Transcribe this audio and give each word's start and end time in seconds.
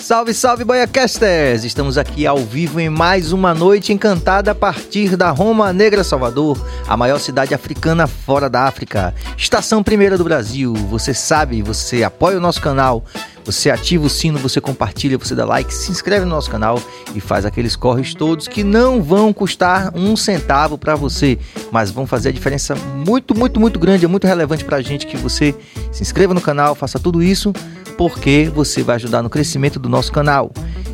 Salve, 0.00 0.32
salve, 0.32 0.64
Boiacasters! 0.64 1.62
Estamos 1.62 1.98
aqui 1.98 2.26
ao 2.26 2.38
vivo 2.38 2.80
em 2.80 2.88
mais 2.88 3.32
uma 3.32 3.52
noite 3.52 3.92
encantada 3.92 4.50
a 4.50 4.54
partir 4.54 5.14
da 5.14 5.30
Roma 5.30 5.74
Negra, 5.74 6.02
Salvador, 6.02 6.58
a 6.88 6.96
maior 6.96 7.18
cidade 7.20 7.52
africana 7.52 8.06
fora 8.06 8.48
da 8.48 8.62
África. 8.62 9.14
Estação 9.36 9.82
primeira 9.82 10.16
do 10.16 10.24
Brasil. 10.24 10.72
Você 10.72 11.12
sabe, 11.12 11.60
você 11.60 12.02
apoia 12.02 12.38
o 12.38 12.40
nosso 12.40 12.62
canal, 12.62 13.04
você 13.44 13.70
ativa 13.70 14.06
o 14.06 14.10
sino, 14.10 14.38
você 14.38 14.58
compartilha, 14.58 15.18
você 15.18 15.34
dá 15.34 15.44
like, 15.44 15.72
se 15.72 15.92
inscreve 15.92 16.24
no 16.24 16.30
nosso 16.30 16.50
canal 16.50 16.82
e 17.14 17.20
faz 17.20 17.44
aqueles 17.44 17.76
corres 17.76 18.14
todos 18.14 18.48
que 18.48 18.64
não 18.64 19.02
vão 19.02 19.34
custar 19.34 19.92
um 19.94 20.16
centavo 20.16 20.78
para 20.78 20.96
você, 20.96 21.38
mas 21.70 21.90
vão 21.90 22.06
fazer 22.06 22.30
a 22.30 22.32
diferença 22.32 22.74
muito, 22.74 23.36
muito, 23.36 23.60
muito 23.60 23.78
grande, 23.78 24.06
é 24.06 24.08
muito 24.08 24.26
relevante 24.26 24.64
para 24.64 24.78
a 24.78 24.82
gente 24.82 25.06
que 25.06 25.18
você 25.18 25.54
se 25.92 26.02
inscreva 26.02 26.32
no 26.32 26.40
canal, 26.40 26.74
faça 26.74 26.98
tudo 26.98 27.22
isso 27.22 27.52
porque 28.00 28.50
você 28.54 28.82
vai 28.82 28.96
ajudar 28.96 29.20
no 29.20 29.28
crescimento 29.28 29.78
do 29.78 29.86
nosso 29.86 30.10
canal. 30.10 30.50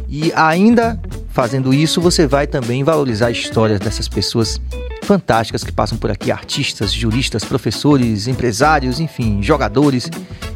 E 0.08 0.32
ainda 0.34 1.00
fazendo 1.28 1.72
isso, 1.72 2.00
você 2.00 2.26
vai 2.26 2.48
também 2.48 2.82
valorizar 2.82 3.28
a 3.28 3.30
história 3.30 3.78
dessas 3.78 4.08
pessoas 4.08 4.60
fantásticas 5.04 5.62
que 5.62 5.70
passam 5.70 5.96
por 5.96 6.10
aqui, 6.10 6.32
artistas, 6.32 6.92
juristas, 6.92 7.44
professores, 7.44 8.26
empresários, 8.26 8.98
enfim, 8.98 9.40
jogadores, 9.40 10.10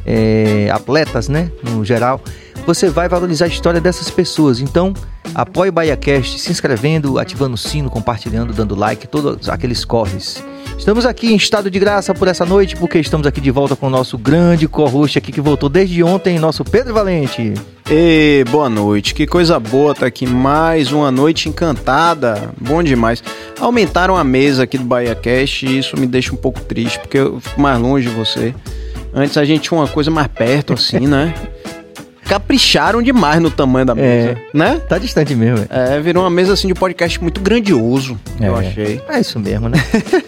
é, 0.05 0.69
atletas, 0.73 1.29
né, 1.29 1.53
no 1.63 1.85
geral. 1.85 2.21
Você 2.67 2.89
vai 2.89 3.09
valorizar 3.09 3.45
a 3.45 3.49
história 3.49 3.81
dessas 3.81 4.11
pessoas. 4.11 4.59
Então, 4.59 4.93
apoie 5.33 5.69
o 5.69 5.73
BahiaCast 5.73 6.41
se 6.41 6.51
inscrevendo, 6.51 7.21
ativando 7.21 7.55
o 7.55 7.59
sino, 7.59 7.89
compartilhando, 7.89 8.53
dando 8.53 8.75
like, 8.75 9.07
todos 9.07 9.49
aqueles 9.49 9.85
corres. 9.85 10.43
Estamos 10.81 11.05
aqui 11.05 11.31
em 11.31 11.37
estado 11.37 11.71
de 11.71 11.79
graça 11.79 12.15
por 12.15 12.27
essa 12.27 12.47
noite, 12.47 12.75
porque 12.75 12.99
estamos 12.99 13.27
aqui 13.27 13.39
de 13.39 13.51
volta 13.51 13.77
com 13.77 13.89
o 13.89 13.91
nosso 13.91 14.17
grande 14.17 14.67
co-host 14.67 15.19
aqui 15.19 15.31
que 15.31 15.41
voltou 15.41 15.69
desde 15.69 16.03
ontem, 16.03 16.39
nosso 16.39 16.65
Pedro 16.65 16.95
Valente. 16.95 17.53
E 17.89 18.43
boa 18.51 18.71
noite, 18.71 19.15
que 19.15 19.27
coisa 19.27 19.61
boa 19.61 19.95
tá 19.95 20.07
aqui 20.07 20.27
mais 20.27 20.91
uma 20.91 21.11
noite 21.11 21.51
encantada, 21.51 22.51
bom 22.59 22.83
demais. 22.83 23.23
Aumentaram 23.61 24.17
a 24.17 24.25
mesa 24.25 24.63
aqui 24.63 24.79
do 24.79 24.85
Bahia 24.85 25.15
Cash 25.15 25.65
e 25.65 25.79
isso 25.81 26.01
me 26.01 26.07
deixa 26.07 26.33
um 26.33 26.39
pouco 26.39 26.59
triste, 26.63 26.99
porque 26.99 27.19
eu 27.19 27.39
fico 27.41 27.61
mais 27.61 27.79
longe 27.79 28.09
de 28.09 28.15
você. 28.15 28.55
Antes 29.13 29.37
a 29.37 29.45
gente 29.45 29.69
tinha 29.69 29.79
uma 29.79 29.87
coisa 29.87 30.11
mais 30.11 30.29
perto 30.29 30.73
assim, 30.73 31.07
né? 31.07 31.35
capricharam 32.31 33.03
demais 33.03 33.43
no 33.43 33.51
tamanho 33.51 33.85
da 33.85 33.93
mesa, 33.93 34.31
é, 34.31 34.37
né? 34.55 34.81
Tá 34.89 34.99
distante 34.99 35.35
mesmo. 35.35 35.67
É. 35.69 35.97
é, 35.97 36.01
virou 36.01 36.23
uma 36.23 36.31
mesa 36.31 36.53
assim 36.53 36.69
de 36.69 36.75
podcast 36.75 37.21
muito 37.21 37.41
grandioso, 37.41 38.17
é, 38.41 38.47
eu 38.47 38.55
achei. 38.55 39.03
É 39.09 39.19
isso 39.19 39.41
mesmo, 39.41 39.69
né? 39.69 39.77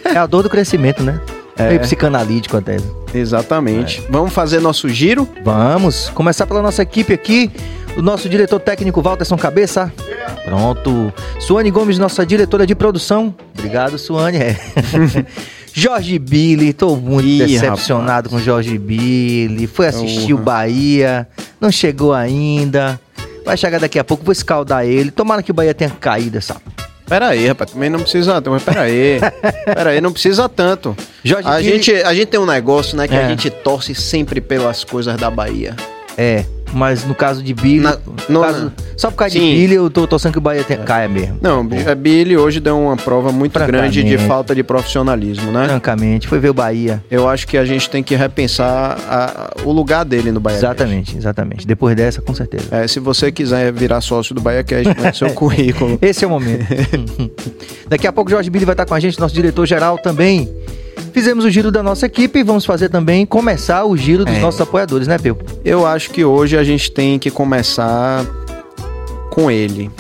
é 0.05 0.19
a 0.19 0.27
dor 0.27 0.43
do 0.43 0.51
crescimento, 0.51 1.01
né? 1.05 1.21
É. 1.57 1.69
Meio 1.69 1.81
psicanalítico 1.81 2.57
até. 2.57 2.79
Exatamente. 3.15 4.01
É. 4.01 4.11
Vamos 4.11 4.33
fazer 4.33 4.59
nosso 4.59 4.89
giro? 4.89 5.29
Vamos. 5.45 6.09
Começar 6.09 6.45
pela 6.45 6.61
nossa 6.61 6.83
equipe 6.83 7.13
aqui. 7.13 7.53
O 7.97 8.03
nosso 8.03 8.29
diretor 8.29 8.59
técnico, 8.59 9.01
Walterson 9.01 9.37
Cabeça. 9.37 9.93
Pronto. 10.45 11.13
Suane 11.39 11.71
Gomes, 11.71 12.01
nossa 12.01 12.27
diretora 12.27 12.67
de 12.67 12.75
produção. 12.75 13.33
Obrigado, 13.57 13.97
Suane. 13.97 14.39
É. 14.39 14.57
Jorge 15.75 16.19
Billy, 16.19 16.73
tô 16.73 16.97
muito 16.97 17.27
Ih, 17.27 17.47
decepcionado 17.47 18.29
rapaz. 18.29 18.33
com 18.33 18.39
Jorge 18.39 18.77
Billy. 18.79 19.67
Foi 19.67 19.87
assistir 19.87 20.35
uhum. 20.35 20.41
o 20.41 20.43
Bahia, 20.43 21.27
não 21.61 21.71
chegou 21.71 22.13
ainda. 22.13 23.01
Vai 23.45 23.57
chegar 23.57 23.81
daqui 23.81 23.99
a 23.99 24.05
pouco, 24.05 24.25
vou 24.25 24.33
escaldar 24.33 24.85
ele. 24.85 25.11
Tomara 25.11 25.43
que 25.43 25.51
o 25.51 25.55
Bahia 25.55 25.75
tenha 25.75 25.91
caído 25.91 26.39
essa. 26.39 26.57
Pera 27.07 27.29
aí, 27.29 27.47
rapaz, 27.47 27.73
também 27.73 27.91
não 27.91 28.01
precisa, 28.01 28.41
mas 28.41 28.63
pera 28.63 28.83
aí. 28.83 29.19
pera 29.65 29.91
aí, 29.91 30.01
não 30.01 30.13
precisa 30.13 30.49
tanto. 30.49 30.97
Jorge 31.25 31.49
a, 31.49 31.57
Billy... 31.57 31.71
gente, 31.71 31.93
a 32.03 32.15
gente 32.15 32.27
tem 32.27 32.41
um 32.41 32.47
negócio, 32.47 32.97
né, 32.97 33.09
que 33.09 33.15
é. 33.15 33.25
a 33.25 33.29
gente 33.29 33.51
torce 33.51 33.95
sempre 33.95 34.41
pelas 34.41 34.85
coisas 34.85 35.17
da 35.17 35.31
Bahia. 35.31 35.75
É. 36.17 36.45
Mas 36.73 37.05
no 37.05 37.15
caso 37.15 37.43
de 37.43 37.53
Billy. 37.53 37.81
Na, 37.81 37.99
no, 38.29 38.41
caso, 38.41 38.73
só 38.97 39.11
por 39.11 39.17
causa 39.17 39.35
sim. 39.35 39.41
de 39.41 39.47
Billy, 39.57 39.75
eu 39.75 39.91
tô 39.91 40.07
torcendo 40.07 40.33
que 40.33 40.39
o 40.39 40.41
Bahia 40.41 40.65
tenha, 40.65 40.81
caia 40.81 41.09
mesmo. 41.09 41.39
Não, 41.41 41.67
a 41.91 41.95
Billy 41.95 42.37
hoje 42.37 42.61
deu 42.61 42.79
uma 42.79 42.97
prova 42.97 43.31
muito 43.31 43.59
grande 43.59 44.03
de 44.03 44.19
falta 44.19 44.55
de 44.55 44.63
profissionalismo, 44.63 45.53
né? 45.53 45.67
Francamente, 45.67 46.27
foi 46.27 46.39
ver 46.39 46.51
o 46.51 46.55
Bahia. 46.55 47.03
Eu 47.11 47.29
acho 47.29 47.47
que 47.47 47.57
a 47.59 47.65
gente 47.65 47.89
tem 47.91 48.03
que 48.03 48.15
repensar 48.15 48.97
a, 49.09 49.51
o 49.65 49.73
lugar 49.73 50.05
dele 50.05 50.33
no 50.33 50.41
Bahia 50.41 50.59
Exatamente, 50.59 51.07
Cast. 51.07 51.19
exatamente. 51.19 51.67
Depois 51.67 51.95
dessa, 51.95 52.23
com 52.23 52.35
certeza. 52.35 52.69
É, 52.71 52.89
se 52.89 53.01
você 53.01 53.31
quiser 53.31 53.73
virar 53.73 54.01
sócio 54.01 54.35
do 54.35 54.41
Bahia 54.41 54.65
Cast, 54.65 55.01
né, 55.01 55.13
seu 55.13 55.31
currículo. 55.35 55.99
Esse 56.01 56.25
é 56.25 56.27
o 56.27 56.31
momento. 56.31 56.65
Daqui 57.89 58.07
a 58.07 58.13
pouco 58.13 58.29
o 58.29 58.33
Jorge 58.33 58.49
Billy 58.51 58.65
vai 58.65 58.73
estar 58.73 58.87
com 58.87 58.95
a 58.95 59.01
gente, 59.01 59.19
nosso 59.21 59.35
diretor 59.35 59.67
geral 59.67 59.99
também. 59.99 60.49
Fizemos 61.13 61.45
o 61.45 61.51
giro 61.51 61.71
da 61.71 61.83
nossa 61.83 62.07
equipe 62.07 62.39
e 62.39 62.43
vamos 62.43 62.65
fazer 62.65 62.89
também 62.89 63.27
começar 63.27 63.85
o 63.85 63.97
giro 63.97 64.25
dos 64.25 64.35
é. 64.35 64.41
nossos 64.41 64.61
apoiadores, 64.61 65.07
né, 65.07 65.19
Peu? 65.19 65.39
Eu 65.65 65.87
acho 65.87 66.11
que 66.11 66.25
hoje 66.25 66.57
a 66.57 66.65
gente 66.65 66.91
tem 66.91 67.19
que 67.19 67.31
começar 67.31 68.25
com 69.31 69.51
ele. 69.51 69.91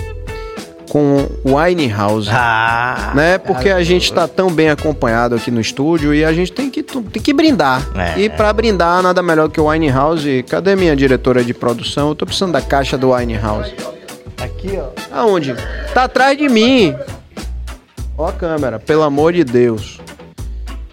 Com 0.88 1.26
o 1.44 1.56
Winehouse. 1.56 2.28
Ah, 2.30 3.12
né? 3.14 3.38
Porque 3.38 3.70
a 3.70 3.82
gente 3.82 4.04
está 4.04 4.28
tão 4.28 4.50
bem 4.50 4.68
acompanhado 4.68 5.34
aqui 5.34 5.50
no 5.50 5.60
estúdio 5.60 6.14
e 6.14 6.22
a 6.22 6.32
gente 6.32 6.52
tem 6.52 6.70
que, 6.70 6.82
tem 6.82 7.22
que 7.22 7.32
brindar. 7.32 7.86
É. 7.94 8.20
E 8.20 8.28
para 8.28 8.52
brindar, 8.52 9.02
nada 9.02 9.22
melhor 9.22 9.48
que 9.48 9.60
o 9.60 9.68
Winehouse. 9.68 10.44
Cadê 10.48 10.76
minha 10.76 10.94
diretora 10.94 11.42
de 11.42 11.54
produção? 11.54 12.10
Eu 12.10 12.14
tô 12.14 12.26
precisando 12.26 12.52
da 12.52 12.60
caixa 12.60 12.98
do 12.98 13.12
Winehouse. 13.12 13.72
Aqui, 14.38 14.78
ó. 14.78 14.88
Aonde? 15.10 15.54
Tá 15.94 16.04
atrás 16.04 16.36
de 16.36 16.48
mim. 16.48 16.94
Ó 18.16 18.28
a 18.28 18.32
câmera, 18.32 18.78
pelo 18.78 19.02
amor 19.02 19.32
de 19.32 19.44
Deus. 19.44 19.98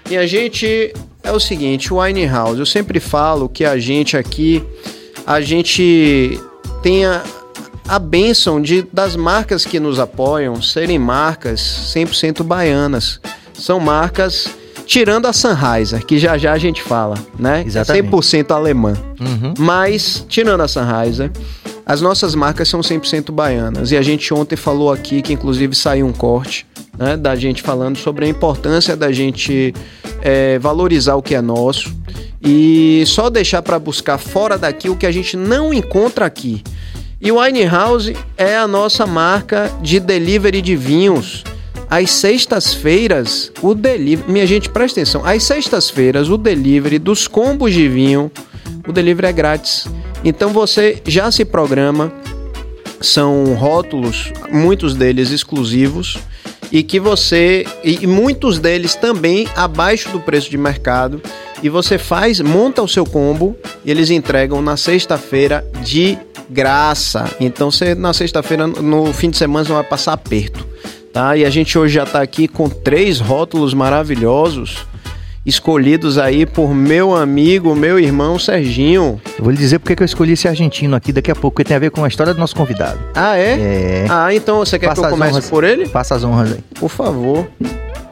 E 0.10 0.18
a 0.18 0.26
gente 0.26 0.92
é 1.24 1.32
o 1.32 1.40
seguinte, 1.40 1.94
o 1.94 2.00
Winehouse, 2.00 2.60
eu 2.60 2.66
sempre 2.66 3.00
falo 3.00 3.48
que 3.48 3.64
a 3.64 3.78
gente 3.78 4.18
aqui, 4.18 4.64
a 5.26 5.40
gente 5.40 6.40
tem 6.82 7.06
a, 7.06 8.00
bênção 8.00 8.62
de, 8.62 8.82
das 8.94 9.16
marcas 9.16 9.66
que 9.66 9.80
nos 9.80 10.00
apoiam 10.00 10.62
serem 10.62 10.98
marcas 10.98 11.60
100% 11.96 12.44
baianas. 12.44 13.20
São 13.54 13.80
marcas 13.80 14.48
tirando 14.86 15.28
a 15.28 15.34
Sennheiser, 15.34 16.04
que 16.04 16.18
já 16.18 16.36
já 16.38 16.54
a 16.54 16.58
gente 16.58 16.82
fala, 16.82 17.16
né? 17.38 17.64
Exatamente. 17.66 18.10
100% 18.10 18.52
alemã. 18.52 18.94
Uhum. 19.20 19.54
Mas, 19.60 20.26
tirando 20.28 20.62
a 20.62 20.68
Sennheiser, 20.68 21.32
as 21.90 22.02
nossas 22.02 22.36
marcas 22.36 22.70
são 22.70 22.82
100% 22.82 23.32
baianas. 23.32 23.92
E 23.92 23.98
a 23.98 24.02
gente 24.04 24.32
ontem 24.32 24.56
falou 24.56 24.92
aqui 24.92 25.24
que 25.24 25.34
inclusive 25.34 25.74
saiu 25.74 26.06
um 26.06 26.14
corte 26.14 26.68
né, 26.96 27.18
da 27.18 27.36
gente 27.36 27.64
falando 27.64 27.98
sobre 27.98 28.26
a 28.26 28.28
importância 28.28 28.96
da 28.96 29.12
gente 29.12 29.74
é, 30.22 30.60
valorizar 30.60 31.16
o 31.16 31.22
que 31.24 31.34
é 31.34 31.42
nosso 31.42 31.92
e 32.40 33.04
só 33.08 33.28
deixar 33.28 33.64
para 33.64 33.80
buscar 33.80 34.20
fora 34.20 34.56
daqui 34.56 34.88
o 34.88 34.96
que 34.96 35.08
a 35.08 35.12
gente 35.12 35.36
não 35.36 35.74
encontra 35.74 36.28
aqui. 36.28 36.62
E 37.20 37.32
o 37.32 37.40
Winehouse 37.40 38.16
é 38.38 38.56
a 38.56 38.68
nossa 38.68 39.08
marca 39.08 39.72
de 39.82 40.00
delivery 40.00 40.62
de 40.62 40.76
vinhos. 40.76 41.44
Às 41.90 42.12
sextas-feiras, 42.12 43.52
o 43.62 43.74
delivery. 43.74 44.32
Minha 44.32 44.46
gente, 44.46 44.70
presta 44.70 45.00
atenção. 45.00 45.26
Às 45.26 45.44
sextas-feiras, 45.44 46.30
o 46.30 46.38
delivery 46.38 47.00
dos 47.00 47.28
combos 47.28 47.74
de 47.74 47.88
vinho, 47.88 48.32
o 48.88 48.92
delivery 48.92 49.28
é 49.28 49.34
grátis. 49.34 49.88
Então 50.24 50.52
você 50.52 51.02
já 51.06 51.32
se 51.32 51.44
programa. 51.44 52.12
São 53.02 53.54
rótulos, 53.54 54.34
muitos 54.52 54.94
deles 54.94 55.32
exclusivos 55.32 56.18
e 56.72 56.84
que 56.84 57.00
você 57.00 57.66
e 57.84 58.06
muitos 58.06 58.60
deles 58.60 58.96
também 58.96 59.48
abaixo 59.56 60.10
do 60.10 60.20
preço 60.20 60.50
de 60.50 60.58
mercado 60.58 61.22
e 61.62 61.70
você 61.70 61.98
faz, 61.98 62.40
monta 62.40 62.82
o 62.82 62.88
seu 62.88 63.06
combo 63.06 63.56
e 63.84 63.92
eles 63.92 64.10
entregam 64.10 64.62
na 64.62 64.78
sexta-feira 64.78 65.66
de 65.84 66.18
graça. 66.50 67.30
Então 67.40 67.72
você 67.72 67.96
na 67.96 68.14
sexta-feira 68.14 68.68
no 68.68 69.12
fim 69.14 69.30
de 69.30 69.38
semana 69.38 69.68
não 69.68 69.76
vai 69.76 69.84
passar 69.84 70.14
aperto, 70.14 70.66
tá? 71.12 71.36
E 71.36 71.46
a 71.46 71.50
gente 71.50 71.78
hoje 71.78 71.96
já 71.96 72.04
está 72.04 72.22
aqui 72.22 72.48
com 72.48 72.70
três 72.70 73.20
rótulos 73.20 73.74
maravilhosos 73.74 74.88
escolhidos 75.46 76.18
aí 76.18 76.46
por 76.46 76.76
meu 76.76 77.16
amigo, 77.16 77.76
meu 77.76 78.00
irmão 78.00 78.38
Serginho. 78.38 79.20
Eu 79.38 79.44
vou 79.44 79.52
lhe 79.52 79.58
dizer 79.58 79.80
porque 79.80 79.96
que 79.96 80.04
eu 80.04 80.06
escolhi 80.06 80.34
esse 80.34 80.48
argentino 80.48 80.96
aqui 80.96 81.12
daqui 81.12 81.32
a 81.32 81.36
pouco, 81.36 81.56
porque 81.56 81.68
tem 81.68 81.76
a 81.76 81.80
ver 81.80 81.92
com 81.92 82.04
a 82.04 82.08
história 82.08 82.34
do 82.34 82.40
nosso 82.40 82.56
convidado. 82.56 83.00
Ah, 83.16 83.38
é? 83.38 83.60
É. 83.60 84.08
Ah, 84.10 84.34
então 84.34 84.60
você 84.60 84.78
quer 84.78 84.88
Faça 84.88 85.02
que 85.02 85.08
eu 85.08 85.12
comece 85.12 85.34
honras, 85.34 85.50
por 85.50 85.64
ele? 85.64 85.86
Faça 85.88 86.16
as 86.16 86.24
honras 86.24 86.54
aí. 86.54 86.60
Por 86.80 86.90
favor. 86.90 87.48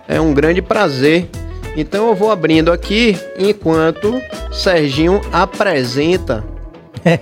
É 0.07 0.19
um 0.19 0.33
grande 0.33 0.61
prazer. 0.61 1.29
Então 1.75 2.07
eu 2.07 2.15
vou 2.15 2.31
abrindo 2.31 2.71
aqui 2.71 3.15
enquanto 3.37 4.19
Serginho 4.51 5.21
apresenta 5.31 6.43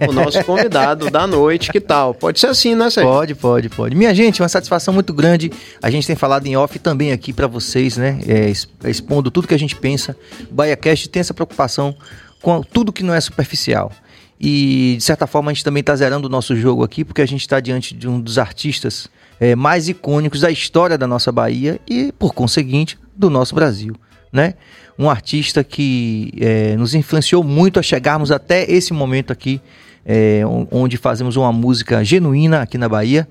o 0.08 0.14
nosso 0.14 0.44
convidado 0.44 1.10
da 1.10 1.26
noite, 1.26 1.72
que 1.72 1.80
tal? 1.80 2.14
Pode 2.14 2.40
ser 2.40 2.48
assim, 2.48 2.76
né, 2.76 2.90
Sérgio? 2.90 3.12
Pode, 3.12 3.36
pode, 3.36 3.70
pode. 3.70 3.96
Minha 3.96 4.14
gente, 4.14 4.42
uma 4.42 4.50
satisfação 4.50 4.94
muito 4.94 5.14
grande. 5.14 5.52
A 5.82 5.90
gente 5.90 6.08
tem 6.08 6.16
falado 6.16 6.46
em 6.48 6.56
off 6.56 6.78
também 6.80 7.12
aqui 7.12 7.34
para 7.34 7.48
vocês, 7.48 7.98
né? 7.98 8.20
É, 8.28 8.52
expondo 8.90 9.30
tudo 9.32 9.48
que 9.48 9.54
a 9.54 9.60
gente 9.60 9.76
pensa. 9.76 10.16
O 10.50 10.54
BaiaCast 10.54 11.10
tem 11.10 11.20
essa 11.20 11.34
preocupação 11.34 11.96
com 12.42 12.62
tudo 12.62 12.94
que 12.94 13.04
não 13.04 13.14
é 13.14 13.22
superficial. 13.22 13.92
E, 14.40 14.96
de 14.98 15.04
certa 15.04 15.26
forma, 15.26 15.52
a 15.52 15.54
gente 15.54 15.64
também 15.64 15.82
está 15.82 15.96
zerando 15.96 16.28
o 16.28 16.30
nosso 16.30 16.56
jogo 16.56 16.84
aqui, 16.84 17.04
porque 17.06 17.22
a 17.22 17.26
gente 17.26 17.42
está 17.42 17.60
diante 17.60 17.96
de 17.96 18.08
um 18.08 18.20
dos 18.20 18.38
artistas 18.38 19.08
é, 19.40 19.56
mais 19.56 19.88
icônicos 19.88 20.42
da 20.42 20.52
história 20.52 20.98
da 20.98 21.08
nossa 21.08 21.32
Bahia 21.32 21.80
e, 21.90 22.12
por 22.12 22.34
conseguinte, 22.34 22.98
do 23.16 23.30
nosso 23.30 23.56
Brasil, 23.56 23.96
né? 24.36 24.54
Um 25.00 25.10
artista 25.10 25.64
que 25.64 26.32
é, 26.40 26.76
nos 26.76 26.94
influenciou 26.94 27.44
muito 27.44 27.80
a 27.80 27.84
chegarmos 27.84 28.32
até 28.32 28.70
esse 28.70 28.94
momento 28.94 29.32
aqui 29.32 29.62
é, 30.06 30.44
onde 30.72 30.98
fazemos 30.98 31.36
uma 31.36 31.52
música 31.52 32.04
genuína 32.04 32.62
aqui 32.62 32.78
na 32.78 32.88
Bahia. 32.88 33.28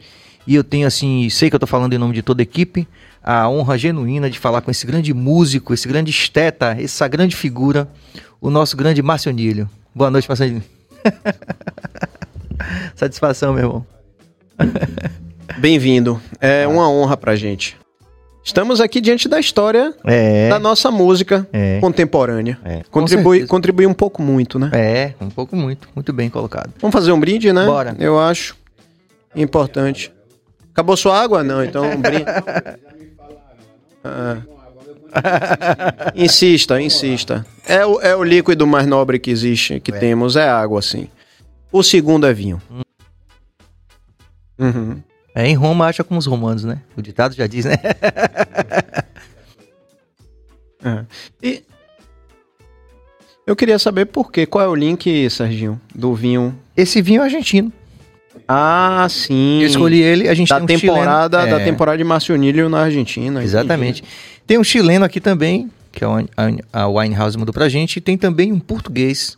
E 0.46 0.54
eu 0.54 0.64
tenho, 0.64 0.86
assim, 0.86 1.28
sei 1.30 1.48
que 1.48 1.54
eu 1.54 1.58
estou 1.58 1.68
falando 1.68 1.92
em 1.92 1.98
nome 1.98 2.12
de 2.12 2.22
toda 2.22 2.42
a 2.42 2.44
equipe, 2.44 2.86
a 3.22 3.48
honra 3.48 3.78
genuína 3.78 4.28
de 4.28 4.38
falar 4.38 4.60
com 4.60 4.70
esse 4.70 4.86
grande 4.86 5.14
músico, 5.14 5.72
esse 5.72 5.88
grande 5.88 6.10
esteta, 6.10 6.76
essa 6.78 7.08
grande 7.08 7.34
figura, 7.34 7.88
o 8.40 8.50
nosso 8.50 8.76
grande 8.76 9.00
Márcio 9.02 9.32
Nilho. 9.32 9.70
Boa 9.94 10.10
noite, 10.10 10.28
Márcio 10.28 10.46
Nilho. 10.46 10.64
Satisfação, 12.94 13.54
meu 13.54 13.62
irmão. 13.62 13.86
Bem-vindo. 15.58 16.20
É 16.40 16.66
uma 16.66 16.90
honra 16.90 17.16
pra 17.16 17.36
gente. 17.36 17.76
Estamos 18.44 18.78
aqui 18.78 19.00
diante 19.00 19.26
da 19.26 19.40
história 19.40 19.94
é. 20.04 20.50
da 20.50 20.58
nossa 20.58 20.90
música 20.90 21.48
é. 21.50 21.80
contemporânea. 21.80 22.58
É. 22.62 22.82
Contribui, 22.90 23.46
contribui 23.46 23.86
um 23.86 23.94
pouco 23.94 24.20
muito, 24.20 24.58
né? 24.58 24.70
É, 24.74 25.14
um 25.18 25.30
pouco 25.30 25.56
muito. 25.56 25.88
Muito 25.94 26.12
bem 26.12 26.28
colocado. 26.28 26.70
Vamos 26.78 26.92
fazer 26.92 27.10
um 27.10 27.18
brinde, 27.18 27.50
né? 27.54 27.64
Bora. 27.64 27.96
Eu 27.98 28.20
acho 28.20 28.54
importante. 29.34 30.12
Acabou 30.70 30.94
sua 30.94 31.18
água? 31.18 31.42
Não, 31.42 31.64
então 31.64 31.90
um 31.90 32.00
brinde. 32.00 32.24
Ah. 34.06 34.36
insista, 36.14 36.78
insista. 36.78 37.46
É 37.66 37.86
o, 37.86 37.98
é 38.02 38.14
o 38.14 38.22
líquido 38.22 38.66
mais 38.66 38.86
nobre 38.86 39.18
que 39.18 39.30
existe, 39.30 39.80
que 39.80 39.90
é. 39.90 39.98
temos, 39.98 40.36
é 40.36 40.46
água, 40.46 40.82
sim. 40.82 41.08
O 41.72 41.82
segundo 41.82 42.26
é 42.26 42.34
vinho. 42.34 42.60
Hum. 42.70 42.82
Uhum. 44.58 45.02
É, 45.34 45.48
em 45.48 45.54
Roma 45.54 45.86
acha 45.86 46.04
como 46.04 46.18
os 46.18 46.26
romanos, 46.26 46.64
né? 46.64 46.80
O 46.96 47.02
ditado 47.02 47.34
já 47.34 47.46
diz, 47.46 47.64
né? 47.64 47.74
é. 50.84 51.04
E 51.42 51.62
eu 53.46 53.56
queria 53.56 53.78
saber 53.78 54.06
por 54.06 54.30
quê. 54.30 54.46
Qual 54.46 54.64
é 54.64 54.68
o 54.68 54.74
link, 54.74 55.28
Serginho, 55.28 55.80
do 55.94 56.14
vinho? 56.14 56.56
Esse 56.76 57.02
vinho 57.02 57.20
é 57.20 57.24
argentino. 57.24 57.72
Ah, 58.46 59.06
sim. 59.10 59.60
Eu 59.60 59.66
escolhi 59.66 60.00
ele, 60.00 60.28
a 60.28 60.34
gente 60.34 60.48
da 60.48 60.60
tem 60.60 60.76
um 60.76 60.80
temporada 60.80 61.38
chileno. 61.38 61.56
Da 61.56 61.62
é. 61.62 61.64
temporada 61.64 61.98
de 61.98 62.04
Marcionilho 62.04 62.68
na 62.68 62.82
Argentina. 62.82 63.42
Exatamente. 63.42 64.02
Entendi. 64.02 64.16
Tem 64.46 64.58
um 64.58 64.64
chileno 64.64 65.04
aqui 65.04 65.20
também, 65.20 65.70
que 65.90 66.04
é 66.04 66.08
a 66.72 66.88
Winehouse 66.88 67.36
mandou 67.38 67.52
pra 67.52 67.68
gente, 67.68 67.96
e 67.96 68.00
tem 68.00 68.16
também 68.16 68.52
um 68.52 68.60
português. 68.60 69.36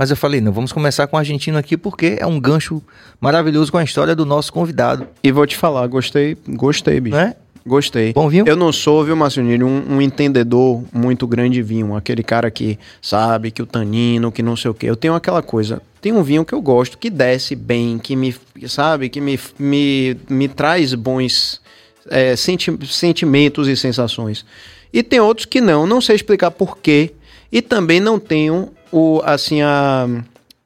Mas 0.00 0.08
eu 0.08 0.16
falei, 0.16 0.40
não, 0.40 0.50
vamos 0.50 0.72
começar 0.72 1.06
com 1.06 1.16
o 1.16 1.18
argentino 1.18 1.58
aqui 1.58 1.76
porque 1.76 2.16
é 2.18 2.26
um 2.26 2.40
gancho 2.40 2.82
maravilhoso 3.20 3.70
com 3.70 3.76
a 3.76 3.84
história 3.84 4.16
do 4.16 4.24
nosso 4.24 4.50
convidado. 4.50 5.06
E 5.22 5.30
vou 5.30 5.46
te 5.46 5.58
falar, 5.58 5.86
gostei, 5.88 6.38
gostei, 6.48 6.98
bicho. 6.98 7.14
Né? 7.14 7.34
Gostei. 7.66 8.14
Bom 8.14 8.26
vinho? 8.26 8.46
Eu 8.48 8.56
não 8.56 8.72
sou, 8.72 9.04
viu, 9.04 9.14
Marcionilho, 9.14 9.66
um, 9.66 9.96
um, 9.96 10.00
entendedor 10.00 10.82
muito 10.90 11.26
grande 11.26 11.56
de 11.56 11.62
vinho. 11.62 11.94
Aquele 11.94 12.22
cara 12.22 12.50
que 12.50 12.78
sabe 13.02 13.50
que 13.50 13.60
o 13.60 13.66
tanino, 13.66 14.32
que 14.32 14.42
não 14.42 14.56
sei 14.56 14.70
o 14.70 14.74
quê. 14.74 14.86
Eu 14.86 14.96
tenho 14.96 15.12
aquela 15.12 15.42
coisa. 15.42 15.82
Tem 16.00 16.14
um 16.14 16.22
vinho 16.22 16.46
que 16.46 16.54
eu 16.54 16.62
gosto, 16.62 16.96
que 16.96 17.10
desce 17.10 17.54
bem, 17.54 17.98
que 17.98 18.16
me, 18.16 18.34
sabe, 18.68 19.10
que 19.10 19.20
me, 19.20 19.38
me, 19.58 20.16
me 20.30 20.48
traz 20.48 20.94
bons 20.94 21.60
é, 22.08 22.34
senti 22.36 22.74
sentimentos 22.86 23.68
e 23.68 23.76
sensações. 23.76 24.46
E 24.90 25.02
tem 25.02 25.20
outros 25.20 25.44
que 25.44 25.60
não, 25.60 25.86
não 25.86 26.00
sei 26.00 26.16
explicar 26.16 26.50
porquê. 26.50 27.12
E 27.52 27.60
também 27.60 28.00
não 28.00 28.18
tenho 28.18 28.70
o, 28.92 29.20
assim, 29.24 29.62
a 29.62 30.06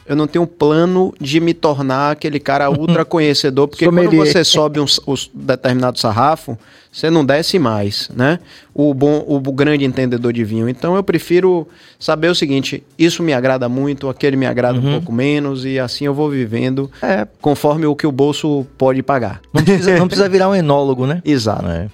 eu 0.07 0.15
não 0.15 0.27
tenho 0.27 0.45
um 0.45 0.47
plano 0.47 1.15
de 1.19 1.41
me 1.41 1.55
tornar 1.55 2.13
aquele 2.13 2.39
cara 2.39 2.69
ultra 2.71 3.05
conhecedor, 3.05 3.69
porque 3.69 3.87
quando 3.87 4.11
você 4.11 4.45
sobe 4.45 4.79
um, 4.79 4.85
um, 5.07 5.15
determinado 5.33 5.99
sarrafo, 5.99 6.59
você 6.93 7.11
não 7.11 7.25
desce 7.25 7.59
mais, 7.59 8.11
né? 8.15 8.39
O 8.75 8.93
bom, 8.93 9.25
o 9.27 9.41
grande 9.53 9.85
entendedor 9.85 10.33
de 10.33 10.45
vinho. 10.45 10.69
Então 10.69 10.95
eu 10.95 11.03
prefiro 11.03 11.67
saber 11.99 12.29
o 12.29 12.35
seguinte: 12.35 12.85
isso 12.99 13.23
me 13.23 13.33
agrada 13.33 13.69
muito, 13.69 14.09
aquele 14.09 14.37
me 14.37 14.47
agrada 14.47 14.79
uhum. 14.79 14.89
um 14.89 14.93
pouco 14.93 15.13
menos, 15.13 15.65
e 15.65 15.79
assim 15.79 16.05
eu 16.05 16.15
vou 16.15 16.29
vivendo 16.29 16.91
é. 17.03 17.27
conforme 17.41 17.87
o 17.87 17.97
que 17.97 18.07
o 18.07 18.13
bolso 18.13 18.67
pode 18.77 19.03
pagar. 19.03 19.41
Não 19.53 19.65
precisa, 19.65 19.99
não 19.99 20.07
precisa 20.09 20.29
virar 20.29 20.49
um 20.49 20.55
enólogo, 20.55 21.07
né? 21.07 21.23
Exato. 21.25 21.67
É. 21.67 21.89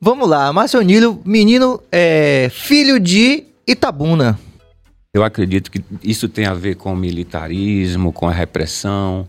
Vamos 0.00 0.28
lá, 0.28 0.52
Márcio 0.52 0.80
Nilo, 0.80 1.20
menino 1.24 1.80
é, 1.90 2.48
filho 2.50 2.98
de 2.98 3.44
Itabuna. 3.66 4.38
Eu 5.12 5.24
acredito 5.24 5.72
que 5.72 5.82
isso 6.04 6.28
tem 6.28 6.46
a 6.46 6.54
ver 6.54 6.76
com 6.76 6.92
o 6.92 6.96
militarismo, 6.96 8.12
com 8.12 8.28
a 8.28 8.32
repressão. 8.32 9.26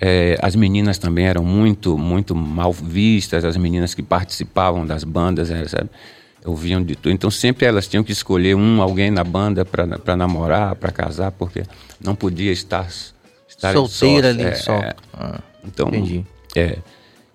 É, 0.00 0.38
as 0.40 0.56
meninas 0.56 0.96
também 0.96 1.26
eram 1.26 1.44
muito, 1.44 1.98
muito 1.98 2.34
mal 2.34 2.72
vistas, 2.72 3.44
as 3.44 3.54
meninas 3.58 3.94
que 3.94 4.02
participavam 4.02 4.86
das 4.86 5.04
bandas, 5.04 5.50
é, 5.50 5.68
sabe? 5.68 5.90
Ouviam 6.42 6.82
de 6.82 6.96
tudo. 6.96 7.12
Então 7.12 7.30
sempre 7.30 7.66
elas 7.66 7.86
tinham 7.86 8.02
que 8.02 8.12
escolher 8.12 8.56
um, 8.56 8.80
alguém 8.80 9.10
na 9.10 9.22
banda 9.22 9.62
para 9.62 10.16
namorar, 10.16 10.74
para 10.76 10.90
casar, 10.90 11.32
porque 11.32 11.64
não 12.02 12.14
podia 12.14 12.50
estar, 12.50 12.88
estar 13.46 13.74
solteira 13.74 14.30
ali 14.30 14.44
é, 14.44 14.54
só. 14.54 14.72
É. 14.72 14.94
Ah, 15.12 15.40
então, 15.62 15.88
entendi. 15.88 16.24
É, 16.56 16.78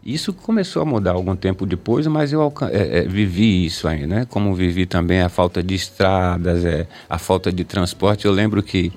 isso 0.05 0.31
começou 0.31 0.83
a 0.83 0.85
mudar 0.85 1.13
algum 1.13 1.35
tempo 1.35 1.65
depois, 1.65 2.05
mas 2.05 2.31
eu 2.31 2.53
é, 2.71 2.99
é, 2.99 3.01
vivi 3.01 3.65
isso 3.65 3.87
aí, 3.87 4.05
né? 4.05 4.25
Como 4.29 4.53
vivi 4.53 4.85
também 4.85 5.21
a 5.21 5.29
falta 5.29 5.63
de 5.63 5.73
estradas, 5.73 6.63
é, 6.63 6.87
a 7.09 7.17
falta 7.17 7.51
de 7.51 7.63
transporte. 7.63 8.25
Eu 8.25 8.31
lembro 8.31 8.61
que, 8.61 8.93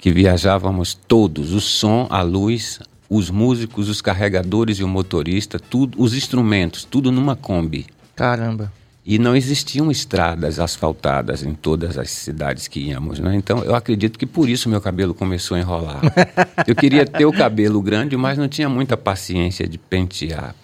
que 0.00 0.10
viajávamos 0.10 0.94
todos, 0.94 1.52
o 1.52 1.60
som, 1.60 2.08
a 2.10 2.22
luz, 2.22 2.80
os 3.08 3.30
músicos, 3.30 3.88
os 3.88 4.02
carregadores 4.02 4.80
e 4.80 4.84
o 4.84 4.88
motorista, 4.88 5.60
tudo, 5.60 6.02
os 6.02 6.12
instrumentos, 6.12 6.84
tudo 6.84 7.12
numa 7.12 7.36
Kombi. 7.36 7.86
Caramba. 8.16 8.72
E 9.10 9.18
não 9.18 9.34
existiam 9.34 9.90
estradas 9.90 10.60
asfaltadas 10.60 11.42
em 11.42 11.54
todas 11.54 11.96
as 11.96 12.10
cidades 12.10 12.68
que 12.68 12.78
íamos, 12.78 13.18
né? 13.18 13.34
Então, 13.34 13.64
eu 13.64 13.74
acredito 13.74 14.18
que 14.18 14.26
por 14.26 14.50
isso 14.50 14.68
meu 14.68 14.82
cabelo 14.82 15.14
começou 15.14 15.56
a 15.56 15.60
enrolar. 15.60 16.02
eu 16.66 16.76
queria 16.76 17.06
ter 17.06 17.24
o 17.24 17.32
cabelo 17.32 17.80
grande, 17.80 18.18
mas 18.18 18.36
não 18.36 18.46
tinha 18.46 18.68
muita 18.68 18.98
paciência 18.98 19.66
de 19.66 19.78
pentear. 19.78 20.54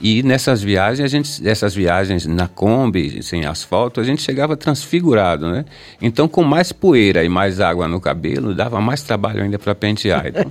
E 0.00 0.22
nessas 0.22 0.62
viagens, 0.62 1.04
a 1.04 1.08
gente, 1.08 1.46
essas 1.46 1.74
viagens 1.74 2.24
na 2.24 2.48
Kombi, 2.48 3.22
sem 3.22 3.44
asfalto, 3.44 4.00
a 4.00 4.04
gente 4.04 4.22
chegava 4.22 4.56
transfigurado, 4.56 5.52
né? 5.52 5.66
Então, 6.00 6.26
com 6.26 6.42
mais 6.42 6.72
poeira 6.72 7.22
e 7.22 7.28
mais 7.28 7.60
água 7.60 7.86
no 7.86 8.00
cabelo, 8.00 8.54
dava 8.54 8.80
mais 8.80 9.02
trabalho 9.02 9.42
ainda 9.42 9.58
para 9.58 9.74
pentear. 9.74 10.28
Então, 10.28 10.50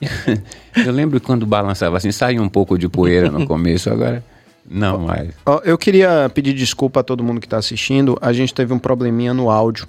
eu 0.86 0.90
lembro 0.90 1.20
quando 1.20 1.44
balançava 1.44 1.98
assim, 1.98 2.10
saía 2.10 2.40
um 2.40 2.48
pouco 2.48 2.78
de 2.78 2.88
poeira 2.88 3.30
no 3.30 3.46
começo, 3.46 3.90
agora 3.90 4.24
não 4.68 4.98
mais. 4.98 5.30
Eu 5.64 5.76
queria 5.76 6.30
pedir 6.32 6.52
desculpa 6.54 7.00
a 7.00 7.02
todo 7.02 7.22
mundo 7.22 7.40
que 7.40 7.46
está 7.46 7.58
assistindo. 7.58 8.16
A 8.20 8.32
gente 8.32 8.54
teve 8.54 8.72
um 8.72 8.78
probleminha 8.78 9.34
no 9.34 9.50
áudio. 9.50 9.86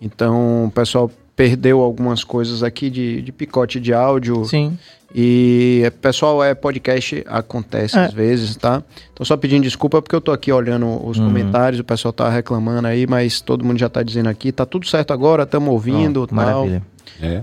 Então, 0.00 0.66
o 0.66 0.70
pessoal 0.70 1.10
perdeu 1.34 1.80
algumas 1.80 2.22
coisas 2.22 2.62
aqui 2.62 2.90
de, 2.90 3.22
de 3.22 3.32
picote 3.32 3.80
de 3.80 3.92
áudio. 3.92 4.44
Sim. 4.44 4.78
E, 5.14 5.92
pessoal, 6.00 6.42
é 6.42 6.54
podcast, 6.54 7.24
acontece 7.28 7.96
é. 7.96 8.04
às 8.04 8.12
vezes, 8.12 8.56
tá? 8.56 8.82
Então, 9.12 9.24
só 9.24 9.36
pedindo 9.36 9.62
desculpa 9.62 10.02
porque 10.02 10.14
eu 10.14 10.20
tô 10.20 10.32
aqui 10.32 10.50
olhando 10.50 11.06
os 11.06 11.18
uhum. 11.18 11.26
comentários, 11.26 11.80
o 11.80 11.84
pessoal 11.84 12.12
tá 12.12 12.28
reclamando 12.28 12.88
aí, 12.88 13.06
mas 13.06 13.40
todo 13.40 13.64
mundo 13.64 13.78
já 13.78 13.88
tá 13.88 14.02
dizendo 14.02 14.28
aqui, 14.28 14.50
tá 14.50 14.66
tudo 14.66 14.86
certo 14.88 15.12
agora, 15.12 15.44
estamos 15.44 15.68
ouvindo, 15.68 16.22
oh, 16.22 16.26
tal. 16.26 16.36
Maravilha. 16.36 16.82
É. 17.22 17.40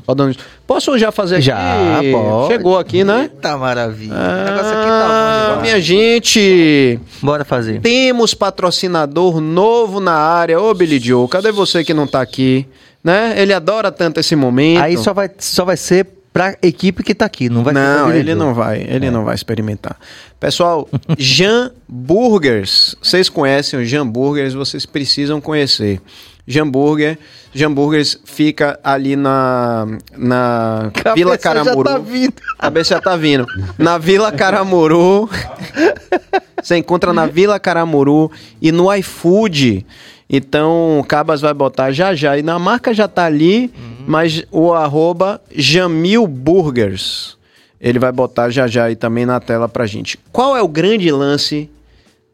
Posso 0.68 0.98
já 0.98 1.12
fazer 1.12 1.36
aqui? 1.36 1.46
Já, 1.46 2.01
pode. 2.12 2.53
Chegou 2.53 2.77
aqui, 2.77 3.03
né? 3.03 3.30
Tá 3.41 3.58
maravilha. 3.58 4.13
Ah, 4.13 4.41
o 4.41 4.51
negócio 4.51 4.77
aqui 4.77 4.88
tá 4.88 5.53
bom 5.56 5.62
Minha 5.62 5.82
gente. 5.82 7.00
Bora 7.22 7.46
fazer. 7.46 7.80
Temos 7.82 8.34
patrocinador 8.34 9.39
novo 9.39 10.00
na 10.00 10.13
área. 10.13 10.60
Ô, 10.60 10.74
Billy 10.74 11.00
Joe, 11.00 11.27
cadê 11.27 11.51
você 11.51 11.84
que 11.84 11.94
não 11.94 12.06
tá 12.06 12.22
aqui? 12.22 12.68
Né? 13.03 13.34
Ele 13.38 13.53
adora 13.53 13.91
tanto 13.91 14.20
esse 14.20 14.36
momento. 14.36 14.82
Aí 14.82 14.98
só 14.98 15.13
vai, 15.13 15.30
só 15.39 15.65
vai 15.65 15.77
ser 15.77 16.08
pra 16.34 16.56
equipe 16.62 17.03
que 17.03 17.13
tá 17.13 17.25
aqui, 17.25 17.50
não 17.50 17.63
vai 17.63 17.74
Não, 17.74 18.13
ele 18.13 18.34
não 18.34 18.53
vai, 18.53 18.82
ele 18.82 19.08
é. 19.08 19.12
não 19.12 19.25
vai 19.25 19.36
experimentar. 19.36 19.98
Pessoal, 20.39 20.88
Jan 21.18 21.72
Burgers. 21.88 22.96
Vocês 23.01 23.30
conhecem 23.30 23.80
o 23.80 23.86
Jan 23.86 24.08
Burgers, 24.08 24.53
vocês 24.53 24.86
precisam 24.86 25.41
conhecer. 25.41 26.01
Jamburger. 26.48 27.17
Jamburgers 27.53 28.17
fica 28.25 28.79
ali 28.83 29.15
na, 29.15 29.88
na 30.17 30.91
Vila 31.15 31.38
Caramuru. 31.38 31.89
Já 31.89 31.95
tá 31.95 32.00
vindo. 32.00 32.33
Cabeça 32.60 32.95
já 32.95 33.01
tá 33.01 33.15
vindo. 33.15 33.45
Na 33.77 33.98
Vila 33.98 34.31
Caramuru. 34.31 35.29
Você 36.62 36.77
encontra 36.77 37.12
na 37.12 37.25
Vila 37.25 37.60
Caramuru 37.60 38.31
e 38.62 38.71
no 38.71 38.93
iFood. 38.93 39.86
Então, 40.29 41.00
o 41.00 41.03
Cabas 41.03 41.41
vai 41.41 41.53
botar 41.53 41.91
já 41.91 42.15
já. 42.15 42.38
E 42.38 42.41
na 42.41 42.57
marca 42.57 42.93
já 42.93 43.07
tá 43.07 43.25
ali, 43.25 43.71
uhum. 43.75 44.05
mas 44.07 44.43
o 44.50 44.74
arroba 44.74 45.41
Jamil 45.53 46.25
Burgers. 46.25 47.38
Ele 47.81 48.00
vai 48.00 48.12
botar 48.12 48.50
já 48.50 48.67
já 48.67 48.86
aí 48.86 48.95
também 48.95 49.25
na 49.25 49.39
tela 49.39 49.67
pra 49.67 49.86
gente. 49.88 50.17
Qual 50.31 50.55
é 50.55 50.62
o 50.62 50.67
grande 50.67 51.12
lance 51.12 51.69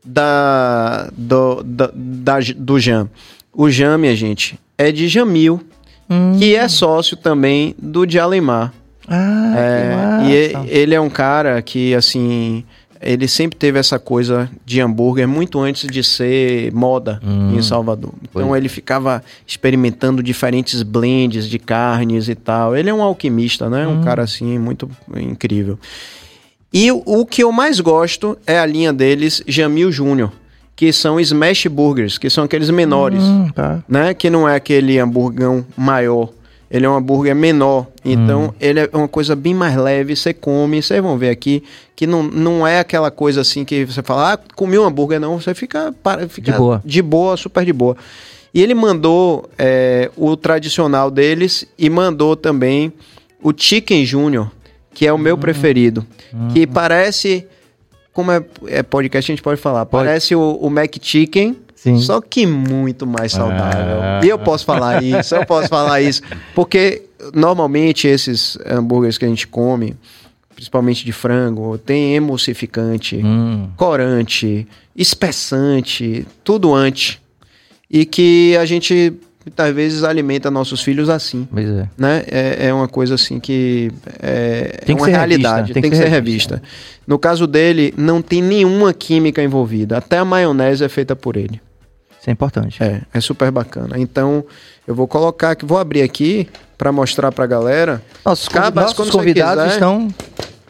da, 0.05 1.09
do, 1.15 1.63
da, 1.63 1.89
da 1.93 2.39
do 2.55 2.79
Jam? 2.79 3.09
O 3.57 3.71
Jam, 3.71 3.97
minha 3.97 4.15
gente, 4.15 4.59
é 4.77 4.91
de 4.91 5.07
Jamil, 5.07 5.59
hum. 6.07 6.37
que 6.37 6.55
é 6.55 6.67
sócio 6.67 7.17
também 7.17 7.73
do 7.81 8.05
de 8.05 8.19
Alemar. 8.19 8.71
Ah, 9.07 9.53
é, 9.57 10.29
e 10.29 10.69
ele 10.69 10.93
é 10.93 11.01
um 11.01 11.09
cara 11.09 11.59
que, 11.63 11.95
assim, 11.95 12.63
ele 13.01 13.27
sempre 13.27 13.57
teve 13.57 13.79
essa 13.79 13.97
coisa 13.97 14.47
de 14.63 14.79
hambúrguer 14.79 15.27
muito 15.27 15.59
antes 15.59 15.89
de 15.89 16.03
ser 16.03 16.71
moda 16.71 17.19
hum, 17.25 17.57
em 17.57 17.61
Salvador. 17.63 18.13
Então 18.21 18.49
foi. 18.49 18.59
ele 18.59 18.69
ficava 18.69 19.23
experimentando 19.47 20.21
diferentes 20.21 20.83
blends 20.83 21.49
de 21.49 21.57
carnes 21.57 22.29
e 22.29 22.35
tal. 22.35 22.77
Ele 22.77 22.91
é 22.91 22.93
um 22.93 23.01
alquimista, 23.01 23.67
né? 23.71 23.87
Hum. 23.87 24.01
Um 24.01 24.03
cara 24.03 24.21
assim 24.21 24.59
muito 24.59 24.87
incrível. 25.15 25.79
E 26.71 26.91
o 26.91 27.25
que 27.25 27.43
eu 27.43 27.51
mais 27.51 27.79
gosto 27.79 28.37
é 28.45 28.59
a 28.59 28.65
linha 28.67 28.93
deles, 28.93 29.41
Jamil 29.47 29.91
Júnior, 29.91 30.31
que 30.77 30.93
são 30.93 31.19
smash 31.19 31.65
burgers, 31.65 32.19
que 32.19 32.29
são 32.29 32.43
aqueles 32.43 32.69
menores, 32.69 33.23
hum, 33.23 33.49
tá. 33.49 33.83
né? 33.89 34.13
Que 34.13 34.29
não 34.29 34.47
é 34.47 34.55
aquele 34.55 34.99
hamburgão 34.99 35.65
maior. 35.75 36.29
Ele 36.69 36.85
é 36.85 36.89
um 36.89 36.95
hambúrguer 36.95 37.33
menor, 37.33 37.87
então 38.03 38.47
hum. 38.47 38.53
ele 38.59 38.81
é 38.81 38.89
uma 38.93 39.07
coisa 39.07 39.35
bem 39.35 39.53
mais 39.53 39.75
leve, 39.75 40.15
você 40.15 40.33
come, 40.33 40.81
vocês 40.81 41.01
vão 41.01 41.17
ver 41.17 41.29
aqui, 41.29 41.63
que 41.95 42.05
não, 42.05 42.21
não 42.21 42.67
é 42.67 42.79
aquela 42.79 43.09
coisa 43.09 43.41
assim 43.41 43.63
que 43.63 43.85
você 43.85 44.03
fala, 44.03 44.33
ah, 44.33 44.39
comi 44.53 44.77
um 44.77 44.83
hambúrguer, 44.83 45.19
não, 45.19 45.39
você 45.39 45.55
fica, 45.55 45.95
para, 46.03 46.27
fica 46.27 46.51
de 46.51 46.57
boa, 46.57 46.81
de 46.85 47.01
boa 47.01 47.37
super 47.37 47.65
de 47.65 47.71
boa. 47.71 47.95
E 48.53 48.61
ele 48.61 48.73
mandou 48.73 49.49
é, 49.57 50.11
o 50.15 50.35
tradicional 50.35 51.09
deles 51.09 51.65
e 51.77 51.89
mandou 51.89 52.35
também 52.35 52.91
o 53.41 53.53
Chicken 53.55 54.05
Junior, 54.05 54.51
que 54.93 55.07
é 55.07 55.13
o 55.13 55.17
meu 55.17 55.35
hum. 55.35 55.39
preferido. 55.39 56.05
Hum. 56.33 56.49
Que 56.49 56.67
parece. 56.67 57.47
Como 58.17 58.31
é, 58.31 58.43
é, 58.65 58.81
podcast, 58.81 59.31
a 59.31 59.35
gente 59.35 59.43
pode 59.43 59.61
falar. 59.61 59.85
Pode. 59.85 60.07
Parece 60.07 60.33
o, 60.33 60.57
o 60.59 60.71
Mac 60.71 60.91
Chicken. 60.99 61.55
Sim. 61.75 61.99
Só 61.99 62.19
que 62.19 62.47
muito 62.47 63.05
mais 63.05 63.31
saudável. 63.31 64.01
Ah. 64.01 64.21
E 64.23 64.27
eu 64.27 64.39
posso 64.39 64.65
falar 64.65 65.03
isso, 65.03 65.35
eu 65.35 65.45
posso 65.45 65.69
falar 65.69 66.01
isso. 66.01 66.23
Porque 66.55 67.03
normalmente 67.31 68.07
esses 68.07 68.57
hambúrgueres 68.65 69.19
que 69.19 69.25
a 69.25 69.27
gente 69.27 69.47
come, 69.47 69.95
principalmente 70.55 71.05
de 71.05 71.11
frango, 71.11 71.77
tem 71.77 72.15
emulsificante, 72.15 73.21
hum. 73.23 73.69
corante, 73.77 74.67
espessante, 74.95 76.25
tudo 76.43 76.73
antes. 76.73 77.19
E 77.87 78.03
que 78.03 78.57
a 78.57 78.65
gente 78.65 79.13
muitas 79.47 79.73
vezes 79.73 80.03
alimenta 80.03 80.51
nossos 80.51 80.81
filhos 80.81 81.09
assim. 81.09 81.47
Pois 81.49 81.69
é. 81.69 81.89
Né? 81.97 82.23
É, 82.27 82.67
é 82.67 82.73
uma 82.73 82.87
coisa 82.87 83.15
assim 83.15 83.39
que 83.39 83.89
é, 84.21 84.81
tem 84.85 84.95
que 84.95 85.01
uma 85.01 85.07
realidade, 85.07 85.73
tem, 85.73 85.81
tem, 85.81 85.91
que, 85.91 85.97
ser, 85.97 86.07
revista. 86.07 86.55
revista. 86.55 86.61
No 87.07 87.17
caso 87.17 87.47
dele, 87.47 87.93
não 87.97 88.21
tem 88.21 88.41
nenhuma 88.41 88.93
química 88.93 89.41
envolvida. 89.41 89.97
Até 89.97 90.17
a 90.17 90.25
maionese 90.25 90.83
é 90.83 90.89
feita 90.89 91.15
por 91.15 91.37
ele. 91.37 91.61
Isso 92.19 92.29
é 92.29 92.33
importante. 92.33 92.83
É, 92.83 93.01
é 93.13 93.21
super 93.21 93.49
bacana. 93.51 93.97
Então, 93.97 94.43
eu 94.85 94.93
vou 94.93 95.07
colocar 95.07 95.51
aqui, 95.51 95.65
vou 95.65 95.77
abrir 95.77 96.01
aqui 96.01 96.47
para 96.77 96.91
mostrar 96.91 97.31
para 97.31 97.45
a 97.45 97.47
galera. 97.47 98.01
Nossos, 98.25 98.49
Cabas, 98.49 98.87
nossos 98.87 99.09
convidados 99.09 99.63
quiser, 99.63 99.75
estão 99.75 100.09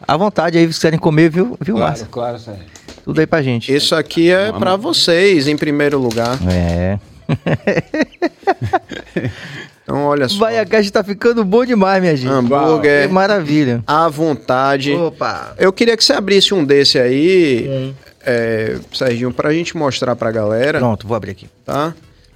à 0.06 0.16
vontade 0.16 0.56
aí, 0.56 0.66
se 0.72 0.74
quiserem 0.74 0.98
comer, 0.98 1.30
viu, 1.30 1.58
viu 1.60 1.74
claro, 1.74 1.90
Márcio? 1.90 2.06
Claro, 2.10 2.38
Sérgio. 2.38 2.64
Tudo 3.04 3.18
aí 3.18 3.26
pra 3.26 3.42
gente. 3.42 3.74
Isso 3.74 3.94
aqui 3.94 4.30
é 4.30 4.52
para 4.52 4.76
vocês, 4.76 5.48
em 5.48 5.56
primeiro 5.56 5.98
lugar. 5.98 6.38
É. 6.48 6.98
então, 9.82 10.04
olha 10.04 10.28
só. 10.28 10.38
Vai, 10.38 10.58
a 10.58 10.66
caixa 10.66 10.90
tá 10.90 11.04
ficando 11.04 11.44
bom 11.44 11.64
demais, 11.64 12.00
minha 12.00 12.16
gente. 12.16 12.30
Hambúrguer. 12.30 13.06
Que 13.06 13.12
maravilha. 13.12 13.82
À 13.86 14.08
vontade. 14.08 14.94
Opa. 14.94 15.54
Eu 15.58 15.72
queria 15.72 15.96
que 15.96 16.04
você 16.04 16.14
abrisse 16.14 16.54
um 16.54 16.64
desse 16.64 16.98
aí, 16.98 17.94
é, 18.24 18.78
Serginho, 18.92 19.32
pra 19.32 19.52
gente 19.52 19.76
mostrar 19.76 20.16
pra 20.16 20.30
galera. 20.30 20.78
Pronto, 20.78 21.06
vou 21.06 21.16
abrir 21.16 21.32
aqui. 21.32 21.48
Tá? 21.64 21.94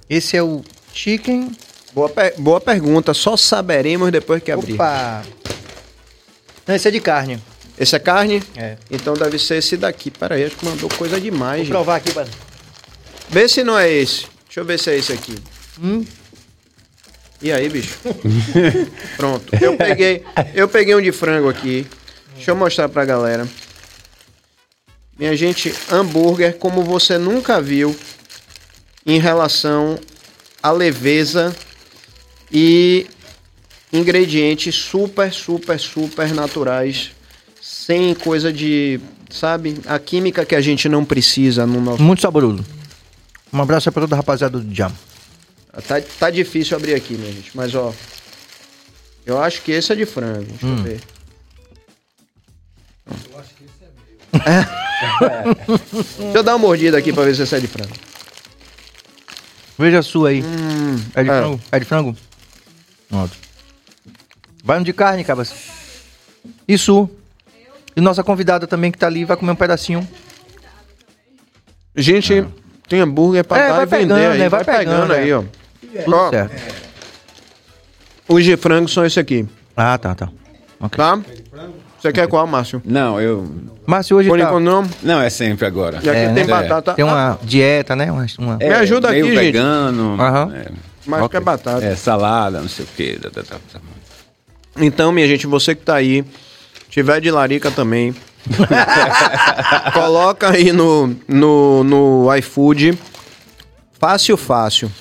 Esse 0.09 0.37
é 0.37 0.43
o 0.43 0.61
chicken. 0.93 1.51
Boa, 1.93 2.11
boa 2.37 2.61
pergunta, 2.61 3.13
só 3.13 3.37
saberemos 3.37 4.11
depois 4.11 4.41
que 4.41 4.51
abrir. 4.51 4.73
Opa! 4.73 5.21
Não, 6.65 6.75
esse 6.75 6.87
é 6.87 6.91
de 6.91 6.99
carne. 6.99 7.39
Esse 7.77 7.95
é 7.95 7.99
carne? 7.99 8.41
É. 8.55 8.77
Então 8.89 9.13
deve 9.13 9.37
ser 9.37 9.57
esse 9.57 9.75
daqui. 9.75 10.11
Pera 10.11 10.35
aí, 10.35 10.45
acho 10.45 10.55
que 10.55 10.65
mandou 10.65 10.89
coisa 10.89 11.19
demais. 11.19 11.57
Vou 11.57 11.65
gente. 11.65 11.71
provar 11.71 11.95
aqui, 11.97 12.13
mano. 12.13 12.29
Vê 13.29 13.47
se 13.47 13.63
não 13.63 13.77
é 13.77 13.91
esse. 13.91 14.27
Deixa 14.53 14.61
eu 14.61 14.65
ver 14.65 14.77
se 14.77 14.91
é 14.91 14.97
esse 14.99 15.11
aqui. 15.11 15.35
Hum? 15.81 16.05
E 17.41 17.51
aí, 17.51 17.67
bicho? 17.67 17.97
Pronto. 19.17 19.51
Eu 19.59 19.75
peguei, 19.75 20.23
eu 20.53 20.69
peguei 20.69 20.93
um 20.93 21.01
de 21.01 21.11
frango 21.11 21.49
aqui. 21.49 21.87
Deixa 22.35 22.51
eu 22.51 22.55
mostrar 22.55 22.87
pra 22.87 23.03
galera. 23.03 23.47
Minha 25.17 25.35
gente, 25.35 25.73
hambúrguer 25.91 26.55
como 26.59 26.83
você 26.83 27.17
nunca 27.17 27.59
viu 27.59 27.95
em 29.03 29.19
relação 29.19 29.97
à 30.61 30.69
leveza 30.69 31.51
e 32.51 33.07
ingredientes 33.91 34.75
super, 34.75 35.33
super, 35.33 35.79
super 35.79 36.31
naturais, 36.31 37.09
sem 37.59 38.13
coisa 38.13 38.53
de, 38.53 38.99
sabe, 39.31 39.79
a 39.87 39.97
química 39.97 40.45
que 40.45 40.53
a 40.53 40.61
gente 40.61 40.87
não 40.87 41.03
precisa 41.03 41.65
no 41.65 41.81
nosso. 41.81 42.03
Muito 42.03 42.21
saboroso. 42.21 42.63
Um 43.53 43.61
abraço 43.61 43.91
para 43.91 44.01
toda 44.01 44.15
a 44.15 44.17
rapaziada 44.17 44.59
do 44.59 44.75
Jam. 44.75 44.91
Tá, 45.87 46.01
tá 46.19 46.29
difícil 46.31 46.75
abrir 46.75 46.95
aqui, 46.95 47.13
minha 47.13 47.31
gente. 47.31 47.51
Mas, 47.55 47.75
ó. 47.75 47.93
Eu 49.25 49.41
acho 49.41 49.61
que 49.61 49.71
esse 49.71 49.93
é 49.93 49.95
de 49.95 50.05
frango. 50.05 50.43
Deixa 50.43 50.65
hum. 50.65 50.77
eu 50.77 50.83
ver. 50.83 51.01
Eu 53.31 53.39
acho 53.39 53.49
que 53.53 53.63
esse 53.63 53.83
é 53.83 53.89
meu. 55.45 55.77
Deixa 56.17 56.37
eu 56.37 56.43
dar 56.43 56.53
uma 56.53 56.59
mordida 56.59 56.97
aqui 56.97 57.13
pra 57.13 57.23
ver 57.23 57.35
se 57.35 57.43
esse 57.43 57.55
é 57.55 57.59
de 57.59 57.67
frango. 57.67 57.93
Veja 59.77 59.99
a 59.99 60.03
sua 60.03 60.29
aí. 60.29 60.41
Hum, 60.43 61.03
é 61.15 61.23
de 61.23 61.29
é. 61.29 61.39
frango? 61.39 61.61
É 61.71 61.79
de 61.79 61.85
frango? 61.85 62.17
Pronto. 63.07 63.37
Vai 64.63 64.79
um 64.79 64.83
de 64.83 64.93
carne, 64.93 65.23
cabas. 65.23 65.53
Isso. 66.67 67.09
E 67.95 68.01
nossa 68.01 68.23
convidada 68.23 68.65
também 68.65 68.91
que 68.91 68.97
tá 68.97 69.07
ali 69.07 69.25
vai 69.25 69.37
comer 69.37 69.51
um 69.51 69.55
pedacinho. 69.55 70.07
Gente, 71.95 72.39
ah. 72.39 72.62
Tem 72.93 73.01
hambúrguer 73.01 73.43
pra 73.43 73.57
é, 73.57 73.69
dar 73.69 73.83
e 73.83 73.87
pegando, 73.87 74.09
vender 74.09 74.27
aí. 74.27 74.37
Né? 74.37 74.49
Vai, 74.49 74.63
vai 74.63 74.77
pegando, 74.77 75.07
pegando, 75.07 75.13
aí, 75.13 75.33
ó. 75.33 75.43
Tudo 76.03 76.15
ó, 76.15 76.29
certo. 76.29 76.75
Os 78.29 78.43
de 78.43 78.55
frango 78.55 78.87
são 78.87 79.03
esse 79.03 79.19
aqui. 79.19 79.47
Ah, 79.75 79.97
tá, 79.97 80.13
tá. 80.13 80.29
Okay. 80.79 80.97
Tá? 80.97 81.19
Você 81.99 82.13
quer 82.13 82.27
qual, 82.27 82.45
Márcio? 82.45 82.83
Não, 82.85 83.19
eu... 83.19 83.49
Márcio 83.87 84.17
hoje 84.17 84.29
Por 84.29 84.37
tá... 84.39 84.59
não? 84.59 84.87
Não, 85.01 85.19
é 85.19 85.31
sempre 85.31 85.65
agora. 85.65 85.95
E 86.03 86.07
aqui 86.07 86.19
é, 86.19 86.25
tem 86.33 86.43
né? 86.43 86.45
batata. 86.45 86.93
Tem 86.93 87.03
uma 87.03 87.39
dieta, 87.41 87.95
né? 87.95 88.11
Uma, 88.11 88.27
uma... 88.37 88.57
É, 88.59 88.69
Me 88.69 88.75
ajuda 88.75 89.09
aqui, 89.09 89.23
gente. 89.23 89.35
vegano. 89.37 90.21
Aham. 90.21 90.53
É. 90.53 90.65
Mais 91.07 91.23
okay. 91.23 91.29
que 91.31 91.37
é 91.37 91.39
batata. 91.43 91.83
É, 91.83 91.95
salada, 91.95 92.61
não 92.61 92.69
sei 92.69 92.85
o 92.85 92.87
quê. 92.95 93.19
Então, 94.77 95.11
minha 95.11 95.27
gente, 95.27 95.47
você 95.47 95.73
que 95.73 95.81
tá 95.81 95.95
aí, 95.95 96.23
tiver 96.91 97.19
de 97.19 97.31
larica 97.31 97.71
também, 97.71 98.13
Coloca 99.93 100.49
aí 100.49 100.71
no, 100.71 101.15
no, 101.27 101.83
no 101.83 102.35
iFood. 102.35 102.97
Fácil, 103.99 104.37
fácil. 104.37 104.91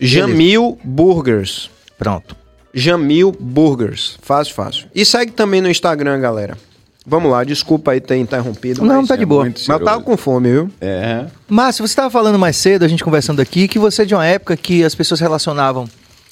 Jamil 0.00 0.78
Burgers. 0.84 1.70
Pronto. 1.98 2.36
Jamil 2.72 3.32
Burgers. 3.32 4.18
Fácil, 4.20 4.54
fácil. 4.54 4.88
E 4.94 5.04
segue 5.04 5.32
também 5.32 5.60
no 5.60 5.70
Instagram, 5.70 6.20
galera. 6.20 6.56
Vamos 7.06 7.30
lá, 7.30 7.44
desculpa 7.44 7.92
aí 7.92 8.00
ter 8.00 8.16
interrompido. 8.16 8.82
Não, 8.82 9.06
tá 9.06 9.14
de 9.14 9.26
boa. 9.26 9.44
Mas 9.44 9.68
eu 9.68 9.84
tava 9.84 10.02
com 10.02 10.16
fome, 10.16 10.50
viu? 10.50 10.70
É. 10.80 11.26
Márcio, 11.48 11.86
você 11.86 11.92
estava 11.92 12.10
falando 12.10 12.38
mais 12.38 12.56
cedo, 12.56 12.82
a 12.82 12.88
gente 12.88 13.04
conversando 13.04 13.40
aqui, 13.40 13.68
que 13.68 13.78
você 13.78 14.02
é 14.02 14.04
de 14.06 14.14
uma 14.14 14.24
época 14.24 14.56
que 14.56 14.82
as 14.82 14.94
pessoas 14.94 15.20
relacionavam 15.20 15.86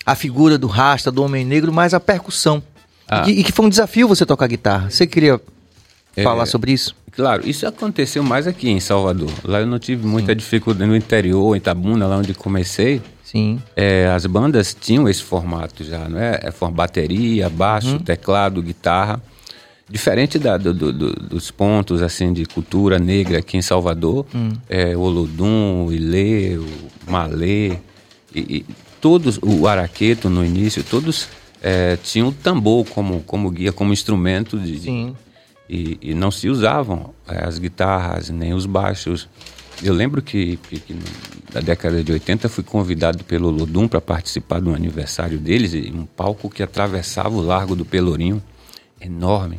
a 0.05 0.15
figura 0.15 0.57
do 0.57 0.67
rasta, 0.67 1.11
do 1.13 1.23
homem 1.23 1.45
negro, 1.45 1.71
mais 1.73 1.93
a 1.93 2.01
percussão. 2.01 2.63
Ah. 3.07 3.25
E, 3.27 3.41
e, 3.41 3.45
que 3.45 3.53
foi 3.53 3.67
um 3.67 3.69
desafio 3.69 4.09
você 4.09 4.25
tocar 4.25 4.47
guitarra. 4.47 4.91
Você 4.91 5.07
queria 5.07 5.39
é, 6.17 6.23
falar 6.23 6.47
sobre 6.47 6.73
isso? 6.73 6.95
Claro, 7.13 7.47
isso 7.49 7.67
aconteceu 7.67 8.23
mais 8.23 8.47
aqui 8.47 8.71
em 8.71 8.81
Salvador. 8.81 9.31
Lá 9.45 9.61
eu 9.61 9.67
não 9.67 9.79
tive 9.79 10.07
muita 10.07 10.33
Sim. 10.33 10.37
dificuldade 10.37 10.89
no 10.89 10.97
interior, 10.97 11.55
em 11.55 11.59
Itabuna, 11.59 12.07
lá 12.07 12.17
onde 12.17 12.33
comecei. 12.33 13.03
Sim. 13.23 13.61
É, 13.77 14.07
as 14.09 14.25
bandas 14.27 14.75
tinham 14.79 15.09
esse 15.09 15.23
formato 15.23 15.85
já, 15.85 16.09
não 16.09 16.19
é? 16.19 16.41
é 16.43 16.71
bateria, 16.71 17.49
baixo, 17.49 17.93
uhum. 17.93 17.99
teclado, 17.99 18.63
guitarra. 18.63 19.23
Diferente 19.89 20.39
da, 20.39 20.57
do, 20.57 20.73
do, 20.73 21.13
dos 21.13 21.51
pontos 21.51 22.01
assim 22.01 22.33
de 22.33 22.47
cultura 22.47 22.99
negra 22.99 23.39
aqui 23.39 23.59
em 23.59 23.63
Salvador, 23.63 24.25
hum. 24.35 24.53
é, 24.69 24.97
Olodum, 24.97 25.93
Ilê, 25.93 26.57
o 26.57 26.67
Malê, 27.11 27.73
e, 28.35 28.41
e, 28.41 28.67
todos, 29.03 29.39
o 29.43 29.67
Araqueto 29.67 30.31
no 30.31 30.43
início, 30.43 30.83
todos 30.83 31.29
é, 31.63 31.99
tinham 32.03 32.29
o 32.29 32.33
tambor 32.33 32.87
como, 32.87 33.21
como 33.21 33.51
guia, 33.51 33.71
como 33.71 33.93
instrumento 33.93 34.59
de, 34.59 34.81
Sim 34.81 35.15
e, 35.73 35.99
e 36.03 36.15
não 36.15 36.31
se 36.31 36.51
usavam 36.51 37.15
é, 37.27 37.47
as 37.47 37.59
guitarras 37.59 38.29
nem 38.29 38.53
os 38.53 38.67
baixos. 38.67 39.27
Eu 39.83 39.95
lembro 39.95 40.21
que, 40.21 40.59
que, 40.59 40.79
que, 40.79 40.95
na 41.55 41.63
década 41.63 42.05
de 42.05 42.13
80 42.13 42.47
fui 42.51 42.63
convidado 42.63 43.25
pelo 43.25 43.49
Lodum 43.49 43.89
para 43.89 43.99
participar 43.99 44.61
do 44.61 44.75
aniversário 44.75 45.39
deles, 45.39 45.73
em 45.73 45.95
um 45.95 46.05
palco 46.05 46.51
que 46.51 46.63
atravessava 46.63 47.31
o 47.31 47.41
Largo 47.41 47.75
do 47.75 47.87
Pelourinho, 47.87 48.43
enorme. 49.01 49.59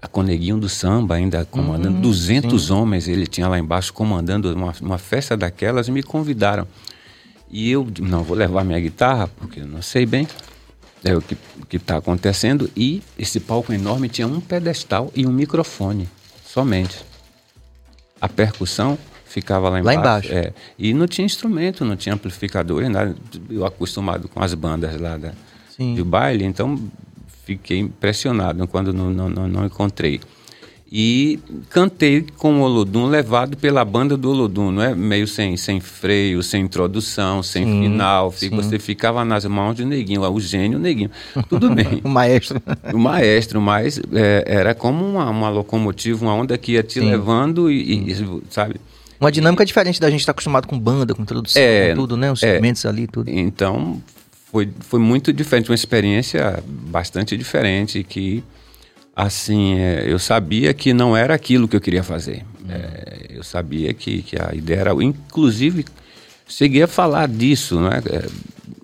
A 0.00 0.08
Coneguinho 0.08 0.56
do 0.56 0.68
Samba 0.68 1.16
ainda 1.16 1.44
comandando, 1.44 1.96
uhum, 1.96 2.00
200 2.00 2.66
sim. 2.66 2.72
homens 2.72 3.06
ele 3.06 3.26
tinha 3.26 3.46
lá 3.46 3.58
embaixo 3.58 3.92
comandando 3.92 4.52
uma, 4.52 4.72
uma 4.80 4.98
festa 4.98 5.36
daquelas 5.36 5.88
e 5.88 5.92
me 5.92 6.02
convidaram. 6.02 6.66
E 7.50 7.70
eu, 7.70 7.86
não, 8.00 8.24
vou 8.24 8.34
levar 8.34 8.64
minha 8.64 8.80
guitarra, 8.80 9.28
porque 9.28 9.60
eu 9.60 9.66
não 9.66 9.82
sei 9.82 10.06
bem 10.06 10.26
é 11.04 11.16
o 11.16 11.20
que 11.20 11.36
está 11.76 11.96
acontecendo. 11.96 12.70
E 12.76 13.02
esse 13.18 13.40
palco 13.40 13.72
enorme 13.72 14.08
tinha 14.08 14.26
um 14.26 14.40
pedestal 14.40 15.10
e 15.14 15.26
um 15.26 15.32
microfone. 15.32 16.08
somente. 16.44 17.04
A 18.20 18.28
percussão 18.28 18.98
ficava 19.24 19.68
lá 19.68 19.80
embaixo. 19.80 19.98
Lá 19.98 20.02
embaixo. 20.02 20.32
É, 20.32 20.52
e 20.78 20.92
não 20.92 21.06
tinha 21.06 21.24
instrumento, 21.24 21.84
não 21.84 21.96
tinha 21.96 22.14
amplificador, 22.14 22.88
nada. 22.88 23.16
Eu 23.48 23.64
acostumado 23.64 24.28
com 24.28 24.42
as 24.42 24.54
bandas 24.54 25.00
lá 25.00 25.16
da, 25.16 25.32
do 25.96 26.04
baile, 26.04 26.44
então 26.44 26.78
fiquei 27.44 27.78
impressionado 27.78 28.66
quando 28.68 28.92
não, 28.92 29.10
não, 29.10 29.48
não 29.48 29.66
encontrei 29.66 30.20
e 30.94 31.38
cantei 31.70 32.26
com 32.36 32.60
o 32.60 32.60
Olodum 32.60 33.06
levado 33.06 33.56
pela 33.56 33.82
banda 33.82 34.14
do 34.14 34.28
Olodum, 34.28 34.70
não 34.70 34.82
é 34.82 34.94
meio 34.94 35.26
sem, 35.26 35.56
sem 35.56 35.80
freio, 35.80 36.42
sem 36.42 36.62
introdução, 36.62 37.42
sem 37.42 37.64
sim, 37.64 37.82
final, 37.84 38.30
sim. 38.30 38.50
você 38.50 38.78
ficava 38.78 39.24
nas 39.24 39.46
mãos 39.46 39.74
do 39.74 39.86
neguinho, 39.86 40.20
o 40.20 40.38
gênio, 40.38 40.78
neguinho, 40.78 41.10
tudo 41.48 41.70
bem. 41.74 42.02
o 42.04 42.08
maestro. 42.10 42.62
O 42.92 42.98
maestro, 42.98 43.58
mas 43.58 43.98
é, 44.12 44.44
era 44.46 44.74
como 44.74 45.02
uma, 45.02 45.30
uma 45.30 45.48
locomotiva, 45.48 46.22
uma 46.26 46.34
onda 46.34 46.58
que 46.58 46.72
ia 46.72 46.82
te 46.82 47.00
sim. 47.00 47.08
levando 47.08 47.70
e, 47.70 48.10
e, 48.10 48.42
sabe... 48.50 48.78
Uma 49.18 49.32
dinâmica 49.32 49.64
diferente 49.64 49.98
da 49.98 50.10
gente 50.10 50.20
estar 50.20 50.34
tá 50.34 50.36
acostumado 50.36 50.68
com 50.68 50.78
banda, 50.78 51.14
com 51.14 51.22
introdução, 51.22 51.62
é, 51.62 51.90
com 51.90 52.02
tudo, 52.02 52.18
né? 52.18 52.30
Os 52.30 52.42
é, 52.42 52.52
segmentos 52.52 52.84
ali, 52.84 53.06
tudo. 53.06 53.30
Então, 53.30 54.02
foi, 54.50 54.68
foi 54.80 55.00
muito 55.00 55.32
diferente, 55.32 55.70
uma 55.70 55.74
experiência 55.74 56.62
bastante 56.66 57.34
diferente 57.34 58.04
que 58.04 58.44
assim, 59.14 59.74
é, 59.74 60.04
eu 60.06 60.18
sabia 60.18 60.72
que 60.74 60.92
não 60.92 61.16
era 61.16 61.34
aquilo 61.34 61.68
que 61.68 61.76
eu 61.76 61.80
queria 61.80 62.02
fazer. 62.02 62.44
É, 62.68 63.26
eu 63.30 63.42
sabia 63.42 63.92
que, 63.92 64.22
que 64.22 64.36
a 64.40 64.54
ideia 64.54 64.80
era, 64.80 64.92
inclusive, 64.92 65.84
cheguei 66.46 66.82
a 66.82 66.88
falar 66.88 67.28
disso, 67.28 67.80
né? 67.80 68.02
É, 68.10 68.26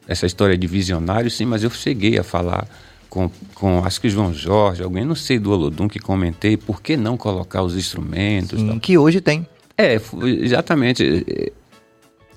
essa 0.06 0.26
história 0.26 0.56
de 0.56 0.66
visionário, 0.66 1.30
sim, 1.30 1.44
mas 1.44 1.62
eu 1.62 1.70
cheguei 1.70 2.18
a 2.18 2.24
falar 2.24 2.66
com, 3.10 3.30
com 3.54 3.84
acho 3.84 4.00
que 4.00 4.08
João 4.08 4.32
Jorge, 4.32 4.82
alguém, 4.82 5.04
não 5.04 5.14
sei 5.14 5.38
do 5.38 5.50
Olodum, 5.50 5.86
que 5.86 5.98
comentei, 5.98 6.56
por 6.56 6.80
que 6.80 6.96
não 6.96 7.16
colocar 7.16 7.62
os 7.62 7.76
instrumentos? 7.76 8.60
Sim, 8.60 8.78
que 8.78 8.96
hoje 8.96 9.20
tem. 9.20 9.46
É, 9.76 10.00
exatamente. 10.42 11.24
É, 11.28 11.52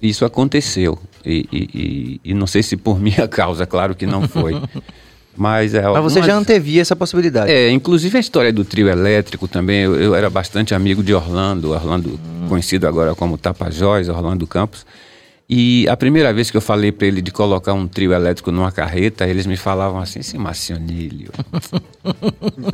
isso 0.02 0.26
aconteceu. 0.26 0.98
E, 1.26 1.48
e, 1.52 1.70
e, 1.74 2.32
e 2.32 2.34
não 2.34 2.48
sei 2.48 2.64
se 2.64 2.76
por 2.76 3.00
minha 3.02 3.28
causa, 3.28 3.66
claro 3.66 3.96
que 3.96 4.06
não 4.06 4.28
foi. 4.28 4.54
Mas, 5.36 5.74
é, 5.74 5.82
Mas 5.82 6.04
você 6.04 6.22
já 6.22 6.36
antevia 6.36 6.82
essa 6.82 6.96
possibilidade. 6.96 7.52
É, 7.52 7.70
inclusive 7.72 8.18
a 8.18 8.20
história 8.20 8.52
do 8.52 8.66
trio 8.66 8.90
elétrico 8.90 9.48
também, 9.48 9.82
eu, 9.82 9.96
eu 9.96 10.16
era 10.16 10.30
bastante 10.30 10.76
amigo 10.76 11.04
de 11.04 11.14
Orlando, 11.14 11.72
Orlando 11.72 12.20
hum. 12.20 12.48
conhecido 12.50 12.88
agora 12.88 13.16
como 13.16 13.38
Tapajós, 13.38 14.10
Orlando 14.10 14.46
Campos. 14.46 14.86
E 15.50 15.88
a 15.90 15.98
primeira 15.98 16.34
vez 16.34 16.50
que 16.50 16.56
eu 16.56 16.62
falei 16.62 16.92
para 16.92 17.08
ele 17.08 17.22
de 17.22 17.32
colocar 17.32 17.74
um 17.74 17.88
trio 17.88 18.14
elétrico 18.14 18.52
numa 18.52 18.72
carreta, 18.72 19.28
eles 19.28 19.46
me 19.46 19.58
falavam 19.58 20.00
assim, 20.00 20.20
esse 20.20 20.38
Macionilho. 20.38 21.32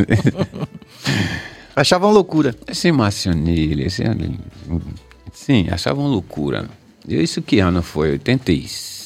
achavam 1.76 2.12
loucura. 2.12 2.56
Esse 2.68 2.92
Macionilho, 2.92 3.86
esse... 3.86 4.04
Sim, 5.32 5.68
achavam 5.72 6.08
loucura. 6.08 6.70
E 7.08 7.16
isso 7.16 7.42
que 7.42 7.60
ano 7.60 7.82
foi? 7.82 8.12
86 8.12 8.97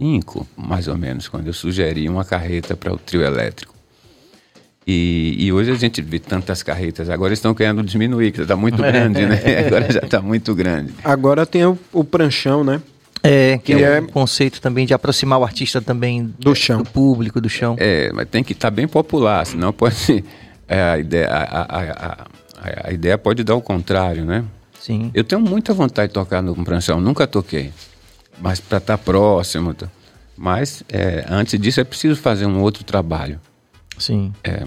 cinco, 0.00 0.46
mais 0.56 0.88
ou 0.88 0.96
menos, 0.96 1.28
quando 1.28 1.46
eu 1.46 1.52
sugeri 1.52 2.08
uma 2.08 2.24
carreta 2.24 2.74
para 2.74 2.90
o 2.90 2.96
trio 2.96 3.22
elétrico. 3.22 3.74
E, 4.86 5.36
e, 5.38 5.52
hoje 5.52 5.70
a 5.70 5.74
gente 5.74 6.00
vê 6.00 6.18
tantas 6.18 6.62
carretas, 6.62 7.10
agora 7.10 7.34
estão 7.34 7.54
querendo 7.54 7.82
diminuir, 7.82 8.32
que 8.32 8.40
está 8.40 8.56
muito 8.56 8.78
grande, 8.82 9.26
né? 9.26 9.38
Agora 9.66 9.92
já 9.92 10.00
está 10.00 10.22
muito 10.22 10.54
grande. 10.54 10.94
Agora 11.04 11.44
tem 11.44 11.66
o, 11.66 11.78
o 11.92 12.02
pranchão, 12.02 12.64
né? 12.64 12.80
É, 13.22 13.58
que, 13.58 13.74
que 13.76 13.84
é, 13.84 13.98
é 13.98 14.00
um 14.00 14.06
conceito 14.06 14.58
também 14.58 14.86
de 14.86 14.94
aproximar 14.94 15.38
o 15.38 15.44
artista 15.44 15.82
também 15.82 16.34
do 16.38 16.54
chão, 16.54 16.78
do 16.78 16.88
público, 16.88 17.38
do 17.38 17.50
chão. 17.50 17.76
É, 17.78 18.10
mas 18.14 18.26
tem 18.30 18.42
que 18.42 18.52
estar 18.52 18.70
tá 18.70 18.74
bem 18.74 18.88
popular, 18.88 19.44
senão 19.44 19.70
pode 19.70 20.24
é, 20.66 20.82
a 20.82 20.98
ideia 20.98 21.28
a, 21.28 21.60
a, 21.60 21.82
a, 21.82 22.88
a, 22.88 22.92
ideia 22.92 23.18
pode 23.18 23.44
dar 23.44 23.54
o 23.54 23.60
contrário, 23.60 24.24
né? 24.24 24.42
Sim. 24.80 25.10
Eu 25.12 25.22
tenho 25.22 25.42
muita 25.42 25.74
vontade 25.74 26.08
de 26.08 26.14
tocar 26.14 26.42
no 26.42 26.54
pranchão, 26.64 26.98
nunca 26.98 27.26
toquei 27.26 27.70
mas 28.38 28.60
para 28.60 28.78
estar 28.78 28.96
tá 28.96 29.02
próximo. 29.02 29.74
Tá. 29.74 29.88
Mas 30.36 30.82
é, 30.88 31.26
antes 31.28 31.58
disso 31.60 31.80
é 31.80 31.84
preciso 31.84 32.20
fazer 32.20 32.46
um 32.46 32.60
outro 32.62 32.82
trabalho. 32.82 33.40
Sim. 33.98 34.32
É. 34.42 34.64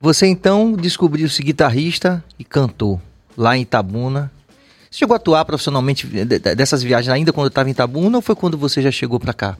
Você 0.00 0.26
então 0.26 0.72
descobriu-se 0.72 1.42
guitarrista 1.42 2.24
e 2.38 2.44
cantor 2.44 3.00
lá 3.36 3.56
em 3.56 3.62
Itabuna. 3.62 4.30
Você 4.90 4.98
chegou 4.98 5.14
a 5.14 5.16
atuar 5.16 5.44
profissionalmente 5.44 6.06
dessas 6.06 6.82
viagens 6.82 7.12
ainda 7.12 7.32
quando 7.32 7.48
estava 7.48 7.68
em 7.68 7.72
Itabuna 7.72 8.18
ou 8.18 8.22
foi 8.22 8.34
quando 8.34 8.56
você 8.56 8.80
já 8.80 8.90
chegou 8.90 9.20
para 9.20 9.34
cá? 9.34 9.58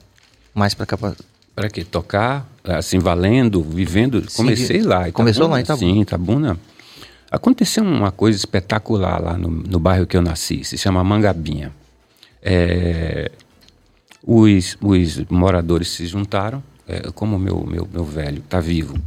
Mais 0.53 0.73
para 0.73 0.85
cá? 0.85 0.97
Para 1.55 1.69
quê? 1.69 1.83
Tocar, 1.83 2.47
assim, 2.63 2.97
valendo, 2.97 3.61
vivendo? 3.61 4.27
Sim, 4.29 4.37
comecei 4.37 4.81
lá. 4.81 5.01
Itabuna, 5.01 5.11
começou 5.11 5.47
lá 5.47 5.59
em 5.59 5.63
Itabuna? 5.63 5.93
Sim, 5.93 6.01
Itabuna. 6.01 6.59
Aconteceu 7.29 7.83
uma 7.83 8.11
coisa 8.11 8.37
espetacular 8.37 9.21
lá 9.21 9.37
no, 9.37 9.49
no 9.49 9.79
bairro 9.79 10.07
que 10.07 10.15
eu 10.17 10.21
nasci, 10.21 10.63
se 10.63 10.77
chama 10.77 11.03
Mangabinha 11.03 11.71
é, 12.41 13.31
os, 14.23 14.77
os 14.81 15.17
moradores 15.29 15.89
se 15.89 16.05
juntaram, 16.05 16.63
é, 16.87 17.11
como 17.13 17.37
meu, 17.37 17.65
meu, 17.65 17.87
meu 17.91 18.03
velho 18.03 18.39
está 18.39 18.59
vivo, 18.59 18.97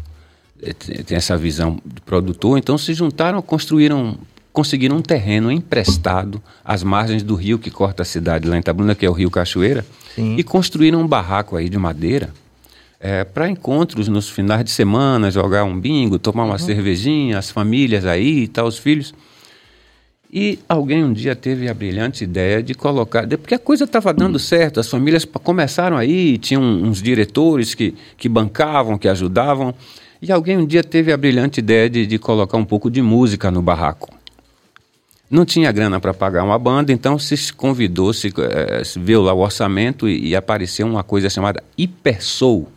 é, 0.62 0.73
tem 0.73 1.16
essa 1.16 1.37
visão 1.37 1.81
de 1.85 2.01
produtor, 2.03 2.59
então 2.59 2.77
se 2.77 2.93
juntaram, 2.95 3.40
construíram, 3.40 4.19
conseguiram 4.53 4.97
um 4.97 5.03
terreno 5.03 5.51
emprestado 5.51 6.43
às 6.64 6.83
margens 6.83 7.23
do 7.23 7.35
rio 7.35 7.59
que 7.59 7.71
corta 7.71 8.03
a 8.03 8.07
cidade 8.07 8.49
lá 8.49 8.57
em 8.57 8.61
Itabuna, 8.61 8.95
que 8.95 9.07
é 9.07 9.11
o 9.11 9.12
Rio 9.12 9.31
Cachoeira, 9.31 9.85
Sim. 10.14 10.37
e 10.37 10.43
construíram 10.43 11.01
um 11.01 11.07
barraco 11.07 11.57
aí 11.57 11.69
de 11.69 11.79
madeira 11.79 12.31
é, 13.01 13.25
para 13.25 13.49
encontros 13.49 14.09
nos 14.09 14.29
finais 14.29 14.62
de 14.62 14.71
semana, 14.71 15.31
jogar 15.31 15.64
um 15.64 15.81
bingo, 15.81 16.19
tomar 16.19 16.45
uma 16.45 16.53
uhum. 16.53 16.59
cervejinha, 16.59 17.38
as 17.38 17.51
famílias 17.51 18.05
aí 18.05 18.43
e 18.43 18.49
tal, 18.49 18.66
os 18.66 18.79
filhos. 18.79 19.14
E 20.33 20.61
alguém 20.69 21.03
um 21.03 21.12
dia 21.12 21.35
teve 21.35 21.69
a 21.69 21.75
brilhante 21.75 22.23
ideia 22.23 22.62
de 22.62 22.73
colocar, 22.73 23.27
porque 23.27 23.55
a 23.55 23.59
coisa 23.59 23.83
estava 23.83 24.14
dando 24.14 24.38
certo, 24.38 24.79
as 24.79 24.88
famílias 24.88 25.25
começaram 25.25 25.97
aí, 25.97 26.38
tinham 26.38 26.62
uns 26.62 27.03
diretores 27.03 27.75
que, 27.75 27.97
que 28.16 28.29
bancavam, 28.29 28.97
que 28.97 29.09
ajudavam, 29.09 29.75
e 30.23 30.31
alguém 30.31 30.57
um 30.57 30.64
dia 30.64 30.85
teve 30.85 31.12
a 31.12 31.16
brilhante 31.16 31.59
ideia 31.59 31.90
de, 31.90 32.07
de 32.07 32.16
colocar 32.16 32.57
um 32.57 32.64
pouco 32.64 32.88
de 32.88 33.03
música 33.03 33.51
no 33.51 33.61
barraco. 33.61 34.09
Não 35.29 35.45
tinha 35.45 35.73
grana 35.73 35.99
para 35.99 36.14
pagar 36.14 36.45
uma 36.45 36.59
banda, 36.59 36.93
então 36.93 37.19
se 37.19 37.53
convidou, 37.53 38.12
se, 38.12 38.33
é, 38.38 38.85
se 38.85 39.01
viu 39.01 39.23
lá 39.23 39.33
o 39.33 39.40
orçamento 39.40 40.09
e, 40.09 40.29
e 40.29 40.37
apareceu 40.37 40.87
uma 40.87 41.03
coisa 41.03 41.29
chamada 41.29 41.62
Hipersoul, 41.77 42.69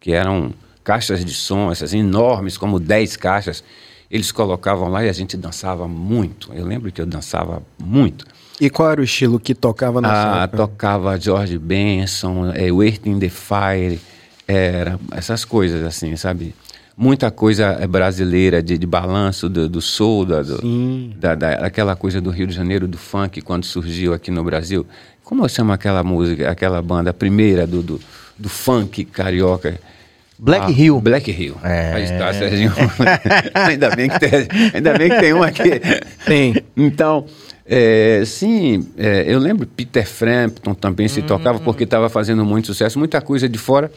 que 0.00 0.10
eram 0.10 0.52
caixas 0.82 1.24
de 1.24 1.34
som, 1.34 1.70
essas 1.70 1.94
enormes, 1.94 2.56
como 2.56 2.80
10 2.80 3.16
caixas, 3.16 3.62
eles 4.10 4.32
colocavam 4.32 4.88
lá 4.88 5.04
e 5.04 5.08
a 5.08 5.12
gente 5.12 5.36
dançava 5.36 5.86
muito. 5.86 6.50
Eu 6.54 6.64
lembro 6.64 6.90
que 6.90 7.00
eu 7.00 7.06
dançava 7.06 7.62
muito. 7.82 8.26
E 8.60 8.68
qual 8.70 8.90
era 8.90 9.00
o 9.00 9.04
estilo 9.04 9.38
que 9.38 9.54
tocava 9.54 10.00
na 10.00 10.42
Ah, 10.44 10.48
tocava 10.48 11.18
George 11.18 11.58
Benson, 11.58 12.50
é, 12.52 12.68
in 12.68 13.18
the 13.18 13.28
Fire, 13.28 14.00
era 14.46 14.98
essas 15.12 15.44
coisas 15.44 15.84
assim, 15.84 16.16
sabe? 16.16 16.54
Muita 16.96 17.30
coisa 17.30 17.76
é, 17.78 17.86
brasileira 17.86 18.60
de, 18.60 18.76
de 18.76 18.86
balanço 18.86 19.48
do, 19.48 19.68
do 19.68 19.80
soul, 19.80 20.24
da, 20.24 20.42
do, 20.42 20.58
da, 21.16 21.34
da, 21.36 21.52
aquela 21.66 21.94
coisa 21.94 22.20
do 22.20 22.30
Rio 22.30 22.46
de 22.46 22.54
Janeiro, 22.54 22.88
do 22.88 22.98
funk, 22.98 23.40
quando 23.42 23.64
surgiu 23.64 24.12
aqui 24.12 24.32
no 24.32 24.42
Brasil. 24.42 24.84
Como 25.22 25.44
eu 25.44 25.48
chamo 25.48 25.70
aquela 25.70 26.02
música, 26.02 26.50
aquela 26.50 26.82
banda, 26.82 27.10
a 27.10 27.14
primeira 27.14 27.66
do, 27.66 27.82
do, 27.82 28.00
do 28.36 28.48
funk 28.48 29.04
carioca? 29.04 29.78
Black 30.38 30.66
ah, 30.66 30.70
Hill. 30.70 31.00
Black 31.00 31.30
Hill. 31.30 31.56
É. 31.64 31.92
Aí 31.94 32.04
está, 32.04 32.32
Serginho. 32.32 32.72
ainda, 33.54 33.90
bem 33.90 34.08
que 34.08 34.20
tem, 34.20 34.30
ainda 34.72 34.96
bem 34.96 35.10
que 35.10 35.18
tem 35.18 35.34
um 35.34 35.42
aqui. 35.42 35.80
Tem. 36.24 36.54
Então, 36.76 37.26
é, 37.66 38.22
sim, 38.24 38.88
é, 38.96 39.24
eu 39.26 39.38
lembro 39.38 39.66
Peter 39.66 40.06
Frampton 40.06 40.74
também 40.74 41.08
se 41.08 41.20
hum. 41.20 41.26
tocava 41.26 41.58
porque 41.58 41.84
estava 41.84 42.08
fazendo 42.08 42.44
muito 42.44 42.66
sucesso, 42.68 42.98
muita 42.98 43.20
coisa 43.20 43.48
de 43.48 43.58
fora. 43.58 43.90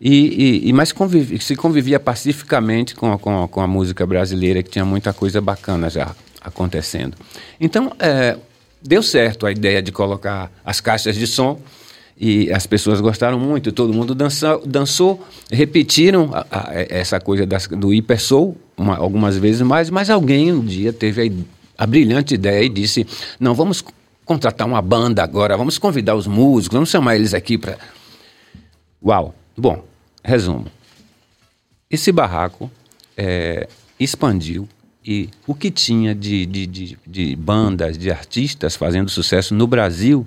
E, 0.00 0.62
e, 0.64 0.68
e 0.68 0.72
mas 0.72 0.92
convivi, 0.92 1.40
se 1.40 1.56
convivia 1.56 1.98
pacificamente 1.98 2.94
com 2.94 3.12
a, 3.12 3.18
com, 3.18 3.44
a, 3.44 3.48
com 3.48 3.60
a 3.60 3.66
música 3.66 4.06
brasileira, 4.06 4.62
que 4.62 4.70
tinha 4.70 4.84
muita 4.84 5.12
coisa 5.12 5.40
bacana 5.40 5.90
já 5.90 6.14
acontecendo. 6.40 7.16
Então, 7.58 7.92
é, 7.98 8.36
deu 8.80 9.02
certo 9.02 9.46
a 9.46 9.50
ideia 9.50 9.82
de 9.82 9.90
colocar 9.90 10.52
as 10.64 10.80
caixas 10.80 11.16
de 11.16 11.26
som 11.26 11.58
e 12.20 12.52
as 12.52 12.66
pessoas 12.66 13.00
gostaram 13.00 13.38
muito, 13.38 13.70
todo 13.70 13.92
mundo 13.92 14.12
dançou, 14.12 14.66
dançou 14.66 15.26
repetiram 15.50 16.30
a, 16.32 16.46
a, 16.50 16.72
essa 16.74 17.20
coisa 17.20 17.46
das, 17.46 17.68
do 17.68 17.94
hiper 17.94 18.20
soul 18.20 18.56
uma, 18.76 18.96
algumas 18.96 19.36
vezes 19.36 19.62
mais, 19.62 19.88
mas 19.88 20.10
alguém 20.10 20.52
um 20.52 20.64
dia 20.64 20.92
teve 20.92 21.28
a, 21.78 21.84
a, 21.84 21.86
brilhante 21.86 22.34
ideia 22.34 22.64
e 22.64 22.68
disse: 22.68 23.06
não, 23.38 23.54
vamos 23.54 23.84
contratar 24.24 24.66
uma 24.66 24.82
banda 24.82 25.22
agora, 25.22 25.56
vamos 25.56 25.78
convidar 25.78 26.16
os 26.16 26.26
músicos, 26.26 26.74
vamos 26.74 26.90
chamar 26.90 27.14
eles 27.14 27.34
aqui 27.34 27.56
para. 27.56 27.78
Uau! 29.04 29.34
Bom, 29.56 29.84
resumo. 30.22 30.66
Esse 31.90 32.10
barraco 32.10 32.70
é, 33.16 33.68
expandiu 33.98 34.68
e 35.04 35.28
o 35.46 35.54
que 35.54 35.70
tinha 35.70 36.14
de, 36.14 36.44
de, 36.46 36.66
de, 36.66 36.98
de 37.06 37.36
bandas, 37.36 37.96
de 37.96 38.10
artistas 38.10 38.76
fazendo 38.76 39.08
sucesso 39.08 39.54
no 39.54 39.66
Brasil 39.66 40.26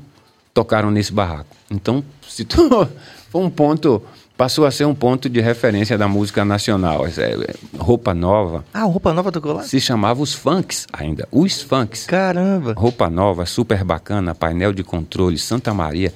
tocaram 0.54 0.92
nesse 0.92 1.12
barraco. 1.12 1.56
Então, 1.70 2.04
se 2.28 2.48
foi 3.30 3.42
um 3.42 3.50
ponto 3.50 4.02
passou 4.42 4.66
a 4.66 4.72
ser 4.72 4.86
um 4.86 4.96
ponto 4.96 5.30
de 5.30 5.40
referência 5.40 5.96
da 6.00 6.08
música 6.08 6.44
nacional. 6.44 7.06
É, 7.06 7.54
roupa 7.78 8.12
Nova. 8.12 8.66
Ah, 8.74 8.86
Roupa 8.86 9.14
Nova 9.14 9.32
tocou 9.32 9.54
lá? 9.54 9.62
Se 9.62 9.80
chamava 9.80 10.20
os 10.20 10.34
funks 10.34 10.88
ainda, 10.92 11.28
os 11.32 11.62
funks. 11.62 12.08
Caramba. 12.08 12.74
Roupa 12.76 13.08
Nova, 13.08 13.46
super 13.46 13.84
bacana, 13.84 14.34
painel 14.34 14.74
de 14.74 14.84
controle, 14.84 15.38
Santa 15.38 15.76
Maria, 15.76 16.12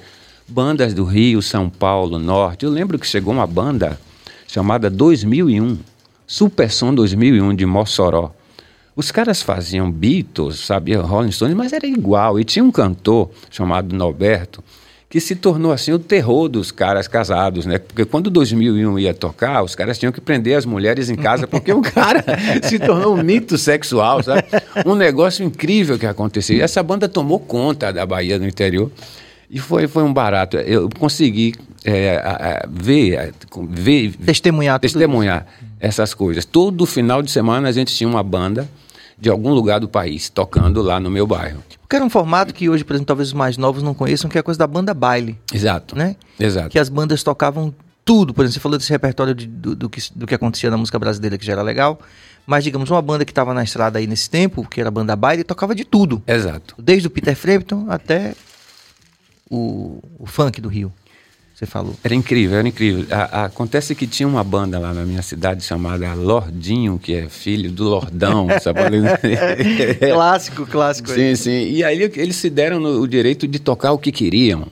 bandas 0.48 0.92
do 0.92 1.04
Rio, 1.04 1.40
São 1.40 1.70
Paulo, 1.70 2.18
Norte. 2.18 2.64
Eu 2.64 2.70
lembro 2.72 2.98
que 2.98 3.06
chegou 3.06 3.32
uma 3.32 3.46
banda 3.46 3.96
chamada 4.48 4.90
2001, 4.90 5.78
Super 6.26 6.68
Som 6.68 6.92
2001 6.94 7.54
de 7.54 7.64
Mossoró. 7.64 8.32
Os 8.96 9.10
caras 9.10 9.42
faziam 9.42 9.92
Beatles, 9.92 10.60
sabia, 10.60 11.02
Rolling 11.02 11.30
Stones, 11.30 11.54
mas 11.54 11.74
era 11.74 11.86
igual. 11.86 12.40
E 12.40 12.44
tinha 12.44 12.64
um 12.64 12.72
cantor 12.72 13.30
chamado 13.50 13.94
Norberto 13.94 14.64
que 15.08 15.20
se 15.20 15.36
tornou 15.36 15.70
assim 15.70 15.92
o 15.92 15.98
terror 15.98 16.48
dos 16.48 16.72
caras 16.72 17.06
casados, 17.06 17.64
né? 17.64 17.78
Porque 17.78 18.04
quando 18.04 18.28
2001 18.28 18.98
ia 18.98 19.14
tocar, 19.14 19.62
os 19.62 19.74
caras 19.74 19.98
tinham 19.98 20.10
que 20.10 20.20
prender 20.20 20.56
as 20.56 20.66
mulheres 20.66 21.08
em 21.08 21.14
casa 21.14 21.46
porque 21.46 21.72
o 21.72 21.80
cara 21.80 22.24
se 22.64 22.78
tornou 22.78 23.14
um 23.14 23.22
mito 23.22 23.56
sexual, 23.56 24.22
sabe? 24.22 24.42
Um 24.84 24.94
negócio 24.94 25.44
incrível 25.44 25.98
que 25.98 26.06
aconteceu. 26.06 26.56
E 26.56 26.60
essa 26.60 26.82
banda 26.82 27.08
tomou 27.08 27.38
conta 27.38 27.92
da 27.92 28.04
Bahia 28.04 28.38
do 28.38 28.46
interior 28.46 28.90
e 29.48 29.60
foi, 29.60 29.86
foi 29.86 30.02
um 30.02 30.12
barato. 30.12 30.56
Eu 30.56 30.88
consegui 30.98 31.54
é, 31.84 32.16
a, 32.16 32.64
a, 32.64 32.66
ver, 32.68 33.32
ver, 33.70 34.12
testemunhar, 34.16 34.80
testemunhar 34.80 35.46
essas 35.78 36.14
coisas. 36.14 36.44
Todo 36.44 36.84
final 36.84 37.22
de 37.22 37.30
semana 37.30 37.68
a 37.68 37.72
gente 37.72 37.94
tinha 37.94 38.08
uma 38.08 38.24
banda 38.24 38.68
de 39.18 39.30
algum 39.30 39.52
lugar 39.52 39.80
do 39.80 39.88
país 39.88 40.28
tocando 40.28 40.82
lá 40.82 41.00
no 41.00 41.10
meu 41.10 41.26
bairro. 41.26 41.62
Porque 41.80 41.96
era 41.96 42.04
um 42.04 42.10
formato 42.10 42.52
que 42.52 42.68
hoje, 42.68 42.84
por 42.84 42.94
exemplo, 42.94 43.06
talvez 43.06 43.28
os 43.28 43.34
mais 43.34 43.56
novos 43.56 43.82
não 43.82 43.94
conheçam, 43.94 44.28
que 44.28 44.36
é 44.36 44.40
a 44.40 44.42
coisa 44.42 44.58
da 44.58 44.66
banda 44.66 44.92
baile. 44.92 45.38
Exato. 45.52 45.96
Né? 45.96 46.16
Exato. 46.38 46.68
Que 46.68 46.78
as 46.78 46.88
bandas 46.88 47.22
tocavam 47.22 47.74
tudo. 48.04 48.34
Por 48.34 48.44
exemplo, 48.44 48.54
você 48.54 48.60
falou 48.60 48.78
desse 48.78 48.90
repertório 48.90 49.34
de, 49.34 49.46
do, 49.46 49.74
do, 49.74 49.88
que, 49.88 50.00
do 50.14 50.26
que 50.26 50.34
acontecia 50.34 50.70
na 50.70 50.76
música 50.76 50.98
brasileira, 50.98 51.38
que 51.38 51.46
já 51.46 51.52
era 51.52 51.62
legal. 51.62 51.98
Mas, 52.46 52.62
digamos, 52.62 52.90
uma 52.90 53.02
banda 53.02 53.24
que 53.24 53.32
estava 53.32 53.54
na 53.54 53.64
estrada 53.64 53.98
aí 53.98 54.06
nesse 54.06 54.28
tempo, 54.28 54.66
que 54.68 54.80
era 54.80 54.88
a 54.88 54.92
banda 54.92 55.16
baile, 55.16 55.42
tocava 55.42 55.74
de 55.74 55.84
tudo. 55.84 56.22
Exato. 56.26 56.74
Desde 56.78 57.08
o 57.08 57.10
Peter 57.10 57.34
Frampton 57.34 57.86
até 57.88 58.34
o, 59.50 60.00
o 60.18 60.26
funk 60.26 60.60
do 60.60 60.68
Rio 60.68 60.92
você 61.56 61.64
falou. 61.64 61.94
Era 62.04 62.14
incrível, 62.14 62.58
era 62.58 62.68
incrível. 62.68 63.06
A, 63.10 63.40
a, 63.40 63.44
acontece 63.46 63.94
que 63.94 64.06
tinha 64.06 64.28
uma 64.28 64.44
banda 64.44 64.78
lá 64.78 64.92
na 64.92 65.06
minha 65.06 65.22
cidade 65.22 65.64
chamada 65.64 66.12
Lordinho, 66.12 66.98
que 66.98 67.14
é 67.14 67.30
filho 67.30 67.72
do 67.72 67.84
Lordão, 67.84 68.46
sabe? 68.60 68.80
clássico, 70.12 70.66
clássico. 70.66 71.08
Sim, 71.08 71.34
sim. 71.34 71.70
E 71.70 71.82
aí 71.82 72.12
eles 72.14 72.36
se 72.36 72.50
deram 72.50 72.78
no, 72.78 73.00
o 73.00 73.08
direito 73.08 73.48
de 73.48 73.58
tocar 73.58 73.92
o 73.92 73.98
que 73.98 74.12
queriam, 74.12 74.66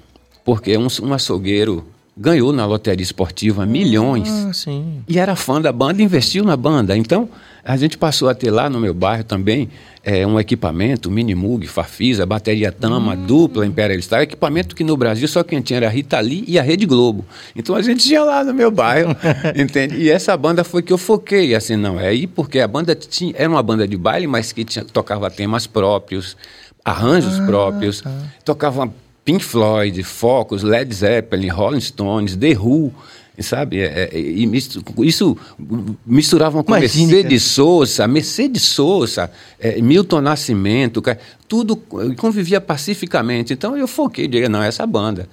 porque 0.45 0.77
um, 0.77 0.87
um 1.03 1.15
açougueiro 1.15 1.87
ganhou 2.17 2.53
na 2.53 2.65
loteria 2.65 3.03
esportiva 3.03 3.67
milhões. 3.67 4.29
Ah, 4.29 4.53
sim. 4.53 5.03
E 5.09 5.19
era 5.19 5.35
fã 5.35 5.61
da 5.61 5.73
banda, 5.73 6.03
investiu 6.03 6.45
na 6.45 6.57
banda. 6.57 6.97
Então, 6.97 7.29
a 7.65 7.77
gente 7.77 7.99
passou 7.99 8.29
a 8.29 8.35
ter 8.35 8.51
lá 8.51 8.69
no 8.71 8.79
meu 8.79 8.95
bairro 8.95 9.25
também 9.25 9.69
é, 10.05 10.27
um 10.27 10.39
equipamento, 10.39 11.11
Minimug, 11.11 11.67
Farfisa, 11.67 12.27
bateria 12.27 12.71
Tama, 12.71 13.15
hum. 13.15 13.27
dupla 13.27 13.67
Imperial 13.67 14.01
Star, 14.03 14.21
equipamento 14.21 14.77
que 14.77 14.85
no 14.85 14.97
Brasil 14.97 15.27
só 15.27 15.43
quem 15.43 15.63
tinha 15.63 15.79
era 15.79 15.87
a 15.87 15.91
Rita 15.91 16.21
Lee 16.21 16.45
e 16.47 16.59
a 16.59 16.63
Rede 16.63 16.85
Globo. 16.85 17.25
Então 17.57 17.75
a 17.75 17.81
gente 17.81 18.07
tinha 18.07 18.23
lá 18.23 18.45
no 18.45 18.53
meu 18.53 18.71
bairro, 18.71 19.17
entende? 19.57 19.97
E 19.97 20.11
essa 20.11 20.37
banda 20.37 20.63
foi 20.63 20.83
que 20.83 20.93
eu 20.93 20.99
foquei, 20.99 21.55
assim, 21.55 21.75
não, 21.75 21.99
é 21.99 22.09
aí 22.09 22.27
porque 22.27 22.61
a 22.61 22.69
banda 22.69 22.95
tinha, 22.95 23.35
era 23.37 23.49
uma 23.49 23.63
banda 23.63 23.89
de 23.89 23.97
baile, 23.97 24.27
mas 24.27 24.53
que 24.53 24.65
tinha, 24.65 24.85
tocava 24.85 25.31
temas 25.31 25.67
próprios, 25.67 26.37
arranjos 26.85 27.41
ah, 27.41 27.47
próprios, 27.47 28.03
tá. 28.03 28.11
tocava 28.45 28.93
Pink 29.25 29.43
Floyd, 29.43 30.03
Focus, 30.03 30.63
Led 30.63 30.95
Zeppelin, 30.95 31.49
Rolling 31.49 31.81
Stones, 31.81 32.37
The 32.37 32.57
Who, 32.59 32.93
sabe? 33.43 33.81
É, 33.81 34.11
é, 34.13 34.19
e 34.19 34.45
isso 34.99 35.37
misturavam 36.07 36.63
com 36.63 36.77
Imagine, 36.77 37.07
Mercedes. 37.07 37.43
Souza, 37.43 38.07
Mercedes 38.07 38.63
Souza, 38.63 39.31
é, 39.59 39.81
Milton 39.81 40.21
Nascimento, 40.21 41.03
tudo 41.49 41.77
convivia 42.17 42.61
pacificamente. 42.61 43.53
Então 43.53 43.77
eu 43.77 43.89
foquei, 43.89 44.29
diria, 44.29 44.49
não, 44.49 44.63
essa 44.63 44.87
banda. 44.87 45.29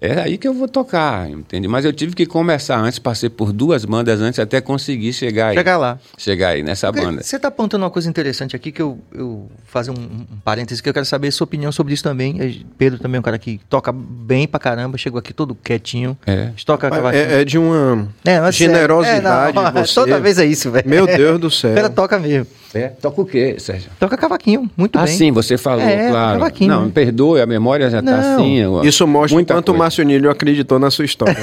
É 0.00 0.20
aí 0.20 0.36
que 0.36 0.46
eu 0.46 0.52
vou 0.52 0.68
tocar, 0.68 1.28
entende? 1.30 1.66
Mas 1.66 1.84
eu 1.86 1.92
tive 1.92 2.14
que 2.14 2.26
começar 2.26 2.78
antes, 2.78 2.98
passei 2.98 3.30
por 3.30 3.50
duas 3.50 3.84
bandas 3.84 4.20
antes 4.20 4.38
até 4.38 4.60
conseguir 4.60 5.12
chegar 5.14 5.48
aí. 5.48 5.56
Chegar 5.56 5.78
lá. 5.78 5.98
Chegar 6.18 6.48
aí 6.50 6.62
nessa 6.62 6.92
Porque 6.92 7.06
banda. 7.06 7.22
Você 7.22 7.36
está 7.36 7.48
apontando 7.48 7.84
uma 7.84 7.90
coisa 7.90 8.08
interessante 8.08 8.54
aqui 8.54 8.70
que 8.70 8.82
eu, 8.82 8.98
eu 9.14 9.50
fazer 9.64 9.90
um, 9.90 9.94
um 9.94 10.26
parêntese 10.44 10.82
que 10.82 10.88
eu 10.88 10.92
quero 10.92 11.06
saber 11.06 11.28
a 11.28 11.32
sua 11.32 11.44
opinião 11.44 11.72
sobre 11.72 11.94
isso 11.94 12.02
também. 12.02 12.36
É, 12.40 12.54
Pedro 12.76 12.98
também 12.98 13.16
é 13.16 13.20
um 13.20 13.22
cara 13.22 13.38
que 13.38 13.58
toca 13.70 13.90
bem 13.90 14.46
pra 14.46 14.60
caramba, 14.60 14.98
chegou 14.98 15.18
aqui 15.18 15.32
todo 15.32 15.54
quietinho. 15.54 16.16
É. 16.26 16.50
Toca 16.66 16.90
é, 17.14 17.40
é 17.40 17.44
de 17.44 17.56
uma 17.56 18.08
é, 18.24 18.52
generosidade. 18.52 19.56
É, 19.56 19.62
não, 19.62 19.72
você. 19.80 19.94
Toda 19.94 20.20
vez 20.20 20.38
é 20.38 20.44
isso, 20.44 20.70
velho. 20.70 20.88
Meu 20.88 21.06
Deus 21.06 21.40
do 21.40 21.50
céu. 21.50 21.66
O 21.76 21.78
cara 21.86 21.90
toca 21.90 22.18
mesmo. 22.18 22.46
É, 22.76 22.88
toca 22.88 23.20
o 23.20 23.24
quê, 23.24 23.56
Sérgio? 23.58 23.90
Toca 23.98 24.16
cavaquinho, 24.16 24.70
muito 24.76 24.98
ah, 24.98 25.04
bem. 25.04 25.14
Ah, 25.14 25.16
sim, 25.16 25.32
você 25.32 25.56
falou, 25.56 25.84
é, 25.84 26.10
claro. 26.10 26.38
Cavaquinho, 26.38 26.70
não, 26.70 26.84
me 26.86 26.92
perdoe, 26.92 27.40
a 27.40 27.46
memória 27.46 27.88
já 27.88 28.00
está 28.00 28.34
assim. 28.34 28.58
Isso 28.84 29.06
mostra 29.06 29.40
o 29.40 29.46
quanto 29.46 29.72
o 29.72 29.78
Márcio 29.78 30.04
Nílio 30.04 30.30
acreditou 30.30 30.78
na 30.78 30.90
sua 30.90 31.04
história. 31.04 31.36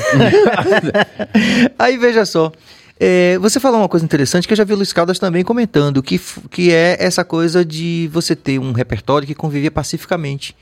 Aí 1.78 1.98
veja 1.98 2.26
só. 2.26 2.52
É, 3.00 3.38
você 3.40 3.60
falou 3.60 3.80
uma 3.80 3.90
coisa 3.90 4.06
interessante 4.06 4.48
que 4.48 4.54
eu 4.54 4.58
já 4.58 4.64
vi 4.64 4.74
o 4.74 4.76
Luiz 4.76 4.94
Caldas 4.94 5.20
também 5.20 5.44
comentando, 5.44 6.02
que, 6.02 6.20
que 6.50 6.72
é 6.72 6.96
essa 7.00 7.26
coisa 7.26 7.66
de 7.66 8.10
você 8.14 8.36
ter 8.36 8.60
um 8.60 8.72
repertório 8.72 9.28
que 9.28 9.36
convivia 9.36 9.72
pacificamente. 9.72 10.56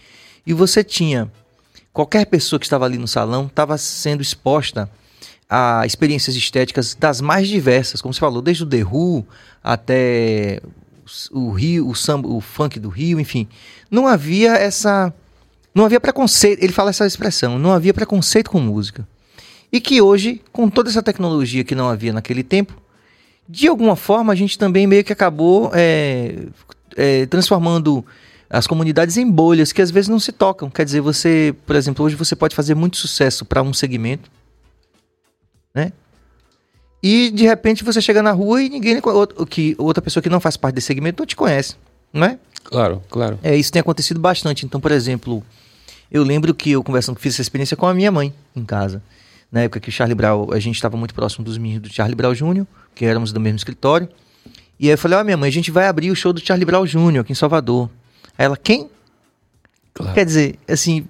E 0.45 0.53
você 0.53 0.84
tinha. 0.84 1.29
Qualquer 1.93 2.25
pessoa 2.25 2.60
que 2.60 2.65
estava 2.65 2.86
ali 2.86 2.97
no 2.97 3.07
salão 3.07 3.47
estava 3.47 3.77
sendo 3.77 4.21
exposta 4.21 4.89
a 5.53 5.85
experiências 5.85 6.33
estéticas 6.33 6.95
das 6.97 7.19
mais 7.19 7.49
diversas, 7.49 8.01
como 8.01 8.13
você 8.13 8.21
falou, 8.21 8.41
desde 8.41 8.63
o 8.63 8.65
The 8.65 8.85
Who 8.85 9.27
até 9.61 10.61
o 11.29 11.51
Rio, 11.51 11.89
o 11.89 11.93
samba, 11.93 12.29
o 12.29 12.39
funk 12.39 12.79
do 12.79 12.87
Rio, 12.87 13.19
enfim. 13.19 13.49
Não 13.91 14.07
havia 14.07 14.53
essa 14.53 15.13
não 15.75 15.83
havia 15.85 15.99
preconceito, 15.99 16.63
ele 16.63 16.71
fala 16.71 16.89
essa 16.89 17.05
expressão, 17.05 17.59
não 17.59 17.73
havia 17.73 17.93
preconceito 17.93 18.49
com 18.49 18.59
música. 18.61 19.05
E 19.71 19.81
que 19.81 20.01
hoje, 20.01 20.41
com 20.53 20.69
toda 20.69 20.89
essa 20.89 21.03
tecnologia 21.03 21.65
que 21.65 21.75
não 21.75 21.89
havia 21.89 22.13
naquele 22.13 22.43
tempo, 22.43 22.73
de 23.47 23.67
alguma 23.67 23.97
forma 23.97 24.31
a 24.31 24.35
gente 24.35 24.57
também 24.57 24.87
meio 24.87 25.03
que 25.03 25.11
acabou 25.11 25.69
é, 25.73 26.45
é, 26.95 27.25
transformando 27.25 28.05
as 28.49 28.67
comunidades 28.67 29.17
em 29.17 29.29
bolhas 29.29 29.71
que 29.73 29.81
às 29.81 29.91
vezes 29.91 30.07
não 30.07 30.19
se 30.19 30.31
tocam. 30.31 30.69
Quer 30.69 30.85
dizer, 30.85 31.01
você, 31.01 31.53
por 31.65 31.75
exemplo, 31.75 32.05
hoje 32.05 32.15
você 32.15 32.35
pode 32.35 32.55
fazer 32.55 32.75
muito 32.75 32.95
sucesso 32.95 33.45
para 33.45 33.61
um 33.61 33.73
segmento, 33.73 34.29
né? 35.73 35.91
E 37.03 37.31
de 37.31 37.43
repente 37.43 37.84
você 37.84 37.99
chega 38.01 38.21
na 38.21 38.31
rua 38.31 38.62
e 38.62 38.69
ninguém 38.69 39.01
que 39.49 39.75
outra 39.77 40.01
pessoa 40.01 40.21
que 40.21 40.29
não 40.29 40.39
faz 40.39 40.55
parte 40.55 40.75
desse 40.75 40.88
segmento 40.88 41.21
não 41.21 41.25
te 41.25 41.36
conhece, 41.36 41.75
não 42.13 42.25
é? 42.25 42.38
Claro, 42.63 43.01
claro. 43.10 43.39
É, 43.41 43.55
isso 43.55 43.71
tem 43.71 43.79
acontecido 43.79 44.19
bastante. 44.19 44.65
Então, 44.65 44.79
por 44.79 44.91
exemplo, 44.91 45.43
eu 46.12 46.23
lembro 46.23 46.53
que 46.53 46.71
eu 46.71 46.84
conversando, 46.84 47.19
fiz 47.19 47.34
essa 47.34 47.41
experiência 47.41 47.75
com 47.75 47.88
a 47.88 47.93
minha 47.93 48.12
mãe 48.12 48.34
em 48.55 48.63
casa. 48.63 49.01
Na 49.51 49.62
época 49.62 49.79
que 49.79 49.89
o 49.89 49.91
Charlie 49.91 50.15
Brown, 50.15 50.51
a 50.51 50.60
gente 50.60 50.75
estava 50.75 50.95
muito 50.95 51.13
próximo 51.13 51.43
dos 51.43 51.57
meninos 51.57 51.89
do 51.89 51.93
Charlie 51.93 52.15
Brown 52.15 52.34
Jr., 52.34 52.65
que 52.93 53.03
éramos 53.03 53.34
do 53.34 53.39
mesmo 53.39 53.57
escritório. 53.57 54.07
E 54.79 54.88
aí 54.88 54.93
eu 54.93 54.97
falei, 54.97 55.17
ó, 55.17 55.21
oh, 55.21 55.23
minha 55.23 55.38
mãe, 55.38 55.49
a 55.49 55.51
gente 55.51 55.71
vai 55.71 55.88
abrir 55.88 56.12
o 56.12 56.15
show 56.15 56.31
do 56.31 56.39
Charlie 56.39 56.65
Brown 56.65 56.86
Jr. 56.86 57.19
aqui 57.19 57.31
em 57.31 57.36
Salvador. 57.36 57.89
Aí 58.38 58.45
ela, 58.45 58.55
quem? 58.55 58.89
Claro. 59.93 60.13
Quer 60.13 60.25
dizer, 60.25 60.60
assim, 60.67 61.07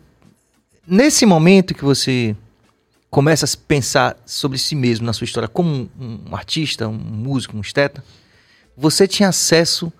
nesse 0.87 1.25
momento 1.25 1.73
que 1.73 1.83
você 1.83 2.35
começa 3.11 3.45
a 3.45 3.49
pensar 3.67 4.17
sobre 4.25 4.57
si 4.57 4.73
mesmo, 4.73 5.05
na 5.05 5.11
sua 5.11 5.25
história, 5.25 5.49
como 5.49 5.89
um, 5.99 6.19
um 6.29 6.35
artista, 6.35 6.87
um 6.87 6.93
músico, 6.93 7.57
um 7.57 7.61
esteta, 7.61 8.01
você 8.75 9.05
tinha 9.05 9.27
acesso 9.27 9.91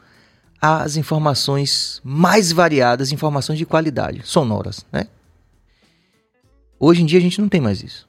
às 0.62 0.96
informações 0.96 2.00
mais 2.06 2.54
variadas, 2.54 3.12
informações 3.12 3.60
de 3.60 3.66
qualidade, 3.66 4.22
sonoras, 4.24 4.86
né? 4.92 5.08
Hoje 6.80 7.04
em 7.04 7.06
dia 7.06 7.20
a 7.20 7.22
gente 7.22 7.40
não 7.42 7.50
tem 7.50 7.60
mais 7.60 7.84
isso. 7.84 8.08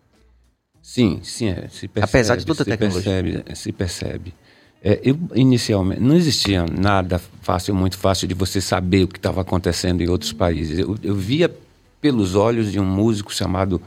Sim, 0.81 1.21
sim, 1.25 1.49
é, 1.49 1.69
se 1.69 1.89
percebe. 1.89 2.05
Apesar 2.05 2.37
de 2.37 2.47
toda 2.47 2.63
a 2.63 2.65
tecnologia. 2.65 3.23
Percebe, 3.23 3.57
se 3.57 3.73
percebe. 3.73 4.35
É, 4.83 5.01
eu, 5.03 5.19
inicialmente, 5.35 6.01
não 6.01 6.15
existia 6.15 6.65
nada 6.65 7.21
fácil, 7.41 7.75
muito 7.75 7.99
fácil 7.99 8.29
de 8.29 8.35
você 8.35 8.61
saber 8.61 9.05
o 9.05 9.09
que 9.09 9.19
estava 9.19 9.41
acontecendo 9.41 10.01
em 10.01 10.09
outros 10.09 10.33
países. 10.33 10.79
Eu, 10.79 10.97
eu 11.03 11.15
via 11.15 11.55
pelos 12.01 12.35
olhos 12.35 12.71
de 12.71 12.81
um 12.81 12.85
músico 12.85 13.33
chamado 13.33 13.81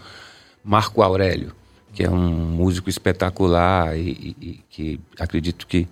Marco 0.66 1.04
Aurélio, 1.04 1.52
que 1.94 2.04
é 2.04 2.10
um 2.10 2.18
músico 2.18 2.90
espetacular 2.90 3.96
e, 3.96 4.02
e, 4.02 4.36
e 4.42 4.60
que 4.70 5.00
acredito 5.20 5.68
que 5.68 5.88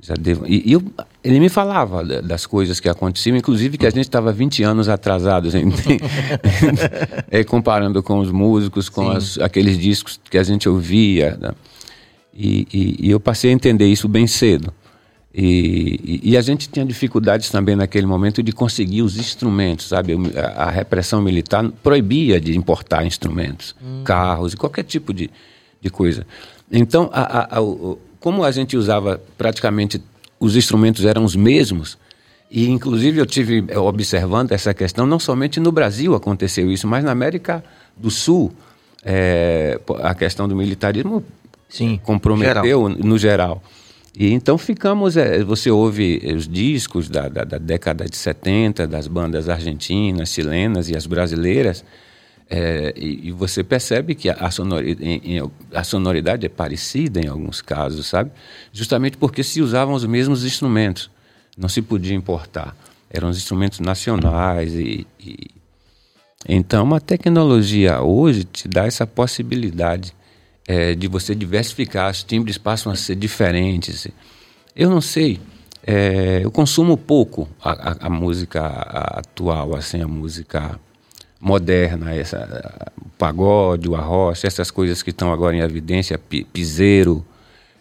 já 0.00 0.14
devo. 0.14 0.46
E, 0.46 0.62
e 0.66 0.72
eu, 0.72 0.82
ele 1.22 1.40
me 1.40 1.48
falava 1.48 2.04
das 2.22 2.46
coisas 2.46 2.78
que 2.78 2.88
aconteciam, 2.88 3.36
inclusive 3.36 3.76
que 3.76 3.86
a 3.86 3.90
gente 3.90 4.04
estava 4.04 4.32
20 4.32 4.62
anos 4.62 4.88
atrasados, 4.88 5.54
é, 7.30 7.42
comparando 7.42 8.02
com 8.02 8.18
os 8.20 8.30
músicos, 8.30 8.88
com 8.88 9.10
as, 9.10 9.38
aqueles 9.38 9.78
discos 9.78 10.20
que 10.30 10.38
a 10.38 10.42
gente 10.42 10.68
ouvia. 10.68 11.36
Né? 11.40 11.50
E, 12.32 12.98
e, 13.00 13.10
eu 13.10 13.18
passei 13.18 13.50
a 13.50 13.52
entender 13.52 13.86
isso 13.86 14.06
bem 14.06 14.26
cedo. 14.26 14.72
E, 15.36 16.20
e, 16.22 16.36
a 16.36 16.40
gente 16.40 16.68
tinha 16.68 16.86
dificuldades 16.86 17.50
também 17.50 17.74
naquele 17.74 18.06
momento 18.06 18.40
de 18.40 18.52
conseguir 18.52 19.02
os 19.02 19.18
instrumentos, 19.18 19.88
sabe? 19.88 20.14
A, 20.36 20.66
a 20.66 20.70
repressão 20.70 21.20
militar 21.20 21.68
proibia 21.82 22.40
de 22.40 22.56
importar 22.56 23.04
instrumentos, 23.04 23.74
hum. 23.82 24.02
carros 24.04 24.52
e 24.52 24.56
qualquer 24.56 24.84
tipo 24.84 25.12
de, 25.12 25.28
de 25.80 25.90
coisa. 25.90 26.24
Então, 26.70 27.10
a, 27.12 27.58
a, 27.58 27.60
como 28.20 28.44
a 28.44 28.52
gente 28.52 28.76
usava 28.76 29.20
praticamente 29.36 30.00
os 30.38 30.54
instrumentos 30.54 31.04
eram 31.04 31.24
os 31.24 31.34
mesmos, 31.34 31.98
e 32.48 32.70
inclusive 32.70 33.18
eu 33.18 33.26
tive 33.26 33.64
eh, 33.66 33.78
observando 33.78 34.52
essa 34.52 34.72
questão, 34.72 35.04
não 35.04 35.18
somente 35.18 35.58
no 35.58 35.72
Brasil 35.72 36.14
aconteceu 36.14 36.70
isso, 36.70 36.86
mas 36.86 37.02
na 37.02 37.10
América 37.10 37.64
do 37.96 38.10
Sul, 38.10 38.52
é, 39.04 39.80
a 40.00 40.14
questão 40.14 40.46
do 40.46 40.54
militarismo 40.54 41.24
Sim, 41.68 41.98
comprometeu 42.04 42.88
geral. 42.88 42.88
no 42.88 43.18
geral. 43.18 43.62
E 44.16 44.32
então 44.32 44.56
ficamos, 44.56 45.16
é, 45.16 45.42
você 45.42 45.70
ouve 45.70 46.22
os 46.36 46.46
discos 46.46 47.08
da, 47.08 47.28
da, 47.28 47.42
da, 47.42 47.58
década 47.58 48.04
de 48.04 48.16
70, 48.16 48.86
das 48.86 49.08
bandas 49.08 49.48
argentinas, 49.48 50.28
chilenas 50.28 50.88
e 50.88 50.96
as 50.96 51.04
brasileiras, 51.04 51.84
é, 52.48 52.92
e, 52.96 53.28
e, 53.28 53.32
você 53.32 53.64
percebe 53.64 54.14
que 54.14 54.28
a, 54.28 54.50
sonoridade, 54.50 55.42
a 55.72 55.82
sonoridade 55.82 56.46
é 56.46 56.48
parecida 56.48 57.18
em 57.18 57.26
alguns 57.26 57.62
casos, 57.62 58.06
sabe? 58.06 58.30
Justamente 58.70 59.16
porque 59.16 59.42
se 59.42 59.62
usavam 59.62 59.94
os 59.94 60.04
mesmos 60.04 60.44
instrumentos, 60.44 61.10
não 61.56 61.68
se 61.68 61.80
podia 61.80 62.14
importar. 62.14 62.76
Eram 63.10 63.30
os 63.30 63.38
instrumentos 63.38 63.80
nacionais 63.80 64.74
e, 64.74 65.06
e 65.18 65.50
então 66.46 66.94
a 66.94 67.00
tecnologia 67.00 68.02
hoje 68.02 68.44
te 68.44 68.68
dá 68.68 68.84
essa 68.84 69.06
possibilidade 69.06 70.14
é, 70.66 70.94
de 70.94 71.06
você 71.08 71.34
diversificar, 71.34 72.10
os 72.10 72.22
timbres 72.22 72.58
passam 72.58 72.90
a 72.92 72.96
ser 72.96 73.16
diferentes. 73.16 74.08
Eu 74.74 74.90
não 74.90 75.00
sei, 75.00 75.40
é, 75.86 76.40
eu 76.42 76.50
consumo 76.50 76.96
pouco 76.96 77.48
a, 77.62 77.90
a, 77.90 77.96
a, 78.06 78.10
música 78.10 78.66
atual, 78.66 79.76
assim, 79.76 80.00
a 80.00 80.08
música 80.08 80.80
moderna, 81.40 82.14
essa, 82.14 82.90
o 83.00 83.08
pagode, 83.18 83.88
o 83.88 83.94
arroz, 83.94 84.44
essas 84.44 84.70
coisas 84.70 85.02
que 85.02 85.10
estão 85.10 85.32
agora 85.32 85.54
em 85.54 85.60
evidência, 85.60 86.18
piseiro. 86.52 87.24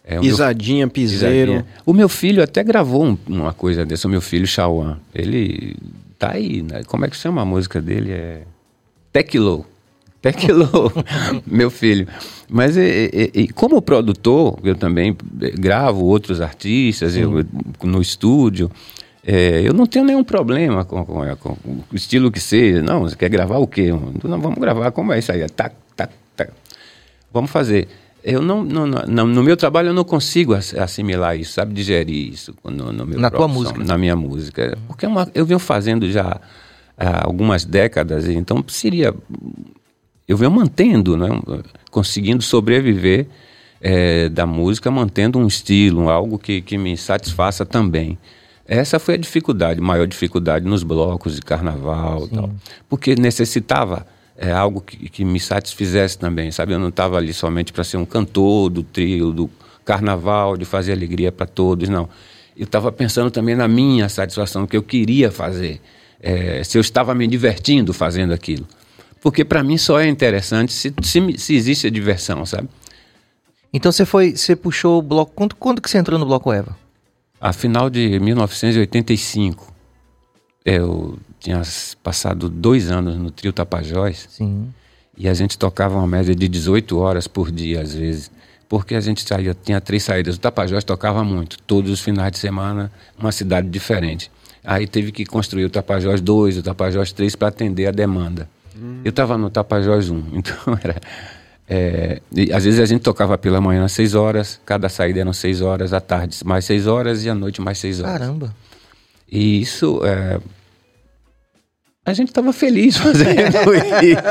É, 0.06 0.20
Pisadinha, 0.20 0.86
meu, 0.86 0.94
piseiro. 0.94 1.52
Pisadinha. 1.54 1.74
O 1.86 1.94
meu 1.94 2.10
filho 2.10 2.44
até 2.44 2.62
gravou 2.62 3.06
um, 3.06 3.18
uma 3.26 3.54
coisa 3.54 3.86
dessa, 3.86 4.06
o 4.06 4.12
meu 4.12 4.20
filho, 4.20 4.46
Chauan. 4.46 5.00
Ele 5.16 5.78
tá 6.20 6.32
aí, 6.32 6.62
né? 6.62 6.84
como 6.84 7.06
é 7.06 7.10
que 7.10 7.16
chama 7.16 7.42
a 7.42 7.46
música 7.46 7.82
dele? 7.82 8.12
É 8.12 8.42
Tequilo. 9.14 9.66
Tequilo, 10.24 10.70
meu 11.46 11.70
filho. 11.70 12.08
Mas 12.50 12.78
e, 12.78 13.30
e, 13.34 13.48
como 13.50 13.82
produtor, 13.82 14.58
eu 14.64 14.74
também 14.74 15.14
gravo 15.60 16.06
outros 16.06 16.40
artistas 16.40 17.18
eu, 17.18 17.46
no 17.84 18.02
estúdio. 18.02 18.72
É, 19.26 19.62
eu 19.62 19.74
não 19.74 19.86
tenho 19.86 20.06
nenhum 20.06 20.24
problema 20.24 20.86
com, 20.86 21.04
com, 21.06 21.36
com, 21.36 21.58
o 21.92 21.96
estilo 21.96 22.32
que 22.32 22.40
seja. 22.40 22.82
Não, 22.82 23.02
você 23.02 23.18
quer 23.18 23.28
gravar 23.28 23.58
o 23.58 23.68
quê? 23.68 23.92
Não, 23.92 24.40
vamos 24.40 24.58
gravar 24.60 24.92
como 24.92 25.12
é 25.12 25.20
isso 25.20 25.34
aí. 25.34 25.46
Tá. 25.50 25.70
Vamos 27.34 27.52
fazer. 27.52 27.90
Eu 28.24 28.42
não, 28.42 28.64
não, 28.64 28.88
não, 28.88 29.28
no 29.28 29.44
meu 29.44 29.58
trabalho 29.58 29.90
eu 29.90 29.94
não 29.94 30.06
consigo 30.06 30.54
assimilar 30.54 31.38
isso, 31.38 31.52
sabe, 31.52 31.74
digerir 31.74 32.32
isso 32.32 32.56
no, 32.64 32.94
no 32.94 33.06
meu 33.06 33.20
na 33.20 33.30
tua 33.30 33.50
música, 33.50 33.84
na 33.84 33.98
minha 33.98 34.16
música, 34.16 34.78
porque 34.88 35.06
é 35.06 35.10
uma, 35.10 35.30
eu 35.36 35.46
venho 35.46 35.60
fazendo 35.60 36.10
já 36.10 36.40
há 36.98 37.26
algumas 37.26 37.66
décadas, 37.66 38.30
então 38.30 38.64
seria 38.70 39.14
eu 40.28 40.38
venho 40.38 40.52
mantendo, 40.52 41.18
né, 41.18 41.28
conseguindo 41.92 42.42
sobreviver 42.42 43.28
é, 43.82 44.30
da 44.30 44.46
música, 44.46 44.90
mantendo 44.90 45.38
um 45.38 45.48
estilo, 45.48 46.10
algo 46.10 46.40
que, 46.40 46.62
que 46.62 46.78
me 46.78 46.96
satisfaça 46.96 47.66
também. 47.66 48.18
Essa 48.66 48.98
foi 48.98 49.16
a 49.16 49.18
dificuldade, 49.18 49.82
maior 49.82 50.08
dificuldade 50.08 50.66
nos 50.66 50.84
blocos 50.84 51.36
de 51.36 51.42
carnaval, 51.42 52.28
tal, 52.30 52.50
porque 52.88 53.14
necessitava 53.14 54.08
é, 54.38 54.52
algo 54.52 54.80
que, 54.80 55.10
que 55.10 55.26
me 55.26 55.40
satisfizesse 55.40 56.18
também, 56.18 56.50
sabe? 56.50 56.74
Eu 56.74 56.80
não 56.80 56.88
estava 56.88 57.18
ali 57.18 57.34
somente 57.34 57.74
para 57.74 57.84
ser 57.84 57.98
um 57.98 58.06
cantor 58.06 58.70
do 58.70 58.82
trio, 58.82 59.32
do 59.32 59.50
carnaval, 59.84 60.56
de 60.56 60.64
fazer 60.64 60.94
alegria 60.94 61.30
para 61.30 61.46
todos, 61.46 61.90
não. 61.90 62.08
Eu 62.56 62.64
estava 62.64 62.90
pensando 62.92 63.30
também 63.30 63.56
na 63.56 63.68
minha 63.68 64.08
satisfação, 64.08 64.66
que 64.66 64.78
eu 64.78 64.84
queria 64.84 65.30
fazer, 65.30 65.82
é, 66.22 66.64
se 66.64 66.78
eu 66.78 66.82
estava 66.82 67.14
me 67.14 67.28
divertindo 67.28 67.94
fazendo 67.94 68.34
aquilo. 68.34 68.66
Porque 69.24 69.46
para 69.46 69.64
mim 69.64 69.78
só 69.78 70.02
é 70.02 70.08
interessante 70.10 70.74
se, 70.74 70.94
se, 71.02 71.38
se, 71.38 71.56
existe 71.56 71.88
a 71.88 71.90
diversão, 71.90 72.46
sabe? 72.46 72.68
Então 73.72 73.90
você 73.90 74.06
foi, 74.06 74.36
você 74.36 74.54
puxou 74.54 75.00
o 75.00 75.02
bloco. 75.02 75.32
Quando, 75.34 75.56
quando 75.56 75.82
que 75.82 75.90
você 75.90 75.98
entrou 75.98 76.20
no 76.20 76.26
bloco 76.26 76.52
Eva? 76.52 76.78
A 77.40 77.54
final 77.54 77.90
de 77.90 78.20
1985. 78.20 79.72
Eu 80.66 81.18
tinha 81.40 81.62
passado 82.04 82.50
dois 82.50 82.92
anos 82.92 83.16
no 83.16 83.32
trio 83.32 83.54
Tapajós. 83.54 84.28
Sim. 84.30 84.74
E 85.18 85.30
a 85.30 85.34
gente 85.34 85.58
tocava 85.58 85.96
uma 85.96 86.08
média 86.08 86.36
de 86.36 86.48
18 86.50 86.98
horas 86.98 87.26
por 87.26 87.50
dia, 87.50 87.80
às 87.80 87.94
vezes. 87.94 88.30
Porque 88.68 88.94
a 88.94 89.00
gente 89.00 89.26
saía, 89.26 89.56
tinha 89.56 89.80
três 89.80 90.04
saídas. 90.04 90.36
O 90.36 90.40
Tapajós 90.40 90.84
tocava 90.84 91.24
muito, 91.24 91.60
todos 91.60 91.90
os 91.90 92.02
finais 92.02 92.34
de 92.34 92.40
semana, 92.40 92.92
uma 93.18 93.32
cidade 93.32 93.70
diferente. 93.70 94.30
Aí 94.66 94.86
teve 94.86 95.14
que 95.14 95.26
construir 95.26 95.64
o 95.64 95.70
Tapajós 95.70 96.20
2, 96.20 96.58
o 96.58 96.64
Tapajós 96.64 97.14
3 97.14 97.38
para 97.38 97.48
atender 97.48 97.88
a 97.88 97.92
demanda. 97.92 98.50
Hum. 98.78 99.02
Eu 99.04 99.10
estava 99.10 99.38
no 99.38 99.50
Tapajós 99.50 100.10
1, 100.10 100.24
então 100.34 100.80
era. 100.84 101.00
É, 101.68 102.22
às 102.54 102.66
vezes 102.66 102.80
a 102.80 102.86
gente 102.86 103.02
tocava 103.02 103.38
pela 103.38 103.62
manhã 103.62 103.86
às 103.86 103.94
6 103.94 104.16
horas, 104.16 104.60
cada 104.66 104.90
saída 104.90 105.22
eram 105.22 105.32
6 105.32 105.62
horas, 105.62 105.94
à 105.94 106.02
tarde 106.02 106.38
mais 106.44 106.66
6 106.66 106.88
horas 106.88 107.24
e 107.24 107.30
à 107.30 107.36
noite 107.36 107.62
mais 107.62 107.78
6 107.78 108.02
horas. 108.02 108.20
Caramba! 108.20 108.56
E 109.32 109.62
isso. 109.62 110.02
É, 110.06 110.40
a 112.06 112.12
gente 112.12 112.30
estava 112.30 112.52
feliz 112.52 112.98
fazendo 112.98 113.74
isso. 113.74 114.22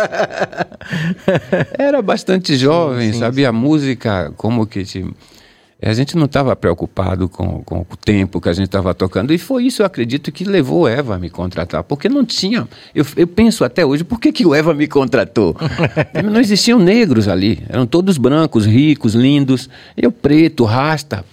Era 1.78 2.02
bastante 2.02 2.54
jovem, 2.56 3.08
sim, 3.08 3.14
sim, 3.14 3.20
sabia? 3.20 3.46
Sim. 3.46 3.48
A 3.48 3.52
música, 3.52 4.32
como 4.36 4.66
que 4.66 4.84
te 4.84 5.06
a 5.88 5.94
gente 5.94 6.16
não 6.16 6.26
estava 6.26 6.54
preocupado 6.54 7.28
com, 7.28 7.60
com, 7.64 7.80
o 7.80 7.96
tempo 7.96 8.40
que 8.40 8.48
a 8.48 8.52
gente 8.52 8.66
estava 8.66 8.94
tocando. 8.94 9.32
E 9.32 9.38
foi 9.38 9.64
isso, 9.64 9.82
eu 9.82 9.86
acredito, 9.86 10.30
que 10.30 10.44
levou 10.44 10.82
o 10.82 10.88
Eva 10.88 11.16
a 11.16 11.18
me 11.18 11.28
contratar. 11.28 11.82
Porque 11.82 12.08
não 12.08 12.24
tinha. 12.24 12.68
Eu, 12.94 13.04
eu 13.16 13.26
penso 13.26 13.64
até 13.64 13.84
hoje, 13.84 14.04
por 14.04 14.20
que, 14.20 14.30
que 14.30 14.46
o 14.46 14.54
Eva 14.54 14.72
me 14.72 14.86
contratou? 14.86 15.56
não 16.24 16.40
existiam 16.40 16.78
negros 16.78 17.26
ali. 17.26 17.64
Eram 17.68 17.84
todos 17.84 18.16
brancos, 18.16 18.64
ricos, 18.64 19.14
lindos. 19.14 19.68
Eu 19.96 20.12
preto, 20.12 20.64
rasta, 20.64 21.24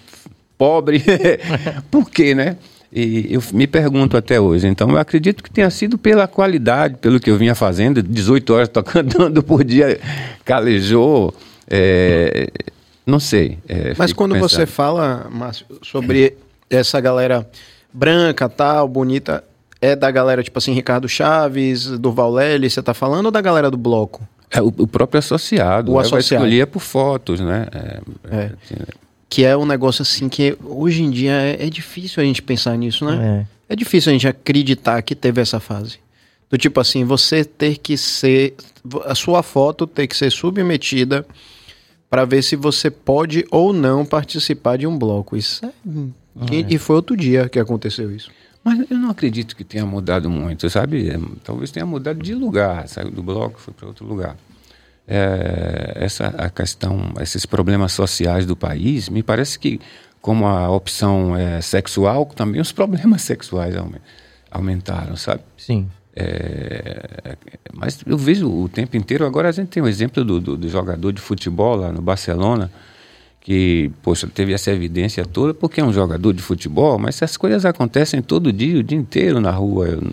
pobre. 0.57 1.03
por 1.91 2.09
quê, 2.09 2.33
né? 2.33 2.57
E 2.91 3.27
eu 3.29 3.43
me 3.53 3.67
pergunto 3.67 4.17
até 4.17 4.41
hoje. 4.41 4.67
Então, 4.67 4.89
eu 4.89 4.97
acredito 4.97 5.43
que 5.43 5.51
tenha 5.51 5.69
sido 5.69 5.95
pela 5.95 6.27
qualidade, 6.27 6.97
pelo 6.97 7.19
que 7.19 7.29
eu 7.29 7.37
vinha 7.37 7.53
fazendo, 7.53 8.01
18 8.01 8.51
horas 8.51 8.67
tocando 8.67 9.43
por 9.43 9.63
dia, 9.63 9.99
calejou. 10.43 11.35
É, 11.69 12.49
não 13.09 13.19
sei. 13.19 13.57
É, 13.67 13.93
Mas 13.97 14.13
quando 14.13 14.33
pensando. 14.33 14.49
você 14.49 14.65
fala, 14.65 15.27
Márcio, 15.29 15.65
sobre 15.81 16.37
essa 16.69 16.99
galera 17.01 17.49
branca, 17.91 18.47
tal, 18.47 18.87
bonita, 18.87 19.43
é 19.81 19.95
da 19.95 20.11
galera, 20.11 20.43
tipo 20.43 20.57
assim, 20.57 20.73
Ricardo 20.73 21.07
Chaves, 21.07 21.85
Durval 21.99 22.31
Lely, 22.33 22.69
você 22.69 22.81
tá 22.81 22.93
falando, 22.93 23.25
ou 23.27 23.31
da 23.31 23.41
galera 23.41 23.71
do 23.71 23.77
bloco? 23.77 24.27
É, 24.51 24.61
o, 24.61 24.67
o 24.67 24.87
próprio 24.87 25.19
associado. 25.19 25.91
O 25.91 25.99
associado. 25.99 26.43
escolhia 26.43 26.65
por 26.65 26.81
fotos, 26.81 27.39
né? 27.39 27.67
É, 27.71 28.01
é. 28.29 28.45
Assim, 28.45 28.75
né? 28.79 28.85
Que 29.29 29.45
é 29.45 29.55
um 29.55 29.65
negócio 29.65 30.01
assim 30.01 30.27
que 30.27 30.57
hoje 30.63 31.03
em 31.03 31.11
dia 31.11 31.33
é, 31.33 31.67
é 31.67 31.69
difícil 31.69 32.21
a 32.21 32.25
gente 32.25 32.41
pensar 32.41 32.75
nisso, 32.75 33.05
né? 33.05 33.45
É. 33.69 33.73
é 33.73 33.75
difícil 33.75 34.09
a 34.09 34.13
gente 34.13 34.27
acreditar 34.27 35.01
que 35.03 35.13
teve 35.13 35.39
essa 35.39 35.59
fase. 35.59 35.99
Do 36.49 36.57
tipo 36.57 36.79
assim, 36.79 37.03
você 37.03 37.45
ter 37.45 37.77
que 37.77 37.95
ser. 37.95 38.55
A 39.05 39.13
sua 39.13 39.43
foto 39.43 39.85
ter 39.85 40.07
que 40.07 40.17
ser 40.17 40.31
submetida 40.31 41.23
para 42.09 42.25
ver 42.25 42.41
se 42.41 42.55
você 42.55 42.89
pode 42.89 43.45
ou 43.51 43.71
não 43.71 44.05
participar 44.05 44.77
de 44.77 44.87
um 44.87 44.97
bloco. 44.97 45.37
Isso 45.37 45.65
é... 45.65 45.71
E, 46.51 46.75
e, 46.75 46.77
foi 46.77 46.95
outro 46.95 47.17
dia 47.17 47.49
que 47.49 47.59
aconteceu 47.59 48.13
isso. 48.15 48.31
Mas 48.63 48.89
eu 48.89 48.97
não 48.97 49.09
acredito 49.09 49.55
que 49.55 49.63
tenha 49.63 49.85
mudado 49.85 50.29
muito, 50.29 50.69
sabe? 50.69 51.09
É, 51.09 51.19
talvez 51.43 51.71
tenha 51.71 51.85
mudado 51.85 52.21
de 52.21 52.33
lugar, 52.33 52.87
saiu 52.87 53.11
do 53.11 53.21
bloco, 53.21 53.59
foi 53.59 53.73
para 53.73 53.87
outro 53.87 54.05
lugar. 54.05 54.37
É, 55.07 55.93
essa 55.95 56.27
a 56.27 56.49
questão, 56.49 57.13
esses 57.19 57.45
problemas 57.45 57.91
sociais 57.91 58.45
do 58.45 58.55
país, 58.55 59.09
me 59.09 59.23
parece 59.23 59.57
que 59.57 59.79
como 60.21 60.45
a 60.45 60.69
opção 60.69 61.35
é 61.35 61.61
sexual, 61.61 62.25
também 62.25 62.61
os 62.61 62.71
problemas 62.71 63.21
sexuais 63.23 63.75
aumentaram, 64.51 65.15
sabe? 65.15 65.41
Sim. 65.57 65.89
É, 66.19 67.37
mas 67.73 67.99
eu 68.05 68.17
vejo 68.17 68.49
o 68.49 68.67
tempo 68.67 68.97
inteiro. 68.97 69.25
Agora 69.25 69.47
a 69.47 69.51
gente 69.51 69.69
tem 69.69 69.81
um 69.81 69.87
exemplo 69.87 70.23
do, 70.25 70.41
do, 70.41 70.57
do, 70.57 70.67
jogador 70.69 71.13
de 71.13 71.21
futebol 71.21 71.77
lá 71.77 71.93
no 71.93 72.01
Barcelona, 72.01 72.69
que, 73.39 73.89
poxa, 74.03 74.27
teve 74.27 74.53
essa 74.53 74.69
evidência 74.71 75.23
toda 75.25 75.53
porque 75.53 75.79
é 75.79 75.83
um 75.83 75.93
jogador 75.93 76.33
de 76.33 76.41
futebol, 76.41 76.99
mas 76.99 77.15
essas 77.15 77.37
coisas 77.37 77.63
acontecem 77.63 78.21
todo 78.21 78.51
dia, 78.51 78.79
o 78.79 78.83
dia 78.83 78.97
inteiro 78.97 79.39
na 79.39 79.51
rua. 79.51 79.87
Eu 79.87 80.03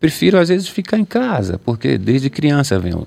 prefiro, 0.00 0.38
às 0.38 0.48
vezes, 0.48 0.68
ficar 0.68 0.98
em 0.98 1.04
casa, 1.04 1.58
porque 1.58 1.98
desde 1.98 2.30
criança 2.30 2.78
venho 2.78 3.06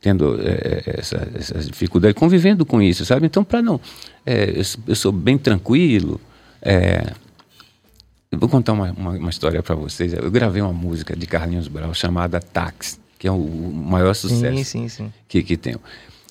tendo 0.00 0.38
é, 0.42 0.98
essa, 0.98 1.28
essa 1.34 1.58
dificuldade, 1.58 2.14
convivendo 2.14 2.64
com 2.64 2.80
isso, 2.80 3.04
sabe? 3.06 3.26
Então, 3.26 3.42
para 3.42 3.62
não. 3.62 3.80
É, 4.24 4.50
eu, 4.50 4.62
eu, 4.86 4.94
sou 4.94 5.10
bem 5.10 5.38
tranquilo. 5.38 6.20
É, 6.60 7.10
eu 8.34 8.38
vou 8.38 8.48
contar 8.48 8.72
uma, 8.72 8.92
uma, 8.92 9.10
uma 9.12 9.30
história 9.30 9.62
para 9.62 9.74
vocês. 9.74 10.12
Eu 10.12 10.30
gravei 10.30 10.60
uma 10.60 10.72
música 10.72 11.16
de 11.16 11.26
Carlinhos 11.26 11.68
Brau 11.68 11.94
chamada 11.94 12.40
Táxi, 12.40 12.98
que 13.18 13.28
é 13.28 13.30
o 13.30 13.38
maior 13.38 14.14
sucesso 14.14 14.56
sim, 14.56 14.64
sim, 14.64 14.88
sim. 14.88 15.12
Que, 15.28 15.42
que 15.42 15.56
tem. 15.56 15.76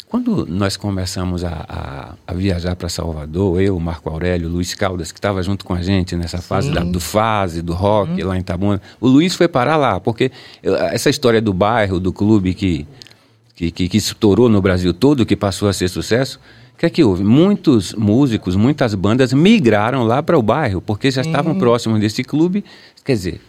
quando 0.10 0.46
nós 0.46 0.76
começamos 0.76 1.44
a, 1.44 1.66
a, 1.68 2.14
a 2.28 2.34
viajar 2.34 2.76
para 2.76 2.90
Salvador, 2.90 3.62
eu, 3.62 3.80
Marco 3.80 4.10
Aurélio, 4.10 4.50
Luiz 4.50 4.74
Caldas, 4.74 5.12
que 5.12 5.18
estava 5.18 5.42
junto 5.42 5.64
com 5.64 5.74
a 5.74 5.82
gente 5.82 6.16
nessa 6.16 6.42
fase 6.42 6.72
da, 6.72 6.84
do 6.84 7.00
fase, 7.00 7.62
do 7.62 7.74
rock, 7.74 8.22
hum. 8.22 8.28
lá 8.28 8.36
em 8.36 8.42
Itabuna, 8.42 8.82
o 9.00 9.08
Luiz 9.08 9.36
foi 9.36 9.48
parar 9.48 9.78
lá, 9.78 10.00
porque 10.00 10.32
essa 10.62 11.10
história 11.10 11.42
do 11.42 11.54
bairro, 11.54 12.00
do 12.00 12.12
clube 12.12 12.54
que, 12.54 12.86
que, 13.56 13.72
que, 13.72 13.88
que 13.88 13.98
estourou 13.98 14.50
no 14.50 14.62
Brasil 14.62 14.94
todo, 14.94 15.26
que 15.26 15.36
passou 15.36 15.70
a 15.70 15.74
ser 15.74 15.88
sucesso, 15.88 16.40
que 16.84 16.88
é 16.88 16.90
que 16.90 17.04
houve? 17.04 17.24
Muitos 17.24 17.94
músicos, 17.94 18.58
muitas 18.58 18.94
bandas 18.94 19.32
migraram 19.32 20.04
lá 20.04 20.22
para 20.22 20.38
o 20.38 20.42
bairro, 20.42 20.82
porque 20.82 21.10
já 21.10 21.22
estavam 21.22 21.56
próximos 21.56 21.98
desse 21.98 22.26
clube. 22.26 22.64
Quer 23.06 23.14
dizer, 23.14 23.42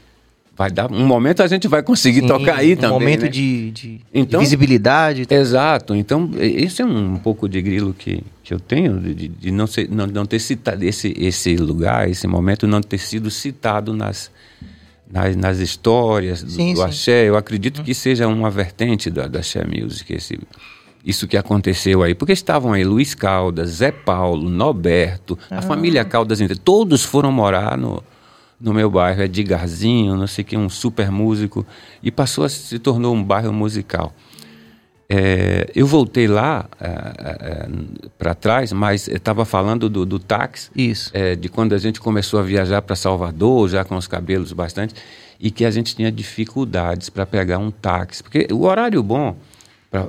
vai 0.56 0.70
dar 0.70 0.88
um 0.92 1.04
momento 1.04 1.42
a 1.42 1.48
gente 1.48 1.66
vai 1.66 1.82
conseguir 1.82 2.20
Sim, 2.20 2.28
tocar 2.28 2.58
aí 2.58 2.74
um 2.74 2.76
também. 2.76 2.96
Um 2.96 3.00
momento 3.00 3.22
né? 3.22 3.28
de, 3.28 3.70
de, 3.72 4.00
então, 4.14 4.38
de, 4.38 4.46
visibilidade. 4.46 5.26
Exato. 5.28 5.96
Então, 5.96 6.30
esse 6.38 6.80
é 6.80 6.84
um, 6.84 7.16
pouco 7.16 7.48
de 7.48 7.60
grilo 7.60 7.92
que, 7.92 8.22
que 8.44 8.54
eu 8.54 8.60
tenho, 8.60 9.00
de, 9.00 9.26
de 9.26 9.50
não, 9.50 9.66
ser, 9.66 9.90
não, 9.90 10.06
não 10.06 10.24
ter 10.24 10.38
citado 10.38 10.84
esse, 10.84 11.12
esse 11.18 11.56
lugar, 11.56 12.08
esse 12.08 12.28
momento, 12.28 12.68
não 12.68 12.80
ter 12.80 12.98
sido 12.98 13.32
citado 13.32 13.92
nas, 13.92 14.30
nas, 15.10 15.34
nas 15.34 15.58
histórias 15.58 16.40
do, 16.40 16.52
sim, 16.52 16.72
do 16.72 16.82
axé. 16.84 17.28
Eu 17.28 17.36
acredito 17.36 17.80
hum. 17.80 17.84
que 17.84 17.94
seja 17.94 18.28
uma 18.28 18.48
vertente 18.48 19.10
da, 19.10 19.26
da 19.26 19.40
axé 19.40 19.64
music, 19.66 20.12
esse, 20.14 20.38
isso 21.04 21.28
que 21.28 21.36
aconteceu 21.36 22.02
aí. 22.02 22.14
Porque 22.14 22.32
estavam 22.32 22.72
aí 22.72 22.84
Luiz 22.84 23.14
Caldas, 23.14 23.70
Zé 23.70 23.92
Paulo, 23.92 24.48
Noberto, 24.48 25.38
ah. 25.50 25.58
a 25.58 25.62
família 25.62 26.04
Caldas, 26.04 26.38
todos 26.62 27.04
foram 27.04 27.30
morar 27.30 27.76
no 27.76 28.02
no 28.60 28.72
meu 28.72 28.88
bairro, 28.90 29.20
é 29.20 29.24
Edgarzinho, 29.26 30.16
não 30.16 30.26
sei 30.26 30.42
que, 30.42 30.56
um 30.56 30.70
super 30.70 31.10
músico, 31.10 31.66
e 32.02 32.10
passou 32.10 32.44
a 32.44 32.48
se 32.48 32.78
tornou 32.78 33.14
um 33.14 33.22
bairro 33.22 33.52
musical. 33.52 34.14
É, 35.06 35.70
eu 35.74 35.86
voltei 35.86 36.26
lá 36.26 36.66
é, 36.80 36.86
é, 36.86 37.68
para 38.16 38.34
trás, 38.34 38.72
mas 38.72 39.06
estava 39.06 39.44
falando 39.44 39.90
do, 39.90 40.06
do 40.06 40.18
táxi. 40.18 40.70
Isso. 40.74 41.10
É, 41.12 41.36
de 41.36 41.48
quando 41.48 41.74
a 41.74 41.78
gente 41.78 42.00
começou 42.00 42.40
a 42.40 42.42
viajar 42.42 42.80
para 42.80 42.96
Salvador, 42.96 43.68
já 43.68 43.84
com 43.84 43.96
os 43.96 44.06
cabelos 44.06 44.52
bastante, 44.52 44.94
e 45.38 45.50
que 45.50 45.64
a 45.64 45.70
gente 45.70 45.94
tinha 45.94 46.10
dificuldades 46.10 47.10
para 47.10 47.26
pegar 47.26 47.58
um 47.58 47.70
táxi. 47.70 48.22
Porque 48.22 48.48
o 48.50 48.62
horário 48.62 49.02
bom 49.02 49.36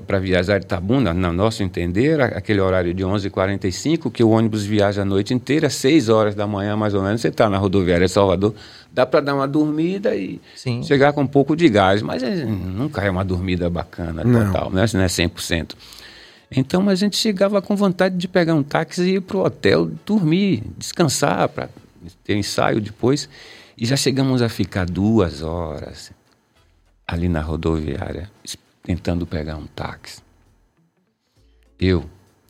para 0.06 0.20
viajar 0.20 0.60
de 0.60 0.66
Itabuna, 0.66 1.14
no 1.14 1.32
nosso 1.32 1.62
entender, 1.62 2.20
aquele 2.20 2.60
horário 2.60 2.94
de 2.94 3.04
11h45, 3.04 4.12
que 4.12 4.24
o 4.24 4.30
ônibus 4.30 4.66
viaja 4.66 5.04
a 5.04 5.06
noite 5.06 5.34
inteira, 5.34 5.70
6 5.70 6.10
horas 6.10 6.34
da 6.34 6.48
manhã 6.48 6.76
mais 6.76 6.94
ou 6.96 7.04
menos, 7.04 7.22
você 7.22 7.28
está 7.28 7.48
na 7.50 7.58
rodoviária 7.58 8.08
de 8.08 8.12
Salvador, 8.12 8.56
dá 8.92 9.06
para 9.06 9.20
dar 9.20 9.36
uma 9.36 9.48
dormida 9.48 10.16
e 10.16 10.42
Sim. 10.56 10.82
chegar 10.82 11.14
com 11.14 11.22
um 11.22 11.28
pouco 11.28 11.56
de 11.56 11.70
gás, 11.70 12.02
mas 12.02 12.24
é, 12.24 12.46
nunca 12.46 13.02
é 13.02 13.12
uma 13.12 13.24
dormida 13.24 13.70
bacana 13.70 14.24
total, 14.24 14.72
não. 14.72 14.82
né? 14.82 14.86
não 14.94 15.02
é 15.02 15.08
100%. 15.08 15.74
Então 16.50 16.88
a 16.90 16.96
gente 16.96 17.16
chegava 17.18 17.62
com 17.62 17.76
vontade 17.76 18.18
de 18.18 18.28
pegar 18.28 18.56
um 18.56 18.64
táxi 18.64 19.04
e 19.04 19.16
ir 19.16 19.22
para 19.22 19.38
o 19.38 19.46
hotel, 19.46 19.92
dormir, 20.06 20.64
descansar, 20.78 21.50
para 21.50 21.70
ter 22.24 22.36
ensaio 22.36 22.80
depois. 22.80 23.30
E 23.78 23.86
já 23.86 23.98
chegamos 23.98 24.42
a 24.42 24.48
ficar 24.48 24.86
duas 24.86 25.42
horas 25.42 26.12
ali 27.08 27.28
na 27.28 27.42
rodoviária, 27.42 28.32
tentando 28.86 29.26
pegar 29.26 29.58
um 29.58 29.66
táxi. 29.66 30.22
Eu. 31.80 32.06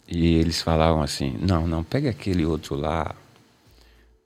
E 0.07 0.35
eles 0.35 0.61
falavam 0.61 1.01
assim: 1.01 1.35
não, 1.41 1.67
não, 1.67 1.83
pega 1.83 2.11
aquele 2.11 2.45
outro 2.45 2.75
lá, 2.75 3.15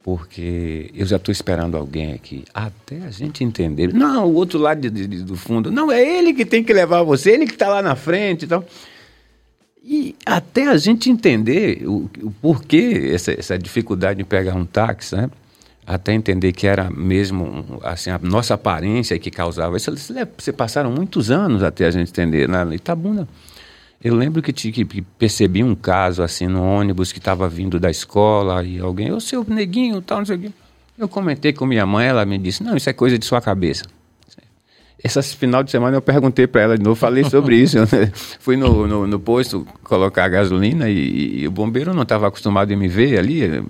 porque 0.04 0.92
eu 0.94 1.06
já 1.06 1.16
estou 1.16 1.32
esperando 1.32 1.78
alguém 1.78 2.14
aqui. 2.14 2.44
Até 2.54 3.04
a 3.04 3.12
gente 3.12 3.44
entender. 3.44 3.94
Não, 3.94 4.26
o 4.26 4.34
outro 4.34 4.60
lado 4.60 4.82
de, 4.82 5.08
de, 5.08 5.24
do 5.24 5.38
fundo. 5.38 5.72
Não, 5.72 5.92
é 5.92 6.02
ele 6.02 6.34
que 6.34 6.46
tem 6.46 6.64
que 6.64 6.74
levar 6.74 7.04
você, 7.04 7.32
ele 7.32 7.46
que 7.46 7.54
está 7.54 7.70
lá 7.70 7.82
na 7.82 7.96
frente 7.96 8.42
e 8.42 8.46
então. 8.46 8.62
tal. 8.62 8.70
E 9.82 10.16
até 10.26 10.68
a 10.68 10.78
gente 10.78 11.10
entender 11.10 11.88
o, 11.88 12.10
o 12.22 12.32
porquê 12.42 13.12
essa, 13.14 13.32
essa 13.32 13.58
dificuldade 13.58 14.18
de 14.18 14.24
pegar 14.26 14.54
um 14.54 14.66
táxi, 14.66 15.16
né? 15.16 15.30
Até 15.90 16.14
entender 16.14 16.52
que 16.52 16.68
era 16.68 16.88
mesmo 16.92 17.80
assim 17.82 18.12
a 18.12 18.20
nossa 18.20 18.54
aparência 18.54 19.18
que 19.18 19.32
causava 19.32 19.76
isso. 19.76 19.92
Você 20.38 20.54
passaram 20.54 20.92
muitos 20.92 21.32
anos 21.32 21.64
até 21.64 21.88
a 21.88 21.92
gente 21.92 22.12
entender. 22.12 22.48
Na 22.48 22.64
né? 22.64 22.76
Itabuna, 22.76 23.28
eu 24.04 24.14
lembro 24.14 24.40
que, 24.40 24.54
que, 24.54 25.02
percebi 25.18 25.64
um 25.64 25.74
caso 25.74 26.22
assim 26.22 26.46
no 26.46 26.64
ônibus 26.64 27.12
que 27.12 27.18
estava 27.18 27.50
vindo 27.50 27.80
da 27.80 27.90
escola 27.90 28.64
e 28.64 28.78
alguém, 28.80 29.12
o 29.12 29.20
seu 29.20 29.44
neguinho, 29.44 30.00
tal, 30.00 30.20
não 30.20 30.26
sei 30.28 30.36
o 30.36 30.40
quê. 30.40 30.52
Eu 30.96 31.10
comentei 31.10 31.54
com 31.54 31.66
minha 31.66 31.88
mãe, 31.88 32.06
ela 32.06 32.24
me 32.24 32.38
disse: 32.38 32.62
não, 32.62 32.78
isso 32.78 32.88
é 32.88 32.94
coisa 32.94 33.18
de 33.18 33.26
sua 33.26 33.42
cabeça. 33.42 33.86
Esse 35.04 35.36
final 35.38 35.64
de 35.64 35.72
semana 35.72 35.98
eu 35.98 36.02
perguntei 36.04 36.46
para 36.46 36.62
ela 36.62 36.78
de 36.78 36.84
novo, 36.84 36.96
falei 36.96 37.24
sobre 37.24 37.56
isso. 37.56 37.80
Né? 37.80 38.12
Fui 38.40 38.56
no, 38.56 38.86
no, 38.86 39.08
no, 39.08 39.20
posto 39.20 39.66
colocar 39.84 40.28
gasolina 40.28 40.88
e, 40.88 41.40
e 41.40 41.48
o 41.48 41.52
bombeiro 41.52 41.96
não 41.96 42.04
estava 42.04 42.28
acostumado 42.28 42.72
a 42.72 42.78
me 42.78 42.88
ver 42.88 43.18
ali 43.18 43.64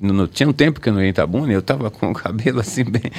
no, 0.00 0.26
tinha 0.26 0.48
um 0.48 0.52
tempo 0.52 0.80
que 0.80 0.88
eu 0.88 0.92
não 0.92 1.00
ia 1.00 1.06
em 1.06 1.10
Itabuna, 1.10 1.52
eu 1.52 1.60
estava 1.60 1.90
com 1.90 2.10
o 2.10 2.14
cabelo 2.14 2.60
assim 2.60 2.84
bem. 2.84 3.10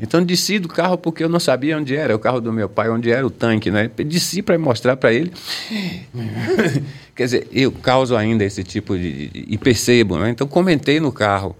Então 0.00 0.24
desci 0.24 0.58
do 0.58 0.68
carro 0.68 0.96
porque 0.96 1.22
eu 1.22 1.28
não 1.28 1.38
sabia 1.38 1.76
onde 1.76 1.94
era, 1.94 2.14
o 2.16 2.18
carro 2.18 2.40
do 2.40 2.52
meu 2.52 2.68
pai, 2.68 2.88
onde 2.88 3.10
era 3.10 3.26
o 3.26 3.30
tanque, 3.30 3.70
né? 3.70 3.90
Desci 3.96 4.42
para 4.42 4.58
mostrar 4.58 4.96
para 4.96 5.12
ele. 5.12 5.32
Quer 7.14 7.24
dizer, 7.24 7.48
eu 7.52 7.70
causo 7.70 8.16
ainda 8.16 8.44
esse 8.44 8.64
tipo 8.64 8.96
de. 8.96 9.30
e 9.34 9.58
percebo, 9.58 10.18
né? 10.18 10.30
Então 10.30 10.46
comentei 10.46 10.98
no 10.98 11.12
carro. 11.12 11.54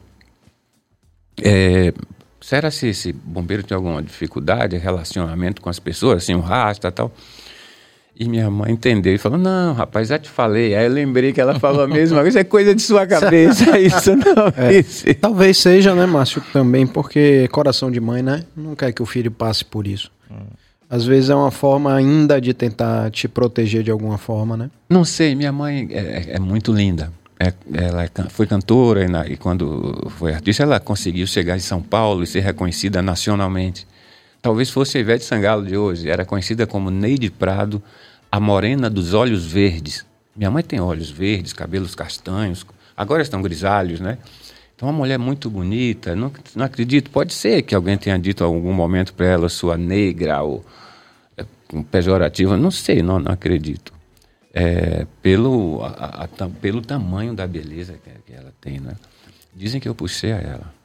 É, 1.43 1.93
será 2.41 2.71
se 2.71 2.89
esse 2.89 3.13
bombeiro 3.13 3.63
tinha 3.63 3.77
alguma 3.77 4.03
dificuldade, 4.03 4.77
relacionamento 4.79 5.61
com 5.61 5.69
as 5.69 5.79
pessoas, 5.79 6.23
assim, 6.23 6.35
um 6.35 6.41
rasta 6.41 6.91
tal? 6.91 7.13
E 8.19 8.29
minha 8.29 8.51
mãe 8.51 8.73
entendeu 8.73 9.15
e 9.15 9.19
falou: 9.19 9.39
Não, 9.39 9.73
rapaz, 9.73 10.09
já 10.09 10.19
te 10.19 10.29
falei. 10.29 10.75
Aí 10.75 10.85
eu 10.85 10.93
lembrei 10.93 11.33
que 11.33 11.41
ela 11.41 11.59
falou 11.59 11.83
a 11.83 11.89
mesma 11.89 12.21
coisa, 12.21 12.41
é 12.41 12.45
coisa 12.45 12.75
de 12.75 12.83
sua 12.83 13.07
cabeça, 13.09 13.79
isso 13.79 14.15
não. 14.17 14.53
É, 14.57 15.15
talvez 15.15 15.59
seja, 15.59 15.95
né, 15.95 16.07
Márcio, 16.07 16.43
também, 16.53 16.87
porque 16.87 17.49
coração 17.49 17.91
de 17.91 18.01
mãe, 18.01 18.23
né? 18.23 18.45
Não 18.57 18.77
quer 18.77 18.93
que 18.93 19.03
o 19.03 19.07
filho 19.07 19.31
passe 19.31 19.65
por 19.65 19.87
isso. 19.87 20.11
Hum. 20.31 20.47
Às 20.89 21.07
vezes 21.07 21.31
é 21.31 21.35
uma 21.35 21.51
forma 21.51 21.95
ainda 21.95 22.39
de 22.39 22.53
tentar 22.53 23.11
te 23.11 23.27
proteger 23.27 23.83
de 23.83 23.91
alguma 23.91 24.19
forma, 24.19 24.59
né? 24.59 24.71
Não 24.91 25.07
sei, 25.07 25.35
minha 25.35 25.51
mãe 25.51 25.89
é, 25.91 26.35
é 26.35 26.39
muito 26.39 26.71
linda. 26.71 27.11
É, 27.41 27.53
ela 27.73 28.05
é 28.05 28.11
foi 28.29 28.47
cantora 28.47 29.03
e, 29.03 29.09
na, 29.09 29.27
e 29.27 29.37
quando 29.39 30.07
foi 30.19 30.35
artista, 30.35 30.63
ela 30.63 30.79
conseguiu 30.79 31.27
chegar 31.27 31.57
em 31.57 31.61
São 31.61 31.81
Paulo 31.81 32.23
e 32.23 32.27
ser 32.27 32.41
reconhecida 32.41 33.01
nacionalmente. 33.01 33.87
Talvez 34.43 34.71
fosse 34.71 34.99
a 34.99 35.01
Ivete 35.01 35.25
Sangalo 35.25 35.65
de 35.65 35.77
hoje. 35.77 36.11
Era 36.11 36.25
conhecida 36.25 36.67
como 36.67 36.91
Neide 36.91 37.31
Prado, 37.31 37.81
a 38.31 38.41
morena 38.41 38.91
dos 38.91 39.15
olhos 39.15 39.47
verdes. 39.47 40.05
Minha 40.35 40.51
mãe 40.51 40.65
tem 40.65 40.81
olhos 40.81 41.11
verdes, 41.11 41.53
cabelos 41.53 41.95
castanhos, 41.95 42.67
agora 42.97 43.23
estão 43.23 43.41
grisalhos, 43.41 44.01
né? 44.01 44.19
Então, 44.75 44.89
uma 44.89 44.99
mulher 44.99 45.17
muito 45.17 45.49
bonita. 45.49 46.17
Não, 46.17 46.33
não 46.57 46.65
acredito, 46.65 47.09
pode 47.11 47.33
ser 47.33 47.63
que 47.63 47.73
alguém 47.73 47.97
tenha 47.97 48.19
dito 48.19 48.43
em 48.43 48.47
algum 48.47 48.73
momento 48.73 49.15
para 49.15 49.27
ela, 49.27 49.49
sua 49.49 49.77
negra 49.77 50.43
ou 50.43 50.65
é, 51.37 51.45
pejorativa. 51.89 52.57
Não 52.57 52.73
sei, 52.73 53.01
não, 53.01 53.21
não 53.21 53.31
acredito. 53.31 53.93
É, 54.53 55.07
pelo, 55.23 55.83
a, 55.85 56.25
a, 56.25 56.49
pelo 56.61 56.83
tamanho 56.83 57.33
da 57.33 57.47
beleza 57.47 57.95
que, 58.03 58.11
que 58.27 58.37
ela 58.37 58.53
tem, 58.61 58.81
né? 58.81 58.97
Dizem 59.55 59.81
que 59.81 59.89
eu 59.89 59.95
puxei 59.95 60.33
a 60.33 60.39
ela. 60.39 60.82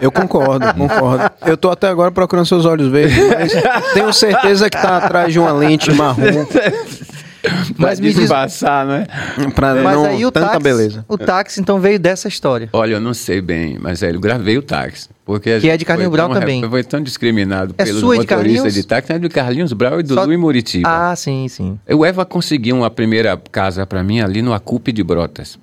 Eu 0.00 0.12
concordo, 0.12 0.66
concordo. 0.74 1.30
Eu 1.46 1.56
tô 1.56 1.70
até 1.70 1.88
agora 1.88 2.10
procurando 2.10 2.46
seus 2.46 2.64
olhos 2.64 2.88
verdes, 2.90 3.16
mas 3.28 3.52
tenho 3.94 4.12
certeza 4.12 4.68
que 4.68 4.80
tá 4.80 4.98
atrás 4.98 5.32
de 5.32 5.38
uma 5.38 5.52
lente 5.52 5.90
marrom. 5.92 6.46
Mas 7.76 7.98
me 7.98 8.12
diz... 8.12 8.30
Né? 8.30 9.06
Pra 9.54 9.74
mas 9.74 9.96
não 9.96 10.04
aí 10.04 10.24
o 10.24 10.30
tanta 10.30 10.46
táxi, 10.46 10.62
beleza. 10.62 11.04
O 11.08 11.18
táxi, 11.18 11.60
então, 11.60 11.80
veio 11.80 11.98
dessa 11.98 12.28
história. 12.28 12.68
Olha, 12.72 12.94
eu 12.94 13.00
não 13.00 13.12
sei 13.12 13.40
bem, 13.40 13.78
mas 13.80 14.02
é, 14.02 14.10
eu 14.10 14.20
gravei 14.20 14.56
o 14.56 14.62
táxi. 14.62 15.08
Porque 15.24 15.58
que 15.60 15.68
é 15.68 15.76
de 15.76 15.84
Carlinhos 15.84 16.12
Brau 16.12 16.28
também. 16.32 16.68
Foi 16.68 16.84
tão 16.84 17.00
discriminado 17.00 17.74
é 17.78 17.84
pelos 17.84 18.02
motoristas 18.02 18.74
de, 18.74 18.82
de 18.82 18.86
táxi, 18.86 19.12
é 19.12 19.18
de 19.18 19.28
Carlinhos 19.28 19.72
Brau 19.72 19.98
e 19.98 20.02
do 20.02 20.14
Só... 20.14 20.24
Lu 20.24 20.38
Muritiba. 20.38 20.88
Ah, 20.88 21.16
sim, 21.16 21.48
sim. 21.48 21.78
O 21.90 22.04
Eva 22.04 22.24
conseguiu 22.24 22.76
uma 22.76 22.90
primeira 22.90 23.40
casa 23.50 23.86
para 23.86 24.02
mim 24.02 24.20
ali 24.20 24.42
no 24.42 24.52
Acupe 24.52 24.92
de 24.92 25.02
Brotas 25.02 25.58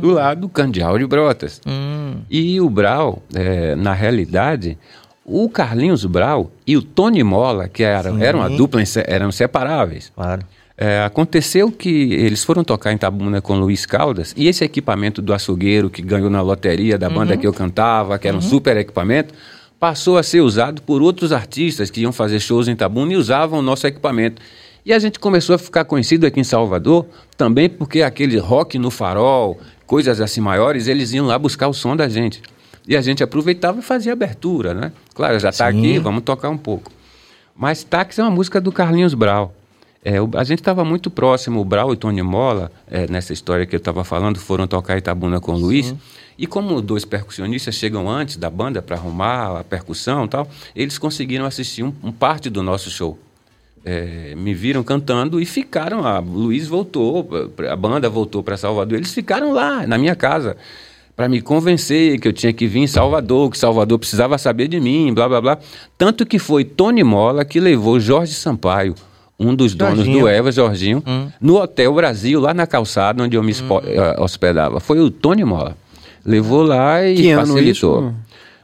do 0.00 0.10
lado 0.10 0.42
do 0.42 0.48
Candial 0.48 0.98
de 0.98 1.06
Brotas. 1.06 1.60
Hum. 1.66 2.16
E 2.30 2.60
o 2.60 2.68
Brau, 2.68 3.22
é, 3.34 3.74
na 3.74 3.92
realidade, 3.92 4.76
o 5.24 5.48
Carlinhos 5.48 6.04
Brau 6.04 6.50
e 6.66 6.76
o 6.76 6.82
Tony 6.82 7.22
Mola, 7.22 7.68
que 7.68 7.82
era, 7.82 8.10
eram 8.22 8.40
uma 8.40 8.50
dupla, 8.50 8.82
eram 9.06 9.30
separáveis. 9.30 10.12
Claro. 10.14 10.42
É, 10.76 11.04
aconteceu 11.04 11.70
que 11.70 12.14
eles 12.14 12.42
foram 12.42 12.64
tocar 12.64 12.90
em 12.90 12.96
Tabuna 12.96 13.42
com 13.42 13.54
Luiz 13.58 13.84
Caldas 13.84 14.32
e 14.34 14.48
esse 14.48 14.64
equipamento 14.64 15.20
do 15.20 15.34
açougueiro 15.34 15.90
que 15.90 16.00
ganhou 16.00 16.30
na 16.30 16.40
loteria 16.40 16.96
da 16.96 17.10
banda 17.10 17.34
uhum. 17.34 17.38
que 17.38 17.46
eu 17.46 17.52
cantava, 17.52 18.18
que 18.18 18.26
era 18.26 18.34
um 18.34 18.40
uhum. 18.40 18.48
super 18.48 18.78
equipamento, 18.78 19.34
passou 19.78 20.16
a 20.16 20.22
ser 20.22 20.40
usado 20.40 20.80
por 20.80 21.02
outros 21.02 21.32
artistas 21.32 21.90
que 21.90 22.00
iam 22.00 22.12
fazer 22.12 22.40
shows 22.40 22.66
em 22.66 22.74
Tabuna 22.74 23.12
e 23.12 23.16
usavam 23.16 23.58
o 23.58 23.62
nosso 23.62 23.86
equipamento. 23.86 24.40
E 24.84 24.92
a 24.92 24.98
gente 24.98 25.18
começou 25.18 25.54
a 25.54 25.58
ficar 25.58 25.84
conhecido 25.84 26.26
aqui 26.26 26.40
em 26.40 26.44
Salvador 26.44 27.06
também 27.36 27.68
porque 27.68 28.00
aquele 28.00 28.38
rock 28.38 28.78
no 28.78 28.90
farol, 28.90 29.58
coisas 29.90 30.20
assim 30.20 30.40
maiores, 30.40 30.86
eles 30.86 31.12
iam 31.12 31.26
lá 31.26 31.36
buscar 31.36 31.66
o 31.66 31.74
som 31.74 31.96
da 31.96 32.08
gente. 32.08 32.40
E 32.86 32.96
a 32.96 33.00
gente 33.00 33.24
aproveitava 33.24 33.80
e 33.80 33.82
fazia 33.82 34.12
abertura, 34.12 34.72
né? 34.72 34.92
Claro, 35.12 35.36
já 35.40 35.48
está 35.48 35.66
aqui, 35.66 35.98
vamos 35.98 36.22
tocar 36.22 36.48
um 36.48 36.56
pouco. 36.56 36.92
Mas 37.56 37.82
Táxi 37.82 38.20
é 38.20 38.22
uma 38.22 38.30
música 38.30 38.60
do 38.60 38.70
Carlinhos 38.70 39.14
Brau. 39.14 39.52
É, 40.04 40.14
a 40.36 40.44
gente 40.44 40.60
estava 40.60 40.84
muito 40.84 41.10
próximo, 41.10 41.60
o 41.60 41.64
Brau 41.64 41.92
e 41.92 41.96
Tony 41.96 42.22
Mola, 42.22 42.70
é, 42.88 43.08
nessa 43.08 43.32
história 43.32 43.66
que 43.66 43.74
eu 43.74 43.78
estava 43.78 44.04
falando, 44.04 44.38
foram 44.38 44.64
tocar 44.68 44.96
Itabuna 44.96 45.40
com 45.40 45.54
o 45.54 45.58
Luiz. 45.58 45.92
E 46.38 46.46
como 46.46 46.80
dois 46.80 47.04
percussionistas 47.04 47.74
chegam 47.74 48.08
antes 48.08 48.36
da 48.36 48.48
banda 48.48 48.80
para 48.80 48.94
arrumar 48.94 49.58
a 49.58 49.64
percussão 49.64 50.26
e 50.26 50.28
tal, 50.28 50.48
eles 50.76 50.98
conseguiram 50.98 51.46
assistir 51.46 51.82
um, 51.82 51.92
um 52.00 52.12
parte 52.12 52.48
do 52.48 52.62
nosso 52.62 52.92
show. 52.92 53.18
É, 53.82 54.34
me 54.36 54.52
viram 54.52 54.82
cantando 54.82 55.40
e 55.40 55.46
ficaram 55.46 56.02
lá. 56.02 56.20
O 56.20 56.38
Luiz 56.38 56.68
voltou, 56.68 57.28
a 57.70 57.76
banda 57.76 58.10
voltou 58.10 58.42
para 58.42 58.56
Salvador, 58.56 58.98
eles 58.98 59.14
ficaram 59.14 59.52
lá, 59.52 59.86
na 59.86 59.96
minha 59.96 60.14
casa 60.14 60.56
para 61.20 61.28
me 61.28 61.42
convencer 61.42 62.18
que 62.18 62.26
eu 62.26 62.32
tinha 62.32 62.50
que 62.50 62.66
vir 62.66 62.80
em 62.80 62.86
Salvador, 62.86 63.50
que 63.50 63.58
Salvador 63.58 63.98
precisava 63.98 64.38
saber 64.38 64.68
de 64.68 64.80
mim, 64.80 65.12
blá 65.12 65.28
blá 65.28 65.38
blá. 65.38 65.58
Tanto 65.98 66.24
que 66.24 66.38
foi 66.38 66.64
Tony 66.64 67.04
Mola 67.04 67.44
que 67.44 67.60
levou 67.60 68.00
Jorge 68.00 68.32
Sampaio, 68.32 68.94
um 69.38 69.54
dos 69.54 69.72
Jorginho. 69.72 70.04
donos 70.04 70.20
do 70.22 70.26
Eva, 70.26 70.50
Jorginho, 70.50 71.02
hum. 71.06 71.28
no 71.38 71.60
Hotel 71.60 71.92
Brasil, 71.92 72.40
lá 72.40 72.54
na 72.54 72.66
calçada 72.66 73.22
onde 73.22 73.36
eu 73.36 73.42
me 73.42 73.52
hum. 73.52 73.80
Eh, 73.84 74.16
hospedava. 74.18 74.80
Foi 74.80 74.98
o 74.98 75.10
Tony 75.10 75.44
Mola. 75.44 75.76
Levou 76.24 76.62
lá 76.62 77.06
e 77.06 77.16
que 77.16 77.34
facilitou. 77.34 77.98
Ano 77.98 78.08
isso? 78.08 78.14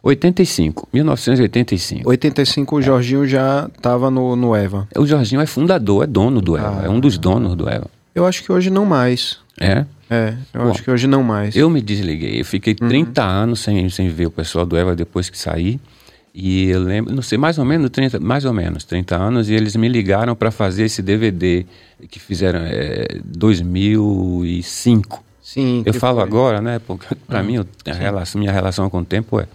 85, 0.07 0.89
1985. 0.93 2.09
85 2.09 2.77
o 2.77 2.83
Jorginho 2.83 3.27
já 3.27 3.69
estava 3.75 4.09
no, 4.09 4.37
no 4.37 4.55
Eva. 4.55 4.87
O 4.97 5.05
Jorginho 5.05 5.41
é 5.41 5.47
fundador, 5.47 6.05
é 6.05 6.07
dono 6.07 6.41
do 6.41 6.57
Eva, 6.57 6.83
ah. 6.83 6.87
é 6.87 6.89
um 6.89 7.01
dos 7.01 7.19
donos 7.19 7.57
do 7.57 7.69
Eva. 7.69 7.89
Eu 8.15 8.25
acho 8.25 8.45
que 8.45 8.53
hoje 8.53 8.71
não 8.71 8.87
mais. 8.87 9.39
É? 9.61 9.85
É, 10.09 10.35
eu 10.55 10.63
Bom, 10.63 10.71
acho 10.71 10.85
que 10.85 10.91
hoje 10.91 11.09
não 11.09 11.25
mais. 11.25 11.57
Eu 11.57 11.69
me 11.69 11.83
desliguei. 11.83 12.41
Eu 12.41 12.45
fiquei 12.45 12.77
uhum. 12.81 12.89
30 12.89 13.25
anos 13.25 13.61
sem, 13.61 13.91
sem 13.91 14.09
ver 14.09 14.27
o 14.27 14.31
pessoal 14.31 14.65
do 14.65 14.77
Eva 14.77 14.95
depois 14.95 15.29
que 15.29 15.37
saí. 15.37 15.81
E 16.33 16.69
eu 16.69 16.81
lembro, 16.81 17.13
não 17.13 17.23
sei, 17.23 17.37
mais 17.37 17.59
ou 17.59 17.65
menos 17.65 17.91
30, 17.91 18.21
mais 18.21 18.45
ou 18.45 18.53
menos 18.53 18.85
30 18.85 19.17
anos, 19.17 19.49
e 19.49 19.55
eles 19.55 19.75
me 19.75 19.89
ligaram 19.89 20.37
para 20.37 20.53
fazer 20.53 20.85
esse 20.85 21.03
DVD 21.03 21.67
que 22.09 22.21
fizeram 22.21 22.61
é, 22.63 23.19
2005. 23.25 25.25
Sim. 25.43 25.83
Eu 25.85 25.95
falo 25.95 26.19
foi. 26.19 26.25
agora, 26.25 26.61
né? 26.61 26.79
Porque 26.79 27.13
para 27.27 27.41
uhum. 27.41 27.47
mim 27.47 27.67
a 27.87 27.93
relação, 27.93 28.39
minha 28.39 28.53
relação 28.53 28.89
com 28.89 29.01
o 29.01 29.05
tempo 29.05 29.41
é 29.41 29.49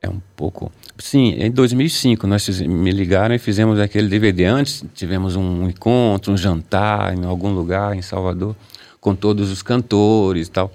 é 0.00 0.08
um 0.08 0.20
pouco. 0.36 0.70
Sim, 0.98 1.34
em 1.38 1.50
2005 1.50 2.26
nós 2.26 2.48
me 2.60 2.90
ligaram 2.90 3.34
e 3.34 3.38
fizemos 3.38 3.78
aquele 3.80 4.08
DVD. 4.08 4.44
Antes 4.44 4.84
tivemos 4.94 5.36
um 5.36 5.68
encontro, 5.68 6.32
um 6.32 6.36
jantar 6.36 7.16
em 7.16 7.24
algum 7.24 7.52
lugar 7.52 7.94
em 7.96 8.02
Salvador 8.02 8.54
com 9.00 9.14
todos 9.14 9.50
os 9.50 9.62
cantores 9.62 10.48
e 10.48 10.50
tal. 10.50 10.72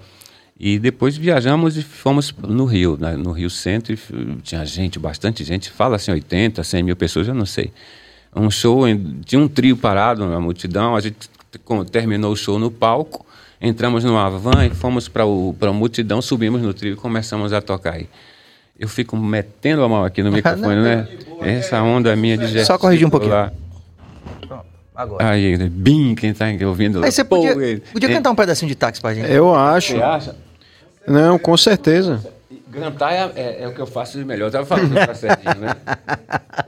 E 0.58 0.78
depois 0.78 1.16
viajamos 1.16 1.76
e 1.76 1.82
fomos 1.82 2.32
no 2.42 2.64
Rio, 2.64 2.96
né? 2.98 3.16
no 3.16 3.32
Rio 3.32 3.50
Centro, 3.50 3.96
tinha 4.42 4.64
gente, 4.64 4.98
bastante 4.98 5.42
gente, 5.42 5.68
fala 5.70 5.96
assim 5.96 6.12
80, 6.12 6.62
100 6.62 6.82
mil 6.82 6.96
pessoas, 6.96 7.26
eu 7.26 7.34
não 7.34 7.46
sei. 7.46 7.72
Um 8.34 8.50
show, 8.50 8.84
tinha 9.24 9.40
um 9.40 9.48
trio 9.48 9.76
parado 9.76 10.26
na 10.26 10.40
multidão, 10.40 10.94
a 10.94 11.00
gente 11.00 11.28
terminou 11.90 12.32
o 12.32 12.36
show 12.36 12.58
no 12.58 12.70
palco, 12.70 13.26
entramos 13.60 14.04
numa 14.04 14.28
van 14.30 14.66
e 14.66 14.70
fomos 14.70 15.08
para 15.08 15.24
a 15.24 15.72
multidão, 15.72 16.22
subimos 16.22 16.62
no 16.62 16.72
trio 16.72 16.94
e 16.94 16.96
começamos 16.96 17.52
a 17.52 17.60
tocar 17.60 17.94
aí. 17.94 18.08
Eu 18.78 18.88
fico 18.88 19.16
metendo 19.16 19.82
a 19.84 19.88
mão 19.88 20.04
aqui 20.04 20.22
no 20.22 20.30
microfone, 20.32 20.82
né? 20.82 21.08
Essa 21.42 21.82
onda 21.82 22.14
minha 22.16 22.36
de 22.36 22.64
Só 22.64 22.78
corrigir 22.78 23.06
um 23.06 23.10
pouquinho. 23.10 23.50
Agora. 24.94 25.28
Aí, 25.28 25.56
bim, 25.68 26.14
quem 26.14 26.32
tá 26.32 26.46
ouvindo 26.66 27.00
lá. 27.00 27.06
Aí 27.06 27.12
você 27.12 27.24
podia, 27.24 27.54
podia 27.92 28.08
cantar 28.08 28.30
um 28.30 28.34
pedacinho 28.34 28.68
de 28.68 28.76
táxi 28.76 29.00
pra 29.00 29.12
gente. 29.12 29.28
Eu 29.30 29.52
acho. 29.52 29.94
Você 29.94 30.02
acha? 30.02 30.36
Não, 31.06 31.36
com 31.38 31.56
certeza. 31.56 32.24
Cantar 32.78 33.12
é, 33.12 33.32
é, 33.36 33.62
é, 33.62 33.68
o 33.68 33.74
que 33.74 33.80
eu 33.80 33.86
faço 33.86 34.18
de 34.18 34.24
melhor. 34.24 34.46
Eu 34.46 34.50
tava 34.50 34.66
falando 34.66 34.92
pra 34.92 35.14
Serginho, 35.14 35.60
né? 35.60 35.76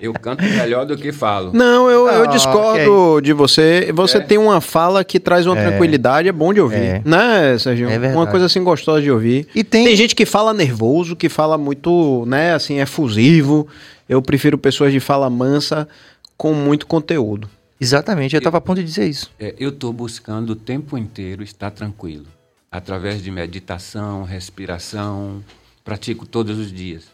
Eu 0.01 0.13
canto 0.15 0.43
melhor 0.45 0.87
do 0.87 0.97
que 0.97 1.13
falo. 1.13 1.53
Não, 1.53 1.91
eu, 1.91 2.07
eu 2.09 2.23
ah, 2.25 2.27
discordo 2.27 3.13
okay. 3.13 3.23
de 3.23 3.33
você. 3.33 3.91
Você 3.95 4.19
é. 4.19 4.21
tem 4.21 4.39
uma 4.39 4.61
fala 4.61 5.05
que 5.05 5.19
traz 5.19 5.47
uma 5.47 5.59
é. 5.59 5.69
tranquilidade, 5.69 6.29
é 6.29 6.33
bom 6.33 6.53
de 6.53 6.61
ouvir. 6.61 6.77
É. 6.77 7.03
Né, 7.05 7.59
Serginho? 7.59 7.91
É 7.91 8.15
uma 8.15 8.27
coisa 8.27 8.47
assim 8.47 8.63
gostosa 8.63 9.03
de 9.03 9.11
ouvir. 9.11 9.49
E 9.55 9.65
tem... 9.65 9.85
tem 9.85 9.97
gente 9.97 10.15
que 10.15 10.25
fala 10.27 10.53
nervoso, 10.53 11.17
que 11.17 11.29
fala 11.29 11.59
muito, 11.59 12.25
né, 12.27 12.55
assim, 12.55 12.79
efusivo. 12.79 13.67
Eu 14.09 14.23
prefiro 14.23 14.57
pessoas 14.57 14.93
de 14.93 15.01
fala 15.01 15.29
mansa 15.29 15.89
com 16.37 16.53
muito 16.53 16.87
conteúdo. 16.87 17.49
Exatamente, 17.81 18.35
eu 18.35 18.39
estava 18.39 18.59
a 18.59 18.61
ponto 18.61 18.79
de 18.79 18.85
dizer 18.85 19.07
isso. 19.07 19.31
É, 19.39 19.55
eu 19.59 19.69
estou 19.69 19.93
buscando 19.93 20.51
o 20.51 20.57
tempo 20.57 20.97
inteiro 20.97 21.43
estar 21.43 21.71
tranquilo, 21.71 22.27
através 22.71 23.23
de 23.23 23.31
meditação, 23.31 24.25
respiração, 24.25 25.43
pratico 25.87 26.27
todos 26.27 26.59
os 26.59 26.73
dias. 26.73 27.05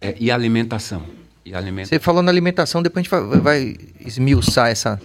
É, 0.00 0.14
e 0.20 0.30
alimentação. 0.30 1.02
E 1.44 1.54
alimentação. 1.54 1.98
Você 1.98 2.04
falou 2.04 2.22
na 2.22 2.30
alimentação, 2.30 2.82
depois 2.82 3.06
a 3.10 3.18
gente 3.18 3.40
vai, 3.40 3.76
esmiuçar 4.04 4.70
essa, 4.70 5.00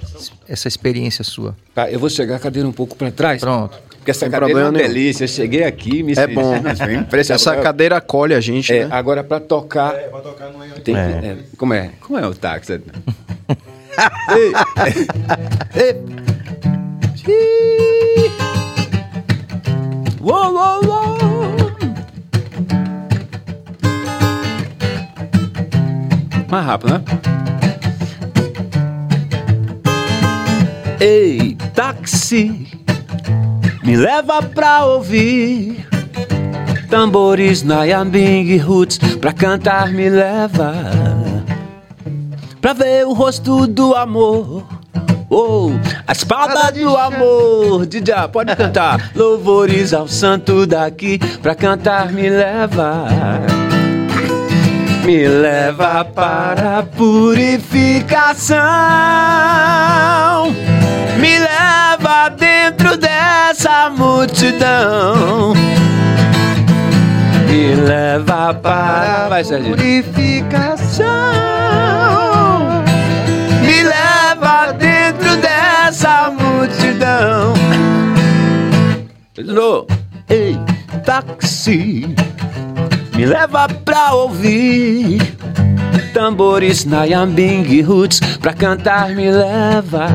essa 0.48 0.68
experiência 0.68 1.24
sua. 1.24 1.56
Tá, 1.74 1.90
eu 1.90 1.98
vou 1.98 2.10
chegar 2.10 2.36
a 2.36 2.40
cadeira 2.40 2.68
um 2.68 2.74
pouco 2.74 2.98
para 2.98 3.10
trás. 3.10 3.42
Pronto. 3.42 3.80
Porque 3.98 4.12
essa 4.12 4.30
cadeira 4.30 4.62
é 4.62 4.64
uma 4.66 4.72
delícia. 4.78 5.24
Eu 5.24 5.28
cheguei 5.28 5.64
aqui, 5.64 6.04
me 6.04 6.14
É 6.14 6.28
bom. 6.28 6.54
essa 7.18 7.56
cadeira 7.58 7.98
acolhe 7.98 8.34
a 8.34 8.42
gente, 8.42 8.74
é, 8.74 8.86
né? 8.86 8.90
Agora, 8.92 9.24
para 9.24 9.40
tocar... 9.40 9.96
É, 9.96 10.08
para 10.10 10.20
tocar 10.22 10.52
não 10.52 10.64
é... 10.64 10.70
Tem, 10.70 10.96
é. 10.96 11.00
é. 11.00 11.38
Como 11.58 11.74
é? 11.74 11.92
Como 12.02 12.20
é 12.20 12.28
o 12.28 12.36
táxi? 12.36 12.74
ei, 14.32 14.54
ei. 15.76 16.20
Uou, 20.22 20.54
uou, 20.54 20.86
uou. 20.86 21.59
Mais 26.50 26.66
rápido, 26.66 26.94
né? 26.94 27.02
Ei, 31.00 31.56
táxi, 31.74 32.68
me 33.84 33.96
leva 33.96 34.42
pra 34.42 34.86
ouvir 34.86 35.88
tambores, 36.90 37.64
Nayambing 37.64 38.58
roots, 38.58 38.98
pra 39.20 39.32
cantar 39.32 39.90
me 39.92 40.10
leva 40.10 40.74
pra 42.62 42.74
ver 42.74 43.06
o 43.06 43.14
rosto 43.14 43.68
do 43.68 43.96
amor. 43.96 44.64
Oh, 45.30 45.72
a 46.08 46.12
espada 46.12 46.72
do 46.72 46.98
amor, 46.98 47.86
DJ, 47.86 48.28
pode 48.32 48.56
cantar. 48.56 49.12
Louvores 49.16 49.94
ao 49.94 50.08
santo 50.08 50.66
daqui, 50.66 51.20
pra 51.42 51.54
cantar 51.54 52.12
me 52.12 52.30
leva. 52.30 53.59
Me 55.10 55.28
leva 55.28 56.06
para 56.06 56.78
a 56.78 56.84
purificação. 56.84 58.60
Me 61.20 61.40
leva 61.40 62.30
dentro 62.30 62.96
dessa 62.96 63.90
multidão. 63.90 65.56
Me 67.48 67.74
leva 67.74 68.54
para 68.54 69.26
a 69.26 69.30
purificação. 69.44 71.08
essa 75.88 76.30
multidão. 76.30 77.56
Pedro, 79.34 79.88
ei, 80.30 80.56
táxi, 81.04 82.16
me 83.20 83.26
leva 83.26 83.68
pra 83.68 84.14
ouvir. 84.14 85.20
Tambores, 86.14 86.86
Nayambing 86.86 87.82
Roots, 87.82 88.22
pra 88.40 88.54
cantar 88.54 89.10
me 89.10 89.30
leva. 89.30 90.08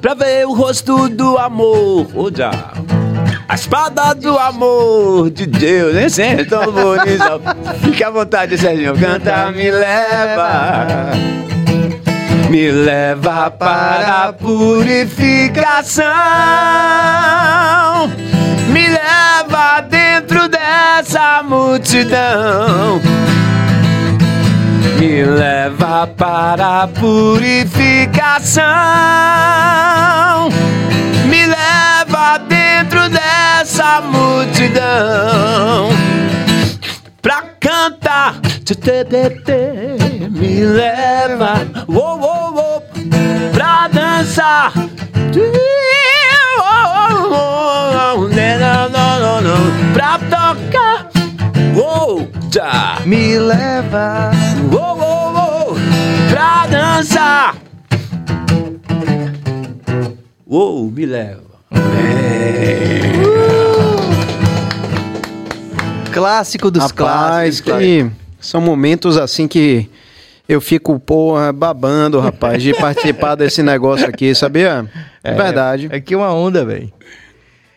Pra 0.00 0.14
ver 0.14 0.46
o 0.46 0.54
rosto 0.54 1.06
do 1.10 1.36
amor, 1.36 2.08
Oja. 2.14 2.50
A 3.46 3.54
espada 3.54 4.14
do 4.14 4.38
amor 4.38 5.30
de 5.30 5.44
Deus, 5.44 5.94
nem 5.94 6.08
sempre 6.08 6.46
tão 6.46 6.72
bonito. 6.72 7.42
Fique 7.82 8.02
à 8.02 8.08
vontade, 8.08 8.56
Serginho, 8.56 8.98
cantar 8.98 9.52
me 9.52 9.70
leva 9.70 11.12
me 12.48 12.70
leva 12.70 13.50
para 13.50 14.28
a 14.28 14.32
purificação, 14.32 16.04
me 18.68 18.88
leva 18.88 19.80
dentro 19.88 20.48
dessa 20.48 21.42
multidão, 21.42 23.00
me 24.98 25.24
leva 25.24 26.06
para 26.06 26.82
a 26.82 26.88
purificação, 26.88 28.64
me 31.28 31.46
leva 31.46 32.38
dentro 32.48 33.08
dessa 33.08 34.00
multidão. 34.00 35.88
Pra 37.20 37.42
cantar 37.58 38.40
me 40.30 40.64
leva 40.64 41.66
oh, 41.86 42.18
oh, 42.20 42.54
oh, 42.56 42.82
pra 43.52 43.88
dançar. 43.88 44.72
Pra 50.04 50.18
tocar, 50.18 51.08
oh, 51.82 52.26
já. 52.52 53.00
me 53.06 53.38
leva 53.38 54.30
oh, 54.70 55.00
oh, 55.00 55.70
oh, 55.72 55.74
pra 56.30 56.66
dançar. 56.66 57.56
Uou, 60.46 60.90
me 60.90 61.06
leva. 61.06 61.40
Clássico 66.12 66.70
dos 66.70 66.82
Rapaz, 66.82 67.62
clássicos. 67.62 67.78
que 67.78 68.10
são 68.38 68.60
momentos 68.60 69.16
assim 69.16 69.48
que 69.48 69.88
eu 70.46 70.60
fico, 70.60 71.00
porra, 71.00 71.50
babando, 71.50 72.20
rapaz, 72.20 72.62
de 72.62 72.74
participar 72.78 73.36
desse 73.36 73.62
negócio 73.62 74.06
aqui, 74.06 74.34
sabia? 74.34 74.84
É, 75.24 75.32
verdade. 75.32 75.88
É 75.90 75.98
que 75.98 76.14
uma 76.14 76.30
onda, 76.30 76.62
velho. 76.62 76.92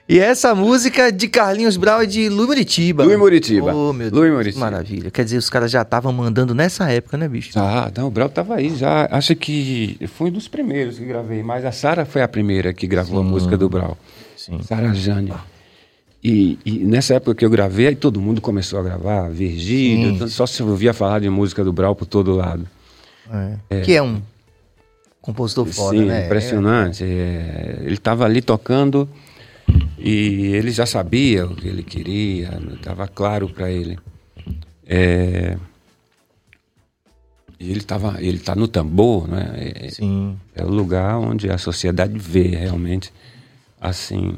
E 0.10 0.20
essa 0.20 0.56
música 0.56 1.12
de 1.12 1.28
Carlinhos 1.28 1.76
Brau 1.76 2.02
é 2.02 2.06
de 2.06 2.30
Lu 2.30 2.48
Muritiba. 2.48 3.04
Lu 3.04 3.20
Muritiba. 3.20 3.74
Oh, 3.76 3.92
meu 3.92 4.10
Lu 4.10 4.22
Deus, 4.22 4.34
Muritiba. 4.36 4.60
maravilha. 4.66 5.12
Quer 5.12 5.26
dizer, 5.26 5.38
os 5.38 5.50
caras 5.50 5.70
já 5.70 5.82
estavam 5.82 6.14
mandando 6.14 6.56
nessa 6.56 6.90
época, 6.90 7.18
né, 7.18 7.28
bicho? 7.28 7.52
Ah, 7.60 7.92
não, 7.96 8.08
o 8.08 8.12
Brau 8.12 8.30
tava 8.30 8.56
aí 8.56 8.74
já. 8.74 9.10
Acho 9.12 9.36
que 9.36 10.00
foi 10.16 10.30
um 10.30 10.32
dos 10.32 10.48
primeiros 10.48 10.98
que 10.98 11.04
gravei, 11.04 11.44
mas 11.44 11.66
a 11.66 11.74
Sara 11.74 12.06
foi 12.06 12.22
a 12.22 12.28
primeira 12.28 12.74
que 12.74 12.88
gravou 12.88 13.20
a 13.20 13.24
música 13.24 13.58
do 13.58 13.68
Brau. 13.68 13.98
Sim. 14.38 14.62
Sara 14.64 14.94
Jane. 14.94 15.34
E, 16.24 16.58
e 16.66 16.72
nessa 16.80 17.16
época 17.16 17.36
que 17.36 17.46
eu 17.46 17.50
gravei, 17.50 17.88
aí 17.88 17.96
todo 17.96 18.22
mundo 18.22 18.40
começou 18.40 18.80
a 18.80 18.84
gravar, 18.84 19.30
Virgílio, 19.30 20.18
Sim. 20.20 20.28
só 20.30 20.48
se 20.48 20.64
ouvia 20.64 20.94
falar 20.94 21.20
de 21.20 21.30
música 21.30 21.66
do 21.66 21.74
Brau 21.74 21.94
por 21.94 22.06
todo 22.06 22.34
lado. 22.34 22.66
Que 23.84 23.94
é 23.94 24.02
um 24.02 24.22
compositor 25.22 25.66
foda, 25.66 25.98
Sim, 25.98 26.06
né? 26.06 26.26
impressionante. 26.26 27.04
É, 27.04 27.80
ele 27.82 27.96
estava 27.96 28.24
ali 28.24 28.42
tocando 28.42 29.08
e 29.98 30.48
ele 30.56 30.72
já 30.72 30.86
sabia 30.86 31.46
o 31.46 31.56
que 31.56 31.68
ele 31.68 31.84
queria, 31.84 32.60
estava 32.74 33.08
claro 33.08 33.50
para 33.50 33.70
ele. 33.72 33.98
É, 34.86 35.58
e 37.60 37.70
ele 37.72 37.80
estava, 37.80 38.22
ele 38.22 38.38
está 38.38 38.56
no 38.56 38.68
tambor, 38.68 39.28
né? 39.28 39.54
É, 39.56 39.88
É, 39.88 39.90
sim. 39.90 40.38
é 40.56 40.64
o 40.64 40.70
lugar 40.70 41.18
onde 41.18 41.50
a 41.50 41.58
sociedade 41.58 42.18
vê 42.18 42.44
realmente 42.50 43.12
assim 43.82 44.36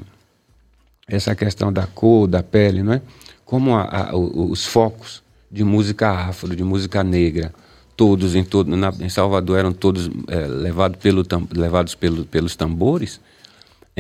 essa 1.07 1.35
questão 1.35 1.71
da 1.73 1.85
cor, 1.87 2.27
da 2.27 2.41
pele, 2.41 2.81
não 2.83 2.93
é? 2.93 3.01
Como 3.43 3.75
a- 3.75 4.09
a- 4.11 4.15
os 4.15 4.65
focos 4.65 5.21
de 5.51 5.63
música 5.63 6.09
afro, 6.09 6.55
de 6.55 6.63
música 6.63 7.03
negra, 7.03 7.51
todos 7.97 8.35
em 8.35 8.43
todo 8.43 8.75
na- 8.77 8.93
em 8.99 9.09
Salvador 9.09 9.57
eram 9.59 9.73
todos 9.73 10.09
é, 10.27 10.45
levados 10.47 10.99
pelo 10.99 11.25
levados 11.51 11.95
pelo, 11.95 12.23
pelos 12.25 12.55
tambores. 12.55 13.19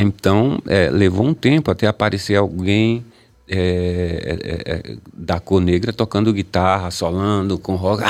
Então 0.01 0.61
é, 0.65 0.89
levou 0.89 1.25
um 1.25 1.33
tempo 1.33 1.69
até 1.69 1.85
aparecer 1.85 2.35
alguém 2.35 3.03
é, 3.51 4.37
é, 4.41 4.71
é, 4.71 4.95
da 5.13 5.41
cor 5.41 5.59
negra 5.59 5.91
tocando 5.91 6.31
guitarra, 6.31 6.89
solando 6.89 7.57
com 7.57 7.75
rock, 7.75 8.03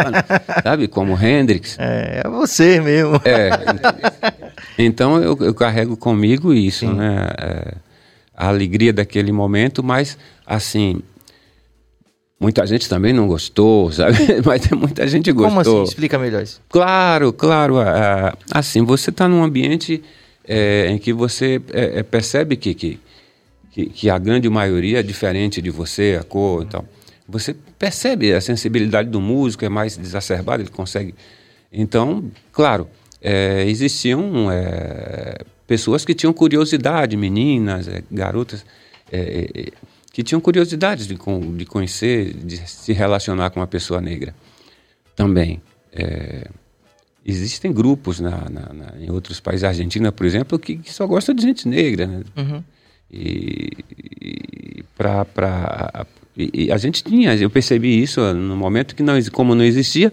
sabe, 0.62 0.88
como 0.88 1.12
Hendrix. 1.22 1.76
É, 1.78 2.22
é 2.24 2.28
você 2.30 2.80
mesmo. 2.80 3.20
É, 3.22 3.50
então 4.78 5.20
eu, 5.20 5.36
eu 5.40 5.52
carrego 5.52 5.94
comigo 5.94 6.54
isso, 6.54 6.90
né? 6.90 7.28
É, 7.38 7.74
a 8.34 8.48
alegria 8.48 8.92
daquele 8.92 9.30
momento, 9.30 9.82
mas 9.82 10.16
assim, 10.46 11.02
muita 12.40 12.66
gente 12.66 12.88
também 12.88 13.12
não 13.12 13.26
gostou, 13.28 13.92
sabe? 13.92 14.16
Mas 14.44 14.70
muita 14.70 15.06
gente 15.08 15.32
gostou. 15.32 15.48
Como 15.48 15.60
assim? 15.60 15.82
Explica 15.82 16.18
melhor 16.18 16.42
isso. 16.42 16.62
Claro, 16.68 17.32
claro. 17.32 17.76
assim, 18.52 18.84
você 18.84 19.10
está 19.10 19.28
num 19.28 19.42
ambiente 19.42 20.02
é, 20.46 20.88
em 20.88 20.98
que 20.98 21.12
você 21.12 21.60
é, 21.72 21.98
é, 21.98 22.02
percebe 22.02 22.56
que, 22.56 22.74
que, 22.74 23.00
que, 23.70 24.08
a 24.08 24.18
grande 24.18 24.48
maioria 24.48 25.00
é 25.00 25.02
diferente 25.02 25.60
de 25.60 25.70
você, 25.70 26.16
a 26.20 26.24
cor 26.24 26.62
e 26.62 26.66
tal. 26.66 26.84
Você 27.28 27.54
percebe 27.78 28.32
a 28.32 28.40
sensibilidade 28.40 29.08
do 29.10 29.20
músico, 29.20 29.64
é 29.64 29.68
mais 29.68 29.98
exacerbada, 29.98 30.62
ele 30.62 30.70
consegue. 30.70 31.14
Então, 31.72 32.30
claro, 32.52 32.88
é, 33.20 33.64
existiam 33.66 34.50
é, 34.50 35.38
pessoas 35.66 36.04
que 36.04 36.14
tinham 36.14 36.32
curiosidade, 36.32 37.16
meninas, 37.16 37.88
garotas, 38.10 38.64
que 40.12 40.22
tinham 40.22 40.40
curiosidade 40.40 41.06
de, 41.06 41.16
de 41.56 41.66
conhecer, 41.66 42.32
de 42.32 42.56
se 42.68 42.92
relacionar 42.92 43.50
com 43.50 43.60
uma 43.60 43.66
pessoa 43.66 44.00
negra 44.00 44.34
também. 45.16 45.60
É, 45.92 46.46
existem 47.26 47.72
grupos 47.72 48.20
na, 48.20 48.30
na- 48.48 48.72
na- 48.72 48.92
em 49.00 49.10
outros 49.10 49.40
países, 49.40 49.64
a 49.64 49.68
Argentina, 49.68 50.12
por 50.12 50.24
exemplo, 50.26 50.58
que, 50.58 50.76
que 50.76 50.92
só 50.92 51.06
gosta 51.06 51.34
de 51.34 51.42
gente 51.42 51.66
negra. 51.68 52.06
Né? 52.06 52.22
Uhum. 52.36 52.62
E, 53.12 53.70
e, 54.20 54.84
pra, 54.96 55.24
pra, 55.24 56.06
e, 56.36 56.64
e 56.66 56.72
a 56.72 56.76
gente 56.76 57.02
tinha, 57.02 57.34
eu 57.36 57.50
percebi 57.50 58.00
isso 58.02 58.20
no 58.34 58.56
momento 58.56 58.94
que, 58.94 59.02
não, 59.02 59.14
como 59.32 59.54
não 59.54 59.64
existia, 59.64 60.12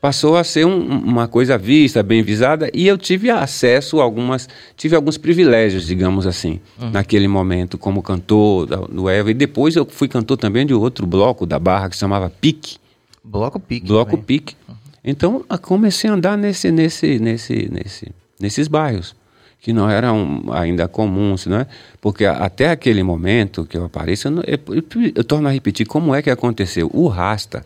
passou 0.00 0.36
a 0.36 0.44
ser 0.44 0.64
um- 0.64 0.86
uma 1.00 1.28
coisa 1.28 1.58
vista, 1.58 2.02
bem 2.02 2.22
visada, 2.22 2.70
e 2.72 2.86
eu 2.86 2.96
tive 2.96 3.28
acesso 3.30 4.00
a 4.00 4.02
algumas, 4.04 4.48
tive 4.76 4.96
alguns 4.96 5.18
privilégios, 5.18 5.86
digamos 5.86 6.26
assim, 6.26 6.60
naquele 6.92 7.28
momento, 7.28 7.76
como 7.76 8.02
cantor 8.02 8.66
do 8.88 9.08
Eva, 9.08 9.30
e 9.30 9.34
depois 9.34 9.76
eu 9.76 9.84
fui 9.84 10.08
cantor 10.08 10.36
também 10.36 10.64
de 10.64 10.72
outro 10.72 11.06
bloco 11.06 11.44
da 11.44 11.58
Barra 11.58 11.88
que 11.90 11.96
se 11.96 12.00
chamava 12.00 12.30
Pique. 12.30 12.78
Bloco 13.22 13.60
Pique. 13.60 13.86
Bloco 13.86 14.12
também. 14.12 14.24
Pique. 14.24 14.56
Então, 15.04 15.44
comecei 15.62 16.10
a 16.10 16.14
andar 16.14 16.36
nesse, 16.36 16.70
nesse, 16.70 17.18
nesse, 17.18 17.68
nesse, 17.70 18.12
nesses 18.38 18.68
bairros, 18.68 19.14
que 19.60 19.72
não 19.72 19.88
eram 19.88 20.42
ainda 20.52 20.86
comuns, 20.88 21.46
não 21.46 21.58
é? 21.58 21.66
Porque 22.00 22.24
até 22.24 22.70
aquele 22.70 23.02
momento 23.02 23.64
que 23.64 23.76
eu 23.76 23.84
apareço, 23.84 24.28
eu, 24.28 24.34
eu, 24.46 24.58
eu- 24.74 25.12
eu 25.16 25.24
torno 25.24 25.48
a 25.48 25.50
repetir, 25.50 25.86
como 25.86 26.14
é 26.14 26.20
que 26.22 26.30
aconteceu? 26.30 26.90
O 26.92 27.08
Rasta 27.08 27.64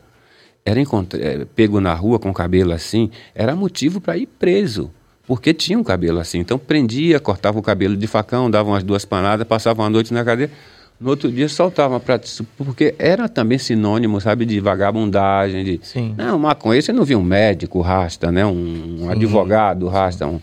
era 0.64 0.80
eh, 0.80 1.46
pego 1.54 1.80
na 1.80 1.92
rua 1.92 2.18
com 2.18 2.32
cabelo 2.32 2.72
assim, 2.72 3.10
era 3.34 3.54
motivo 3.54 4.00
para 4.00 4.16
ir 4.16 4.26
preso, 4.26 4.90
porque 5.26 5.52
tinha 5.52 5.78
um 5.78 5.84
cabelo 5.84 6.18
assim. 6.20 6.38
Então, 6.38 6.58
prendia, 6.58 7.20
cortava 7.20 7.58
o 7.58 7.62
cabelo 7.62 7.96
de 7.96 8.06
facão, 8.06 8.50
dava 8.50 8.70
umas 8.70 8.82
duas 8.82 9.04
panadas, 9.04 9.46
passava 9.46 9.82
uma 9.82 9.90
noite 9.90 10.12
na 10.14 10.24
cadeia, 10.24 10.50
no 11.04 11.10
outro 11.10 11.30
dia 11.30 11.48
soltava 11.48 12.00
para 12.00 12.18
porque 12.56 12.94
era 12.98 13.28
também 13.28 13.58
sinônimo, 13.58 14.18
sabe, 14.20 14.46
de 14.46 14.58
vagabundagem, 14.58 15.62
de 15.62 15.80
Sim. 15.82 16.14
não, 16.16 16.38
maconha, 16.38 16.80
você 16.80 16.92
não 16.92 17.04
viu 17.04 17.18
um 17.18 17.22
médico 17.22 17.80
rasta, 17.82 18.32
né? 18.32 18.44
Um, 18.46 19.02
um 19.02 19.10
advogado 19.10 19.86
rasta, 19.86 20.26
um, 20.26 20.40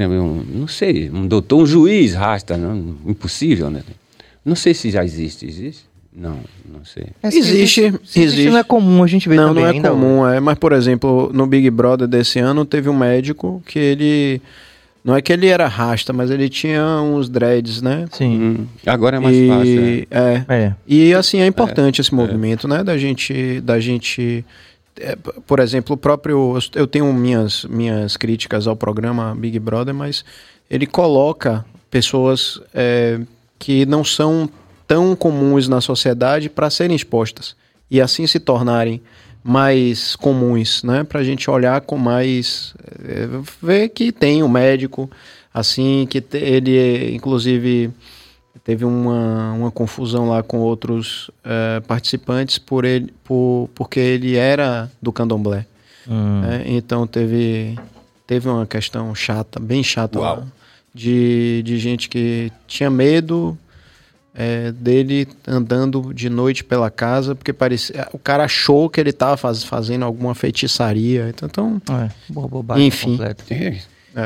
um- 0.00 0.44
não 0.60 0.68
sei, 0.68 1.10
um 1.10 1.26
doutor, 1.26 1.62
um 1.62 1.66
juiz 1.66 2.14
rasta, 2.14 2.56
não, 2.56 2.96
impossível, 3.06 3.70
né? 3.70 3.82
Não 4.44 4.54
sei 4.54 4.74
se 4.74 4.90
já 4.90 5.04
existe, 5.04 5.46
existe? 5.46 5.84
Não, 6.14 6.38
não 6.72 6.84
sei. 6.84 7.08
É, 7.22 7.30
se 7.30 7.38
Existe, 7.38 7.80
se 7.80 7.86
existe. 7.86 8.20
existe. 8.20 8.48
não 8.50 8.58
é 8.58 8.64
comum 8.64 9.02
a 9.02 9.06
gente 9.06 9.28
ver 9.28 9.36
Não, 9.36 9.48
também 9.48 9.62
não 9.64 9.70
é 9.70 9.72
ainda 9.74 9.90
comum, 9.90 10.26
é. 10.26 10.40
Mas, 10.40 10.56
por 10.58 10.72
exemplo, 10.72 11.30
no 11.34 11.46
Big 11.46 11.68
Brother 11.70 12.08
desse 12.08 12.38
ano 12.38 12.64
teve 12.64 12.88
um 12.88 12.96
médico 12.96 13.62
que 13.66 13.78
ele. 13.78 14.40
Não 15.06 15.14
é 15.14 15.22
que 15.22 15.32
ele 15.32 15.46
era 15.46 15.68
rasta, 15.68 16.12
mas 16.12 16.32
ele 16.32 16.48
tinha 16.48 16.84
uns 17.00 17.28
dreads, 17.28 17.80
né? 17.80 18.06
Sim. 18.10 18.40
Hum, 18.40 18.66
agora 18.84 19.18
é 19.18 19.20
mais 19.20 19.36
fácil. 19.48 19.80
né? 19.80 19.88
e, 19.88 20.08
é. 20.10 20.44
É. 20.48 20.74
E 20.84 21.14
assim 21.14 21.40
é 21.40 21.46
importante 21.46 22.00
esse 22.00 22.12
movimento, 22.12 22.66
né? 22.66 22.82
Da 22.82 22.98
gente, 22.98 23.60
da 23.60 23.78
gente, 23.78 24.44
é, 24.98 25.16
por 25.46 25.60
exemplo, 25.60 25.94
o 25.94 25.96
próprio, 25.96 26.58
eu 26.74 26.88
tenho 26.88 27.12
minhas 27.12 27.64
minhas 27.66 28.16
críticas 28.16 28.66
ao 28.66 28.74
programa 28.74 29.32
Big 29.36 29.60
Brother, 29.60 29.94
mas 29.94 30.24
ele 30.68 30.88
coloca 30.88 31.64
pessoas 31.88 32.60
é, 32.74 33.20
que 33.60 33.86
não 33.86 34.02
são 34.02 34.50
tão 34.88 35.14
comuns 35.14 35.68
na 35.68 35.80
sociedade 35.80 36.48
para 36.50 36.68
serem 36.68 36.96
expostas 36.96 37.54
e 37.88 38.00
assim 38.00 38.26
se 38.26 38.40
tornarem 38.40 39.00
mais 39.46 40.16
comuns, 40.16 40.82
né? 40.82 41.04
Para 41.04 41.20
a 41.20 41.24
gente 41.24 41.48
olhar 41.48 41.80
com 41.80 41.96
mais 41.96 42.74
é, 43.04 43.28
ver 43.62 43.88
que 43.90 44.10
tem 44.10 44.42
um 44.42 44.48
médico 44.48 45.08
assim 45.54 46.06
que 46.10 46.20
te- 46.20 46.36
ele 46.38 47.14
inclusive 47.14 47.90
teve 48.64 48.84
uma, 48.84 49.52
uma 49.52 49.70
confusão 49.70 50.28
lá 50.28 50.42
com 50.42 50.58
outros 50.58 51.30
eh, 51.44 51.80
participantes 51.86 52.58
por 52.58 52.84
ele, 52.84 53.14
por, 53.22 53.70
porque 53.72 54.00
ele 54.00 54.34
era 54.34 54.90
do 55.00 55.12
candomblé. 55.12 55.64
Hum. 56.08 56.40
né? 56.40 56.64
Então 56.66 57.06
teve, 57.06 57.78
teve 58.26 58.48
uma 58.48 58.66
questão 58.66 59.14
chata, 59.14 59.60
bem 59.60 59.84
chata 59.84 60.18
Uau. 60.18 60.36
lá, 60.38 60.46
de, 60.92 61.62
de 61.64 61.78
gente 61.78 62.08
que 62.08 62.50
tinha 62.66 62.90
medo 62.90 63.56
eh, 64.38 64.72
dele 64.72 65.26
andando 65.46 66.12
de 66.12 66.28
noite 66.28 66.62
pela 66.62 66.90
casa, 66.90 67.34
porque 67.34 67.52
parecia, 67.52 68.08
o 68.12 68.18
cara 68.18 68.44
achou 68.44 68.88
que 68.90 69.00
ele 69.00 69.10
estava 69.10 69.36
faz, 69.36 69.64
fazendo 69.64 70.04
alguma 70.04 70.34
feitiçaria. 70.34 71.28
Então, 71.34 71.48
então 71.48 71.82
É, 72.04 72.10
boa 72.32 72.46
bobagem 72.48 72.86
Enfim. 72.86 73.12
completa. 73.12 73.44
É. 73.50 73.76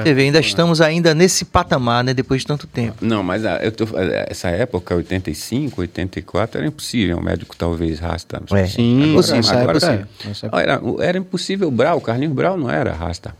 Você 0.05 0.15
vê, 0.15 0.23
ainda 0.23 0.39
estamos 0.39 0.81
ainda 0.81 1.13
nesse 1.15 1.45
patamar, 1.45 2.05
né? 2.05 2.15
Depois 2.15 2.43
de 2.43 2.47
tanto 2.47 2.69
tempo. 2.69 3.05
Não, 3.05 3.25
mas 3.25 3.45
a- 3.45 3.57
eu 3.57 3.73
tô, 3.73 3.85
essa 4.29 4.49
época, 4.49 4.95
85, 4.95 5.81
84, 5.81 6.59
era 6.61 6.69
impossível 6.69 7.19
um 7.19 7.21
médico 7.21 7.57
talvez 7.57 7.99
rasta. 7.99 8.41
É. 8.53 8.67
sim, 8.67 9.17
Agora- 9.19 9.61
agora 9.63 9.81
sim. 9.81 9.87
é, 9.89 10.07
nessa 10.29 10.47
época. 10.47 10.63
Era, 10.63 10.81
era 11.01 11.19
impossível 11.19 11.67
o 11.67 11.71
Brau, 11.73 11.99
o 11.99 12.01
Carlinhos 12.01 12.33
Brau 12.35 12.57
não 12.57 12.71
era 12.71 12.93
rasta. 12.93 13.35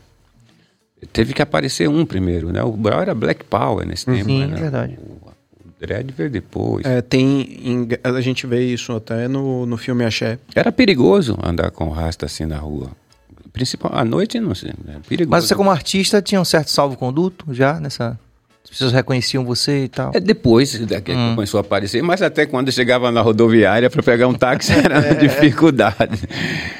Teve 1.13 1.33
que 1.33 1.41
aparecer 1.41 1.87
um 1.89 2.05
primeiro, 2.05 2.51
né? 2.51 2.61
O 2.61 2.73
Brau 2.73 3.01
era 3.01 3.15
Black 3.15 3.43
Power 3.45 3.87
nesse 3.87 4.05
tempo. 4.05 4.25
Sim, 4.25 4.45
né? 4.45 4.55
verdade. 4.59 4.99
O, 5.01 5.20
o 5.81 5.87
Dredd 5.87 6.11
veio 6.15 6.29
depois. 6.29 6.85
É, 6.85 7.01
tem, 7.01 7.41
em- 7.63 7.87
a 8.03 8.21
gente 8.21 8.45
vê 8.45 8.63
isso 8.63 8.93
até 8.93 9.27
no, 9.27 9.65
no 9.65 9.77
filme 9.77 10.05
Axé. 10.05 10.37
Era 10.55 10.71
perigoso 10.71 11.37
andar 11.43 11.71
com 11.71 11.89
rasta 11.89 12.27
assim 12.27 12.45
na 12.45 12.57
rua. 12.57 12.91
Principal, 13.51 13.91
à 13.93 14.05
noite, 14.05 14.39
não 14.39 14.55
sei, 14.55 14.71
é 14.87 14.99
perigoso. 15.07 15.29
Mas 15.29 15.45
você 15.45 15.55
como 15.55 15.71
artista 15.71 16.21
tinha 16.21 16.39
um 16.39 16.45
certo 16.45 16.69
salvo-conduto 16.69 17.53
já 17.53 17.79
nessa... 17.79 18.17
As 18.63 18.69
pessoas 18.69 18.93
reconheciam 18.93 19.43
você 19.43 19.85
e 19.85 19.89
tal? 19.89 20.11
É 20.13 20.19
depois 20.19 20.77
que 20.77 21.11
hum. 21.11 21.35
começou 21.35 21.57
a 21.57 21.61
aparecer, 21.61 22.01
mas 22.03 22.21
até 22.21 22.45
quando 22.45 22.71
chegava 22.71 23.11
na 23.11 23.19
rodoviária 23.19 23.89
para 23.89 24.03
pegar 24.03 24.27
um 24.27 24.35
táxi 24.35 24.71
era 24.79 24.99
é. 24.99 25.13
dificuldade. 25.15 26.21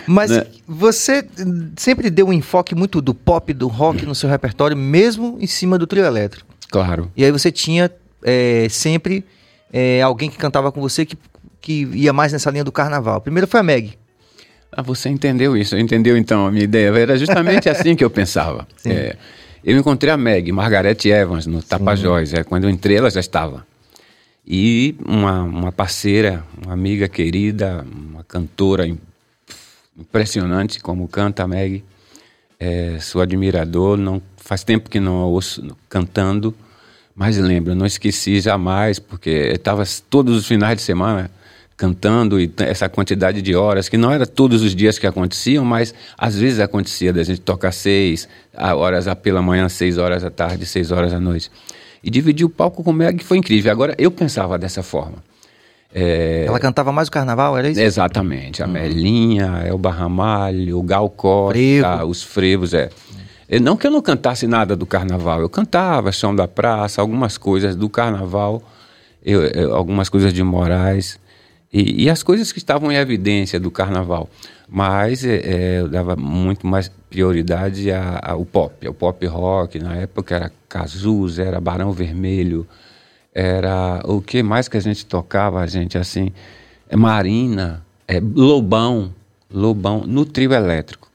Mas 0.05 0.29
né? 0.29 0.45
você 0.65 1.27
sempre 1.75 2.09
deu 2.09 2.27
um 2.27 2.33
enfoque 2.33 2.75
muito 2.75 3.01
do 3.01 3.13
pop, 3.13 3.51
do 3.51 3.67
rock 3.67 4.05
no 4.05 4.13
seu 4.13 4.29
repertório, 4.29 4.77
mesmo 4.77 5.37
em 5.41 5.47
cima 5.47 5.77
do 5.77 5.87
trio 5.87 6.05
elétrico. 6.05 6.47
Claro. 6.69 7.11
E 7.17 7.25
aí 7.25 7.31
você 7.31 7.51
tinha 7.51 7.91
é, 8.23 8.67
sempre 8.69 9.23
é, 9.71 10.01
alguém 10.01 10.29
que 10.29 10.37
cantava 10.37 10.71
com 10.71 10.81
você 10.81 11.05
que, 11.05 11.17
que 11.59 11.83
ia 11.93 12.13
mais 12.13 12.33
nessa 12.33 12.49
linha 12.51 12.63
do 12.63 12.71
carnaval. 12.71 13.21
Primeiro 13.21 13.47
foi 13.47 13.59
a 13.59 13.63
Meg. 13.63 13.97
Ah, 14.71 14.81
você 14.81 15.09
entendeu 15.09 15.55
isso? 15.57 15.77
Entendeu 15.77 16.17
então 16.17 16.47
a 16.47 16.51
minha 16.51 16.63
ideia? 16.63 16.87
Era 16.97 17.17
justamente 17.17 17.67
assim 17.69 17.95
que 17.95 18.03
eu 18.03 18.09
pensava. 18.09 18.67
É, 18.85 19.17
eu 19.63 19.77
encontrei 19.77 20.11
a 20.11 20.17
Meg, 20.17 20.51
Margarete 20.51 21.09
Evans, 21.09 21.45
no 21.45 21.61
Tapajós. 21.61 22.33
É, 22.33 22.43
quando 22.43 22.65
eu 22.65 22.69
entrei, 22.69 22.97
ela 22.97 23.09
já 23.09 23.19
estava. 23.19 23.65
E 24.45 24.95
uma, 25.05 25.43
uma 25.43 25.71
parceira, 25.71 26.43
uma 26.63 26.73
amiga 26.73 27.07
querida, 27.07 27.85
uma 27.91 28.23
cantora 28.23 28.87
impressionante 29.97 30.79
como 30.79 31.07
canta 31.07 31.43
a 31.43 31.47
Meg. 31.47 31.83
É, 32.59 32.97
sou 32.99 33.21
admirador, 33.21 33.97
não 33.97 34.21
faz 34.37 34.63
tempo 34.63 34.89
que 34.89 34.99
não 34.99 35.19
a 35.21 35.25
ouço 35.25 35.75
cantando, 35.89 36.55
mas 37.15 37.37
lembro, 37.37 37.75
não 37.75 37.85
esqueci 37.85 38.39
jamais, 38.39 38.99
porque 38.99 39.29
estava 39.29 39.83
todos 40.09 40.37
os 40.37 40.47
finais 40.47 40.77
de 40.77 40.81
semana 40.81 41.29
cantando 41.81 42.39
e 42.39 42.51
essa 42.59 42.87
quantidade 42.87 43.41
de 43.41 43.55
horas, 43.55 43.89
que 43.89 43.97
não 43.97 44.11
era 44.11 44.27
todos 44.27 44.61
os 44.61 44.75
dias 44.75 44.99
que 44.99 45.07
aconteciam, 45.07 45.65
mas 45.65 45.95
às 46.15 46.35
vezes 46.35 46.59
acontecia 46.59 47.11
da 47.11 47.23
gente 47.23 47.41
tocar 47.41 47.71
seis 47.71 48.29
horas 48.55 49.07
pela 49.15 49.41
manhã, 49.41 49.67
seis 49.67 49.97
horas 49.97 50.21
da 50.21 50.29
tarde, 50.29 50.63
seis 50.67 50.91
horas 50.91 51.11
da 51.11 51.19
noite. 51.19 51.49
E 52.03 52.11
dividir 52.11 52.45
o 52.45 52.49
palco 52.49 52.83
com 52.83 52.91
o 52.91 52.93
Meg 52.93 53.23
foi 53.23 53.37
incrível. 53.37 53.71
Agora, 53.71 53.95
eu 53.97 54.11
pensava 54.11 54.59
dessa 54.59 54.83
forma. 54.83 55.17
É... 55.93 56.45
Ela 56.47 56.59
cantava 56.59 56.91
mais 56.91 57.07
o 57.07 57.11
carnaval, 57.11 57.57
era 57.57 57.69
isso? 57.69 57.81
Exatamente. 57.81 58.61
A 58.61 58.67
hum. 58.67 58.71
Melinha, 58.71 59.63
Elba 59.65 59.91
Ramalho, 59.91 60.77
o 60.77 60.83
Gal 60.83 61.09
Costa, 61.09 61.51
Frevo. 61.51 62.05
os 62.05 62.23
frevos, 62.23 62.73
é. 62.75 62.89
Não 63.59 63.75
que 63.75 63.85
eu 63.85 63.91
não 63.91 64.01
cantasse 64.01 64.47
nada 64.47 64.75
do 64.75 64.85
carnaval, 64.85 65.41
eu 65.41 65.49
cantava 65.49 66.11
Chão 66.11 66.33
da 66.33 66.47
Praça, 66.47 67.01
algumas 67.01 67.37
coisas 67.37 67.75
do 67.75 67.89
carnaval, 67.89 68.63
eu, 69.23 69.43
eu, 69.43 69.75
algumas 69.75 70.07
coisas 70.07 70.33
de 70.33 70.41
Moraes. 70.41 71.19
E, 71.73 72.03
e, 72.03 72.09
as 72.09 72.21
coisas 72.21 72.51
que 72.51 72.59
estavam 72.59 72.91
em 72.91 72.95
evidência 72.95 73.59
do 73.59 73.71
carnaval. 73.71 74.29
Mas 74.67 75.23
é, 75.25 75.79
eu 75.79 75.87
dava 75.87 76.15
muito 76.15 76.67
mais 76.67 76.89
prioridade 77.09 77.89
ao 77.91 78.45
pop, 78.45 78.87
ao 78.87 78.93
pop 78.93 79.25
rock. 79.25 79.79
Na 79.79 79.95
época 79.95 80.35
era 80.35 80.51
Cazuza, 80.67 81.43
era 81.43 81.59
Barão 81.59 81.91
Vermelho, 81.91 82.65
era 83.33 84.01
o 84.05 84.21
que 84.21 84.41
mais 84.41 84.67
que 84.67 84.77
a 84.77 84.81
gente 84.81 85.05
tocava, 85.05 85.59
a 85.61 85.67
gente 85.67 85.97
assim, 85.97 86.31
Marina, 86.93 87.85
é 88.07 88.19
Lobão, 88.19 89.13
Lobão, 89.53 90.03
no 90.05 90.25
trio 90.25 90.53
elétrico. 90.53 91.10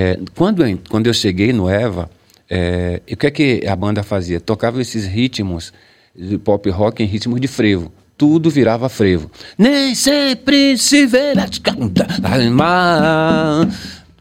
É, 0.00 0.16
quando, 0.36 0.64
eu, 0.64 0.78
quando 0.88 1.08
eu 1.08 1.12
cheguei 1.12 1.52
no 1.52 1.68
Eva, 1.68 2.08
é, 2.48 3.02
o 3.10 3.16
que 3.16 3.26
é 3.26 3.30
que 3.32 3.66
a 3.66 3.74
banda 3.74 4.04
fazia? 4.04 4.38
Tocava 4.38 4.80
esses 4.80 5.04
ritmos 5.04 5.72
de 6.14 6.38
pop 6.38 6.70
rock 6.70 7.02
em 7.02 7.06
ritmos 7.06 7.40
de 7.40 7.48
frevo 7.48 7.92
tudo 8.18 8.50
virava 8.50 8.88
frevo. 8.88 9.30
Nem 9.56 9.94
sempre 9.94 10.76
se 10.76 11.06
vê 11.06 11.34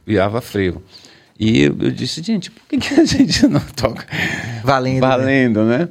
virava 0.05 0.39
frevo. 0.39 0.83
E 1.39 1.63
eu, 1.63 1.75
eu, 1.79 1.91
disse, 1.91 2.21
gente, 2.21 2.51
por 2.51 2.61
que, 2.69 2.77
que 2.77 2.93
a 2.93 3.03
gente 3.05 3.47
não 3.47 3.59
toca 3.59 4.05
valendo, 4.63 5.01
valendo 5.01 5.65
né? 5.65 5.79
né? 5.79 5.89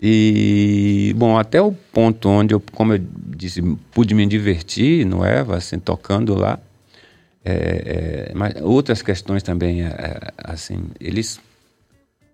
E, 0.00 1.14
bom, 1.16 1.38
até 1.38 1.60
o 1.60 1.72
ponto 1.92 2.28
onde 2.28 2.54
eu, 2.54 2.62
como 2.72 2.94
eu 2.94 3.00
disse, 3.36 3.62
pude 3.92 4.14
me 4.14 4.26
divertir 4.26 5.06
no 5.06 5.24
Eva, 5.24 5.58
assim, 5.58 5.78
tocando 5.78 6.34
lá. 6.34 6.58
É, 7.44 8.28
é, 8.30 8.34
mas 8.34 8.54
outras 8.62 9.02
questões 9.02 9.42
também, 9.42 9.82
é, 9.82 9.88
é 9.88 10.32
assim, 10.44 10.84
eles 11.00 11.40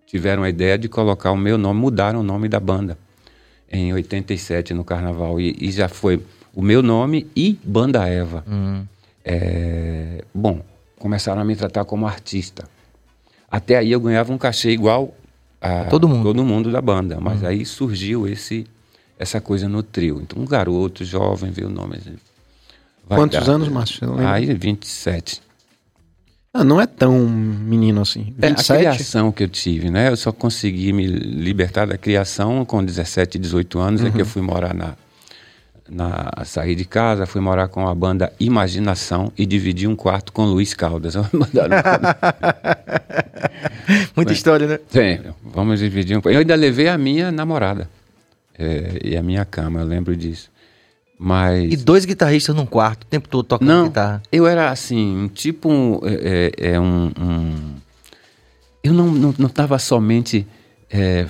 tiveram 0.07 0.43
a 0.43 0.49
ideia 0.49 0.79
de 0.79 0.89
colocar 0.89 1.33
o 1.33 1.37
meu 1.37 1.57
nome, 1.57 1.81
mudaram 1.81 2.21
o 2.21 2.23
nome 2.23 2.49
da 2.49 2.61
banda 2.61 2.99
em 3.71 3.93
87 3.93 4.75
no 4.75 4.85
carnaval. 4.85 5.41
E, 5.41 5.57
e 5.61 5.71
já 5.71 5.89
foi 5.89 6.23
o 6.55 6.63
meu 6.63 6.83
nome 6.83 7.27
e 7.35 7.59
Banda 7.63 8.07
Eva. 8.09 8.45
Uhum. 8.47 8.87
Bom, 10.35 10.63
começaram 10.99 11.41
a 11.41 11.45
me 11.45 11.55
tratar 11.55 11.85
como 11.85 12.07
artista. 12.07 12.67
Até 13.51 13.77
aí 13.77 13.93
eu 13.93 14.01
ganhava 14.01 14.33
um 14.33 14.39
cachê 14.39 14.71
igual 14.71 15.15
a 15.61 15.85
todo 15.85 16.09
mundo, 16.09 16.23
todo 16.25 16.45
mundo 16.45 16.71
da 16.71 16.81
banda. 16.81 17.19
Mas 17.21 17.43
uhum. 17.43 17.49
aí 17.49 17.65
surgiu 17.67 18.27
esse 18.27 18.67
essa 19.19 19.41
coisa 19.41 19.69
no 19.69 19.83
trio. 19.83 20.21
Então 20.23 20.41
um 20.43 20.47
garoto 20.47 21.05
jovem 21.05 21.51
veio 21.51 21.69
o 21.69 21.71
nome. 21.71 21.99
Assim, 23.09 23.21
Quantos 23.21 23.47
dar, 23.47 23.53
anos, 23.53 23.69
Márcio? 23.69 24.19
Aí 24.19 24.53
27. 24.53 25.41
Ah, 26.53 26.65
não 26.65 26.81
é 26.81 26.87
tão 26.87 27.29
menino 27.29 28.01
assim. 28.01 28.35
27? 28.37 28.73
É, 28.73 28.89
a 28.89 28.95
criação 28.95 29.33
que 29.33 29.45
eu 29.45 29.49
tive, 29.49 29.91
né? 29.91 30.09
Eu 30.09 30.17
só 30.17 30.33
consegui 30.33 30.93
me 30.93 31.07
libertar 31.07 31.87
da 31.87 31.97
criação 31.97 32.65
com 32.65 32.85
17, 32.85 33.39
18 33.39 33.79
anos, 33.79 34.01
uhum. 34.01 34.09
é 34.09 34.11
que 34.11 34.17
eu 34.17 34.25
uhum. 34.25 34.31
fui 34.31 34.43
morar 34.43 34.75
na, 34.75 34.95
na 35.89 36.33
sair 36.45 36.75
de 36.75 36.85
casa, 36.85 37.27
fui 37.27 37.41
morar 37.41 37.69
com 37.69 37.87
a 37.87 37.95
banda 37.95 38.33
Imaginação 38.41 39.33
e 39.39 39.47
dividi 39.47 39.87
um 39.87 39.95
quarto 39.95 40.33
com 40.33 40.47
Luiz 40.47 40.75
Caldas. 40.75 41.15
Muita 44.17 44.33
história, 44.33 44.67
né? 44.67 44.81
Sim, 44.89 45.21
vamos 45.43 45.81
dividir 45.81 46.17
um 46.17 46.23
Eu 46.25 46.41
ainda 46.41 46.55
levei 46.55 46.89
a 46.89 46.99
minha 46.99 47.31
namorada 47.31 47.89
é, 48.59 48.99
e 49.05 49.17
a 49.17 49.23
minha 49.23 49.45
cama, 49.45 49.81
eu 49.81 49.87
lembro 49.87 50.17
disso. 50.17 50.51
Mas... 51.19 51.73
E 51.73 51.77
dois 51.77 52.05
guitarristas 52.05 52.55
num 52.55 52.67
quarto, 52.67 53.03
o 53.03 53.07
tempo 53.07 53.29
todo 53.29 53.45
tocando 53.45 53.69
não, 53.69 53.85
guitarra. 53.89 54.23
Eu 54.31 54.47
era 54.47 54.71
assim, 54.71 55.29
tipo 55.35 55.69
um, 55.69 56.01
é, 56.05 56.53
é, 56.57 56.71
é 56.75 56.81
um, 56.81 57.11
um, 57.21 57.75
Eu 58.83 58.93
não 58.93 59.31
estava 59.31 59.69
não, 59.69 59.69
não 59.69 59.79
somente 59.79 60.47
é, 60.89 61.27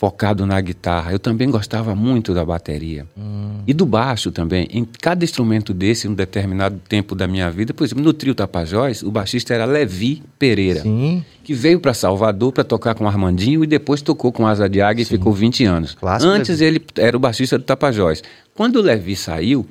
focado 0.00 0.46
na 0.46 0.58
guitarra. 0.58 1.12
Eu 1.12 1.18
também 1.18 1.50
gostava 1.50 1.94
muito 1.94 2.32
da 2.32 2.42
bateria. 2.42 3.06
Hum. 3.18 3.60
E 3.66 3.74
do 3.74 3.84
baixo 3.84 4.32
também. 4.32 4.66
Em 4.72 4.82
cada 4.82 5.22
instrumento 5.22 5.74
desse, 5.74 6.06
em 6.06 6.10
um 6.10 6.14
determinado 6.14 6.80
tempo 6.88 7.14
da 7.14 7.28
minha 7.28 7.50
vida, 7.50 7.74
por 7.74 7.84
exemplo, 7.84 8.02
no 8.02 8.14
trio 8.14 8.34
Tapajós, 8.34 9.02
o 9.02 9.10
baixista 9.10 9.52
era 9.52 9.66
Levi 9.66 10.22
Pereira, 10.38 10.80
Sim. 10.80 11.22
que 11.44 11.52
veio 11.52 11.78
para 11.78 11.92
Salvador 11.92 12.50
para 12.50 12.64
tocar 12.64 12.94
com 12.94 13.06
Armandinho 13.06 13.62
e 13.62 13.66
depois 13.66 14.00
tocou 14.00 14.32
com 14.32 14.46
Asa 14.46 14.70
de 14.70 14.80
Águia 14.80 15.02
e 15.02 15.04
ficou 15.04 15.34
20 15.34 15.66
anos. 15.66 15.94
Clássico 15.94 16.32
Antes 16.32 16.60
Levi. 16.60 16.64
ele 16.64 16.84
era 16.96 17.14
o 17.14 17.20
baixista 17.20 17.58
do 17.58 17.64
Tapajós. 17.64 18.22
Quando 18.60 18.76
o 18.76 18.82
Levi 18.82 19.16
saiu, 19.16 19.66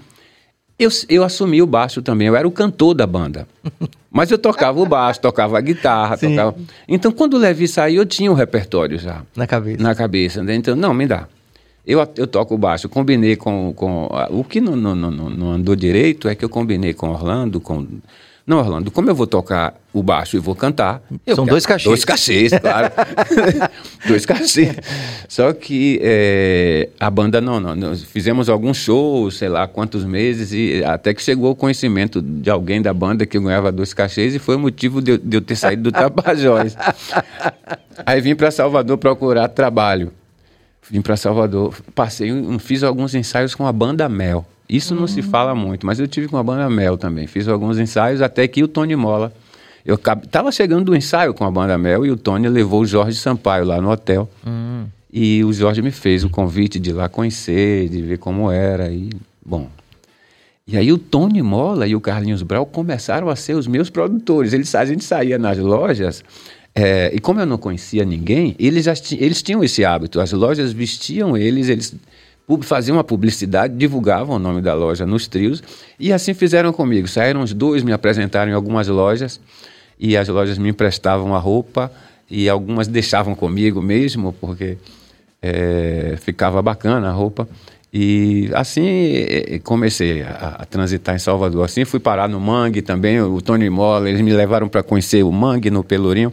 eu, 0.80 0.90
eu 1.08 1.24
assumi 1.24 1.62
o 1.62 1.68
baixo 1.68 2.02
também, 2.02 2.28
eu 2.28 2.36
era 2.36 2.48
o 2.48 2.52
cantor 2.52 2.96
da 2.96 3.06
banda. 3.06 3.48
Mas 4.10 4.32
eu 4.32 4.38
tocava 4.40 4.80
o 4.80 4.86
baixo, 4.88 5.22
tocava 5.22 5.60
a 5.60 5.62
guitarra, 5.62 6.18
Sim. 6.18 6.30
tocava. 6.30 6.56
Então, 6.88 7.12
quando 7.12 7.36
o 7.36 7.38
Levi 7.38 7.68
saiu, 7.68 8.02
eu 8.02 8.06
tinha 8.08 8.32
o 8.32 8.34
repertório 8.34 8.98
já. 8.98 9.22
Na 9.36 9.46
cabeça. 9.46 9.84
Na 9.84 9.94
cabeça. 9.94 10.44
Né? 10.44 10.56
Então, 10.56 10.76
não, 10.76 10.92
me 10.92 11.06
dá. 11.06 11.28
Eu, 11.86 12.00
eu 12.18 12.26
toco 12.26 12.56
o 12.56 12.58
baixo, 12.58 12.90
combinei 12.90 13.36
com. 13.36 13.74
com 13.76 14.10
o 14.32 14.44
que 14.44 14.60
não, 14.60 14.76
não, 14.76 14.96
não, 14.96 15.12
não 15.12 15.52
andou 15.52 15.76
direito 15.76 16.28
é 16.28 16.34
que 16.34 16.44
eu 16.44 16.50
combinei 16.50 16.92
com 16.96 17.12
Orlando, 17.12 17.62
com 17.62 17.86
não, 18.46 18.58
Orlando, 18.58 18.90
como 18.90 19.10
eu 19.10 19.16
vou 19.16 19.28
tocar 19.28 19.76
o 19.94 20.02
baixo 20.02 20.36
e 20.36 20.40
vou 20.40 20.56
cantar. 20.56 21.02
São 21.36 21.46
dois 21.46 21.66
cachês. 21.66 21.86
Dois 21.86 22.06
cachês, 22.06 22.52
claro. 22.60 22.92
dois 24.08 24.26
cachês. 24.26 24.76
Só 25.28 25.54
que 25.54 26.00
é, 26.02 26.90
a 27.00 27.10
banda 27.10 27.40
não, 27.40 27.60
não, 27.60 27.76
Nós 27.76 28.04
fizemos 28.04 28.50
alguns 28.50 28.78
shows, 28.78 29.38
sei 29.38 29.50
lá 29.50 29.68
quantos 29.68 30.04
meses, 30.04 30.52
e 30.52 30.84
até 30.84 31.14
que 31.14 31.22
chegou 31.22 31.52
o 31.52 31.56
conhecimento 31.56 32.22
de 32.22 32.50
alguém 32.50 32.82
da 32.82 32.94
banda 32.94 33.26
que 33.26 33.40
ganhava 33.40 33.72
dois 33.72 33.94
cachês 33.94 34.34
e 34.34 34.40
foi 34.40 34.56
o 34.56 34.60
motivo 34.60 35.02
de, 35.02 35.18
de 35.18 35.38
eu 35.38 35.42
ter 35.42 35.56
saído 35.56 35.84
do 35.84 35.92
Tapajós. 35.92 36.76
Aí 38.06 38.22
vim 38.22 38.36
para 38.36 38.50
Salvador 38.52 38.98
procurar 38.98 39.48
trabalho. 39.50 40.12
Vim 40.90 41.02
para 41.02 41.16
Salvador, 41.16 41.76
passei, 41.94 42.32
fiz 42.60 42.82
alguns 42.82 43.14
ensaios 43.14 43.54
com 43.54 43.68
a 43.68 43.72
banda 43.72 44.10
Mel. 44.10 44.44
Isso 44.70 44.94
uhum. 44.94 45.02
não 45.02 45.08
se 45.08 45.24
fala 45.24 45.56
muito, 45.56 45.86
mas 45.86 46.00
eu 46.00 46.08
tive 46.08 46.28
com 46.28 46.38
a 46.38 46.44
banda 46.44 46.70
Mel 46.70 46.96
também. 46.96 47.26
Fiz 47.26 47.48
alguns 47.48 47.80
ensaios 47.80 48.22
até 48.22 48.48
que 48.48 48.62
o 48.64 48.68
Tony 48.68 48.96
Mola. 48.96 49.34
Eu 49.84 49.96
estava 49.96 50.52
chegando 50.52 50.86
do 50.86 50.96
ensaio 50.96 51.34
com 51.34 51.44
a 51.44 51.50
banda 51.50 51.76
Mel 51.78 52.06
e 52.06 52.12
o 52.12 52.18
Tony 52.18 52.48
levou 52.48 52.82
o 52.82 52.86
Jorge 52.86 53.18
Sampaio 53.18 53.66
lá 53.66 53.82
no 53.82 53.90
hotel. 53.90 54.30
Uhum. 54.46 54.86
E 55.12 55.44
o 55.44 55.52
Jorge 55.52 55.82
me 55.82 55.90
fez 55.90 56.24
o 56.24 56.30
convite 56.30 56.80
de 56.80 56.92
ir 56.92 56.94
lá 56.94 57.10
conhecer, 57.10 57.90
de 57.90 58.00
ver 58.02 58.20
como 58.20 58.52
era. 58.52 58.92
E, 58.92 59.10
bom. 59.44 59.68
E 60.68 60.78
aí 60.78 60.92
o 60.92 61.00
Tony 61.00 61.42
Mola 61.42 61.88
e 61.88 61.96
o 61.96 62.02
Carlinhos 62.02 62.44
Brau 62.44 62.64
começaram 62.64 63.28
a 63.28 63.36
ser 63.36 63.56
os 63.56 63.66
meus 63.66 63.90
produtores. 63.90 64.54
Eles, 64.54 64.76
a 64.76 64.86
gente 64.86 65.04
saía 65.04 65.40
nas 65.40 65.58
lojas. 65.58 66.24
É, 66.76 67.10
e 67.12 67.20
como 67.20 67.40
eu 67.40 67.46
não 67.48 67.58
conhecia 67.58 68.06
ninguém, 68.06 68.56
eles, 68.60 68.86
já 68.86 68.94
eles 69.18 69.42
tinham 69.42 69.64
esse 69.64 69.84
hábito. 69.84 70.20
As 70.20 70.32
lojas 70.32 70.72
vestiam 70.72 71.36
eles, 71.36 71.70
eles 71.70 71.96
faziam 72.62 72.98
uma 72.98 73.04
publicidade, 73.04 73.76
divulgavam 73.76 74.36
o 74.36 74.40
nome 74.40 74.62
da 74.62 74.74
loja 74.74 75.06
nos 75.06 75.28
trios, 75.28 75.62
e 76.00 76.12
assim 76.12 76.34
fizeram 76.34 76.74
comigo. 76.74 77.08
Saíram 77.08 77.42
os 77.42 77.54
dois, 77.54 77.84
me 77.84 77.94
apresentaram 77.94 78.52
em 78.52 78.56
algumas 78.56 78.88
lojas, 78.88 79.40
e 80.00 80.16
as 80.16 80.28
lojas 80.28 80.58
me 80.58 80.70
emprestavam 80.70 81.36
a 81.36 81.40
roupa 81.40 81.92
e 82.30 82.48
algumas 82.48 82.88
deixavam 82.88 83.36
comigo 83.36 83.82
mesmo, 83.82 84.34
porque 84.34 84.78
é, 85.42 86.16
ficava 86.22 86.62
bacana 86.62 87.10
a 87.10 87.12
roupa. 87.12 87.48
E 87.92 88.50
assim 88.54 89.60
comecei 89.64 90.22
a, 90.22 90.58
a, 90.60 90.66
transitar 90.66 91.16
em 91.16 91.20
Salvador. 91.20 91.66
Assim 91.66 91.86
fui 91.86 92.00
parar 92.00 92.30
no 92.30 92.40
Mangue 92.40 92.82
também, 92.82 93.20
o 93.20 93.42
Tony 93.42 93.70
Mola, 93.70 94.08
eles 94.08 94.22
me 94.22 94.32
levaram 94.32 94.70
para 94.70 94.84
conhecer 94.84 95.24
o 95.24 95.32
Mangue 95.32 95.72
no 95.72 95.84
Pelourinho 95.84 96.32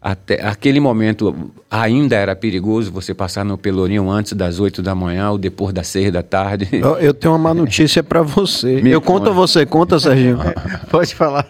até 0.00 0.46
aquele 0.46 0.78
momento 0.78 1.52
ainda 1.70 2.16
era 2.16 2.34
perigoso 2.34 2.90
você 2.90 3.12
passar 3.12 3.44
no 3.44 3.58
Pelourinho 3.58 4.08
antes 4.08 4.32
das 4.32 4.60
8 4.60 4.80
da 4.80 4.94
manhã 4.94 5.30
ou 5.30 5.38
depois 5.38 5.74
das 5.74 5.88
6 5.88 6.12
da 6.12 6.22
tarde. 6.22 6.68
Eu, 6.78 6.96
eu 6.98 7.14
tenho 7.14 7.32
uma 7.32 7.38
má 7.38 7.54
notícia 7.54 8.02
para 8.02 8.22
você. 8.22 8.80
Me 8.80 8.90
eu 8.90 9.00
conta. 9.00 9.26
conto 9.26 9.30
a 9.30 9.32
você, 9.32 9.66
conta, 9.66 9.98
Serginho. 9.98 10.38
Pode 10.90 11.14
falar. 11.14 11.46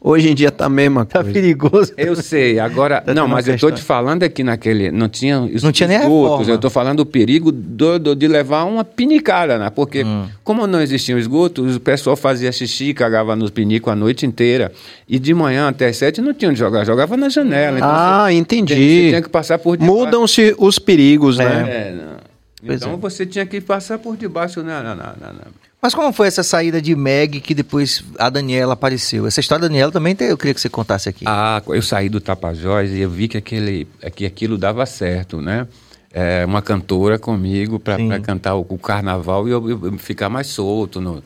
Hoje 0.00 0.30
em 0.30 0.34
dia 0.34 0.50
tá 0.50 0.68
mesmo. 0.68 1.04
Tá 1.04 1.24
perigoso. 1.24 1.92
Eu 1.96 2.14
sei. 2.14 2.58
Agora, 2.58 3.00
tá 3.00 3.12
não, 3.12 3.26
mas 3.26 3.48
eu 3.48 3.58
tô 3.58 3.70
te 3.70 3.82
falando 3.82 4.22
é 4.22 4.28
que 4.28 4.44
naquele 4.44 4.90
não 4.90 5.08
tinha 5.08 5.40
não 5.40 5.72
tinha 5.72 5.88
nem 5.88 5.98
esgotos. 5.98 6.48
Eu 6.48 6.58
tô 6.58 6.70
falando 6.70 6.98
do 6.98 7.06
perigo 7.06 7.50
do, 7.50 7.98
do, 7.98 8.14
de 8.14 8.28
levar 8.28 8.64
uma 8.64 8.84
pinicada, 8.84 9.58
né? 9.58 9.70
Porque 9.70 10.04
hum. 10.04 10.26
como 10.44 10.66
não 10.66 10.80
existiam 10.80 11.18
esgotos, 11.18 11.76
o 11.76 11.80
pessoal 11.80 12.16
fazia 12.16 12.52
xixi, 12.52 12.94
cagava 12.94 13.34
nos 13.34 13.50
pinicos 13.50 13.92
a 13.92 13.96
noite 13.96 14.24
inteira 14.24 14.72
e 15.08 15.18
de 15.18 15.34
manhã 15.34 15.68
até 15.68 15.88
as 15.88 15.96
7 15.96 16.20
não 16.20 16.32
tinha 16.32 16.50
onde 16.50 16.58
jogar, 16.58 16.84
jogava 16.84 17.16
na 17.16 17.28
janela. 17.28 17.63
Então 17.72 17.90
ah, 17.90 18.26
você, 18.26 18.34
entendi. 18.34 18.74
Você 18.74 19.08
tinha 19.08 19.22
que 19.22 19.28
passar 19.28 19.58
por 19.58 19.76
debaixo. 19.76 19.98
Mudam-se 19.98 20.54
os 20.58 20.78
perigos, 20.78 21.38
é. 21.38 21.44
né? 21.44 21.70
É, 21.70 22.74
então 22.74 22.94
é. 22.94 22.96
você 22.96 23.26
tinha 23.26 23.44
que 23.44 23.60
passar 23.60 23.98
por 23.98 24.16
debaixo. 24.16 24.62
Não, 24.62 24.82
não, 24.82 24.96
não, 24.96 25.14
não, 25.20 25.32
Mas 25.80 25.94
como 25.94 26.12
foi 26.12 26.26
essa 26.26 26.42
saída 26.42 26.80
de 26.80 26.94
Meg 26.96 27.40
que 27.40 27.54
depois 27.54 28.02
a 28.18 28.30
Daniela 28.30 28.72
apareceu? 28.72 29.26
Essa 29.26 29.40
história 29.40 29.62
da 29.62 29.68
Daniela 29.68 29.92
também 29.92 30.14
tem, 30.14 30.28
eu 30.28 30.38
queria 30.38 30.54
que 30.54 30.60
você 30.60 30.68
contasse 30.68 31.08
aqui. 31.08 31.24
Ah, 31.26 31.62
eu 31.66 31.82
saí 31.82 32.08
do 32.08 32.20
Tapajós 32.20 32.90
e 32.90 33.00
eu 33.00 33.10
vi 33.10 33.28
que, 33.28 33.36
aquele, 33.36 33.86
que 34.14 34.24
aquilo 34.24 34.56
dava 34.56 34.86
certo, 34.86 35.40
né? 35.40 35.66
É, 36.12 36.44
uma 36.46 36.62
cantora 36.62 37.18
comigo 37.18 37.80
para 37.80 37.98
cantar 38.20 38.54
o, 38.54 38.64
o, 38.68 38.78
carnaval 38.78 39.48
e 39.48 39.50
eu, 39.50 39.68
eu, 39.68 39.98
ficar 39.98 40.28
mais 40.28 40.46
solto 40.46 41.00
no, 41.00 41.20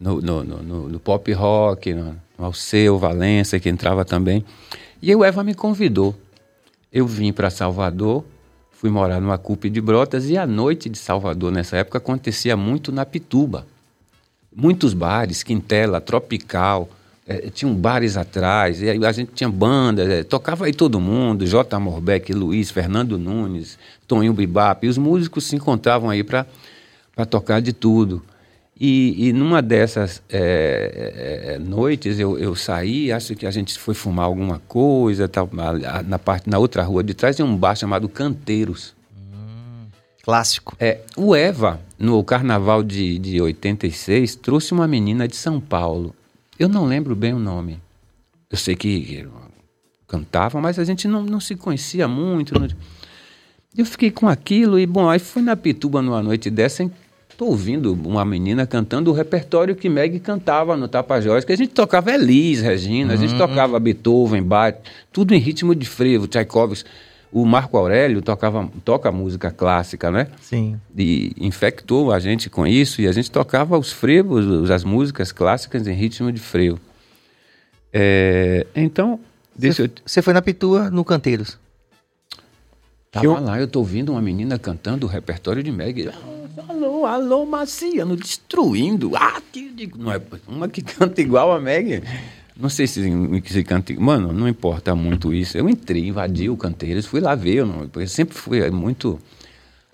no, 0.00 0.20
no, 0.20 0.42
no, 0.42 0.88
no 0.88 0.98
pop 0.98 1.32
rock, 1.32 1.94
no, 1.94 2.16
no 2.36 2.44
Alceu, 2.44 2.98
Valença, 2.98 3.60
que 3.60 3.68
entrava 3.68 4.04
também. 4.04 4.44
E 5.06 5.14
o 5.14 5.22
Eva 5.22 5.44
me 5.44 5.52
convidou. 5.52 6.14
Eu 6.90 7.06
vim 7.06 7.30
para 7.30 7.50
Salvador, 7.50 8.24
fui 8.70 8.88
morar 8.88 9.20
numa 9.20 9.36
CUP 9.36 9.68
de 9.68 9.78
Brotas 9.78 10.30
e 10.30 10.38
a 10.38 10.46
noite 10.46 10.88
de 10.88 10.96
Salvador 10.96 11.52
nessa 11.52 11.76
época 11.76 11.98
acontecia 11.98 12.56
muito 12.56 12.90
na 12.90 13.04
Pituba. 13.04 13.66
Muitos 14.50 14.94
bares, 14.94 15.42
Quintela, 15.42 16.00
Tropical, 16.00 16.88
é, 17.26 17.50
tinham 17.50 17.74
bares 17.74 18.16
atrás, 18.16 18.80
e 18.80 18.88
a 18.88 19.12
gente 19.12 19.32
tinha 19.34 19.50
bandas, 19.50 20.08
é, 20.08 20.22
tocava 20.22 20.64
aí 20.64 20.72
todo 20.72 20.98
mundo, 20.98 21.46
J. 21.46 21.78
Morbeck, 21.78 22.32
Luiz, 22.32 22.70
Fernando 22.70 23.18
Nunes, 23.18 23.78
Toninho 24.08 24.32
Bibap, 24.32 24.86
e 24.86 24.88
os 24.88 24.96
músicos 24.96 25.44
se 25.44 25.54
encontravam 25.54 26.08
aí 26.08 26.24
para 26.24 26.46
tocar 27.28 27.60
de 27.60 27.74
tudo. 27.74 28.22
E, 28.78 29.28
e 29.28 29.32
numa 29.32 29.62
dessas 29.62 30.20
é, 30.28 31.54
é, 31.54 31.58
noites 31.58 32.18
eu, 32.18 32.36
eu 32.36 32.56
saí, 32.56 33.12
acho 33.12 33.36
que 33.36 33.46
a 33.46 33.50
gente 33.50 33.78
foi 33.78 33.94
fumar 33.94 34.26
alguma 34.26 34.58
coisa, 34.66 35.28
tal, 35.28 35.48
na, 36.06 36.18
parte, 36.18 36.50
na 36.50 36.58
outra 36.58 36.82
rua 36.82 37.04
de 37.04 37.14
trás 37.14 37.36
tem 37.36 37.46
um 37.46 37.56
bar 37.56 37.76
chamado 37.76 38.08
Canteiros. 38.08 38.92
Hum, 39.16 39.86
clássico. 40.24 40.76
É, 40.80 41.02
o 41.16 41.36
Eva, 41.36 41.80
no 41.96 42.22
carnaval 42.24 42.82
de, 42.82 43.16
de 43.20 43.40
86, 43.40 44.34
trouxe 44.36 44.72
uma 44.72 44.88
menina 44.88 45.28
de 45.28 45.36
São 45.36 45.60
Paulo. 45.60 46.12
Eu 46.58 46.68
não 46.68 46.84
lembro 46.84 47.14
bem 47.14 47.32
o 47.32 47.38
nome. 47.38 47.80
Eu 48.50 48.56
sei 48.56 48.74
que 48.74 49.26
cantava, 50.08 50.60
mas 50.60 50.78
a 50.78 50.84
gente 50.84 51.06
não, 51.06 51.22
não 51.22 51.40
se 51.40 51.54
conhecia 51.54 52.08
muito. 52.08 52.58
Não... 52.58 52.68
Eu 53.76 53.84
fiquei 53.84 54.10
com 54.10 54.28
aquilo 54.28 54.78
e, 54.78 54.86
bom, 54.86 55.08
aí 55.08 55.18
fui 55.18 55.42
na 55.42 55.56
Pituba 55.56 56.02
numa 56.02 56.22
noite 56.22 56.50
dessa, 56.50 56.88
Estou 57.34 57.48
ouvindo 57.48 57.94
uma 57.94 58.24
menina 58.24 58.64
cantando 58.64 59.10
o 59.10 59.12
repertório 59.12 59.74
que 59.74 59.88
Meg 59.88 60.20
cantava 60.20 60.76
no 60.76 60.86
Tapajós, 60.86 61.44
que 61.44 61.52
a 61.52 61.56
gente 61.56 61.70
tocava 61.72 62.14
Elis, 62.14 62.60
Regina, 62.60 63.12
a 63.12 63.16
gente 63.16 63.32
uhum. 63.32 63.38
tocava 63.38 63.80
Beethoven, 63.80 64.40
Bach, 64.40 64.76
tudo 65.12 65.34
em 65.34 65.38
ritmo 65.38 65.74
de 65.74 65.84
frevo, 65.84 66.28
Tchaikovsky. 66.28 66.88
O 67.32 67.44
Marco 67.44 67.76
Aurélio 67.76 68.22
tocava, 68.22 68.70
toca 68.84 69.10
música 69.10 69.50
clássica, 69.50 70.12
né? 70.12 70.28
Sim. 70.40 70.80
E 70.96 71.32
infectou 71.36 72.12
a 72.12 72.20
gente 72.20 72.48
com 72.48 72.64
isso 72.64 73.02
e 73.02 73.08
a 73.08 73.12
gente 73.12 73.28
tocava 73.32 73.76
os 73.76 73.90
frevos, 73.90 74.70
as 74.70 74.84
músicas 74.84 75.32
clássicas 75.32 75.88
em 75.88 75.92
ritmo 75.92 76.30
de 76.30 76.38
frevo. 76.38 76.78
É, 77.92 78.64
então, 78.76 79.18
Você 79.58 79.90
eu... 80.20 80.22
foi 80.22 80.32
na 80.32 80.40
Pitua, 80.40 80.88
no 80.88 81.04
Canteiros? 81.04 81.58
Tava 83.14 83.24
eu... 83.24 83.40
lá, 83.40 83.60
eu 83.60 83.68
tô 83.68 83.78
ouvindo 83.78 84.10
uma 84.10 84.20
menina 84.20 84.58
cantando 84.58 85.06
o 85.06 85.08
repertório 85.08 85.62
de 85.62 85.70
Meg. 85.70 86.10
Alô, 86.68 87.06
alô, 87.06 87.46
Marciano, 87.46 88.16
destruindo. 88.16 89.12
Ah, 89.14 89.40
que 89.52 89.70
digo, 89.70 89.96
não 89.96 90.10
é 90.10 90.20
uma 90.48 90.68
que 90.68 90.82
canta 90.82 91.20
igual 91.20 91.52
a 91.52 91.60
Meg. 91.60 92.02
Não 92.56 92.68
sei 92.68 92.88
se, 92.88 93.00
se 93.46 93.62
canta. 93.62 93.94
Mano, 94.00 94.32
não 94.32 94.48
importa 94.48 94.96
muito 94.96 95.32
isso. 95.32 95.56
Eu 95.56 95.68
entrei, 95.68 96.08
invadi 96.08 96.50
o 96.50 96.56
Canteiros, 96.56 97.06
fui 97.06 97.20
lá 97.20 97.36
ver. 97.36 97.54
Eu, 97.54 97.66
não, 97.66 97.88
eu 97.94 98.08
sempre 98.08 98.36
fui 98.36 98.68
muito 98.68 99.20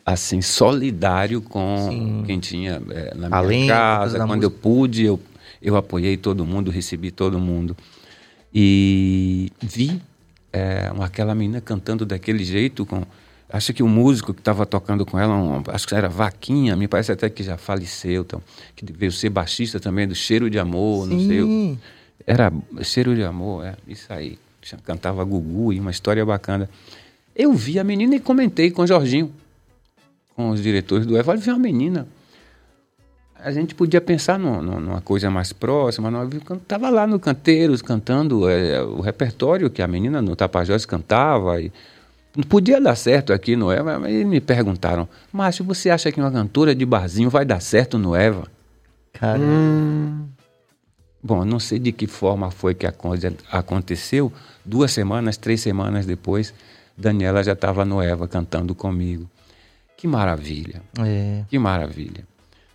assim 0.04 0.40
solidário 0.40 1.42
com 1.42 1.88
Sim. 1.90 2.22
quem 2.26 2.40
tinha 2.40 2.82
é, 2.90 3.14
na 3.14 3.28
minha 3.28 3.38
Além 3.38 3.68
casa. 3.68 4.16
Quando 4.16 4.28
música. 4.28 4.46
eu 4.46 4.50
pude, 4.50 5.04
eu, 5.04 5.20
eu 5.60 5.76
apoiei 5.76 6.16
todo 6.16 6.46
mundo, 6.46 6.70
recebi 6.70 7.10
todo 7.10 7.38
mundo. 7.38 7.76
E 8.52 9.52
vi 9.62 10.00
é, 10.52 10.90
aquela 11.00 11.34
menina 11.34 11.60
cantando 11.60 12.04
daquele 12.04 12.44
jeito, 12.44 12.84
com 12.84 13.04
Acho 13.52 13.74
que 13.74 13.82
o 13.82 13.88
músico 13.88 14.32
que 14.32 14.40
estava 14.40 14.64
tocando 14.64 15.04
com 15.04 15.18
ela, 15.18 15.34
um, 15.34 15.62
acho 15.68 15.86
que 15.86 15.94
era 15.94 16.08
Vaquinha, 16.08 16.76
me 16.76 16.86
parece 16.86 17.10
até 17.10 17.28
que 17.28 17.42
já 17.42 17.56
faleceu, 17.56 18.22
então, 18.22 18.40
que 18.76 18.86
veio 18.92 19.10
ser 19.10 19.28
baixista 19.28 19.80
também 19.80 20.06
do 20.06 20.14
Cheiro 20.14 20.48
de 20.48 20.58
Amor, 20.58 21.08
Sim. 21.08 21.14
não 21.14 21.26
sei. 21.26 21.78
Era 22.24 22.52
Cheiro 22.82 23.14
de 23.14 23.24
Amor, 23.24 23.66
é, 23.66 23.74
isso 23.88 24.12
aí. 24.12 24.38
Cantava 24.84 25.24
Gugu 25.24 25.72
e 25.72 25.80
uma 25.80 25.90
história 25.90 26.24
bacana. 26.24 26.70
Eu 27.34 27.52
vi 27.52 27.78
a 27.80 27.82
menina 27.82 28.14
e 28.14 28.20
comentei 28.20 28.70
com 28.70 28.82
o 28.82 28.86
Jorginho, 28.86 29.32
com 30.36 30.50
os 30.50 30.62
diretores 30.62 31.04
do 31.04 31.18
EVA. 31.18 31.34
vi 31.36 31.50
uma 31.50 31.58
menina. 31.58 32.06
A 33.42 33.50
gente 33.52 33.74
podia 33.74 34.00
pensar 34.00 34.38
numa 34.38 35.00
coisa 35.00 35.30
mais 35.30 35.52
próxima. 35.52 36.10
Estava 36.54 36.90
lá 36.90 37.06
no 37.06 37.18
Canteiros 37.18 37.82
cantando 37.82 38.48
é, 38.48 38.82
o 38.82 39.00
repertório 39.00 39.70
que 39.70 39.82
a 39.82 39.88
menina 39.88 40.20
no 40.20 40.36
Tapajós 40.36 40.84
cantava. 40.84 41.60
E, 41.60 41.72
Podia 42.48 42.80
dar 42.80 42.94
certo 42.94 43.32
aqui 43.32 43.56
no 43.56 43.72
Eva, 43.72 43.98
mas 43.98 44.24
me 44.24 44.40
perguntaram, 44.40 45.08
Márcio, 45.32 45.64
você 45.64 45.90
acha 45.90 46.12
que 46.12 46.20
uma 46.20 46.30
cantora 46.30 46.74
de 46.74 46.86
barzinho 46.86 47.28
vai 47.28 47.44
dar 47.44 47.60
certo 47.60 47.98
no 47.98 48.14
Eva? 48.14 48.46
Cara. 49.12 49.40
Hum. 49.40 50.28
Bom, 51.22 51.44
não 51.44 51.58
sei 51.58 51.80
de 51.80 51.90
que 51.90 52.06
forma 52.06 52.50
foi 52.50 52.72
que 52.72 52.86
a 52.86 52.92
coisa 52.92 53.34
aconteceu. 53.50 54.32
Duas 54.64 54.92
semanas, 54.92 55.36
três 55.36 55.60
semanas 55.60 56.06
depois, 56.06 56.54
Daniela 56.96 57.42
já 57.42 57.52
estava 57.52 57.84
no 57.84 58.00
Eva 58.00 58.28
cantando 58.28 58.76
comigo. 58.76 59.28
Que 59.96 60.06
maravilha. 60.06 60.80
É. 61.00 61.42
Que 61.48 61.58
maravilha. 61.58 62.24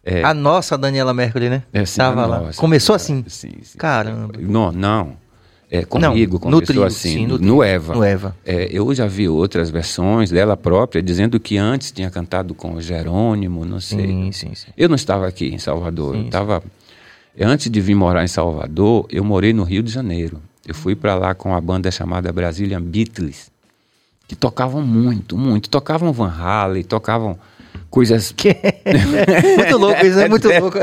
É, 0.06 0.24
a 0.24 0.36
nossa 0.36 0.78
Daniela 0.78 1.14
Mercury, 1.16 1.50
né? 1.50 1.64
É, 1.74 1.84
sim, 1.84 1.98
Tava 1.98 2.26
lá. 2.28 2.52
Começou 2.56 2.96
assim? 2.96 3.26
Sim, 3.28 3.54
sim. 3.64 3.78
Caramba. 3.78 4.36
Não, 4.40 4.72
não. 4.72 5.26
É, 5.70 5.84
comigo, 5.84 6.34
Não, 6.34 6.40
começou 6.40 6.62
trio, 6.62 6.84
assim, 6.84 7.10
sim, 7.10 7.28
no, 7.28 7.40
no, 7.40 7.64
Eva. 7.64 7.96
No 7.96 8.04
Eva. 8.04 8.36
É, 8.46 8.70
eu 8.72 8.94
já 8.94 9.08
vi 9.08 9.28
outras 9.28 9.72
versões 9.72 10.30
dela 10.30 10.56
própria 10.56 11.02
dizendo 11.02 11.40
que 11.40 11.58
antes 11.58 11.92
tinha 11.92 12.12
cantado 12.12 12.54
com 12.54 12.76
o 12.76 12.82
Jerônimo, 12.82 13.66
não 13.66 13.80
sei. 13.80 14.06
Sim, 14.06 14.32
sim, 14.32 14.56
sim. 14.56 14.68
Eu 14.78 14.88
não 14.88 14.96
estava 14.96 15.28
aqui 15.28 15.48
em 15.48 15.58
Salvador, 15.58 16.16
eu 16.16 16.22
estava... 16.22 16.64
Antes 17.42 17.70
de 17.70 17.82
vir 17.82 17.96
morar 17.96 18.24
em 18.24 18.28
Salvador, 18.28 19.08
eu 19.10 19.24
morei 19.24 19.54
no 19.54 19.64
Rio 19.64 19.82
de 19.82 19.92
Janeiro. 19.92 20.40
Eu 20.66 20.76
fui 20.76 20.96
para 20.96 21.16
lá 21.16 21.34
com 21.34 21.54
a 21.54 21.60
banda 21.60 21.92
chamada 21.92 22.32
Brazilian 22.32 22.82
Beatles, 22.82 23.52
que 24.28 24.36
tocavam 24.36 24.82
muito, 24.82 25.36
muito. 25.36 25.70
Tocavam 25.70 26.14
Van 26.14 26.30
Halen, 26.30 26.84
tocavam 26.84 27.38
coisas. 27.96 28.34
Que... 28.36 28.50
muito 29.56 29.78
louco 29.78 30.06
isso, 30.06 30.20
é 30.20 30.28
muito 30.28 30.50
louco. 30.50 30.78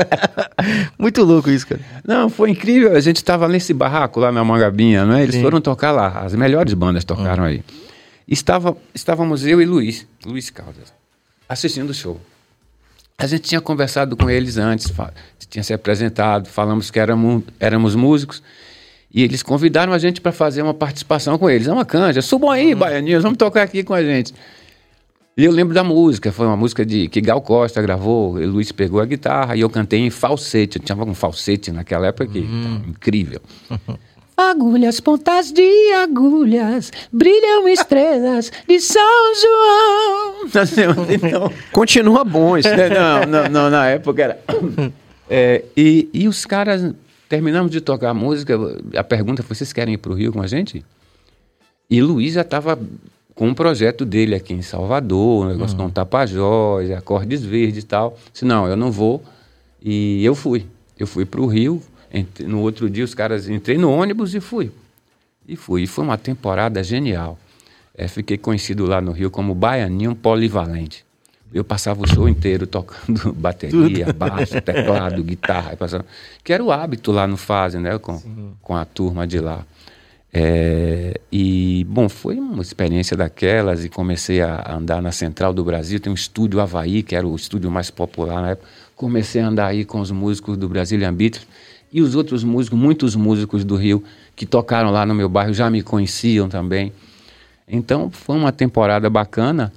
muito 0.97 1.23
louco 1.23 1.49
isso, 1.51 1.67
cara. 1.67 1.79
Não, 2.03 2.27
foi 2.27 2.49
incrível. 2.49 2.95
A 2.95 2.99
gente 2.99 3.17
estava 3.17 3.47
nesse 3.47 3.71
barraco 3.71 4.19
lá 4.19 4.31
na 4.31 4.43
Mangabinha, 4.43 5.05
né? 5.05 5.21
Eles 5.21 5.35
Sim. 5.35 5.43
foram 5.43 5.61
tocar 5.61 5.91
lá. 5.91 6.21
As 6.21 6.33
melhores 6.33 6.73
bandas 6.73 7.03
tocaram 7.03 7.43
hum. 7.43 7.47
aí. 7.47 7.63
Estava, 8.27 8.75
estávamos 8.95 9.45
eu 9.45 9.61
e 9.61 9.65
Luiz, 9.65 10.07
Luiz 10.25 10.49
Caldas, 10.49 10.91
assistindo 11.47 11.91
o 11.91 11.93
show. 11.93 12.19
A 13.15 13.27
gente 13.27 13.41
tinha 13.41 13.61
conversado 13.61 14.17
com 14.17 14.27
eles 14.27 14.57
antes, 14.57 14.91
tinha 15.47 15.61
se 15.61 15.71
apresentado, 15.71 16.47
falamos 16.47 16.89
que 16.89 16.99
éramos, 16.99 17.43
éramos 17.59 17.93
músicos. 17.93 18.41
E 19.13 19.21
eles 19.21 19.43
convidaram 19.43 19.93
a 19.93 19.99
gente 19.99 20.19
para 20.19 20.31
fazer 20.31 20.63
uma 20.63 20.73
participação 20.73 21.37
com 21.37 21.47
eles. 21.47 21.67
É 21.67 21.71
uma 21.71 21.85
canja, 21.85 22.23
subam 22.23 22.49
aí, 22.49 22.73
hum. 22.73 22.79
baianinhos, 22.79 23.21
vamos 23.21 23.37
tocar 23.37 23.61
aqui 23.61 23.83
com 23.83 23.93
a 23.93 24.01
gente. 24.01 24.33
E 25.35 25.45
eu 25.45 25.51
lembro 25.51 25.73
da 25.73 25.83
música, 25.83 26.31
foi 26.31 26.45
uma 26.45 26.55
música 26.55 26.85
de 26.85 27.07
que 27.07 27.19
Gal 27.19 27.41
Costa 27.41 27.81
gravou, 27.81 28.39
e 28.39 28.45
Luiz 28.45 28.71
pegou 28.71 29.01
a 29.01 29.05
guitarra 29.05 29.55
e 29.55 29.61
eu 29.61 29.69
cantei 29.69 29.99
em 29.99 30.11
falsete. 30.11 30.77
Eu 30.77 30.83
tinha 30.83 30.95
um 30.95 31.15
falsete 31.15 31.71
naquela 31.71 32.07
época 32.07 32.27
que 32.27 32.39
uhum. 32.39 32.81
incrível. 32.89 33.41
Agulhas, 34.35 34.99
pontas 34.99 35.51
de 35.51 35.93
agulhas, 35.93 36.91
brilham 37.11 37.67
estrelas 37.67 38.51
de 38.67 38.79
São 38.79 39.33
João. 39.35 40.33
Então, 41.13 41.53
Continua 41.71 42.23
bom 42.23 42.57
isso. 42.57 42.67
Né? 42.69 42.89
Não, 42.93 43.25
não, 43.25 43.49
não, 43.49 43.69
na 43.69 43.87
época 43.87 44.23
era. 44.23 44.39
É, 45.29 45.63
e, 45.75 46.09
e 46.13 46.27
os 46.27 46.45
caras, 46.45 46.93
terminamos 47.29 47.71
de 47.71 47.79
tocar 47.79 48.09
a 48.09 48.13
música, 48.13 48.59
a 48.95 49.03
pergunta 49.03 49.41
foi: 49.41 49.55
vocês 49.55 49.71
querem 49.71 49.93
ir 49.93 49.97
para 49.97 50.11
o 50.11 50.15
Rio 50.15 50.33
com 50.33 50.41
a 50.41 50.47
gente? 50.47 50.83
E 51.89 52.01
Luiz 52.01 52.33
já 52.33 52.41
estava 52.41 52.77
com 53.35 53.47
um 53.47 53.53
projeto 53.53 54.05
dele 54.05 54.35
aqui 54.35 54.53
em 54.53 54.61
Salvador, 54.61 55.45
um 55.45 55.49
negócio 55.49 55.77
uhum. 55.77 55.85
com 55.85 55.89
Tapajós, 55.89 56.91
acordes 56.91 57.43
verdes 57.43 57.83
e 57.83 57.87
tal. 57.87 58.17
Disse, 58.31 58.45
não, 58.45 58.67
eu 58.67 58.75
não 58.75 58.91
vou. 58.91 59.23
E 59.81 60.23
eu 60.23 60.35
fui. 60.35 60.65
Eu 60.97 61.07
fui 61.07 61.25
para 61.25 61.41
o 61.41 61.47
Rio. 61.47 61.81
No 62.45 62.61
outro 62.61 62.89
dia, 62.89 63.03
os 63.03 63.15
caras 63.15 63.49
entrei 63.49 63.77
no 63.77 63.91
ônibus 63.91 64.35
e 64.35 64.39
fui. 64.39 64.71
E 65.47 65.55
fui. 65.55 65.83
E 65.83 65.87
foi 65.87 66.03
uma 66.03 66.17
temporada 66.17 66.83
genial. 66.83 67.39
É, 67.95 68.07
fiquei 68.07 68.37
conhecido 68.37 68.85
lá 68.85 69.01
no 69.01 69.11
Rio 69.11 69.29
como 69.29 69.53
Baianinho 69.53 70.15
Polivalente. 70.15 71.05
Eu 71.53 71.63
passava 71.63 72.01
o 72.01 72.07
show 72.07 72.27
inteiro 72.27 72.65
tocando 72.65 73.31
bateria, 73.37 74.11
baixo, 74.11 74.59
teclado, 74.59 75.23
guitarra, 75.23 75.77
passava, 75.77 76.03
que 76.43 76.51
era 76.51 76.63
o 76.63 76.71
hábito 76.71 77.11
lá 77.11 77.27
no 77.27 77.37
Fase, 77.37 77.77
né, 77.77 77.99
com, 77.99 78.19
com 78.59 78.75
a 78.75 78.83
turma 78.83 79.27
de 79.27 79.39
lá. 79.39 79.63
É, 80.35 81.19
e, 81.31 81.85
bom, 81.87 82.09
foi 82.09 82.39
uma 82.39 82.63
experiência 82.63 83.15
daquelas 83.15 83.85
e 83.85 83.89
comecei 83.89 84.41
a 84.41 84.75
andar 84.75 84.99
na 84.99 85.11
Central 85.11 85.53
do 85.53 85.63
Brasil. 85.63 85.99
Tem 85.99 86.11
um 86.11 86.15
estúdio 86.15 86.59
Havaí, 86.59 87.03
que 87.03 87.15
era 87.15 87.27
o 87.27 87.35
estúdio 87.35 87.69
mais 87.69 87.91
popular 87.91 88.41
na 88.41 88.49
época. 88.51 88.67
Comecei 88.95 89.41
a 89.41 89.47
andar 89.47 89.67
aí 89.67 89.85
com 89.85 89.99
os 89.99 90.09
músicos 90.09 90.57
do 90.57 90.67
Brazilian 90.67 91.13
Beatles 91.13 91.45
e 91.91 92.01
os 92.01 92.15
outros 92.15 92.43
músicos, 92.43 92.79
muitos 92.79 93.15
músicos 93.15 93.63
do 93.63 93.75
Rio 93.75 94.03
que 94.35 94.47
tocaram 94.47 94.89
lá 94.89 95.05
no 95.05 95.13
meu 95.13 95.29
bairro 95.29 95.53
já 95.53 95.69
me 95.69 95.83
conheciam 95.83 96.49
também. 96.49 96.91
Então 97.67 98.09
foi 98.09 98.35
uma 98.35 98.51
temporada 98.51 99.09
bacana. 99.11 99.71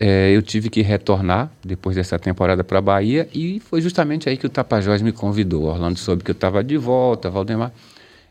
É, 0.00 0.30
eu 0.34 0.42
tive 0.42 0.70
que 0.70 0.82
retornar 0.82 1.50
depois 1.62 1.94
dessa 1.94 2.18
temporada 2.18 2.64
para 2.64 2.78
a 2.78 2.82
Bahia 2.82 3.28
e 3.32 3.60
foi 3.60 3.80
justamente 3.80 4.28
aí 4.28 4.36
que 4.36 4.46
o 4.46 4.48
Tapajós 4.48 5.02
me 5.02 5.12
convidou. 5.12 5.64
Orlando 5.64 5.98
soube 5.98 6.24
que 6.24 6.30
eu 6.30 6.34
estava 6.34 6.64
de 6.64 6.78
volta, 6.78 7.30
Valdemar 7.30 7.70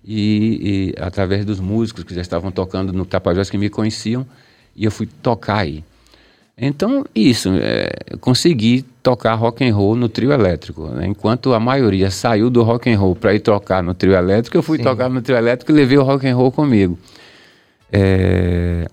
e, 0.05 0.93
e, 0.97 1.01
através 1.01 1.45
dos 1.45 1.59
músicos 1.59 2.03
que 2.03 2.13
já 2.13 2.21
estavam 2.21 2.51
tocando 2.51 2.91
no 2.91 3.05
Tapajós 3.05 3.49
que 3.49 3.57
me 3.57 3.69
conheciam 3.69 4.25
e 4.75 4.85
eu 4.85 4.91
fui 4.91 5.07
tocar 5.21 5.59
aí. 5.59 5.83
Então 6.57 7.03
isso, 7.15 7.49
é, 7.55 8.15
consegui 8.19 8.85
tocar 9.01 9.33
rock 9.33 9.67
and 9.67 9.75
roll 9.75 9.95
no 9.95 10.07
trio 10.07 10.31
elétrico. 10.31 10.87
Né? 10.87 11.07
Enquanto 11.07 11.53
a 11.53 11.59
maioria 11.59 12.11
saiu 12.11 12.49
do 12.49 12.61
rock 12.63 12.89
and 12.91 12.99
roll 12.99 13.15
para 13.15 13.33
ir 13.33 13.39
tocar 13.39 13.81
no 13.81 13.93
trio 13.93 14.13
elétrico, 14.13 14.57
eu 14.57 14.63
fui 14.63 14.77
Sim. 14.77 14.83
tocar 14.83 15.09
no 15.09 15.21
trio 15.21 15.37
elétrico 15.37 15.71
e 15.71 15.75
levei 15.75 15.97
o 15.97 16.03
rock 16.03 16.27
and 16.27 16.35
roll 16.35 16.51
comigo. 16.51 16.97
É, 17.91 18.87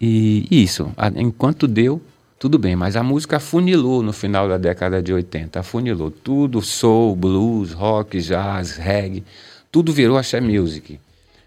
e 0.00 0.46
isso, 0.50 0.90
enquanto 1.16 1.66
deu, 1.66 2.00
tudo 2.38 2.58
bem, 2.58 2.74
mas 2.74 2.96
a 2.96 3.02
música 3.02 3.36
afunilou 3.36 4.02
no 4.02 4.12
final 4.14 4.48
da 4.48 4.56
década 4.56 5.02
de 5.02 5.12
80, 5.12 5.60
afunilou 5.60 6.10
tudo, 6.10 6.62
soul, 6.62 7.14
blues, 7.14 7.72
rock, 7.72 8.18
jazz, 8.18 8.76
reggae 8.76 9.22
tudo 9.70 9.92
virou 9.92 10.16
axé 10.16 10.40
music. 10.40 10.98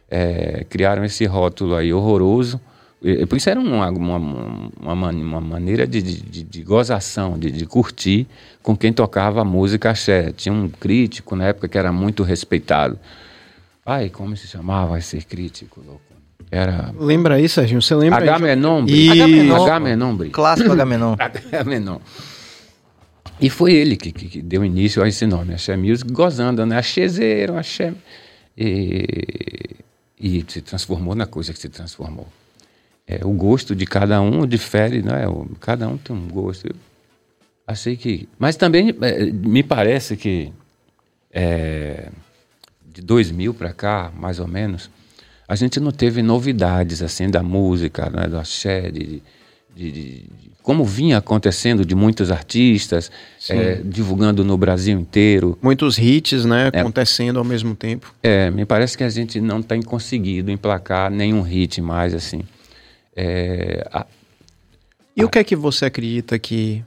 É, 0.09 0.65
criaram 0.69 1.03
esse 1.03 1.26
rótulo 1.26 1.76
aí 1.76 1.93
horroroso. 1.93 2.59
E, 3.01 3.26
por 3.26 3.38
isso 3.38 3.49
era 3.49 3.59
uma, 3.59 3.89
uma, 3.89 4.17
uma, 4.17 5.09
uma 5.09 5.41
maneira 5.41 5.86
de, 5.86 6.01
de, 6.01 6.43
de 6.43 6.63
gozação, 6.63 7.38
de, 7.38 7.51
de, 7.51 7.65
curtir 7.65 8.28
com 8.61 8.78
quem 8.78 8.93
tocava 8.93 9.41
a 9.41 9.45
música 9.45 9.89
axé. 9.89 10.32
Tinha 10.32 10.53
um 10.53 10.69
crítico 10.69 11.36
na 11.36 11.47
época 11.47 11.67
que 11.67 11.78
era 11.78 11.91
muito 11.91 12.24
respeitado. 12.24 12.97
Ai, 13.86 14.09
como 14.09 14.38
se 14.38 14.47
chamava 14.47 14.97
esse 14.97 15.17
crítico, 15.21 15.82
louco? 15.86 16.01
Era... 16.49 16.93
Lembra 16.97 17.36
aí, 17.36 17.49
Serginho? 17.49 17.82
Você 17.82 17.95
lembra 17.95 18.19
Agamenon. 18.19 18.86
Agamenon. 19.11 20.30
Clássico 20.32 20.71
Agamenon. 20.71 21.15
Agamenon. 21.19 21.97
E 23.43 23.49
foi 23.49 23.73
ele 23.73 23.97
que, 23.97 24.09
que, 24.13 24.29
que, 24.29 24.41
deu 24.41 24.63
início 24.63 25.03
a 25.03 25.07
esse 25.09 25.27
nome, 25.27 25.53
Axé 25.53 25.75
Music, 25.75 26.09
gozando, 26.13 26.65
né? 26.65 26.77
Axézeiro, 26.77 27.57
Axé. 27.57 27.93
E, 28.57 29.75
e 30.17 30.45
se 30.47 30.61
transformou 30.61 31.13
na 31.13 31.25
coisa 31.25 31.51
que 31.51 31.59
se 31.59 31.67
transformou. 31.67 32.25
É, 33.05 33.19
o 33.25 33.33
gosto 33.33 33.75
de 33.75 33.85
cada 33.85 34.21
um 34.21 34.47
difere, 34.47 35.01
né? 35.01 35.23
Cada 35.59 35.89
um 35.89 35.97
tem 35.97 36.15
um 36.15 36.29
gosto. 36.29 36.67
Eu 36.67 36.75
achei 37.67 37.97
que. 37.97 38.29
Mas 38.39 38.55
também 38.55 38.95
é, 39.01 39.25
me 39.25 39.61
parece 39.61 40.15
que 40.15 40.53
é, 41.29 42.07
de 42.85 43.01
2000 43.01 43.53
para 43.55 43.73
cá, 43.73 44.09
mais 44.15 44.39
ou 44.39 44.47
menos, 44.47 44.89
a 45.45 45.55
gente 45.57 45.81
não 45.81 45.91
teve 45.91 46.23
novidades 46.23 47.01
assim 47.01 47.29
da 47.29 47.43
música, 47.43 48.09
né? 48.09 48.25
do 48.25 48.37
axé, 48.37 48.89
de, 48.89 49.21
de, 49.75 49.91
de 49.91 50.29
como 50.64 50.86
vinha 50.86 51.18
acontecendo 51.18 51.86
de 51.86 51.93
muitos 51.93 52.32
artistas, 52.32 53.11
é, 53.49 53.76
divulgando 53.84 54.43
no 54.45 54.57
Brasil 54.57 54.97
inteiro. 54.97 55.59
Muitos 55.61 55.97
hits, 55.97 56.45
né, 56.45 56.72
é. 56.74 56.80
acontecendo 56.80 57.38
ao 57.38 57.43
mesmo 57.43 57.76
tempo. 57.76 58.16
É, 58.24 58.49
me 58.49 58.66
parece 58.66 58.97
que 58.97 59.03
a 59.03 59.09
gente 59.09 59.41
não 59.41 59.61
tem 59.61 59.82
conseguido 59.82 60.49
emplacar 60.49 61.11
nenhum 61.11 61.41
hit 61.41 61.82
mais, 61.82 62.14
assim. 62.14 62.43
É, 63.14 63.86
a, 63.91 64.07
e 65.16 65.22
a, 65.22 65.26
o 65.26 65.30
que 65.30 65.38
é 65.38 65.43
que 65.43 65.55
você 65.55 65.86
acredita 65.86 66.39
que... 66.39 66.84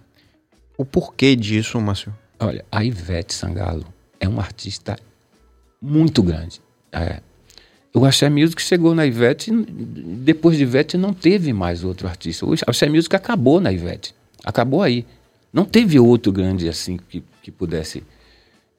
O 0.79 0.85
porquê 0.85 1.37
disso, 1.37 1.81
Márcio? 1.81 2.12
Olha, 2.41 2.64
a 2.70 2.85
Ivete 2.85 3.33
Sangalo 3.33 3.87
é 4.18 4.27
uma 4.29 4.43
artista 4.43 4.99
muito 5.81 6.22
grande. 6.22 6.61
É, 6.93 7.20
o 7.97 8.05
Axé 8.05 8.28
Music 8.28 8.61
chegou 8.61 8.94
na 8.94 9.07
Ivete, 9.07 9.51
depois 9.51 10.59
de 10.59 10.64
Ivete 10.64 10.99
não 10.99 11.14
teve 11.14 11.51
mais 11.55 11.82
outro 11.82 12.07
artista. 12.07 12.44
O 12.44 12.53
Axé 12.66 12.90
Music 12.90 13.16
acabou 13.16 13.59
na 13.59 13.72
Ivete, 13.72 14.14
acabou 14.44 14.82
aí. 14.82 15.07
Não 15.51 15.64
teve 15.64 15.99
outro 15.99 16.30
grande 16.30 16.68
assim 16.68 16.99
que, 17.09 17.24
que 17.42 17.51
pudesse 17.51 18.03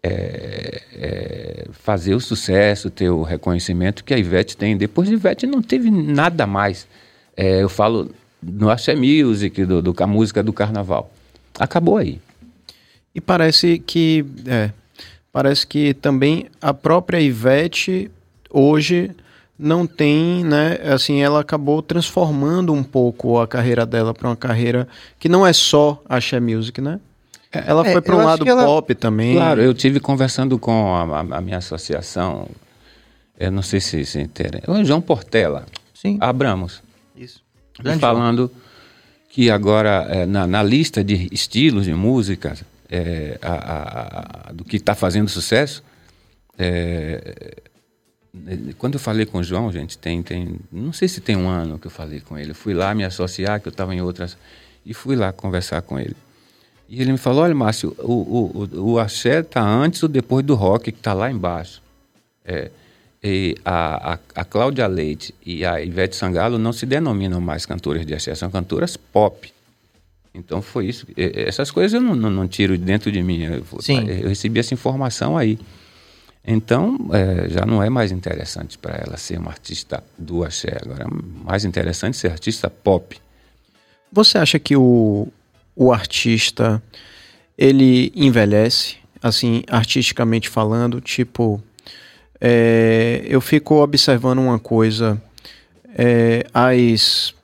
é, 0.03 0.83
é, 0.93 1.67
fazer 1.71 2.13
o 2.13 2.19
sucesso, 2.19 2.91
ter 2.91 3.09
o 3.09 3.23
reconhecimento 3.23 4.03
que 4.03 4.13
a 4.13 4.19
Ivete 4.19 4.55
tem. 4.55 4.77
Depois 4.77 5.09
de 5.09 5.15
Ivete 5.15 5.47
não 5.47 5.63
teve 5.63 5.89
nada 5.89 6.45
mais. 6.45 6.87
É, 7.35 7.63
eu 7.63 7.69
falo 7.69 8.11
no 8.39 8.69
Axé 8.69 8.95
Music, 8.95 9.65
do, 9.65 9.81
do, 9.81 9.95
a 9.97 10.05
música 10.05 10.43
do 10.43 10.53
carnaval. 10.53 11.11
Acabou 11.59 11.97
aí. 11.97 12.21
E 13.15 13.19
parece 13.19 13.79
que, 13.79 14.23
é, 14.45 14.69
parece 15.31 15.65
que 15.65 15.95
também 15.95 16.45
a 16.61 16.71
própria 16.71 17.19
Ivete 17.19 18.11
hoje 18.49 19.11
não 19.57 19.87
tem, 19.87 20.43
né? 20.43 20.77
Assim, 20.93 21.21
ela 21.21 21.41
acabou 21.41 21.81
transformando 21.81 22.71
um 22.73 22.83
pouco 22.83 23.39
a 23.39 23.47
carreira 23.47 23.85
dela 23.85 24.13
para 24.13 24.29
uma 24.29 24.35
carreira 24.35 24.87
que 25.17 25.27
não 25.27 25.45
é 25.45 25.53
só 25.53 26.01
axé 26.07 26.39
music, 26.39 26.79
né? 26.79 26.99
É, 27.51 27.63
ela 27.65 27.87
é, 27.87 27.91
foi 27.91 28.01
para 28.01 28.15
um 28.15 28.23
lado 28.23 28.47
ela, 28.47 28.65
pop 28.65 28.93
também. 28.93 29.35
Claro, 29.35 29.61
eu 29.61 29.73
tive 29.73 29.99
conversando 29.99 30.59
com 30.59 30.95
a, 30.95 31.03
a, 31.03 31.37
a 31.37 31.41
minha 31.41 31.57
associação, 31.57 32.47
eu 33.39 33.51
não 33.51 33.61
sei 33.61 33.79
se 33.79 34.05
se 34.05 34.19
interessa, 34.19 34.69
o 34.69 34.85
João 34.85 35.01
Portela, 35.01 35.65
Sim. 35.93 36.17
Abramos. 36.19 36.83
Isso. 37.15 37.41
falando 37.99 38.51
que 39.29 39.49
agora 39.49 40.07
é, 40.09 40.25
na, 40.25 40.45
na, 40.45 40.61
lista 40.61 41.03
de 41.03 41.27
estilos 41.31 41.85
de 41.85 41.93
música 41.93 42.55
é, 42.89 43.39
a, 43.41 44.51
do 44.53 44.63
que 44.63 44.77
está 44.77 44.93
fazendo 44.93 45.29
sucesso, 45.29 45.83
é, 46.57 47.55
quando 48.77 48.95
eu 48.95 48.99
falei 48.99 49.25
com 49.25 49.39
o 49.39 49.43
João, 49.43 49.71
gente, 49.71 49.97
tem, 49.97 50.21
tem. 50.21 50.59
Não 50.71 50.93
sei 50.93 51.07
se 51.07 51.21
tem 51.21 51.35
um 51.35 51.47
ano 51.47 51.77
que 51.79 51.87
eu 51.87 51.91
falei 51.91 52.19
com 52.19 52.37
ele. 52.37 52.51
Eu 52.51 52.55
fui 52.55 52.73
lá 52.73 52.93
me 52.93 53.03
associar, 53.03 53.59
que 53.61 53.67
eu 53.67 53.71
estava 53.71 53.93
em 53.93 54.01
outras. 54.01 54.37
E 54.85 54.93
fui 54.93 55.15
lá 55.15 55.31
conversar 55.33 55.81
com 55.81 55.99
ele. 55.99 56.15
E 56.89 57.01
ele 57.01 57.11
me 57.11 57.17
falou: 57.17 57.43
olha, 57.43 57.53
Márcio, 57.53 57.95
o, 57.99 58.11
o, 58.11 58.69
o, 58.75 58.91
o 58.93 58.99
axé 58.99 59.39
está 59.39 59.61
antes 59.61 60.01
ou 60.03 60.09
depois 60.09 60.45
do 60.45 60.55
rock, 60.55 60.91
que 60.91 60.99
está 60.99 61.13
lá 61.13 61.29
embaixo. 61.29 61.81
É, 62.45 62.71
e 63.23 63.57
a, 63.65 64.13
a, 64.13 64.19
a 64.35 64.45
Cláudia 64.45 64.87
Leite 64.87 65.33
e 65.45 65.65
a 65.65 65.81
Ivete 65.81 66.15
Sangalo 66.15 66.57
não 66.57 66.71
se 66.71 66.85
denominam 66.85 67.41
mais 67.41 67.65
cantoras 67.65 68.05
de 68.05 68.13
axé, 68.13 68.33
são 68.35 68.49
cantoras 68.49 68.95
pop. 68.95 69.51
Então 70.33 70.61
foi 70.61 70.85
isso. 70.85 71.05
Essas 71.17 71.71
coisas 71.71 71.93
eu 71.93 72.01
não, 72.01 72.15
não, 72.15 72.29
não 72.29 72.47
tiro 72.47 72.77
de 72.77 72.83
dentro 72.83 73.11
de 73.11 73.21
mim. 73.23 73.41
Eu, 73.43 73.65
eu 74.21 74.29
recebi 74.29 74.59
essa 74.59 74.73
informação 74.73 75.35
aí. 75.35 75.57
Então, 76.49 76.97
é, 77.11 77.49
já 77.49 77.65
não 77.65 77.83
é 77.83 77.89
mais 77.89 78.09
interessante 78.09 78.77
para 78.77 78.95
ela 78.95 79.17
ser 79.17 79.37
uma 79.37 79.51
artista 79.51 80.01
do 80.17 80.45
axé. 80.45 80.77
Agora 80.81 81.03
é 81.03 81.43
mais 81.43 81.65
interessante 81.65 82.15
ser 82.15 82.31
artista 82.31 82.69
pop. 82.69 83.19
Você 84.09 84.37
acha 84.37 84.57
que 84.57 84.73
o, 84.77 85.27
o 85.75 85.91
artista, 85.91 86.81
ele 87.57 88.13
envelhece, 88.15 88.95
assim, 89.21 89.61
artisticamente 89.67 90.47
falando? 90.47 91.01
Tipo, 91.01 91.61
é, 92.39 93.25
eu 93.27 93.41
fico 93.41 93.75
observando 93.83 94.39
uma 94.39 94.57
coisa. 94.57 95.21
É, 95.97 96.45
as, 96.53 97.35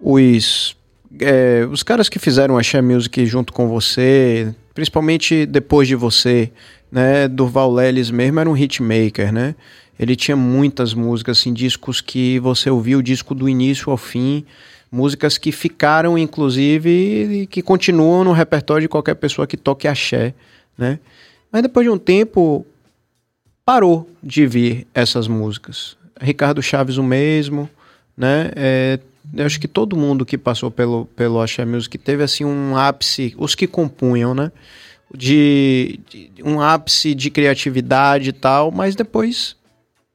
os, 0.00 0.76
é, 1.18 1.66
os 1.68 1.82
caras 1.82 2.08
que 2.08 2.20
fizeram 2.20 2.56
a 2.56 2.62
Share 2.62 2.84
Music 2.84 3.26
junto 3.26 3.52
com 3.52 3.66
você, 3.66 4.54
principalmente 4.74 5.44
depois 5.44 5.88
de 5.88 5.96
você, 5.96 6.52
né? 6.90 7.28
Durval 7.28 7.72
Lelis 7.72 8.10
mesmo 8.10 8.40
era 8.40 8.48
um 8.48 8.56
hitmaker, 8.56 9.32
né? 9.32 9.54
Ele 9.98 10.14
tinha 10.14 10.36
muitas 10.36 10.94
músicas, 10.94 11.38
assim, 11.38 11.52
discos 11.52 12.00
que 12.00 12.38
você 12.38 12.70
ouviu 12.70 13.00
o 13.00 13.02
disco 13.02 13.34
do 13.34 13.48
início 13.48 13.90
ao 13.90 13.96
fim, 13.96 14.44
músicas 14.90 15.36
que 15.36 15.50
ficaram, 15.50 16.16
inclusive, 16.16 17.42
e 17.42 17.46
que 17.46 17.60
continuam 17.60 18.24
no 18.24 18.32
repertório 18.32 18.82
de 18.82 18.88
qualquer 18.88 19.16
pessoa 19.16 19.46
que 19.46 19.56
toque 19.56 19.88
axé, 19.88 20.34
né? 20.76 21.00
Mas 21.50 21.62
depois 21.62 21.84
de 21.84 21.90
um 21.90 21.98
tempo, 21.98 22.64
parou 23.64 24.08
de 24.22 24.46
vir 24.46 24.86
essas 24.94 25.26
músicas. 25.26 25.96
Ricardo 26.20 26.62
Chaves 26.62 26.96
o 26.96 27.02
mesmo, 27.02 27.68
né? 28.16 28.50
É, 28.54 28.98
eu 29.34 29.44
acho 29.44 29.60
que 29.60 29.68
todo 29.68 29.96
mundo 29.96 30.24
que 30.24 30.38
passou 30.38 30.70
pelo, 30.70 31.06
pelo 31.16 31.40
Axé 31.40 31.64
Music 31.64 31.98
teve 31.98 32.22
assim 32.22 32.44
um 32.44 32.76
ápice, 32.76 33.34
os 33.36 33.54
que 33.54 33.66
compunham, 33.66 34.34
né? 34.34 34.50
De, 35.14 36.00
de 36.08 36.30
um 36.44 36.60
ápice 36.60 37.14
de 37.14 37.30
criatividade 37.30 38.28
e 38.28 38.32
tal, 38.32 38.70
mas 38.70 38.94
depois 38.94 39.56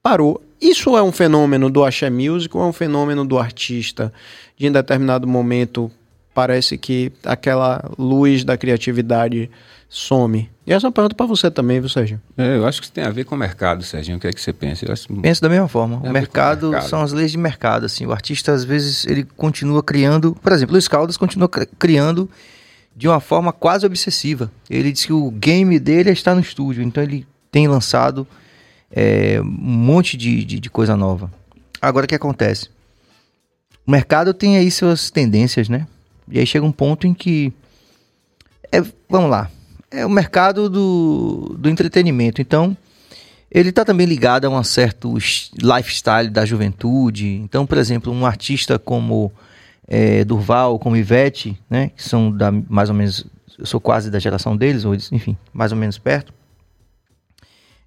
parou. 0.02 0.42
Isso 0.62 0.96
é 0.96 1.04
um 1.04 1.12
fenômeno 1.12 1.70
do 1.70 1.84
Axé 1.84 2.10
Music 2.10 2.56
ou 2.56 2.64
é 2.64 2.66
um 2.68 2.74
fenômeno 2.74 3.26
do 3.26 3.38
artista? 3.38 4.14
De 4.56 4.68
em 4.68 4.72
determinado 4.72 5.28
momento 5.28 5.92
parece 6.34 6.78
que 6.78 7.12
aquela 7.24 7.84
luz 7.98 8.44
da 8.44 8.58
criatividade 8.58 9.50
some. 9.90 10.50
E 10.66 10.74
essa 10.74 10.86
é 10.86 10.88
uma 10.88 10.92
pergunta 10.92 11.16
para 11.16 11.26
você 11.26 11.52
também, 11.52 11.80
viu, 11.80 11.90
Sérgio? 11.90 12.20
É, 12.38 12.58
eu 12.58 12.66
acho 12.66 12.80
que 12.80 12.86
isso 12.86 12.94
tem 12.94 13.04
a 13.04 13.10
ver 13.10 13.26
com 13.26 13.36
o 13.36 13.38
mercado, 13.38 13.84
Sérgio. 13.84 14.16
O 14.16 14.20
que 14.20 14.28
é 14.28 14.32
que 14.32 14.42
você 14.42 14.52
pensa? 14.52 14.86
Eu 14.86 14.94
acho... 14.94 15.08
Penso 15.08 15.42
da 15.42 15.50
mesma 15.50 15.68
forma. 15.68 15.98
o 15.98 16.10
mercado, 16.10 16.72
mercado, 16.72 16.90
são 16.90 17.02
as 17.02 17.12
leis 17.12 17.32
de 17.32 17.38
mercado. 17.38 17.86
Assim, 17.86 18.06
o 18.06 18.12
artista, 18.12 18.52
às 18.52 18.64
vezes, 18.64 19.06
ele 19.06 19.24
continua 19.24 19.84
criando. 19.84 20.36
Por 20.42 20.52
exemplo, 20.52 20.74
Luiz 20.74 20.88
Caldas 20.88 21.16
continua 21.16 21.48
criando 21.78 22.30
de 22.96 23.08
uma 23.08 23.20
forma 23.20 23.52
quase 23.52 23.86
obsessiva. 23.86 24.52
Ele 24.70 24.92
diz 24.92 25.06
que 25.06 25.14
o 25.14 25.32
game 25.32 25.80
dele 25.80 26.10
é 26.10 26.34
no 26.34 26.42
estúdio, 26.42 26.84
então 26.84 27.04
ele 27.04 27.26
tem 27.52 27.68
lançado 27.68 28.28
é, 28.92 29.40
um 29.42 29.46
monte 29.46 30.16
de, 30.18 30.44
de, 30.44 30.60
de 30.60 30.70
coisa 30.70 30.96
nova. 30.96 31.32
Agora, 31.82 32.06
o 32.06 32.08
que 32.08 32.16
acontece? 32.16 32.70
O 33.86 33.92
mercado 33.92 34.34
tem 34.34 34.58
aí 34.58 34.72
suas 34.72 35.10
tendências, 35.10 35.68
né? 35.68 35.88
E 36.30 36.40
aí 36.40 36.46
chega 36.46 36.66
um 36.66 36.72
ponto 36.72 37.06
em 37.06 37.14
que. 37.14 37.52
É, 38.72 38.82
vamos 39.10 39.30
lá 39.30 39.50
é 39.94 40.04
o 40.06 40.10
mercado 40.10 40.68
do, 40.68 41.56
do 41.58 41.70
entretenimento. 41.70 42.42
Então, 42.42 42.76
ele 43.50 43.70
está 43.70 43.86
também 43.86 44.08
ligado 44.08 44.46
a 44.46 44.50
um 44.50 44.64
certo 44.64 45.14
lifestyle 45.62 46.30
da 46.30 46.44
juventude. 46.44 47.28
Então, 47.28 47.66
por 47.66 47.78
exemplo, 47.78 48.12
um 48.12 48.26
artista 48.26 48.80
como 48.80 49.32
é, 49.88 50.24
Durval, 50.24 50.80
como 50.80 50.96
Ivete, 50.96 51.58
né, 51.70 51.90
que 51.96 52.04
são 52.04 52.32
da, 52.32 52.52
mais 52.52 52.90
ou 52.90 52.96
menos, 52.96 53.26
eu 53.58 53.66
sou 53.66 53.80
quase 53.80 54.10
da 54.10 54.20
geração 54.20 54.56
deles, 54.56 54.86
ou 54.86 54.94
enfim, 54.96 55.38
mais 55.54 55.72
ou 55.72 55.78
menos 55.78 55.98
perto. 55.98 56.34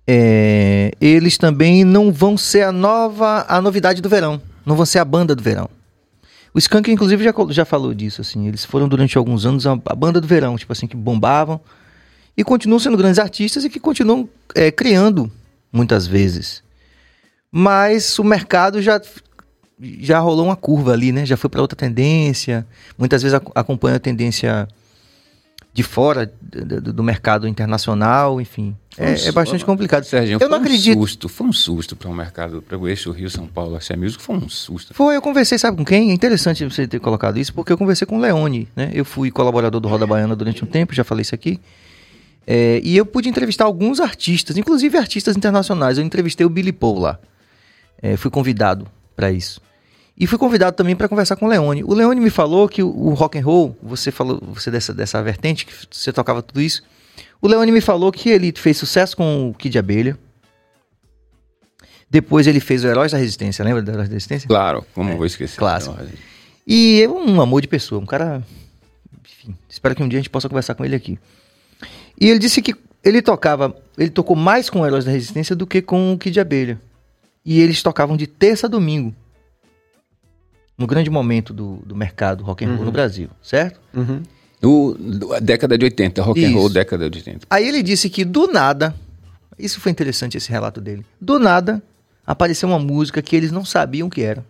É, 0.07 0.93
eles 1.01 1.37
também 1.37 1.85
não 1.85 2.13
vão 2.13 2.37
ser 2.37 2.63
a 2.63 2.73
nova, 2.73 3.45
a 3.49 3.61
novidade 3.61 4.01
do 4.01 4.09
verão, 4.09 4.41
não 4.65 4.77
vão 4.77 4.87
ser 4.87 5.01
a 5.01 5.05
banda 5.05 5.35
do 5.35 5.43
verão. 5.43 5.69
O 6.55 6.59
Skank, 6.59 6.91
inclusive, 6.91 7.23
já, 7.23 7.35
já 7.51 7.65
falou 7.65 7.93
disso, 7.93 8.21
assim, 8.21 8.47
eles 8.47 8.65
foram 8.65 8.89
durante 8.89 9.19
alguns 9.19 9.45
anos 9.45 9.67
a, 9.67 9.73
a 9.73 9.95
banda 9.95 10.21
do 10.21 10.27
verão, 10.27 10.57
tipo 10.57 10.73
assim, 10.73 10.87
que 10.87 10.97
bombavam, 10.97 11.61
e 12.37 12.45
continuam 12.45 12.79
sendo 12.79 12.97
grandes 12.97 13.19
artistas 13.19 13.65
e 13.65 13.71
que 13.71 13.81
continuam 13.81 14.29
é, 14.55 14.71
criando 14.71 15.31
muitas 15.73 16.07
vezes. 16.07 16.63
Mas 17.51 18.19
o 18.19 18.25
mercado 18.25 18.81
já, 18.83 19.01
já 19.81 20.19
rolou 20.19 20.47
uma 20.47 20.57
curva 20.57 20.93
ali, 20.93 21.13
né? 21.13 21.27
Já 21.27 21.37
foi 21.37 21.51
para 21.51 21.61
outra 21.61 21.77
tendência. 21.77 22.67
Muitas 22.97 23.23
vezes 23.23 23.39
acompanha 23.55 23.97
a 23.97 24.01
tendência 24.01 24.67
de 25.77 25.83
fora 25.83 26.33
do, 26.41 26.93
do 26.95 27.03
mercado 27.03 27.47
internacional, 27.47 28.41
enfim. 28.41 28.75
É, 28.97 29.29
é, 29.29 29.33
bastante 29.33 29.63
complicado. 29.63 30.05
Sérgio, 30.05 30.39
eu 30.41 30.49
não 30.49 30.57
acredito. 30.57 30.99
Um 30.99 31.03
susto, 31.03 31.29
foi 31.29 31.47
um 31.47 31.53
susto 31.53 31.95
para 31.95 32.09
o 32.09 32.13
um 32.13 32.15
mercado, 32.15 32.63
para 32.63 32.79
o 32.79 32.89
eixo 32.89 33.11
Rio 33.11 33.29
São 33.29 33.47
Paulo, 33.47 33.77
Axé 33.77 33.95
Music, 33.95 34.23
foi 34.23 34.37
um 34.37 34.49
susto. 34.49 34.95
Foi, 34.95 35.15
eu 35.15 35.21
conversei, 35.21 35.59
sabe 35.59 35.77
com 35.77 35.85
quem? 35.85 36.11
É 36.11 36.15
interessante 36.15 36.65
você 36.65 36.87
ter 36.87 36.99
colocado 36.99 37.39
isso, 37.39 37.53
porque 37.53 37.71
eu 37.71 37.77
conversei 37.77 38.07
com 38.07 38.17
o 38.17 38.21
Leone, 38.21 38.67
né? 38.75 38.91
Eu 38.95 39.05
fui 39.05 39.31
colaborador 39.31 39.79
do 39.79 39.87
Roda 39.87 40.07
Baiana 40.07 40.35
durante 40.35 40.65
um 40.65 40.67
tempo, 40.67 40.95
já 40.95 41.05
falei 41.05 41.21
isso 41.21 41.35
aqui. 41.35 41.61
É, 42.47 42.81
e 42.83 42.97
eu 42.97 43.05
pude 43.05 43.29
entrevistar 43.29 43.67
alguns 43.67 44.01
artistas, 44.01 44.57
inclusive 44.57 44.97
artistas 44.97 45.37
internacionais. 45.37 45.99
Eu 45.99 46.05
entrevistei 46.05 46.47
o 46.47 46.49
Billy 46.49 46.73
Paul 46.73 47.01
lá. 47.01 47.19
É, 48.01 48.17
fui 48.17 48.31
convidado 48.31 48.89
para 49.15 49.31
isso. 49.31 49.61
E 50.19 50.27
fui 50.27 50.39
convidado 50.39 50.75
também 50.75 50.97
para 50.97 51.09
conversar 51.09 51.37
com 51.37 51.45
o 51.45 51.49
Leone. 51.49 51.85
O 51.85 51.93
Leone 51.93 52.21
me 52.21 52.31
falou 52.31 52.69
que 52.69 52.83
o, 52.83 52.89
o 52.89 53.13
rock 53.13 53.39
and 53.39 53.45
roll, 53.45 53.77
você 53.83 54.11
falou, 54.11 54.41
você 54.43 54.71
dessa, 54.71 54.95
dessa 54.95 55.23
vertente 55.23 55.67
que 55.67 55.73
você 55.91 56.13
tocava 56.13 56.43
tudo 56.43 56.63
isso. 56.63 56.83
O 57.41 57.47
Leone 57.47 57.71
me 57.71 57.83
falou 57.83 58.11
que 58.11 58.31
ele 58.31 58.53
fez 58.57 58.79
sucesso 58.79 59.17
com 59.17 59.51
o 59.51 59.55
Kid 59.55 59.79
Abelha. 59.79 60.19
Depois 62.09 62.47
ele 62.47 62.61
fez 62.61 62.83
o 62.83 62.87
Heróis 62.87 63.13
da 63.13 63.19
Resistência, 63.19 63.65
lembra 63.65 63.83
do 63.83 63.91
Heróis 63.91 64.09
da 64.09 64.15
Resistência? 64.15 64.49
Claro, 64.49 64.87
como 64.95 65.11
é, 65.11 65.17
vou 65.17 65.27
esquecer. 65.27 65.59
Clássico. 65.59 65.97
E 66.67 67.03
é 67.03 67.09
um 67.09 67.41
amor 67.41 67.61
de 67.61 67.69
pessoa, 67.69 68.01
um 68.01 68.07
cara. 68.07 68.43
Enfim, 69.23 69.55
espero 69.69 69.95
que 69.95 70.03
um 70.03 70.09
dia 70.09 70.19
a 70.19 70.23
gente 70.23 70.31
possa 70.31 70.49
conversar 70.49 70.75
com 70.75 70.85
ele 70.85 70.97
aqui. 70.97 71.19
E 72.19 72.31
ele 72.31 72.39
disse 72.39 72.63
que 72.63 72.75
ele 73.05 73.21
tocava, 73.21 73.77
ele 73.99 74.11
tocou 74.11 74.35
mais 74.35 74.71
com 74.71 74.87
Heróis 74.87 75.05
da 75.05 75.11
Resistência 75.11 75.55
do 75.55 75.67
que 75.67 75.83
com 75.83 76.15
o 76.15 76.19
Kid 76.19 76.41
Abelha. 76.41 76.81
E 77.45 77.61
eles 77.61 77.83
tocavam 77.83 78.17
de 78.17 78.27
terça 78.27 78.67
a 78.67 78.71
domingo. 78.71 79.15
No 80.77 80.87
grande 80.87 81.09
momento 81.09 81.55
do, 81.55 81.77
do 81.87 81.97
mercado 81.97 82.45
rock 82.45 82.65
and 82.65 82.69
roll 82.69 82.79
uhum. 82.81 82.85
no 82.87 82.93
Brasil, 82.93 83.31
certo? 83.43 83.81
Uhum. 83.95 84.23
Do, 84.61 85.33
a 85.35 85.41
década 85.41 85.77
de 85.79 85.85
80, 85.85 86.23
rock 86.23 86.41
isso. 86.41 86.51
and 86.51 86.55
roll 86.55 86.69
década 86.69 87.09
de 87.09 87.19
80. 87.19 87.47
Aí 87.49 87.67
ele 87.67 87.83
disse 87.83 88.11
que 88.11 88.25
do 88.25 88.47
nada, 88.47 88.95
isso 89.59 89.81
foi 89.81 89.91
interessante 89.93 90.37
esse 90.37 90.51
relato 90.51 90.81
dele. 90.81 91.05
Do 91.21 91.39
nada 91.39 91.83
apareceu 92.27 92.69
uma 92.69 92.79
música 92.79 93.23
que 93.23 93.37
eles 93.37 93.53
não 93.53 93.65
sabiam 93.65 94.11
que 94.11 94.23
era. 94.23 94.45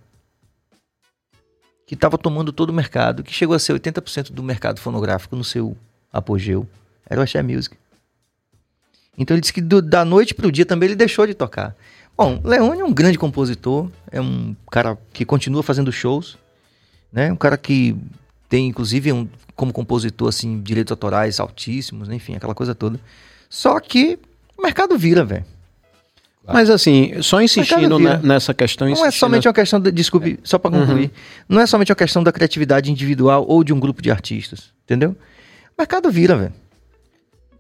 Que 1.86 1.94
estava 1.94 2.18
tomando 2.18 2.52
todo 2.52 2.70
o 2.70 2.72
mercado, 2.72 3.22
que 3.22 3.32
chegou 3.32 3.54
a 3.54 3.58
ser 3.58 3.72
80% 3.74 4.32
do 4.32 4.42
mercado 4.42 4.80
fonográfico 4.80 5.36
no 5.36 5.44
seu 5.44 5.76
apogeu. 6.12 6.66
Era 7.08 7.20
o 7.20 7.22
Axé 7.22 7.42
Music. 7.42 7.76
Então 9.16 9.34
ele 9.34 9.40
disse 9.40 9.52
que 9.52 9.60
do, 9.60 9.80
da 9.80 10.04
noite 10.04 10.34
para 10.34 10.46
o 10.46 10.52
dia 10.52 10.66
também 10.66 10.88
ele 10.88 10.96
deixou 10.96 11.26
de 11.26 11.34
tocar. 11.34 11.74
Bom, 12.16 12.40
Leone 12.42 12.80
é 12.80 12.84
um 12.84 12.92
grande 12.92 13.18
compositor, 13.18 13.90
é 14.10 14.20
um 14.20 14.56
cara 14.70 14.96
que 15.12 15.24
continua 15.24 15.62
fazendo 15.62 15.92
shows, 15.92 16.38
né? 17.12 17.30
Um 17.30 17.36
cara 17.36 17.58
que 17.58 17.94
tem 18.48 18.68
inclusive 18.68 19.12
um, 19.12 19.28
como 19.54 19.72
compositor 19.72 20.28
assim 20.28 20.60
direitos 20.62 20.90
autorais 20.90 21.38
altíssimos, 21.38 22.08
né? 22.08 22.14
enfim, 22.14 22.34
aquela 22.34 22.54
coisa 22.54 22.74
toda. 22.74 22.98
Só 23.50 23.78
que 23.80 24.18
o 24.56 24.62
mercado 24.62 24.96
vira, 24.96 25.24
velho. 25.24 25.44
Mas 26.46 26.70
assim, 26.70 27.20
só 27.22 27.42
insistindo 27.42 27.98
nessa 27.98 28.54
questão. 28.54 28.88
Não 28.88 29.04
é 29.04 29.10
somente 29.10 29.48
uma 29.48 29.54
questão, 29.54 29.80
de, 29.80 29.90
desculpe, 29.90 30.34
é. 30.34 30.38
só 30.44 30.58
para 30.58 30.70
concluir, 30.70 31.06
uhum. 31.06 31.10
não 31.48 31.60
é 31.60 31.66
somente 31.66 31.90
uma 31.90 31.96
questão 31.96 32.22
da 32.22 32.30
criatividade 32.30 32.90
individual 32.90 33.44
ou 33.48 33.64
de 33.64 33.72
um 33.72 33.80
grupo 33.80 34.00
de 34.00 34.12
artistas, 34.12 34.70
entendeu? 34.84 35.10
O 35.10 35.82
mercado 35.82 36.08
vira, 36.08 36.36
velho. 36.36 36.52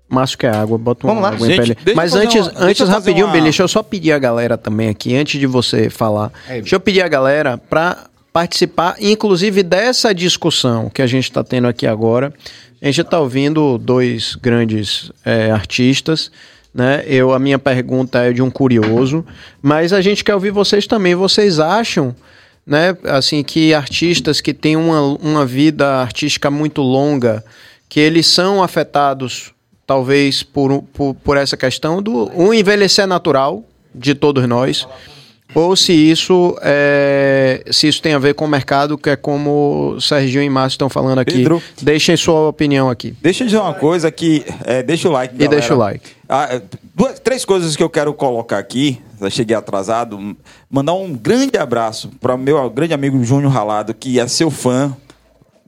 Márcio 0.08 0.38
quer 0.38 0.54
água, 0.54 0.78
bota 0.78 1.06
uma 1.06 1.28
água 1.28 1.52
em 1.52 1.56
pele. 1.56 1.76
Mas 1.94 2.14
antes, 2.14 2.46
uma, 2.46 2.60
antes 2.60 2.88
rapidinho, 2.88 3.26
uma... 3.26 3.32
Billy, 3.32 3.44
deixa 3.44 3.62
eu 3.62 3.68
só 3.68 3.82
pedir 3.82 4.12
a 4.12 4.18
galera 4.18 4.56
também 4.56 4.88
aqui, 4.88 5.16
antes 5.16 5.38
de 5.40 5.46
você 5.46 5.90
falar. 5.90 6.32
É, 6.48 6.60
deixa 6.60 6.76
eu 6.76 6.80
pedir 6.80 7.02
a 7.02 7.08
galera 7.08 7.58
para 7.58 8.06
participar, 8.32 8.96
inclusive 9.00 9.62
dessa 9.62 10.14
discussão 10.14 10.88
que 10.90 11.02
a 11.02 11.06
gente 11.06 11.24
está 11.24 11.42
tendo 11.42 11.66
aqui 11.66 11.86
agora. 11.86 12.32
A 12.80 12.86
gente 12.86 13.00
está 13.00 13.18
ouvindo 13.18 13.78
dois 13.78 14.36
grandes 14.36 15.10
é, 15.24 15.50
artistas, 15.50 16.30
né? 16.72 17.02
Eu, 17.06 17.32
a 17.32 17.38
minha 17.38 17.58
pergunta 17.58 18.18
é 18.18 18.32
de 18.32 18.42
um 18.42 18.50
curioso, 18.50 19.24
mas 19.60 19.92
a 19.92 20.00
gente 20.00 20.22
quer 20.22 20.34
ouvir 20.34 20.50
vocês 20.50 20.86
também. 20.86 21.14
Vocês 21.14 21.58
acham, 21.58 22.14
né, 22.66 22.96
assim, 23.04 23.42
que 23.42 23.72
artistas 23.72 24.40
que 24.40 24.52
têm 24.52 24.76
uma, 24.76 25.00
uma 25.00 25.46
vida 25.46 25.96
artística 25.96 26.50
muito 26.50 26.82
longa, 26.82 27.42
que 27.88 27.98
eles 27.98 28.26
são 28.26 28.62
afetados 28.62 29.55
talvez 29.86 30.42
por, 30.42 30.82
por, 30.92 31.14
por 31.14 31.36
essa 31.36 31.56
questão 31.56 32.02
do 32.02 32.30
um 32.34 32.52
envelhecer 32.52 33.06
natural 33.06 33.64
de 33.94 34.14
todos 34.14 34.46
nós, 34.46 34.86
ou 35.54 35.74
se 35.74 35.92
isso 35.92 36.54
é, 36.60 37.64
se 37.70 37.88
isso 37.88 38.02
tem 38.02 38.12
a 38.12 38.18
ver 38.18 38.34
com 38.34 38.44
o 38.44 38.48
mercado, 38.48 38.98
que 38.98 39.08
é 39.08 39.16
como 39.16 39.94
o 39.96 40.00
Serginho 40.00 40.42
e 40.42 40.50
Márcio 40.50 40.74
estão 40.74 40.90
falando 40.90 41.18
aqui. 41.18 41.32
Pedro, 41.32 41.62
deixem 41.80 42.14
sua 42.16 42.48
opinião 42.48 42.90
aqui. 42.90 43.14
Deixa 43.22 43.42
eu 43.42 43.46
dizer 43.46 43.58
uma 43.58 43.72
coisa 43.72 44.10
que. 44.10 44.44
É, 44.64 44.82
deixa 44.82 45.08
o 45.08 45.12
like. 45.12 45.34
Galera. 45.34 45.54
E 45.54 45.58
deixa 45.58 45.74
o 45.74 45.78
like. 45.78 46.10
Ah, 46.28 46.48
é, 46.50 46.62
duas, 46.94 47.18
três 47.20 47.44
coisas 47.44 47.74
que 47.74 47.82
eu 47.82 47.88
quero 47.88 48.12
colocar 48.12 48.58
aqui. 48.58 49.00
Já 49.18 49.30
cheguei 49.30 49.56
atrasado. 49.56 50.36
Mandar 50.68 50.92
um 50.92 51.14
grande 51.14 51.56
abraço 51.56 52.10
para 52.20 52.34
o 52.34 52.38
meu 52.38 52.68
grande 52.68 52.92
amigo 52.92 53.22
Júnior 53.24 53.50
Ralado, 53.50 53.94
que 53.94 54.20
é 54.20 54.28
seu 54.28 54.50
fã, 54.50 54.94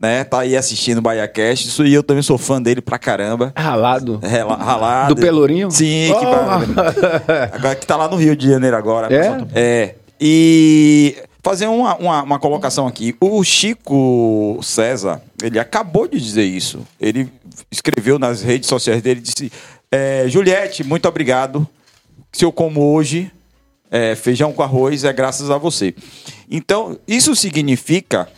né? 0.01 0.25
Tá 0.25 0.41
aí 0.41 0.57
assistindo 0.57 0.99
o 0.99 1.03
BaiaCast. 1.03 1.69
Isso 1.69 1.85
e 1.85 1.93
eu 1.93 2.03
também 2.03 2.23
sou 2.23 2.39
fã 2.39 2.61
dele 2.61 2.81
pra 2.81 2.99
caramba. 2.99 3.53
Ralado. 3.57 4.21
É, 4.23 4.43
ralado. 4.43 5.15
Do 5.15 5.21
Pelourinho? 5.21 5.71
Sim, 5.71 6.11
oh. 6.13 6.19
que, 6.19 6.27
agora, 7.57 7.75
que 7.75 7.87
tá 7.87 7.97
lá 7.97 8.09
no 8.09 8.17
Rio 8.17 8.37
de 8.37 8.49
Janeiro 8.49 8.77
agora. 8.77 9.13
É? 9.13 9.47
É. 9.55 9.95
E 10.21 11.17
fazer 11.43 11.67
uma, 11.67 11.97
uma, 11.97 12.23
uma, 12.23 12.39
colocação 12.39 12.87
aqui. 12.87 13.17
O 13.21 13.43
Chico 13.43 14.59
César, 14.63 15.21
ele 15.43 15.59
acabou 15.59 16.07
de 16.07 16.21
dizer 16.21 16.45
isso. 16.45 16.81
Ele 17.01 17.29
escreveu 17.71 18.19
nas 18.19 18.43
redes 18.43 18.69
sociais 18.69 19.03
dele, 19.03 19.21
disse... 19.21 19.51
É, 19.91 20.27
Juliette, 20.29 20.85
muito 20.85 21.09
obrigado. 21.09 21.67
Se 22.31 22.45
eu 22.45 22.53
como 22.53 22.93
hoje, 22.93 23.33
é, 23.91 24.15
feijão 24.15 24.53
com 24.53 24.63
arroz 24.63 25.05
é 25.05 25.13
graças 25.13 25.51
a 25.51 25.57
você. 25.57 25.95
Então, 26.51 26.99
isso 27.09 27.35
significa 27.35 28.29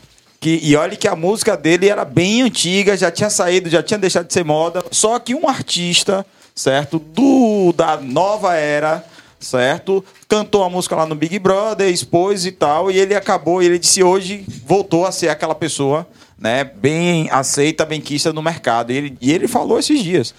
que, 0.41 0.59
e 0.63 0.75
olha 0.75 0.97
que 0.97 1.07
a 1.07 1.15
música 1.15 1.55
dele 1.55 1.89
era 1.89 2.03
bem 2.03 2.41
antiga, 2.41 2.97
já 2.97 3.11
tinha 3.11 3.29
saído, 3.29 3.69
já 3.69 3.83
tinha 3.83 3.99
deixado 3.99 4.27
de 4.27 4.33
ser 4.33 4.45
moda, 4.45 4.83
só 4.91 5.19
que 5.19 5.35
um 5.35 5.47
artista, 5.47 6.25
certo, 6.55 6.99
do 6.99 7.75
da 7.77 7.99
nova 7.99 8.57
era, 8.57 9.05
certo, 9.39 10.03
cantou 10.27 10.65
a 10.65 10.71
música 10.71 10.97
lá 10.97 11.05
no 11.05 11.15
Big 11.15 11.39
Brother, 11.39 11.91
expôs 11.91 12.47
e 12.47 12.53
tal, 12.53 12.91
e 12.91 12.99
ele 12.99 13.15
acabou, 13.15 13.63
ele 13.63 13.79
disse 13.79 14.03
hoje 14.03 14.47
voltou 14.65 15.05
a 15.05 15.13
ser 15.13 15.29
aquela 15.29 15.55
pessoa, 15.55 16.09
né, 16.39 16.65
bem 16.65 17.29
aceita, 17.31 17.85
bem 17.85 18.01
quista 18.01 18.33
no 18.33 18.43
mercado. 18.43 18.93
E 18.93 18.97
ele, 18.97 19.19
e 19.21 19.31
ele 19.31 19.47
falou 19.47 19.79
esses 19.79 20.03
dias. 20.03 20.35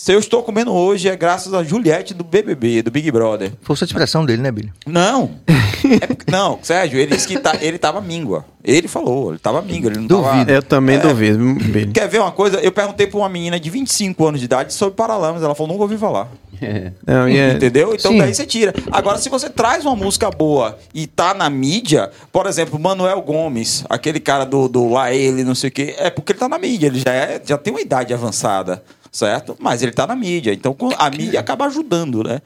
Se 0.00 0.12
eu 0.12 0.20
estou 0.20 0.44
comendo 0.44 0.72
hoje 0.72 1.08
é 1.08 1.16
graças 1.16 1.52
a 1.52 1.64
Juliette 1.64 2.14
do 2.14 2.22
BBB, 2.22 2.82
do 2.82 2.90
Big 2.92 3.10
Brother. 3.10 3.50
Força 3.62 3.84
de 3.84 3.90
expressão 3.92 4.24
dele, 4.24 4.40
né, 4.40 4.52
Billy? 4.52 4.72
Não. 4.86 5.32
É 6.02 6.06
porque- 6.08 6.30
não, 6.30 6.58
Sérgio, 6.60 6.98
ele 6.98 7.14
disse 7.14 7.26
que 7.26 7.38
tá, 7.38 7.56
ele 7.60 7.78
tava 7.78 8.00
míngua. 8.00 8.44
Ele 8.64 8.88
falou, 8.88 9.30
ele 9.30 9.38
tava 9.38 9.62
míngua, 9.62 9.90
ele 9.90 10.00
não 10.00 10.08
tava... 10.22 10.50
Eu 10.50 10.60
também 10.62 10.96
É. 10.96 10.98
duvido, 10.98 11.38
Billy. 11.54 11.92
Quer 11.92 12.08
ver 12.08 12.18
uma 12.20 12.32
coisa? 12.32 12.58
Eu 12.58 12.72
perguntei 12.72 13.06
pra 13.06 13.18
uma 13.18 13.28
menina 13.28 13.58
de 13.60 13.70
25 13.70 14.26
anos 14.26 14.40
de 14.40 14.46
idade 14.46 14.74
sobre 14.74 14.96
Paralamas. 14.96 15.40
Ela 15.42 15.54
falou, 15.54 15.72
nunca 15.72 15.82
ouvi 15.84 15.96
falar. 15.96 16.28
Não, 17.06 17.28
e 17.28 17.38
é- 17.38 17.52
Entendeu? 17.52 17.94
Então 17.94 18.10
Sim. 18.10 18.18
daí 18.18 18.34
você 18.34 18.44
tira. 18.44 18.74
Agora, 18.90 19.18
se 19.18 19.28
você 19.28 19.48
traz 19.48 19.86
uma 19.86 19.94
música 19.94 20.28
boa 20.30 20.76
e 20.92 21.06
tá 21.06 21.32
na 21.32 21.48
mídia, 21.48 22.10
por 22.32 22.46
exemplo, 22.46 22.78
Manuel 22.78 23.22
Gomes, 23.22 23.84
aquele 23.88 24.18
cara 24.18 24.44
do, 24.44 24.68
do 24.68 24.88
Lá 24.90 25.12
Ele, 25.14 25.44
não 25.44 25.54
sei 25.54 25.68
o 25.68 25.72
quê, 25.72 25.94
é 25.96 26.10
porque 26.10 26.32
ele 26.32 26.40
tá 26.40 26.48
na 26.48 26.58
mídia, 26.58 26.88
ele 26.88 27.00
já, 27.06 27.12
é, 27.14 27.40
já 27.44 27.56
tem 27.56 27.72
uma 27.72 27.80
idade 27.80 28.12
avançada, 28.12 28.82
certo? 29.12 29.56
Mas 29.58 29.82
ele 29.82 29.92
tá 29.92 30.06
na 30.06 30.14
mídia. 30.16 30.52
Então 30.52 30.72
com- 30.74 30.90
a 30.96 31.10
mídia 31.10 31.40
acaba 31.40 31.66
ajudando, 31.66 32.22
né? 32.22 32.40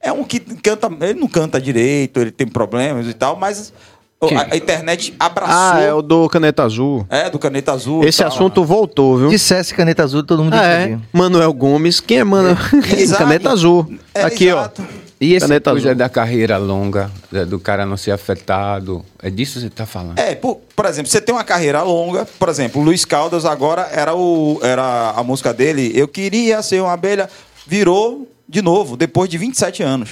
É 0.00 0.12
um 0.12 0.22
que 0.24 0.38
canta, 0.40 0.90
ele 1.00 1.18
não 1.20 1.28
canta 1.28 1.60
direito, 1.60 2.20
ele 2.20 2.30
tem 2.30 2.46
problemas 2.46 3.06
e 3.06 3.14
tal, 3.14 3.36
mas 3.36 3.72
a, 4.20 4.54
a 4.54 4.56
internet 4.56 5.14
abraçou. 5.18 5.54
Ah, 5.56 5.80
é 5.80 5.92
o 5.94 6.02
do 6.02 6.28
Caneta 6.28 6.62
Azul. 6.62 7.06
É, 7.08 7.30
do 7.30 7.38
Caneta 7.38 7.72
Azul. 7.72 8.04
Esse 8.04 8.18
tal. 8.18 8.28
assunto 8.28 8.64
voltou, 8.64 9.16
viu? 9.18 9.28
Dissesse 9.28 9.74
caneta 9.74 10.02
azul, 10.04 10.22
todo 10.22 10.44
mundo 10.44 10.54
Ah, 10.54 10.62
é. 10.64 10.98
Manuel 11.12 11.52
Gomes. 11.54 12.00
Quem 12.00 12.18
é 12.18 12.24
Manuel? 12.24 12.56
Exato. 12.96 13.22
Caneta 13.22 13.50
Azul. 13.50 13.94
É, 14.14 14.22
Aqui, 14.24 14.48
exato. 14.48 14.82
E 15.24 15.32
esse 15.32 15.46
Caneta 15.46 15.70
coisa 15.70 15.88
azul. 15.88 15.98
da 15.98 16.08
carreira 16.10 16.58
longa, 16.58 17.10
é, 17.32 17.46
do 17.46 17.58
cara 17.58 17.86
não 17.86 17.96
ser 17.96 18.10
afetado, 18.10 19.02
é 19.22 19.30
disso 19.30 19.54
que 19.54 19.60
você 19.60 19.66
está 19.68 19.86
falando? 19.86 20.18
É, 20.18 20.34
por, 20.34 20.56
por 20.76 20.84
exemplo, 20.84 21.10
você 21.10 21.18
tem 21.18 21.34
uma 21.34 21.42
carreira 21.42 21.82
longa, 21.82 22.26
por 22.38 22.50
exemplo, 22.50 22.82
o 22.82 22.84
Luiz 22.84 23.06
Caldas 23.06 23.46
agora 23.46 23.88
era 23.90 24.14
o 24.14 24.60
era 24.62 25.12
a 25.16 25.22
música 25.22 25.54
dele, 25.54 25.90
eu 25.94 26.06
queria 26.06 26.60
ser 26.60 26.82
uma 26.82 26.92
abelha, 26.92 27.30
virou 27.66 28.28
de 28.46 28.60
novo 28.60 28.98
depois 28.98 29.30
de 29.30 29.38
27 29.38 29.82
anos. 29.82 30.10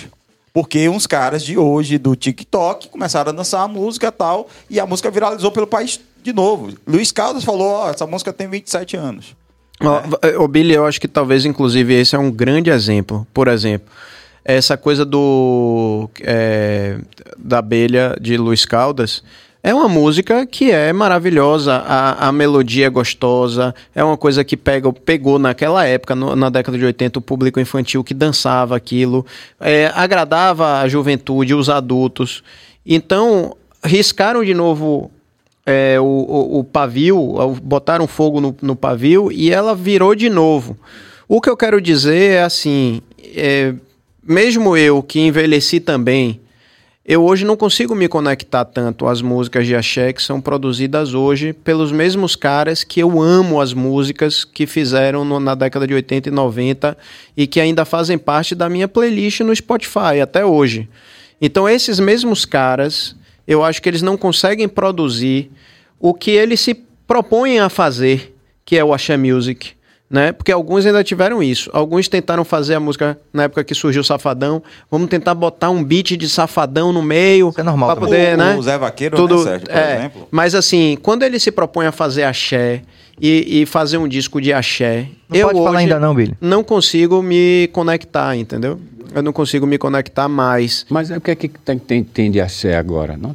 Porque 0.51 0.89
uns 0.89 1.07
caras 1.07 1.43
de 1.43 1.59
hoje 1.59 1.99
do 1.99 2.17
TikTok 2.17 2.89
começaram 2.89 3.33
a 3.33 3.35
dançar 3.35 3.63
a 3.63 3.69
música 3.69 4.07
e 4.07 4.13
tal, 4.13 4.49
e 4.71 4.81
a 4.81 4.87
música 4.87 5.11
viralizou 5.11 5.51
pelo 5.53 5.67
país 5.67 6.01
de 6.23 6.33
novo. 6.33 6.73
Luiz 6.87 7.13
Caldas 7.13 7.45
falou, 7.45 7.69
ó, 7.69 7.91
essa 7.91 8.07
música 8.07 8.33
tem 8.33 8.49
27 8.49 8.97
anos. 8.97 9.37
Ó, 9.81 10.43
Ô, 10.43 10.49
Billy, 10.49 10.73
eu 10.73 10.87
acho 10.87 11.01
que 11.01 11.09
talvez, 11.09 11.45
inclusive, 11.45 11.93
esse 11.95 12.15
é 12.15 12.19
um 12.19 12.31
grande 12.31 12.71
exemplo. 12.71 13.27
Por 13.35 13.49
exemplo, 13.49 13.89
essa 14.45 14.77
coisa 14.77 15.05
do 15.05 16.09
é, 16.21 16.99
da 17.39 17.59
abelha 17.59 18.17
de 18.21 18.37
Luiz 18.37 18.65
Caldas 18.65 19.23
é 19.65 19.73
uma 19.73 19.89
música 19.89 20.45
que 20.45 20.73
é 20.73 20.93
maravilhosa, 20.93 21.75
a, 21.87 22.27
a 22.29 22.33
melodia 22.33 22.87
é 22.87 22.91
gostosa, 22.91 23.73
é 23.95 24.03
uma 24.03 24.17
coisa 24.17 24.43
que 24.43 24.57
pega, 24.57 24.93
pegou 24.93 25.39
naquela 25.39 25.85
época, 25.87 26.17
no- 26.17 26.35
na 26.35 26.51
década 26.51 26.77
de 26.77 26.85
80, 26.85 27.21
o 27.21 27.23
público 27.23 27.61
infantil 27.61 28.03
que 28.03 28.13
dançava 28.13 28.75
aquilo, 28.75 29.25
é, 29.61 29.93
agradava 29.95 30.81
a 30.81 30.89
juventude, 30.89 31.55
os 31.55 31.69
adultos. 31.69 32.43
Então, 32.85 33.57
riscaram 33.85 34.45
de 34.45 34.53
novo 34.53 35.13
é, 35.65 36.01
o, 36.01 36.05
o, 36.05 36.59
o 36.59 36.65
pavio, 36.65 37.57
botaram 37.63 38.09
fogo 38.09 38.41
no, 38.41 38.57
no 38.61 38.75
pavio 38.75 39.31
e 39.31 39.53
ela 39.53 39.77
virou 39.77 40.13
de 40.17 40.29
novo. 40.29 40.77
O 41.29 41.41
que 41.41 41.49
eu 41.49 41.57
quero 41.57 41.81
dizer 41.81 42.33
é 42.33 42.43
assim: 42.43 43.01
é, 43.37 43.73
mesmo 44.23 44.77
eu 44.77 45.03
que 45.03 45.21
envelheci 45.21 45.81
também, 45.81 46.41
eu 47.05 47.25
hoje 47.25 47.45
não 47.45 47.57
consigo 47.57 47.95
me 47.97 48.07
conectar 48.07 48.65
tanto 48.65 49.09
às 49.09 49.21
músicas 49.21 49.67
de 49.67 49.75
axé 49.75 50.13
que 50.13 50.23
são 50.23 50.41
produzidas 50.41 51.15
hoje 51.15 51.53
pelos 51.53 51.91
mesmos 51.91 52.37
caras 52.37 52.85
que 52.85 53.01
eu 53.01 53.21
amo 53.21 53.61
as 53.61 53.75
músicas 53.75 54.45
que 54.45 54.69
fizeram 54.69 55.25
no- 55.25 55.41
na 55.41 55.57
década 55.57 55.85
de 55.85 55.95
80 55.95 56.29
e 56.29 56.33
90 56.33 56.97
e 57.37 57.47
que 57.49 57.61
ainda 57.61 57.85
fazem 57.85 58.17
parte 58.17 58.55
da 58.55 58.69
minha 58.69 58.87
playlist 58.87 59.41
no 59.41 59.55
Spotify 59.55 60.21
até 60.23 60.47
hoje. 60.47 60.89
Então, 61.41 61.69
esses 61.69 61.99
mesmos 61.99 62.45
caras, 62.45 63.17
eu 63.49 63.65
acho 63.65 63.83
que 63.83 63.89
eles 63.89 64.03
não 64.03 64.17
conseguem 64.17 64.69
produzir 64.69 65.51
o 65.99 66.15
que 66.15 66.31
eles 66.31 66.61
se 66.61 66.73
propõem 67.05 67.59
a 67.59 67.69
fazer, 67.69 68.33
que 68.65 68.79
é 68.79 68.85
o 68.85 68.95
axé 68.95 69.17
music. 69.17 69.73
Né? 70.13 70.31
Porque 70.31 70.53
alguns 70.53 70.85
ainda 70.85 71.03
tiveram 71.03 71.43
isso. 71.43 71.71
Alguns 71.73 72.07
tentaram 72.07 72.45
fazer 72.45 72.75
a 72.75 72.81
música 72.81 73.19
na 73.33 73.45
época 73.45 73.65
que 73.65 73.75
surgiu 73.75 74.03
o 74.03 74.05
Safadão. 74.05 74.63
Vamos 74.91 75.09
tentar 75.09 75.35
botar 75.35 75.71
um 75.71 75.83
beat 75.83 76.19
de 76.19 76.29
Safadão 76.29 76.93
no 76.93 77.01
meio. 77.01 77.49
Isso 77.49 77.59
é 77.59 77.63
normal 77.65 77.97
Pra 77.97 78.05
também. 78.07 78.11
poder, 78.21 78.35
O- 78.35 78.37
né? 78.37 78.57
o 78.59 78.63
Zé 78.63 78.77
Vaqueiro, 78.77 79.17
Tudo, 79.17 79.39
né, 79.39 79.43
Sérgio, 79.43 79.67
por 79.69 79.75
é, 79.79 79.95
exemplo? 79.97 80.29
Mas 80.31 80.55
assim, 80.55 80.99
quando 81.03 81.23
ele 81.23 81.41
se 81.41 81.51
propõe 81.51 81.87
a 81.87 81.93
fazer 81.93 82.25
axé 82.25 82.83
e, 83.19 83.63
e 83.63 83.67
fazer 83.67 83.97
um 83.97 84.07
disco 84.07 84.39
de 84.39 84.53
axé, 84.53 85.07
Não 85.31 85.37
eu 85.39 85.47
pode 85.49 85.59
falar 85.65 85.79
ainda 85.79 85.99
não, 85.99 86.15
Billy. 86.15 86.35
não 86.39 86.63
consigo 86.63 87.23
me 87.23 87.71
conectar, 87.73 88.37
entendeu? 88.37 88.79
Eu 89.15 89.23
não 89.23 89.33
consigo 89.33 89.67
me 89.67 89.79
conectar 89.79 90.29
mais. 90.29 90.85
Mas 90.91 91.11
é 91.11 91.17
o 91.17 91.21
que 91.23 91.31
é 91.31 91.35
que 91.35 91.49
tem, 91.49 91.79
tem, 91.79 92.05
tem 92.05 92.31
de 92.31 92.39
axé 92.39 92.77
agora? 92.77 93.17
Não, 93.17 93.35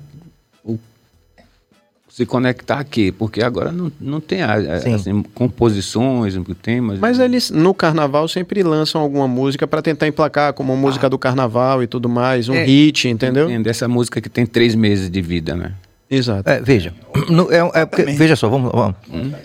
se 2.17 2.25
conectar 2.25 2.79
aqui, 2.79 3.11
porque 3.11 3.43
agora 3.43 3.71
não, 3.71 3.91
não 4.01 4.19
tem 4.19 4.41
assim, 4.41 5.21
composições, 5.35 6.33
temas. 6.63 6.97
Mas 6.97 7.19
eles, 7.19 7.51
no 7.51 7.75
carnaval, 7.75 8.27
sempre 8.27 8.63
lançam 8.63 8.99
alguma 8.99 9.27
música 9.27 9.67
pra 9.67 9.83
tentar 9.83 10.07
emplacar, 10.07 10.51
como 10.53 10.73
uma 10.73 10.81
música 10.81 11.07
do 11.07 11.19
carnaval 11.19 11.83
e 11.83 11.85
tudo 11.85 12.09
mais, 12.09 12.49
um 12.49 12.55
É. 12.55 12.63
hit, 12.65 13.07
entendeu? 13.07 13.45
Entendo, 13.47 13.67
essa 13.67 13.87
música 13.87 14.19
que 14.19 14.29
tem 14.29 14.47
três 14.47 14.73
meses 14.73 15.11
de 15.11 15.21
vida, 15.21 15.55
né? 15.55 15.73
Exato. 16.09 16.49
É, 16.49 16.59
veja, 16.59 16.91
não, 17.29 17.51
é, 17.51 17.81
é 17.81 17.85
porque- 17.85 18.05
veja 18.05 18.35
só, 18.35 18.49
vamos, 18.49 18.71
vamos. 18.71 18.95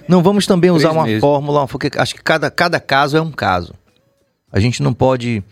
não 0.08 0.22
vamos 0.22 0.46
também 0.46 0.70
usar 0.70 0.88
Três 0.88 0.96
uma 0.96 1.04
meses. 1.04 1.20
fórmula, 1.20 1.68
porque 1.68 1.90
acho 1.98 2.14
que 2.14 2.22
cada, 2.22 2.50
cada 2.50 2.80
caso 2.80 3.18
é 3.18 3.20
um 3.20 3.30
caso. 3.32 3.74
A 4.50 4.58
gente 4.58 4.82
não 4.82 4.94
pode 4.94 5.44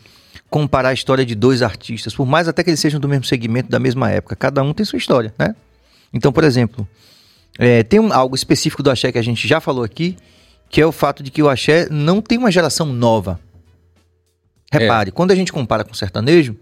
comparar 0.49 0.89
a 0.89 0.95
história 0.95 1.27
de 1.27 1.35
dois 1.35 1.61
artistas, 1.61 2.15
por 2.15 2.25
mais 2.27 2.49
até 2.49 2.65
que 2.65 2.71
eles 2.71 2.81
sejam 2.81 2.99
do 2.99 3.07
mesmo 3.07 3.27
segmento, 3.27 3.69
da 3.69 3.79
mesma 3.79 4.11
época. 4.11 4.35
Cada 4.35 4.63
um 4.63 4.73
tem 4.73 4.87
sua 4.87 4.97
história, 4.97 5.35
né? 5.39 5.55
Então, 6.15 6.33
por 6.33 6.45
exemplo, 6.45 6.89
é, 7.61 7.83
tem 7.83 8.01
um- 8.01 8.13
algo 8.13 8.35
específico 8.35 8.83
do 8.83 8.91
axé 8.91 9.13
que 9.13 9.19
a 9.19 9.23
gente 9.23 9.47
já 9.47 9.61
falou 9.61 9.85
aqui, 9.85 10.17
que 10.69 10.81
é 10.81 10.87
o 10.87 10.93
fato 10.93 11.23
de 11.23 11.31
que 11.31 11.43
o 11.43 11.49
axé 11.49 11.89
não 11.91 12.21
tem 12.23 12.39
uma 12.39 12.51
geração 12.51 12.87
nova. 12.87 13.39
Repare, 14.73 15.11
quando 15.11 15.33
a 15.33 15.35
gente 15.35 15.53
compara 15.53 15.85
com 15.85 15.93
o 15.93 15.97
sertanejo, 15.97 16.57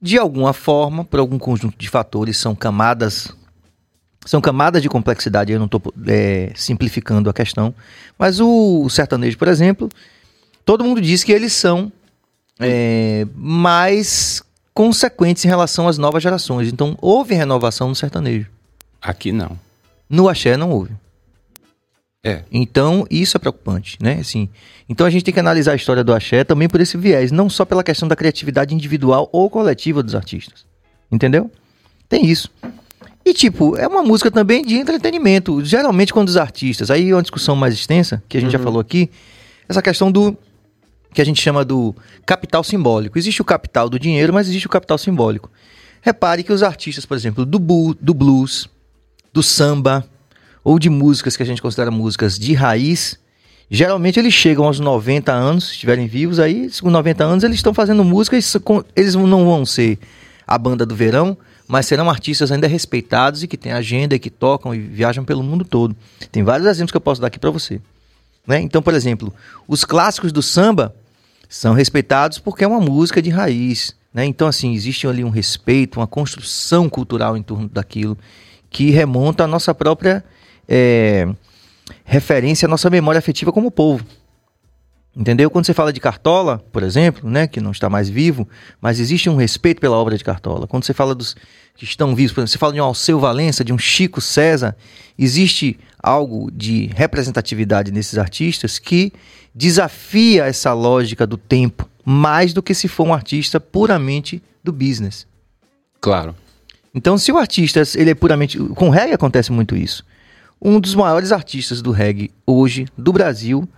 de 0.00 0.16
alguma 0.16 0.52
forma, 0.52 1.04
por 1.04 1.18
algum 1.18 1.38
conjunto 1.38 1.76
de 1.76 1.88
fatores, 1.88 2.36
são 2.38 2.54
camadas 2.54 3.28
são 4.26 4.40
camadas 4.42 4.82
de 4.82 4.88
complexidade, 4.90 5.52
eu 5.52 5.58
não 5.58 5.66
estou 5.66 5.80
simplificando 6.54 7.30
a 7.30 7.32
questão, 7.32 7.74
mas 8.18 8.40
o, 8.40 8.86
sertanejo, 8.90 9.38
por 9.38 9.48
exemplo, 9.48 9.88
todo 10.66 10.84
mundo 10.84 11.00
diz 11.00 11.24
que 11.24 11.32
eles 11.32 11.52
são 11.54 11.90
é, 12.60 13.26
mais 13.34 14.42
consequentes 14.74 15.44
em 15.44 15.48
relação 15.48 15.88
às 15.88 15.96
novas 15.96 16.22
gerações. 16.22 16.68
Então, 16.68 16.96
houve 17.00 17.34
renovação 17.34 17.88
no 17.88 17.94
sertanejo. 17.94 18.46
Aqui 19.00 19.32
não. 19.32 19.58
No 20.08 20.28
axé 20.28 20.56
não 20.56 20.70
houve. 20.70 20.92
É. 22.24 22.42
Então, 22.50 23.06
isso 23.10 23.36
é 23.36 23.40
preocupante, 23.40 23.96
né? 24.00 24.14
Assim, 24.20 24.48
então 24.88 25.06
a 25.06 25.10
gente 25.10 25.24
tem 25.24 25.32
que 25.32 25.40
analisar 25.40 25.72
a 25.72 25.76
história 25.76 26.02
do 26.02 26.12
axé 26.12 26.42
também 26.44 26.68
por 26.68 26.80
esse 26.80 26.96
viés, 26.96 27.30
não 27.30 27.48
só 27.48 27.64
pela 27.64 27.84
questão 27.84 28.08
da 28.08 28.16
criatividade 28.16 28.74
individual 28.74 29.28
ou 29.32 29.48
coletiva 29.48 30.02
dos 30.02 30.14
artistas. 30.14 30.66
Entendeu? 31.10 31.50
Tem 32.08 32.26
isso. 32.26 32.50
E, 33.24 33.32
tipo, 33.32 33.76
é 33.76 33.86
uma 33.86 34.02
música 34.02 34.30
também 34.30 34.64
de 34.64 34.74
entretenimento. 34.76 35.64
Geralmente, 35.64 36.12
quando 36.12 36.28
os 36.28 36.36
artistas. 36.36 36.90
Aí 36.90 37.10
é 37.10 37.14
uma 37.14 37.22
discussão 37.22 37.54
mais 37.54 37.74
extensa, 37.74 38.22
que 38.28 38.36
a 38.36 38.40
gente 38.40 38.50
já 38.50 38.58
falou 38.58 38.80
aqui. 38.80 39.10
Essa 39.68 39.82
questão 39.82 40.10
do. 40.10 40.36
que 41.14 41.20
a 41.20 41.24
gente 41.24 41.40
chama 41.40 41.64
do 41.64 41.94
capital 42.26 42.64
simbólico. 42.64 43.18
Existe 43.18 43.40
o 43.42 43.44
capital 43.44 43.88
do 43.88 43.98
dinheiro, 43.98 44.32
mas 44.32 44.48
existe 44.48 44.66
o 44.66 44.70
capital 44.70 44.96
simbólico. 44.98 45.50
Repare 46.00 46.42
que 46.42 46.52
os 46.52 46.62
artistas, 46.62 47.04
por 47.06 47.16
exemplo, 47.16 47.44
do, 47.44 47.58
bu- 47.58 47.94
do 48.00 48.14
blues, 48.14 48.68
do 49.38 49.42
samba, 49.42 50.04
ou 50.64 50.80
de 50.80 50.90
músicas 50.90 51.36
que 51.36 51.42
a 51.44 51.46
gente 51.46 51.62
considera 51.62 51.92
músicas 51.92 52.36
de 52.36 52.54
raiz, 52.54 53.16
geralmente 53.70 54.18
eles 54.18 54.34
chegam 54.34 54.64
aos 54.64 54.80
90 54.80 55.32
anos, 55.32 55.66
se 55.66 55.70
estiverem 55.74 56.08
vivos, 56.08 56.40
aí 56.40 56.68
com 56.82 56.90
90 56.90 57.24
anos 57.24 57.44
eles 57.44 57.56
estão 57.56 57.72
fazendo 57.72 58.02
músicas, 58.02 58.56
com- 58.64 58.82
eles 58.96 59.14
não 59.14 59.44
vão 59.44 59.64
ser 59.64 59.96
a 60.44 60.58
banda 60.58 60.84
do 60.84 60.96
verão, 60.96 61.38
mas 61.68 61.86
serão 61.86 62.10
artistas 62.10 62.50
ainda 62.50 62.66
respeitados 62.66 63.44
e 63.44 63.46
que 63.46 63.56
têm 63.56 63.70
agenda, 63.70 64.16
e 64.16 64.18
que 64.18 64.28
tocam 64.30 64.74
e 64.74 64.78
viajam 64.80 65.24
pelo 65.24 65.42
mundo 65.44 65.64
todo. 65.64 65.94
Tem 66.32 66.42
vários 66.42 66.66
exemplos 66.66 66.90
que 66.90 66.96
eu 66.96 67.00
posso 67.00 67.20
dar 67.20 67.28
aqui 67.28 67.38
para 67.38 67.50
você. 67.50 67.80
né? 68.44 68.58
Então, 68.60 68.82
por 68.82 68.92
exemplo, 68.94 69.32
os 69.68 69.84
clássicos 69.84 70.32
do 70.32 70.42
samba 70.42 70.92
são 71.48 71.74
respeitados 71.74 72.38
porque 72.40 72.64
é 72.64 72.66
uma 72.66 72.80
música 72.80 73.22
de 73.22 73.30
raiz. 73.30 73.94
Né? 74.12 74.24
Então, 74.24 74.48
assim, 74.48 74.72
existe 74.74 75.06
ali 75.06 75.22
um 75.22 75.28
respeito, 75.30 76.00
uma 76.00 76.06
construção 76.08 76.88
cultural 76.88 77.36
em 77.36 77.42
torno 77.42 77.68
daquilo 77.68 78.16
que 78.70 78.90
remonta 78.90 79.44
à 79.44 79.46
nossa 79.46 79.74
própria 79.74 80.24
é, 80.68 81.28
referência, 82.04 82.66
à 82.66 82.68
nossa 82.68 82.90
memória 82.90 83.18
afetiva 83.18 83.52
como 83.52 83.70
povo. 83.70 84.04
Entendeu? 85.16 85.50
Quando 85.50 85.66
você 85.66 85.74
fala 85.74 85.92
de 85.92 85.98
Cartola, 85.98 86.62
por 86.70 86.82
exemplo, 86.82 87.28
né, 87.28 87.48
que 87.48 87.60
não 87.60 87.72
está 87.72 87.90
mais 87.90 88.08
vivo, 88.08 88.48
mas 88.80 89.00
existe 89.00 89.28
um 89.28 89.36
respeito 89.36 89.80
pela 89.80 89.96
obra 89.96 90.16
de 90.16 90.22
Cartola. 90.22 90.66
Quando 90.66 90.84
você 90.84 90.94
fala 90.94 91.14
dos 91.14 91.34
que 91.74 91.84
estão 91.84 92.14
vivos, 92.14 92.32
por 92.32 92.40
exemplo, 92.40 92.52
você 92.52 92.58
fala 92.58 92.72
de 92.72 92.80
um 92.80 92.84
Alceu 92.84 93.18
Valença, 93.18 93.64
de 93.64 93.72
um 93.72 93.78
Chico 93.78 94.20
César, 94.20 94.76
existe 95.18 95.78
algo 96.00 96.50
de 96.52 96.86
representatividade 96.94 97.90
nesses 97.90 98.16
artistas 98.16 98.78
que 98.78 99.12
desafia 99.52 100.44
essa 100.44 100.72
lógica 100.72 101.26
do 101.26 101.36
tempo 101.36 101.88
mais 102.04 102.54
do 102.54 102.62
que 102.62 102.72
se 102.72 102.88
for 102.88 103.06
um 103.06 103.12
artista 103.12 103.60
puramente 103.60 104.42
do 104.64 104.72
business. 104.72 105.26
Claro. 106.00 106.34
Então, 106.98 107.16
se 107.16 107.30
o 107.30 107.38
artista 107.38 107.80
ele 107.94 108.10
é 108.10 108.14
puramente. 108.14 108.58
Com 108.58 108.88
o 108.88 108.90
reggae 108.90 109.14
acontece 109.14 109.52
muito 109.52 109.76
isso. 109.76 110.04
Um 110.60 110.80
dos 110.80 110.96
maiores 110.96 111.30
artistas 111.30 111.80
do 111.80 111.92
reggae 111.92 112.32
hoje, 112.44 112.88
do 112.98 113.12
Brasil, 113.12 113.68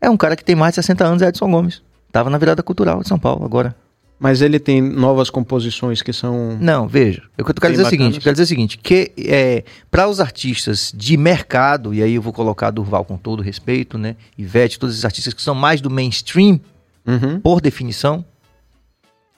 é 0.00 0.08
um 0.08 0.16
cara 0.16 0.36
que 0.36 0.44
tem 0.44 0.54
mais 0.54 0.72
de 0.72 0.76
60 0.76 1.04
anos, 1.04 1.22
é 1.22 1.26
Edson 1.26 1.50
Gomes. 1.50 1.82
Tava 2.12 2.30
na 2.30 2.38
virada 2.38 2.62
cultural 2.62 3.02
de 3.02 3.08
São 3.08 3.18
Paulo 3.18 3.44
agora. 3.44 3.74
Mas 4.20 4.40
ele 4.40 4.60
tem 4.60 4.80
novas 4.80 5.28
composições 5.28 6.02
que 6.02 6.12
são. 6.12 6.56
Não, 6.60 6.86
veja. 6.86 7.22
Eu 7.36 7.44
quero 7.44 7.72
dizer 7.72 7.86
o 7.86 7.90
seguinte: 7.90 8.16
eu 8.16 8.22
quero 8.22 8.34
dizer 8.34 8.44
o 8.44 8.46
seguinte, 8.46 8.78
que 8.78 9.12
é, 9.18 9.64
para 9.90 10.08
os 10.08 10.20
artistas 10.20 10.92
de 10.94 11.16
mercado, 11.16 11.92
e 11.92 12.00
aí 12.00 12.14
eu 12.14 12.22
vou 12.22 12.32
colocar 12.32 12.70
Durval 12.70 13.04
com 13.04 13.16
todo 13.16 13.42
respeito, 13.42 13.98
né? 13.98 14.14
Ivete, 14.36 14.78
todos 14.78 14.94
esses 14.94 15.04
artistas 15.04 15.34
que 15.34 15.42
são 15.42 15.54
mais 15.54 15.80
do 15.80 15.90
mainstream, 15.90 16.60
uhum. 17.04 17.40
por 17.40 17.60
definição. 17.60 18.24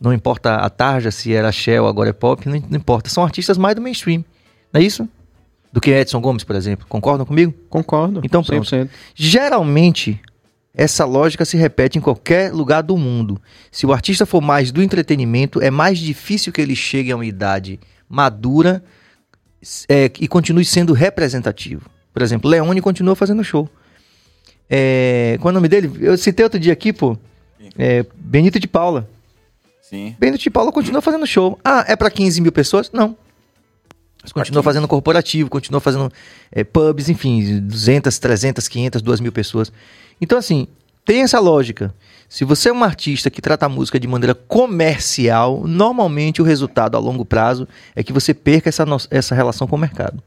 Não 0.00 0.12
importa 0.12 0.56
a 0.56 0.70
tarja, 0.70 1.10
se 1.10 1.32
era 1.32 1.52
Shell, 1.52 1.86
agora 1.86 2.08
é 2.10 2.12
pop, 2.12 2.48
não, 2.48 2.62
não 2.70 2.76
importa. 2.78 3.10
São 3.10 3.22
artistas 3.22 3.58
mais 3.58 3.74
do 3.74 3.82
mainstream. 3.82 4.24
Não 4.72 4.80
é 4.80 4.84
isso? 4.84 5.06
Do 5.72 5.80
que 5.80 5.90
Edson 5.90 6.20
Gomes, 6.20 6.42
por 6.42 6.56
exemplo. 6.56 6.86
Concordam 6.88 7.26
comigo? 7.26 7.52
Concordo. 7.68 8.20
Então, 8.24 8.42
pronto. 8.42 8.64
100%. 8.64 8.88
Geralmente, 9.14 10.18
essa 10.74 11.04
lógica 11.04 11.44
se 11.44 11.56
repete 11.56 11.98
em 11.98 12.00
qualquer 12.00 12.52
lugar 12.52 12.82
do 12.82 12.96
mundo. 12.96 13.40
Se 13.70 13.84
o 13.86 13.92
artista 13.92 14.24
for 14.24 14.40
mais 14.40 14.72
do 14.72 14.82
entretenimento, 14.82 15.60
é 15.60 15.70
mais 15.70 15.98
difícil 15.98 16.52
que 16.52 16.60
ele 16.60 16.74
chegue 16.74 17.12
a 17.12 17.16
uma 17.16 17.26
idade 17.26 17.78
madura 18.08 18.82
é, 19.88 20.10
e 20.18 20.26
continue 20.26 20.64
sendo 20.64 20.92
representativo. 20.92 21.88
Por 22.12 22.22
exemplo, 22.22 22.50
Leone 22.50 22.80
continua 22.80 23.14
fazendo 23.14 23.44
show. 23.44 23.68
É, 24.68 25.36
qual 25.40 25.50
é 25.50 25.52
o 25.52 25.54
nome 25.54 25.68
dele? 25.68 25.90
Eu 26.00 26.16
citei 26.16 26.44
outro 26.44 26.58
dia 26.58 26.72
aqui, 26.72 26.92
pô. 26.92 27.16
É, 27.78 28.04
Benito 28.16 28.58
de 28.58 28.66
Paula. 28.66 29.08
Sim. 29.90 30.14
Benito 30.20 30.40
de 30.40 30.50
Paula 30.50 30.70
continua 30.70 31.02
fazendo 31.02 31.26
show. 31.26 31.58
Ah, 31.64 31.84
é 31.88 31.96
para 31.96 32.08
15 32.08 32.40
mil 32.40 32.52
pessoas? 32.52 32.92
Não. 32.92 33.16
Mas 34.22 34.32
continua 34.32 34.62
fazendo 34.62 34.86
corporativo, 34.86 35.50
continua 35.50 35.80
fazendo 35.80 36.12
é, 36.52 36.62
pubs, 36.62 37.08
enfim, 37.08 37.58
200, 37.58 38.16
300, 38.16 38.68
500, 38.68 39.02
2 39.02 39.20
mil 39.20 39.32
pessoas. 39.32 39.72
Então, 40.20 40.38
assim, 40.38 40.68
tem 41.04 41.22
essa 41.22 41.40
lógica. 41.40 41.92
Se 42.28 42.44
você 42.44 42.68
é 42.68 42.72
um 42.72 42.84
artista 42.84 43.30
que 43.30 43.42
trata 43.42 43.66
a 43.66 43.68
música 43.68 43.98
de 43.98 44.06
maneira 44.06 44.32
comercial, 44.32 45.66
normalmente 45.66 46.40
o 46.40 46.44
resultado 46.44 46.96
a 46.96 47.00
longo 47.00 47.24
prazo 47.24 47.66
é 47.96 48.04
que 48.04 48.12
você 48.12 48.32
perca 48.32 48.68
essa, 48.68 48.84
essa 49.10 49.34
relação 49.34 49.66
com 49.66 49.74
o 49.74 49.78
mercado. 49.78 50.22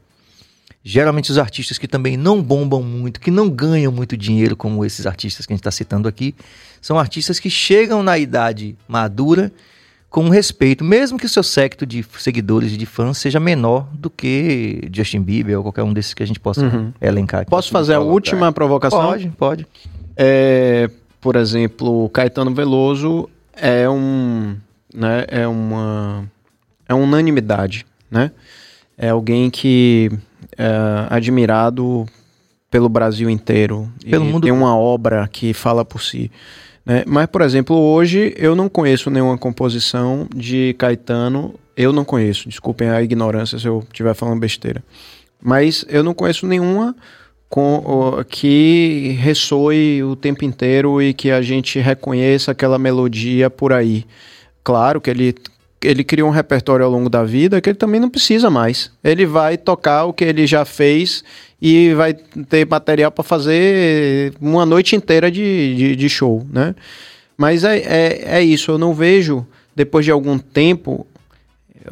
Geralmente 0.86 1.30
os 1.30 1.38
artistas 1.38 1.78
que 1.78 1.88
também 1.88 2.14
não 2.14 2.42
bombam 2.42 2.82
muito, 2.82 3.18
que 3.18 3.30
não 3.30 3.48
ganham 3.48 3.90
muito 3.90 4.18
dinheiro, 4.18 4.54
como 4.54 4.84
esses 4.84 5.06
artistas 5.06 5.46
que 5.46 5.52
a 5.52 5.54
gente 5.54 5.62
está 5.62 5.70
citando 5.70 6.06
aqui, 6.06 6.34
são 6.78 6.98
artistas 6.98 7.40
que 7.40 7.48
chegam 7.48 8.02
na 8.02 8.18
idade 8.18 8.76
madura 8.86 9.50
com 10.10 10.28
respeito, 10.28 10.84
mesmo 10.84 11.18
que 11.18 11.24
o 11.24 11.28
seu 11.28 11.42
secto 11.42 11.86
de 11.86 12.04
seguidores 12.18 12.72
e 12.72 12.76
de 12.76 12.84
fãs 12.84 13.16
seja 13.16 13.40
menor 13.40 13.88
do 13.94 14.10
que 14.10 14.86
Justin 14.92 15.22
Bieber 15.22 15.56
ou 15.56 15.64
qualquer 15.64 15.82
um 15.82 15.92
desses 15.92 16.12
que 16.12 16.22
a 16.22 16.26
gente 16.26 16.38
possa 16.38 16.66
uhum. 16.66 16.92
elencar. 17.00 17.40
Aqui. 17.40 17.50
Posso 17.50 17.70
fazer 17.70 17.94
a 17.94 18.00
última 18.00 18.52
provocação? 18.52 19.06
Pode, 19.06 19.28
pode. 19.30 19.66
É, 20.14 20.90
por 21.18 21.34
exemplo, 21.34 22.10
Caetano 22.10 22.54
Veloso 22.54 23.28
é 23.56 23.88
um, 23.88 24.54
né, 24.94 25.24
é 25.28 25.48
uma, 25.48 26.30
é 26.86 26.94
unanimidade, 26.94 27.86
né? 28.10 28.30
É 28.96 29.08
alguém 29.08 29.50
que 29.50 30.12
é 30.56 31.06
admirado 31.10 32.06
pelo 32.70 32.88
Brasil 32.88 33.30
inteiro. 33.30 33.88
Pelo 34.08 34.24
mundo. 34.24 34.42
Tem 34.42 34.52
uma 34.52 34.76
obra 34.76 35.28
que 35.30 35.54
fala 35.54 35.84
por 35.84 36.02
si. 36.02 36.30
Né? 36.84 37.04
Mas, 37.06 37.26
por 37.26 37.40
exemplo, 37.40 37.76
hoje 37.76 38.34
eu 38.36 38.54
não 38.54 38.68
conheço 38.68 39.10
nenhuma 39.10 39.38
composição 39.38 40.26
de 40.34 40.74
Caetano. 40.78 41.54
Eu 41.76 41.92
não 41.92 42.04
conheço, 42.04 42.48
desculpem 42.48 42.88
a 42.88 43.02
ignorância 43.02 43.58
se 43.58 43.66
eu 43.66 43.84
estiver 43.90 44.14
falando 44.14 44.40
besteira. 44.40 44.82
Mas 45.42 45.84
eu 45.88 46.02
não 46.02 46.14
conheço 46.14 46.46
nenhuma 46.46 46.94
com, 47.48 48.24
que 48.28 49.16
ressoe 49.20 50.02
o 50.02 50.16
tempo 50.16 50.44
inteiro 50.44 51.00
e 51.00 51.14
que 51.14 51.30
a 51.30 51.42
gente 51.42 51.78
reconheça 51.78 52.50
aquela 52.50 52.78
melodia 52.78 53.48
por 53.48 53.72
aí. 53.72 54.04
Claro 54.64 55.00
que 55.00 55.10
ele 55.10 55.34
ele 55.84 56.02
criou 56.02 56.28
um 56.28 56.32
repertório 56.32 56.84
ao 56.84 56.90
longo 56.90 57.08
da 57.08 57.22
vida 57.24 57.60
que 57.60 57.68
ele 57.68 57.78
também 57.78 58.00
não 58.00 58.08
precisa 58.08 58.50
mais. 58.50 58.90
Ele 59.02 59.26
vai 59.26 59.56
tocar 59.56 60.04
o 60.04 60.12
que 60.12 60.24
ele 60.24 60.46
já 60.46 60.64
fez 60.64 61.22
e 61.60 61.94
vai 61.94 62.14
ter 62.14 62.66
material 62.66 63.10
para 63.10 63.24
fazer 63.24 64.34
uma 64.40 64.66
noite 64.66 64.96
inteira 64.96 65.30
de, 65.30 65.74
de, 65.74 65.96
de 65.96 66.08
show, 66.08 66.46
né? 66.50 66.74
Mas 67.36 67.64
é, 67.64 67.78
é, 67.78 68.38
é, 68.38 68.42
isso, 68.42 68.70
eu 68.70 68.78
não 68.78 68.94
vejo, 68.94 69.46
depois 69.74 70.04
de 70.04 70.10
algum 70.10 70.38
tempo, 70.38 71.06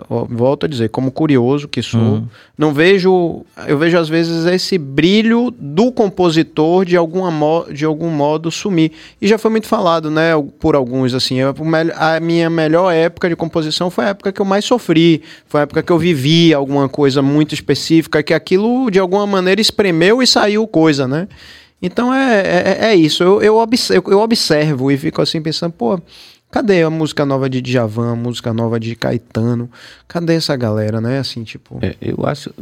volto 0.08 0.64
a 0.64 0.68
dizer, 0.68 0.88
como 0.88 1.10
curioso 1.10 1.68
que 1.68 1.82
sou, 1.82 2.00
uhum. 2.00 2.26
não 2.56 2.72
vejo, 2.72 3.44
eu 3.66 3.76
vejo 3.76 3.98
às 3.98 4.08
vezes 4.08 4.46
esse 4.46 4.78
brilho 4.78 5.52
do 5.58 5.92
compositor 5.92 6.84
de, 6.84 6.96
alguma 6.96 7.30
de 7.70 7.84
algum 7.84 8.08
modo 8.08 8.50
sumir. 8.50 8.92
E 9.20 9.28
já 9.28 9.36
foi 9.36 9.50
muito 9.50 9.66
falado, 9.66 10.10
né, 10.10 10.30
por 10.58 10.74
alguns, 10.74 11.12
assim, 11.12 11.38
a 11.40 12.20
minha 12.20 12.48
melhor 12.48 12.90
época 12.90 13.28
de 13.28 13.36
composição 13.36 13.90
foi 13.90 14.06
a 14.06 14.08
época 14.08 14.32
que 14.32 14.40
eu 14.40 14.46
mais 14.46 14.64
sofri, 14.64 15.22
foi 15.46 15.60
a 15.60 15.62
época 15.64 15.82
que 15.82 15.92
eu 15.92 15.98
vivi 15.98 16.54
alguma 16.54 16.88
coisa 16.88 17.20
muito 17.20 17.54
específica, 17.54 18.22
que 18.22 18.32
aquilo 18.32 18.90
de 18.90 18.98
alguma 18.98 19.26
maneira 19.26 19.60
espremeu 19.60 20.22
e 20.22 20.26
saiu 20.26 20.66
coisa, 20.66 21.06
né? 21.06 21.28
Então 21.82 22.14
é, 22.14 22.40
é, 22.40 22.78
é 22.86 22.94
isso, 22.94 23.22
eu, 23.22 23.42
eu, 23.42 23.56
observo, 23.56 24.10
eu 24.10 24.20
observo 24.20 24.90
e 24.90 24.96
fico 24.96 25.20
assim 25.20 25.42
pensando, 25.42 25.72
pô, 25.72 26.00
Cadê 26.52 26.82
a 26.82 26.90
música 26.90 27.24
nova 27.24 27.48
de 27.48 27.62
Djavan, 27.62 28.12
a 28.12 28.14
música 28.14 28.52
nova 28.52 28.78
de 28.78 28.94
Caetano? 28.94 29.70
Cadê 30.06 30.34
essa 30.34 30.54
galera, 30.54 31.00
né? 31.00 31.18
Assim, 31.18 31.44
tipo. 31.44 31.78
É, 31.80 31.96
eu 31.98 32.26
acho. 32.26 32.52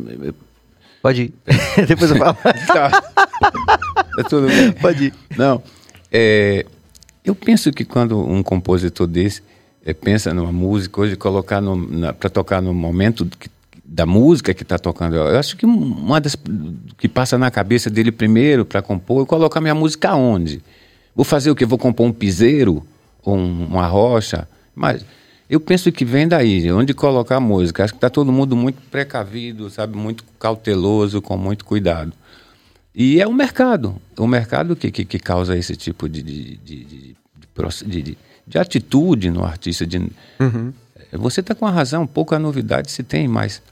Pode 1.02 1.22
ir. 1.22 1.34
Depois 1.88 2.08
eu 2.12 2.16
falo. 2.16 2.36
tá. 2.68 2.88
tá 2.88 4.24
tudo 4.28 4.46
bem. 4.46 4.70
Pode 4.70 5.06
ir. 5.06 5.14
Não. 5.36 5.60
É, 6.12 6.64
eu 7.24 7.34
penso 7.34 7.72
que 7.72 7.84
quando 7.84 8.16
um 8.16 8.44
compositor 8.44 9.08
desse 9.08 9.42
é, 9.84 9.92
pensa 9.92 10.32
numa 10.32 10.52
música, 10.52 11.00
hoje 11.00 11.16
colocar 11.16 11.60
para 12.16 12.30
tocar 12.30 12.62
no 12.62 12.72
momento 12.72 13.26
que, 13.26 13.50
da 13.84 14.06
música 14.06 14.54
que 14.54 14.62
está 14.62 14.78
tocando, 14.78 15.16
eu 15.16 15.36
acho 15.36 15.56
que 15.56 15.66
uma 15.66 16.20
das 16.20 16.36
que 16.96 17.08
passa 17.08 17.36
na 17.36 17.50
cabeça 17.50 17.90
dele 17.90 18.12
primeiro 18.12 18.64
para 18.64 18.80
compor, 18.82 19.22
eu 19.22 19.26
colocar 19.26 19.60
minha 19.60 19.74
música 19.74 20.14
onde? 20.14 20.62
Vou 21.12 21.24
fazer 21.24 21.50
o 21.50 21.56
que? 21.56 21.66
Vou 21.66 21.76
compor 21.76 22.06
um 22.06 22.12
piseiro? 22.12 22.86
Um, 23.24 23.66
uma 23.66 23.86
rocha, 23.86 24.48
mas 24.74 25.04
eu 25.48 25.58
penso 25.58 25.90
que 25.90 26.04
vem 26.04 26.28
daí, 26.28 26.70
onde 26.70 26.94
colocar 26.94 27.36
a 27.36 27.40
música. 27.40 27.82
Acho 27.82 27.92
que 27.92 27.98
está 27.98 28.08
todo 28.08 28.30
mundo 28.30 28.54
muito 28.54 28.80
precavido, 28.90 29.68
sabe, 29.68 29.96
muito 29.96 30.24
cauteloso, 30.38 31.20
com 31.20 31.36
muito 31.36 31.64
cuidado. 31.64 32.12
E 32.94 33.20
é 33.20 33.26
o 33.26 33.32
mercado, 33.32 34.00
o 34.16 34.26
mercado 34.26 34.76
que, 34.76 34.90
que, 34.90 35.04
que 35.04 35.18
causa 35.18 35.56
esse 35.56 35.74
tipo 35.76 36.08
de, 36.08 36.22
de, 36.22 36.56
de, 36.56 37.16
de, 37.86 38.18
de 38.46 38.58
atitude 38.58 39.30
no 39.30 39.44
artista. 39.44 39.86
De, 39.86 39.98
uhum. 40.38 40.72
Você 41.12 41.40
está 41.40 41.54
com 41.54 41.66
a 41.66 41.70
razão, 41.70 42.06
pouca 42.06 42.38
novidade 42.38 42.90
se 42.90 43.02
tem, 43.02 43.26
mas 43.26 43.62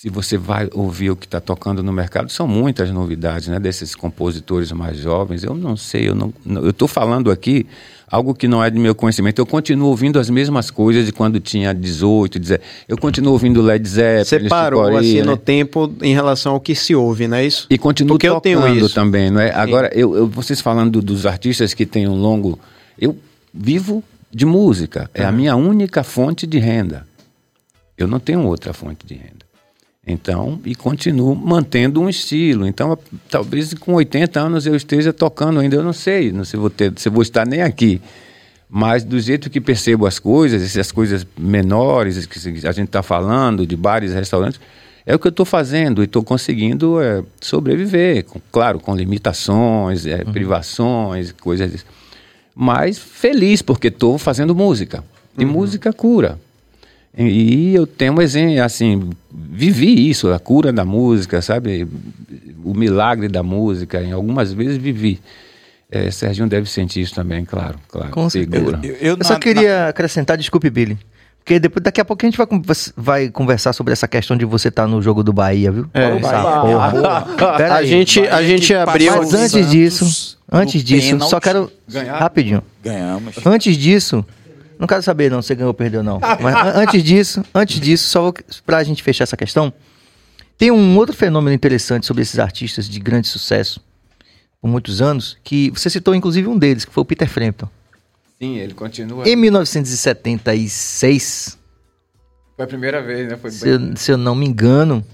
se 0.00 0.08
você 0.08 0.38
vai 0.38 0.66
ouvir 0.72 1.10
o 1.10 1.16
que 1.16 1.26
está 1.26 1.42
tocando 1.42 1.82
no 1.82 1.92
mercado, 1.92 2.32
são 2.32 2.48
muitas 2.48 2.90
novidades, 2.90 3.48
né? 3.48 3.60
Desses 3.60 3.94
compositores 3.94 4.72
mais 4.72 4.96
jovens. 4.96 5.44
Eu 5.44 5.54
não 5.54 5.76
sei, 5.76 6.08
eu 6.08 6.14
não, 6.14 6.32
eu 6.46 6.70
estou 6.70 6.88
falando 6.88 7.30
aqui 7.30 7.66
algo 8.10 8.32
que 8.32 8.48
não 8.48 8.64
é 8.64 8.70
de 8.70 8.78
meu 8.78 8.94
conhecimento. 8.94 9.38
Eu 9.38 9.44
continuo 9.44 9.90
ouvindo 9.90 10.18
as 10.18 10.30
mesmas 10.30 10.70
coisas 10.70 11.04
de 11.04 11.12
quando 11.12 11.38
tinha 11.38 11.74
18, 11.74 12.38
17. 12.38 12.64
Eu 12.88 12.96
continuo 12.96 13.34
ouvindo 13.34 13.60
Led 13.60 13.86
Zeppelin. 13.86 14.24
Você 14.24 14.48
parou 14.48 14.96
assim 14.96 15.18
né? 15.18 15.24
no 15.24 15.36
tempo 15.36 15.92
em 16.00 16.14
relação 16.14 16.54
ao 16.54 16.60
que 16.60 16.74
se 16.74 16.94
ouve, 16.94 17.28
não 17.28 17.36
é 17.36 17.44
isso? 17.44 17.66
E 17.68 17.76
continuo 17.76 18.14
Porque 18.14 18.26
tocando 18.26 18.54
eu 18.54 18.62
tenho 18.62 18.86
isso. 18.86 18.94
também, 18.94 19.30
não 19.30 19.38
é? 19.38 19.52
Sim. 19.52 19.58
Agora, 19.58 19.90
eu, 19.92 20.16
eu, 20.16 20.26
vocês 20.26 20.62
falando 20.62 21.02
dos 21.02 21.26
artistas 21.26 21.74
que 21.74 21.84
têm 21.84 22.08
um 22.08 22.16
longo, 22.16 22.58
eu 22.98 23.14
vivo 23.52 24.02
de 24.32 24.46
música. 24.46 25.10
É 25.12 25.24
uhum. 25.24 25.28
a 25.28 25.32
minha 25.32 25.56
única 25.56 26.02
fonte 26.02 26.46
de 26.46 26.58
renda. 26.58 27.06
Eu 27.98 28.08
não 28.08 28.18
tenho 28.18 28.46
outra 28.46 28.72
fonte 28.72 29.06
de 29.06 29.12
renda. 29.12 29.49
Então, 30.10 30.60
e 30.64 30.74
continuo 30.74 31.34
mantendo 31.34 32.00
um 32.00 32.08
estilo. 32.08 32.66
Então, 32.66 32.98
talvez 33.28 33.72
com 33.74 33.94
80 33.94 34.40
anos 34.40 34.66
eu 34.66 34.74
esteja 34.74 35.12
tocando 35.12 35.60
ainda, 35.60 35.76
eu 35.76 35.82
não 35.82 35.92
sei, 35.92 36.32
não 36.32 36.44
sei 36.44 36.58
vou 36.58 36.70
ter, 36.70 36.92
se 36.96 37.08
vou 37.08 37.22
estar 37.22 37.46
nem 37.46 37.62
aqui. 37.62 38.00
Mas 38.68 39.02
do 39.02 39.18
jeito 39.18 39.50
que 39.50 39.60
percebo 39.60 40.06
as 40.06 40.18
coisas, 40.18 40.62
essas 40.62 40.92
coisas 40.92 41.26
menores 41.36 42.24
que 42.26 42.38
a 42.66 42.72
gente 42.72 42.86
está 42.86 43.02
falando, 43.02 43.66
de 43.66 43.76
bares, 43.76 44.14
restaurantes, 44.14 44.60
é 45.04 45.14
o 45.14 45.18
que 45.18 45.26
eu 45.26 45.30
estou 45.30 45.46
fazendo 45.46 46.02
e 46.02 46.04
estou 46.04 46.22
conseguindo 46.22 47.00
é, 47.00 47.24
sobreviver, 47.40 48.24
com, 48.24 48.40
claro, 48.52 48.78
com 48.78 48.94
limitações, 48.94 50.06
é, 50.06 50.22
uhum. 50.24 50.32
privações, 50.32 51.32
coisas. 51.32 51.84
Mas 52.54 52.98
feliz 52.98 53.62
porque 53.62 53.88
estou 53.88 54.18
fazendo 54.18 54.54
música 54.54 55.02
e 55.36 55.44
uhum. 55.44 55.50
música 55.50 55.92
cura. 55.92 56.38
E, 57.16 57.74
eu 57.74 57.86
tenho 57.86 58.14
um 58.14 58.22
exemplo, 58.22 58.62
assim, 58.62 59.10
vivi 59.30 60.08
isso, 60.08 60.32
a 60.32 60.38
cura 60.38 60.72
da 60.72 60.84
música, 60.84 61.42
sabe? 61.42 61.86
O 62.64 62.72
milagre 62.72 63.28
da 63.28 63.42
música, 63.42 64.00
em 64.00 64.12
algumas 64.12 64.52
vezes 64.52 64.76
vivi. 64.76 65.20
É, 65.90 66.08
Serginho 66.10 66.48
deve 66.48 66.70
sentir 66.70 67.00
isso 67.00 67.14
também, 67.14 67.44
claro, 67.44 67.78
claro. 67.88 68.10
Com 68.10 68.30
certeza. 68.30 68.78
Eu, 68.82 68.90
eu, 68.90 69.16
eu, 69.18 69.24
só 69.24 69.34
na, 69.34 69.40
queria 69.40 69.78
na... 69.80 69.88
acrescentar, 69.88 70.36
desculpe, 70.36 70.70
Billy. 70.70 70.96
Porque 71.40 71.58
depois, 71.58 71.82
daqui 71.82 72.00
a 72.00 72.04
pouco 72.04 72.24
a 72.24 72.30
gente 72.30 72.38
vai, 72.38 72.46
vai 72.96 73.28
conversar 73.28 73.72
sobre 73.72 73.92
essa 73.92 74.06
questão 74.06 74.36
de 74.36 74.44
você 74.44 74.68
estar 74.68 74.82
tá 74.82 74.88
no 74.88 75.02
jogo 75.02 75.24
do 75.24 75.32
Bahia, 75.32 75.72
viu? 75.72 75.90
É, 75.92 76.16
Bahia. 76.16 77.74
a 77.74 77.82
gente, 77.82 78.20
a 78.20 78.42
gente 78.42 78.72
abriu. 78.72 79.16
Mas 79.16 79.34
antes 79.34 79.68
disso, 79.68 80.38
antes 80.52 80.84
disso, 80.84 81.10
pênalti. 81.12 81.30
só 81.30 81.40
quero. 81.40 81.72
Ganhar. 81.88 82.18
Rapidinho. 82.18 82.62
Ganhamos. 82.84 83.34
Antes 83.44 83.76
disso, 83.76 84.24
não 84.80 84.88
quero 84.88 85.02
saber 85.02 85.30
não, 85.30 85.42
se 85.42 85.54
ganhou 85.54 85.68
ou 85.68 85.74
perdeu, 85.74 86.02
não. 86.02 86.18
Mas 86.40 86.74
antes 86.74 87.04
disso, 87.04 87.44
antes 87.54 87.78
disso, 87.78 88.08
só 88.08 88.32
pra 88.64 88.82
gente 88.82 89.02
fechar 89.02 89.24
essa 89.24 89.36
questão, 89.36 89.70
tem 90.56 90.70
um 90.70 90.96
outro 90.96 91.14
fenômeno 91.14 91.54
interessante 91.54 92.06
sobre 92.06 92.22
esses 92.22 92.38
artistas 92.38 92.88
de 92.88 92.98
grande 92.98 93.28
sucesso 93.28 93.84
por 94.58 94.68
muitos 94.68 95.02
anos, 95.02 95.36
que 95.44 95.70
você 95.70 95.90
citou 95.90 96.14
inclusive 96.14 96.48
um 96.48 96.58
deles, 96.58 96.86
que 96.86 96.92
foi 96.92 97.02
o 97.02 97.04
Peter 97.04 97.28
Frampton. 97.28 97.68
Sim, 98.38 98.56
ele 98.56 98.72
continua. 98.72 99.28
Em 99.28 99.36
1976. 99.36 101.58
Foi 102.56 102.64
a 102.64 102.68
primeira 102.68 103.02
vez, 103.02 103.28
né? 103.28 103.36
Foi 103.36 103.50
se, 103.50 103.68
eu, 103.68 103.94
se 103.96 104.12
eu 104.12 104.16
não 104.16 104.34
me 104.34 104.46
engano, 104.46 105.04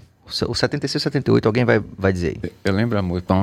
o 0.48 0.54
76 0.54 1.02
78, 1.02 1.46
alguém 1.46 1.64
vai, 1.64 1.80
vai 1.96 2.12
dizer 2.12 2.38
aí. 2.42 2.50
Eu 2.64 2.72
lembro 2.74 2.98
a 2.98 3.02
música. 3.02 3.34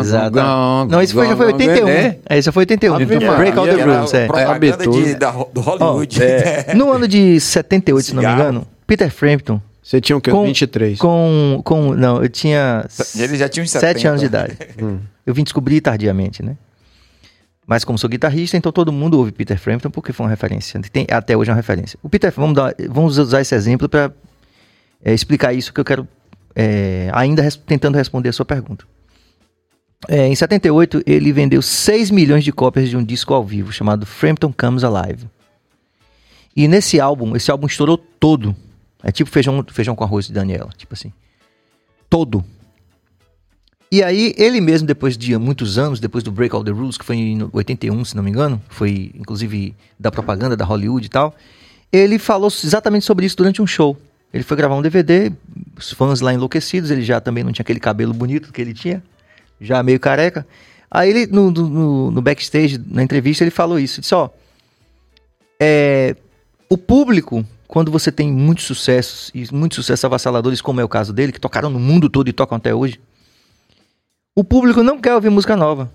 Exato. 0.00 0.36
Não, 0.36 1.02
esse 1.02 1.12
foi, 1.12 1.26
já 1.28 1.36
foi 1.36 1.46
81. 1.46 1.88
É, 1.88 2.18
esse 2.30 2.52
foi 2.52 2.62
81. 2.62 3.06
Break 3.06 3.58
All 3.58 3.66
the 3.66 3.82
Rules, 3.82 4.14
é. 4.14 4.26
Propaganda 4.26 4.84
é 4.84 4.88
de, 4.88 5.14
da, 5.14 5.30
do 5.30 5.60
Hollywood. 5.60 6.18
Oh, 6.20 6.22
é. 6.22 6.74
no 6.74 6.92
ano 6.92 7.08
de 7.08 7.40
78, 7.40 8.04
se 8.04 8.14
não 8.14 8.22
me 8.22 8.28
engano, 8.28 8.66
Peter 8.86 9.10
Frampton 9.10 9.60
você 9.86 10.00
tinha 10.00 10.16
o 10.16 10.20
quê? 10.20 10.32
Com, 10.32 10.44
23? 10.44 10.98
Com, 10.98 11.60
com, 11.64 11.94
não, 11.94 12.20
eu 12.20 12.28
tinha... 12.28 12.84
Ele 13.16 13.36
já 13.36 13.48
tinha 13.48 13.62
uns 13.62 13.70
7 13.70 14.04
anos 14.08 14.20
de 14.20 14.26
idade. 14.26 14.58
hum. 14.82 14.98
Eu 15.24 15.32
vim 15.32 15.44
descobrir 15.44 15.80
tardiamente, 15.80 16.42
né? 16.42 16.56
Mas 17.64 17.84
como 17.84 17.96
sou 17.96 18.10
guitarrista, 18.10 18.56
então 18.56 18.72
todo 18.72 18.90
mundo 18.90 19.16
ouve 19.16 19.30
Peter 19.30 19.56
Frampton 19.56 19.88
porque 19.88 20.12
foi 20.12 20.26
uma 20.26 20.30
referência. 20.30 20.80
Tem, 20.92 21.06
até 21.08 21.36
hoje 21.36 21.50
é 21.50 21.52
uma 21.52 21.56
referência. 21.56 21.96
O 22.02 22.08
Peter, 22.08 22.32
vamos, 22.34 22.56
dar, 22.56 22.74
vamos 22.88 23.16
usar 23.16 23.40
esse 23.40 23.54
exemplo 23.54 23.88
para 23.88 24.10
é, 25.02 25.12
explicar 25.12 25.52
isso 25.52 25.72
que 25.72 25.80
eu 25.80 25.84
quero, 25.84 26.06
é, 26.54 27.10
ainda 27.12 27.42
res, 27.42 27.56
tentando 27.56 27.96
responder 27.96 28.28
a 28.28 28.32
sua 28.32 28.44
pergunta. 28.44 28.84
É, 30.08 30.26
em 30.26 30.34
78, 30.34 31.02
ele 31.06 31.32
vendeu 31.32 31.62
6 31.62 32.10
milhões 32.10 32.44
de 32.44 32.52
cópias 32.52 32.88
de 32.88 32.96
um 32.96 33.04
disco 33.04 33.34
ao 33.34 33.44
vivo 33.44 33.72
chamado 33.72 34.06
Frampton 34.06 34.52
Comes 34.52 34.84
Alive. 34.84 35.28
E 36.54 36.68
nesse 36.68 37.00
álbum, 37.00 37.36
esse 37.36 37.50
álbum 37.50 37.66
estourou 37.66 37.98
todo. 37.98 38.54
É 39.02 39.12
tipo 39.12 39.30
feijão, 39.30 39.64
feijão 39.70 39.94
com 39.94 40.04
arroz 40.04 40.26
de 40.26 40.32
Daniela, 40.32 40.70
tipo 40.76 40.94
assim. 40.94 41.12
Todo. 42.08 42.44
E 43.90 44.02
aí, 44.02 44.34
ele 44.36 44.60
mesmo, 44.60 44.86
depois 44.86 45.16
de 45.16 45.36
muitos 45.38 45.78
anos, 45.78 46.00
depois 46.00 46.24
do 46.24 46.32
Break 46.32 46.54
All 46.54 46.64
the 46.64 46.72
Rules, 46.72 46.98
que 46.98 47.04
foi 47.04 47.16
em 47.16 47.48
81, 47.52 48.04
se 48.04 48.16
não 48.16 48.22
me 48.22 48.30
engano, 48.30 48.60
foi 48.68 49.12
inclusive 49.14 49.76
da 49.98 50.10
propaganda 50.10 50.56
da 50.56 50.64
Hollywood 50.64 51.06
e 51.06 51.08
tal, 51.08 51.34
ele 51.92 52.18
falou 52.18 52.48
exatamente 52.48 53.04
sobre 53.04 53.26
isso 53.26 53.36
durante 53.36 53.62
um 53.62 53.66
show. 53.66 53.96
Ele 54.36 54.44
foi 54.44 54.54
gravar 54.54 54.74
um 54.74 54.82
DVD, 54.82 55.32
os 55.74 55.92
fãs 55.92 56.20
lá 56.20 56.32
enlouquecidos, 56.32 56.90
ele 56.90 57.00
já 57.00 57.22
também 57.22 57.42
não 57.42 57.52
tinha 57.52 57.62
aquele 57.62 57.80
cabelo 57.80 58.12
bonito 58.12 58.52
que 58.52 58.60
ele 58.60 58.74
tinha, 58.74 59.02
já 59.58 59.82
meio 59.82 59.98
careca. 59.98 60.46
Aí 60.90 61.08
ele, 61.08 61.26
no, 61.26 61.50
no, 61.50 62.10
no 62.10 62.20
backstage, 62.20 62.78
na 62.86 63.02
entrevista, 63.02 63.42
ele 63.42 63.50
falou 63.50 63.78
isso, 63.78 64.02
disse, 64.02 64.14
ó, 64.14 64.28
é, 65.58 66.14
o 66.68 66.76
público, 66.76 67.46
quando 67.66 67.90
você 67.90 68.12
tem 68.12 68.30
muitos 68.30 68.66
sucessos, 68.66 69.30
e 69.34 69.48
muitos 69.50 69.76
sucessos 69.76 70.04
avassaladores, 70.04 70.60
como 70.60 70.82
é 70.82 70.84
o 70.84 70.88
caso 70.88 71.14
dele, 71.14 71.32
que 71.32 71.40
tocaram 71.40 71.70
no 71.70 71.80
mundo 71.80 72.10
todo 72.10 72.28
e 72.28 72.32
tocam 72.32 72.58
até 72.58 72.74
hoje, 72.74 73.00
o 74.34 74.44
público 74.44 74.82
não 74.82 75.00
quer 75.00 75.14
ouvir 75.14 75.30
música 75.30 75.56
nova. 75.56 75.90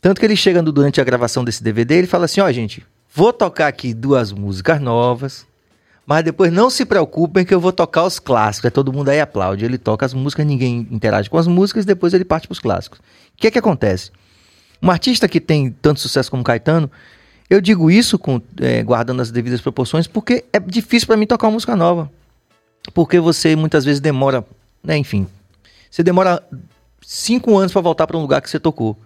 Tanto 0.00 0.18
que 0.18 0.26
ele 0.26 0.34
chega 0.34 0.60
durante 0.60 1.00
a 1.00 1.04
gravação 1.04 1.44
desse 1.44 1.62
DVD, 1.62 1.98
ele 1.98 2.08
fala 2.08 2.24
assim: 2.24 2.40
ó, 2.40 2.50
gente, 2.50 2.84
vou 3.14 3.32
tocar 3.32 3.68
aqui 3.68 3.94
duas 3.94 4.32
músicas 4.32 4.80
novas, 4.80 5.46
mas 6.06 6.24
depois 6.24 6.52
não 6.52 6.70
se 6.70 6.84
preocupem 6.84 7.44
que 7.44 7.52
eu 7.52 7.58
vou 7.58 7.72
tocar 7.72 8.04
os 8.04 8.20
clássicos. 8.20 8.68
É 8.68 8.70
todo 8.70 8.92
mundo 8.92 9.08
aí 9.08 9.20
aplaude. 9.20 9.64
Ele 9.64 9.76
toca 9.76 10.06
as 10.06 10.14
músicas, 10.14 10.46
ninguém 10.46 10.86
interage 10.90 11.28
com 11.28 11.36
as 11.36 11.48
músicas, 11.48 11.84
depois 11.84 12.14
ele 12.14 12.24
parte 12.24 12.46
para 12.46 12.52
os 12.52 12.60
clássicos. 12.60 13.00
O 13.00 13.02
que 13.36 13.48
é 13.48 13.50
que 13.50 13.58
acontece? 13.58 14.12
Um 14.80 14.88
artista 14.88 15.26
que 15.26 15.40
tem 15.40 15.70
tanto 15.70 15.98
sucesso 15.98 16.30
como 16.30 16.44
Caetano, 16.44 16.88
eu 17.50 17.60
digo 17.60 17.90
isso 17.90 18.18
com, 18.18 18.40
é, 18.60 18.84
guardando 18.84 19.20
as 19.20 19.32
devidas 19.32 19.60
proporções, 19.60 20.06
porque 20.06 20.44
é 20.52 20.60
difícil 20.60 21.08
para 21.08 21.16
mim 21.16 21.26
tocar 21.26 21.48
uma 21.48 21.54
música 21.54 21.74
nova. 21.74 22.10
Porque 22.94 23.18
você 23.18 23.56
muitas 23.56 23.84
vezes 23.84 24.00
demora, 24.00 24.44
né, 24.84 24.96
enfim, 24.96 25.26
você 25.90 26.04
demora 26.04 26.40
cinco 27.02 27.56
anos 27.58 27.72
para 27.72 27.82
voltar 27.82 28.06
para 28.06 28.16
um 28.16 28.20
lugar 28.20 28.40
que 28.40 28.48
você 28.48 28.60
tocou. 28.60 28.96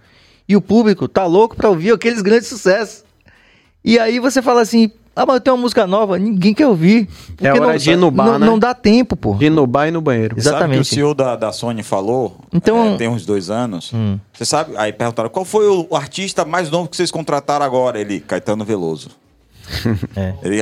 E 0.46 0.54
o 0.54 0.60
público 0.60 1.08
tá 1.08 1.24
louco 1.24 1.56
para 1.56 1.68
ouvir 1.68 1.92
aqueles 1.92 2.20
grandes 2.20 2.48
sucessos. 2.48 3.04
E 3.82 3.98
aí 3.98 4.18
você 4.18 4.42
fala 4.42 4.60
assim, 4.60 4.90
ah, 5.14 5.26
mas 5.26 5.40
tem 5.40 5.52
uma 5.52 5.60
música 5.60 5.86
nova, 5.86 6.18
ninguém 6.18 6.54
quer 6.54 6.66
ouvir. 6.66 7.08
É 7.42 7.50
hora 7.50 7.72
não, 7.72 7.76
de 7.76 7.90
ir 7.90 7.96
no 7.96 8.10
bar, 8.10 8.26
não, 8.26 8.38
né? 8.38 8.46
não 8.46 8.58
dá 8.58 8.72
tempo, 8.74 9.16
pô. 9.16 9.34
De 9.34 9.46
ir 9.46 9.50
no 9.50 9.66
bar 9.66 9.88
e 9.88 9.90
no 9.90 10.00
banheiro. 10.00 10.36
Exatamente. 10.38 10.62
Sabe 10.62 10.74
que 10.74 10.80
o 10.80 10.84
CEO 10.84 11.14
da, 11.14 11.36
da 11.36 11.52
Sony 11.52 11.82
falou, 11.82 12.36
então, 12.52 12.94
é, 12.94 12.96
tem 12.96 13.08
uns 13.08 13.26
dois 13.26 13.50
anos, 13.50 13.92
hum. 13.92 14.18
você 14.32 14.44
sabe, 14.44 14.72
aí 14.76 14.92
perguntaram, 14.92 15.28
qual 15.28 15.44
foi 15.44 15.66
o 15.66 15.94
artista 15.96 16.44
mais 16.44 16.70
novo 16.70 16.88
que 16.88 16.96
vocês 16.96 17.10
contrataram 17.10 17.66
agora? 17.66 18.00
Ele, 18.00 18.20
Caetano 18.20 18.64
Veloso. 18.64 19.10
É. 20.16 20.34
Ele... 20.42 20.60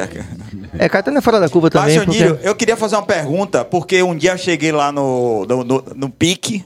é, 0.78 0.88
Caetano 0.88 1.16
é 1.16 1.20
fora 1.22 1.40
da 1.40 1.48
curva 1.48 1.70
também. 1.70 1.96
Mas, 1.96 2.04
porque... 2.04 2.46
eu 2.46 2.54
queria 2.54 2.76
fazer 2.76 2.96
uma 2.96 3.06
pergunta, 3.06 3.64
porque 3.64 4.02
um 4.02 4.14
dia 4.14 4.32
eu 4.32 4.38
cheguei 4.38 4.70
lá 4.70 4.92
no, 4.92 5.46
no, 5.46 5.64
no, 5.64 5.84
no 5.94 6.10
pique, 6.10 6.62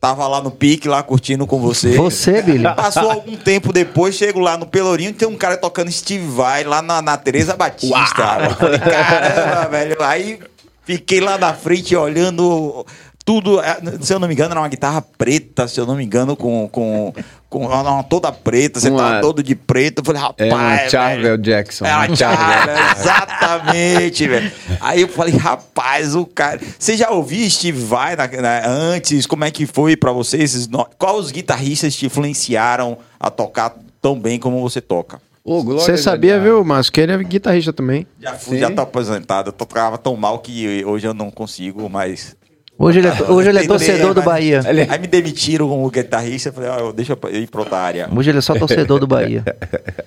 Tava 0.00 0.28
lá 0.28 0.40
no 0.40 0.50
pique, 0.52 0.86
lá 0.86 1.02
curtindo 1.02 1.44
com 1.44 1.58
você. 1.58 1.96
Você, 1.96 2.40
Billy? 2.40 2.62
Passou 2.76 3.10
algum 3.10 3.36
tempo 3.36 3.72
depois, 3.72 4.14
chego 4.14 4.38
lá 4.38 4.56
no 4.56 4.64
Pelourinho, 4.64 5.12
tem 5.12 5.26
um 5.26 5.36
cara 5.36 5.56
tocando 5.56 5.90
Steve 5.90 6.24
Vai 6.24 6.62
lá 6.62 6.80
na, 6.80 7.02
na 7.02 7.16
Tereza 7.16 7.56
Batista. 7.56 7.96
Falei, 7.96 8.78
caramba, 8.78 9.66
velho. 9.70 9.96
Aí 10.00 10.38
fiquei 10.84 11.20
lá 11.20 11.36
na 11.36 11.52
frente 11.52 11.96
olhando 11.96 12.86
tudo. 13.24 13.60
É, 13.60 13.76
se 14.00 14.14
eu 14.14 14.20
não 14.20 14.28
me 14.28 14.34
engano, 14.34 14.52
era 14.52 14.60
uma 14.60 14.68
guitarra 14.68 15.02
preta, 15.02 15.66
se 15.66 15.80
eu 15.80 15.84
não 15.84 15.96
me 15.96 16.04
engano, 16.04 16.36
com, 16.36 16.68
com 16.68 17.12
com 17.48 17.66
uma 17.66 18.02
toda 18.02 18.30
preta, 18.30 18.78
você 18.78 18.90
uma, 18.90 18.98
tá 18.98 19.20
todo 19.20 19.42
de 19.42 19.54
preto. 19.54 20.00
Eu 20.00 20.04
falei, 20.04 20.20
rapaz. 20.20 20.50
É 20.50 20.54
uma 20.54 20.88
Charvel 20.88 21.36
Jackson. 21.38 21.86
É 21.86 21.94
uma 21.94 22.16
Charvel, 22.16 22.74
exatamente, 22.98 24.28
velho. 24.28 24.52
Aí 24.80 25.00
eu 25.02 25.08
falei, 25.08 25.34
rapaz, 25.34 26.14
o 26.14 26.26
cara. 26.26 26.60
Você 26.78 26.96
já 26.96 27.10
ouviu 27.10 27.48
Steve 27.48 27.80
Vai 27.80 28.16
na, 28.16 28.26
na, 28.26 28.66
antes? 28.66 29.26
Como 29.26 29.44
é 29.44 29.50
que 29.50 29.66
foi 29.66 29.96
para 29.96 30.12
vocês? 30.12 30.68
Quais 30.98 31.16
os 31.16 31.30
guitarristas 31.30 31.94
te 31.94 32.06
influenciaram 32.06 32.98
a 33.18 33.30
tocar 33.30 33.74
tão 34.00 34.18
bem 34.18 34.38
como 34.38 34.60
você 34.60 34.80
toca? 34.80 35.20
Você 35.44 35.96
sabia, 35.96 36.36
já... 36.36 36.42
viu, 36.42 36.62
Márcio, 36.62 36.92
que 36.92 37.00
ele 37.00 37.12
é 37.12 37.18
guitarrista 37.24 37.72
também. 37.72 38.06
Já 38.20 38.34
fui, 38.34 38.56
Sim. 38.56 38.60
já 38.60 38.70
tô 38.70 38.82
aposentado. 38.82 39.48
Eu 39.48 39.52
tocava 39.52 39.96
tão 39.96 40.14
mal 40.14 40.40
que 40.40 40.84
hoje 40.84 41.06
eu 41.06 41.14
não 41.14 41.30
consigo 41.30 41.88
mais 41.88 42.36
Hoje 42.78 43.00
ele 43.00 43.08
é, 43.08 43.22
hoje 43.24 43.48
ele 43.48 43.58
é 43.58 43.66
torcedor 43.66 44.14
do 44.14 44.22
Bahia. 44.22 44.60
Aí 44.64 44.98
me 45.00 45.08
demitiram 45.08 45.68
como 45.68 45.90
guitarrista, 45.90 46.50
eu 46.50 46.52
falei, 46.52 46.70
ó, 46.70 46.92
deixa 46.92 47.18
eu 47.20 47.30
ir 47.42 47.48
pra 47.48 47.60
outra 47.62 47.78
área. 47.78 48.08
Hoje 48.14 48.30
ele 48.30 48.38
é 48.38 48.40
só 48.40 48.54
torcedor 48.54 49.00
do 49.00 49.06
Bahia. 49.06 49.44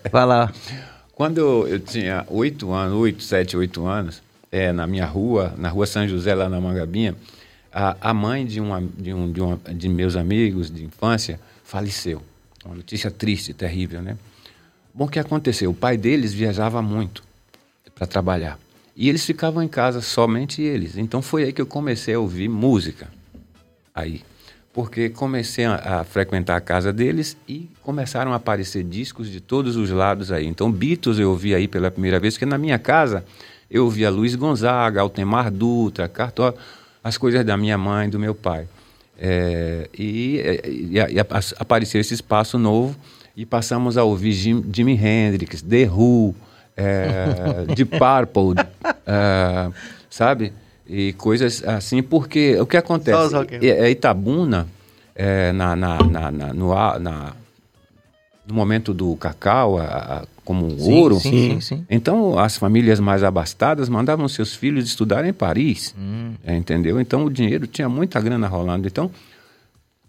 Vai 0.10 0.26
lá. 0.26 0.50
Quando 1.14 1.68
eu 1.68 1.80
tinha 1.80 2.26
oito 2.30 2.72
anos, 2.72 2.98
oito, 2.98 3.22
sete, 3.22 3.58
oito 3.58 3.86
anos, 3.86 4.24
é, 4.50 4.72
na 4.72 4.88
minha 4.88 5.06
rua, 5.06 5.54
na 5.58 5.68
rua 5.68 5.86
São 5.86 6.08
José, 6.08 6.34
lá 6.34 6.48
na 6.48 6.62
Mangabinha, 6.62 7.14
a, 7.74 7.98
a 8.00 8.14
mãe 8.14 8.46
de, 8.46 8.62
uma, 8.62 8.82
de, 8.98 9.14
um, 9.14 9.32
de, 9.32 9.42
uma, 9.42 9.60
de 9.74 9.90
meus 9.90 10.16
amigos 10.16 10.72
de 10.72 10.86
infância 10.86 11.40
faleceu. 11.66 12.22
Uma 12.66 12.76
notícia 12.76 13.12
triste, 13.12 13.54
terrível, 13.54 14.02
né? 14.02 14.18
Bom, 14.94 15.06
o 15.06 15.08
que 15.10 15.20
aconteceu? 15.20 15.72
O 15.72 15.74
pai 15.74 15.98
deles 15.98 16.34
viajava 16.34 16.82
muito 16.82 17.24
para 17.94 18.08
trabalhar. 18.08 18.58
E 19.02 19.10
eles 19.10 19.26
ficavam 19.26 19.64
em 19.64 19.68
casa, 19.68 20.00
somente 20.00 20.62
eles. 20.62 20.96
Então 20.96 21.24
foi 21.24 21.46
aí 21.46 21.52
que 21.52 21.60
eu 21.60 21.66
comecei 21.66 22.14
a 22.14 22.20
ouvir 22.20 22.48
música. 22.48 23.08
Aí. 23.96 24.22
Porque 24.72 25.10
comecei 25.10 25.66
a, 25.66 26.02
a, 26.02 26.04
frequentar 26.04 26.56
a 26.56 26.62
casa 26.62 26.94
deles 26.94 27.36
e 27.48 27.68
começaram 27.82 28.32
a 28.32 28.36
aparecer 28.36 28.84
discos 28.84 29.28
de 29.28 29.42
todos 29.42 29.76
os 29.76 29.90
lados 29.90 30.32
aí. 30.32 30.46
Então 30.46 30.72
Beatles 30.72 31.18
eu 31.18 31.32
ouvi 31.32 31.56
aí 31.56 31.68
pela 31.68 31.90
primeira 31.90 32.20
vez, 32.20 32.36
porque 32.36 32.46
na 32.46 32.60
minha 32.60 32.78
casa 32.78 33.26
eu 33.72 33.86
ouvia 33.86 34.08
Luiz 34.12 34.36
Gonzaga, 34.36 35.02
Altemar 35.02 35.50
Dutra, 35.50 36.08
Cartola, 36.08 36.54
as 37.04 37.18
coisas 37.18 37.44
da 37.44 37.58
minha 37.58 37.80
mãe, 37.80 38.08
do 38.08 38.20
meu 38.20 38.36
pai. 38.36 38.68
É, 39.18 39.90
e, 39.98 40.44
e, 40.64 40.98
e, 40.98 41.20
apareceu 41.58 42.00
esse 42.00 42.14
espaço 42.14 42.60
novo 42.60 42.96
e 43.36 43.48
passamos 43.48 43.98
a 43.98 44.04
ouvir 44.04 44.34
Jim, 44.34 44.64
Jimi 44.72 44.94
Hendrix, 44.94 45.64
The 45.64 45.90
Who, 45.90 46.36
é, 46.76 47.66
Deep 47.76 47.98
Purple, 47.98 48.66
é, 49.06 49.72
sabe? 50.10 50.54
E 50.88 51.14
coisas 51.14 51.64
assim, 51.64 52.04
porque 52.04 52.60
o 52.60 52.66
que 52.66 52.78
acontece? 52.78 53.36
É, 53.62 53.86
é 53.86 53.90
Itabuna, 53.90 54.68
é, 55.16 55.52
na, 55.52 55.76
na, 55.76 55.98
na, 56.00 56.32
na, 56.32 56.54
no, 56.54 56.70
na, 57.00 57.34
no 58.46 58.54
momento 58.54 58.94
do 58.94 59.16
cacau, 59.16 59.78
a, 59.78 59.86
a, 59.86 60.24
como 60.44 60.70
sim, 60.72 60.94
ouro. 60.94 61.20
Sim, 61.20 61.30
sim, 61.30 61.62
sim, 61.62 61.86
Então, 61.90 62.38
as 62.38 62.58
famílias 62.58 63.00
mais 63.00 63.24
abastadas 63.24 63.88
mandavam 63.88 64.28
seus 64.28 64.56
filhos 64.56 64.86
estudar 64.86 65.26
em 65.26 65.34
Paris, 65.34 65.96
hum. 65.98 66.34
é, 66.44 66.56
entendeu? 66.56 67.00
Então, 67.00 67.26
o 67.26 67.30
dinheiro 67.30 67.68
tinha 67.68 67.88
muita 67.88 68.20
grana 68.20 68.48
rolando. 68.48 68.88
Então, 68.88 69.12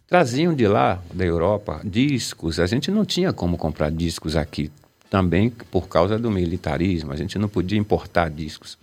traziam 0.09 0.55
de 0.55 0.66
lá, 0.66 1.01
da 1.12 1.24
Europa, 1.24 1.80
discos. 1.84 2.59
A 2.59 2.66
gente 2.66 2.90
não 2.90 3.05
tinha 3.05 3.32
como 3.32 3.56
comprar 3.56 3.90
discos 3.90 4.36
aqui, 4.36 4.70
também 5.12 5.52
por 5.70 5.89
causa 5.89 6.18
do 6.18 6.30
militarismo. 6.30 7.12
A 7.12 7.16
gente 7.16 7.39
não 7.39 7.47
podia 7.47 7.78
importar 7.78 8.30
discos. 8.30 8.78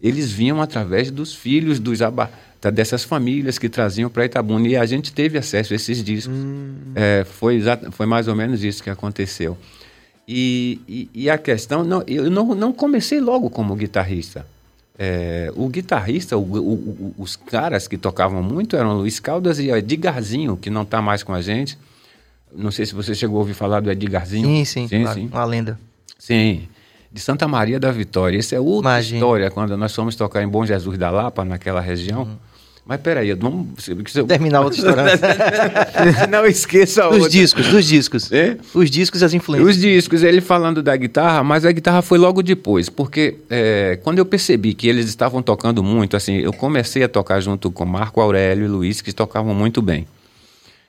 Eles 0.00 0.30
vinham 0.30 0.62
através 0.62 1.10
dos 1.10 1.34
filhos 1.34 1.80
dos 1.80 2.00
abastados 2.00 2.42
dessas 2.72 3.02
famílias 3.02 3.58
que 3.58 3.68
traziam 3.68 4.08
para 4.08 4.24
Itabuna. 4.24 4.68
E 4.68 4.76
a 4.76 4.86
gente 4.86 5.12
teve 5.12 5.36
acesso 5.36 5.72
a 5.72 5.76
esses 5.76 6.04
discos. 6.04 6.32
Hum. 6.32 6.76
É, 6.94 7.24
foi, 7.24 7.60
foi 7.90 8.06
mais 8.06 8.28
ou 8.28 8.36
menos 8.36 8.62
isso 8.62 8.80
que 8.80 8.90
aconteceu. 8.90 9.58
E, 10.28 10.80
e, 10.86 11.10
e, 11.12 11.28
a 11.28 11.36
questão, 11.36 11.82
não, 11.82 12.04
eu 12.06 12.30
não, 12.30 12.54
não 12.54 12.72
comecei 12.72 13.20
logo 13.20 13.50
como 13.50 13.74
guitarrista. 13.74 14.46
É, 14.96 15.52
o 15.56 15.66
guitarrista, 15.66 16.36
o, 16.36 16.42
o, 16.42 17.14
os 17.18 17.34
caras 17.34 17.88
que 17.88 17.98
tocavam 17.98 18.40
muito 18.40 18.76
eram 18.76 18.98
Luiz 18.98 19.18
Caldas 19.18 19.58
e 19.58 19.68
Edgarzinho, 19.68 20.56
que 20.56 20.70
não 20.70 20.82
está 20.82 21.02
mais 21.02 21.24
com 21.24 21.34
a 21.34 21.42
gente. 21.42 21.76
Não 22.54 22.70
sei 22.70 22.86
se 22.86 22.94
você 22.94 23.14
chegou 23.14 23.36
a 23.36 23.40
ouvir 23.40 23.54
falar 23.54 23.80
do 23.80 23.90
Edgarzinho. 23.90 24.46
Sim, 24.46 24.64
sim, 24.64 24.88
sim, 24.88 25.02
claro, 25.02 25.20
sim. 25.20 25.28
uma 25.32 25.44
lenda. 25.44 25.78
Sim, 26.18 26.68
de 27.12 27.20
Santa 27.20 27.48
Maria 27.48 27.78
da 27.78 27.90
Vitória. 27.90 28.38
Essa 28.38 28.56
é 28.56 28.60
outra 28.60 28.90
Imagina. 28.90 29.18
história, 29.18 29.50
quando 29.50 29.76
nós 29.76 29.94
fomos 29.94 30.16
tocar 30.16 30.42
em 30.42 30.48
Bom 30.48 30.64
Jesus 30.64 30.98
da 30.98 31.10
Lapa, 31.10 31.44
naquela 31.44 31.80
região. 31.80 32.22
Uhum. 32.22 32.36
Mas 32.84 33.00
peraí, 33.00 33.32
vamos 33.34 33.66
terminar 34.26 34.60
outra 34.60 34.76
história. 34.76 35.04
não 36.28 36.44
esqueça 36.44 37.08
Dos 37.08 37.28
discos, 37.28 37.68
dos 37.68 37.84
discos. 37.84 38.32
É? 38.32 38.56
Os 38.74 38.90
discos 38.90 39.22
e 39.22 39.24
as 39.24 39.32
influências. 39.32 39.70
Os 39.70 39.80
discos, 39.80 40.22
ele 40.24 40.40
falando 40.40 40.82
da 40.82 40.96
guitarra, 40.96 41.44
mas 41.44 41.64
a 41.64 41.70
guitarra 41.70 42.02
foi 42.02 42.18
logo 42.18 42.42
depois, 42.42 42.88
porque 42.88 43.36
é, 43.48 44.00
quando 44.02 44.18
eu 44.18 44.26
percebi 44.26 44.74
que 44.74 44.88
eles 44.88 45.06
estavam 45.06 45.40
tocando 45.40 45.80
muito, 45.80 46.16
assim, 46.16 46.38
eu 46.38 46.52
comecei 46.52 47.04
a 47.04 47.08
tocar 47.08 47.40
junto 47.40 47.70
com 47.70 47.84
Marco 47.86 48.20
Aurélio 48.20 48.64
e 48.64 48.68
Luiz, 48.68 49.00
que 49.00 49.12
tocavam 49.12 49.54
muito 49.54 49.80
bem. 49.80 50.04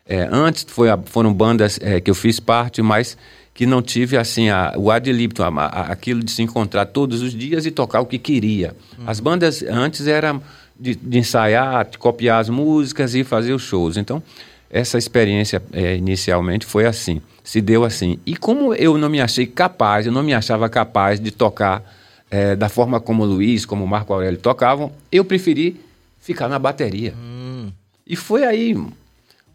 É, 0.05 0.27
antes 0.31 0.65
foi 0.67 0.89
a, 0.89 0.97
foram 0.97 1.33
bandas 1.33 1.79
é, 1.81 2.01
que 2.01 2.11
eu 2.11 2.15
fiz 2.15 2.39
parte, 2.39 2.81
mas 2.81 3.17
que 3.53 3.65
não 3.65 3.81
tive 3.81 4.17
assim 4.17 4.49
a, 4.49 4.73
o 4.75 4.89
ad 4.89 5.11
libitum, 5.11 5.59
aquilo 5.59 6.23
de 6.23 6.31
se 6.31 6.41
encontrar 6.41 6.87
todos 6.87 7.21
os 7.21 7.33
dias 7.33 7.65
e 7.65 7.71
tocar 7.71 8.01
o 8.01 8.05
que 8.05 8.17
queria. 8.17 8.75
Hum. 8.97 9.03
As 9.05 9.19
bandas 9.19 9.61
antes 9.63 10.07
eram 10.07 10.41
de, 10.77 10.95
de, 10.95 11.19
ensaiar, 11.19 11.87
de 11.89 11.97
copiar 11.97 12.41
as 12.41 12.49
músicas 12.49 13.13
e 13.13 13.23
fazer 13.23 13.53
os 13.53 13.61
shows. 13.61 13.95
Então, 13.95 14.21
essa 14.69 14.97
experiência 14.97 15.61
é, 15.71 15.95
inicialmente 15.95 16.65
foi 16.65 16.85
assim, 16.85 17.21
se 17.43 17.61
deu 17.61 17.83
assim. 17.83 18.19
E 18.25 18.35
como 18.35 18.73
eu 18.73 18.97
não 18.97 19.07
me 19.07 19.21
achei 19.21 19.45
capaz, 19.45 20.05
eu 20.05 20.11
não 20.11 20.23
me 20.23 20.33
achava 20.33 20.67
capaz 20.67 21.19
de 21.19 21.29
tocar 21.29 21.83
é, 22.31 22.55
da 22.55 22.67
forma 22.67 22.99
como 22.99 23.21
o 23.21 23.25
Luiz, 23.25 23.65
como 23.65 23.83
o 23.83 23.87
Marco 23.87 24.11
Aurélio 24.11 24.39
tocavam, 24.39 24.91
eu 25.11 25.23
preferi 25.23 25.79
ficar 26.19 26.49
na 26.49 26.57
bateria. 26.57 27.13
Hum. 27.15 27.71
E 28.07 28.15
foi 28.15 28.43
aí 28.43 28.75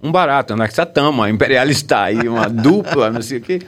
um 0.03 0.13
barato, 0.13 0.57
né? 0.57 0.65
Essa 0.65 0.87
tama 0.87 1.29
imperialista 1.29 2.03
aí, 2.03 2.29
uma 2.29 2.49
dupla, 2.51 3.11
não 3.11 3.23
sei 3.23 3.39
o 3.39 3.41
quê. 3.41 3.61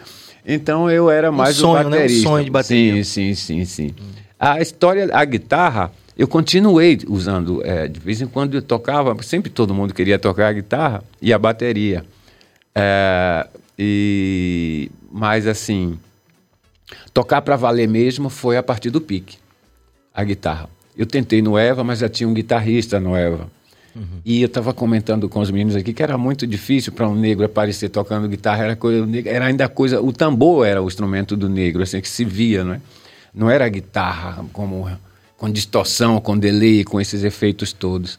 Então 0.46 0.90
eu 0.90 1.10
era 1.10 1.30
mais 1.30 1.58
um 1.58 1.62
sonho, 1.62 1.86
o 1.86 1.90
baterista. 1.90 2.14
Né? 2.14 2.20
Um 2.20 2.22
sonho 2.22 2.44
de 2.44 2.50
bateria. 2.50 3.04
Sim, 3.04 3.34
sim, 3.34 3.34
sim, 3.34 3.64
sim. 3.64 3.94
A 4.38 4.60
história, 4.60 5.08
a 5.12 5.24
guitarra, 5.24 5.92
eu 6.16 6.26
continuei 6.26 6.98
usando, 7.06 7.64
é, 7.64 7.86
de 7.88 8.00
vez 8.00 8.20
em 8.20 8.26
quando 8.26 8.54
eu 8.54 8.62
tocava, 8.62 9.16
sempre 9.22 9.50
todo 9.50 9.74
mundo 9.74 9.92
queria 9.92 10.18
tocar 10.18 10.48
a 10.48 10.52
guitarra 10.52 11.04
e 11.20 11.32
a 11.32 11.38
bateria. 11.38 12.04
É, 12.74 13.46
e, 13.78 14.90
mas 15.10 15.46
assim, 15.46 15.98
tocar 17.12 17.42
para 17.42 17.56
valer 17.56 17.88
mesmo 17.88 18.30
foi 18.30 18.56
a 18.56 18.62
partir 18.62 18.90
do 18.90 19.00
pique, 19.00 19.38
a 20.14 20.24
guitarra. 20.24 20.68
Eu 20.96 21.06
tentei 21.06 21.40
no 21.42 21.56
Eva, 21.56 21.82
mas 21.82 21.98
já 21.98 22.08
tinha 22.08 22.28
um 22.28 22.34
guitarrista 22.34 23.00
no 23.00 23.16
Eva. 23.16 23.48
Uhum. 23.94 24.20
E 24.24 24.40
eu 24.40 24.46
estava 24.46 24.72
comentando 24.72 25.28
com 25.28 25.40
os 25.40 25.50
meninos 25.50 25.74
aqui 25.74 25.92
que 25.92 26.02
era 26.02 26.16
muito 26.16 26.46
difícil 26.46 26.92
para 26.92 27.08
um 27.08 27.14
negro 27.14 27.44
aparecer 27.44 27.88
tocando 27.88 28.28
guitarra, 28.28 28.64
era, 28.64 28.76
coisa, 28.76 29.06
era 29.26 29.46
ainda 29.46 29.68
coisa. 29.68 30.00
O 30.00 30.12
tambor 30.12 30.66
era 30.66 30.82
o 30.82 30.86
instrumento 30.86 31.36
do 31.36 31.48
negro, 31.48 31.82
assim, 31.82 32.00
que 32.00 32.08
se 32.08 32.24
via, 32.24 32.64
não 32.64 32.74
é? 32.74 32.80
Não 33.34 33.50
era 33.50 33.64
a 33.64 33.68
guitarra 33.68 34.44
como 34.52 34.88
com 35.36 35.50
distorção, 35.50 36.20
com 36.20 36.36
delay, 36.36 36.84
com 36.84 37.00
esses 37.00 37.24
efeitos 37.24 37.72
todos. 37.72 38.18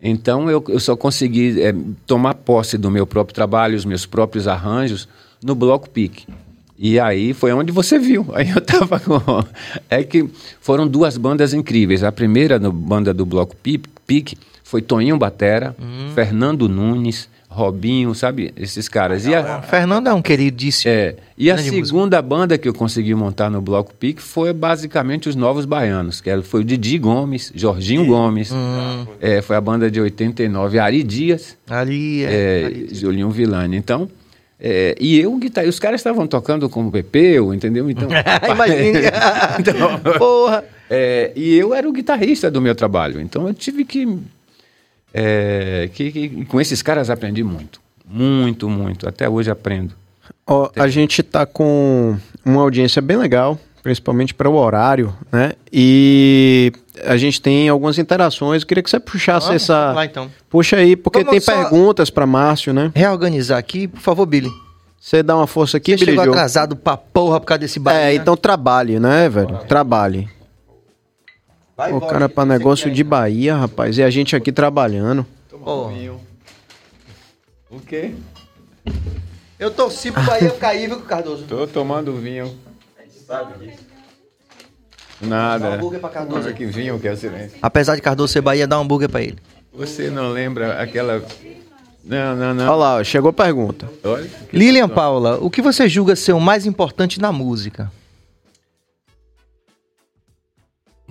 Então 0.00 0.50
eu, 0.50 0.64
eu 0.68 0.80
só 0.80 0.96
consegui 0.96 1.60
é, 1.62 1.74
tomar 2.06 2.34
posse 2.34 2.76
do 2.76 2.90
meu 2.90 3.06
próprio 3.06 3.34
trabalho, 3.34 3.76
os 3.76 3.84
meus 3.84 4.06
próprios 4.06 4.48
arranjos 4.48 5.08
no 5.42 5.54
Bloco 5.54 5.88
Pique. 5.90 6.26
E 6.76 6.98
aí 6.98 7.32
foi 7.32 7.52
onde 7.52 7.70
você 7.70 7.98
viu. 7.98 8.26
Aí 8.34 8.50
eu 8.50 8.60
tava 8.60 8.98
com. 8.98 9.20
É 9.88 10.02
que 10.02 10.28
foram 10.60 10.88
duas 10.88 11.16
bandas 11.16 11.54
incríveis. 11.54 12.02
A 12.02 12.10
primeira 12.10 12.58
no 12.58 12.72
banda 12.72 13.14
do 13.14 13.24
Bloco 13.24 13.54
Pique 13.56 14.36
foi 14.64 14.82
Toninho 14.82 15.16
Batera, 15.18 15.76
hum. 15.78 16.10
Fernando 16.14 16.68
Nunes, 16.68 17.28
Robinho, 17.54 18.12
sabe? 18.16 18.52
Esses 18.56 18.88
caras. 18.88 19.24
E 19.26 19.32
a, 19.32 19.62
Fernando 19.62 20.08
é 20.08 20.12
um 20.12 20.20
queridíssimo. 20.20 20.92
É. 20.92 21.14
E 21.38 21.50
a 21.50 21.56
segunda 21.56 22.16
música. 22.16 22.22
banda 22.22 22.58
que 22.58 22.68
eu 22.68 22.74
consegui 22.74 23.14
montar 23.14 23.48
no 23.48 23.60
Bloco 23.60 23.94
Pique 23.94 24.20
foi 24.20 24.52
basicamente 24.52 25.28
os 25.28 25.36
Novos 25.36 25.64
Baianos, 25.64 26.20
que 26.20 26.42
foi 26.42 26.62
o 26.62 26.64
Didi 26.64 26.98
Gomes, 26.98 27.52
Jorginho 27.54 28.04
Gomes. 28.06 28.50
Hum. 28.50 29.06
É, 29.20 29.40
foi 29.40 29.54
a 29.54 29.60
banda 29.60 29.88
de 29.88 30.00
89, 30.00 30.78
Ari 30.80 31.04
Dias. 31.04 31.56
Ali, 31.70 32.24
é. 32.24 32.62
é 32.62 32.64
Ari 32.64 32.88
Julinho 32.90 33.30
Villani. 33.30 33.76
Então. 33.76 34.08
É, 34.58 34.96
e 34.98 35.20
eu, 35.20 35.36
guitarra, 35.36 35.68
os 35.68 35.78
caras 35.78 36.00
estavam 36.00 36.26
tocando 36.26 36.68
como 36.70 36.90
Pepeu, 36.90 37.52
entendeu? 37.52 37.90
Então, 37.90 38.08
Imagina. 38.50 38.98
então, 39.60 40.00
Porra! 40.16 40.64
É, 40.88 41.32
e 41.34 41.54
eu 41.54 41.74
era 41.74 41.88
o 41.88 41.92
guitarrista 41.92 42.50
do 42.50 42.60
meu 42.60 42.74
trabalho, 42.74 43.20
então 43.20 43.48
eu 43.48 43.54
tive 43.54 43.84
que 43.84 44.06
é, 45.14 45.88
que, 45.94 46.10
que, 46.10 46.44
com 46.46 46.60
esses 46.60 46.82
caras 46.82 47.08
aprendi 47.08 47.44
muito. 47.44 47.80
Muito, 48.04 48.68
muito. 48.68 49.08
Até 49.08 49.28
hoje 49.28 49.48
aprendo. 49.48 49.94
Ó, 50.44 50.68
a 50.76 50.88
gente 50.88 51.22
tá 51.22 51.46
com 51.46 52.18
uma 52.44 52.60
audiência 52.60 53.00
bem 53.00 53.16
legal, 53.16 53.58
principalmente 53.82 54.34
para 54.34 54.50
o 54.50 54.56
horário, 54.56 55.14
né? 55.30 55.52
E 55.72 56.72
a 57.04 57.16
gente 57.16 57.40
tem 57.40 57.68
algumas 57.68 57.96
interações. 57.96 58.62
Eu 58.62 58.68
queria 58.68 58.82
que 58.82 58.90
você 58.90 58.98
puxasse 58.98 59.46
Vamos, 59.46 59.62
essa. 59.62 59.92
Lá, 59.92 60.04
então. 60.04 60.28
Puxa 60.50 60.76
aí, 60.76 60.96
porque 60.96 61.22
Vamos 61.22 61.44
tem 61.44 61.54
perguntas 61.54 62.10
para 62.10 62.26
Márcio, 62.26 62.74
né? 62.74 62.90
Reorganizar 62.94 63.58
aqui, 63.58 63.86
por 63.86 64.00
favor, 64.00 64.26
Billy. 64.26 64.50
Você 65.00 65.22
dá 65.22 65.36
uma 65.36 65.46
força 65.46 65.76
aqui, 65.76 65.92
Você 65.92 66.04
Billy. 66.04 66.18
chegou 66.18 66.34
atrasado 66.34 66.74
pra 66.74 66.96
porra 66.96 67.38
por 67.38 67.46
causa 67.46 67.60
desse 67.60 67.78
barulho. 67.78 68.02
É, 68.02 68.06
né? 68.06 68.14
então 68.14 68.36
trabalhe, 68.36 68.98
né, 68.98 69.28
velho? 69.28 69.58
Trabalhe. 69.68 70.28
Vai, 71.76 71.92
o 71.92 72.00
cara 72.00 72.28
para 72.28 72.44
negócio 72.44 72.90
de 72.90 73.02
Bahia, 73.02 73.56
rapaz. 73.56 73.98
E 73.98 74.02
a 74.02 74.10
gente 74.10 74.36
aqui 74.36 74.52
trabalhando. 74.52 75.26
Oh. 75.52 75.90
O 77.70 77.80
quê? 77.80 78.14
Eu 79.58 79.70
torci 79.70 80.12
pro 80.12 80.22
Bahia 80.22 80.50
cair, 80.50 80.88
viu, 80.88 81.00
Cardoso? 81.00 81.44
Tô 81.44 81.66
tomando 81.66 82.14
vinho. 82.14 82.54
Sabe 83.26 83.66
disso. 83.66 83.82
Nada. 85.20 85.64
Dá 85.64 85.70
um 85.70 85.74
hambúrguer 85.74 86.00
pra 86.00 86.10
Cardoso. 86.10 86.52
que 86.52 86.66
vinho 86.66 87.00
que 87.00 87.08
é 87.08 87.12
o 87.12 87.16
silêncio. 87.16 87.58
Apesar 87.62 87.96
de 87.96 88.02
Cardoso 88.02 88.32
ser 88.32 88.40
Bahia, 88.40 88.66
dá 88.66 88.78
um 88.78 88.82
hambúrguer 88.82 89.08
pra 89.08 89.22
ele. 89.22 89.38
Você 89.72 90.10
não 90.10 90.30
lembra 90.30 90.80
aquela... 90.80 91.24
Não, 92.04 92.36
não, 92.36 92.54
não. 92.54 92.64
Olha 92.66 92.74
lá, 92.74 93.04
chegou 93.04 93.30
a 93.30 93.32
pergunta. 93.32 93.88
Olha, 94.04 94.30
Lilian 94.52 94.88
Paula, 94.88 95.38
o 95.40 95.48
que 95.48 95.62
você 95.62 95.88
julga 95.88 96.14
ser 96.14 96.34
o 96.34 96.40
mais 96.40 96.66
importante 96.66 97.18
na 97.18 97.32
música? 97.32 97.90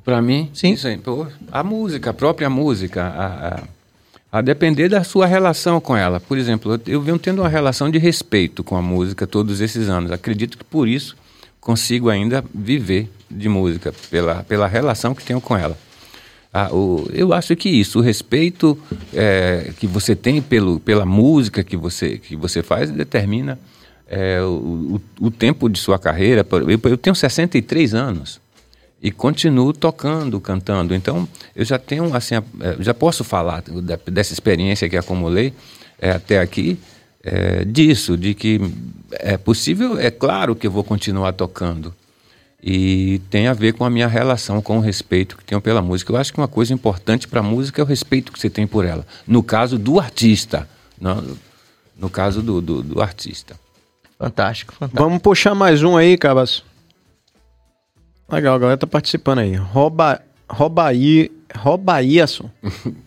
Para 0.03 0.21
mim, 0.21 0.49
sim. 0.53 0.75
Pô, 0.97 1.25
a 1.51 1.63
música, 1.63 2.09
a 2.09 2.13
própria 2.13 2.49
música, 2.49 3.03
a, 3.03 3.47
a, 3.47 4.39
a, 4.39 4.41
depender 4.41 4.89
da 4.89 5.03
sua 5.03 5.25
relação 5.25 5.79
com 5.79 5.95
ela. 5.95 6.19
Por 6.19 6.37
exemplo, 6.37 6.73
eu, 6.73 6.81
eu 6.93 7.01
venho 7.01 7.17
tendo 7.17 7.41
uma 7.41 7.47
relação 7.47 7.89
de 7.89 7.97
respeito 7.97 8.63
com 8.63 8.75
a 8.75 8.81
música 8.81 9.25
todos 9.25 9.61
esses 9.61 9.87
anos. 9.87 10.11
Acredito 10.11 10.57
que 10.57 10.63
por 10.63 10.89
isso 10.89 11.15
consigo 11.61 12.09
ainda 12.09 12.43
viver 12.53 13.09
de 13.31 13.47
música, 13.47 13.93
pela, 14.11 14.43
pela 14.43 14.67
relação 14.67 15.15
que 15.15 15.23
tenho 15.23 15.39
com 15.39 15.55
ela. 15.55 15.77
Ah, 16.53 16.69
o, 16.71 17.09
eu 17.13 17.33
acho 17.33 17.55
que 17.55 17.69
isso, 17.69 17.97
o 17.97 18.01
respeito 18.01 18.77
é, 19.13 19.71
que 19.79 19.87
você 19.87 20.15
tem 20.15 20.41
pelo, 20.41 20.79
pela 20.79 21.05
música 21.05 21.63
que 21.63 21.77
você, 21.77 22.17
que 22.17 22.35
você 22.35 22.61
faz, 22.61 22.91
determina 22.91 23.57
é, 24.07 24.39
o, 24.41 24.99
o, 25.19 25.25
o, 25.27 25.31
tempo 25.31 25.67
de 25.67 25.79
sua 25.79 25.97
carreira. 25.97 26.45
Eu, 26.51 26.91
eu 26.91 26.97
tenho 26.97 27.15
63 27.15 27.95
anos 27.95 28.42
e 29.03 29.11
continuo 29.11 29.73
tocando, 29.73 30.39
cantando. 30.39 30.95
Então, 30.95 31.27
eu 31.53 31.65
já 31.65 31.77
tenho, 31.77 32.15
assim, 32.15 32.35
é, 32.35 32.41
já 32.79 32.93
posso 32.93 33.25
falar 33.25 33.61
dessa 34.07 34.31
experiência 34.31 34.87
que 34.87 34.95
acumulei 34.95 35.53
é, 35.99 36.11
até 36.11 36.39
aqui, 36.39 36.79
é, 37.21 37.65
disso, 37.65 38.17
de 38.17 38.33
que 38.33 38.61
é 39.11 39.35
possível, 39.35 39.99
é 39.99 40.09
claro 40.09 40.55
que 40.55 40.65
eu 40.65 40.71
vou 40.71 40.85
continuar 40.85 41.33
tocando. 41.33 41.93
E 42.65 43.19
tem 43.29 43.47
a 43.47 43.53
ver 43.53 43.73
com 43.73 43.83
a 43.83 43.89
minha 43.89 44.07
relação, 44.07 44.61
com 44.61 44.77
o 44.77 44.81
respeito 44.81 45.35
que 45.35 45.43
tenho 45.43 45.59
pela 45.59 45.81
música. 45.81 46.13
Eu 46.13 46.15
acho 46.15 46.31
que 46.31 46.39
uma 46.39 46.47
coisa 46.47 46.73
importante 46.73 47.27
para 47.27 47.41
a 47.41 47.43
música 47.43 47.81
é 47.81 47.83
o 47.83 47.85
respeito 47.85 48.31
que 48.31 48.39
você 48.39 48.49
tem 48.49 48.65
por 48.65 48.85
ela. 48.85 49.05
No 49.27 49.43
caso 49.43 49.77
do 49.77 49.99
artista. 49.99 50.65
No, 50.99 51.37
no 51.99 52.09
caso 52.09 52.41
do, 52.41 52.61
do, 52.61 52.81
do 52.81 53.01
artista. 53.01 53.59
Fantástico, 54.17 54.73
fantástico. 54.75 55.03
Vamos 55.03 55.21
puxar 55.21 55.53
mais 55.53 55.83
um 55.83 55.97
aí, 55.97 56.17
Cabas. 56.17 56.63
Legal, 58.29 58.55
a 58.55 58.59
galera 58.59 58.77
tá 58.77 58.87
participando 58.87 59.39
aí. 59.39 59.55
Roba, 59.55 60.21
Robaí, 60.49 61.31
Robaíasson. 61.55 62.49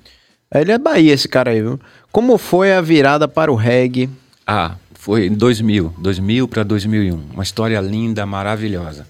Ele 0.54 0.72
é 0.72 0.78
Bahia, 0.78 1.12
esse 1.12 1.28
cara 1.28 1.50
aí, 1.50 1.60
viu? 1.60 1.78
Como 2.12 2.38
foi 2.38 2.72
a 2.72 2.80
virada 2.80 3.26
para 3.26 3.50
o 3.50 3.56
reggae? 3.56 4.08
Ah, 4.46 4.76
foi 4.94 5.26
em 5.26 5.34
2000, 5.34 5.94
2000 5.98 6.48
para 6.48 6.62
2001. 6.62 7.14
Uma 7.32 7.42
história 7.42 7.80
linda, 7.80 8.24
maravilhosa. 8.24 9.06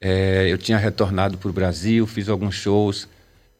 É, 0.00 0.46
eu 0.48 0.56
tinha 0.56 0.78
retornado 0.78 1.36
para 1.36 1.48
o 1.50 1.52
Brasil, 1.52 2.06
fiz 2.06 2.28
alguns 2.28 2.54
shows, 2.54 3.08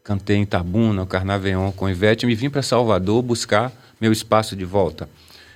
cantei 0.03 0.37
em 0.37 0.45
Tabuna, 0.45 1.05
Carnaveon 1.05 1.71
com 1.71 1.89
Ivete, 1.89 2.25
e 2.25 2.27
me 2.27 2.35
vim 2.35 2.49
para 2.49 2.61
Salvador 2.61 3.21
buscar 3.21 3.71
meu 3.99 4.11
espaço 4.11 4.55
de 4.55 4.65
volta. 4.65 5.07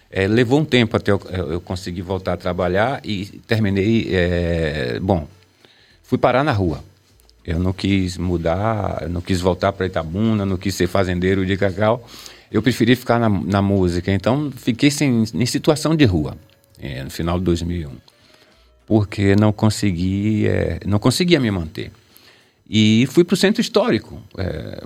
É, 0.10 0.28
levou 0.28 0.60
um 0.60 0.66
tempo 0.66 0.96
até 0.96 1.12
eu, 1.12 1.22
eu, 1.30 1.60
conseguir 1.60 2.02
voltar 2.02 2.34
a 2.34 2.38
trabalhar 2.38 3.02
e 3.04 3.26
terminei. 3.46 4.08
É, 4.12 5.00
bom, 5.02 5.28
fui 6.08 6.18
parar 6.18 6.44
na 6.44 6.54
rua. 6.54 6.84
Eu 7.46 7.60
não 7.60 7.74
quis 7.74 8.18
mudar, 8.18 9.08
não 9.10 9.22
quis 9.22 9.40
voltar 9.40 9.72
para 9.74 9.86
Itabuna, 9.86 10.46
não 10.46 10.58
quis 10.58 10.74
ser 10.74 10.88
fazendeiro 10.88 11.46
de 11.46 11.56
cacau. 11.58 12.06
Eu 12.50 12.62
preferi 12.62 12.96
ficar 12.96 13.20
na, 13.20 13.30
na 13.30 13.62
música. 13.62 14.12
Então, 14.12 14.52
fiquei 14.56 14.90
sem, 14.90 15.24
em 15.34 15.46
situação 15.46 15.96
de 15.96 16.06
rua 16.06 16.38
é, 16.80 17.04
no 17.04 17.10
final 17.10 17.38
de 17.38 17.46
2001, 17.46 17.92
porque 18.86 19.36
não 19.36 19.52
consegui, 19.52 20.48
é, 20.48 20.80
não 20.86 20.98
conseguia 20.98 21.40
me 21.40 21.52
manter. 21.52 21.92
E 22.70 23.06
fui 23.12 23.24
para 23.24 23.34
o 23.34 23.38
centro 23.38 23.62
histórico. 23.62 24.22
É, 24.38 24.84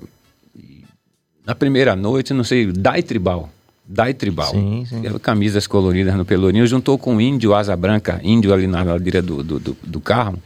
na 1.45 1.53
primeira 1.53 1.95
noite, 1.95 2.33
não 2.33 2.43
sei, 2.43 2.71
Dai 2.71 3.03
Tribal. 3.03 3.49
Dai 3.87 4.13
Tribal. 4.13 4.51
Sim, 4.51 4.85
sim. 4.87 5.01
Camisas 5.19 5.67
coloridas 5.67 6.15
no 6.15 6.25
pelourinho. 6.25 6.65
Juntou 6.65 6.97
com 6.97 7.15
um 7.15 7.21
índio, 7.21 7.53
asa 7.53 7.75
branca, 7.75 8.19
índio 8.23 8.53
ali 8.53 8.67
na 8.67 8.83
ladeira 8.83 9.21
do, 9.21 9.43
do, 9.43 9.59
do, 9.59 9.77
do 9.83 9.99
carro. 9.99 10.37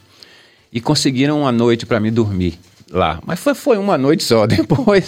E 0.75 0.81
conseguiram 0.81 1.39
uma 1.39 1.53
noite 1.53 1.85
para 1.85 2.01
me 2.01 2.11
dormir 2.11 2.59
lá. 2.91 3.19
Mas 3.25 3.39
foi, 3.39 3.55
foi 3.55 3.77
uma 3.77 3.97
noite 3.97 4.25
só. 4.25 4.43
Depois 4.45 5.07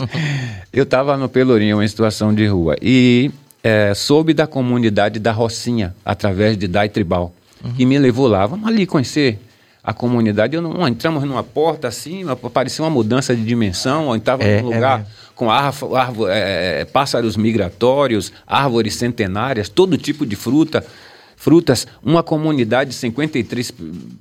eu 0.72 0.84
estava 0.84 1.18
no 1.18 1.28
Pelourinho, 1.28 1.84
em 1.84 1.88
situação 1.90 2.34
de 2.34 2.48
rua. 2.48 2.78
E 2.82 3.30
é, 3.62 3.94
soube 3.94 4.34
da 4.34 4.48
comunidade 4.48 5.20
da 5.20 5.34
Rocinha, 5.34 5.94
através 6.06 6.58
de 6.58 6.70
Dai 6.70 6.88
Tribal, 6.88 7.34
uhum. 7.62 7.74
que 7.74 7.86
me 7.86 8.00
levou 8.00 8.30
lá. 8.30 8.46
Vamos 8.46 8.66
ali 8.66 8.86
conhecer 8.86 9.40
a 9.84 9.92
comunidade. 9.92 10.56
Eu 10.56 10.62
não, 10.62 10.88
entramos 10.88 11.26
numa 11.26 11.44
porta 11.44 11.90
assim, 11.90 12.24
parecia 12.54 12.86
uma 12.86 12.90
mudança 12.90 13.36
de 13.36 13.44
dimensão. 13.44 14.16
Estava 14.16 14.46
é, 14.46 14.62
num 14.62 14.72
é 14.72 14.76
lugar. 14.76 15.02
É 15.02 15.28
com 15.38 15.52
árvore, 15.52 16.32
é, 16.34 16.84
pássaros 16.86 17.38
migratórios, 17.38 18.34
árvores 18.46 18.96
centenárias, 18.96 19.70
todo 19.70 19.96
tipo 19.96 20.26
de 20.26 20.36
fruta, 20.36 20.84
frutas, 21.38 21.88
uma 22.04 22.24
comunidade 22.24 22.90
de 22.90 22.96
53 22.98 23.72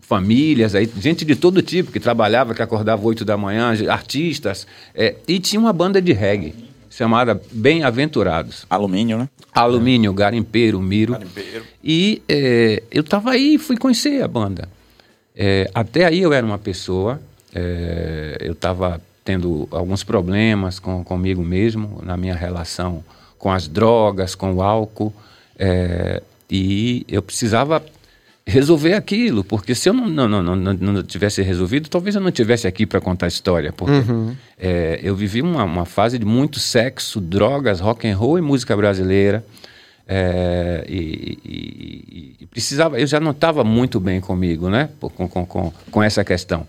famílias, 0.03 0.75
aí, 0.75 0.89
gente 1.01 1.25
de 1.25 1.35
todo 1.35 1.63
tipo 1.63 1.91
que 1.91 1.99
trabalhava, 1.99 2.55
que 2.55 2.63
acordava 2.63 3.05
8 3.05 3.25
da 3.25 3.37
manhã, 3.37 3.73
artistas, 3.89 4.67
é, 4.95 5.17
e 5.27 5.41
tinha 5.41 5.59
uma 5.59 5.73
banda 5.73 6.01
de 6.01 6.13
reggae 6.13 6.55
chamada 6.91 7.41
Bem-Aventurados. 7.51 8.67
Alumínio, 8.71 9.19
né? 9.19 9.29
Alumínio, 9.53 10.13
Garimpeiro, 10.13 10.81
Miro. 10.81 11.15
Garimpeiro. 11.15 11.65
E 11.83 12.23
é, 12.29 12.83
eu 12.91 13.01
estava 13.01 13.31
aí 13.33 13.55
e 13.55 13.59
fui 13.59 13.77
conhecer 13.77 14.23
a 14.23 14.29
banda. 14.29 14.69
É, 15.35 15.71
até 15.75 16.05
aí 16.05 16.21
eu 16.21 16.33
era 16.33 16.45
uma 16.45 16.59
pessoa, 16.59 17.21
é, 17.55 18.37
eu 18.41 18.53
estava 18.53 19.01
tendo 19.25 19.67
alguns 19.71 20.05
problemas 20.05 20.79
com, 20.79 21.03
comigo 21.03 21.43
mesmo, 21.43 22.01
na 22.03 22.17
minha 22.17 22.35
relação 22.35 23.03
com 23.39 23.51
as 23.51 23.67
drogas, 23.67 24.35
com 24.35 24.55
o 24.55 24.63
álcool, 24.63 25.13
é, 25.59 26.23
e 26.51 27.05
eu 27.09 27.23
precisava 27.23 27.85
resolver 28.47 28.95
aquilo, 28.95 29.43
porque 29.43 29.75
se 29.75 29.89
eu 29.89 29.93
não, 29.93 30.09
não, 30.09 30.29
não, 30.29 30.57
não, 30.57 30.75
não 30.75 31.03
tivesse 31.03 31.43
resolvido, 31.43 31.89
talvez 31.89 32.15
eu 32.15 32.21
não 32.21 32.31
tivesse 32.31 32.67
aqui 32.67 32.87
para 32.87 33.01
contar 33.01 33.27
a 33.27 33.29
história, 33.29 33.73
porque 33.73 34.11
uhum. 34.11 34.37
é, 34.57 35.01
eu 35.03 35.17
vivi 35.17 35.43
uma, 35.43 35.65
uma 35.65 35.85
fase 35.85 36.19
de 36.19 36.25
muito 36.25 36.61
sexo, 36.61 37.21
drogas, 37.21 37.81
rock 37.81 38.07
and 38.07 38.17
roll 38.17 38.39
e 38.39 38.41
música 38.41 38.77
brasileira, 38.77 39.45
é, 40.07 40.85
e, 40.89 41.39
e, 41.45 42.37
e, 42.41 42.47
precisava, 42.47 43.01
eu 43.01 43.07
já 43.09 43.19
não 43.19 43.33
estava 43.33 43.65
muito 43.65 43.99
bem 43.99 44.21
comigo, 44.21 44.71
né, 44.71 44.91
com, 45.01 45.29
com, 45.29 45.45
com, 45.45 45.73
com 45.91 46.03
essa 46.03 46.25
questão 46.25 46.65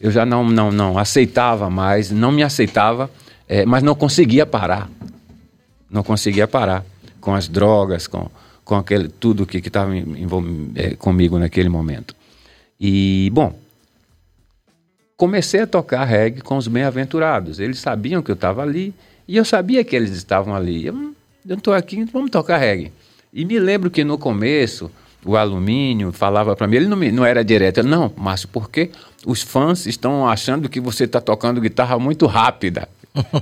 eu 0.00 0.10
já 0.10 0.26
não, 0.26 0.44
não, 0.44 0.70
não 0.70 0.98
aceitava 0.98 1.70
mais, 1.70 2.10
não 2.10 2.30
me 2.30 2.42
aceitava, 2.42 3.10
é, 3.48 3.64
mas 3.64 3.82
não 3.82 3.94
conseguia 3.94 4.44
parar. 4.44 4.88
Não 5.90 6.02
conseguia 6.02 6.46
parar 6.46 6.84
com 7.20 7.34
as 7.34 7.48
drogas, 7.48 8.06
com, 8.06 8.28
com 8.66 8.74
aquele, 8.74 9.08
tudo 9.08 9.46
que 9.46 9.58
estava 9.58 9.92
é, 10.74 10.96
comigo 10.96 11.38
naquele 11.38 11.68
momento. 11.68 12.16
E, 12.78 13.30
bom, 13.32 13.56
comecei 15.16 15.60
a 15.60 15.66
tocar 15.68 16.04
reggae 16.04 16.42
com 16.42 16.56
os 16.56 16.66
bem-aventurados. 16.66 17.60
Eles 17.60 17.78
sabiam 17.78 18.20
que 18.20 18.30
eu 18.30 18.34
estava 18.34 18.62
ali 18.62 18.92
e 19.26 19.36
eu 19.36 19.44
sabia 19.44 19.84
que 19.84 19.94
eles 19.94 20.10
estavam 20.10 20.54
ali. 20.54 20.84
Eu 20.84 21.14
estou 21.48 21.72
aqui, 21.72 22.04
vamos 22.12 22.30
tocar 22.32 22.56
reggae. 22.56 22.92
E 23.32 23.44
me 23.44 23.56
lembro 23.60 23.88
que 23.88 24.02
no 24.02 24.18
começo 24.18 24.90
o 25.24 25.36
alumínio 25.36 26.10
falava 26.10 26.56
para 26.56 26.66
mim, 26.66 26.76
ele 26.76 26.86
não, 26.86 26.96
me, 26.96 27.12
não 27.12 27.24
era 27.24 27.44
direto, 27.44 27.84
não, 27.84 28.12
Márcio, 28.16 28.48
porque 28.48 28.90
os 29.24 29.42
fãs 29.42 29.86
estão 29.86 30.28
achando 30.28 30.68
que 30.68 30.80
você 30.80 31.04
está 31.04 31.20
tocando 31.20 31.60
guitarra 31.60 31.98
muito 32.00 32.26
rápida. 32.26 32.88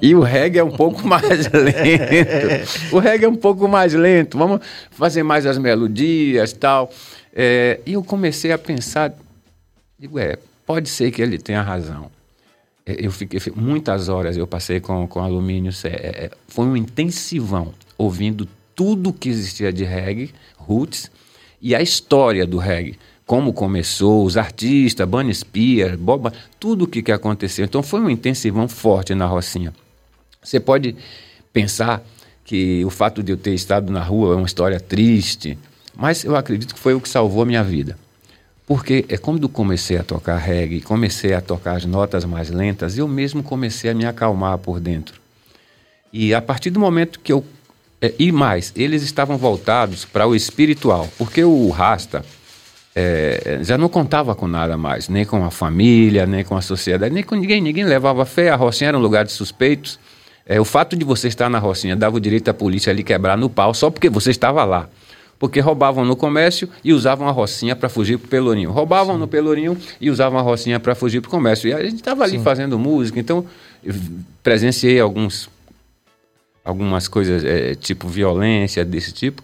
E 0.01 0.15
o 0.15 0.21
reggae 0.21 0.59
é 0.59 0.65
um 0.65 0.71
pouco 0.71 1.03
mais 1.07 1.51
lento. 1.51 2.95
O 2.95 2.99
reggae 2.99 3.25
é 3.25 3.29
um 3.29 3.37
pouco 3.37 3.67
mais 3.69 3.93
lento. 3.95 4.39
Vamos 4.39 4.61
fazer 4.91 5.23
mais 5.23 5.47
as 5.47 5.59
melodias 5.59 6.53
tal. 6.53 6.91
É, 7.35 7.81
e 7.85 7.95
eu 7.95 8.03
comecei 8.03 8.53
a 8.53 8.59
pensar, 8.59 9.13
digo, 9.99 10.19
é, 10.19 10.39
pode 10.65 10.89
ser 10.89 11.11
que 11.11 11.21
ele 11.21 11.39
tenha 11.39 11.63
razão. 11.63 12.11
É, 12.87 12.97
eu 12.99 13.11
fiquei 13.11 13.41
muitas 13.57 14.09
horas 14.09 14.37
eu 14.37 14.47
passei 14.47 14.81
com, 14.81 15.07
com 15.07 15.21
alumínio. 15.21 15.73
É, 15.85 15.89
é, 15.89 16.31
foi 16.47 16.67
um 16.67 16.77
intensivão 16.77 17.75
ouvindo 17.99 18.49
tudo 18.75 19.13
que 19.13 19.29
existia 19.29 19.73
de 19.73 19.85
reggae, 19.85 20.33
roots, 20.57 21.11
e 21.61 21.75
a 21.75 21.81
história 21.81 22.47
do 22.47 22.59
reggae. 22.59 22.99
Como 23.27 23.53
começou, 23.53 24.25
os 24.25 24.37
artistas, 24.37 25.09
Bunny 25.09 25.35
Spear, 25.35 25.97
Bob, 25.97 26.31
tudo 26.61 26.85
o 26.85 26.87
que, 26.87 27.03
que 27.03 27.13
aconteceu. 27.13 27.65
Então 27.65 27.83
foi 27.83 28.01
um 28.01 28.11
intensivão 28.11 28.69
forte 28.69 29.15
na 29.15 29.27
Rocinha. 29.27 29.73
Você 30.43 30.61
pode 30.61 30.95
pensar 31.53 32.03
que 32.45 32.85
o 32.85 32.91
fato 32.91 33.23
de 33.23 33.33
eu 33.33 33.37
ter 33.37 33.55
estado 33.55 33.91
na 33.91 34.03
rua 34.03 34.35
é 34.35 34.37
uma 34.37 34.47
história 34.47 34.79
triste, 34.79 35.59
mas 35.97 36.25
eu 36.25 36.37
acredito 36.37 36.75
que 36.75 36.81
foi 36.81 36.93
o 36.93 37.01
que 37.01 37.09
salvou 37.09 37.43
a 37.43 37.47
minha 37.47 37.65
vida. 37.65 37.99
Porque 38.67 39.05
é 39.09 39.17
quando 39.17 39.49
comecei 39.49 39.97
a 39.97 40.03
tocar 40.03 40.37
reggae, 40.37 40.81
comecei 40.81 41.33
a 41.33 41.41
tocar 41.41 41.77
as 41.77 41.85
notas 41.85 42.25
mais 42.25 42.51
lentas, 42.51 42.99
eu 42.99 43.09
mesmo 43.09 43.43
comecei 43.43 43.91
a 43.91 43.95
me 43.95 44.05
acalmar 44.05 44.59
por 44.59 44.81
dentro. 44.81 45.21
E 46.13 46.35
a 46.35 46.41
partir 46.41 46.71
do 46.71 46.81
momento 46.81 47.21
que 47.21 47.33
eu 47.33 47.45
é, 48.01 48.13
e 48.19 48.31
mais, 48.31 48.71
eles 48.77 49.03
estavam 49.03 49.39
voltados 49.39 50.05
para 50.05 50.27
o 50.27 50.35
espiritual, 50.35 51.09
porque 51.17 51.43
o 51.43 51.71
Rasta 51.71 52.23
é, 52.95 53.59
já 53.63 53.77
não 53.77 53.89
contava 53.89 54.35
com 54.35 54.47
nada 54.47 54.77
mais, 54.77 55.09
nem 55.09 55.25
com 55.25 55.45
a 55.45 55.51
família, 55.51 56.27
nem 56.27 56.45
com 56.45 56.57
a 56.57 56.63
sociedade, 56.63 57.13
nem 57.13 57.25
com 57.25 57.35
ninguém. 57.35 57.61
Ninguém 57.61 57.85
levava 57.85 58.25
fé, 58.25 58.51
a 58.51 58.57
Rocinha 58.57 58.89
era 58.89 58.99
um 58.99 59.01
lugar 59.01 59.25
de 59.25 59.33
suspeitos. 59.33 59.99
É, 60.47 60.61
o 60.61 60.65
fato 60.65 60.97
de 60.97 61.05
você 61.05 61.27
estar 61.27 61.49
na 61.49 61.59
Rocinha 61.59 61.97
dava 61.97 62.17
o 62.17 62.21
direito 62.21 62.49
à 62.51 62.55
polícia 62.55 62.91
ali 62.91 63.03
quebrar 63.03 63.37
no 63.37 63.51
pau 63.51 63.75
só 63.75 63.91
porque 63.91 64.09
você 64.09 64.31
estava 64.31 64.65
lá. 64.65 64.89
Porque 65.39 65.59
roubavam 65.59 66.05
no 66.05 66.15
comércio 66.15 66.69
e 66.85 66.93
usavam 66.93 67.27
a 67.27 67.33
Rocinha 67.33 67.75
para 67.75 67.89
fugir 67.89 68.19
para 68.19 68.27
o 68.27 68.29
Pelourinho. 68.29 68.71
Roubavam 68.71 69.15
Sim. 69.15 69.21
no 69.21 69.29
Pelourinho 69.29 69.77
e 70.01 70.09
usavam 70.09 70.39
a 70.39 70.43
Rocinha 70.43 70.79
para 70.79 70.95
fugir 70.95 71.21
para 71.21 71.29
o 71.29 71.31
comércio. 71.31 71.69
E 71.69 71.73
a 71.73 71.83
gente 71.83 71.97
estava 71.97 72.23
ali 72.23 72.39
Sim. 72.39 72.45
fazendo 72.45 72.79
música, 72.79 73.19
então 73.19 73.45
presenciei 74.43 75.01
alguns 75.01 75.51
algumas 76.65 77.09
coisas, 77.09 77.45
é, 77.45 77.75
tipo 77.75 78.09
violência, 78.09 78.85
desse 78.85 79.13
tipo, 79.13 79.43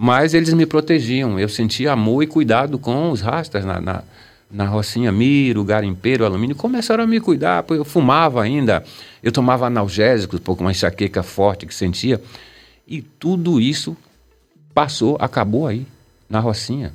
mas 0.00 0.32
eles 0.32 0.54
me 0.54 0.64
protegiam. 0.64 1.40
Eu 1.40 1.48
sentia 1.48 1.90
amor 1.90 2.22
e 2.22 2.26
cuidado 2.28 2.78
com 2.78 3.10
os 3.10 3.20
rastas 3.20 3.64
na, 3.64 3.80
na, 3.80 4.04
na 4.48 4.64
Rocinha 4.64 5.10
Miro, 5.10 5.64
Garimpeiro, 5.64 6.24
Alumínio. 6.24 6.54
Começaram 6.54 7.02
a 7.02 7.06
me 7.06 7.18
cuidar, 7.18 7.64
eu 7.70 7.84
fumava 7.84 8.40
ainda, 8.40 8.84
eu 9.20 9.32
tomava 9.32 9.66
analgésicos, 9.66 10.38
por 10.38 10.56
uma 10.60 10.70
enxaqueca 10.70 11.24
forte 11.24 11.66
que 11.66 11.74
sentia. 11.74 12.22
E 12.86 13.02
tudo 13.02 13.60
isso 13.60 13.96
passou, 14.72 15.16
acabou 15.18 15.66
aí, 15.66 15.84
na 16.30 16.38
Rocinha, 16.38 16.92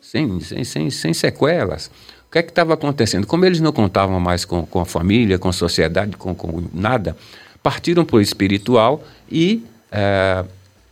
sem, 0.00 0.40
sem, 0.40 0.64
sem, 0.64 0.88
sem 0.88 1.12
sequelas. 1.12 1.90
O 2.26 2.32
que 2.32 2.38
é 2.38 2.42
que 2.42 2.48
estava 2.48 2.72
acontecendo? 2.72 3.26
Como 3.26 3.44
eles 3.44 3.60
não 3.60 3.70
contavam 3.70 4.18
mais 4.18 4.46
com, 4.46 4.64
com 4.64 4.80
a 4.80 4.86
família, 4.86 5.38
com 5.38 5.50
a 5.50 5.52
sociedade, 5.52 6.16
com, 6.16 6.34
com 6.34 6.64
nada, 6.72 7.14
partiram 7.62 8.02
para 8.02 8.16
o 8.16 8.20
espiritual 8.22 9.04
e 9.30 9.62
é, 9.92 10.42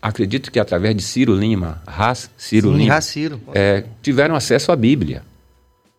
acredito 0.03 0.51
que 0.51 0.59
através 0.59 0.97
de 0.97 1.03
Ciro 1.03 1.35
Lima, 1.35 1.81
Ras 1.87 2.29
Ciro 2.37 2.73
Sim, 2.73 2.79
Lima, 2.79 2.95
Ras 2.95 3.05
Ciro. 3.05 3.41
é, 3.55 3.85
tiveram 4.03 4.35
acesso 4.35 4.73
à 4.73 4.77
Bíblia. 4.77 5.23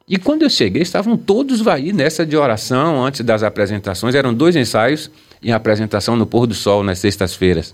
E 0.07 0.17
quando 0.17 0.41
eu 0.41 0.49
cheguei, 0.49 0.81
estavam 0.81 1.15
todos 1.15 1.65
aí 1.65 1.93
nessa 1.93 2.25
de 2.25 2.35
oração 2.35 3.05
antes 3.05 3.21
das 3.21 3.41
apresentações. 3.41 4.13
Eram 4.13 4.34
dois 4.34 4.53
ensaios 4.53 5.09
e 5.41 5.49
a 5.49 5.55
apresentação 5.55 6.17
no 6.17 6.25
pôr 6.27 6.45
do 6.45 6.53
sol 6.53 6.84
nas 6.84 6.99
sextas-feiras. 6.99 7.73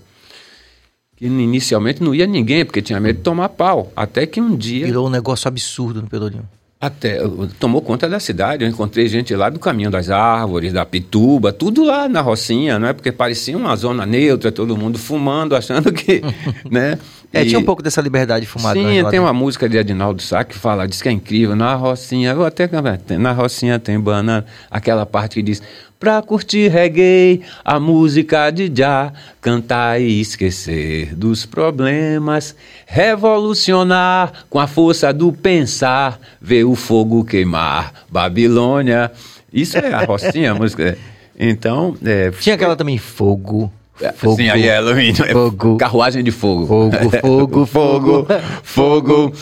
E 1.20 1.26
inicialmente 1.26 2.02
não 2.02 2.14
ia 2.14 2.26
ninguém, 2.26 2.64
porque 2.64 2.80
tinha 2.80 3.00
medo 3.00 3.16
de 3.16 3.22
tomar 3.22 3.48
pau. 3.50 3.92
Até 3.96 4.26
que 4.26 4.40
um 4.40 4.56
dia. 4.56 4.86
Virou 4.86 5.08
um 5.08 5.10
negócio 5.10 5.48
absurdo 5.48 6.00
no 6.00 6.08
Pelourinho. 6.08 6.48
Até 6.80 7.18
tomou 7.58 7.82
conta 7.82 8.08
da 8.08 8.18
cidade. 8.18 8.64
Eu 8.64 8.70
encontrei 8.70 9.06
gente 9.06 9.34
lá 9.34 9.50
do 9.50 9.58
caminho 9.58 9.90
das 9.90 10.08
árvores, 10.08 10.72
da 10.72 10.86
Pituba, 10.86 11.52
tudo 11.52 11.84
lá 11.84 12.08
na 12.08 12.22
Rocinha, 12.22 12.78
não 12.78 12.88
é? 12.88 12.94
Porque 12.94 13.12
parecia 13.12 13.54
uma 13.54 13.76
zona 13.76 14.06
neutra, 14.06 14.50
todo 14.50 14.74
mundo 14.78 14.98
fumando, 14.98 15.54
achando 15.56 15.92
que, 15.92 16.22
né? 16.70 16.98
É, 17.32 17.42
E- 17.42 17.46
tinha 17.46 17.60
um 17.60 17.64
pouco 17.64 17.80
dessa 17.80 18.00
liberdade 18.00 18.44
fumada. 18.44 18.74
Sim, 18.74 18.86
né, 18.86 18.92
tem 18.94 19.04
dentro. 19.04 19.22
uma 19.22 19.32
música 19.32 19.68
de 19.68 19.78
Adinaldo 19.78 20.20
Sá 20.20 20.42
que 20.42 20.52
fala, 20.58 20.88
diz 20.88 21.00
que 21.00 21.08
é 21.08 21.12
incrível. 21.12 21.54
Na 21.54 21.76
Rocinha, 21.76 22.32
eu 22.32 22.44
até 22.44 22.68
na 23.16 23.30
Rocinha 23.30 23.78
tem 23.78 24.00
banana. 24.00 24.44
Aquela 24.68 25.06
parte 25.06 25.34
que 25.34 25.42
diz: 25.42 25.62
Pra 26.00 26.22
curtir 26.22 26.68
reggae, 26.68 27.42
a 27.62 27.78
música 27.78 28.50
de 28.50 28.72
já, 28.74 29.12
cantar 29.38 30.00
e 30.00 30.18
esquecer 30.18 31.14
dos 31.14 31.44
problemas, 31.44 32.56
revolucionar 32.86 34.32
com 34.48 34.58
a 34.58 34.66
força 34.66 35.12
do 35.12 35.30
pensar, 35.30 36.18
ver 36.40 36.64
o 36.64 36.74
fogo 36.74 37.22
queimar, 37.22 37.92
Babilônia. 38.08 39.12
Isso 39.52 39.76
é 39.76 39.92
a 39.92 40.02
Rocinha, 40.06 40.52
a 40.52 40.54
música. 40.54 40.96
Então, 41.38 41.94
é, 42.02 42.30
Tinha 42.30 42.54
aquela 42.54 42.76
também, 42.76 42.96
fogo. 42.96 43.70
Fogo. 44.14 44.36
Sim, 44.36 44.48
aí 44.48 44.66
é 44.66 44.76
Halloween. 44.76 45.10
é 45.10 45.32
Fogo. 45.34 45.76
Carruagem 45.76 46.24
de 46.24 46.30
fogo. 46.30 46.66
Fogo, 46.66 47.10
fogo, 47.20 47.66
fogo. 47.66 48.26
fogo, 48.26 48.26
fogo, 48.62 49.32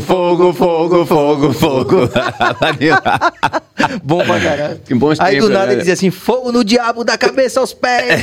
fogo, 0.00 0.52
fogo, 0.52 1.04
fogo, 1.04 1.52
fogo. 1.52 1.96
Bom 4.02 4.24
pra 4.24 4.40
caralho. 4.40 4.80
Que 4.84 4.94
bons 4.94 5.20
Aí 5.20 5.36
do 5.36 5.42
tempos, 5.42 5.50
nada 5.50 5.66
né? 5.66 5.72
ele 5.72 5.80
dizia 5.80 5.94
assim: 5.94 6.10
fogo 6.10 6.50
no 6.50 6.64
diabo 6.64 7.04
da 7.04 7.16
cabeça 7.16 7.60
aos 7.60 7.72
pés. 7.72 8.22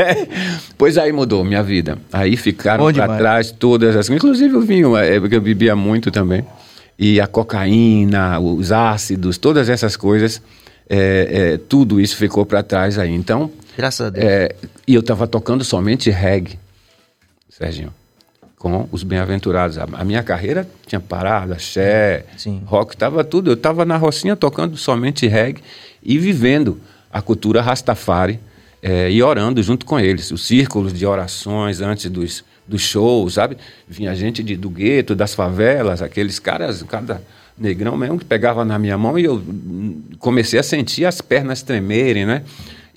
pois 0.78 0.96
aí 0.98 1.12
mudou 1.12 1.44
minha 1.44 1.62
vida. 1.62 1.98
Aí 2.12 2.36
ficaram 2.36 2.84
Bom 2.84 2.92
para 2.92 3.02
demais. 3.02 3.18
trás 3.18 3.50
todas 3.50 3.94
as 3.96 4.08
Inclusive 4.08 4.56
o 4.56 4.60
vinho, 4.60 4.96
é, 4.96 5.20
porque 5.20 5.36
eu 5.36 5.40
bebia 5.40 5.76
muito 5.76 6.10
também. 6.10 6.44
E 6.98 7.20
a 7.20 7.26
cocaína, 7.26 8.40
os 8.40 8.72
ácidos, 8.72 9.36
todas 9.36 9.68
essas 9.68 9.96
coisas, 9.96 10.40
é, 10.88 11.28
é, 11.30 11.58
tudo 11.58 12.00
isso 12.00 12.16
ficou 12.16 12.46
para 12.46 12.62
trás 12.62 12.98
aí. 12.98 13.12
Então, 13.12 13.50
Graças 13.76 14.06
a 14.06 14.10
Deus. 14.10 14.24
É, 14.24 14.54
e 14.86 14.94
eu 14.94 15.00
estava 15.00 15.26
tocando 15.26 15.62
somente 15.62 16.08
reggae, 16.10 16.58
Serginho, 17.50 17.92
com 18.58 18.88
os 18.90 19.02
bem-aventurados. 19.02 19.78
A, 19.78 20.04
minha 20.04 20.22
carreira 20.22 20.68
tinha 20.86 21.00
parado, 21.00 21.52
axé, 21.52 22.24
Sim. 22.36 22.62
rock, 22.64 22.94
estava 22.94 23.22
tudo. 23.22 23.50
Eu 23.50 23.54
estava 23.54 23.84
na 23.84 23.96
Rocinha 23.96 24.34
tocando 24.34 24.76
somente 24.76 25.26
reggae 25.26 25.62
e 26.02 26.18
vivendo 26.18 26.80
a 27.12 27.20
cultura 27.20 27.60
Rastafari 27.60 28.40
é, 28.82 29.10
e 29.10 29.22
orando 29.22 29.62
junto 29.62 29.84
com 29.84 30.00
eles. 30.00 30.30
Os 30.30 30.46
círculos 30.46 30.92
de 30.92 31.04
orações 31.04 31.80
antes 31.80 32.10
dos, 32.10 32.44
dos 32.66 32.82
shows, 32.82 33.34
sabe? 33.34 33.56
Vinha 33.86 34.14
gente 34.14 34.42
de, 34.42 34.56
do 34.56 34.70
gueto, 34.70 35.14
das 35.14 35.34
favelas, 35.34 36.00
aqueles 36.02 36.38
caras, 36.38 36.82
cada 36.82 37.22
negrão 37.58 37.96
mesmo 37.96 38.18
que 38.18 38.24
pegava 38.24 38.64
na 38.64 38.78
minha 38.78 38.98
mão 38.98 39.18
e 39.18 39.24
eu 39.24 39.36
hum, 39.36 40.02
comecei 40.18 40.58
a 40.58 40.62
sentir 40.62 41.06
as 41.06 41.20
pernas 41.20 41.62
tremerem, 41.62 42.26
né? 42.26 42.42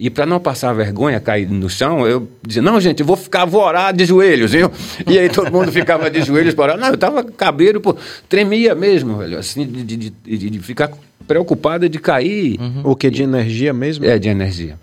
E 0.02 0.10
para 0.10 0.26
não 0.26 0.40
passar 0.40 0.72
vergonha, 0.72 1.20
cair 1.20 1.50
no 1.50 1.70
chão, 1.70 2.08
eu 2.08 2.26
dizia, 2.48 2.62
não, 2.62 2.80
gente, 2.80 3.02
eu 3.02 3.06
vou 3.06 3.18
ficar, 3.18 3.44
vou 3.44 3.62
orar 3.62 3.94
de 3.94 4.06
joelhos, 4.06 4.52
viu? 4.54 4.72
E 5.06 5.20
aí 5.20 5.28
todo 5.30 5.52
mundo 5.52 5.70
ficava 5.74 6.10
de 6.10 6.22
joelhos 6.22 6.54
para 6.54 6.64
orar. 6.74 6.78
Não, 6.80 6.88
eu 6.88 6.94
estava 6.96 7.22
cabreiro, 7.24 7.82
pô, 7.82 7.94
tremia 8.30 8.74
mesmo, 8.74 9.18
velho, 9.18 9.38
assim, 9.38 9.68
de, 9.68 9.84
de, 9.84 10.10
de- 10.10 10.50
de 10.52 10.60
ficar 10.60 10.90
preocupado 11.28 11.90
de 11.90 12.00
cair. 12.00 12.58
O 12.84 12.96
que? 12.96 13.10
De 13.10 13.24
energia 13.24 13.74
mesmo? 13.74 14.06
É, 14.06 14.18
de 14.18 14.30
energia. 14.30 14.80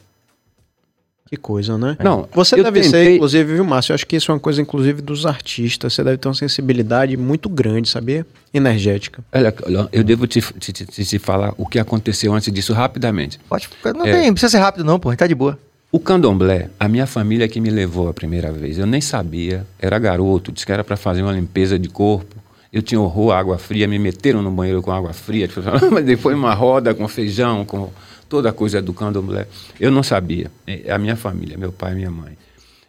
Que 1.28 1.36
coisa, 1.36 1.76
né? 1.76 1.96
Não, 2.02 2.28
Você 2.32 2.54
deve 2.62 2.82
ser, 2.84 2.90
tentei- 2.92 3.14
inclusive, 3.16 3.54
viu, 3.54 3.64
Márcio? 3.64 3.90
Eu 3.92 3.94
acho 3.96 4.06
que 4.06 4.14
isso 4.16 4.30
é 4.30 4.34
uma 4.34 4.40
coisa, 4.40 4.62
inclusive, 4.62 5.02
dos 5.02 5.26
artistas. 5.26 5.92
Você 5.92 6.04
deve 6.04 6.18
ter 6.18 6.28
uma 6.28 6.34
sensibilidade 6.34 7.16
muito 7.16 7.48
grande, 7.48 7.88
sabia? 7.88 8.24
Energética. 8.54 9.24
Olha, 9.32 9.52
olha, 9.64 9.88
eu 9.92 10.04
devo 10.04 10.26
te, 10.26 10.40
te, 10.40 10.72
te- 10.72 10.86
te 11.04 11.18
falar 11.18 11.52
o 11.58 11.66
que 11.66 11.78
aconteceu 11.80 12.32
antes 12.32 12.52
disso 12.52 12.72
rapidamente. 12.72 13.40
Pode 13.48 13.66
ficar. 13.66 13.92
Não 13.92 14.06
É. 14.06 14.12
tem, 14.12 14.26
não 14.28 14.34
precisa 14.34 14.50
ser 14.50 14.58
rápido, 14.58 14.84
não, 14.84 15.00
pô. 15.00 15.14
Tá 15.16 15.26
de 15.26 15.34
boa. 15.34 15.58
O 15.90 15.98
candomblé, 15.98 16.68
a 16.78 16.88
minha 16.88 17.06
família 17.06 17.48
que 17.48 17.60
me 17.60 17.70
levou 17.70 18.08
a 18.08 18.14
primeira 18.14 18.52
vez, 18.52 18.78
eu 18.78 18.86
nem 18.86 19.00
sabia, 19.00 19.66
era 19.80 19.98
garoto, 19.98 20.52
disse 20.52 20.64
que 20.66 20.72
era 20.72 20.84
para 20.84 20.96
fazer 20.96 21.22
uma 21.22 21.32
limpeza 21.32 21.78
de 21.78 21.88
corpo. 21.88 22.36
Eu 22.72 22.82
tinha 22.82 23.00
horror 23.00 23.32
à 23.32 23.38
água 23.38 23.56
fria, 23.58 23.88
me 23.88 23.98
meteram 23.98 24.42
no 24.42 24.50
banheiro 24.50 24.82
com 24.82 24.90
água 24.92 25.12
fria, 25.12 25.48
mas 25.90 26.04
depois 26.04 26.36
uma 26.36 26.52
roda 26.54 26.94
com 26.94 27.06
feijão, 27.08 27.64
com 27.64 27.88
toda 28.28 28.50
a 28.50 28.52
coisa 28.52 28.80
do 28.82 28.92
candomblé. 28.92 29.46
Eu 29.78 29.90
não 29.90 30.02
sabia, 30.02 30.50
É 30.66 30.90
a 30.92 30.98
minha 30.98 31.16
família, 31.16 31.56
meu 31.56 31.72
pai 31.72 31.92
e 31.92 31.96
minha 31.96 32.10
mãe. 32.10 32.36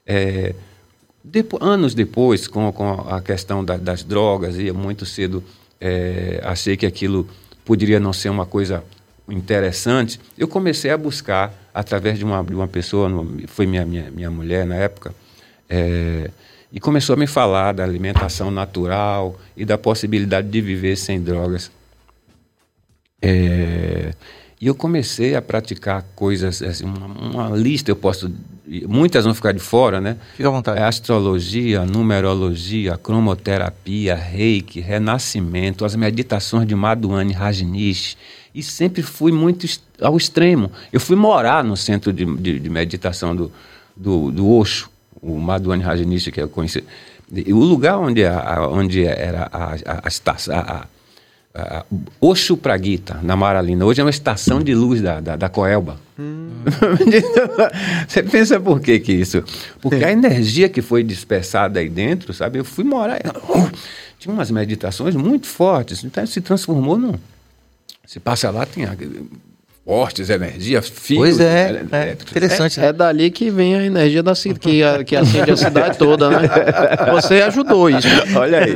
É, 0.05 0.53
depo- 1.23 1.63
anos 1.63 1.93
depois, 1.93 2.47
com, 2.47 2.71
com 2.71 2.91
a 3.09 3.21
questão 3.21 3.63
da- 3.63 3.77
das 3.77 4.03
drogas, 4.03 4.57
e 4.57 4.71
muito 4.71 5.05
cedo 5.05 5.43
é, 5.79 6.39
achei 6.43 6.75
que 6.75 6.85
aquilo 6.85 7.27
poderia 7.63 7.99
não 7.99 8.13
ser 8.13 8.29
uma 8.29 8.45
coisa 8.45 8.83
interessante, 9.29 10.19
eu 10.37 10.47
comecei 10.47 10.89
a 10.89 10.97
buscar, 10.97 11.53
através 11.73 12.17
de 12.17 12.23
uma, 12.23 12.41
de 12.43 12.53
uma 12.55 12.67
pessoa, 12.67 13.09
foi 13.47 13.65
minha, 13.65 13.85
minha, 13.85 14.09
minha 14.09 14.31
mulher 14.31 14.65
na 14.65 14.75
época, 14.75 15.13
é, 15.69 16.31
e 16.71 16.79
começou 16.79 17.13
a 17.13 17.17
me 17.17 17.27
falar 17.27 17.73
da 17.73 17.83
alimentação 17.83 18.49
natural 18.49 19.37
e 19.55 19.65
da 19.65 19.77
possibilidade 19.77 20.49
de 20.49 20.61
viver 20.61 20.95
sem 20.95 21.21
drogas. 21.21 21.69
É, 23.21 24.13
e 24.59 24.67
eu 24.67 24.73
comecei 24.75 25.35
a 25.35 25.41
praticar 25.41 26.03
coisas, 26.15 26.61
assim, 26.61 26.83
uma, 26.85 27.05
uma 27.05 27.57
lista, 27.57 27.91
eu 27.91 27.95
posso. 27.95 28.31
Muitas 28.87 29.23
vão 29.23 29.33
ficar 29.33 29.53
de 29.53 29.59
fora, 29.59 30.01
né? 30.01 30.17
Fica 30.35 30.49
à 30.49 30.51
vontade. 30.51 30.79
É 30.79 30.83
astrologia, 30.83 31.85
numerologia, 31.85 32.97
cromoterapia, 32.97 34.13
reiki, 34.15 34.79
renascimento, 34.81 35.85
as 35.85 35.95
meditações 35.95 36.67
de 36.67 36.75
Madhuane 36.75 37.31
Rajneesh. 37.33 38.17
E 38.53 38.61
sempre 38.63 39.01
fui 39.03 39.31
muito 39.31 39.65
ao 40.01 40.17
extremo. 40.17 40.71
Eu 40.91 40.99
fui 40.99 41.15
morar 41.15 41.63
no 41.63 41.77
centro 41.77 42.11
de, 42.11 42.25
de- 42.25 42.59
de 42.59 42.69
meditação 42.69 43.35
do, 43.35 43.51
do, 43.95 44.31
do 44.31 44.49
Osho, 44.51 44.89
o 45.21 45.37
Madhuane 45.39 45.83
Rajneesh, 45.83 46.27
que 46.29 46.41
eu 46.41 46.49
conheci. 46.49 46.83
E 47.31 47.53
o 47.53 47.59
lugar 47.59 47.97
onde, 47.99 48.25
a, 48.25 48.67
onde 48.69 49.05
era 49.05 49.49
a, 49.51 49.75
a, 49.75 50.07
a. 50.07 50.71
A, 50.81 50.87
a, 51.53 51.79
a 51.79 51.85
Osho 52.21 52.55
Praguita, 52.57 53.19
na 53.23 53.35
Maralina. 53.35 53.85
Hoje 53.85 54.01
é 54.01 54.03
uma 54.03 54.09
estação 54.09 54.61
de 54.61 54.73
luz 54.75 55.01
da, 55.01 55.19
da, 55.19 55.35
da 55.35 55.49
Coelba. 55.49 55.97
Você 58.07 58.23
pensa 58.23 58.59
por 58.59 58.79
que 58.79 58.99
que 58.99 59.13
isso? 59.13 59.43
Porque 59.81 60.03
a 60.03 60.11
energia 60.11 60.69
que 60.69 60.81
foi 60.81 61.03
dispersada 61.03 61.79
aí 61.79 61.89
dentro, 61.89 62.33
sabe? 62.33 62.59
Eu 62.59 62.65
fui 62.65 62.83
morar. 62.83 63.19
Tinha 64.19 64.33
umas 64.33 64.49
meditações 64.49 65.15
muito 65.15 65.47
fortes. 65.47 66.03
Então 66.03 66.25
se 66.25 66.41
transformou 66.41 66.97
num. 66.97 67.13
Se 68.05 68.19
passa 68.19 68.49
lá, 68.49 68.65
tem 68.65 68.85
a- 68.85 68.95
fortes 69.85 70.29
energias, 70.29 70.89
fios. 70.89 71.19
Pois 71.19 71.39
é, 71.39 71.71
né, 71.71 71.79
é 71.91 72.01
elétricos. 72.03 72.31
interessante. 72.31 72.79
É 72.79 72.91
dali 72.91 73.29
que 73.31 73.49
vem 73.49 73.75
a 73.75 73.85
energia 73.85 74.21
da 74.23 74.33
que, 74.33 74.83
a- 74.83 75.03
que 75.03 75.15
acende 75.15 75.51
a 75.51 75.57
cidade 75.57 75.97
toda, 75.97 76.29
né? 76.29 76.39
Você 77.13 77.41
ajudou 77.41 77.89
isso. 77.89 78.07
Olha 78.35 78.59
aí, 78.59 78.75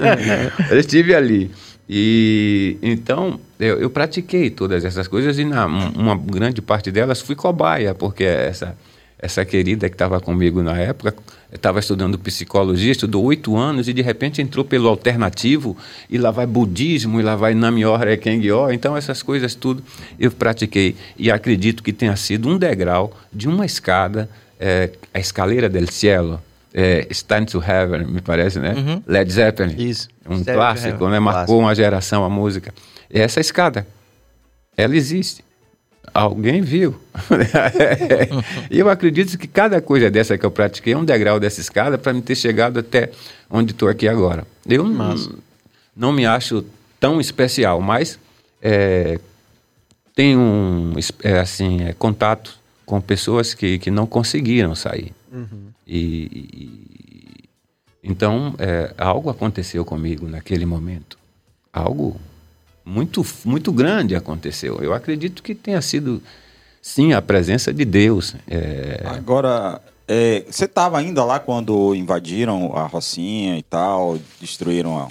eu 0.69 0.80
estive 0.80 1.14
ali. 1.15 1.52
E 1.94 2.78
então 2.82 3.38
eu, 3.60 3.78
eu 3.82 3.90
pratiquei 3.90 4.50
todas 4.50 4.86
essas 4.86 5.10
coisas 5.10 5.38
e 5.38 5.44
na 5.44 5.68
um- 5.68 5.90
uma 5.90 6.16
grande 6.16 6.62
parte 6.62 6.90
delas 6.90 7.20
fui 7.20 7.36
cobaia, 7.36 7.94
porque 7.94 8.24
essa 8.24 8.78
essa 9.20 9.46
querida 9.46 9.88
que 9.88 9.94
estava 9.94 10.20
comigo 10.20 10.64
na 10.64 10.76
época 10.80 11.14
estava 11.54 11.80
estudando 11.80 12.18
psicologia, 12.18 12.92
estudou 12.92 13.24
oito 13.26 13.56
anos 13.56 13.88
e 13.88 13.94
de 13.94 14.02
repente 14.02 14.42
entrou 14.42 14.66
pelo 14.66 14.88
alternativo 14.88 15.78
e 16.10 16.18
lá 16.18 16.32
vai 16.32 16.48
budismo 16.48 17.20
e 17.20 17.24
lá 17.24 17.36
vai 17.36 17.54
Namyo 17.54 17.96
Rekengyo. 17.98 18.72
Então 18.72 18.96
essas 18.98 19.22
coisas 19.22 19.54
tudo 19.54 19.84
eu 20.18 20.32
pratiquei 20.32 20.96
e 21.20 21.30
acredito 21.30 21.84
que 21.84 21.92
tenha 21.94 22.16
sido 22.16 22.48
um 22.50 22.58
degrau 22.58 23.16
de 23.32 23.48
uma 23.50 23.66
escada, 23.66 24.28
eh, 24.60 24.90
a 25.14 25.20
escaleira 25.20 25.68
del 25.70 25.88
cielo. 25.92 26.42
É, 26.73 27.06
Stand 27.11 27.45
to 27.45 27.61
Heaven, 27.61 28.06
me 28.06 28.22
parece, 28.22 28.60
né? 28.60 29.02
Led 29.06 29.31
Zeppelin. 29.31 29.76
Isso. 29.77 30.07
Um 30.27 30.43
clássico, 30.43 31.03
Heaven, 31.03 31.10
né? 31.10 31.19
Marcou 31.19 31.60
uma 31.60 31.76
geração 31.76 32.23
a 32.23 32.30
música. 32.30 32.73
E 33.10 33.19
essa 33.19 33.39
escada, 33.39 33.85
ela 34.77 34.95
existe. 34.95 35.43
Alguém 36.14 36.61
viu. 36.61 36.99
e 38.72 38.80
eu 38.80 38.89
acredito 38.89 39.38
que 39.38 39.48
cada 39.48 39.81
coisa 39.81 40.10
dessa 40.10 40.38
que 40.38 40.45
eu 40.45 40.52
pratiquei 40.52 40.93
é 40.93 40.98
um 40.98 41.06
degrau 41.06 41.39
dessa 41.39 41.61
escada 41.61 41.98
para 41.98 42.11
me 42.11 42.22
ter 42.22 42.35
chegado 42.35 42.80
até 42.80 43.11
onde 43.49 43.72
estou 43.72 43.88
aqui 43.88 44.07
agora. 44.07 44.45
Eu 44.68 44.84
não, 44.84 45.15
não 45.95 46.11
me 46.11 46.26
acho 46.26 46.65
tão 46.99 47.22
especial, 47.22 47.80
mas 47.81 48.19
é, 48.61 49.19
tenho 50.15 50.39
um, 50.39 50.93
é, 51.23 51.39
assim, 51.39 51.84
é, 51.84 51.93
contato 51.93 52.60
com 52.85 52.99
pessoas 52.99 53.53
que, 53.53 53.80
que 53.80 53.89
não 53.89 54.06
conseguiram 54.06 54.76
sair. 54.76 55.14
E, 55.88 55.98
e- 56.53 57.49
Então, 58.03 58.56
é, 58.58 58.94
algo 58.98 59.30
aconteceu 59.30 59.86
comigo 59.86 60.28
naquele 60.28 60.66
momento. 60.66 61.18
Algo 61.72 62.20
muito, 62.84 63.26
muito 63.45 63.72
grande 63.72 64.16
aconteceu. 64.16 64.82
Eu 64.82 64.94
acredito 64.94 65.44
que 65.44 65.53
tenha 65.53 65.82
sido, 65.82 66.22
sim, 66.82 67.14
a 67.14 67.22
presença 67.22 67.72
de 67.72 67.86
Deus. 67.86 68.36
É... 68.48 69.02
Agora, 69.06 69.82
é, 70.08 70.44
você 70.49 70.66
estava 70.66 70.98
ainda 70.98 71.24
lá 71.24 71.40
quando 71.40 71.95
invadiram 71.95 72.76
a 72.76 72.86
Rocinha 72.88 73.58
e 73.58 73.64
tal, 73.64 74.20
destruíram 74.40 74.98
a, 74.98 75.08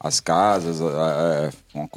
as 0.00 0.20
casas, 0.20 0.82
a, 0.82 1.46
a, 1.46 1.88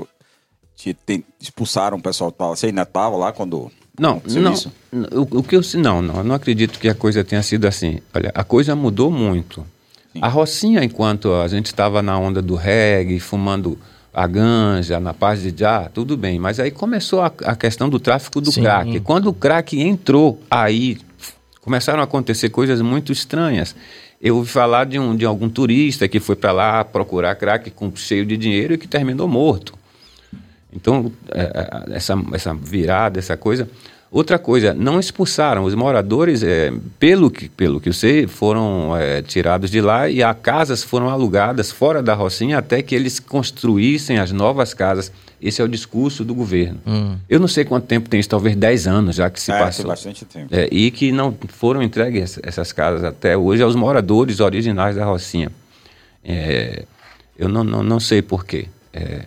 te, 0.76 0.94
te, 0.94 1.26
expulsaram 1.42 1.98
o 1.98 2.02
pessoal. 2.02 2.34
Você 2.56 2.68
ainda 2.68 2.84
estava 2.84 3.18
lá 3.18 3.34
quando 3.34 3.72
não, 4.00 4.22
não, 4.26 4.54
isso? 4.54 4.72
O, 5.12 5.40
o, 5.40 5.44
que 5.44 5.56
eu 5.56 5.62
não, 5.76 6.02
não, 6.02 6.24
não 6.24 6.36
acredito 6.36 6.80
que 6.80 6.88
a 6.88 6.94
coisa 6.94 7.24
tenha 7.24 7.42
sido 7.42 7.66
assim. 7.66 8.00
Olha, 8.14 8.32
a 8.34 8.44
coisa 8.44 8.76
mudou 8.76 9.10
muito. 9.10 9.66
Sim. 10.14 10.20
A 10.22 10.28
Rocinha, 10.28 10.84
enquanto 10.84 11.34
a 11.34 11.48
gente 11.48 11.66
estava 11.68 12.02
na 12.02 12.18
onda 12.18 12.42
do 12.42 12.56
reggae, 12.56 13.20
fumando 13.20 13.78
a 14.14 14.26
ganja, 14.26 15.00
na 15.00 15.14
paz 15.14 15.42
de 15.42 15.54
já, 15.56 15.90
tudo 15.90 16.18
bem. 16.18 16.40
Mas 16.40 16.60
aí 16.60 16.72
começou 16.72 17.22
a, 17.22 17.32
a 17.44 17.56
questão 17.56 17.90
do 17.90 18.00
tráfico 18.00 18.42
do 18.42 18.52
Sim. 18.52 18.64
crack. 18.64 19.00
Quando 19.02 19.28
o 19.28 19.34
crack 19.34 19.80
entrou, 19.80 20.42
aí 20.50 20.98
começaram 21.62 22.00
a 22.00 22.04
acontecer 22.04 22.50
coisas 22.50 22.82
muito 22.82 23.12
estranhas. 23.12 23.76
Eu 24.20 24.38
ouvi 24.38 24.50
falar 24.50 24.86
de, 24.86 24.98
um, 24.98 25.16
de 25.16 25.26
algum 25.26 25.48
turista 25.48 26.08
que 26.08 26.20
foi 26.20 26.36
para 26.36 26.52
lá 26.52 26.84
procurar 26.84 27.36
crack 27.36 27.70
com, 27.70 27.96
cheio 27.96 28.26
de 28.26 28.36
dinheiro 28.36 28.74
e 28.74 28.78
que 28.78 28.88
terminou 28.88 29.28
morto. 29.28 29.77
Então, 30.78 31.12
é, 31.32 31.42
é, 31.42 31.96
essa, 31.96 32.14
essa 32.34 32.54
virada, 32.54 33.18
essa 33.18 33.36
coisa. 33.36 33.68
Outra 34.10 34.40
coisa, 34.40 34.74
não 34.74 35.02
expulsaram 35.02 35.66
os 35.66 35.76
moradores, 35.76 36.42
é, 36.42 36.72
pelo, 36.98 37.30
que, 37.30 37.50
pelo 37.50 37.82
que 37.82 37.90
eu 37.90 37.94
sei, 37.94 38.26
foram 38.26 38.96
é, 38.96 39.22
tirados 39.22 39.70
de 39.70 39.82
lá 39.82 40.10
e 40.10 40.24
as 40.24 40.38
casas 40.42 40.82
foram 40.82 41.10
alugadas 41.10 41.72
fora 41.72 42.02
da 42.02 42.14
Rocinha 42.14 42.58
até 42.58 42.82
que 42.82 42.96
eles 42.96 43.20
construíssem 43.20 44.18
as 44.18 44.32
novas 44.32 44.74
casas. 44.74 45.12
Esse 45.42 45.62
é 45.62 45.66
o 45.66 45.68
discurso 45.68 46.24
do 46.24 46.34
governo. 46.34 46.80
Hum. 46.88 47.18
Eu 47.28 47.38
não 47.38 47.50
sei 47.50 47.66
quanto 47.66 47.86
tempo 47.86 48.08
tem 48.08 48.20
isso, 48.20 48.30
talvez 48.30 48.56
10 48.56 48.88
anos 48.88 49.16
já 49.18 49.30
que 49.30 49.42
se 49.42 49.52
é, 49.52 49.60
passou. 49.60 49.84
Tem 49.84 49.92
bastante 49.92 50.26
tempo. 50.26 50.56
É, 50.56 50.70
e 50.72 50.90
que 50.90 51.12
não 51.12 51.38
foram 51.50 51.84
entregues 51.84 52.40
essas 52.44 52.72
casas 52.72 53.04
até 53.04 53.36
hoje 53.36 53.62
aos 53.62 53.76
moradores 53.76 54.40
originais 54.40 54.96
da 54.96 55.04
Rocinha. 55.04 55.52
É, 56.24 56.86
eu 57.38 57.50
não, 57.50 57.64
não, 57.64 57.84
não 57.84 58.00
sei 58.00 58.22
porquê. 58.22 58.68
É, 58.94 59.26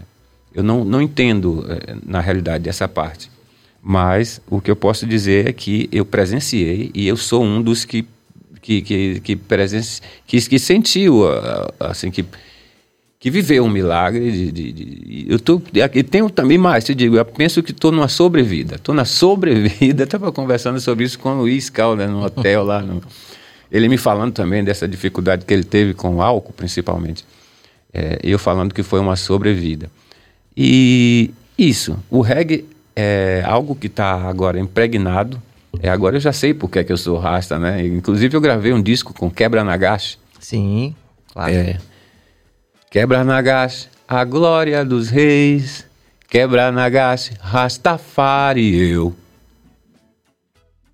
eu 0.55 0.63
não, 0.63 0.85
não 0.85 1.01
entendo, 1.01 1.65
é, 1.69 1.97
na 2.05 2.21
realidade, 2.21 2.69
essa 2.69 2.89
parte. 2.89 3.31
Mas 3.83 4.41
o 4.51 4.61
que 4.61 4.71
eu 4.71 4.77
posso 4.77 5.07
dizer 5.07 5.49
é 5.49 5.53
que 5.53 5.89
eu 5.91 6.05
presenciei 6.05 6.91
e 6.95 7.09
eu 7.09 7.17
sou 7.17 7.43
um 7.43 7.63
dos 7.63 7.85
que 7.85 8.07
que 8.61 8.83
que 8.83 9.21
que, 9.21 9.37
presenci, 9.37 10.03
que, 10.27 10.39
que 10.41 10.59
sentiu 10.59 11.23
assim 11.79 12.11
que 12.11 12.25
que 13.19 13.31
viveu 13.31 13.65
um 13.65 13.69
milagre 13.71 14.31
de, 14.31 14.53
de, 14.53 14.73
de 14.73 15.27
eu 15.29 15.39
tô 15.39 15.63
e 15.95 16.03
tenho 16.03 16.29
também 16.29 16.59
mais 16.59 16.85
te 16.85 16.95
digo 16.95 17.17
eu 17.17 17.25
penso 17.25 17.63
que 17.63 17.71
estou 17.71 17.91
numa 17.91 18.09
sobrevida 18.09 18.75
estou 18.75 18.95
na 18.95 19.07
sobrevida 19.07 20.05
estava 20.05 20.31
conversando 20.31 20.79
sobre 20.79 21.05
isso 21.05 21.19
com 21.19 21.31
o 21.31 21.39
Luiz 21.41 21.71
Calda 21.71 22.07
no 22.07 22.23
hotel 22.23 22.65
lá 22.65 22.83
no, 22.83 23.03
ele 23.73 23.89
me 23.89 23.97
falando 23.97 24.33
também 24.33 24.63
dessa 24.63 24.87
dificuldade 24.87 25.45
que 25.45 25.55
ele 25.55 25.65
teve 25.65 25.95
com 25.95 26.17
o 26.17 26.23
álcool 26.23 26.53
principalmente 26.53 27.25
é, 27.95 28.19
eu 28.23 28.39
falando 28.39 28.75
que 28.75 28.83
foi 28.83 29.01
uma 29.01 29.17
sobrevida 29.17 29.91
e 30.57 31.31
isso, 31.57 31.99
o 32.11 32.21
reggae 32.21 32.67
é 32.95 33.43
algo 33.47 33.75
que 33.75 33.87
está 33.87 34.29
agora 34.29 34.59
impregnado. 34.59 35.41
É, 35.81 35.89
agora 35.89 36.17
eu 36.17 36.21
já 36.21 36.33
sei 36.33 36.53
por 36.53 36.69
que, 36.69 36.81
é 36.81 36.85
que 36.85 36.93
eu 36.93 36.97
sou 36.97 37.19
rasta, 37.19 37.59
né? 37.59 37.87
Inclusive 37.87 38.37
eu 38.37 38.41
gravei 38.41 38.73
um 38.73 38.83
disco 38.83 39.15
com 39.15 39.31
Quebra 39.31 39.63
Nagashi. 39.63 40.19
Sim, 40.41 40.95
claro. 41.33 41.53
É, 41.53 41.79
Quebra 42.91 43.23
Nagashi, 43.23 43.89
a 44.09 44.25
glória 44.25 44.85
dos 44.85 45.09
reis. 45.09 45.87
Quebra 46.29 46.71
Nagashi, 46.71 47.33
Rastafari 47.41 48.91
eu. 48.91 49.15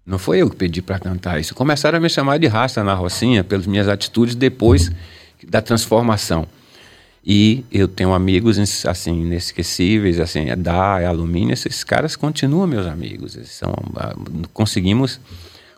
Não 0.04 0.18
foi 0.18 0.38
eu 0.38 0.48
que 0.48 0.56
pedi 0.56 0.80
para 0.80 0.98
cantar 0.98 1.40
isso. 1.40 1.54
Começaram 1.54 1.98
a 1.98 2.00
me 2.00 2.08
chamar 2.08 2.38
de 2.38 2.46
rasta 2.46 2.84
na 2.84 2.94
Rocinha 2.94 3.42
pelas 3.42 3.66
minhas 3.66 3.88
atitudes 3.88 4.34
depois 4.34 4.90
da 5.48 5.60
transformação. 5.60 6.46
E 7.28 7.64
eu 7.72 7.88
tenho 7.88 8.14
amigos 8.14 8.56
assim 8.86 9.22
inesquecíveis, 9.22 10.20
assim, 10.20 10.48
é 10.48 10.54
da 10.54 11.00
é 11.00 11.06
alumínio, 11.06 11.52
esses 11.52 11.82
caras 11.82 12.14
continuam 12.14 12.68
meus 12.68 12.86
amigos. 12.86 13.36
São, 13.46 13.74
ah, 13.96 14.14
conseguimos 14.52 15.18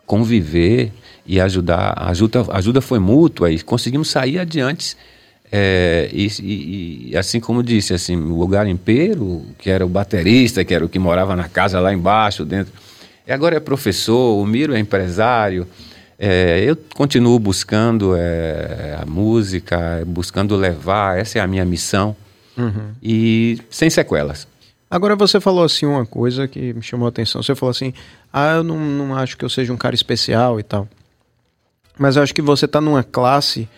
conviver 0.05 0.91
e 1.25 1.41
ajudar. 1.41 1.93
A 1.97 2.09
ajuda, 2.09 2.41
a 2.49 2.57
ajuda 2.57 2.81
foi 2.81 2.99
mútua 2.99 3.49
e 3.51 3.59
conseguimos 3.61 4.09
sair 4.09 4.37
adiante. 4.37 4.95
É, 5.51 6.07
e, 6.13 6.27
e, 6.39 7.09
e, 7.09 7.17
assim 7.17 7.39
como 7.39 7.63
disse, 7.63 7.95
assim, 7.95 8.15
o 8.15 8.47
garimpeiro, 8.47 9.41
que 9.57 9.71
era 9.71 9.83
o 9.83 9.89
baterista, 9.89 10.63
que 10.63 10.75
era 10.75 10.85
o 10.85 10.89
que 10.89 10.99
morava 10.99 11.35
na 11.35 11.49
casa 11.49 11.79
lá 11.79 11.91
embaixo, 11.91 12.45
dentro, 12.45 12.71
e 13.29 13.31
agora 13.31 13.57
é 13.57 13.59
professor, 13.59 14.39
o 14.39 14.45
Miro 14.45 14.75
é 14.75 14.79
empresário. 14.79 15.67
É, 16.21 16.61
eu 16.65 16.75
continuo 16.95 17.39
buscando 17.39 18.13
é, 18.13 18.97
a 19.01 19.05
música, 19.05 20.03
buscando 20.05 20.57
levar, 20.57 21.17
essa 21.17 21.39
é 21.39 21.41
a 21.41 21.47
minha 21.47 21.63
missão, 21.63 22.13
uhum. 22.57 22.91
e 23.01 23.57
sem 23.69 23.89
sequelas. 23.89 24.45
Agora 24.91 25.15
você 25.15 25.39
falou 25.39 25.63
assim 25.63 25.85
uma 25.85 26.05
coisa 26.05 26.45
que 26.45 26.73
me 26.73 26.81
chamou 26.81 27.05
a 27.05 27.09
atenção. 27.09 27.41
Você 27.41 27.55
falou 27.55 27.71
assim: 27.71 27.93
ah, 28.33 28.55
eu 28.55 28.63
não, 28.63 28.77
não 28.77 29.15
acho 29.15 29.37
que 29.37 29.45
eu 29.45 29.49
seja 29.49 29.71
um 29.71 29.77
cara 29.77 29.95
especial 29.95 30.59
e 30.59 30.63
tal. 30.63 30.89
Mas 31.97 32.17
eu 32.17 32.23
acho 32.23 32.33
que 32.33 32.41
você 32.41 32.65
está 32.65 32.81
numa 32.81 33.03
classe 33.03 33.69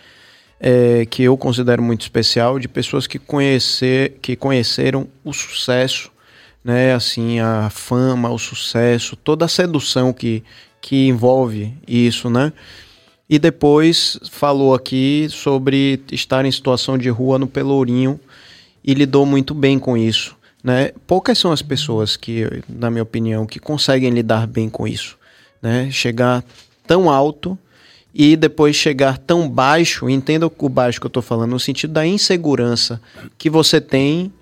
é, 0.60 1.06
que 1.06 1.24
eu 1.24 1.38
considero 1.38 1.84
muito 1.84 2.02
especial 2.02 2.58
de 2.58 2.68
pessoas 2.68 3.08
que, 3.08 3.20
conhecer, 3.20 4.18
que 4.22 4.36
conheceram 4.36 5.08
o 5.24 5.34
sucesso, 5.34 6.12
né? 6.64 6.94
Assim, 6.94 7.40
a 7.40 7.70
fama, 7.70 8.30
o 8.30 8.40
sucesso, 8.40 9.16
toda 9.16 9.46
a 9.46 9.50
sedução 9.50 10.14
que, 10.14 10.44
que 10.82 11.08
envolve 11.08 11.74
isso, 11.88 12.30
né? 12.30 12.52
E 13.30 13.40
depois 13.40 14.20
falou 14.30 14.74
aqui 14.74 15.28
sobre 15.30 16.02
estar 16.12 16.44
em 16.44 16.52
situação 16.52 16.98
de 16.98 17.08
rua 17.10 17.40
no 17.40 17.48
Pelourinho 17.48 18.20
e 18.84 18.94
lidou 18.94 19.26
muito 19.26 19.54
bem 19.54 19.80
com 19.80 19.96
isso, 19.96 20.36
né? 20.62 20.92
Poucas 21.08 21.38
são 21.38 21.52
as 21.52 21.62
pessoas 21.62 22.18
que, 22.18 22.46
na 22.68 22.90
minha 22.90 23.04
opinião, 23.04 23.46
que 23.46 23.60
conseguem 23.60 24.10
lidar 24.10 24.48
bem 24.48 24.70
com 24.70 24.88
isso, 24.88 25.18
né? 25.62 25.90
Chegar 25.92 26.44
tão 26.86 27.10
alto 27.10 27.58
e 28.14 28.36
depois 28.36 28.76
chegar 28.76 29.18
tão 29.18 29.48
baixo, 29.48 30.10
entenda 30.10 30.46
o 30.46 30.70
baixo 30.70 31.00
que 31.00 31.06
eu 31.06 31.10
estou 31.10 31.24
falando, 31.24 31.52
no 31.52 31.60
sentido 31.60 31.94
da 31.94 32.06
insegurança 32.06 33.00
que 33.38 33.50
você 33.50 33.80
tem, 33.80 34.34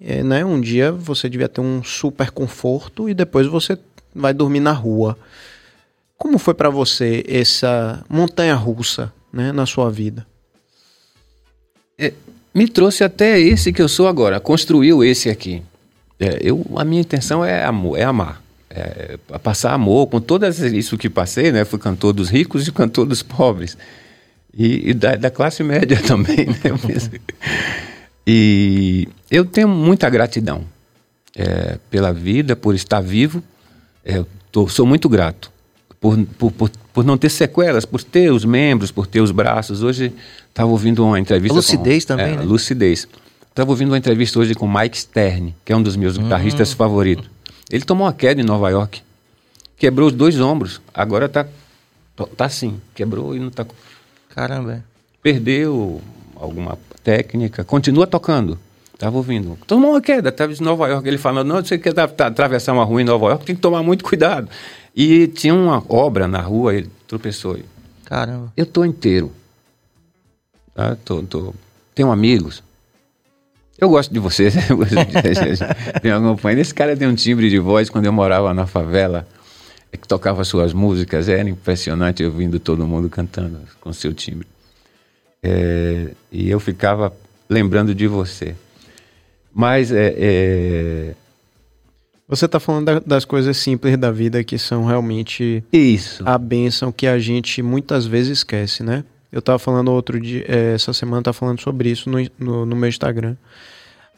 é, 0.00 0.22
né? 0.22 0.42
Um 0.44 0.60
dia 0.60 0.90
você 0.92 1.28
devia 1.28 1.48
ter 1.48 1.60
um 1.60 1.84
super 1.84 2.30
conforto 2.30 3.06
e 3.06 3.12
depois 3.12 3.46
você 3.46 3.78
vai 4.14 4.32
dormir 4.32 4.60
na 4.60 4.72
rua. 4.72 5.18
Como 6.20 6.36
foi 6.38 6.52
para 6.52 6.68
você 6.68 7.24
essa 7.26 8.04
montanha 8.06 8.54
russa 8.54 9.10
né, 9.32 9.52
na 9.52 9.64
sua 9.64 9.90
vida? 9.90 10.26
É, 11.98 12.12
me 12.54 12.68
trouxe 12.68 13.02
até 13.02 13.40
esse 13.40 13.72
que 13.72 13.80
eu 13.80 13.88
sou 13.88 14.06
agora, 14.06 14.38
construiu 14.38 15.02
esse 15.02 15.30
aqui. 15.30 15.62
É, 16.20 16.38
eu, 16.42 16.62
a 16.76 16.84
minha 16.84 17.00
intenção 17.00 17.42
é 17.42 17.64
amor, 17.64 17.98
é 17.98 18.04
amar. 18.04 18.42
É, 18.68 19.18
passar 19.42 19.72
amor 19.72 20.08
com 20.08 20.20
tudo 20.20 20.46
isso 20.46 20.98
que 20.98 21.08
passei, 21.08 21.50
né? 21.50 21.64
Fui 21.64 21.78
cantor 21.78 22.12
dos 22.12 22.28
ricos 22.28 22.68
e 22.68 22.70
cantor 22.70 23.06
dos 23.06 23.22
pobres. 23.22 23.78
E, 24.52 24.90
e 24.90 24.92
da, 24.92 25.16
da, 25.16 25.30
classe 25.30 25.62
média 25.62 25.98
também, 26.06 26.44
né? 26.44 27.20
e 28.26 29.08
eu 29.30 29.46
tenho 29.46 29.68
muita 29.68 30.10
gratidão 30.10 30.66
é, 31.34 31.78
pela 31.90 32.12
vida, 32.12 32.54
por 32.54 32.74
estar 32.74 33.00
vivo. 33.00 33.42
É, 34.04 34.22
tô, 34.52 34.68
sou 34.68 34.84
muito 34.84 35.08
grato 35.08 35.50
por, 36.00 36.18
por, 36.38 36.52
por, 36.52 36.70
por, 36.92 37.04
não 37.04 37.18
ter 37.18 37.28
sequelas, 37.28 37.84
por 37.84 38.02
ter 38.02 38.32
os 38.32 38.44
membros, 38.44 38.90
por 38.90 39.06
ter 39.06 39.20
os 39.20 39.30
braços. 39.30 39.82
Hoje 39.82 40.12
estava 40.48 40.70
ouvindo 40.70 41.04
uma 41.04 41.20
entrevista. 41.20 41.54
A 41.54 41.56
lucidez 41.56 42.04
com, 42.04 42.08
também, 42.08 42.32
é, 42.32 42.36
né? 42.36 42.42
Lucidez. 42.42 43.06
Estava 43.48 43.70
ouvindo 43.70 43.90
uma 43.90 43.98
entrevista 43.98 44.38
hoje 44.38 44.54
com 44.54 44.66
Mike 44.66 44.98
Stern, 44.98 45.54
que 45.64 45.72
é 45.72 45.76
um 45.76 45.82
dos 45.82 45.96
meus 45.96 46.16
hum. 46.16 46.22
guitarristas 46.22 46.72
favoritos. 46.72 47.28
Ele 47.70 47.84
tomou 47.84 48.06
uma 48.06 48.12
queda 48.12 48.40
em 48.40 48.44
Nova 48.44 48.70
York, 48.70 49.02
quebrou 49.76 50.08
os 50.08 50.14
dois 50.14 50.40
ombros, 50.40 50.80
agora 50.94 51.28
tá, 51.28 51.46
tá 52.36 52.44
assim, 52.46 52.80
quebrou 52.94 53.36
e 53.36 53.38
não 53.38 53.50
tá. 53.50 53.66
Caramba. 54.30 54.82
Perdeu 55.22 56.00
alguma 56.34 56.78
técnica, 57.04 57.62
continua 57.62 58.06
tocando. 58.06 58.58
Estava 58.94 59.16
ouvindo. 59.16 59.56
Tomou 59.66 59.92
uma 59.92 60.00
queda, 60.00 60.28
estava 60.28 60.52
em 60.52 60.60
Nova 60.60 60.86
York. 60.86 61.08
Ele 61.08 61.16
falando: 61.16 61.48
não, 61.48 61.64
você 61.64 61.78
quer 61.78 61.98
atravessar 61.98 62.72
uma 62.74 62.84
rua 62.84 63.00
em 63.00 63.04
Nova 63.04 63.28
York, 63.28 63.46
tem 63.46 63.54
que 63.54 63.60
tomar 63.60 63.82
muito 63.82 64.04
cuidado. 64.04 64.48
E 64.94 65.28
tinha 65.28 65.54
uma 65.54 65.82
obra 65.88 66.26
na 66.26 66.40
rua, 66.40 66.74
ele 66.74 66.90
tropeçou. 67.06 67.58
Caramba. 68.04 68.52
Eu 68.56 68.66
tô 68.66 68.84
inteiro. 68.84 69.32
Tá? 70.74 70.96
Tô, 71.04 71.22
tô... 71.22 71.54
Tenho 71.94 72.10
amigos. 72.10 72.62
Eu 73.78 73.88
gosto 73.88 74.12
de 74.12 74.18
você. 74.18 74.50
me 76.02 76.10
acompanha. 76.10 76.60
Esse 76.60 76.74
cara 76.74 76.96
tem 76.96 77.08
um 77.08 77.14
timbre 77.14 77.48
de 77.48 77.58
voz 77.58 77.88
quando 77.88 78.06
eu 78.06 78.12
morava 78.12 78.52
na 78.52 78.66
favela, 78.66 79.26
é 79.90 79.96
que 79.96 80.06
tocava 80.06 80.44
suas 80.44 80.72
músicas. 80.72 81.28
Era 81.28 81.48
impressionante 81.48 82.22
ouvindo 82.22 82.60
todo 82.60 82.86
mundo 82.86 83.08
cantando 83.08 83.58
com 83.80 83.92
seu 83.92 84.12
timbre. 84.12 84.46
É, 85.42 86.10
e 86.30 86.50
eu 86.50 86.60
ficava 86.60 87.12
lembrando 87.48 87.94
de 87.94 88.06
você. 88.06 88.54
Mas 89.52 89.90
é, 89.90 90.14
é, 90.16 91.14
Você 92.30 92.46
está 92.46 92.60
falando 92.60 92.86
da- 92.86 93.00
das 93.00 93.24
coisas 93.24 93.56
simples 93.56 93.98
da 93.98 94.10
vida 94.12 94.42
que 94.44 94.56
são 94.56 94.86
realmente 94.86 95.62
isso. 95.72 96.22
a 96.24 96.38
bênção 96.38 96.92
que 96.92 97.06
a 97.06 97.18
gente 97.18 97.60
muitas 97.60 98.06
vezes 98.06 98.38
esquece, 98.38 98.82
né? 98.84 99.04
Eu 99.32 99.42
tava 99.42 99.58
falando 99.58 99.90
outro 99.92 100.18
dia, 100.20 100.44
eh, 100.48 100.72
essa 100.74 100.92
semana 100.92 101.22
tava 101.22 101.34
falando 101.36 101.60
sobre 101.60 101.90
isso 101.90 102.08
no, 102.08 102.18
no, 102.38 102.64
no 102.66 102.76
meu 102.76 102.88
Instagram. 102.88 103.36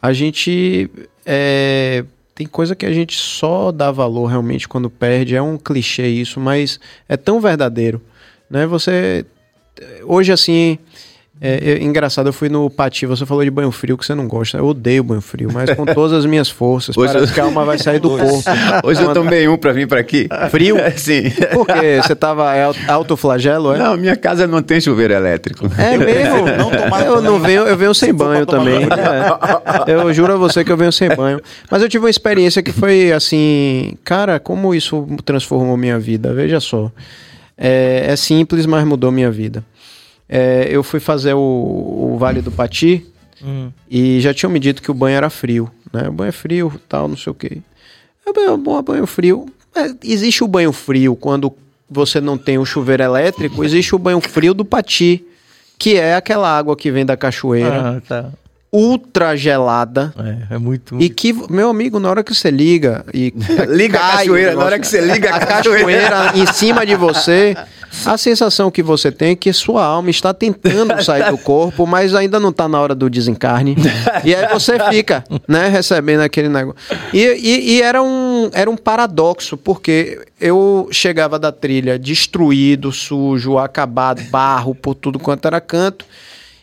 A 0.00 0.12
gente 0.12 0.90
é, 1.24 2.04
tem 2.34 2.46
coisa 2.46 2.74
que 2.74 2.84
a 2.86 2.92
gente 2.92 3.16
só 3.16 3.70
dá 3.72 3.90
valor 3.90 4.26
realmente 4.26 4.68
quando 4.68 4.90
perde. 4.90 5.34
É 5.34 5.40
um 5.42 5.56
clichê 5.56 6.06
isso, 6.08 6.38
mas 6.40 6.78
é 7.08 7.16
tão 7.16 7.40
verdadeiro, 7.40 8.00
né? 8.50 8.66
Você 8.66 9.24
hoje 10.04 10.32
assim 10.32 10.78
é, 11.44 11.82
engraçado, 11.82 12.28
eu 12.28 12.32
fui 12.32 12.48
no 12.48 12.70
Pati, 12.70 13.04
você 13.06 13.26
falou 13.26 13.42
de 13.42 13.50
banho 13.50 13.70
frio 13.72 13.98
que 13.98 14.06
você 14.06 14.14
não 14.14 14.28
gosta. 14.28 14.58
Eu 14.58 14.66
odeio 14.66 15.02
banho 15.02 15.20
frio, 15.20 15.48
mas 15.52 15.70
com 15.74 15.84
todas 15.92 16.12
as 16.12 16.24
minhas 16.24 16.48
forças. 16.48 16.96
Hoje 16.96 17.12
Parece 17.12 17.30
eu- 17.32 17.34
que 17.34 17.40
a 17.40 17.44
alma 17.44 17.64
vai 17.64 17.78
sair 17.78 17.98
do 17.98 18.10
corpo. 18.16 18.42
Hoje 18.84 19.02
eu 19.02 19.12
tomei 19.12 19.48
um 19.48 19.56
pra 19.56 19.72
vir 19.72 19.88
pra 19.88 19.98
aqui. 20.00 20.28
Frio? 20.50 20.76
Sim. 20.96 21.24
Porque 21.52 22.00
você 22.02 22.14
tava 22.14 22.54
é, 22.54 22.70
alto 22.88 23.16
flagelo, 23.16 23.72
é? 23.74 23.78
Não, 23.78 23.96
minha 23.96 24.14
casa 24.16 24.46
não 24.46 24.62
tem 24.62 24.80
chuveiro 24.80 25.12
elétrico. 25.14 25.66
É 25.76 25.96
mesmo? 25.98 26.46
Não 26.56 26.70
tomar 26.70 27.04
eu 27.06 27.20
não 27.20 27.40
venho, 27.40 27.62
eu 27.62 27.76
venho 27.76 27.94
sem 27.94 28.12
banho 28.14 28.46
também. 28.46 28.82
É. 28.84 29.92
Eu 29.92 30.12
juro 30.14 30.34
a 30.34 30.36
você 30.36 30.64
que 30.64 30.70
eu 30.70 30.76
venho 30.76 30.92
sem 30.92 31.08
banho. 31.08 31.40
Mas 31.70 31.82
eu 31.82 31.88
tive 31.88 32.04
uma 32.04 32.10
experiência 32.10 32.62
que 32.62 32.72
foi 32.72 33.12
assim, 33.12 33.94
cara, 34.04 34.38
como 34.38 34.74
isso 34.74 35.06
transformou 35.24 35.76
minha 35.76 35.98
vida. 35.98 36.32
Veja 36.32 36.60
só, 36.60 36.90
é, 37.58 38.04
é 38.08 38.16
simples, 38.16 38.64
mas 38.66 38.84
mudou 38.84 39.10
minha 39.10 39.30
vida. 39.30 39.64
É, 40.28 40.66
eu 40.70 40.82
fui 40.82 41.00
fazer 41.00 41.34
o, 41.34 41.38
o 42.14 42.16
Vale 42.18 42.40
do 42.40 42.50
Pati 42.50 43.06
e 43.90 44.20
já 44.20 44.32
tinham 44.32 44.50
me 44.52 44.58
dito 44.60 44.80
que 44.82 44.90
o 44.90 44.94
banho 44.94 45.16
era 45.16 45.28
frio, 45.28 45.70
né? 45.92 46.08
O 46.08 46.12
banho 46.12 46.28
é 46.28 46.32
frio, 46.32 46.72
tal, 46.88 47.08
não 47.08 47.16
sei 47.16 47.30
o 47.30 47.34
quê. 47.34 47.58
Eu, 48.24 48.32
banho, 48.32 48.56
bom, 48.56 48.80
banho 48.82 49.06
frio. 49.06 49.46
É, 49.74 49.92
existe 50.04 50.44
o 50.44 50.48
banho 50.48 50.72
frio 50.72 51.16
quando 51.16 51.52
você 51.90 52.20
não 52.20 52.38
tem 52.38 52.56
o 52.56 52.64
chuveiro 52.64 53.02
elétrico, 53.02 53.64
existe 53.64 53.94
o 53.94 53.98
banho 53.98 54.20
frio 54.20 54.54
do 54.54 54.64
Pati, 54.64 55.24
que 55.78 55.96
é 55.96 56.14
aquela 56.14 56.48
água 56.56 56.76
que 56.76 56.90
vem 56.90 57.04
da 57.04 57.16
cachoeira, 57.16 57.96
Ah, 57.96 58.00
tá. 58.06 58.30
Ultra 58.72 59.36
gelada. 59.36 60.14
É, 60.50 60.54
é 60.54 60.58
muito. 60.58 61.00
E 61.00 61.10
que, 61.10 61.32
meu 61.50 61.68
amigo, 61.68 62.00
na 62.00 62.08
hora 62.08 62.24
que 62.24 62.34
você 62.34 62.50
liga 62.50 63.04
e 63.12 63.32
Liga 63.68 63.98
a 63.98 64.00
cai 64.00 64.16
cachoeira, 64.18 64.54
na 64.54 64.64
hora 64.64 64.78
que 64.78 64.86
você 64.86 65.00
liga 65.00 65.30
a 65.30 65.36
a 65.36 65.46
cachoeira 65.46 66.32
em 66.34 66.46
cima 66.46 66.86
de 66.86 66.94
você, 66.94 67.54
a 68.06 68.16
sensação 68.16 68.70
que 68.70 68.82
você 68.82 69.12
tem 69.12 69.32
é 69.32 69.36
que 69.36 69.52
sua 69.52 69.84
alma 69.84 70.08
está 70.08 70.32
tentando 70.32 71.00
sair 71.04 71.30
do 71.30 71.36
corpo, 71.36 71.86
mas 71.86 72.14
ainda 72.14 72.40
não 72.40 72.48
está 72.48 72.66
na 72.66 72.80
hora 72.80 72.94
do 72.94 73.10
desencarne. 73.10 73.76
E 74.24 74.34
aí 74.34 74.48
você 74.48 74.78
fica, 74.88 75.22
né, 75.46 75.68
recebendo 75.68 76.20
aquele 76.20 76.48
negócio. 76.48 76.80
E, 77.12 77.18
e- 77.18 77.70
e 77.76 77.82
era, 77.82 78.02
um, 78.02 78.48
era 78.54 78.70
um 78.70 78.76
paradoxo, 78.76 79.56
porque 79.58 80.18
eu 80.40 80.88
chegava 80.90 81.38
da 81.38 81.52
trilha 81.52 81.98
destruído, 81.98 82.90
sujo, 82.90 83.58
acabado, 83.58 84.22
barro 84.30 84.74
por 84.74 84.94
tudo 84.94 85.18
quanto 85.18 85.46
era 85.46 85.60
canto, 85.60 86.06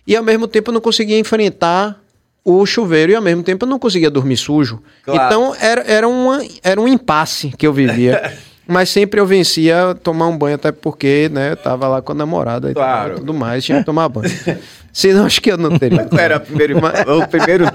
e 0.09 0.15
ao 0.15 0.23
mesmo 0.23 0.47
tempo 0.47 0.71
eu 0.71 0.73
não 0.73 0.81
conseguia 0.81 1.19
enfrentar 1.19 2.01
o 2.43 2.65
chuveiro 2.65 3.11
e 3.11 3.15
ao 3.15 3.21
mesmo 3.21 3.43
tempo 3.43 3.63
eu 3.65 3.69
não 3.69 3.77
conseguia 3.77 4.09
dormir 4.09 4.37
sujo. 4.37 4.81
Claro. 5.05 5.23
Então 5.25 5.55
era, 5.61 5.83
era, 5.85 6.07
uma, 6.07 6.43
era 6.63 6.81
um 6.81 6.87
impasse 6.87 7.53
que 7.55 7.67
eu 7.67 7.71
vivia. 7.71 8.33
Mas 8.67 8.89
sempre 8.89 9.19
eu 9.19 9.25
vencia 9.25 9.95
tomar 10.03 10.27
um 10.27 10.37
banho, 10.37 10.53
até 10.53 10.71
porque, 10.71 11.27
né, 11.33 11.53
eu 11.53 11.57
tava 11.57 11.87
lá 11.87 12.03
com 12.03 12.11
a 12.11 12.15
namorada 12.15 12.69
e 12.69 12.73
Claro. 12.75 13.15
tudo 13.15 13.33
mais, 13.33 13.65
tinha 13.65 13.79
que 13.79 13.83
tomar 13.85 14.07
banho. 14.09 14.29
Senão 14.93 15.25
acho 15.25 15.41
que 15.41 15.51
eu 15.51 15.57
não 15.57 15.77
teria. 15.79 16.03
Qual 16.05 16.19
era 16.21 16.37
o 16.37 16.39
primeiro. 16.39 16.77
o 17.17 17.27
primeiro. 17.27 17.65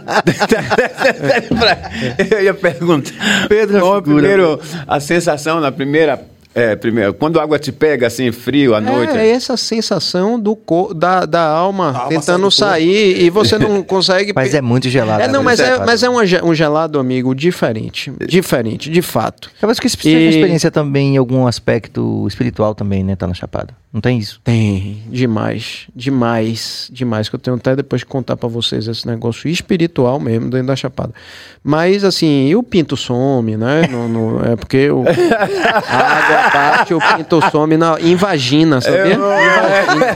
eu 2.30 2.42
ia 2.44 2.54
perguntar. 2.54 3.12
Pedro, 3.48 3.80
Qual 3.80 3.94
a, 3.96 4.02
figura. 4.02 4.18
primeiro, 4.28 4.60
a 4.86 5.00
sensação 5.00 5.60
na 5.60 5.72
primeira. 5.72 6.20
É, 6.54 6.76
primeiro, 6.76 7.12
quando 7.14 7.40
a 7.40 7.42
água 7.42 7.58
te 7.58 7.72
pega 7.72 8.06
assim, 8.06 8.30
frio 8.30 8.74
à 8.74 8.80
noite. 8.80 9.16
É, 9.16 9.28
essa 9.30 9.56
sensação 9.56 10.38
do 10.38 10.54
co 10.54 10.94
da, 10.94 11.24
da 11.26 11.42
alma 11.42 11.88
alma 11.88 12.08
tentando 12.08 12.48
sai 12.50 12.80
do 12.80 12.84
sair 12.86 13.22
e 13.22 13.30
você 13.30 13.58
não 13.58 13.82
consegue. 13.84 14.32
Mas 14.32 14.54
é 14.54 14.60
muito 14.60 14.88
gelado. 14.88 15.22
É, 15.22 15.26
não, 15.26 15.40
né? 15.40 15.44
mas 15.46 15.60
é, 15.60 15.64
Gelado. 15.66 15.86
mas 15.86 16.02
é 16.02 16.08
um, 16.10 16.48
um 16.50 16.54
gelado, 16.54 16.98
amigo, 17.00 17.34
diferente. 17.34 18.12
Diferente, 18.26 18.88
de 18.88 19.02
fato. 19.02 19.50
Talvez 19.60 19.80
que 19.80 19.88
você 19.88 19.96
E- 19.98 20.14
tem 20.14 20.28
experiência 20.28 20.70
também 20.70 21.14
em 21.14 21.16
algum 21.16 21.46
aspecto 21.46 22.24
espiritual 22.28 22.74
também, 22.74 23.02
né? 23.02 23.16
Tá 23.16 23.26
na 23.26 23.34
Chapada. 23.34 23.74
Não 23.94 24.00
tem 24.00 24.18
isso? 24.18 24.40
Tem, 24.42 25.04
demais, 25.08 25.86
demais, 25.94 26.90
demais, 26.92 27.28
que 27.28 27.36
eu 27.36 27.38
tenho 27.38 27.56
até 27.56 27.76
depois 27.76 28.02
que 28.02 28.08
contar 28.10 28.36
pra 28.36 28.48
vocês 28.48 28.88
esse 28.88 29.06
negócio 29.06 29.48
espiritual 29.48 30.18
mesmo 30.18 30.50
dentro 30.50 30.66
da 30.66 30.74
Chapada. 30.74 31.14
Mas 31.62 32.02
assim, 32.02 32.48
e 32.48 32.56
o 32.56 32.62
pinto 32.64 32.96
some, 32.96 33.56
né? 33.56 33.86
No, 33.88 34.08
no- 34.08 34.44
é 34.52 34.56
porque 34.56 34.90
o, 34.90 35.04
a 35.06 35.96
água 35.96 36.50
bate, 36.50 36.92
o 36.92 36.98
pinto 36.98 37.40
some 37.52 37.76
na, 37.76 37.96
em 38.00 38.16
vagina, 38.16 38.80
sabia? 38.80 39.14
Em 39.14 39.16
vagina. 39.16 40.14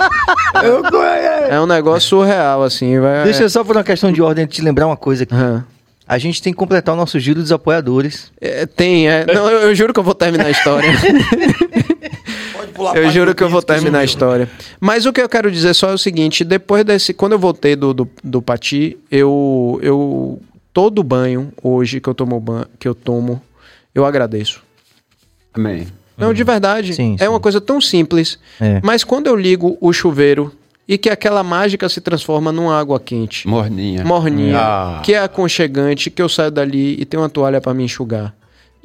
Eu- 0.64 1.02
é, 1.04 1.48
É 1.54 1.60
um 1.60 1.66
negócio 1.66 2.08
surreal, 2.08 2.64
assim. 2.64 2.98
Vai, 2.98 3.22
Deixa 3.22 3.44
eu 3.44 3.48
só 3.48 3.62
por 3.62 3.76
uma 3.76 3.84
questão 3.84 4.10
de 4.10 4.20
ordem 4.20 4.44
te 4.44 4.60
lembrar 4.60 4.88
uma 4.88 4.96
coisa 4.96 5.22
aqui. 5.22 5.32
Aham. 5.32 5.64
A 6.10 6.16
gente 6.18 6.40
tem 6.42 6.52
que 6.54 6.58
completar 6.58 6.94
o 6.94 6.98
nosso 6.98 7.20
giro 7.20 7.40
dos 7.40 7.52
apoiadores. 7.52 8.32
É, 8.40 8.64
tem, 8.66 9.08
é. 9.08 9.26
Não, 9.26 9.48
eu, 9.50 9.68
eu 9.68 9.74
juro 9.74 9.92
que 9.92 10.00
eu 10.00 10.04
vou 10.04 10.14
terminar 10.14 10.46
a 10.46 10.50
história. 10.50 10.88
Pular 12.78 12.96
Eu 12.96 13.10
juro 13.10 13.34
que 13.34 13.42
eu 13.42 13.48
vou 13.48 13.60
terminar 13.60 13.98
a 13.98 14.04
história. 14.04 14.48
Mas 14.80 15.04
o 15.04 15.12
que 15.12 15.20
eu 15.20 15.28
quero 15.28 15.50
dizer 15.50 15.74
só 15.74 15.90
é 15.90 15.94
o 15.94 15.98
seguinte: 15.98 16.44
depois 16.44 16.84
desse. 16.84 17.12
Quando 17.12 17.32
eu 17.32 17.38
voltei 17.38 17.74
do, 17.76 17.92
do, 17.92 18.08
do 18.22 18.40
Pati, 18.40 18.96
eu. 19.10 19.78
eu 19.82 20.40
todo 20.72 21.02
banho 21.02 21.52
hoje 21.62 22.00
que 22.00 22.08
eu 22.08 22.14
tomo 22.14 22.38
banho, 22.38 22.66
que 22.78 22.86
eu 22.86 22.94
tomo, 22.94 23.42
eu 23.92 24.06
agradeço. 24.06 24.62
Amém. 25.52 25.88
Não, 26.16 26.32
de 26.32 26.44
verdade. 26.44 26.94
Sim, 26.94 27.16
é 27.18 27.24
sim. 27.24 27.28
uma 27.28 27.40
coisa 27.40 27.60
tão 27.60 27.80
simples. 27.80 28.38
É. 28.60 28.80
Mas 28.82 29.02
quando 29.04 29.26
eu 29.26 29.34
ligo 29.36 29.76
o 29.80 29.92
chuveiro 29.92 30.52
e 30.86 30.96
que 30.96 31.10
aquela 31.10 31.42
mágica 31.42 31.88
se 31.88 32.00
transforma 32.00 32.50
numa 32.52 32.78
água 32.78 32.98
quente, 32.98 33.46
Morninha. 33.46 34.04
morninha, 34.04 34.58
Ah. 34.58 35.02
que 35.04 35.14
é 35.14 35.18
aconchegante, 35.18 36.10
que 36.10 36.22
eu 36.22 36.28
saio 36.28 36.50
dali 36.50 36.96
e 37.00 37.04
tenho 37.04 37.22
uma 37.22 37.28
toalha 37.28 37.60
para 37.60 37.74
me 37.74 37.84
enxugar. 37.84 38.34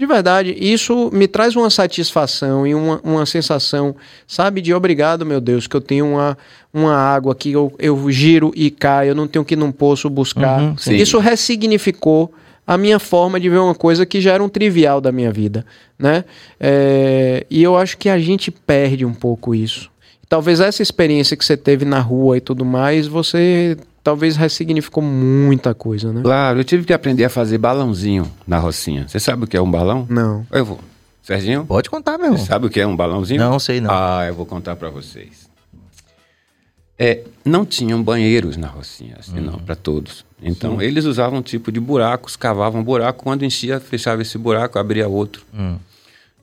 De 0.04 0.08
verdade, 0.08 0.54
isso 0.60 1.10
me 1.14 1.30
traz 1.30 1.56
uma 1.56 1.70
satisfação 1.70 2.68
e 2.68 2.76
uma, 2.76 3.00
uma 3.06 3.26
sensação, 3.26 3.96
sabe, 4.28 4.60
de 4.60 4.74
obrigado, 4.74 5.26
meu 5.26 5.40
Deus, 5.40 5.66
que 5.66 5.78
eu 5.78 5.80
tenho 5.80 6.06
uma, 6.06 6.38
uma 6.74 6.94
água 6.94 7.34
que 7.34 7.54
eu, 7.54 7.74
eu 7.80 8.12
giro 8.12 8.52
e 8.54 8.70
caio, 8.70 9.12
eu 9.12 9.16
não 9.16 9.30
tenho 9.30 9.46
que 9.46 9.54
ir 9.54 9.58
num 9.58 9.72
poço 9.72 10.10
buscar. 10.10 10.62
Uhum. 10.62 10.76
Isso 10.92 11.20
ressignificou 11.20 12.34
a 12.68 12.78
minha 12.78 13.00
forma 13.00 13.40
de 13.40 13.48
ver 13.48 13.60
uma 13.60 13.74
coisa 13.74 14.06
que 14.06 14.20
já 14.20 14.34
era 14.34 14.44
um 14.44 14.50
trivial 14.50 15.00
da 15.00 15.10
minha 15.10 15.32
vida, 15.32 15.66
né? 15.98 16.26
É, 16.60 17.46
e 17.50 17.64
eu 17.64 17.78
acho 17.78 17.98
que 17.98 18.10
a 18.10 18.20
gente 18.20 18.52
perde 18.52 19.06
um 19.06 19.14
pouco 19.14 19.56
isso. 19.56 19.90
Talvez 20.28 20.60
essa 20.60 20.84
experiência 20.84 21.38
que 21.38 21.46
você 21.46 21.56
teve 21.56 21.86
na 21.86 22.02
rua 22.02 22.36
e 22.36 22.42
tudo 22.42 22.66
mais, 22.66 23.08
você 23.08 23.78
talvez 24.04 24.36
ressignificou 24.36 25.02
muita 25.02 25.74
coisa, 25.74 26.12
né? 26.12 26.22
Claro, 26.22 26.60
eu 26.60 26.64
tive 26.64 26.86
que 26.86 26.94
aprender 26.94 27.24
a 27.24 27.30
fazer 27.30 27.58
balãozinho 27.58 28.30
na 28.46 28.60
rocinha. 28.60 29.08
Você 29.08 29.20
sabe 29.20 29.46
o 29.46 29.48
que 29.48 29.56
é 29.56 29.62
um 29.62 29.72
balão? 29.72 30.06
Não. 30.10 30.46
Eu 30.52 30.66
vou. 30.66 30.80
Serginho? 31.22 31.66
Pode 31.66 31.90
contar, 31.90 32.18
meu. 32.18 32.38
Você 32.38 32.46
sabe 32.46 32.68
o 32.68 32.70
que 32.70 32.82
é 32.82 32.86
um 32.86 32.96
balãozinho? 32.96 33.40
Não, 33.40 33.58
sei 33.58 33.80
não. 33.80 33.90
Ah, 33.90 34.26
eu 34.28 34.36
vou 34.36 34.46
contar 34.46 34.76
pra 34.76 34.90
vocês. 34.90 35.50
É, 37.00 37.24
não 37.44 37.66
tinham 37.66 38.04
banheiros 38.04 38.56
na 38.56 38.68
Rocinha, 38.68 39.16
assim, 39.18 39.40
não, 39.40 39.58
para 39.58 39.76
todos. 39.76 40.24
Então, 40.42 40.82
eles 40.82 41.06
usavam 41.06 41.40
um 41.40 41.42
tipo 41.42 41.72
de 41.72 41.80
buracos, 41.80 42.36
cavavam 42.36 42.82
um 42.82 42.84
buraco, 42.84 43.24
quando 43.24 43.44
enchia, 43.44 43.80
fechava 43.80 44.22
esse 44.22 44.38
buraco, 44.38 44.78
abria 44.78 45.08
outro. 45.08 45.44
Hum. 45.54 45.78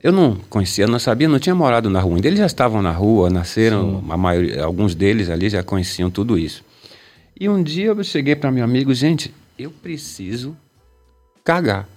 Eu 0.03 0.11
não 0.11 0.35
conhecia, 0.49 0.87
não 0.87 0.99
sabia, 0.99 1.29
não 1.29 1.39
tinha 1.39 1.55
morado 1.55 1.89
na 1.89 2.01
rua 2.01 2.15
ainda. 2.15 2.27
Eles 2.27 2.39
já 2.39 2.45
estavam 2.47 2.81
na 2.81 2.91
rua, 2.91 3.29
nasceram, 3.29 4.03
a 4.09 4.17
maioria, 4.17 4.63
alguns 4.63 4.93
deles 4.93 5.29
ali 5.29 5.49
já 5.49 5.63
conheciam 5.63 6.09
tudo 6.09 6.37
isso. 6.37 6.63
E 7.39 7.49
um 7.49 7.61
dia 7.61 7.87
eu 7.87 8.03
cheguei 8.03 8.35
para 8.35 8.51
meu 8.51 8.63
amigo, 8.63 8.93
gente, 8.93 9.33
eu 9.57 9.71
preciso 9.71 10.55
cagar. 11.43 11.87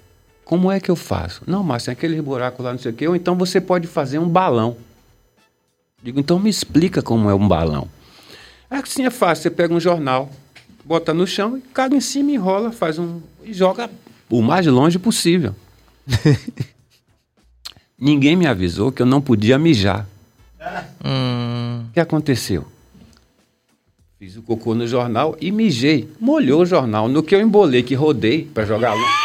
Como 0.45 0.71
é 0.71 0.79
que 0.81 0.91
eu 0.91 0.97
faço? 0.97 1.43
Não, 1.47 1.63
mas 1.63 1.85
tem 1.85 1.93
aquele 1.93 2.21
buraco 2.21 2.63
lá, 2.63 2.73
não 2.73 2.79
sei 2.79 2.93
o 2.93 2.95
quê. 2.95 3.09
Ou 3.09 3.17
então 3.17 3.37
você 3.37 3.61
pode 3.61 3.87
fazer 3.87 4.19
um 4.19 4.29
balão. 4.29 4.77
Digo, 6.03 6.21
então 6.21 6.39
me 6.39 6.51
explica 6.51 7.01
como 7.03 7.31
é 7.31 7.35
um 7.35 7.49
balão. 7.49 7.89
É 8.71 8.77
assim 8.77 9.05
é 9.05 9.11
fácil, 9.11 9.43
você 9.45 9.51
pega 9.51 9.73
um 9.73 9.81
jornal, 9.81 10.31
bota 10.85 11.15
no 11.15 11.27
chão 11.27 11.57
e 11.57 11.61
caga 11.61 11.97
em 11.97 12.01
cima, 12.01 12.31
enrola, 12.31 12.73
faz 12.73 12.99
um. 12.99 13.21
e 13.43 13.53
joga 13.55 13.91
o 14.29 14.43
mais 14.43 14.67
longe 14.67 14.99
possível. 14.99 15.55
Ninguém 17.99 18.37
me 18.37 18.47
avisou 18.47 18.91
que 18.93 19.01
eu 19.01 19.07
não 19.07 19.21
podia 19.21 19.59
mijar. 19.59 20.07
Hum, 21.05 21.85
O 21.89 21.93
que 21.93 22.01
aconteceu? 22.01 22.67
Fiz 24.19 24.37
o 24.37 24.43
cocô 24.43 24.75
no 24.75 24.87
jornal 24.87 25.37
e 25.41 25.51
mijei. 25.51 26.09
Molhou 26.21 26.63
o 26.63 26.67
jornal. 26.67 27.09
No 27.09 27.23
que 27.23 27.35
eu 27.35 27.41
embolei, 27.41 27.83
que 27.83 27.95
rodei 27.95 28.45
para 28.45 28.65
jogar 28.65 28.95
longe. 28.95 29.25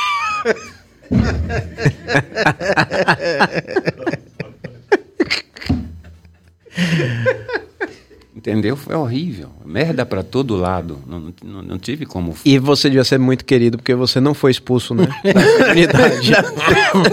Entendeu? 8.36 8.76
foi 8.76 8.96
horrível. 8.96 9.50
Merda 9.64 10.06
pra 10.06 10.24
todo 10.24 10.56
lado. 10.56 10.98
Não, 11.06 11.34
não, 11.44 11.62
não 11.62 11.78
tive 11.78 12.06
como. 12.06 12.34
E 12.44 12.58
você 12.58 12.90
devia 12.90 13.04
ser 13.04 13.20
muito 13.20 13.46
querido, 13.46 13.78
porque 13.78 13.94
você 13.94 14.20
não 14.20 14.34
foi 14.34 14.50
expulso, 14.50 14.96
né? 14.96 15.08
Da 15.62 15.72
unidade. 15.72 16.32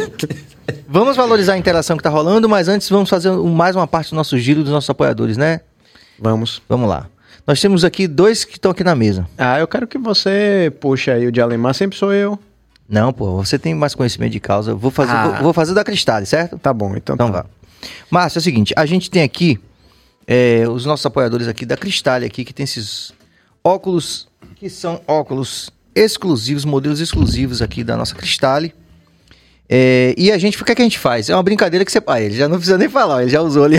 Vamos 0.88 1.16
valorizar 1.16 1.52
a 1.54 1.58
interação 1.58 1.96
que 1.96 2.02
tá 2.02 2.08
rolando, 2.08 2.48
mas 2.48 2.68
antes 2.68 2.88
vamos 2.88 3.10
fazer 3.10 3.30
mais 3.32 3.76
uma 3.76 3.86
parte 3.86 4.10
do 4.10 4.16
nosso 4.16 4.38
giro 4.38 4.62
dos 4.62 4.72
nossos 4.72 4.88
apoiadores, 4.88 5.36
né? 5.36 5.60
Vamos. 6.18 6.62
Vamos 6.68 6.88
lá. 6.88 7.08
Nós 7.46 7.60
temos 7.60 7.84
aqui 7.84 8.08
dois 8.08 8.44
que 8.44 8.54
estão 8.54 8.70
aqui 8.72 8.82
na 8.82 8.94
mesa. 8.94 9.26
Ah, 9.38 9.58
eu 9.60 9.68
quero 9.68 9.86
que 9.86 9.98
você 9.98 10.72
puxe 10.80 11.10
aí 11.10 11.26
o 11.26 11.32
de 11.32 11.40
Alemar, 11.40 11.74
sempre 11.74 11.96
sou 11.96 12.12
eu. 12.12 12.38
Não, 12.88 13.12
pô, 13.12 13.36
você 13.36 13.58
tem 13.58 13.74
mais 13.74 13.94
conhecimento 13.94 14.32
de 14.32 14.40
causa. 14.40 14.72
Eu 14.72 14.78
Vou 14.78 14.90
fazer, 14.90 15.12
Ah. 15.12 15.28
vou, 15.28 15.42
vou 15.44 15.52
fazer 15.52 15.74
da 15.74 15.84
Cristale, 15.84 16.26
certo? 16.26 16.58
Tá 16.58 16.72
bom, 16.72 16.96
então, 16.96 17.14
Então 17.14 17.30
tá. 17.30 17.42
vá. 17.42 17.46
Márcio, 18.10 18.38
é 18.38 18.40
o 18.40 18.42
seguinte, 18.42 18.74
a 18.76 18.84
gente 18.86 19.10
tem 19.10 19.22
aqui 19.22 19.60
é, 20.26 20.64
os 20.68 20.84
nossos 20.84 21.06
apoiadores 21.06 21.46
aqui 21.46 21.64
da 21.64 21.76
Cristale 21.76 22.24
aqui, 22.24 22.44
que 22.44 22.52
tem 22.52 22.64
esses 22.64 23.12
óculos, 23.62 24.26
que 24.56 24.68
são 24.68 25.00
óculos 25.06 25.70
exclusivos, 25.94 26.64
modelos 26.64 27.00
exclusivos 27.00 27.62
aqui 27.62 27.84
da 27.84 27.96
nossa 27.96 28.14
Cristale. 28.14 28.74
É, 29.68 30.14
e 30.16 30.30
a 30.32 30.38
gente, 30.38 30.60
o 30.60 30.64
que, 30.64 30.72
é 30.72 30.74
que 30.74 30.82
a 30.82 30.84
gente 30.84 30.98
faz? 30.98 31.28
É 31.28 31.34
uma 31.34 31.42
brincadeira 31.42 31.84
que 31.84 31.90
você... 31.92 32.00
Ah, 32.06 32.20
ele 32.20 32.36
já 32.36 32.48
não 32.48 32.56
precisa 32.56 32.78
nem 32.78 32.88
falar, 32.88 33.22
ele 33.22 33.30
já 33.30 33.40
usou 33.40 33.64
ali. 33.64 33.78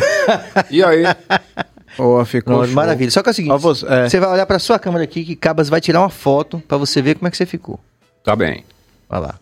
E 0.69 0.81
aí? 0.83 1.03
Ó, 1.97 2.23
ficou 2.25 2.65
show. 2.65 2.73
maravilha. 2.75 3.09
Só 3.11 3.21
que 3.23 3.29
é 3.29 3.31
o 3.31 3.33
seguinte, 3.35 3.57
você- 3.59 3.85
é. 3.87 4.09
você 4.09 4.19
vai 4.19 4.29
olhar 4.29 4.45
pra 4.45 4.59
sua 4.59 4.77
câmera 4.79 5.03
aqui, 5.03 5.23
que 5.25 5.35
Cabas 5.35 5.69
vai 5.69 5.81
tirar 5.81 6.01
uma 6.01 6.09
foto 6.09 6.61
pra 6.67 6.77
você 6.77 7.01
ver 7.01 7.15
como 7.15 7.27
é 7.27 7.31
que 7.31 7.37
você 7.37 7.45
ficou. 7.45 7.79
Tá 8.23 8.35
bem. 8.35 8.63
Vai 9.09 9.21
lá. 9.21 9.35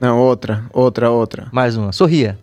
Não, 0.00 0.18
outra, 0.18 0.64
outra, 0.72 1.10
outra. 1.10 1.48
Mais 1.52 1.76
uma. 1.76 1.92
Sorria. 1.92 2.38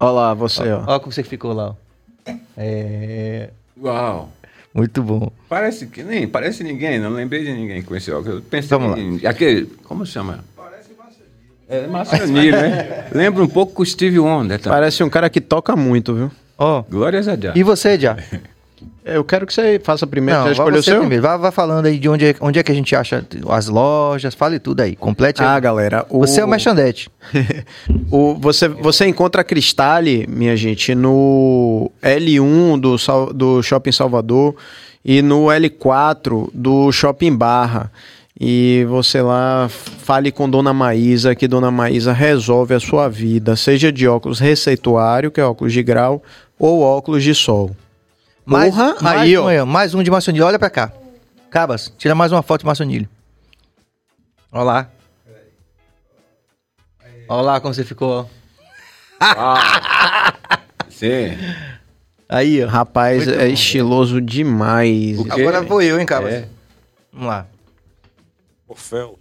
Olha 0.00 0.10
lá, 0.12 0.34
você, 0.34 0.70
ó. 0.72 0.84
Olha 0.86 1.00
como 1.00 1.12
você 1.12 1.22
ficou 1.22 1.52
lá. 1.52 1.70
ó. 1.70 1.74
É... 2.56 3.50
Uau. 3.80 4.30
Muito 4.74 5.02
bom. 5.02 5.30
Parece 5.48 5.86
que 5.86 6.02
nem, 6.02 6.26
parece 6.26 6.64
ninguém, 6.64 6.98
não 6.98 7.10
lembrei 7.10 7.44
de 7.44 7.52
ninguém 7.52 7.80
com 7.82 7.94
esse 7.94 8.10
óculos. 8.10 8.36
Eu 8.36 8.42
pensei 8.42 8.76
Vamos 8.76 8.98
em, 8.98 9.24
aquele, 9.26 9.66
como 9.84 10.04
chama? 10.04 10.44
Parece 10.56 10.90
É, 11.68 11.86
Marcionilho, 11.86 12.60
né? 12.60 13.08
Lembra 13.12 13.42
um 13.44 13.48
pouco 13.48 13.72
com 13.72 13.82
o 13.82 13.86
Steve 13.86 14.18
Wonder, 14.18 14.60
tá? 14.60 14.70
Parece 14.70 15.02
um 15.04 15.08
cara 15.08 15.30
que 15.30 15.40
toca 15.40 15.76
muito, 15.76 16.14
viu? 16.14 16.30
Ó, 16.58 16.82
Glórias 16.88 17.26
a 17.28 17.36
Deus. 17.36 17.54
e 17.56 17.62
você, 17.62 17.98
Já? 17.98 18.16
Eu 19.04 19.22
quero 19.22 19.46
que 19.46 19.52
você 19.52 19.78
faça 19.84 20.06
primeiro. 20.06 20.40
Não, 20.40 20.46
Já 20.48 20.52
vai 20.54 20.64
escolheu 20.64 20.78
o 20.80 20.82
você 20.82 20.90
seu? 20.90 21.00
primeiro. 21.00 21.22
Vai, 21.22 21.36
vai 21.36 21.50
falando 21.52 21.84
aí 21.84 21.98
de 21.98 22.08
onde 22.08 22.24
é, 22.26 22.34
onde 22.40 22.58
é 22.58 22.62
que 22.62 22.72
a 22.72 22.74
gente 22.74 22.96
acha 22.96 23.22
as 23.50 23.68
lojas, 23.68 24.34
fale 24.34 24.58
tudo 24.58 24.80
aí. 24.80 24.96
Complete 24.96 25.42
aí. 25.42 25.46
Ah, 25.48 25.60
galera. 25.60 26.06
O... 26.08 26.20
Você 26.20 26.40
é 26.40 26.44
o 26.44 26.48
merchandete. 26.48 27.10
o, 28.10 28.34
você, 28.34 28.66
você 28.66 29.06
encontra 29.06 29.42
a 29.42 29.44
Cristale, 29.44 30.26
minha 30.26 30.56
gente, 30.56 30.94
no 30.94 31.90
L1 32.02 32.80
do, 32.80 32.98
Sal- 32.98 33.32
do 33.32 33.62
Shopping 33.62 33.92
Salvador 33.92 34.54
e 35.04 35.20
no 35.20 35.46
L4 35.48 36.48
do 36.54 36.90
Shopping 36.90 37.36
Barra. 37.36 37.90
E 38.40 38.84
você 38.88 39.20
lá 39.22 39.68
fale 39.68 40.32
com 40.32 40.48
Dona 40.48 40.72
Maísa, 40.72 41.34
que 41.34 41.46
Dona 41.46 41.70
Maísa 41.70 42.12
resolve 42.12 42.74
a 42.74 42.80
sua 42.80 43.08
vida, 43.08 43.54
seja 43.54 43.92
de 43.92 44.08
óculos 44.08 44.40
receituário, 44.40 45.30
que 45.30 45.40
é 45.40 45.44
óculos 45.44 45.72
de 45.72 45.82
grau, 45.82 46.22
ou 46.58 46.80
óculos 46.82 47.22
de 47.22 47.34
sol. 47.34 47.74
Mais, 48.44 48.74
Porra, 48.74 48.96
mais 49.00 49.20
aí, 49.22 49.38
um 49.38 49.62
ó. 49.62 49.66
Mais 49.66 49.94
um 49.94 50.02
de 50.02 50.10
maçonilho. 50.10 50.44
Olha 50.44 50.58
pra 50.58 50.70
cá. 50.70 50.92
Cabas, 51.50 51.92
tira 51.96 52.14
mais 52.14 52.32
uma 52.32 52.42
foto 52.42 52.60
de 52.60 52.66
maçonilho. 52.66 53.08
Olha 54.52 54.64
lá. 54.64 54.90
Olha 57.28 57.42
lá 57.42 57.60
como 57.60 57.72
você 57.72 57.84
ficou. 57.84 58.28
Sim. 60.90 61.36
Aí, 62.28 62.62
ó. 62.62 62.68
Rapaz, 62.68 63.26
é 63.28 63.48
estiloso 63.48 64.20
demais. 64.20 65.18
Agora 65.30 65.62
vou 65.62 65.80
eu, 65.80 65.98
hein, 65.98 66.06
Cabas. 66.06 66.34
É. 66.34 66.48
Vamos 67.12 67.28
lá. 67.28 67.46
Orfeu. 68.68 69.18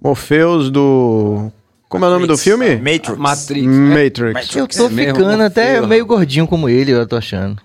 Morpheus 0.00 0.70
do. 0.70 1.52
Como 1.90 2.04
é 2.04 2.08
o 2.08 2.10
nome 2.12 2.26
do 2.28 2.38
filme? 2.38 2.76
Matrix. 2.76 3.18
Matrix. 3.18 3.66
né? 3.66 4.04
Matrix. 4.04 4.54
Eu 4.54 4.68
tô 4.68 4.86
É 4.86 4.90
ficando 4.90 5.42
até 5.42 5.80
meio 5.84 6.06
gordinho 6.06 6.46
como 6.46 6.68
ele, 6.68 6.92
eu 6.92 7.04
tô 7.04 7.16
achando. 7.16 7.60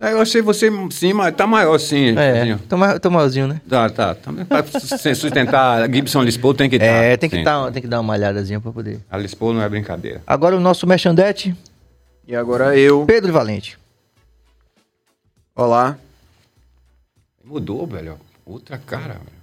É, 0.00 0.12
eu 0.12 0.20
achei 0.20 0.42
você 0.42 0.68
sim, 0.90 1.12
mas 1.12 1.32
tá 1.36 1.46
maior 1.46 1.78
sim. 1.78 2.18
É, 2.18 2.58
tô, 2.68 2.76
ma- 2.76 2.98
tô 2.98 3.08
malzinho, 3.08 3.46
né? 3.46 3.60
Tá, 3.68 3.88
tá. 3.88 4.16
Também 4.16 4.44
pra 4.44 4.64
su- 4.64 5.14
sustentar 5.14 5.80
a 5.80 5.86
Gibson 5.88 6.24
Paul 6.40 6.54
tem 6.54 6.68
que 6.68 6.74
estar. 6.74 6.86
É, 6.88 7.16
tem 7.16 7.30
que, 7.30 7.36
sim. 7.36 7.44
dar, 7.44 7.70
tem 7.70 7.80
que 7.80 7.86
dar 7.86 7.98
uma 7.98 8.02
malhadazinha 8.08 8.60
pra 8.60 8.72
poder. 8.72 8.98
A 9.08 9.16
Paul 9.38 9.54
não 9.54 9.62
é 9.62 9.68
brincadeira. 9.68 10.20
Agora 10.26 10.56
o 10.56 10.60
nosso 10.60 10.84
merchandete, 10.84 11.54
E 12.26 12.34
agora 12.34 12.76
eu. 12.76 13.04
Pedro 13.06 13.32
Valente. 13.32 13.78
Olá. 15.54 15.96
Mudou, 17.44 17.86
velho. 17.86 18.18
Outra 18.44 18.78
cara, 18.78 19.14
velho. 19.14 19.42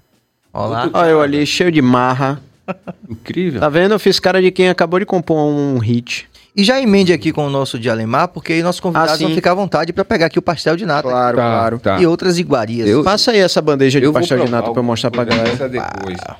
Olá. 0.51 0.89
Olha 0.91 1.09
eu 1.09 1.21
ali, 1.21 1.45
cheio 1.45 1.71
de 1.71 1.81
marra. 1.81 2.41
Incrível. 3.09 3.59
Tá 3.59 3.69
vendo? 3.69 3.93
Eu 3.93 3.99
fiz 3.99 4.19
cara 4.19 4.41
de 4.41 4.51
quem 4.51 4.69
acabou 4.69 4.99
de 4.99 5.05
compor 5.05 5.37
um 5.37 5.77
hit. 5.79 6.27
E 6.55 6.63
já 6.63 6.81
emende 6.81 7.13
aqui 7.13 7.31
com 7.31 7.45
o 7.45 7.49
nosso 7.49 7.79
de 7.79 7.89
Alemar, 7.89 8.27
porque 8.29 8.53
aí 8.53 8.63
nossos 8.63 8.81
convidados 8.81 9.13
Ah, 9.13 9.17
sim. 9.17 9.25
vão 9.25 9.35
ficar 9.35 9.51
à 9.51 9.55
vontade 9.55 9.93
pra 9.93 10.03
pegar 10.03 10.25
aqui 10.25 10.37
o 10.39 10.41
pastel 10.41 10.75
de 10.75 10.85
nata 10.85 11.03
Claro, 11.07 11.37
Tá, 11.37 11.43
claro. 11.43 11.79
tá. 11.79 12.01
e 12.01 12.05
outras 12.07 12.37
iguarias. 12.37 12.87
Eu- 12.89 13.03
Passa 13.03 13.31
aí 13.31 13.39
essa 13.39 13.61
bandeja 13.61 14.01
de 14.01 14.11
pastel 14.11 14.43
de 14.45 14.51
nata 14.51 14.71
pra 14.71 14.79
eu 14.79 14.83
mostrar 14.83 15.09
pra 15.11 15.21
alguma 15.21 15.37
galera. 15.37 15.57
coisa 15.57 15.69
depois. 15.71 16.17
Ah. 16.27 16.37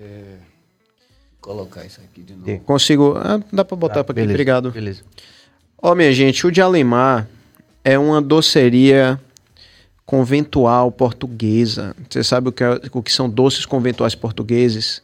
É, 0.00 0.36
colocar 1.40 1.84
isso 1.84 2.00
aqui 2.00 2.22
de 2.22 2.34
novo. 2.34 2.58
Consigo. 2.60 3.14
Ah, 3.18 3.40
dá 3.52 3.64
pra 3.64 3.76
botar 3.76 3.94
Tá, 3.96 4.04
pra 4.04 4.12
aqui. 4.12 4.20
beleza, 4.20 4.34
Obrigado. 4.34 4.70
Beleza. 4.70 5.02
Ó, 5.82 5.94
minha 5.94 6.12
gente, 6.12 6.46
o 6.46 6.50
de 6.50 6.60
Alemar 6.62 7.26
é 7.84 7.98
uma 7.98 8.22
doceria 8.22 9.20
conventual 10.06 10.92
portuguesa. 10.92 11.94
Você 12.08 12.22
sabe 12.22 12.48
o 12.48 12.52
que, 12.52 12.62
é- 12.62 12.80
o 12.92 13.02
que 13.02 13.12
são 13.12 13.28
doces 13.28 13.66
conventuais 13.66 14.14
portugueses? 14.14 15.02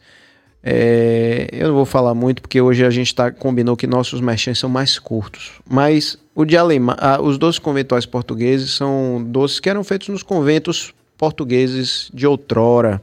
É, 0.63 1.49
eu 1.51 1.67
não 1.67 1.75
vou 1.75 1.85
falar 1.85 2.15
muito 2.15 2.41
porque 2.41 2.61
hoje 2.61 2.85
a 2.85 2.89
gente 2.89 3.13
tá, 3.13 3.29
combinou 3.29 3.75
que 3.75 3.85
nossos 3.85 4.21
merchants 4.21 4.59
são 4.59 4.69
mais 4.69 4.97
curtos. 4.97 5.59
Mas 5.69 6.17
o 6.33 6.45
de 6.45 6.55
os 7.21 7.37
doces 7.37 7.59
conventuais 7.59 8.05
portugueses 8.05 8.71
são 8.71 9.21
doces 9.27 9.59
que 9.59 9.69
eram 9.69 9.83
feitos 9.83 10.07
nos 10.07 10.23
conventos 10.23 10.93
portugueses 11.17 12.09
de 12.13 12.25
outrora. 12.25 13.01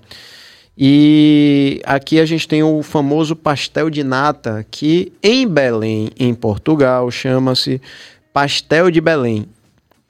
E 0.77 1.83
aqui 1.85 2.19
a 2.19 2.25
gente 2.25 2.49
tem 2.49 2.63
o 2.63 2.83
famoso 2.83 3.37
pastel 3.37 3.91
de 3.91 4.03
nata, 4.03 4.65
que 4.71 5.13
em 5.23 5.47
Belém, 5.47 6.11
em 6.19 6.33
Portugal, 6.33 7.11
chama-se 7.11 7.79
pastel 8.33 8.91
de 8.91 8.99
Belém, 9.03 9.47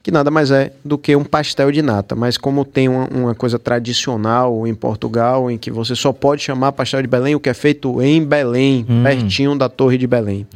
que 0.03 0.09
nada 0.11 0.31
mais 0.31 0.49
é 0.51 0.73
do 0.83 0.97
que 0.97 1.15
um 1.15 1.23
pastel 1.23 1.71
de 1.71 1.81
nata. 1.81 2.15
Mas 2.15 2.37
como 2.37 2.65
tem 2.65 2.89
uma, 2.89 3.07
uma 3.07 3.35
coisa 3.35 3.59
tradicional 3.59 4.65
em 4.65 4.73
Portugal, 4.73 5.49
em 5.51 5.57
que 5.57 5.69
você 5.69 5.95
só 5.95 6.11
pode 6.11 6.41
chamar 6.41 6.71
pastel 6.71 7.01
de 7.01 7.07
Belém 7.07 7.35
o 7.35 7.39
que 7.39 7.49
é 7.49 7.53
feito 7.53 8.01
em 8.01 8.23
Belém, 8.23 8.85
Hum. 8.89 9.03
pertinho 9.03 9.55
da 9.57 9.69
Torre 9.69 9.97
de 9.97 10.07
Belém. 10.07 10.47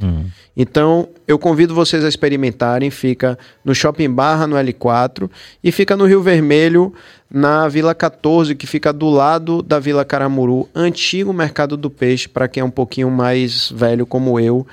Então, 0.58 1.10
eu 1.28 1.38
convido 1.38 1.76
vocês 1.76 2.04
a 2.06 2.08
experimentarem. 2.10 2.90
Fica 2.90 3.38
no 3.64 3.76
Shopping 3.76 4.10
Barra, 4.10 4.48
no 4.48 4.56
L4, 4.56 5.30
e 5.64 5.72
fica 5.72 5.98
no 5.98 6.06
Rio 6.06 6.22
Vermelho, 6.22 6.94
na 7.30 7.68
Vila 7.68 7.94
14, 7.96 8.56
que 8.56 8.68
fica 8.68 8.94
do 8.94 9.10
lado 9.10 9.62
da 9.62 9.80
Vila 9.80 10.06
Caramuru, 10.06 10.70
antigo 10.76 11.34
Mercado 11.34 11.76
do 11.76 11.90
Peixe, 11.90 12.30
para 12.30 12.48
quem 12.48 12.62
é 12.62 12.64
um 12.64 12.70
pouquinho 12.70 13.10
mais 13.12 13.72
velho 13.72 14.06
como 14.06 14.40
eu. 14.40 14.66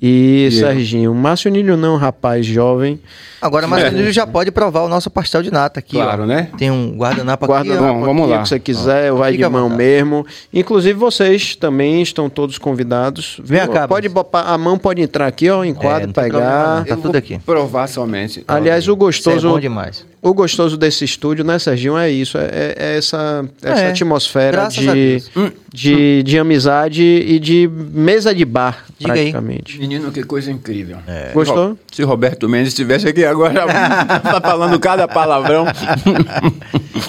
E, 0.00 0.06
E 0.06 0.44
eu. 0.44 0.52
Serginho, 0.52 1.12
Márcio 1.14 1.50
Nilho 1.50 1.76
não, 1.76 1.96
rapaz 1.96 2.46
jovem. 2.46 3.00
Agora, 3.42 3.66
mas 3.66 3.92
ele 3.92 4.12
já 4.12 4.24
pode 4.26 4.50
provar 4.52 4.82
o 4.82 4.88
nosso 4.88 5.10
pastel 5.10 5.42
de 5.42 5.50
nata 5.50 5.80
aqui, 5.80 5.96
Claro, 5.96 6.22
ó. 6.22 6.26
né? 6.26 6.50
Tem 6.56 6.70
um 6.70 6.96
guardanapo 6.96 7.44
aqui, 7.52 7.68
Guarda 7.68 7.82
ó. 7.84 7.92
Bom, 7.94 8.00
vamos 8.02 8.22
aqui, 8.24 8.32
lá. 8.32 8.38
o 8.38 8.42
que 8.44 8.48
você 8.48 8.60
quiser, 8.60 9.12
vai 9.12 9.32
Fica 9.32 9.46
de 9.46 9.52
mão 9.52 9.62
vontade. 9.68 9.82
mesmo. 9.82 10.24
Inclusive 10.54 10.94
vocês 10.96 11.56
também 11.56 12.00
estão 12.00 12.30
todos 12.30 12.58
convidados. 12.58 13.40
Vem 13.42 13.66
cá, 13.68 13.88
pode 13.88 14.08
a 14.32 14.56
mão 14.58 14.78
pode 14.78 15.02
entrar 15.02 15.26
aqui, 15.26 15.50
ó, 15.50 15.64
em 15.64 15.70
É, 15.70 15.74
problema 15.74 16.12
pegar. 16.12 16.76
não. 16.78 16.84
Tá 16.84 16.96
tudo 16.96 17.16
aqui. 17.16 17.38
Provar 17.40 17.88
somente. 17.88 18.44
Aliás, 18.46 18.84
o 18.86 18.92
Isso 18.92 18.92
é 18.92 18.96
gostoso, 18.96 19.48
bom 19.50 19.58
demais. 19.60 20.06
O 20.20 20.34
gostoso 20.34 20.76
desse 20.76 21.04
estúdio, 21.04 21.44
né, 21.44 21.58
Serginho, 21.58 21.96
é 21.96 22.10
isso, 22.10 22.36
é, 22.38 22.44
é- 22.52 22.74
é 22.76 22.96
essa, 22.98 23.44
essa 23.62 23.80
É, 23.82 23.90
atmosfera 23.90 24.52
graças 24.62 24.88
a 24.88 24.92
de. 24.94 25.22
Hum. 25.36 25.50
de, 25.72 26.22
de 26.24 26.38
amizade 26.38 27.02
e 27.02 27.38
de 27.38 27.68
mesa 27.68 28.34
de 28.34 28.44
bar, 28.44 28.84
Diga 28.98 29.12
aí. 29.12 29.20
praticamente. 29.20 29.78
Menino, 29.78 30.10
que 30.10 30.22
coisa 30.24 30.50
incrível. 30.50 30.96
Gostou? 31.32 31.78
Se 31.92 32.02
Roberto 32.02 32.48
Mendes 32.48 32.68
estivesse 32.68 33.06
aqui 33.06 33.24
agora, 33.24 33.64
tá 34.22 34.40
falando 34.40 34.78
cada 34.80 35.06
palavrão. 35.06 35.66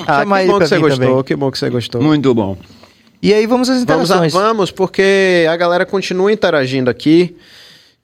Ah, 0.08 0.24
que 0.24 0.48
bom 0.48 0.60
que 0.60 0.68
você 0.68 0.78
gostou, 0.80 1.08
também. 1.08 1.24
que 1.24 1.36
bom 1.36 1.52
que 1.52 1.58
você 1.58 1.70
gostou. 1.70 2.02
Muito 2.02 2.34
bom. 2.34 2.58
E 3.22 3.34
aí, 3.34 3.46
vamos 3.46 3.70
às 3.70 3.84
Vamos, 3.84 4.12
a- 4.12 4.16
interações. 4.16 4.34
vamos, 4.34 4.72
porque 4.72 5.46
a 5.50 5.56
galera 5.58 5.86
continua 5.86 6.32
interagindo 6.32 6.90
aqui. 6.90 7.36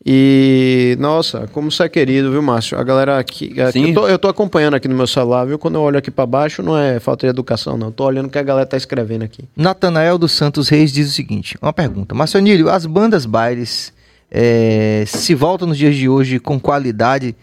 E, 0.03 0.95
nossa, 0.99 1.47
como 1.51 1.71
você 1.71 1.83
é 1.83 1.89
querido, 1.89 2.31
viu, 2.31 2.41
Márcio? 2.41 2.77
A 2.77 2.83
galera 2.83 3.17
aqui. 3.17 3.59
aqui- 3.59 3.71
Sim. 3.73 3.87
eu, 3.89 3.93
tô, 3.93 4.07
eu 4.07 4.19
tô 4.19 4.27
acompanhando 4.27 4.75
aqui 4.75 4.87
no 4.87 4.95
meu 4.95 5.07
celular, 5.07 5.45
viu? 5.45 5.57
Quando 5.57 5.75
eu 5.75 5.81
olho 5.81 5.97
aqui 5.97 6.11
pra 6.11 6.25
baixo, 6.27 6.61
não 6.61 6.77
é 6.77 6.99
falta 6.99 7.25
de 7.25 7.29
educação, 7.31 7.75
não. 7.77 7.91
Tô 7.91 8.05
olhando 8.05 8.27
o 8.27 8.29
que 8.29 8.37
a 8.37 8.43
galera 8.43 8.65
tá 8.67 8.77
escrevendo 8.77 9.23
aqui. 9.23 9.45
Natanael 9.55 10.17
dos 10.17 10.31
Santos 10.31 10.69
Reis 10.69 10.91
diz 10.93 11.09
o 11.09 11.13
seguinte: 11.13 11.57
uma 11.61 11.73
pergunta. 11.73 12.13
Marcionílio, 12.13 12.69
as 12.69 12.85
bandas 12.85 13.25
bailes 13.25 13.91
eh, 14.29 15.03
se 15.07 15.33
voltam 15.33 15.67
nos 15.67 15.77
dias 15.77 15.95
de 15.95 16.07
hoje 16.09 16.39
com 16.39 16.59
qualidade 16.59 17.35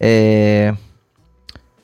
É... 0.00 0.74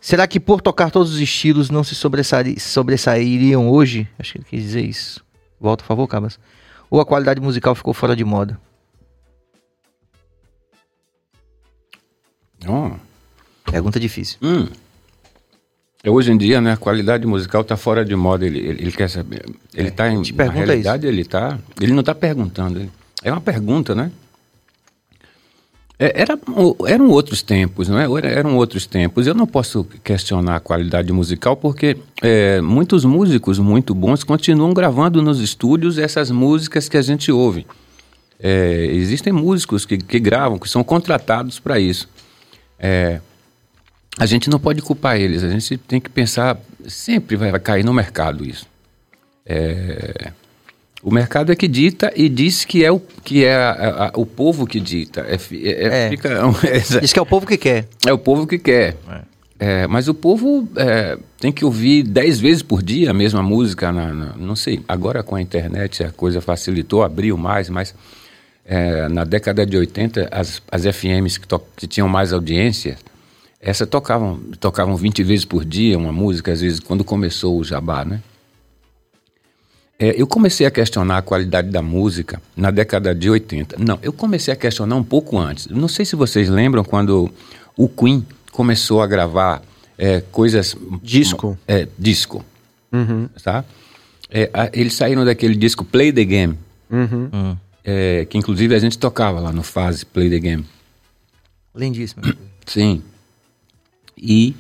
Será 0.01 0.27
que 0.27 0.41
por 0.41 0.61
tocar 0.63 0.91
todos 0.91 1.13
os 1.13 1.21
estilos 1.21 1.69
não 1.71 1.85
se 1.85 1.95
sobressairiam 1.95 3.69
hoje? 3.69 4.09
Acho 4.19 4.33
que 4.33 4.39
ele 4.39 4.47
quis 4.49 4.63
dizer 4.63 4.81
isso. 4.83 5.23
Volta, 5.61 5.83
por 5.85 5.89
favor, 5.89 6.07
Cabas. 6.09 6.39
Ou 6.91 7.01
a 7.01 7.05
qualidade 7.07 7.39
musical 7.41 7.75
ficou 7.75 7.93
fora 7.93 8.17
de 8.17 8.25
moda? 8.25 8.59
Oh. 12.69 12.91
Pergunta 13.71 13.99
difícil. 14.01 14.39
Hum. 14.43 14.67
Hoje 16.07 16.33
em 16.33 16.37
dia, 16.39 16.61
né, 16.61 16.73
a 16.73 16.77
qualidade 16.77 17.27
musical 17.27 17.61
está 17.61 17.77
fora 17.77 18.05
de 18.05 18.17
moda. 18.17 18.47
Ele, 18.47 18.59
ele, 18.59 18.83
ele 18.83 18.93
quer 18.93 19.09
saber. 19.11 19.45
Ele 19.75 19.89
está 19.89 20.11
em. 20.11 20.23
te 20.23 20.33
Na 20.35 20.45
realidade, 20.51 21.07
ele 21.07 21.25
tá. 21.25 21.59
Ele 21.81 21.93
não 21.93 22.01
está 22.01 22.15
perguntando. 22.15 22.79
ele- 22.81 22.91
é 23.23 23.31
uma 23.31 23.41
pergunta, 23.41 23.95
né? 23.95 24.11
É, 25.99 26.23
Era, 26.23 26.39
eram 26.89 27.11
outros 27.11 27.43
tempos, 27.43 27.87
não 27.89 27.99
é? 27.99 28.05
Era- 28.05 28.29
Eram 28.29 28.57
outros 28.57 28.87
tempos. 28.87 29.27
Eu 29.27 29.35
não 29.35 29.47
posso 29.47 29.85
questionar 30.03 30.57
a 30.57 30.61
qualidade 30.61 31.13
musical 31.13 31.55
porque 31.55 31.99
é, 32.23 32.63
muitos 32.63 33.05
músicos 33.05 33.59
muito 33.59 33.95
bons 33.95 34.25
continuam 34.25 34.73
gravando 34.73 35.21
nos 35.21 35.41
estúdios 35.41 35.99
essas 35.99 36.31
músicas 36.31 36.89
que 36.89 36.97
a 36.97 37.03
gente 37.03 37.31
ouve. 37.31 37.67
É, 38.43 38.87
existem 38.93 39.31
músicos 39.35 39.85
que, 39.85 39.99
que 39.99 40.19
gravam, 40.19 40.59
que 40.59 40.71
são 40.71 40.83
contratados 40.83 41.59
para 41.59 41.79
isso. 41.79 42.09
É, 42.81 43.21
a 44.19 44.27
gente 44.27 44.49
não 44.51 44.59
pode 44.59 44.81
culpar 44.83 45.19
eles, 45.21 45.43
a 45.45 45.49
gente 45.51 45.77
tem 45.79 46.01
que 46.01 46.09
pensar, 46.11 46.59
sempre 46.89 47.37
vai, 47.37 47.51
vai 47.51 47.61
cair 47.61 47.85
no 47.85 47.93
mercado 47.93 48.45
isso. 48.45 48.67
É, 49.47 50.33
o 51.03 51.11
mercado 51.11 51.51
é 51.51 51.57
que 51.57 51.67
dita 51.67 52.13
e 52.15 52.29
diz 52.29 52.65
que 52.65 52.85
é 52.85 52.93
o, 52.93 53.01
que 53.01 53.45
é 53.45 53.55
a- 53.55 54.07
a- 54.07 54.19
o 54.19 54.27
povo 54.27 54.67
que 54.67 54.79
dita. 54.81 55.23
É, 55.23 55.35
é- 55.35 55.71
é- 55.87 56.07
É. 56.07 56.09
fica- 56.11 56.29
é, 56.67 57.01
Diz 57.01 57.13
que 57.13 57.19
é 57.19 57.23
o 57.23 57.27
povo 57.27 57.47
que 57.47 57.57
quer. 57.57 57.87
é 58.07 58.13
o 58.13 58.19
povo 58.19 58.47
que 58.47 58.59
quer. 58.59 58.97
É, 59.59 59.87
mas 59.87 60.09
o 60.09 60.15
povo 60.15 60.67
é, 60.77 61.19
tem 61.39 61.53
que 61.53 61.65
ouvir 61.65 62.03
dez 62.03 62.41
vezes 62.41 62.63
por 62.63 62.83
dia 62.83 63.11
a 63.11 63.15
mesma 63.15 63.43
música. 63.43 63.93
Na, 63.93 64.13
na- 64.13 64.35
não 64.37 64.57
sei, 64.57 64.83
agora 64.89 65.23
com 65.23 65.35
a 65.37 65.41
internet 65.43 66.03
a 66.03 66.11
coisa 66.11 66.41
facilitou, 66.41 67.03
abriu 67.03 67.37
mais, 67.37 67.69
mas 67.69 67.95
é, 68.73 69.09
na 69.09 69.25
década 69.25 69.67
de 69.67 69.77
80 69.77 70.29
as, 70.31 70.63
as 70.71 70.85
FMs 70.87 71.39
que, 71.41 71.49
to- 71.49 71.61
que 71.77 71.89
tinham 71.89 72.09
mais 72.09 72.33
audiência, 72.33 72.97
essa 73.61 73.85
tocavam, 73.85 74.39
tocavam 74.61 74.95
20 74.97 75.25
vezes 75.25 75.45
por 75.45 75.65
dia 75.65 75.99
uma 75.99 76.13
música, 76.13 76.53
às 76.53 76.61
vezes 76.61 76.79
quando 76.79 77.03
começou 77.03 77.59
o 77.59 77.65
jabá, 77.65 78.05
né? 78.05 78.21
É, 79.99 80.15
eu 80.19 80.27
comecei 80.27 80.67
a 80.67 80.71
questionar 80.71 81.19
a 81.19 81.23
qualidade 81.23 81.69
da 81.69 81.83
música 81.83 82.41
na 82.57 82.71
década 82.71 83.15
de 83.15 83.29
80. 83.29 83.77
Não, 83.79 83.99
eu 84.03 84.13
comecei 84.13 84.53
a 84.55 84.57
questionar 84.57 84.97
um 84.97 85.05
pouco 85.05 85.37
antes. 85.39 85.67
Não 85.67 85.89
sei 85.89 86.07
se 86.07 86.17
vocês 86.17 86.49
lembram 86.49 86.83
quando 86.83 87.31
o 87.77 87.87
Queen 87.89 88.25
começou 88.53 89.03
a 89.03 89.07
gravar 89.07 89.63
é, 89.99 90.23
coisas. 90.33 90.75
Disco. 91.03 91.59
É, 91.69 91.87
disco. 91.99 92.43
Tá? 93.45 93.63
É, 94.31 94.49
a- 94.55 94.71
eles 94.73 94.95
saíram 94.95 95.23
daquele 95.25 95.55
disco 95.55 95.85
Play 95.85 96.13
the 96.13 96.25
Game, 96.25 96.57
Hum. 96.91 97.57
É, 97.85 98.27
que 98.27 98.37
inclusive 98.39 98.75
a 98.75 98.79
gente 98.79 98.99
tocava 98.99 99.41
lá 99.41 99.53
no 99.53 99.63
Fase 99.63 100.05
Play 100.05 100.31
the 100.31 100.39
Game. 100.39 100.65
Lindíssimo. 101.75 102.23
Sim. 102.67 103.03
E 104.17 104.55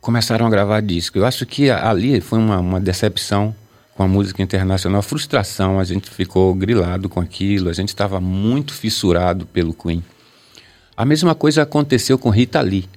começaram 0.00 0.46
a 0.46 0.50
gravar 0.50 0.80
disco. 0.80 1.18
Eu 1.18 1.26
acho 1.26 1.46
que 1.46 1.70
ali 1.70 2.20
foi 2.20 2.38
uma, 2.38 2.58
uma 2.58 2.80
decepção 2.80 3.54
com 3.94 4.02
a 4.02 4.08
música 4.08 4.42
internacional, 4.42 5.02
frustração. 5.02 5.80
A 5.80 5.84
gente 5.84 6.08
ficou 6.10 6.54
grilado 6.54 7.08
com 7.08 7.20
aquilo, 7.20 7.68
a 7.68 7.72
gente 7.72 7.88
estava 7.88 8.20
muito 8.20 8.72
fissurado 8.72 9.44
pelo 9.46 9.74
Queen. 9.74 10.04
A 10.96 11.04
mesma 11.04 11.34
coisa 11.34 11.62
aconteceu 11.62 12.18
com 12.18 12.30
Rita 12.30 12.60
Lee. 12.60 12.88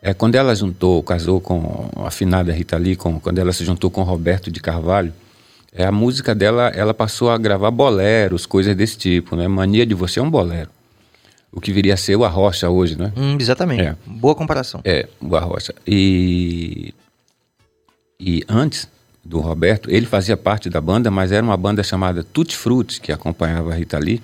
É, 0.00 0.14
quando 0.14 0.34
ela 0.34 0.54
juntou, 0.54 1.02
casou 1.02 1.40
com 1.40 1.90
a 1.96 2.08
afinada 2.08 2.52
Rita 2.52 2.76
Lee, 2.76 2.96
com, 2.96 3.18
quando 3.18 3.38
ela 3.38 3.52
se 3.52 3.64
juntou 3.64 3.90
com 3.90 4.02
Roberto 4.02 4.50
de 4.50 4.60
Carvalho, 4.60 5.12
a 5.84 5.92
música 5.92 6.34
dela, 6.34 6.68
ela 6.68 6.94
passou 6.94 7.30
a 7.30 7.36
gravar 7.36 7.70
boleros, 7.70 8.46
coisas 8.46 8.74
desse 8.74 8.96
tipo, 8.96 9.36
né? 9.36 9.46
Mania 9.46 9.84
de 9.84 9.94
Você 9.94 10.18
é 10.18 10.22
um 10.22 10.30
bolero. 10.30 10.70
O 11.52 11.60
que 11.60 11.72
viria 11.72 11.94
a 11.94 11.96
ser 11.96 12.16
o 12.16 12.24
Arrocha 12.24 12.68
hoje, 12.68 12.98
né? 12.98 13.12
Hum, 13.16 13.36
exatamente. 13.40 13.82
É. 13.82 13.96
Boa 14.06 14.34
comparação. 14.34 14.80
É, 14.84 15.08
o 15.20 15.36
Arrocha. 15.36 15.74
E, 15.86 16.94
e 18.18 18.42
antes 18.48 18.88
do 19.24 19.40
Roberto, 19.40 19.90
ele 19.90 20.06
fazia 20.06 20.36
parte 20.36 20.70
da 20.70 20.80
banda, 20.80 21.10
mas 21.10 21.32
era 21.32 21.44
uma 21.44 21.56
banda 21.56 21.82
chamada 21.82 22.22
Tutti 22.22 22.56
Frutti, 22.56 23.00
que 23.00 23.12
acompanhava 23.12 23.72
a 23.72 23.74
Rita 23.74 23.98
Lee, 23.98 24.22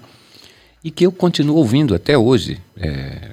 e 0.85 0.91
que 0.91 1.05
eu 1.05 1.13
continuo 1.13 1.57
ouvindo 1.57 1.95
até 1.95 2.17
hoje. 2.17 2.61
É, 2.77 3.33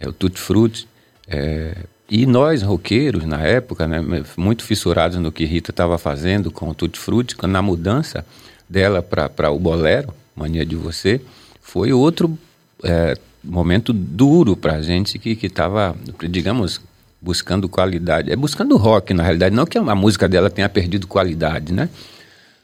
é 0.00 0.08
o 0.08 0.12
Tutti 0.12 0.40
Frutti. 0.40 0.88
É, 1.26 1.76
e 2.14 2.26
nós, 2.26 2.60
roqueiros, 2.60 3.24
na 3.24 3.40
época, 3.40 3.88
né, 3.88 4.22
muito 4.36 4.64
fissurados 4.64 5.16
no 5.16 5.32
que 5.32 5.46
Rita 5.46 5.70
estava 5.70 5.96
fazendo 5.96 6.50
com 6.50 6.68
o 6.68 6.74
Tutti 6.74 6.98
Frutti, 6.98 7.34
na 7.46 7.62
mudança 7.62 8.22
dela 8.68 9.00
para 9.00 9.50
o 9.50 9.58
bolero, 9.58 10.12
Mania 10.36 10.66
de 10.66 10.76
Você, 10.76 11.22
foi 11.62 11.90
outro 11.90 12.38
é, 12.84 13.16
momento 13.42 13.94
duro 13.94 14.54
para 14.54 14.74
a 14.74 14.82
gente 14.82 15.18
que 15.18 15.38
estava, 15.46 15.96
digamos, 16.28 16.82
buscando 17.18 17.66
qualidade. 17.66 18.30
É 18.30 18.36
buscando 18.36 18.76
rock, 18.76 19.14
na 19.14 19.22
realidade. 19.22 19.56
Não 19.56 19.64
que 19.64 19.78
a 19.78 19.94
música 19.94 20.28
dela 20.28 20.50
tenha 20.50 20.68
perdido 20.68 21.06
qualidade, 21.06 21.72
né? 21.72 21.88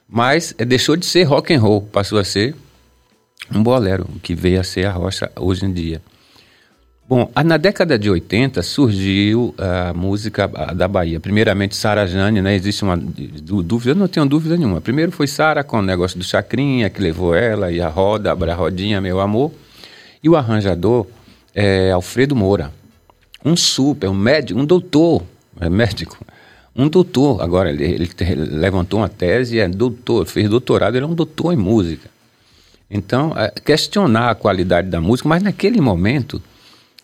Mas 0.07 0.55
é, 0.59 0.65
deixou 0.67 0.95
de 0.95 1.07
ser 1.07 1.23
rock 1.23 1.55
and 1.55 1.61
roll, 1.61 1.81
passou 1.81 2.19
a 2.19 2.25
ser 2.25 2.55
um 3.51 3.63
bolero, 3.63 4.07
que 4.23 4.35
veio 4.35 4.61
a 4.61 4.65
ser 4.65 4.85
a 4.85 4.93
rocha 4.93 5.33
hoje 5.37 5.65
em 5.65 5.73
dia. 5.73 6.03
Bom, 7.09 7.31
na 7.43 7.57
década 7.57 7.99
de 7.99 8.11
80 8.11 8.61
surgiu 8.63 9.55
a 9.57 9.95
música 9.95 10.47
da 10.75 10.87
Bahia. 10.87 11.19
Primeiramente, 11.19 11.75
Sara 11.75 12.07
Jane, 12.07 12.43
né? 12.43 12.55
Existe 12.55 12.85
uma 12.85 12.99
dú- 12.99 13.63
dúvida, 13.63 13.93
eu 13.93 13.95
não 13.95 14.07
tenho 14.07 14.27
dúvida 14.27 14.59
nenhuma. 14.59 14.79
Primeiro 14.83 15.11
foi 15.11 15.27
Sara 15.27 15.65
com 15.65 15.79
o 15.79 15.83
negócio 15.83 16.19
do 16.19 16.25
Chacrinha, 16.25 16.91
que 16.91 17.01
levou 17.01 17.35
ela 17.35 17.73
e 17.73 17.81
a 17.81 17.89
roda, 17.89 18.31
abra 18.31 18.53
a 18.53 18.55
rodinha, 18.55 19.01
meu 19.01 19.21
amor. 19.21 19.51
E 20.23 20.29
o 20.29 20.37
arranjador 20.37 21.07
é 21.55 21.91
Alfredo 21.93 22.37
Moura. 22.37 22.71
Um 23.43 23.57
super, 23.57 24.11
um 24.11 24.15
médico, 24.15 24.61
um 24.61 24.67
doutor, 24.67 25.23
é 25.59 25.71
médico. 25.71 26.19
Um 26.77 26.89
doutor, 26.89 27.41
agora 27.41 27.71
ele, 27.71 27.85
ele 28.21 28.35
levantou 28.35 29.01
uma 29.01 29.09
tese 29.09 29.59
é 29.59 29.67
doutor, 29.67 30.27
fez 30.27 30.49
doutorado, 30.51 30.95
ele 30.95 31.07
é 31.07 31.09
um 31.09 31.15
doutor 31.15 31.55
em 31.55 31.57
música. 31.57 32.11
Então, 32.91 33.33
é, 33.35 33.51
questionar 33.65 34.31
a 34.31 34.35
qualidade 34.35 34.89
da 34.91 35.01
música, 35.01 35.27
mas 35.27 35.43
naquele 35.43 35.81
momento 35.81 36.43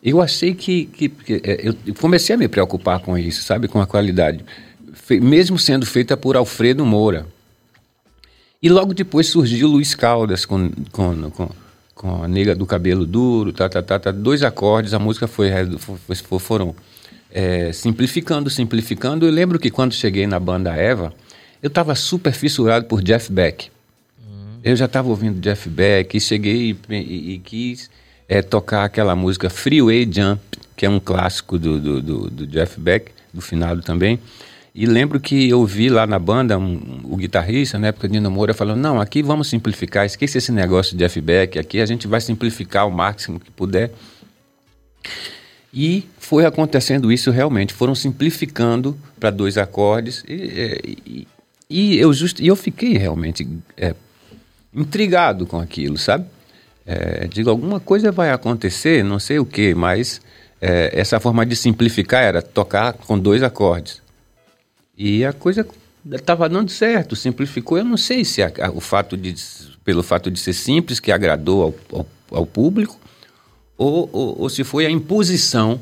eu 0.04 0.20
achei 0.20 0.54
que, 0.54 0.84
que, 0.86 1.08
que, 1.08 1.40
é, 1.42 1.68
eu 1.68 1.94
comecei 1.94 2.34
a 2.34 2.38
me 2.38 2.46
preocupar 2.46 3.00
com 3.00 3.16
isso, 3.16 3.42
sabe, 3.42 3.66
com 3.68 3.80
a 3.80 3.86
qualidade, 3.86 4.44
Fe- 4.92 5.18
mesmo 5.20 5.58
sendo 5.58 5.84
feita 5.86 6.16
por 6.16 6.36
Alfredo 6.36 6.84
Moura. 6.84 7.26
E 8.62 8.68
logo 8.68 8.94
depois 8.94 9.26
surgiu 9.26 9.66
Luiz 9.68 9.94
Caldas 9.94 10.44
com, 10.44 10.70
com, 10.92 11.30
com, 11.30 11.50
com 11.94 12.22
a 12.22 12.28
nega 12.28 12.54
do 12.54 12.64
cabelo 12.64 13.04
duro, 13.04 13.52
tá, 13.52 13.68
tá, 13.68 13.82
tá, 13.82 13.98
tá, 13.98 14.10
dois 14.10 14.42
acordes, 14.42 14.94
a 14.94 14.98
música 14.98 15.26
foi, 15.26 15.50
foi- 15.78 16.16
foi- 16.16 16.38
foram 16.38 16.74
é, 17.30 17.72
simplificando, 17.72 18.48
simplificando. 18.48 19.26
Eu 19.26 19.32
lembro 19.32 19.58
que 19.58 19.70
quando 19.70 19.92
cheguei 19.92 20.26
na 20.26 20.38
banda 20.38 20.72
Eva, 20.74 21.12
eu 21.62 21.68
estava 21.68 21.94
super 21.94 22.32
fissurado 22.32 22.86
por 22.86 23.02
Jeff 23.02 23.30
Beck. 23.32 23.70
Eu 24.62 24.76
já 24.76 24.84
estava 24.86 25.08
ouvindo 25.08 25.40
Jeff 25.40 25.68
Beck 25.68 26.16
e 26.16 26.20
cheguei 26.20 26.70
e, 26.88 26.94
e- 26.94 27.34
e 27.34 27.38
quis 27.40 27.90
é, 28.28 28.40
tocar 28.42 28.84
aquela 28.84 29.14
música 29.14 29.50
Freeway 29.50 30.04
Jump, 30.10 30.40
que 30.76 30.86
é 30.86 30.90
um 30.90 30.98
clássico 31.00 31.58
do, 31.58 31.78
do, 31.80 32.00
do- 32.02 32.30
do 32.30 32.46
Jeff 32.46 32.80
Beck, 32.80 33.10
do 33.32 33.40
finado 33.40 33.82
também. 33.82 34.18
E 34.74 34.86
lembro 34.86 35.20
que 35.20 35.48
eu 35.48 35.64
vi 35.64 35.88
lá 35.88 36.04
na 36.06 36.18
banda 36.18 36.58
um- 36.58 37.00
o 37.04 37.16
guitarrista, 37.16 37.78
na 37.78 37.88
época 37.88 38.08
de 38.08 38.14
Nino 38.14 38.30
Moura, 38.30 38.52
falando: 38.52 38.80
não, 38.80 39.00
aqui 39.00 39.22
vamos 39.22 39.48
simplificar, 39.48 40.04
esqueça 40.04 40.38
esse 40.38 40.50
negócio 40.50 40.96
de 40.96 41.04
Jeff 41.04 41.20
Beck, 41.20 41.58
aqui 41.58 41.80
a 41.80 41.86
gente 41.86 42.08
vai 42.08 42.20
simplificar 42.20 42.86
o 42.88 42.90
máximo 42.90 43.38
que 43.38 43.50
puder. 43.52 43.92
E 45.72 46.04
foi 46.18 46.44
acontecendo 46.46 47.10
isso 47.12 47.30
realmente, 47.30 47.72
foram 47.72 47.94
simplificando 47.94 48.96
para 49.18 49.30
dois 49.30 49.58
acordes 49.58 50.24
e, 50.28 50.34
é, 50.34 50.80
e, 50.84 51.28
e 51.68 51.98
eu 51.98 52.12
just, 52.12 52.38
e 52.38 52.46
eu 52.46 52.54
fiquei 52.54 52.96
realmente 52.96 53.46
é, 53.76 53.94
intrigado 54.72 55.46
com 55.46 55.58
aquilo, 55.58 55.98
sabe? 55.98 56.26
É, 56.86 57.26
digo, 57.26 57.48
alguma 57.50 57.80
coisa 57.80 58.12
vai 58.12 58.30
acontecer, 58.30 59.02
não 59.02 59.18
sei 59.18 59.38
o 59.38 59.46
que, 59.46 59.74
mas 59.74 60.20
é, 60.60 60.90
essa 60.92 61.18
forma 61.18 61.44
de 61.46 61.56
simplificar 61.56 62.22
era 62.22 62.42
tocar 62.42 62.92
com 62.92 63.18
dois 63.18 63.42
acordes. 63.42 64.02
E 64.96 65.24
a 65.24 65.32
coisa 65.32 65.66
estava 66.12 66.48
dando 66.48 66.70
certo, 66.70 67.16
simplificou. 67.16 67.78
Eu 67.78 67.84
não 67.84 67.96
sei 67.96 68.24
se 68.24 68.42
a- 68.42 68.52
a- 68.60 68.70
o 68.70 68.80
fato 68.80 69.16
de, 69.16 69.34
pelo 69.84 70.02
fato 70.02 70.30
de 70.30 70.38
ser 70.38 70.52
simples 70.52 71.00
que 71.00 71.10
agradou 71.10 71.62
ao, 71.62 71.98
ao, 71.98 72.06
ao 72.38 72.46
público, 72.46 72.98
ou, 73.76 74.08
ou, 74.12 74.40
ou 74.42 74.48
se 74.50 74.62
foi 74.62 74.84
a 74.86 74.90
imposição 74.90 75.80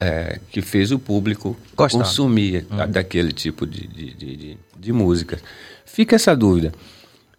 é, 0.00 0.38
que 0.52 0.62
fez 0.62 0.92
o 0.92 0.98
público 0.98 1.56
Gostar. 1.76 1.98
consumir 1.98 2.66
a- 2.70 2.86
daquele 2.86 3.32
tipo 3.32 3.66
de, 3.66 3.86
de, 3.88 4.14
de, 4.14 4.36
de- 4.36 4.58
de 4.78 4.92
música. 4.92 5.40
Fica 5.84 6.14
essa 6.14 6.36
dúvida. 6.36 6.72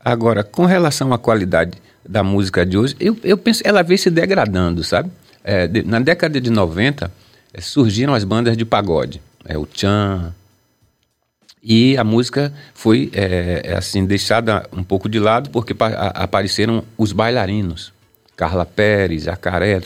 Agora, 0.09 0.43
com 0.43 0.65
relação 0.65 1.13
à 1.13 1.17
qualidade 1.17 1.73
da 2.07 2.23
música 2.23 2.65
de 2.65 2.77
hoje, 2.77 2.95
eu, 2.99 3.17
eu 3.23 3.37
penso 3.37 3.61
ela 3.65 3.83
vem 3.83 3.97
se 3.97 4.09
degradando, 4.09 4.83
sabe? 4.83 5.11
é, 5.43 5.67
de, 5.67 5.83
na 5.83 5.99
década 5.99 6.39
de 6.39 6.49
90 6.49 7.11
é, 7.53 7.61
surgiram 7.61 8.13
as 8.13 8.23
bandas 8.23 8.55
de 8.55 8.65
pagode, 8.65 9.21
é, 9.45 9.57
o 9.57 9.67
Chan, 9.71 10.33
e 11.61 11.97
a 11.97 12.03
música 12.03 12.53
foi 12.73 13.09
é, 13.13 13.61
é 13.65 13.75
assim 13.75 14.05
deixada 14.05 14.67
um 14.71 14.83
pouco 14.83 15.09
de 15.09 15.19
lado 15.19 15.49
porque 15.49 15.75
a, 15.79 16.23
apareceram 16.23 16.83
os 16.97 17.11
bailarinos, 17.11 17.91
Carla 18.37 18.65
Pérez, 18.65 19.23
Jacaré, 19.23 19.81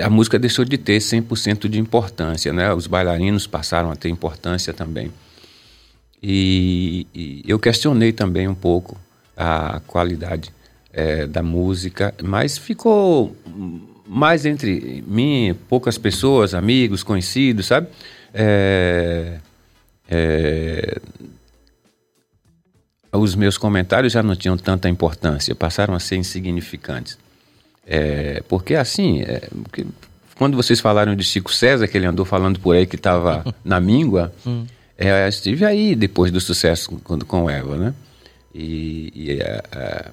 a 0.00 0.10
música 0.10 0.38
deixou 0.38 0.64
de 0.64 0.78
ter 0.78 0.98
100% 0.98 1.68
de 1.68 1.78
importância, 1.78 2.52
né? 2.52 2.72
Os 2.72 2.86
bailarinos 2.86 3.46
passaram 3.46 3.92
a 3.92 3.94
ter 3.94 4.08
importância 4.08 4.72
também. 4.72 5.12
E, 6.20 7.06
e 7.14 7.44
eu 7.46 7.58
questionei 7.58 8.10
também 8.10 8.48
um 8.48 8.54
pouco 8.54 8.98
a 9.36 9.80
qualidade 9.86 10.52
é, 10.92 11.26
da 11.26 11.42
música, 11.42 12.14
mas 12.22 12.58
ficou 12.58 13.34
mais 14.06 14.44
entre 14.44 15.02
mim, 15.06 15.56
poucas 15.68 15.96
pessoas, 15.96 16.54
amigos, 16.54 17.02
conhecidos, 17.02 17.66
sabe? 17.66 17.88
É, 18.34 19.38
é, 20.10 21.00
os 23.12 23.34
meus 23.34 23.58
comentários 23.58 24.12
já 24.12 24.22
não 24.22 24.34
tinham 24.34 24.56
tanta 24.56 24.88
importância, 24.88 25.54
passaram 25.54 25.94
a 25.94 26.00
ser 26.00 26.16
insignificantes. 26.16 27.18
É, 27.86 28.42
porque 28.48 28.74
assim, 28.74 29.22
é, 29.22 29.48
porque 29.62 29.86
quando 30.36 30.56
vocês 30.56 30.80
falaram 30.80 31.14
de 31.14 31.24
Chico 31.24 31.52
César, 31.52 31.86
que 31.86 31.96
ele 31.96 32.06
andou 32.06 32.24
falando 32.24 32.60
por 32.60 32.74
aí 32.74 32.86
que 32.86 32.96
estava 32.96 33.44
na 33.64 33.80
míngua, 33.80 34.32
hum. 34.46 34.66
é, 34.96 35.28
estive 35.28 35.64
aí 35.64 35.94
depois 35.94 36.30
do 36.30 36.40
sucesso 36.40 36.90
com, 37.02 37.18
com 37.20 37.50
Eva, 37.50 37.76
né? 37.76 37.94
E, 38.54 39.12
e 39.14 39.30
é, 39.32 39.62
é, 39.72 40.04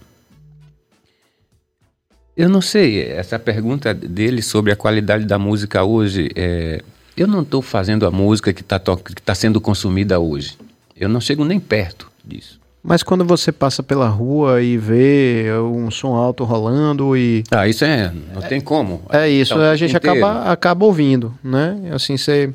eu 2.38 2.48
não 2.48 2.62
sei, 2.62 3.04
essa 3.04 3.38
pergunta 3.38 3.94
dele 3.94 4.42
sobre 4.42 4.72
a 4.72 4.76
qualidade 4.76 5.26
da 5.26 5.38
música 5.38 5.84
hoje, 5.84 6.30
é, 6.36 6.82
eu 7.18 7.28
não 7.28 7.42
estou 7.42 7.62
fazendo 7.62 8.06
a 8.06 8.12
música 8.12 8.54
que 8.54 8.62
está 8.62 8.80
tá 8.80 9.36
sendo 9.36 9.60
consumida 9.60 10.20
hoje. 10.20 10.58
Eu 10.96 11.10
não 11.10 11.20
chego 11.20 11.44
nem 11.44 11.60
perto 11.60 12.10
disso. 12.24 12.60
Mas 12.82 13.04
quando 13.04 13.26
você 13.26 13.52
passa 13.52 13.84
pela 13.84 14.08
rua 14.08 14.62
e 14.62 14.78
vê 14.78 15.48
um 15.62 15.92
som 15.92 16.16
alto 16.16 16.46
rolando 16.46 17.16
e. 17.18 17.44
Ah, 17.52 17.68
isso 17.68 17.84
é. 17.84 18.12
Não 18.34 18.42
tem 18.42 18.62
como. 18.62 19.02
É 19.10 19.28
isso, 19.28 19.54
então, 19.54 19.66
a 19.66 19.76
gente 19.76 19.98
acaba, 19.98 20.44
acaba 20.50 20.86
ouvindo, 20.86 21.34
né? 21.44 21.78
Assim, 21.94 22.16
você. 22.16 22.54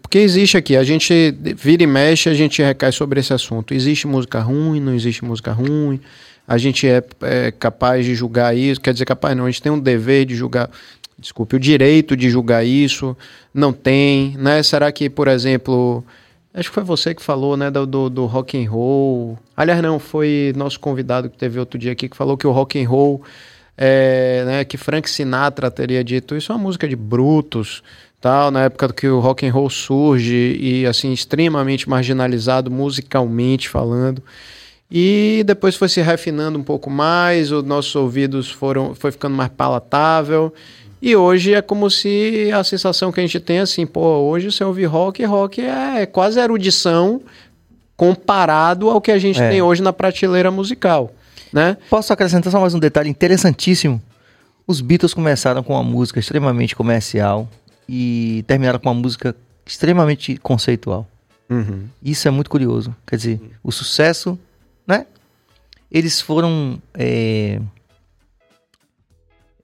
Porque 0.00 0.18
existe 0.18 0.56
aqui, 0.56 0.76
a 0.76 0.82
gente 0.82 1.36
vira 1.56 1.82
e 1.82 1.86
mexe, 1.86 2.28
a 2.28 2.34
gente 2.34 2.62
recai 2.62 2.90
sobre 2.90 3.20
esse 3.20 3.32
assunto. 3.32 3.74
Existe 3.74 4.06
música 4.06 4.40
ruim, 4.40 4.80
não 4.80 4.94
existe 4.94 5.24
música 5.24 5.52
ruim. 5.52 6.00
A 6.46 6.56
gente 6.56 6.88
é, 6.88 7.02
é 7.20 7.50
capaz 7.50 8.06
de 8.06 8.14
julgar 8.14 8.56
isso, 8.56 8.80
quer 8.80 8.94
dizer, 8.94 9.04
capaz 9.04 9.36
não, 9.36 9.44
a 9.44 9.50
gente 9.50 9.60
tem 9.60 9.70
um 9.70 9.78
dever 9.78 10.24
de 10.24 10.34
julgar 10.34 10.70
desculpe, 11.18 11.56
o 11.56 11.60
direito 11.60 12.16
de 12.16 12.30
julgar 12.30 12.64
isso, 12.64 13.16
não 13.52 13.72
tem, 13.72 14.36
né? 14.38 14.62
Será 14.62 14.92
que, 14.92 15.10
por 15.10 15.26
exemplo, 15.26 16.04
acho 16.54 16.68
que 16.68 16.74
foi 16.74 16.84
você 16.84 17.14
que 17.14 17.22
falou, 17.22 17.56
né, 17.56 17.70
do, 17.70 17.84
do, 17.84 18.08
do 18.08 18.26
rock 18.26 18.56
and 18.56 18.70
roll. 18.70 19.38
Aliás, 19.56 19.82
não, 19.82 19.98
foi 19.98 20.52
nosso 20.56 20.78
convidado 20.78 21.28
que 21.28 21.36
teve 21.36 21.58
outro 21.58 21.78
dia 21.78 21.92
aqui 21.92 22.08
que 22.08 22.16
falou 22.16 22.36
que 22.36 22.46
o 22.46 22.52
rock 22.52 22.80
and 22.80 22.88
roll, 22.88 23.22
é, 23.76 24.44
né, 24.46 24.64
que 24.64 24.76
Frank 24.76 25.10
Sinatra 25.10 25.70
teria 25.70 26.04
dito 26.04 26.36
isso 26.36 26.52
é 26.52 26.54
uma 26.54 26.62
música 26.62 26.88
de 26.88 26.96
brutos, 26.96 27.82
tal, 28.20 28.50
na 28.50 28.64
época 28.64 28.92
que 28.92 29.08
o 29.08 29.20
rock 29.20 29.46
and 29.46 29.52
roll 29.52 29.70
surge 29.70 30.56
e 30.60 30.86
assim 30.86 31.12
extremamente 31.12 31.88
marginalizado 31.88 32.70
musicalmente 32.70 33.68
falando. 33.68 34.22
E 34.90 35.42
depois 35.46 35.76
foi 35.76 35.88
se 35.88 36.00
refinando 36.00 36.58
um 36.58 36.62
pouco 36.62 36.88
mais, 36.88 37.52
os 37.52 37.62
nossos 37.62 37.94
ouvidos 37.94 38.50
foram 38.50 38.94
foi 38.94 39.12
ficando 39.12 39.36
mais 39.36 39.50
palatável. 39.50 40.52
E 41.00 41.14
hoje 41.14 41.54
é 41.54 41.62
como 41.62 41.88
se 41.90 42.50
a 42.52 42.64
sensação 42.64 43.12
que 43.12 43.20
a 43.20 43.22
gente 43.22 43.38
tem 43.38 43.60
assim, 43.60 43.86
pô, 43.86 44.00
hoje 44.00 44.50
você 44.50 44.64
ouvir 44.64 44.86
rock, 44.86 45.24
rock 45.24 45.60
é 45.60 46.06
quase 46.06 46.40
erudição 46.40 47.20
comparado 47.96 48.90
ao 48.90 49.00
que 49.00 49.12
a 49.12 49.18
gente 49.18 49.40
é. 49.40 49.48
tem 49.48 49.62
hoje 49.62 49.82
na 49.82 49.92
prateleira 49.92 50.50
musical, 50.50 51.12
né? 51.52 51.76
Posso 51.88 52.12
acrescentar 52.12 52.50
só 52.50 52.60
mais 52.60 52.74
um 52.74 52.80
detalhe 52.80 53.08
interessantíssimo? 53.08 54.02
Os 54.66 54.80
Beatles 54.80 55.14
começaram 55.14 55.62
com 55.62 55.74
uma 55.74 55.84
música 55.84 56.18
extremamente 56.18 56.74
comercial 56.74 57.48
e 57.88 58.44
terminaram 58.46 58.78
com 58.78 58.88
uma 58.88 59.00
música 59.00 59.34
extremamente 59.64 60.36
conceitual. 60.36 61.08
Uhum. 61.48 61.88
Isso 62.02 62.28
é 62.28 62.30
muito 62.30 62.50
curioso. 62.50 62.94
Quer 63.06 63.16
dizer, 63.16 63.40
o 63.62 63.72
sucesso, 63.72 64.38
né? 64.86 65.06
Eles 65.90 66.20
foram 66.20 66.80
é, 66.92 67.60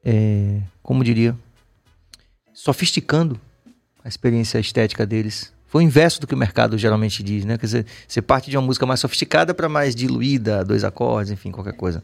é, 0.03 0.61
como 0.83 1.05
diria, 1.05 1.37
sofisticando 2.53 3.41
a 4.03 4.09
experiência 4.09 4.59
estética 4.59 5.07
deles. 5.07 5.53
Foi 5.67 5.83
o 5.83 5.87
inverso 5.87 6.21
do 6.21 6.27
que 6.27 6.35
o 6.35 6.39
mercado 6.39 6.79
geralmente 6.79 7.23
diz, 7.23 7.45
né? 7.45 7.59
Quer 7.59 7.67
dizer, 7.67 7.87
você 8.07 8.23
parte 8.23 8.51
de 8.51 8.57
uma 8.57 8.65
música 8.65 8.87
mais 8.87 9.01
sofisticada 9.01 9.53
para 9.53 9.69
mais 9.69 9.95
diluída, 9.95 10.65
dois 10.65 10.85
acordes, 10.85 11.33
enfim, 11.33 11.51
qualquer 11.51 11.75
coisa. 11.75 12.03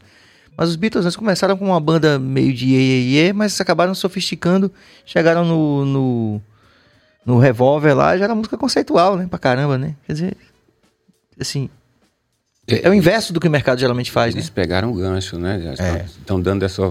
Mas 0.57 0.69
os 0.69 0.75
Beatles 0.75 1.05
eles 1.05 1.15
começaram 1.15 1.57
com 1.57 1.65
uma 1.65 1.79
banda 1.79 2.19
meio 2.19 2.53
de 2.53 2.67
iê, 2.67 3.25
iê, 3.25 3.33
mas 3.33 3.59
acabaram 3.59 3.95
sofisticando, 3.95 4.71
chegaram 5.05 5.45
no, 5.45 5.85
no, 5.85 6.41
no 7.25 7.39
Revolver 7.39 7.95
lá, 7.95 8.17
já 8.17 8.25
era 8.25 8.35
música 8.35 8.57
conceitual, 8.57 9.17
né? 9.17 9.27
Pra 9.27 9.39
caramba, 9.39 9.77
né? 9.77 9.95
Quer 10.05 10.13
dizer, 10.13 10.37
assim, 11.39 11.69
é, 12.67 12.87
é 12.87 12.89
o 12.89 12.93
inverso 12.93 13.33
do 13.33 13.39
que 13.39 13.47
o 13.47 13.51
mercado 13.51 13.79
geralmente 13.79 14.11
faz, 14.11 14.35
Eles 14.35 14.47
né? 14.47 14.51
pegaram 14.53 14.91
o 14.91 14.93
gancho, 14.93 15.37
né? 15.37 15.73
Estão 16.17 16.39
é. 16.39 16.41
dando 16.41 16.63
essa 16.63 16.81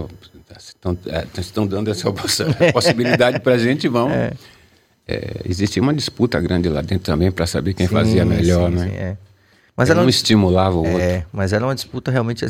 estão, 0.57 0.97
é, 1.07 1.25
estão 1.39 1.67
dando 1.67 1.89
essa 1.89 2.11
possibilidade 2.73 3.39
para 3.39 3.55
a 3.55 3.57
gente, 3.57 3.87
vão. 3.87 4.09
É. 4.09 4.33
É, 5.07 5.41
existia 5.45 5.81
uma 5.81 5.93
disputa 5.93 6.39
grande 6.39 6.69
lá 6.69 6.81
dentro 6.81 7.05
também 7.05 7.31
para 7.31 7.47
saber 7.47 7.73
quem 7.73 7.87
sim, 7.87 7.93
fazia 7.93 8.23
melhor, 8.23 8.69
sim, 8.69 8.75
né? 8.75 8.87
Sim, 8.87 8.95
é. 8.95 9.17
Mas 9.81 9.89
ela 9.89 10.03
não 10.03 10.09
estimulava 10.09 10.77
o 10.77 10.85
é, 10.85 10.91
outro. 10.91 11.27
mas 11.33 11.53
era 11.53 11.65
uma 11.65 11.73
disputa 11.73 12.11
realmente. 12.11 12.45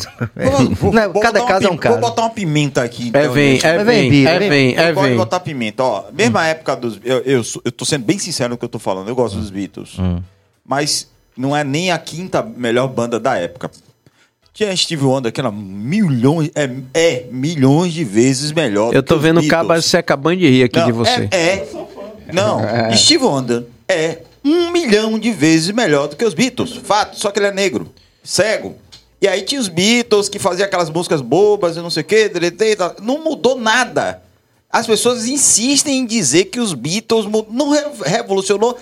Vou, 0.78 0.92
não, 0.92 1.14
vou 1.14 1.22
cada 1.22 1.46
caso 1.46 1.66
é 1.66 1.70
um 1.70 1.78
caso. 1.78 1.98
Vou 1.98 2.10
botar 2.10 2.24
uma 2.24 2.30
pimenta 2.30 2.84
aqui. 2.84 3.08
Então, 3.08 3.22
é 3.22 3.30
vem, 3.30 3.58
é 3.64 3.84
vem, 3.86 4.26
é 4.28 4.40
vem, 4.40 4.76
é 4.76 4.86
vem. 4.88 4.94
Pode 4.94 5.16
botar 5.16 5.40
pimenta. 5.40 5.82
Ó, 5.82 6.04
mesma 6.12 6.42
hum. 6.42 6.44
época 6.44 6.76
dos. 6.76 7.00
Eu, 7.06 7.20
eu, 7.20 7.42
eu 7.64 7.72
tô 7.72 7.86
sendo 7.86 8.04
bem 8.04 8.20
sincero 8.20 8.50
no 8.50 8.58
que 8.58 8.66
eu 8.66 8.70
tô 8.70 8.80
falando. 8.80 9.08
Eu 9.08 9.16
gosto 9.16 9.38
hum. 9.38 9.40
dos 9.40 9.50
Beatles. 9.50 9.98
Hum. 9.98 10.22
Mas 10.68 11.10
não 11.38 11.56
é 11.56 11.64
nem 11.64 11.90
a 11.90 11.98
quinta 11.98 12.44
melhor 12.44 12.90
banda 12.90 13.18
da 13.18 13.38
época. 13.38 13.72
Tinha 14.54 14.76
Steve 14.76 15.06
Wonder 15.06 15.32
que 15.32 15.40
era 15.40 15.50
milhões, 15.50 16.52
é, 16.54 16.70
é 16.94 17.26
milhões 17.32 17.94
de 17.94 18.04
vezes 18.04 18.52
melhor. 18.52 18.94
Eu 18.94 19.02
tô 19.02 19.18
vendo 19.18 19.40
o 19.40 19.48
Caba 19.48 19.82
se 19.82 19.96
acabando 19.96 20.40
de 20.40 20.50
rir 20.50 20.64
aqui 20.64 20.80
não, 20.80 20.86
de 20.86 20.92
você. 20.92 21.30
É, 21.32 21.38
é 21.38 21.70
não, 22.34 22.60
é. 22.68 22.94
Steve 22.98 23.24
Wonder 23.24 23.64
é 23.88 24.20
um 24.44 24.72
milhão 24.72 25.20
de 25.20 25.32
vezes 25.32 25.72
melhor 25.72 26.08
do 26.08 26.16
que 26.16 26.26
os 26.26 26.34
Beatles. 26.34 26.74
Fato, 26.84 27.18
só 27.20 27.32
que 27.32 27.40
ele 27.40 27.48
é 27.48 27.52
negro, 27.52 27.92
cego. 28.24 28.76
E 29.22 29.28
aí 29.28 29.44
tinha 29.44 29.62
os 29.62 29.68
Beatles 29.68 30.28
que 30.28 30.40
faziam 30.40 30.66
aquelas 30.66 30.90
músicas 30.90 31.22
bobas 31.22 31.78
e 31.78 31.80
não 31.80 31.92
sei 31.92 32.02
o 32.02 32.06
quê. 32.06 32.32
Não 33.02 33.24
mudou 33.24 33.56
nada. 33.56 34.22
As 34.70 34.88
pessoas 34.88 35.28
insistem 35.28 36.00
em 36.00 36.06
dizer 36.06 36.46
que 36.46 36.60
os 36.60 36.74
Beatles 36.74 37.26
não 37.50 37.70
revolucionou 38.04 38.78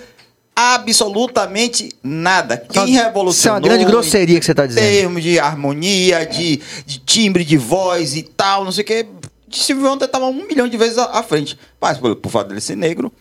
absolutamente 0.56 1.90
nada. 2.04 2.58
Quem 2.58 2.88
revolucionou... 2.94 3.30
Isso 3.32 3.48
é 3.48 3.52
uma 3.52 3.60
grande 3.60 3.86
grosseria 3.86 4.40
que 4.40 4.46
você 4.46 4.52
está 4.52 4.66
dizendo. 4.66 4.86
Em 4.86 4.92
termos 4.92 5.24
de 5.24 5.40
harmonia, 5.40 6.26
de, 6.26 6.62
de, 6.86 7.00
timbre 7.00 7.46
de 7.46 7.58
voz 7.58 8.16
e 8.16 8.24
tal, 8.24 8.66
não 8.66 8.72
sei 8.72 8.84
o 8.84 8.88
quê. 8.88 9.06
Steve 9.52 9.82
Wonder 9.82 10.06
estava 10.06 10.26
um 10.26 10.46
milhão 10.46 10.68
de 10.68 10.78
vezes 10.78 10.98
à, 10.98 11.20
à 11.20 11.24
frente. 11.24 11.58
Mas 11.80 11.98
por, 11.98 12.16
por 12.18 12.30
fato 12.30 12.50
dele 12.50 12.62
ser 12.62 12.76
negro, 12.76 13.12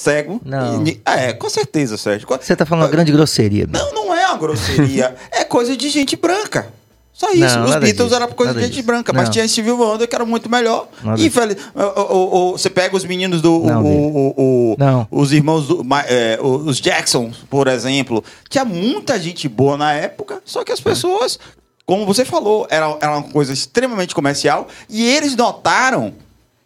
cego... 0.00 0.40
Não. 0.44 0.86
E, 0.86 1.00
é, 1.04 1.32
com 1.32 1.50
certeza, 1.50 1.96
Sérgio. 1.96 2.26
Você 2.28 2.52
está 2.52 2.64
falando 2.64 2.84
uma 2.84 2.90
grande 2.90 3.12
grosseria. 3.12 3.66
Não, 3.70 3.92
não 3.92 4.14
é 4.14 4.26
uma 4.26 4.38
grosseria. 4.38 5.14
é 5.30 5.44
coisa 5.44 5.76
de 5.76 5.88
gente 5.90 6.16
branca. 6.16 6.72
Só 7.12 7.30
isso. 7.32 7.58
Não, 7.58 7.64
Os 7.64 7.70
Beatles 7.76 7.96
disso, 7.96 8.14
eram 8.14 8.28
coisa 8.28 8.54
de 8.54 8.60
gente 8.60 8.72
disso. 8.72 8.86
branca, 8.86 9.12
mas 9.12 9.24
não. 9.24 9.32
tinha 9.32 9.46
Steve 9.46 9.70
Wonder 9.72 10.08
que 10.08 10.14
era 10.14 10.24
muito 10.24 10.48
melhor. 10.48 10.88
Infeliz... 11.18 11.58
O, 11.74 12.00
o, 12.00 12.14
o, 12.14 12.52
você 12.52 12.70
pega 12.70 12.96
os 12.96 13.04
meninos 13.04 13.42
do. 13.42 13.60
Não, 13.60 13.84
o, 13.84 14.76
não. 14.78 15.06
Os 15.10 15.30
irmãos 15.30 15.68
do, 15.68 15.86
é, 16.06 16.38
os 16.40 16.80
Jackson, 16.80 17.30
por 17.50 17.68
exemplo. 17.68 18.24
Tinha 18.48 18.64
muita 18.64 19.20
gente 19.20 19.50
boa 19.50 19.76
na 19.76 19.92
época, 19.92 20.40
só 20.46 20.64
que 20.64 20.72
as 20.72 20.80
pessoas, 20.80 21.38
como 21.84 22.06
você 22.06 22.24
falou, 22.24 22.66
era, 22.70 22.96
era 23.02 23.18
uma 23.18 23.28
coisa 23.28 23.52
extremamente 23.52 24.14
comercial. 24.14 24.66
E 24.88 25.04
eles 25.04 25.36
notaram 25.36 26.14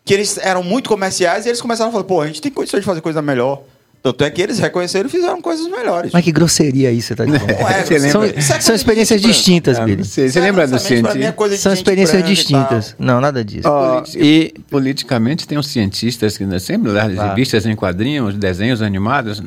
que 0.05 0.13
eles 0.13 0.37
eram 0.39 0.63
muito 0.63 0.89
comerciais 0.89 1.47
e 1.47 1.49
eles 1.49 1.61
começaram 1.61 1.89
a 1.89 1.93
falar: 1.93 2.05
pô, 2.05 2.21
a 2.21 2.27
gente 2.27 2.41
tem 2.41 2.53
condições 2.53 2.81
de 2.81 2.87
fazer 2.87 3.01
coisa 3.01 3.23
melhor. 3.23 3.63
Tanto 4.05 4.23
é 4.23 4.29
que 4.29 4.43
eles 4.43 4.59
reconheceram 4.59 5.09
e 5.09 5.11
fizeram 5.11 5.41
coisas 5.41 5.67
melhores. 5.67 6.13
Mas 6.13 6.23
que 6.23 6.31
grosseria 6.31 6.91
aí 6.91 7.01
você 7.01 7.15
tá 7.17 7.25
dizendo? 7.25 7.47
Não 7.59 7.69
é, 7.71 7.83
Você 7.85 8.11
São? 8.11 8.23
Isso 8.23 8.53
é 8.53 8.61
são 8.61 8.75
experiências 8.75 9.23
distintas, 9.23 9.79
Billy. 9.79 10.05
sei. 10.05 10.29
Você 10.29 10.41
lembra 10.41 10.67
do 10.69 10.77
é 10.77 10.79
cientista? 10.79 11.49
de 11.49 11.57
São 11.57 11.73
experiências 11.73 12.23
distintas. 12.23 12.95
Não, 12.99 13.19
nada 13.19 13.43
disso. 13.43 13.63
Politi- 13.67 14.19
e 14.21 14.55
Politicamente, 14.69 15.49
tem 15.49 15.57
uns 15.57 15.69
cientistas 15.69 16.37
que 16.37 16.45
né, 16.45 16.59
sempre 16.59 16.91
lá, 16.93 17.09
Claro. 17.09 17.31
revistas 17.31 17.65
em 17.65 17.75
quadrinhos, 17.75 18.35
desenhos 18.35 18.83
animados, 18.83 19.43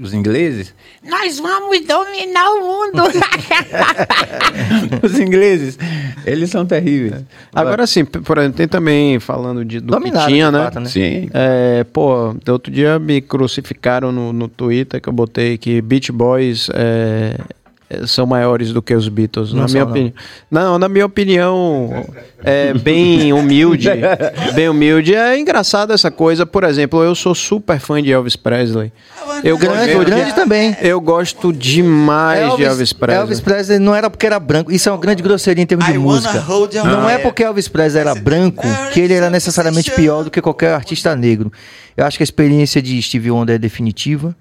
os 0.00 0.12
ingleses. 0.12 0.74
Nós 1.08 1.38
vamos 1.38 1.78
dominar 1.86 2.48
o 2.54 2.60
mundo! 2.60 3.02
os 5.00 5.18
ingleses, 5.20 5.78
eles 6.26 6.50
são 6.50 6.66
terríveis. 6.66 7.22
agora 7.54 7.86
sim, 7.86 8.04
por 8.04 8.36
exemplo, 8.38 8.56
tem 8.56 8.66
também 8.66 9.20
falando 9.20 9.64
de, 9.64 9.78
do 9.78 9.92
Dominaram, 9.92 10.26
que 10.26 10.32
tinha, 10.32 10.46
de 10.46 10.52
né? 10.52 10.64
fato, 10.64 10.80
né? 10.80 10.88
Sim. 10.88 11.30
É, 11.32 11.84
pô, 11.92 12.34
outro 12.48 12.72
dia 12.72 12.98
me 12.98 13.20
crucificaram 13.20 13.91
no, 14.00 14.32
no 14.32 14.48
Twitter 14.48 15.00
que 15.00 15.08
eu 15.08 15.12
botei 15.12 15.58
que 15.58 15.82
Beach 15.82 16.10
Boys 16.10 16.68
é, 16.72 17.36
são 18.06 18.26
maiores 18.26 18.72
do 18.72 18.80
que 18.82 18.94
os 18.94 19.08
Beatles. 19.08 19.52
Não 19.52 19.62
na 19.62 19.66
minha 19.68 19.84
não. 19.84 19.90
opinião. 19.90 20.12
Não, 20.50 20.78
na 20.78 20.88
minha 20.88 21.06
opinião, 21.06 22.06
é 22.42 22.74
bem 22.74 23.32
humilde. 23.32 23.88
bem 24.54 24.68
humilde. 24.68 25.14
É 25.14 25.38
engraçado 25.38 25.92
essa 25.92 26.10
coisa. 26.10 26.44
Por 26.46 26.64
exemplo, 26.64 27.02
eu 27.02 27.14
sou 27.14 27.34
super 27.34 27.78
fã 27.80 28.02
de 28.02 28.10
Elvis 28.12 28.36
Presley. 28.36 28.92
Eu 29.44 29.56
Grande, 29.58 29.94
gosto- 29.94 30.06
grande 30.06 30.34
também. 30.34 30.76
Eu 30.80 31.00
gosto 31.00 31.52
demais 31.52 32.56
de 32.56 32.64
Elvis 32.64 32.92
Presley. 32.92 33.20
Elvis 33.20 33.40
Presley 33.40 33.78
não 33.78 33.94
era 33.94 34.08
porque 34.10 34.26
era 34.26 34.38
branco. 34.38 34.70
Isso 34.72 34.88
é 34.88 34.92
uma 34.92 34.98
grande 34.98 35.22
grosseria 35.22 35.62
em 35.62 35.66
termos 35.66 35.86
de 35.86 35.92
I 35.92 35.98
música. 35.98 36.44
Não 36.84 37.08
é 37.08 37.18
porque 37.18 37.42
Elvis 37.42 37.68
Presley 37.68 38.00
era 38.02 38.14
branco 38.14 38.66
que 38.92 39.00
ele 39.00 39.14
era 39.14 39.30
necessariamente 39.30 39.90
pior 39.92 40.24
do 40.24 40.30
que 40.30 40.40
qualquer 40.40 40.74
artista 40.74 41.14
negro. 41.16 41.52
Eu 41.96 42.04
acho 42.06 42.16
que 42.16 42.22
a 42.22 42.24
experiência 42.24 42.80
de 42.80 43.00
Stevie 43.02 43.30
Wonder 43.30 43.56
é 43.56 43.58
definitiva, 43.58 44.34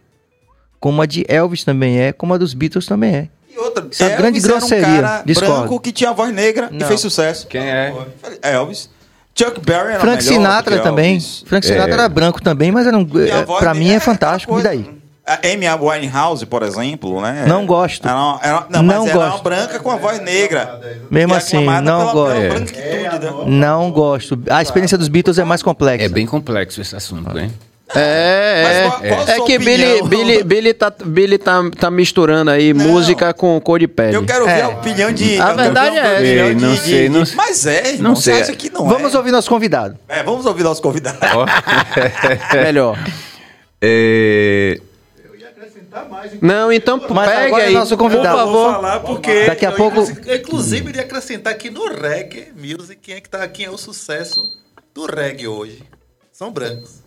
como 0.80 1.02
a 1.02 1.06
de 1.06 1.26
Elvis 1.28 1.64
também 1.64 2.00
é, 2.00 2.12
como 2.12 2.34
a 2.34 2.38
dos 2.38 2.54
Beatles 2.54 2.86
também 2.86 3.16
é. 3.16 3.28
E 3.54 3.58
outra, 3.60 3.86
Isso 3.92 4.02
é 4.04 4.06
Elvis 4.08 4.18
grande 4.22 4.40
era 4.40 4.48
grosseria. 4.48 4.88
um 4.88 4.96
cara 5.02 5.24
Discordo. 5.26 5.56
branco 5.60 5.80
que 5.80 5.92
tinha 5.92 6.14
voz 6.14 6.34
negra 6.34 6.70
Não. 6.72 6.80
e 6.80 6.84
fez 6.88 7.00
sucesso. 7.02 7.48
Quem 7.48 7.62
é? 7.62 7.94
Elvis. 8.42 8.90
Chuck 9.34 9.60
Berry 9.62 9.92
era 9.92 10.00
Frank 10.00 10.24
melhor 10.24 10.34
Sinatra 10.38 10.76
do 10.76 10.82
que 10.82 10.88
também. 10.88 11.14
Elvis. 11.14 11.44
Frank 11.48 11.66
Sinatra 11.66 11.92
É. 11.92 11.94
era 11.94 12.10
branco 12.10 12.42
também, 12.42 12.72
mas 12.72 12.86
era 12.88 12.98
um, 12.98 13.08
é, 13.20 13.44
pra 13.60 13.74
mim 13.74 13.90
é 13.90 13.92
era 13.94 14.00
fantástico. 14.02 14.60
E 14.60 14.64
daí? 14.64 15.02
A 15.26 15.36
Amy 15.48 15.66
Winehouse, 15.80 16.46
por 16.46 16.64
exemplo, 16.64 17.22
né? 17.22 17.46
Não 17.48 17.66
gosto. 17.66 18.06
Era, 18.08 18.40
era, 18.42 18.66
não, 18.70 18.82
Não 18.82 19.04
mas 19.04 19.10
era 19.10 19.20
uma 19.20 19.30
gosto. 19.30 19.44
branca 19.44 19.80
com 19.80 19.92
a 19.92 19.96
voz 19.96 20.20
negra. 20.20 20.82
Mesmo 21.10 21.34
assim, 21.36 21.64
não 21.64 22.00
pela, 22.00 22.12
gosto. 22.14 22.74
Pela 22.74 22.86
É. 22.86 23.20
né? 23.20 23.30
Não 23.46 23.92
gosto. 23.92 24.42
A 24.50 24.62
experiência 24.62 24.98
dos 24.98 25.08
Beatles 25.08 25.38
é 25.38 25.44
mais 25.44 25.62
complexa. 25.62 26.06
É 26.06 26.10
bem 26.10 26.26
complexo 26.26 26.82
esse 26.82 26.96
assunto, 26.96 27.38
hein? 27.38 27.46
É, 27.46 27.50
Mas 27.50 27.71
é. 28.00 28.88
qual- 28.88 29.02
qual 29.02 29.20
a 29.20 29.32
é 29.32 29.36
sua 29.36 29.46
que 29.46 29.58
Billy, 29.60 29.84
opinião? 30.00 30.08
Billy, 30.08 30.44
Billy, 30.44 30.74
tá, 30.74 30.94
Billy 31.06 31.38
tá, 31.38 31.62
tá 31.78 31.92
misturando 31.92 32.52
aí 32.52 32.74
Não. 32.74 32.86
música 32.88 33.34
com 33.34 33.60
cor 33.60 33.80
de 33.80 33.88
pele. 33.88 34.16
Eu 34.16 34.26
quero 34.26 34.46
ver 34.46 34.52
É. 34.52 34.62
a 34.62 34.70
opinião 34.70 35.12
de. 35.12 35.40
A 35.40 35.54
verdade 35.54 35.98
é 35.98 36.00
essa. 36.48 36.54
não 36.54 36.72
de- 36.74 36.80
sei, 36.80 37.04
de- 37.04 37.10
não- 37.10 37.24
Mas 37.36 37.66
é, 37.66 37.88
irmão. 37.90 38.04
não 38.12 38.16
Você 38.16 38.32
sei. 38.34 38.42
acha 38.44 38.54
que 38.56 38.70
não 38.70 38.88
Vamos 38.88 39.14
é? 39.14 39.18
ouvir 39.18 39.32
nosso 39.32 39.50
convidado. 39.50 39.98
É, 40.08 40.24
vamos 40.24 40.46
ouvir 40.46 40.64
nosso 40.64 40.82
convidado. 40.82 41.18
Ó. 41.36 41.46
Melhor. 42.64 42.98
É, 43.82 44.80
Não, 46.42 46.72
então 46.72 47.02
Mas 47.10 47.30
pegue 47.30 47.48
agora 47.48 47.64
é 47.64 47.68
aí. 47.68 47.74
nosso 47.74 47.98
convidado. 47.98 48.38
Por 48.38 48.40
Eu 48.40 48.52
vou 48.52 48.66
favor. 48.66 48.76
falar 48.82 49.00
porque. 49.02 49.46
Daqui 49.46 49.66
a 49.66 49.70
eu, 49.70 49.76
pouco- 49.76 50.02
inclusive- 50.02 50.36
Inclusive, 50.38 50.90
iria 50.90 51.02
acrescentar 51.02 51.54
que 51.56 51.70
no 51.70 51.88
reggae 51.88 52.48
music, 52.56 52.96
quem 53.02 53.16
é 53.16 53.22
que 53.22 53.30
tá 53.30 53.46
quem 53.48 53.66
é 53.66 53.70
o 53.70 53.78
sucesso 53.78 54.42
do 54.94 55.06
reggae 55.06 55.48
hoje? 55.48 55.84
São 56.32 56.50
brancos. 56.52 57.01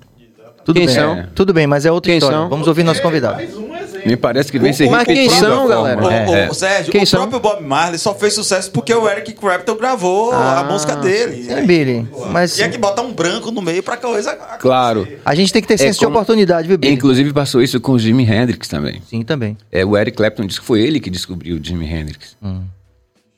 Tudo 0.65 0.77
Quem 0.78 0.86
bem. 0.86 0.95
são? 0.95 1.27
Tudo 1.35 1.53
bem, 1.53 1.66
mas 1.66 1.85
é 1.85 1.93
outra 1.93 2.11
Quem 2.11 2.19
história. 2.19 2.39
são? 2.39 2.49
Vamos 2.49 2.66
ouvir 2.66 2.82
nosso 2.85 3.03
convidado. 3.03 3.35
Mais 3.36 3.55
um 3.57 3.74
exemplo. 3.77 4.09
me 4.09 4.16
parece 4.16 4.51
que 4.51 4.59
vem 4.59 4.73
se 4.73 4.89
Mas 4.89 5.05
quem 5.05 5.28
são, 5.28 5.65
a 5.65 5.69
galera? 5.69 6.03
ô, 6.05 6.11
É, 6.11 6.45
é. 6.47 6.53
Sérgio, 6.55 6.91
Quem 6.93 7.03
o 7.03 7.07
são? 7.07 7.20
próprio 7.28 7.41
Bob 7.41 7.62
Marley 7.66 7.99
só 7.99 8.15
fez 8.15 8.32
sucesso 8.35 8.70
porque 8.70 8.93
o 8.95 9.09
Eric 9.09 9.32
Clapton 9.35 9.77
gravou 9.77 10.32
a 10.32 10.61
Ah. 10.61 10.65
música 10.65 10.97
dele. 10.97 11.45
Sim, 11.45 11.66
Billy. 11.66 12.09
Mas 12.31 12.55
Tinha 12.57 12.69
que 12.69 12.78
botar 12.78 13.03
um 13.03 13.12
branco 13.12 13.51
no 13.51 13.61
meio 13.61 13.82
pra 13.82 13.97
coisa. 13.97 14.35
Claro. 14.59 15.07
a 15.24 15.35
gente 15.35 15.53
tem 15.53 15.61
que 15.62 15.69
ter 15.69 15.77
senso 15.78 15.99
de 16.01 16.05
como- 16.07 16.16
oportunidade, 16.16 16.66
viu, 16.66 16.78
Billy? 16.78 16.95
Inclusive 16.95 17.32
passou 17.32 17.62
isso 17.62 17.78
com 17.81 17.93
o 17.93 17.99
Jimi 17.99 18.24
Hendrix 18.24 18.66
também. 18.69 19.03
Sim, 19.09 19.23
também. 19.23 19.57
É, 19.70 19.85
o 19.85 19.97
Eric 19.97 20.16
Clapton 20.16 20.47
disse 20.47 20.61
que 20.61 20.66
foi 20.66 20.81
ele 20.81 20.99
que 20.99 21.11
descobriu 21.11 21.57
o 21.57 21.61
Jimi 21.62 21.86
Hendrix. 21.86 22.36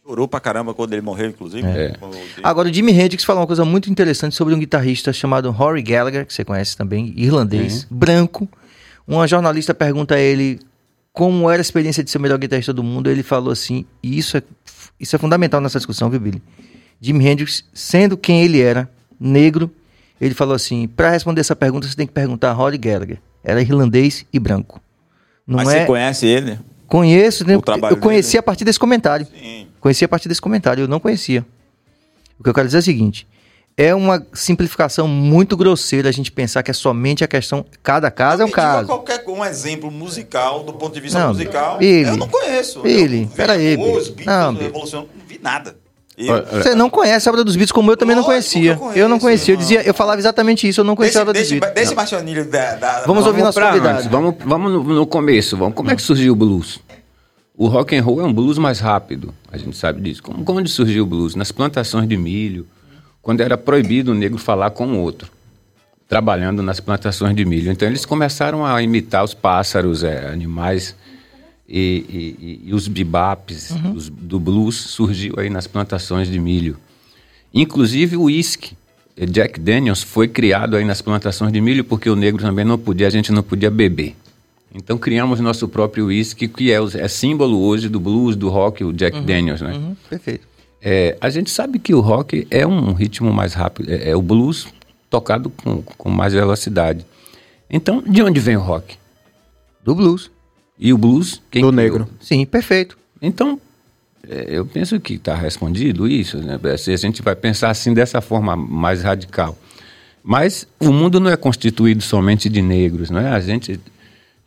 Chorou 0.07 0.28
pra 0.28 0.39
caramba 0.39 0.73
quando 0.73 0.93
ele 0.93 1.03
morreu, 1.03 1.31
inclusive. 1.31 1.66
É. 1.66 1.97
Agora, 2.41 2.69
o 2.69 2.73
Jimi 2.73 2.93
Hendrix 2.93 3.24
falou 3.24 3.41
uma 3.41 3.47
coisa 3.47 3.65
muito 3.65 3.91
interessante 3.91 4.37
sobre 4.37 4.55
um 4.55 4.59
guitarrista 4.59 5.12
chamado 5.12 5.51
Rory 5.51 5.83
Gallagher, 5.83 6.24
que 6.24 6.33
você 6.33 6.45
conhece 6.45 6.77
também, 6.77 7.12
irlandês, 7.16 7.85
branco. 7.91 8.49
Uma 9.05 9.27
jornalista 9.27 9.74
pergunta 9.74 10.15
a 10.15 10.20
ele 10.20 10.61
como 11.12 11.51
era 11.51 11.61
a 11.61 11.62
experiência 11.62 12.05
de 12.05 12.11
ser 12.11 12.19
o 12.19 12.20
melhor 12.20 12.39
guitarrista 12.39 12.73
do 12.73 12.85
mundo. 12.85 13.11
Ele 13.11 13.24
falou 13.24 13.51
assim, 13.51 13.85
e 14.01 14.16
isso 14.16 14.37
é, 14.37 14.45
isso 15.01 15.16
é 15.16 15.19
fundamental 15.19 15.61
nessa 15.61 15.78
discussão, 15.81 16.09
viu, 16.09 16.20
Billy? 16.20 16.41
Jimi 17.01 17.27
Hendrix, 17.27 17.65
sendo 17.74 18.16
quem 18.16 18.43
ele 18.43 18.61
era, 18.61 18.89
negro, 19.19 19.69
ele 20.20 20.35
falou 20.35 20.55
assim, 20.55 20.87
para 20.87 21.11
responder 21.11 21.41
essa 21.41 21.57
pergunta, 21.57 21.89
você 21.89 21.97
tem 21.97 22.07
que 22.07 22.12
perguntar 22.12 22.51
a 22.51 22.53
Rory 22.53 22.78
Gallagher. 22.78 23.19
Era 23.43 23.61
irlandês 23.61 24.24
e 24.33 24.39
branco. 24.39 24.81
Não 25.45 25.57
Mas 25.57 25.69
é... 25.69 25.81
você 25.81 25.87
conhece 25.87 26.27
ele? 26.27 26.61
Conheço, 26.87 27.45
né? 27.45 27.57
O 27.57 27.62
trabalho 27.62 27.95
eu 27.95 28.01
conheci 28.01 28.33
dele? 28.33 28.39
a 28.39 28.43
partir 28.45 28.65
desse 28.65 28.78
comentário. 28.78 29.27
Sim. 29.27 29.65
Conheci 29.87 30.05
a 30.05 30.09
partir 30.09 30.29
desse 30.29 30.41
comentário, 30.41 30.83
eu 30.83 30.89
não 30.89 30.99
conhecia. 30.99 31.47
O 32.41 32.43
que 32.43 32.51
eu 32.51 32.55
quero 32.55 32.67
dizer 32.67 32.79
é 32.79 32.81
o 32.81 32.83
seguinte: 32.83 33.25
é 33.77 33.95
uma 33.95 34.21
simplificação 34.33 35.07
muito 35.07 35.57
grosseira 35.57 36.09
a 36.09 36.13
gente 36.13 36.33
pensar 36.33 36.65
que 36.65 36.73
é 36.73 36.75
somente 36.75 37.23
a 37.23 37.29
questão. 37.29 37.65
Cada 37.85 38.11
caso 38.11 38.43
é 38.43 38.45
um 38.45 38.51
caso. 38.51 38.89
qualquer 38.89 39.23
um 39.29 39.45
exemplo 39.45 39.89
musical, 39.89 40.65
do 40.65 40.73
ponto 40.73 40.93
de 40.93 41.01
vista 41.01 41.21
Não, 41.21 41.29
musical. 41.29 41.79
Billy. 41.79 42.09
eu 42.09 42.17
não 42.17 42.27
conheço. 42.27 42.81
Eu 42.81 43.09
vi 43.09 43.27
peraí, 43.37 43.77
Os 43.77 44.09
Billy. 44.09 44.25
Beatles, 44.25 44.27
Não. 44.27 44.55
Revolução, 44.55 45.01
não 45.15 45.25
vi 45.25 45.39
nada. 45.41 45.77
Eu- 46.19 46.45
Você 46.47 46.75
não 46.75 46.91
conhece 46.91 47.29
a 47.29 47.31
obra 47.33 47.45
dos 47.45 47.55
Beatles 47.55 47.71
como 47.71 47.93
eu 47.93 47.97
também 47.97 48.17
não 48.17 48.25
Lógico 48.25 48.33
eu 48.33 48.53
conhecia. 48.55 48.77
conheço, 48.77 48.99
Eu 48.99 49.09
não 49.09 49.19
conhecia. 49.21 49.55
Eu 49.55 49.59
dizia, 49.59 49.83
eu 49.87 49.95
falava 49.95 50.19
exatamente 50.19 50.67
isso. 50.67 50.81
Eu 50.81 50.85
não 50.85 50.97
conhecia 50.97 51.21
a 51.21 51.23
obra 51.23 51.33
dos 51.35 51.49
Beatles. 51.49 51.75
desse 51.75 51.91
Não. 51.91 51.97
Marcionilho 51.97 52.45
da, 52.51 52.75
da- 52.75 53.03
Vamos 53.07 53.23
da- 53.23 53.31
ouvir 53.31 53.43
nosso 53.43 53.61
convidado. 53.61 54.09
vamos, 54.09 54.35
vamos 54.45 54.73
no, 54.73 54.83
no 54.83 55.07
começo. 55.07 55.57
Vamos. 55.57 55.75
Como 55.77 55.89
é 55.93 55.95
que 55.95 56.03
surgiu 56.03 56.33
o 56.33 56.37
blues? 56.37 56.81
O 57.57 57.69
rock 57.69 57.97
and 57.97 58.03
roll 58.03 58.20
é 58.20 58.24
um 58.24 58.33
blues 58.33 58.59
mais 58.59 58.81
rápido, 58.81 59.33
a 59.51 59.57
gente 59.57 59.77
sabe 59.77 60.01
disso. 60.03 60.23
Como, 60.23 60.45
onde 60.59 60.70
surgiu 60.70 61.05
o 61.05 61.07
blues? 61.07 61.35
Nas 61.35 61.51
plantações 61.51 62.07
de 62.09 62.16
milho, 62.16 62.66
quando 63.23 63.41
era 63.41 63.57
proibido 63.57 64.12
o 64.12 64.15
negro 64.15 64.37
falar 64.39 64.70
com 64.70 64.87
o 64.89 64.99
outro, 64.99 65.31
trabalhando 66.09 66.62
nas 66.62 66.81
plantações 66.81 67.35
de 67.35 67.45
milho. 67.45 67.73
Então 67.73 67.89
eles 67.89 68.05
começaram 68.05 68.65
a 68.65 68.83
imitar 68.83 69.24
os 69.24 69.33
pássaros, 69.35 70.05
é, 70.05 70.28
animais, 70.28 70.95
e, 71.69 72.37
e- 72.65 72.69
e- 72.70 72.74
os 72.74 72.87
bebopes 72.87 73.73
os- 73.95 74.09
do 74.09 74.39
blues 74.39 74.77
surgiu 74.77 75.35
aí 75.39 75.51
nas 75.51 75.66
plantações 75.66 76.31
de 76.31 76.39
milho. 76.39 76.77
Inclusive 77.53 78.16
o 78.16 78.23
uísque, 78.24 78.77
Jack 79.31 79.59
Daniels, 79.59 80.03
foi 80.03 80.28
criado 80.28 80.77
aí 80.77 80.85
nas 80.85 81.01
plantações 81.01 81.51
de 81.53 81.61
milho 81.61 81.83
porque 81.83 82.09
o 82.11 82.15
negro 82.15 82.41
também 82.43 82.65
não 82.66 82.78
podia, 82.78 83.07
a 83.07 83.11
gente 83.11 83.33
não 83.33 83.43
podia 83.43 83.70
beber. 83.70 84.15
Então 84.74 84.98
criamos 84.98 85.40
nosso 85.40 85.66
próprio 85.68 86.06
uísque, 86.06 86.48
que 86.48 86.70
é, 86.70 86.80
o- 86.80 86.88
é 86.97 87.09
símbolo 87.09 87.59
hoje 87.60 87.88
do 87.88 87.98
blues, 87.98 88.36
do 88.36 88.48
rock, 88.48 88.84
o 88.84 88.93
Jack 88.93 89.20
Daniels, 89.20 89.60
né? 89.62 89.72
Uhum, 89.72 89.97
perfeito. 90.09 90.47
É, 90.82 91.16
a 91.20 91.30
gente 91.30 91.51
sabe 91.51 91.78
que 91.78 91.94
o 91.94 92.01
rock 92.01 92.47
é 92.51 92.66
um 92.66 92.93
ritmo 92.93 93.32
mais 93.32 93.55
rápido, 93.55 93.90
é, 93.90 94.10
é 94.10 94.16
o 94.16 94.20
blues 94.22 94.66
tocado 95.09 95.48
com, 95.51 95.82
com 95.82 96.10
mais 96.10 96.32
velocidade. 96.34 97.05
Então, 97.70 98.02
de 98.02 98.22
onde 98.22 98.38
vem 98.38 98.56
o 98.56 98.60
rock? 98.60 98.97
Do 99.82 99.94
blues. 99.94 100.30
E 100.78 100.93
o 100.93 100.98
blues? 100.98 101.40
Quem 101.51 101.62
Do 101.62 101.72
criou? 101.72 101.82
negro. 101.84 102.09
Sim, 102.20 102.44
perfeito. 102.44 102.98
Então, 103.22 103.59
é, 104.28 104.47
eu 104.48 104.66
penso 104.66 105.01
que 105.01 105.14
está 105.14 105.34
respondido 105.34 106.06
isso, 106.06 106.36
né? 106.38 106.59
Se 106.76 106.93
a 106.93 106.97
gente 106.97 107.22
vai 107.22 107.34
pensar 107.34 107.70
assim 107.70 107.94
dessa 107.94 108.20
forma 108.20 108.55
mais 108.55 109.02
radical. 109.02 109.56
Mas 110.22 110.66
o 110.78 110.93
mundo 110.93 111.18
não 111.18 111.30
é 111.30 111.36
constituído 111.36 112.02
somente 112.02 112.48
de 112.48 112.60
negros, 112.60 113.10
não 113.10 113.20
é? 113.20 113.28
A 113.28 113.40
gente, 113.40 113.80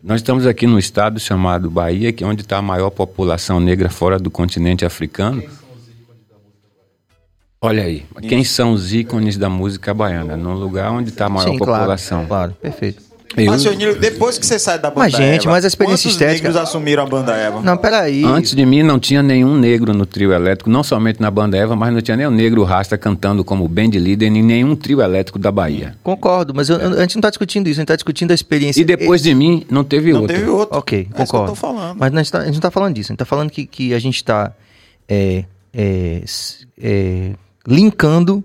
nós 0.02 0.22
estamos 0.22 0.48
aqui 0.48 0.66
num 0.66 0.80
estado 0.80 1.20
chamado 1.20 1.70
Bahia, 1.70 2.14
que 2.14 2.24
é 2.24 2.28
onde 2.28 2.42
está 2.42 2.58
a 2.58 2.62
maior 2.62 2.90
população 2.90 3.60
negra 3.60 3.90
fora 3.90 4.18
do 4.18 4.32
continente 4.32 4.86
africano. 4.86 5.44
Olha 7.62 7.84
aí, 7.84 8.06
quem 8.22 8.44
são 8.44 8.72
os 8.72 8.94
ícones 8.94 9.38
da 9.38 9.50
música 9.50 9.94
baiana? 9.94 10.38
Num 10.38 10.54
lugar 10.54 10.92
onde 10.92 11.10
está 11.10 11.26
a 11.26 11.30
maior 11.30 11.52
Sim, 11.52 11.58
claro. 11.58 11.74
população. 11.74 12.26
Claro, 12.26 12.54
perfeito. 12.54 13.09
Eu- 13.38 13.46
Marcionilho, 13.46 14.00
depois 14.00 14.38
que 14.40 14.46
você 14.46 14.58
sai 14.58 14.80
da 14.80 14.90
banda 14.90 15.02
Mas, 15.02 15.14
gente, 15.14 15.44
Eva, 15.44 15.52
mas 15.52 15.64
a 15.64 15.68
experiência 15.68 16.10
quantos 16.10 16.20
estética- 16.20 16.48
negros 16.48 16.56
assumiram 16.62 17.04
a 17.04 17.06
banda 17.06 17.36
Eva? 17.36 17.62
Não, 17.62 17.78
peraí. 17.78 18.24
Antes 18.24 18.56
de 18.56 18.66
mim 18.66 18.82
não 18.82 19.00
tinha 19.00 19.22
nenhum 19.22 19.56
negro 19.56 19.94
no 19.94 20.06
trio 20.06 20.34
elétrico, 20.34 20.70
não 20.70 20.82
somente 20.84 21.22
na 21.22 21.30
banda 21.30 21.56
Eva, 21.56 21.76
mas 21.76 21.94
não 21.94 22.02
tinha 22.02 22.18
nenhum 22.18 22.32
negro 22.32 22.64
rasta 22.64 22.98
cantando 22.98 23.44
como 23.44 23.68
band 23.68 23.90
líder 23.92 24.28
em 24.28 24.42
nenhum 24.44 24.76
trio 24.76 25.00
elétrico 25.02 25.38
da 25.38 25.52
Bahia. 25.52 25.96
Concordo, 26.04 26.54
mas 26.56 26.70
eu- 26.70 26.78
eu- 26.78 26.94
a 26.98 27.02
gente 27.02 27.16
não 27.16 27.20
está 27.20 27.30
discutindo 27.30 27.68
isso, 27.68 27.80
a 27.80 27.82
gente 27.82 27.86
está 27.86 27.96
discutindo 27.96 28.32
a 28.32 28.34
experiência. 28.34 28.82
E 28.82 28.84
depois 28.84 29.22
de 29.22 29.34
mim 29.36 29.64
não 29.70 29.84
teve 29.84 30.12
Não 30.12 30.22
outro. 30.22 30.36
teve 30.36 30.50
outro. 30.50 30.78
Ok, 30.78 30.98
É 30.98 31.02
isso 31.04 31.10
que 31.14 31.22
eu 31.22 31.26
concordo. 31.26 31.48
tô 31.52 31.56
falando. 31.56 31.98
Mas 32.00 32.12
não, 32.12 32.20
a 32.20 32.24
gente 32.24 32.32
tá- 32.32 32.40
a 32.40 32.42
gente 32.46 32.54
não 32.54 32.58
está 32.60 32.72
falando 32.72 32.96
disso. 32.96 33.12
A 33.12 33.14
gente 33.14 33.16
está 33.18 33.26
falando 33.26 33.50
que, 33.52 33.66
que 33.68 33.94
a 33.94 34.00
gente 34.00 34.16
está 34.16 34.54
é, 35.08 35.46
é, 35.74 36.24
é, 36.82 37.32
linkando 37.68 38.44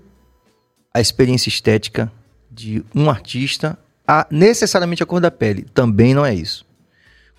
a 0.93 1.01
experiência 1.01 1.49
estética 1.49 2.11
de 2.51 2.83
um 2.95 3.09
artista 3.09 3.77
a, 4.07 4.27
necessariamente 4.29 5.03
a 5.03 5.05
cor 5.05 5.19
da 5.19 5.31
pele. 5.31 5.65
Também 5.73 6.13
não 6.13 6.25
é 6.25 6.33
isso. 6.33 6.65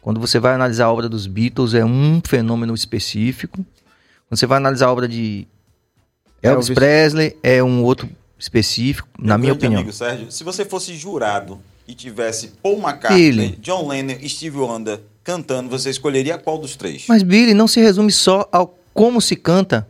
Quando 0.00 0.20
você 0.20 0.38
vai 0.38 0.54
analisar 0.54 0.84
a 0.84 0.92
obra 0.92 1.08
dos 1.08 1.26
Beatles, 1.26 1.74
é 1.74 1.84
um 1.84 2.20
fenômeno 2.24 2.74
específico. 2.74 3.56
Quando 4.28 4.38
você 4.38 4.46
vai 4.46 4.58
analisar 4.58 4.86
a 4.86 4.92
obra 4.92 5.08
de 5.08 5.46
Elvis, 6.42 6.68
Elvis. 6.68 6.74
Presley, 6.74 7.36
é 7.42 7.62
um 7.62 7.82
outro 7.82 8.08
específico, 8.38 9.08
na 9.18 9.36
Meu 9.36 9.38
minha 9.38 9.52
grande 9.52 9.66
opinião. 9.66 9.80
Amigo 9.80 9.92
Sérgio, 9.92 10.30
se 10.30 10.44
você 10.44 10.64
fosse 10.64 10.94
jurado 10.94 11.60
e 11.88 11.94
tivesse 11.94 12.52
Paul 12.62 12.78
McCartney, 12.78 13.20
Ele. 13.20 13.58
John 13.60 13.88
Lennon 13.88 14.16
e 14.20 14.28
Steve 14.28 14.58
Wonder 14.58 15.00
cantando, 15.24 15.68
você 15.68 15.90
escolheria 15.90 16.38
qual 16.38 16.56
dos 16.56 16.76
três? 16.76 17.06
Mas 17.08 17.24
Billy 17.24 17.52
não 17.52 17.66
se 17.66 17.80
resume 17.80 18.12
só 18.12 18.48
ao 18.52 18.78
como 18.94 19.20
se 19.20 19.34
canta. 19.34 19.88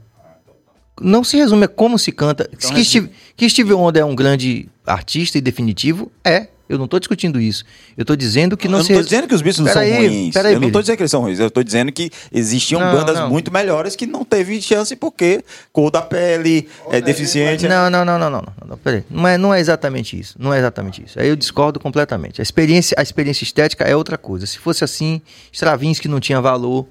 Não 0.99 1.23
se 1.23 1.37
resume 1.37 1.65
a 1.65 1.69
como 1.69 1.99
se 1.99 2.11
canta. 2.11 2.49
Então, 2.51 2.73
que, 2.73 2.83
Steve, 2.83 3.11
que 3.37 3.51
Steve 3.51 3.75
Wonder 3.75 4.01
é 4.01 4.05
um 4.05 4.15
grande 4.17 4.67
artista 4.87 5.37
e 5.37 5.43
definitivo, 5.43 6.11
é. 6.25 6.49
Eu 6.69 6.79
não 6.79 6.87
estou 6.87 6.99
discutindo 6.99 7.41
isso. 7.41 7.65
Eu 7.97 8.03
estou 8.03 8.17
dizendo 8.17 8.57
que 8.57 8.67
não 8.67 8.75
eu 8.75 8.79
não 8.79 8.85
se 8.85 8.93
resu- 8.93 9.05
dizendo 9.05 9.29
que 9.29 9.35
os 9.35 9.41
Beatles 9.43 9.65
não 9.67 9.73
Peraí, 9.73 9.91
são 9.93 9.99
ruins. 10.01 10.35
peraí, 10.35 10.53
eu 10.55 10.61
não 10.61 10.69
Billy. 10.69 10.81
dizendo 10.83 10.97
que 10.97 11.03
eles 11.03 11.11
são 11.11 11.21
ruins. 11.21 11.39
Eu 11.39 11.51
tô 11.51 11.63
dizendo 11.63 11.93
que 11.93 12.11
existiam 12.33 12.81
Não, 12.81 12.93
bandas 12.93 13.19
não. 13.21 13.29
muito 13.31 13.53
melhores 13.53 13.95
que 13.95 14.05
não 14.07 14.25
teve 14.25 14.61
chance 14.61 14.97
porque 14.97 15.45
cor 15.73 15.91
da 15.91 16.03
pele, 16.03 16.69
é 16.91 17.01
deficiente. 17.01 17.69
Não, 17.69 17.89
não, 17.89 18.05
não, 18.05 18.19
não, 18.19 18.31
não, 18.31 18.43
não, 18.43 18.69
não, 18.71 18.77
peraí. 18.79 19.05
Não 19.09 19.29
é, 19.29 19.39
não 19.39 19.55
é 19.55 19.61
exatamente 19.61 20.19
isso. 20.19 20.35
Não 20.39 20.53
é 20.53 20.59
exatamente 20.59 21.03
isso. 21.05 21.21
Aí 21.21 21.29
eu 21.29 21.37
discordo 21.37 21.79
completamente. 21.79 22.41
A 22.41 22.43
experiência, 22.43 22.97
a 22.99 23.03
experiência 23.03 23.45
estética 23.45 23.85
é 23.85 23.95
outra 23.95 24.19
coisa. 24.19 24.45
Se 24.47 24.59
fosse 24.59 24.83
assim, 24.83 25.21
Stravinsky 25.53 26.09
não 26.09 26.19
tinha 26.19 26.41
valor, 26.41 26.87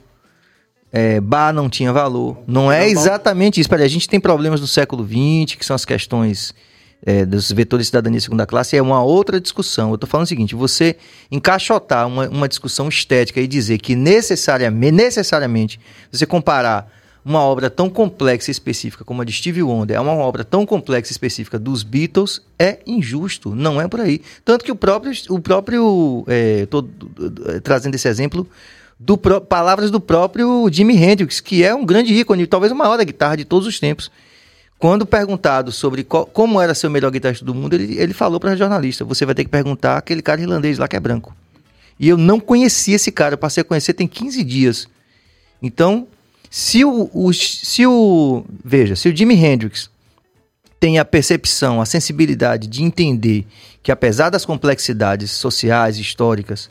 é, 0.93 1.19
Bach 1.19 1.53
não 1.53 1.69
tinha 1.69 1.91
valor. 1.91 2.37
Não 2.47 2.71
é 2.71 2.87
exatamente 2.87 3.59
isso. 3.59 3.69
Peraí, 3.69 3.85
a 3.85 3.89
gente 3.89 4.07
tem 4.07 4.19
problemas 4.19 4.61
do 4.61 4.67
século 4.67 5.05
XX, 5.05 5.55
que 5.57 5.65
são 5.65 5.75
as 5.75 5.83
questões 5.83 6.53
é, 7.05 7.25
dos 7.25 7.51
vetores 7.51 7.85
de 7.85 7.87
cidadania 7.87 8.19
segunda 8.19 8.45
classe, 8.45 8.75
é 8.75 8.81
uma 8.81 9.03
outra 9.03 9.39
discussão. 9.39 9.89
Eu 9.89 9.95
estou 9.95 10.09
falando 10.09 10.25
o 10.25 10.29
seguinte: 10.29 10.55
você 10.55 10.95
encaixotar 11.29 12.07
uma, 12.07 12.27
uma 12.27 12.49
discussão 12.49 12.89
estética 12.89 13.39
e 13.39 13.47
dizer 13.47 13.77
que 13.77 13.95
necessariamente, 13.95 14.91
necessariamente 14.91 15.79
você 16.11 16.25
comparar 16.25 16.91
uma 17.23 17.39
obra 17.39 17.71
tão 17.71 17.89
complexa 17.89 18.51
e 18.51 18.53
específica 18.53 19.03
como 19.03 19.21
a 19.21 19.25
de 19.25 19.31
Stevie 19.31 19.63
Wonder 19.63 19.97
a 19.97 20.01
uma 20.01 20.13
obra 20.13 20.43
tão 20.43 20.63
complexa 20.63 21.11
e 21.11 21.13
específica 21.13 21.57
dos 21.57 21.81
Beatles 21.81 22.39
é 22.57 22.79
injusto, 22.85 23.55
não 23.55 23.81
é 23.81 23.87
por 23.87 23.99
aí. 23.99 24.21
Tanto 24.43 24.63
que 24.63 24.71
o 24.71 24.75
próprio, 24.75 25.11
o 25.29 25.39
próprio 25.39 26.23
é, 26.27 26.67
tô, 26.67 26.87
eh, 27.47 27.59
trazendo 27.61 27.95
esse 27.95 28.07
exemplo 28.07 28.47
do 28.99 29.17
palavras 29.17 29.89
do 29.89 29.99
próprio 29.99 30.69
Jimi 30.71 30.95
Hendrix, 30.95 31.39
que 31.39 31.63
é 31.63 31.73
um 31.73 31.83
grande 31.83 32.13
ícone, 32.13 32.45
talvez 32.45 32.71
o 32.71 32.75
maior 32.75 32.95
da 32.95 33.03
guitarra 33.03 33.35
de 33.35 33.43
todos 33.43 33.67
os 33.67 33.79
tempos. 33.79 34.11
Quando 34.77 35.05
perguntado 35.05 35.71
sobre 35.71 36.03
qual- 36.03 36.25
como 36.25 36.59
era 36.61 36.73
ser 36.75 36.87
o 36.87 36.91
melhor 36.91 37.09
guitarrista 37.11 37.45
do 37.45 37.55
mundo, 37.55 37.73
ele, 37.75 37.97
ele 37.97 38.13
falou 38.13 38.39
para 38.39 38.51
a 38.51 38.55
jornalista: 38.55 39.05
você 39.05 39.25
vai 39.25 39.33
ter 39.33 39.43
que 39.45 39.49
perguntar 39.49 39.97
aquele 39.97 40.21
cara 40.21 40.41
irlandês 40.41 40.77
lá 40.77 40.87
que 40.87 40.95
é 40.95 40.99
branco. 40.99 41.35
E 41.99 42.09
eu 42.09 42.17
não 42.17 42.39
conhecia 42.39 42.95
esse 42.95 43.11
cara, 43.11 43.33
eu 43.35 43.37
passei 43.37 43.61
a 43.61 43.63
conhecer 43.63 43.93
tem 43.93 44.07
15 44.07 44.43
dias. 44.43 44.87
Então, 45.61 46.07
se 46.49 46.83
o, 46.83 47.09
o- 47.13 47.33
se 47.33 47.85
o. 47.87 48.45
Veja, 48.63 48.95
se 48.95 49.07
o 49.09 49.15
Jimi 49.15 49.35
Hendrix 49.35 49.89
tem 50.79 50.99
a 50.99 51.05
percepção, 51.05 51.81
a 51.81 51.85
sensibilidade 51.85 52.67
de 52.67 52.83
entender 52.83 53.45
que, 53.81 53.91
apesar 53.93 54.29
das 54.29 54.45
complexidades 54.45 55.31
sociais 55.31 55.97
históricas, 55.97 56.69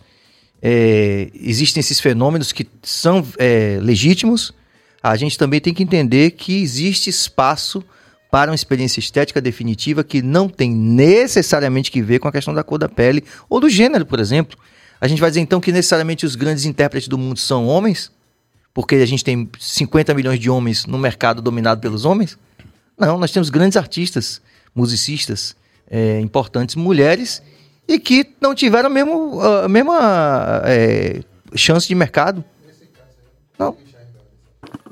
é, 0.63 1.31
existem 1.35 1.81
esses 1.81 1.99
fenômenos 2.01 2.53
que 2.53 2.67
são 2.83 3.27
é, 3.39 3.79
legítimos, 3.81 4.53
a 5.03 5.17
gente 5.17 5.39
também 5.39 5.59
tem 5.61 5.73
que 5.75 5.83
entender 5.83 6.33
que 6.33 6.61
existe 6.63 7.09
espaço 7.09 7.83
para 8.35 8.51
uma 8.51 8.57
experiência 8.57 8.99
estética 8.99 9.41
definitiva 9.41 10.03
que 10.03 10.21
não 10.21 10.49
tem 10.49 10.69
necessariamente 10.69 11.89
que 11.89 12.03
ver 12.03 12.19
com 12.19 12.27
a 12.27 12.33
questão 12.33 12.53
da 12.53 12.65
cor 12.65 12.81
da 12.81 12.89
pele 12.89 13.23
ou 13.49 13.61
do 13.61 13.69
gênero, 13.69 14.05
por 14.05 14.19
exemplo. 14.19 14.59
A 15.01 15.07
gente 15.07 15.21
vai 15.21 15.31
dizer 15.31 15.41
então 15.41 15.61
que 15.61 15.71
necessariamente 15.71 16.27
os 16.27 16.35
grandes 16.35 16.65
intérpretes 16.65 17.07
do 17.07 17.17
mundo 17.17 17.39
são 17.39 17.69
homens? 17.69 18.11
Porque 18.75 18.97
a 18.97 19.07
gente 19.07 19.23
tem 19.23 19.49
50 19.57 20.13
milhões 20.15 20.41
de 20.41 20.51
homens 20.51 20.85
no 20.85 20.99
mercado 20.99 21.41
dominado 21.41 21.81
pelos 21.81 22.05
homens? 22.05 22.37
Não, 22.99 23.19
nós 23.19 23.31
temos 23.31 23.51
grandes 23.51 23.77
artistas, 23.77 24.43
musicistas 24.75 25.55
é, 25.89 26.19
importantes, 26.19 26.75
mulheres, 26.75 27.41
e 27.87 28.01
que 28.01 28.35
não 28.41 28.53
tiveram 28.53 28.89
a, 28.89 28.93
mesmo, 28.93 29.41
a 29.41 29.69
mesma 29.69 30.61
é, 30.65 31.21
chance 31.55 31.87
de 31.87 31.95
mercado. 31.95 32.45
Não. 33.57 33.77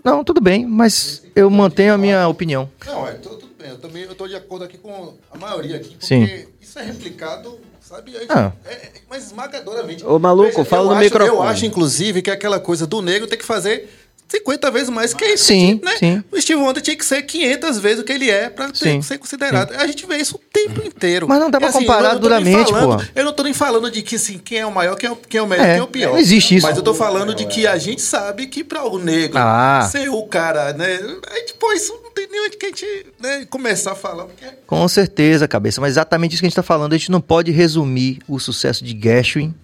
Não, 0.05 0.25
tudo 0.25 0.41
bem, 0.41 0.67
mas 0.67 1.23
eu 1.35 1.49
mantenho 1.49 1.95
a 1.95 1.99
minha 1.99 2.27
opinião. 2.29 2.69
Não, 2.85 3.07
é, 3.07 3.13
tu- 3.13 3.29
tudo 3.31 3.53
bem. 3.59 3.71
Eu 3.71 3.79
também 3.79 4.07
tô 4.09 4.27
de 4.27 4.35
acordo 4.35 4.65
aqui 4.65 4.77
com 4.77 5.15
a 5.31 5.39
maioria 5.39 5.77
aqui, 5.77 5.91
porque 5.91 6.07
Sim. 6.07 6.47
isso 6.61 6.79
é 6.79 6.83
replicado, 6.83 7.57
sabe? 7.81 8.17
É, 8.17 8.27
Ah. 8.29 8.53
é- 8.65 8.91
mas 9.09 9.27
esmagadoramente. 9.27 10.05
Ô, 10.05 10.19
maluco, 10.19 10.65
fala 10.65 10.83
eu 10.83 10.87
no 10.87 10.93
acho, 10.95 11.05
microfone. 11.05 11.37
Eu 11.37 11.43
acho, 11.43 11.65
inclusive, 11.67 12.21
que 12.21 12.31
é 12.31 12.33
aquela 12.33 12.59
coisa 12.59 12.87
do 12.87 13.01
negro 13.01 13.29
ter 13.29 13.37
que 13.37 13.45
fazer 13.45 13.89
50 14.33 14.71
vezes 14.71 14.89
mais 14.89 15.13
que 15.13 15.25
isso. 15.25 15.45
Sim, 15.45 15.81
né? 15.85 15.97
sim. 15.99 16.25
O 16.33 16.41
Steve 16.41 16.61
Wonder 16.61 16.83
tinha 16.83 16.97
que 16.97 17.05
ser 17.05 17.23
500 17.23 17.79
vezes 17.79 18.01
o 18.01 18.05
que 18.05 18.13
ele 18.13 18.31
é 18.31 18.53
Sim, 18.73 19.03
ser 19.03 19.19
considerado. 19.19 19.73
A 19.75 19.87
gente 19.87 20.07
vê 20.07 20.17
isso 20.17 20.37
o 20.37 20.39
tempo 20.39 20.87
inteiro. 20.87 21.29
Mas 21.29 21.39
não 21.39 21.51
dá 21.51 21.59
pra 21.59 21.69
E, 21.69 21.71
assim, 21.71 21.79
comparar 21.81 22.15
duramente, 22.15 22.71
falando- 22.73 22.99
pô. 23.05 23.11
Eu 23.15 23.25
não 23.27 23.33
tô 23.33 23.43
nem 23.43 23.53
falando 23.53 23.91
de 23.91 24.03
que, 24.03 24.17
assim, 24.17 24.39
quem 24.39 24.59
é 24.59 24.67
o 24.67 24.73
maior, 24.73 24.97
quem 24.97 25.09
é 25.09 25.13
o, 25.13 25.17
quem 25.17 25.39
é 25.39 25.43
o 25.43 25.47
melhor, 25.47 25.67
É, 25.67 25.71
quem 25.73 25.81
é 25.81 25.83
o 25.83 25.87
pior. 25.87 26.13
não 26.13 26.19
existe 26.19 26.57
isso. 26.57 26.67
Mas 26.67 26.77
eu 26.77 26.83
tô 26.83 26.95
falando 26.95 27.35
de 27.35 27.47
que 27.47 27.67
a 27.67 27.77
gente 27.77 28.01
sabe 28.01 28.47
que 28.47 28.65
pra 28.65 28.85
o 28.85 28.99
negro 28.99 29.39
Ah. 29.39 29.87
ser 29.91 30.09
o 30.09 30.23
cara, 30.25 30.73
né? 30.73 30.99
Aí, 31.31 31.43
tipo, 31.45 31.71
isso 31.75 31.93
não 32.03 32.11
tem 32.13 32.27
nem 32.31 32.47
onde 32.47 32.57
que 32.57 32.67
a 32.67 32.69
gente 32.71 32.87
né, 33.21 33.45
começar 33.51 33.93
a 33.93 33.95
falar. 33.95 34.25
Porque 34.25 34.47
Com 34.67 34.89
certeza, 34.89 35.47
cabeça. 35.47 35.81
Mas 35.81 35.91
exatamente 35.93 36.33
isso 36.33 36.41
que 36.41 36.47
a 36.47 36.49
gente 36.49 36.53
está 36.55 36.63
falando. 36.63 36.95
A 36.95 36.97
gente 36.97 37.11
não 37.11 37.21
pode 37.21 37.51
resumir 37.51 38.21
o 38.27 38.39
sucesso 38.41 38.83
de 38.85 38.99
Gershwin, 38.99 39.55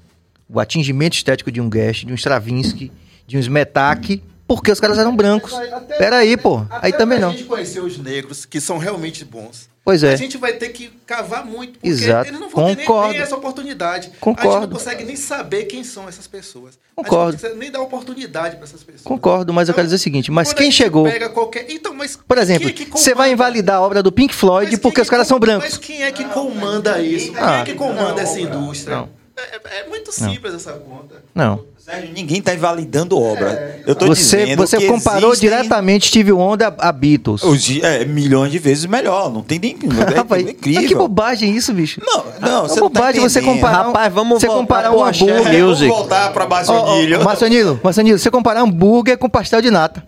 o 0.47 0.61
atingimento 0.61 1.15
estético 1.17 1.51
de 1.51 1.61
um 1.61 1.71
Gershwin, 1.73 2.07
de 2.09 2.13
um 2.13 2.17
Stravinsky, 2.17 2.93
de 3.27 3.37
um 3.37 3.41
Smetak, 3.41 4.23
porque 4.49 4.73
os 4.73 4.81
caras 4.81 4.99
eram 4.99 5.15
brancos. 5.15 5.53
Peraí, 5.99 6.37
pô. 6.37 6.63
Aí 6.71 6.93
também 6.93 7.21
não. 7.21 7.31
gente 7.31 7.45
conhecer 7.45 7.81
os 7.81 7.99
negros, 7.99 8.45
que 8.45 8.61
são 8.61 8.79
realmente 8.79 9.25
bons. 9.25 9.69
Pois 9.85 10.03
é. 10.03 10.13
A 10.13 10.17
gente 10.17 10.37
vai 10.37 10.53
ter 10.53 10.69
que 10.69 10.91
cavar 11.07 11.47
muito, 11.47 11.75
porque 11.79 11.89
Exato. 11.89 12.29
eles 12.29 12.39
não 12.39 12.51
vão 12.51 12.67
ter 12.69 12.77
nem, 12.77 12.85
Concordo. 12.87 13.13
nem 13.15 13.23
essa 13.23 13.37
oportunidade. 13.37 14.09
A 14.09 14.11
gente 14.11 14.19
Concordo. 14.21 14.67
não 14.67 14.69
consegue 14.77 15.03
nem 15.05 15.17
saber 15.17 15.65
quem 15.65 15.83
são 15.83 16.07
essas 16.07 16.27
pessoas. 16.27 16.79
Concordo. 16.95 17.29
A 17.29 17.31
gente 17.33 17.43
não 17.43 17.49
consegue 17.51 17.61
nem 17.61 17.71
dar 17.71 17.81
oportunidade 17.81 18.57
para 18.57 18.65
essas 18.67 18.83
pessoas. 18.83 19.03
Concordo, 19.05 19.51
mas 19.53 19.67
eu 19.69 19.75
quero 19.75 19.87
dizer 19.87 19.97
o 19.97 19.99
seguinte, 19.99 20.31
mas 20.31 20.53
quem 20.53 20.69
a 20.69 20.73
chegou- 20.73 21.05
Pega 21.05 21.31
qualquer... 21.31 21.65
Então, 21.71 21.95
mas 21.95 22.19
Por 22.29 22.37
exemplo, 22.37 22.71
quem 22.71 22.85
é 22.87 22.91
que 22.91 22.99
você 22.99 23.15
vai 23.15 23.33
invalidar 23.33 23.77
a 23.77 23.81
obra 23.81 24.03
do 24.03 24.13
Pink 24.13 24.35
Floyd 24.35 24.71
Mas 24.73 24.79
porque 24.81 24.97
quem 24.97 25.03
os 25.05 25.09
caras 25.09 25.27
são 25.27 25.39
brancos. 25.39 25.71
Mas 25.71 25.79
quem 25.79 26.03
é 26.03 26.13
que 26.13 26.25
comanda 26.25 27.01
isso? 27.01 27.33
Quem 27.33 27.43
Ah. 27.43 27.61
é 27.61 27.65
que 27.65 27.73
comanda 27.75 28.21
essa 28.21 28.39
indústria? 28.39 28.95
Não. 28.97 29.18
É, 29.41 29.81
é 29.81 29.89
muito 29.89 30.11
simples 30.13 30.55
essa 30.55 30.73
conta. 30.73 31.17
Não. 31.35 31.61
Sérgio, 31.79 32.11
ninguém 32.13 32.43
tá 32.43 32.53
invalidando 32.55 33.19
obra. 33.19 33.81
Eu 33.87 33.95
tô 33.95 34.07
Você, 34.09 34.45
dizendo 34.45 34.59
você 34.67 34.77
que 34.77 34.87
comparou 34.89 35.31
existem 35.31 35.49
diretamente 35.49 36.09
Steve 36.09 36.33
Wonder 36.33 36.67
a, 36.79 36.89
a 36.89 36.93
Beatles. 36.93 37.43
os- 37.43 37.81
é, 37.83 38.05
milhões 38.05 38.53
de 38.53 38.59
vezes 38.59 38.85
melhor. 38.85 39.33
Não 39.33 39.41
tem 39.43 39.59
nem. 39.59 39.75
É, 40.13 40.15
Rapaz, 40.19 40.47
é 40.47 40.51
incrível. 40.51 40.81
mas 40.83 40.89
que 40.89 40.95
bobagem 40.95 41.57
isso, 41.57 41.73
bicho. 41.73 42.01
Não, 42.05 42.25
não, 42.41 42.65
É 42.65 42.69
você 42.69 42.75
tá 42.75 42.81
bobagem 42.83 43.21
você 43.23 43.39
entendendo. 43.39 43.55
comparar, 43.57 43.83
um- 43.85 43.87
Rapaz, 43.87 44.13
vamos 44.13 44.41
você 44.41 44.47
comparar 44.49 44.91
um 44.91 45.03
hambúrguer. 45.03 45.47
É. 45.55 45.61
Vamos 45.63 45.81
voltar 45.81 46.33
pra 46.33 46.45
Ó, 46.45 46.49
Bacionilho. 46.49 47.21
ó, 47.21 47.25
Marcionilo, 47.25 47.81
Marcionilo, 47.83 48.19
você 48.19 48.31
comparar 48.31 48.61
hambúrguer 48.61 49.17
com 49.17 49.29
pastel 49.31 49.63
de 49.63 49.71
nata. 49.71 50.03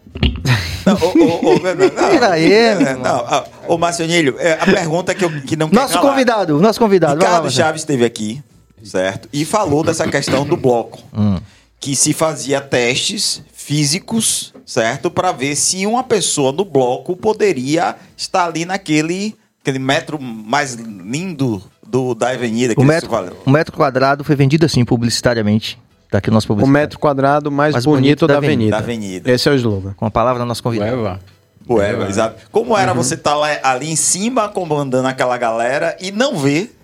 Não, 0.85 0.95
ô, 0.95 1.07
ô, 1.07 1.55
ô, 1.55 1.59
não, 1.61 1.75
não, 1.75 2.11
Tira 2.11 2.31
aí, 2.33 2.53
é, 2.53 2.75
não, 2.97 3.45
Ô, 3.69 3.79
Marcionilho, 3.79 4.35
é, 4.39 4.53
a 4.61 4.67
pergunta 4.67 5.15
que, 5.15 5.25
eu, 5.25 5.31
que 5.43 5.57
não 5.57 5.69
quer 5.69 5.77
Nosso 5.77 5.95
calar. 5.95 6.11
convidado, 6.11 6.61
nosso 6.61 6.79
convidado. 6.81 7.15
vai 7.15 7.23
lá, 7.23 7.29
Ricardo 7.29 7.45
Marcelo. 7.45 7.67
Chaves 7.67 7.83
esteve 7.83 8.05
aqui, 8.05 8.43
certo? 8.83 9.29
E 9.33 9.45
falou 9.45 9.83
dessa 9.83 10.09
questão 10.09 10.45
do 10.45 10.57
bloco. 10.57 10.99
Hum. 11.13 11.39
Que 11.79 11.97
se 11.97 12.13
fazia 12.13 12.61
testes 12.61 13.43
físicos, 13.53 14.53
certo? 14.67 15.11
Para 15.11 15.33
ver 15.33 15.57
se 15.57 15.87
uma 15.87 16.05
pessoa 16.05 16.53
no 16.53 16.65
bloco 16.65 17.17
poderia 17.17 17.97
estar 18.17 18.47
ali 18.47 18.65
naquele 18.65 19.35
aquele 19.63 19.79
metro 19.79 20.21
mais 20.21 20.75
lindo 20.75 21.63
do, 21.87 22.15
da 22.15 22.31
avenida. 22.31 22.75
que 22.75 22.81
O 22.81 22.85
metro, 22.85 23.11
o 23.45 23.51
metro 23.51 23.77
quadrado 23.77 24.25
foi 24.25 24.35
vendido 24.35 24.67
assim, 24.67 24.85
publicitariamente. 24.85 25.79
Tá 26.11 26.19
aqui 26.19 26.29
o 26.29 26.33
nosso 26.33 26.53
O 26.53 26.67
metro 26.67 26.99
quadrado 26.99 27.51
mais, 27.51 27.73
Mais 27.73 27.85
bonito, 27.85 28.03
bonito 28.03 28.27
da 28.27 28.35
da 28.35 28.39
avenida. 28.39 28.71
Da 28.73 28.79
avenida. 28.79 29.31
Esse 29.31 29.49
é 29.49 29.53
o 29.53 29.55
slogan. 29.55 29.95
Com 29.97 30.07
a 30.07 30.11
palavra 30.11 30.43
do 30.43 30.47
nosso 30.47 30.63
convidado. 30.63 31.03
Ué, 31.03 31.19
Ué, 31.69 32.09
exato. 32.09 32.37
Como 32.51 32.77
era 32.77 32.93
você 32.93 33.15
estar 33.15 33.37
lá, 33.37 33.49
ali 33.63 33.91
em 33.91 33.97
cima 33.97 34.49
comandando 34.49 35.07
aquela 35.07 35.39
galera 35.39 35.97
e 36.01 36.11
não 36.11 36.37
ver 36.37 36.77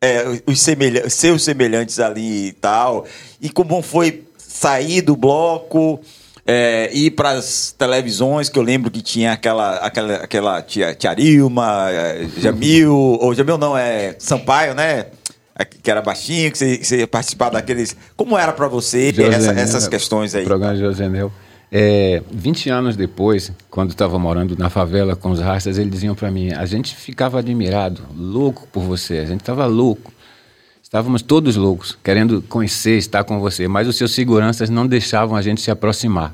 é, 0.00 0.24
os 0.46 0.60
semelha- 0.60 1.08
seus 1.10 1.42
semelhantes 1.44 1.98
ali 2.00 2.48
e 2.48 2.52
tal? 2.52 3.06
E 3.40 3.48
como 3.50 3.80
foi 3.82 4.24
sair 4.38 5.00
do 5.02 5.16
bloco, 5.16 6.00
é, 6.46 6.90
ir 6.92 7.10
para 7.12 7.30
as 7.30 7.74
televisões, 7.76 8.48
que 8.48 8.58
eu 8.58 8.62
lembro 8.62 8.90
que 8.90 9.02
tinha 9.02 9.32
aquela, 9.32 9.76
aquela, 9.78 10.14
aquela 10.16 10.62
tia, 10.62 10.94
tia 10.94 11.10
Arilma, 11.10 11.88
é, 11.90 12.26
Jamil, 12.38 12.92
ou 12.94 13.34
Jamil 13.34 13.58
não, 13.58 13.76
é 13.76 14.14
Sampaio, 14.18 14.74
né? 14.74 15.06
É, 15.58 15.64
Que 15.64 15.90
era 15.90 16.02
baixinho, 16.02 16.52
que 16.52 16.58
você, 16.58 16.76
que 16.78 16.84
você 16.86 16.98
ia 16.98 17.06
participar 17.06 17.48
daqueles. 17.50 17.96
Como 18.16 18.36
era 18.38 18.52
para 18.52 18.68
você 18.68 19.08
essa- 19.34 19.52
essas 19.60 19.88
questões 19.88 20.34
aí? 20.34 20.42
O 20.44 20.46
programa 20.46 20.76
Josenel. 20.76 21.32
É, 21.70 22.22
20 22.30 22.70
anos 22.70 22.96
depois, 22.96 23.52
quando 23.68 23.90
estava 23.90 24.18
morando 24.18 24.56
na 24.56 24.70
favela 24.70 25.16
com 25.16 25.30
os 25.30 25.40
rastas, 25.40 25.78
eles 25.78 25.90
diziam 25.90 26.14
para 26.14 26.30
mim: 26.30 26.52
a 26.52 26.64
gente 26.64 26.94
ficava 26.94 27.38
admirado, 27.38 28.02
louco 28.16 28.68
por 28.72 28.82
você, 28.82 29.18
a 29.18 29.24
gente 29.24 29.40
estava 29.40 29.66
louco. 29.66 30.12
Estávamos 30.82 31.20
todos 31.20 31.56
loucos, 31.56 31.98
querendo 32.02 32.40
conhecer, 32.42 32.96
estar 32.96 33.24
com 33.24 33.40
você, 33.40 33.66
mas 33.66 33.88
os 33.88 33.96
seus 33.96 34.14
seguranças 34.14 34.70
não 34.70 34.86
deixavam 34.86 35.36
a 35.36 35.42
gente 35.42 35.60
se 35.60 35.70
aproximar. 35.70 36.32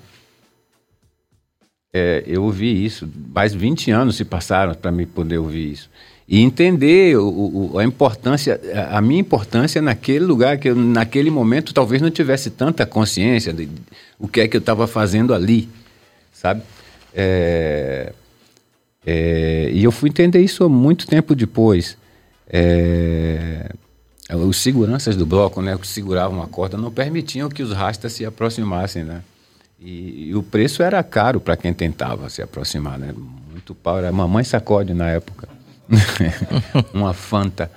É, 1.90 2.22
eu 2.26 2.44
ouvi 2.44 2.84
isso, 2.84 3.08
mais 3.34 3.54
20 3.54 3.90
anos 3.90 4.16
se 4.16 4.24
passaram 4.24 4.74
para 4.74 4.92
me 4.92 5.06
poder 5.06 5.38
ouvir 5.38 5.72
isso. 5.72 5.90
E 6.28 6.40
entender 6.40 7.16
o, 7.18 7.72
o, 7.72 7.78
a 7.78 7.84
importância, 7.84 8.60
a 8.90 9.00
minha 9.00 9.20
importância 9.20 9.82
naquele 9.82 10.24
lugar, 10.24 10.58
que 10.58 10.70
eu, 10.70 10.76
naquele 10.76 11.30
momento 11.30 11.74
talvez 11.74 12.00
não 12.00 12.10
tivesse 12.10 12.50
tanta 12.50 12.86
consciência 12.86 13.52
de, 13.52 13.66
de 13.66 13.82
o 14.18 14.28
que 14.28 14.40
é 14.40 14.48
que 14.48 14.56
eu 14.56 14.60
estava 14.60 14.86
fazendo 14.86 15.34
ali, 15.34 15.68
sabe? 16.32 16.62
É, 17.14 18.12
é, 19.04 19.70
e 19.72 19.82
eu 19.82 19.90
fui 19.90 20.08
entender 20.08 20.40
isso 20.40 20.68
muito 20.68 21.06
tempo 21.06 21.34
depois. 21.34 21.96
É, 22.48 23.70
os 24.30 24.56
seguranças 24.58 25.16
do 25.16 25.26
bloco, 25.26 25.60
né, 25.60 25.76
que 25.76 25.86
seguravam 25.86 26.42
a 26.42 26.46
corda, 26.46 26.76
não 26.76 26.90
permitiam 26.90 27.48
que 27.48 27.62
os 27.62 27.72
rastas 27.72 28.12
se 28.12 28.24
aproximassem, 28.24 29.04
né? 29.04 29.22
E, 29.78 30.28
e 30.28 30.34
o 30.34 30.42
preço 30.42 30.82
era 30.82 31.02
caro 31.02 31.40
para 31.40 31.56
quem 31.56 31.74
tentava 31.74 32.30
se 32.30 32.40
aproximar, 32.40 32.98
né? 32.98 33.12
Muito 33.50 33.74
pau. 33.74 33.98
Era 33.98 34.12
mamãe 34.12 34.44
sacode 34.44 34.94
na 34.94 35.10
época. 35.10 35.48
Uma 36.92 37.12
Fanta. 37.12 37.70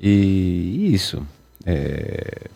E, 0.00 0.90
isso. 0.92 1.26
É... 1.64 2.48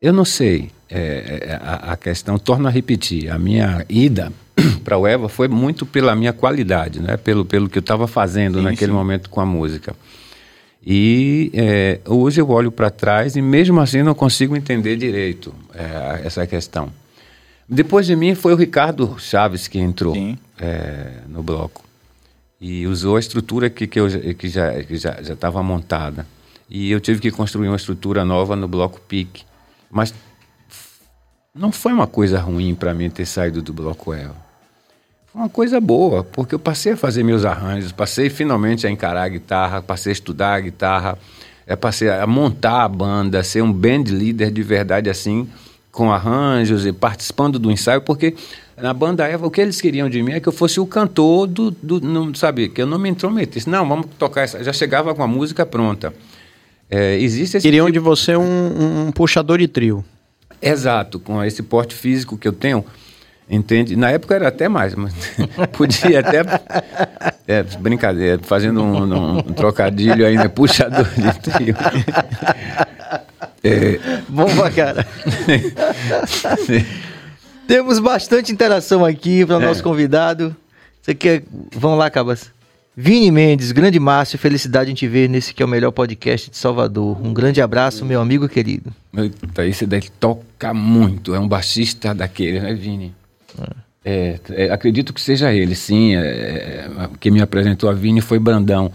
Eu 0.00 0.12
não 0.12 0.24
sei. 0.24 0.70
É, 0.90 1.48
é 1.48 1.54
a, 1.54 1.92
a, 1.92 1.96
questão, 1.96 2.38
torno 2.38 2.68
a 2.68 2.70
repetir, 2.70 3.30
a 3.30 3.38
minha 3.38 3.84
ida 3.88 4.30
para 4.84 4.98
o 4.98 5.06
Eva 5.06 5.28
foi 5.28 5.48
muito 5.48 5.86
pela 5.86 6.14
minha 6.14 6.34
qualidade, 6.34 7.00
né? 7.00 7.16
pelo, 7.16 7.46
pelo 7.46 7.68
que 7.68 7.78
eu 7.78 7.80
estava 7.80 8.06
fazendo 8.06 8.58
sim, 8.58 8.64
naquele 8.64 8.92
sim. 8.92 8.98
momento 8.98 9.30
com 9.30 9.40
a 9.40 9.46
música. 9.46 9.96
E 10.84 11.50
é, 11.54 12.00
hoje 12.06 12.40
eu 12.40 12.50
olho 12.50 12.70
para 12.70 12.90
trás 12.90 13.36
e 13.36 13.40
mesmo 13.40 13.80
assim 13.80 14.02
não 14.02 14.14
consigo 14.14 14.56
entender 14.56 14.96
direito 14.96 15.54
é, 15.72 16.26
essa 16.26 16.46
questão. 16.46 16.92
Depois 17.68 18.04
de 18.04 18.16
mim 18.16 18.34
foi 18.34 18.52
o 18.52 18.56
Ricardo 18.56 19.16
Chaves 19.18 19.68
que 19.68 19.78
entrou 19.78 20.14
é, 20.60 21.12
no 21.28 21.42
bloco 21.42 21.84
e 22.62 22.86
usou 22.86 23.16
a 23.16 23.18
estrutura 23.18 23.68
que, 23.68 23.88
que, 23.88 23.98
eu, 23.98 24.06
que 24.36 24.48
já 24.48 24.84
que 24.84 24.96
já 24.96 25.18
estava 25.20 25.60
montada. 25.64 26.24
E 26.70 26.92
eu 26.92 27.00
tive 27.00 27.20
que 27.20 27.32
construir 27.32 27.66
uma 27.66 27.76
estrutura 27.76 28.24
nova 28.24 28.54
no 28.54 28.68
bloco 28.68 29.00
PIC. 29.00 29.42
Mas 29.90 30.14
não 31.52 31.72
foi 31.72 31.92
uma 31.92 32.06
coisa 32.06 32.38
ruim 32.38 32.72
para 32.76 32.94
mim 32.94 33.10
ter 33.10 33.26
saído 33.26 33.60
do 33.60 33.72
bloco 33.72 34.14
Eva. 34.14 34.36
Foi 35.26 35.42
uma 35.42 35.48
coisa 35.48 35.80
boa, 35.80 36.22
porque 36.22 36.54
eu 36.54 36.58
passei 36.58 36.92
a 36.92 36.96
fazer 36.96 37.24
meus 37.24 37.44
arranjos, 37.44 37.90
passei 37.90 38.30
finalmente 38.30 38.86
a 38.86 38.90
encarar 38.90 39.24
a 39.24 39.28
guitarra, 39.28 39.82
passei 39.82 40.12
a 40.12 40.14
estudar 40.14 40.54
a 40.54 40.60
guitarra, 40.60 41.18
é, 41.66 41.74
passei 41.74 42.10
a 42.10 42.26
montar 42.28 42.84
a 42.84 42.88
banda, 42.88 43.42
ser 43.42 43.62
um 43.62 43.72
band 43.72 44.04
leader 44.06 44.52
de 44.52 44.62
verdade 44.62 45.10
assim, 45.10 45.50
com 45.90 46.12
arranjos 46.12 46.86
e 46.86 46.92
participando 46.92 47.58
do 47.58 47.72
ensaio, 47.72 48.02
porque 48.02 48.36
na 48.82 48.92
banda 48.92 49.28
Eva 49.28 49.46
o 49.46 49.50
que 49.50 49.60
eles 49.60 49.80
queriam 49.80 50.10
de 50.10 50.20
mim 50.20 50.32
é 50.32 50.40
que 50.40 50.48
eu 50.48 50.52
fosse 50.52 50.80
o 50.80 50.86
cantor 50.86 51.46
do, 51.46 51.70
do 51.70 52.00
não 52.00 52.34
sabe, 52.34 52.68
que 52.68 52.82
eu 52.82 52.86
não 52.86 52.98
me 52.98 53.08
intrometesse. 53.08 53.70
Não, 53.70 53.88
vamos 53.88 54.06
tocar 54.18 54.42
essa. 54.42 54.62
Já 54.64 54.72
chegava 54.72 55.14
com 55.14 55.22
a 55.22 55.26
música 55.26 55.64
pronta. 55.64 56.12
É, 56.90 57.16
existe 57.16 57.56
esse 57.56 57.66
queriam 57.66 57.86
tipo... 57.86 57.92
de 57.92 57.98
você 58.00 58.36
um, 58.36 59.06
um 59.06 59.12
puxador 59.12 59.58
de 59.58 59.68
trio. 59.68 60.04
Exato, 60.60 61.20
com 61.20 61.42
esse 61.44 61.62
porte 61.62 61.94
físico 61.94 62.36
que 62.36 62.48
eu 62.48 62.52
tenho. 62.52 62.84
Entende? 63.48 63.94
Na 63.94 64.10
época 64.10 64.34
era 64.34 64.48
até 64.48 64.68
mais, 64.68 64.96
mas 64.96 65.14
podia 65.72 66.18
até. 66.18 66.42
É, 67.46 67.62
brincadeira, 67.62 68.40
fazendo 68.42 68.82
um, 68.82 69.04
um, 69.04 69.38
um 69.38 69.52
trocadilho 69.52 70.26
ainda, 70.26 70.48
puxador 70.48 71.06
de 71.16 71.38
trio. 71.38 71.76
É... 73.62 74.00
Bom 74.28 74.46
pra 74.56 74.70
cara. 74.72 75.06
Temos 77.72 77.98
bastante 77.98 78.52
interação 78.52 79.02
aqui 79.02 79.46
para 79.46 79.56
o 79.56 79.62
é. 79.62 79.64
nosso 79.64 79.82
convidado. 79.82 80.54
Você 81.00 81.14
quer. 81.14 81.42
Vamos 81.74 81.98
lá, 81.98 82.10
Cabas. 82.10 82.52
Vini 82.94 83.30
Mendes, 83.30 83.72
grande 83.72 83.98
Márcio, 83.98 84.38
felicidade 84.38 84.90
em 84.90 84.94
te 84.94 85.08
ver 85.08 85.26
nesse 85.26 85.54
que 85.54 85.62
é 85.62 85.64
o 85.64 85.68
melhor 85.68 85.90
podcast 85.90 86.50
de 86.50 86.56
Salvador. 86.58 87.18
Um 87.26 87.32
grande 87.32 87.62
abraço, 87.62 88.04
meu 88.04 88.20
amigo 88.20 88.46
querido. 88.46 88.92
Eita, 89.16 89.64
esse 89.64 89.86
daí 89.86 90.02
toca 90.20 90.74
muito, 90.74 91.34
é 91.34 91.40
um 91.40 91.48
baixista 91.48 92.14
daquele, 92.14 92.60
né, 92.60 92.74
Vini? 92.74 93.14
É, 94.04 94.38
é, 94.50 94.70
acredito 94.70 95.14
que 95.14 95.20
seja 95.22 95.50
ele, 95.50 95.74
sim. 95.74 96.14
É, 96.14 96.20
é, 96.20 96.90
quem 97.18 97.32
me 97.32 97.40
apresentou 97.40 97.88
a 97.88 97.94
Vini 97.94 98.20
foi 98.20 98.38
Brandão. 98.38 98.92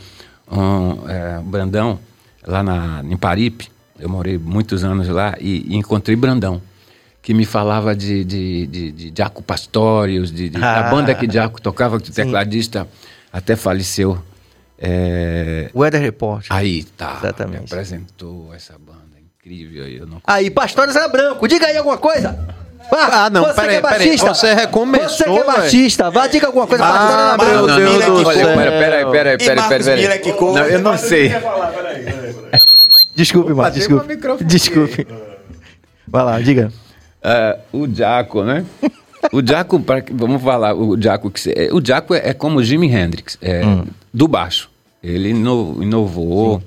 Um, 0.52 1.10
é, 1.10 1.42
Brandão, 1.44 1.98
lá 2.46 2.62
na, 2.62 3.04
em 3.04 3.18
Paripe, 3.18 3.72
eu 4.00 4.08
morei 4.08 4.38
muitos 4.38 4.84
anos 4.84 5.08
lá 5.08 5.36
e, 5.42 5.66
e 5.68 5.76
encontrei 5.76 6.16
Brandão, 6.16 6.62
que 7.28 7.34
me 7.34 7.44
falava 7.44 7.94
de, 7.94 8.24
de, 8.24 8.68
de, 8.68 8.92
de 8.94 9.12
Diaco 9.12 9.44
Pastorius, 9.44 10.32
de, 10.32 10.48
de 10.48 10.64
ah, 10.64 10.88
a 10.88 10.90
banda 10.90 11.14
que 11.14 11.28
Diaco 11.28 11.62
tocava, 11.62 12.00
que 12.00 12.10
o 12.10 12.14
tecladista 12.14 12.88
até 13.34 13.54
faleceu. 13.58 14.18
É... 14.80 15.70
Weather 15.76 16.02
Report. 16.02 16.46
Aí, 16.50 16.86
tá. 16.86 17.18
Exatamente. 17.22 17.60
Me 17.60 17.66
apresentou 17.66 18.54
essa 18.54 18.78
banda 18.80 19.18
incrível. 19.20 19.86
Eu 19.90 20.08
não 20.08 20.22
aí, 20.26 20.50
Pastores 20.50 20.96
é 20.96 21.06
branco, 21.10 21.46
diga 21.50 21.68
aí 21.68 21.76
alguma 21.76 21.98
coisa. 21.98 22.30
Ah, 22.90 23.26
ah, 23.26 23.30
não, 23.30 23.44
você 23.44 23.54
peraí, 23.56 23.70
que 23.72 23.76
é 23.76 23.82
baixista. 23.82 24.34
Você 24.34 24.54
recomeçou, 24.54 25.10
Você 25.10 25.24
que 25.26 25.38
é 25.38 25.44
baixista. 25.44 26.10
Vá, 26.10 26.28
diga 26.28 26.48
alguma 26.48 26.66
coisa 26.66 26.86
ah, 26.86 27.36
pra 27.38 27.46
meu 27.46 27.68
Deus 27.68 28.06
do 28.06 28.32
céu. 28.32 28.48
Peraí, 28.56 29.06
peraí, 29.06 29.38
peraí, 29.38 29.68
peraí. 29.68 30.32
Não, 30.40 30.66
eu 30.66 30.80
não 30.80 30.98
sei. 30.98 31.30
Desculpe, 33.14 33.54
Marcos, 33.54 33.80
desculpe. 33.80 34.46
Desculpe. 34.46 35.08
Vai 36.08 36.24
lá, 36.24 36.40
diga. 36.40 36.72
Uh, 37.28 37.84
o 37.84 37.94
Jaco, 37.94 38.44
né? 38.44 38.66
O 39.34 39.46
Jaco, 39.46 39.84
vamos 40.14 40.42
falar, 40.42 40.74
o 40.74 41.00
Jaco, 41.00 41.32
é, 41.48 41.70
o 41.74 41.84
Jaco 41.84 42.14
é, 42.14 42.30
é 42.30 42.34
como 42.34 42.60
o 42.60 42.64
Jimi 42.64 42.88
Hendrix, 42.88 43.38
é, 43.42 43.66
hum. 43.66 43.86
do 44.14 44.28
baixo. 44.28 44.70
Ele 45.04 45.30
inovou. 45.30 46.62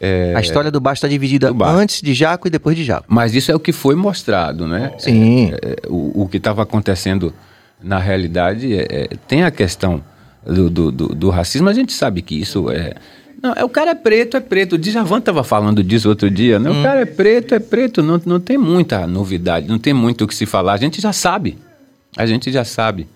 É, 0.00 0.32
a 0.36 0.40
história 0.40 0.70
do 0.70 0.80
baixo 0.80 0.98
está 0.98 1.08
dividida 1.08 1.52
antes 1.64 2.00
de 2.00 2.14
Jaco 2.14 2.46
e 2.46 2.50
depois 2.50 2.76
de 2.76 2.84
Jaco. 2.84 3.06
Mas 3.08 3.34
isso 3.34 3.50
é 3.50 3.54
o 3.54 3.58
que 3.58 3.72
foi 3.72 3.96
mostrado, 3.96 4.66
né? 4.66 4.92
Sim. 4.98 5.50
É, 5.60 5.88
o, 5.88 6.22
o, 6.22 6.28
que 6.28 6.36
estava 6.36 6.62
acontecendo 6.62 7.34
na 7.82 7.98
realidade 7.98 8.68
tem 9.26 9.42
a 9.42 9.50
questão 9.50 10.02
do, 10.44 10.70
do, 10.70 10.92
do, 10.92 11.08
do, 11.08 11.30
racismo. 11.30 11.68
A 11.68 11.72
gente 11.72 11.92
sabe 11.92 12.22
que 12.22 12.40
isso 12.40 12.70
é. 12.70 12.94
Não, 13.40 13.52
é 13.54 13.64
o 13.64 13.68
cara 13.68 13.92
é 13.92 13.94
preto, 13.94 14.36
é 14.36 14.40
preto. 14.40 14.74
O 14.74 14.78
Djavan 14.78 15.18
estava 15.18 15.44
falando 15.44 15.82
disso 15.82 16.08
outro 16.08 16.30
dia, 16.30 16.58
né? 16.58 16.70
Hum. 16.70 16.80
O 16.80 16.82
cara 16.82 17.00
é 17.00 17.06
preto, 17.06 17.54
é 17.54 17.58
preto. 17.58 18.02
Não, 18.02 18.20
não 18.24 18.40
tem 18.40 18.58
muita 18.58 19.06
novidade, 19.06 19.68
não 19.68 19.78
tem 19.78 19.94
muito 19.94 20.24
o 20.24 20.28
que 20.28 20.34
se 20.34 20.46
falar. 20.46 20.72
A 20.72 20.76
gente 20.76 21.00
já 21.00 21.12
sabe. 21.12 21.56
A 22.16 22.26
gente 22.26 22.50
já 22.50 22.64
sabe 22.64 23.06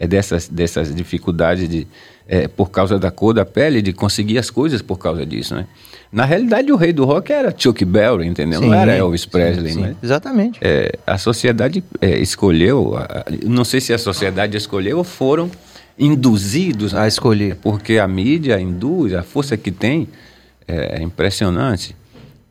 é 0.00 0.06
dessas, 0.06 0.48
dessas 0.48 0.94
dificuldades 0.94 1.68
de, 1.68 1.86
é, 2.26 2.48
por 2.48 2.70
causa 2.70 2.98
da 2.98 3.10
cor 3.10 3.34
da 3.34 3.44
pele, 3.44 3.82
de 3.82 3.92
conseguir 3.92 4.38
as 4.38 4.50
coisas 4.50 4.80
por 4.80 4.98
causa 4.98 5.26
disso, 5.26 5.54
né? 5.54 5.66
Na 6.10 6.24
realidade, 6.24 6.72
o 6.72 6.76
rei 6.76 6.92
do 6.92 7.04
rock 7.04 7.30
era 7.30 7.54
Chuck 7.56 7.84
Berry, 7.84 8.26
entendeu? 8.26 8.60
Sim, 8.60 8.68
não 8.68 8.74
era 8.74 8.96
Elvis 8.96 9.26
Presley, 9.26 9.72
sim, 9.72 9.78
sim, 9.78 9.82
né? 9.82 9.96
Exatamente. 10.02 10.58
É, 10.62 10.98
a 11.06 11.18
sociedade 11.18 11.84
é, 12.00 12.18
escolheu, 12.18 12.94
não 13.44 13.62
sei 13.62 13.80
se 13.80 13.92
a 13.92 13.98
sociedade 13.98 14.56
escolheu 14.56 14.98
ou 14.98 15.04
foram 15.04 15.50
induzidos 15.98 16.94
a 16.94 17.06
escolher. 17.06 17.56
Porque 17.56 17.98
a 17.98 18.08
mídia 18.08 18.60
induz, 18.60 19.14
a 19.14 19.22
força 19.22 19.56
que 19.56 19.70
tem 19.70 20.08
é, 20.66 20.98
é 20.98 21.02
impressionante. 21.02 21.94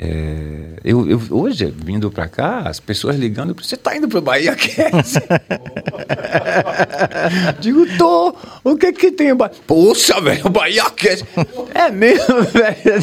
É, 0.02 0.80
eu, 0.82 1.10
eu, 1.10 1.22
hoje, 1.30 1.74
vindo 1.76 2.10
para 2.10 2.26
cá, 2.30 2.60
as 2.60 2.80
pessoas 2.80 3.18
ligando, 3.18 3.53
você 3.53 3.76
tá 3.76 3.98
indo 3.98 4.07
pro 4.07 4.22
Bahia 4.22 4.56
Cast? 4.56 5.20
Digo, 7.60 7.86
tô. 7.98 8.34
O 8.64 8.78
que 8.78 8.94
que 8.94 9.11
tem? 9.11 9.36
Poxa, 9.68 10.22
velho, 10.22 10.45
o 10.45 10.49
Bahia 10.49 10.90
Cast. 10.91 11.26
é 11.74 11.91
mesmo, 11.91 12.44
velho? 12.48 12.78
É 12.86 13.02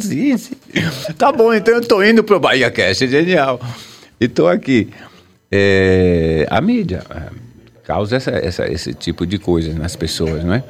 sim, 0.00 0.38
sim. 0.38 0.54
Tá 1.18 1.30
bom, 1.30 1.52
então 1.52 1.74
eu 1.74 1.82
tô 1.82 2.02
indo 2.02 2.24
pro 2.24 2.40
Bahia 2.40 2.70
Cast, 2.70 3.06
genial. 3.06 3.60
E 4.18 4.26
tô 4.26 4.48
aqui. 4.48 4.88
É, 5.50 6.46
a 6.48 6.62
mídia 6.62 7.04
é, 7.10 7.28
causa 7.84 8.16
essa, 8.16 8.30
essa, 8.30 8.66
esse 8.66 8.94
tipo 8.94 9.26
de 9.26 9.38
coisa 9.38 9.72
nas 9.74 9.96
pessoas, 9.96 10.44
não 10.44 10.54
é? 10.54 10.64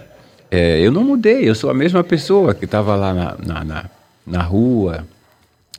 é? 0.50 0.80
Eu 0.80 0.90
não 0.90 1.04
mudei, 1.04 1.48
eu 1.48 1.54
sou 1.54 1.70
a 1.70 1.74
mesma 1.74 2.02
pessoa 2.02 2.54
que 2.54 2.64
estava 2.64 2.94
lá 2.94 3.12
na, 3.12 3.36
na, 3.38 3.64
na, 3.64 3.90
na 4.26 4.42
rua, 4.42 5.06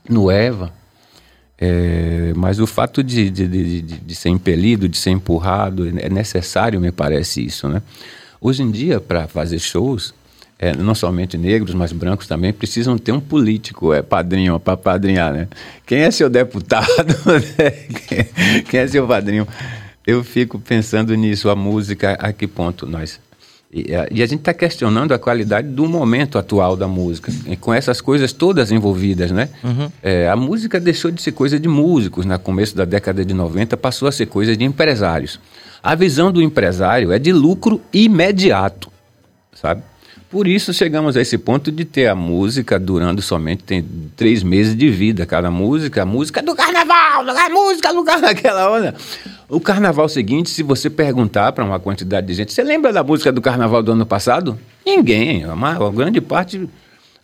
no 0.10 0.30
Eva. 0.30 0.72
É, 1.58 2.34
mas 2.36 2.60
o 2.60 2.68
fato 2.68 3.04
de, 3.04 3.30
de, 3.30 3.48
de, 3.48 3.82
de, 3.82 4.16
ser 4.16 4.30
impelido, 4.30 4.90
de 4.90 4.98
ser 4.98 5.12
empurrado, 5.12 5.88
é 5.98 6.10
necessário, 6.10 6.80
me 6.82 6.92
parece 6.92 7.46
isso, 7.46 7.70
né? 7.70 7.82
Hoje 8.42 8.64
em 8.64 8.70
dia, 8.70 9.00
para 9.00 9.28
fazer 9.28 9.60
shows, 9.60 10.14
é, 10.60 10.76
não 10.76 10.94
somente 10.94 11.38
negros, 11.38 11.74
mas 11.74 11.94
brancos 11.94 12.28
também, 12.28 12.52
precisam 12.52 12.98
ter 12.98 13.14
um 13.14 13.20
político, 13.20 13.94
é 13.94 14.02
padrinho, 14.02 14.60
para 14.60 14.76
padrinhar, 14.76 15.32
né? 15.32 15.48
Quem 15.86 16.00
é 16.00 16.12
seu 16.12 16.30
deputado? 16.30 17.16
Quem 18.70 18.80
é 18.82 18.88
seu 18.88 19.08
padrinho? 19.08 19.48
Eu 20.06 20.24
fico 20.24 20.60
pensando 20.60 21.14
nisso, 21.16 21.50
a 21.50 21.56
música, 21.56 22.14
a 22.20 22.32
que 22.34 22.48
ponto 22.48 22.86
nós... 22.86 23.20
E, 23.76 23.96
a- 23.96 24.08
e 24.12 24.22
a 24.22 24.26
gente 24.28 24.40
está 24.42 24.54
questionando 24.54 25.14
a 25.14 25.18
qualidade 25.20 25.68
do 25.68 25.88
momento 25.88 26.38
atual 26.38 26.76
da 26.78 26.88
música, 26.88 27.32
e 27.48 27.56
com 27.56 27.74
essas 27.74 28.00
coisas 28.02 28.32
todas 28.32 28.72
envolvidas, 28.72 29.32
né? 29.32 29.50
É, 30.04 30.30
a 30.30 30.36
música 30.36 30.80
deixou 30.80 31.10
de 31.10 31.20
ser 31.20 31.32
coisa 31.32 31.60
de 31.60 31.68
músicos 31.68 32.24
no 32.24 32.38
começo 32.38 32.76
da 32.76 32.86
década 32.86 33.26
de 33.26 33.34
90, 33.34 33.76
passou 33.76 34.08
a 34.08 34.12
ser 34.12 34.28
coisa 34.28 34.56
de 34.56 34.64
empresários. 34.64 35.40
A 35.82 35.96
visão 35.96 36.32
do 36.32 36.40
empresário 36.40 37.12
é 37.12 37.18
de 37.18 37.34
lucro 37.34 37.82
imediato, 37.92 38.92
sabe? 39.56 39.82
Por 40.30 40.48
isso 40.48 40.74
chegamos 40.74 41.16
a 41.18 41.22
esse 41.22 41.38
ponto 41.38 41.72
de 41.72 41.86
ter 41.86 42.08
a 42.08 42.16
música 42.16 42.80
durando 42.80 43.22
somente 43.22 43.64
tem 43.64 43.84
três 44.16 44.42
meses 44.42 44.76
de 44.76 44.90
vida 44.90 45.26
cada 45.28 45.52
música, 45.52 46.02
a 46.02 46.06
música 46.06 46.42
do 46.42 46.56
carnaval, 46.56 47.24
a 47.28 47.50
música 47.50 47.94
do 47.94 48.04
carnaval, 48.04 48.32
aquela 48.32 48.72
onda. 48.72 48.96
O 49.54 49.60
carnaval 49.60 50.10
seguinte, 50.10 50.50
se 50.50 50.64
você 50.64 50.90
perguntar 50.90 51.52
para 51.52 51.64
uma 51.64 51.80
quantidade 51.80 52.26
de 52.28 52.34
gente, 52.34 52.52
você 52.54 52.64
lembra 52.64 52.92
da 52.92 53.04
música 53.04 53.32
do 53.32 53.42
carnaval 53.42 53.84
do 53.84 53.92
ano 53.92 54.06
passado? 54.06 54.58
Ninguém, 54.86 55.44
a, 55.44 55.56
ma- 55.56 55.76
a 55.76 55.90
grande 55.92 56.20
parte, 56.20 56.68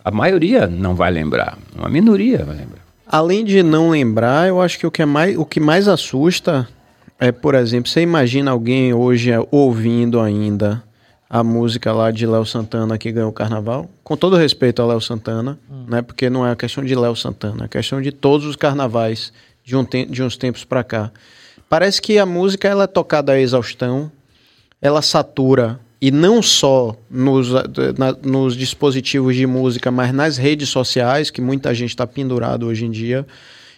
a 0.03 0.11
maioria 0.11 0.67
não 0.67 0.93
vai 0.95 1.09
lembrar, 1.11 1.57
uma 1.75 1.89
minoria 1.89 2.43
vai 2.45 2.55
lembrar. 2.55 2.79
Além 3.07 3.43
de 3.43 3.63
não 3.63 3.89
lembrar, 3.89 4.47
eu 4.47 4.61
acho 4.61 4.77
que 4.77 4.85
o 4.85 4.91
que, 4.91 5.01
é 5.01 5.05
mais, 5.05 5.35
o 5.37 5.43
que 5.43 5.59
mais 5.59 5.87
assusta 5.87 6.67
é, 7.19 7.31
por 7.31 7.55
exemplo, 7.55 7.89
você 7.89 8.01
imagina 8.01 8.51
alguém 8.51 8.93
hoje 8.93 9.31
ouvindo 9.49 10.19
ainda 10.19 10.83
a 11.29 11.43
música 11.43 11.91
lá 11.91 12.11
de 12.11 12.25
Léo 12.27 12.45
Santana 12.45 12.97
que 12.97 13.11
ganhou 13.11 13.29
o 13.29 13.33
carnaval? 13.33 13.89
Com 14.03 14.15
todo 14.15 14.35
respeito 14.37 14.81
ao 14.81 14.87
Léo 14.87 15.01
Santana, 15.01 15.57
né? 15.87 16.01
Porque 16.03 16.29
não 16.29 16.45
é 16.45 16.51
a 16.51 16.55
questão 16.55 16.83
de 16.83 16.93
Léo 16.95 17.15
Santana, 17.15 17.63
é 17.63 17.65
a 17.65 17.67
questão 17.67 17.99
de 18.01 18.11
todos 18.11 18.45
os 18.45 18.55
carnavais 18.55 19.33
de, 19.65 19.75
um 19.75 19.83
te- 19.83 20.05
de 20.05 20.21
uns 20.23 20.37
tempos 20.37 20.63
pra 20.63 20.83
cá. 20.83 21.11
Parece 21.69 22.01
que 22.01 22.17
a 22.17 22.25
música 22.25 22.67
ela 22.67 22.85
é 22.85 22.87
tocada 22.87 23.31
a 23.33 23.39
exaustão, 23.39 24.11
ela 24.81 25.01
satura 25.01 25.79
e 26.01 26.09
não 26.11 26.41
só 26.41 26.95
nos, 27.09 27.51
na- 27.97 28.15
nos 28.23 28.55
dispositivos 28.55 29.35
de 29.35 29.45
música, 29.45 29.91
mas 29.91 30.13
nas 30.13 30.37
redes 30.37 30.69
sociais, 30.69 31.29
que 31.29 31.41
muita 31.41 31.73
gente 31.75 31.89
está 31.89 32.07
pendurado 32.07 32.65
hoje 32.65 32.85
em 32.85 32.91
dia. 32.91 33.25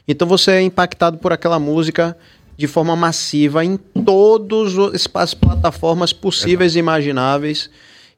Então 0.08 0.28
você 0.28 0.52
é 0.52 0.62
impactado 0.62 1.18
por 1.18 1.34
aquela 1.34 1.60
música 1.60 2.16
de 2.58 2.68
forma 2.68 2.96
massiva 2.96 3.66
em 3.66 3.76
todas 4.06 4.74
as 5.16 5.34
plataformas 5.34 6.14
possíveis 6.14 6.76
e 6.76 6.80
imagináveis. 6.80 7.70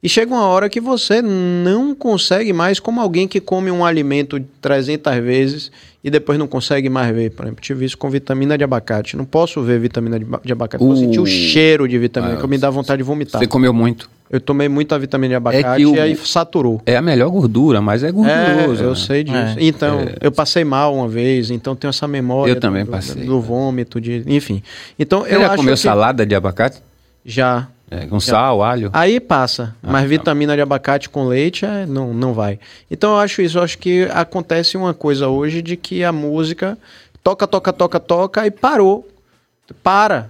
E 0.03 0.09
chega 0.09 0.33
uma 0.33 0.45
hora 0.47 0.67
que 0.67 0.81
você 0.81 1.21
não 1.21 1.95
consegue 1.95 2.51
mais, 2.51 2.77
como 2.79 2.99
alguém 2.99 3.25
que 3.25 3.39
come 3.39 3.71
um 3.71 3.85
alimento 3.85 4.37
300 4.61 5.15
vezes 5.23 5.71
e 6.03 6.09
depois 6.11 6.37
não 6.37 6.45
consegue 6.45 6.89
mais 6.89 7.15
ver. 7.15 7.31
Por 7.31 7.45
exemplo, 7.45 7.61
tive 7.61 7.85
isso 7.85 7.97
com 7.97 8.09
vitamina 8.09 8.57
de 8.57 8.65
abacate. 8.65 9.15
Não 9.15 9.23
posso 9.23 9.61
ver 9.61 9.79
vitamina 9.79 10.19
de, 10.19 10.25
ba- 10.25 10.41
de 10.43 10.51
abacate. 10.51 10.83
Eu 10.83 10.89
Uh. 10.89 10.97
sentir 10.97 11.19
o 11.21 11.25
cheiro 11.25 11.87
de 11.87 11.97
vitamina, 11.97 12.33
Ah, 12.33 12.41
que 12.41 12.47
me 12.47 12.57
dá 12.57 12.69
vontade 12.69 12.97
de 12.97 13.03
vomitar. 13.03 13.39
Você 13.39 13.47
comeu 13.47 13.71
muito. 13.73 14.09
Eu 14.29 14.41
tomei 14.41 14.67
muita 14.67 14.97
vitamina 14.99 15.29
de 15.29 15.35
abacate 15.35 15.77
que 15.77 15.85
o- 15.85 15.95
e 15.95 15.99
aí 16.01 16.15
saturou. 16.17 16.81
É 16.85 16.97
a 16.97 17.01
melhor 17.01 17.29
gordura, 17.29 17.79
mas 17.81 18.03
é 18.03 18.09
É, 18.09 18.11
gorduroso. 18.11 18.83
eu 18.83 18.89
né? 18.89 18.95
sei 18.95 19.23
disso. 19.23 19.37
É. 19.37 19.55
Então, 19.59 20.01
eu 20.19 20.31
passei 20.33 20.65
mal 20.65 20.93
uma 20.95 21.07
vez, 21.07 21.49
então 21.49 21.75
tenho 21.77 21.89
essa 21.89 22.07
memória. 22.09 22.51
Eu 22.51 22.59
também 22.59 22.83
do, 22.83 22.91
passei. 22.91 23.23
Do 23.23 23.39
vômito, 23.39 24.01
de, 24.01 24.21
enfim. 24.27 24.61
Então, 24.99 25.21
Você 25.21 25.35
eu 25.35 25.39
já 25.39 25.47
acho 25.47 25.55
comeu 25.55 25.75
que 25.75 25.79
salada 25.79 26.25
de 26.25 26.35
abacate? 26.35 26.81
já. 27.25 27.69
É, 28.01 28.07
com 28.07 28.19
sal, 28.19 28.63
alho? 28.63 28.89
Aí 28.93 29.19
passa, 29.19 29.75
Ah, 29.83 29.89
mas 29.91 30.01
tá. 30.01 30.07
vitamina 30.07 30.55
de 30.55 30.61
abacate 30.61 31.09
com 31.09 31.25
leite 31.27 31.65
é, 31.65 31.85
não, 31.85 32.13
não 32.13 32.33
vai. 32.33 32.59
Então 32.89 33.11
eu 33.11 33.17
acho 33.19 33.41
isso, 33.41 33.59
eu 33.59 33.63
acho 33.63 33.77
que 33.77 34.03
acontece 34.11 34.75
uma 34.77 34.93
coisa 34.93 35.27
hoje 35.27 35.61
de 35.61 35.77
que 35.77 36.03
a 36.03 36.11
música 36.11 36.77
toca, 37.23 37.45
toca, 37.45 37.71
toca, 37.71 37.99
toca 37.99 38.45
e 38.47 38.51
parou. 38.51 39.07
Para. 39.81 40.29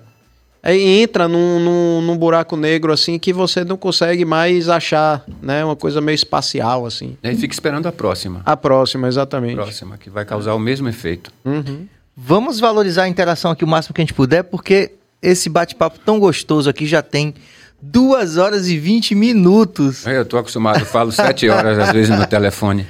Aí 0.61 0.81
entra 1.01 1.27
num, 1.27 1.59
num, 1.59 2.01
num 2.01 2.17
buraco 2.17 2.55
negro 2.55 2.93
assim 2.93 3.19
que 3.19 3.33
você 3.33 3.65
não 3.65 3.75
consegue 3.75 4.23
mais 4.23 4.69
achar, 4.69 5.23
né? 5.41 5.63
Uma 5.65 5.75
coisa 5.75 5.99
meio 5.99 6.15
espacial 6.15 6.85
assim. 6.85 7.17
E 7.21 7.27
aí 7.27 7.35
fica 7.35 7.53
esperando 7.53 7.85
a 7.87 7.91
próxima. 7.91 8.41
A 8.45 8.55
próxima, 8.55 9.07
exatamente. 9.07 9.55
próxima, 9.55 9.97
que 9.97 10.09
vai 10.09 10.23
causar 10.23 10.53
o 10.53 10.59
mesmo 10.59 10.87
efeito. 10.87 11.31
Uhum. 11.43 11.85
Vamos 12.15 12.59
valorizar 12.59 13.03
a 13.03 13.09
interação 13.09 13.51
aqui 13.51 13.63
o 13.65 13.67
máximo 13.67 13.93
que 13.93 14.01
a 14.01 14.03
gente 14.03 14.13
puder, 14.13 14.43
porque 14.43 14.91
esse 15.23 15.49
bate-papo 15.49 15.97
tão 15.99 16.19
gostoso 16.19 16.69
aqui 16.69 16.85
já 16.85 17.01
tem 17.01 17.33
2 17.81 18.37
horas 18.37 18.67
e 18.67 18.77
20 18.77 19.15
minutos. 19.15 20.05
Eu 20.05 20.25
tô 20.25 20.37
acostumado, 20.37 20.81
eu 20.81 20.85
falo 20.85 21.11
sete 21.11 21.49
horas 21.49 21.79
às 21.79 21.91
vezes 21.91 22.15
no 22.15 22.27
telefone. 22.27 22.85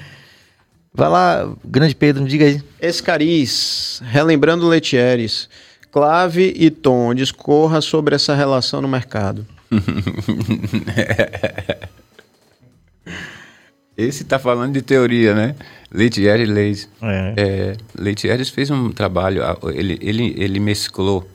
Vai 0.94 1.10
lá, 1.10 1.50
grande 1.64 1.96
Pedro, 1.96 2.24
me 2.24 2.30
diga 2.30 2.46
aí. 2.46 2.62
Escariz, 2.82 4.02
relembrando 4.06 4.68
Letieres, 4.68 5.48
clave 5.92 6.54
e 6.56 6.70
tom, 6.70 7.14
discorra 7.14 7.80
sobre 7.82 8.16
essa 8.16 8.36
relação 8.36 8.82
no 8.82 8.88
mercado. 8.88 9.46
Esse 13.96 14.24
tá 14.24 14.40
falando 14.40 14.74
de 14.74 14.82
teoria, 14.82 15.36
né? 15.36 15.56
Leithieres 15.92 16.50
Leis. 16.50 16.90
É. 17.02 17.34
É, 17.38 17.78
Leithieres 17.96 18.50
fez 18.50 18.72
um 18.72 18.92
trabalho, 18.92 19.44
ele, 19.72 20.00
ele, 20.02 20.34
ele 20.38 20.60
mesclou, 20.60 21.28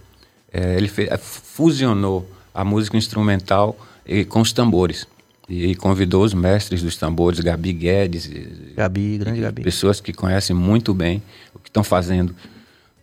é, 0.52 0.76
ele 0.76 0.88
fe- 0.88 1.08
fusionou 1.18 2.30
a 2.54 2.64
música 2.64 2.96
instrumental 2.96 3.76
e, 4.06 4.24
com 4.24 4.40
os 4.40 4.52
tambores. 4.52 5.06
E, 5.48 5.74
convidou 5.76 6.24
os 6.24 6.34
mestres 6.34 6.82
dos 6.82 6.96
tambores, 6.96 7.40
Gabi 7.40 7.72
Guedes, 7.72 8.26
e- 8.26 8.74
Gabi, 8.76 9.18
grande 9.18 9.40
Gabi. 9.40 9.62
pessoas 9.62 10.00
que 10.00 10.12
conhecem 10.12 10.54
muito 10.54 10.92
bem 10.92 11.22
o 11.54 11.58
que 11.58 11.68
estão 11.68 11.82
fazendo 11.84 12.34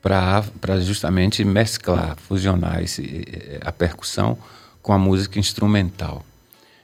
para 0.02 0.80
justamente 0.82 1.44
mesclar, 1.44 2.16
fusionar 2.18 2.82
esse, 2.84 3.26
a 3.62 3.72
percussão 3.72 4.38
com 4.82 4.94
a 4.94 5.00
música 5.00 5.40
instrumental. 5.40 6.24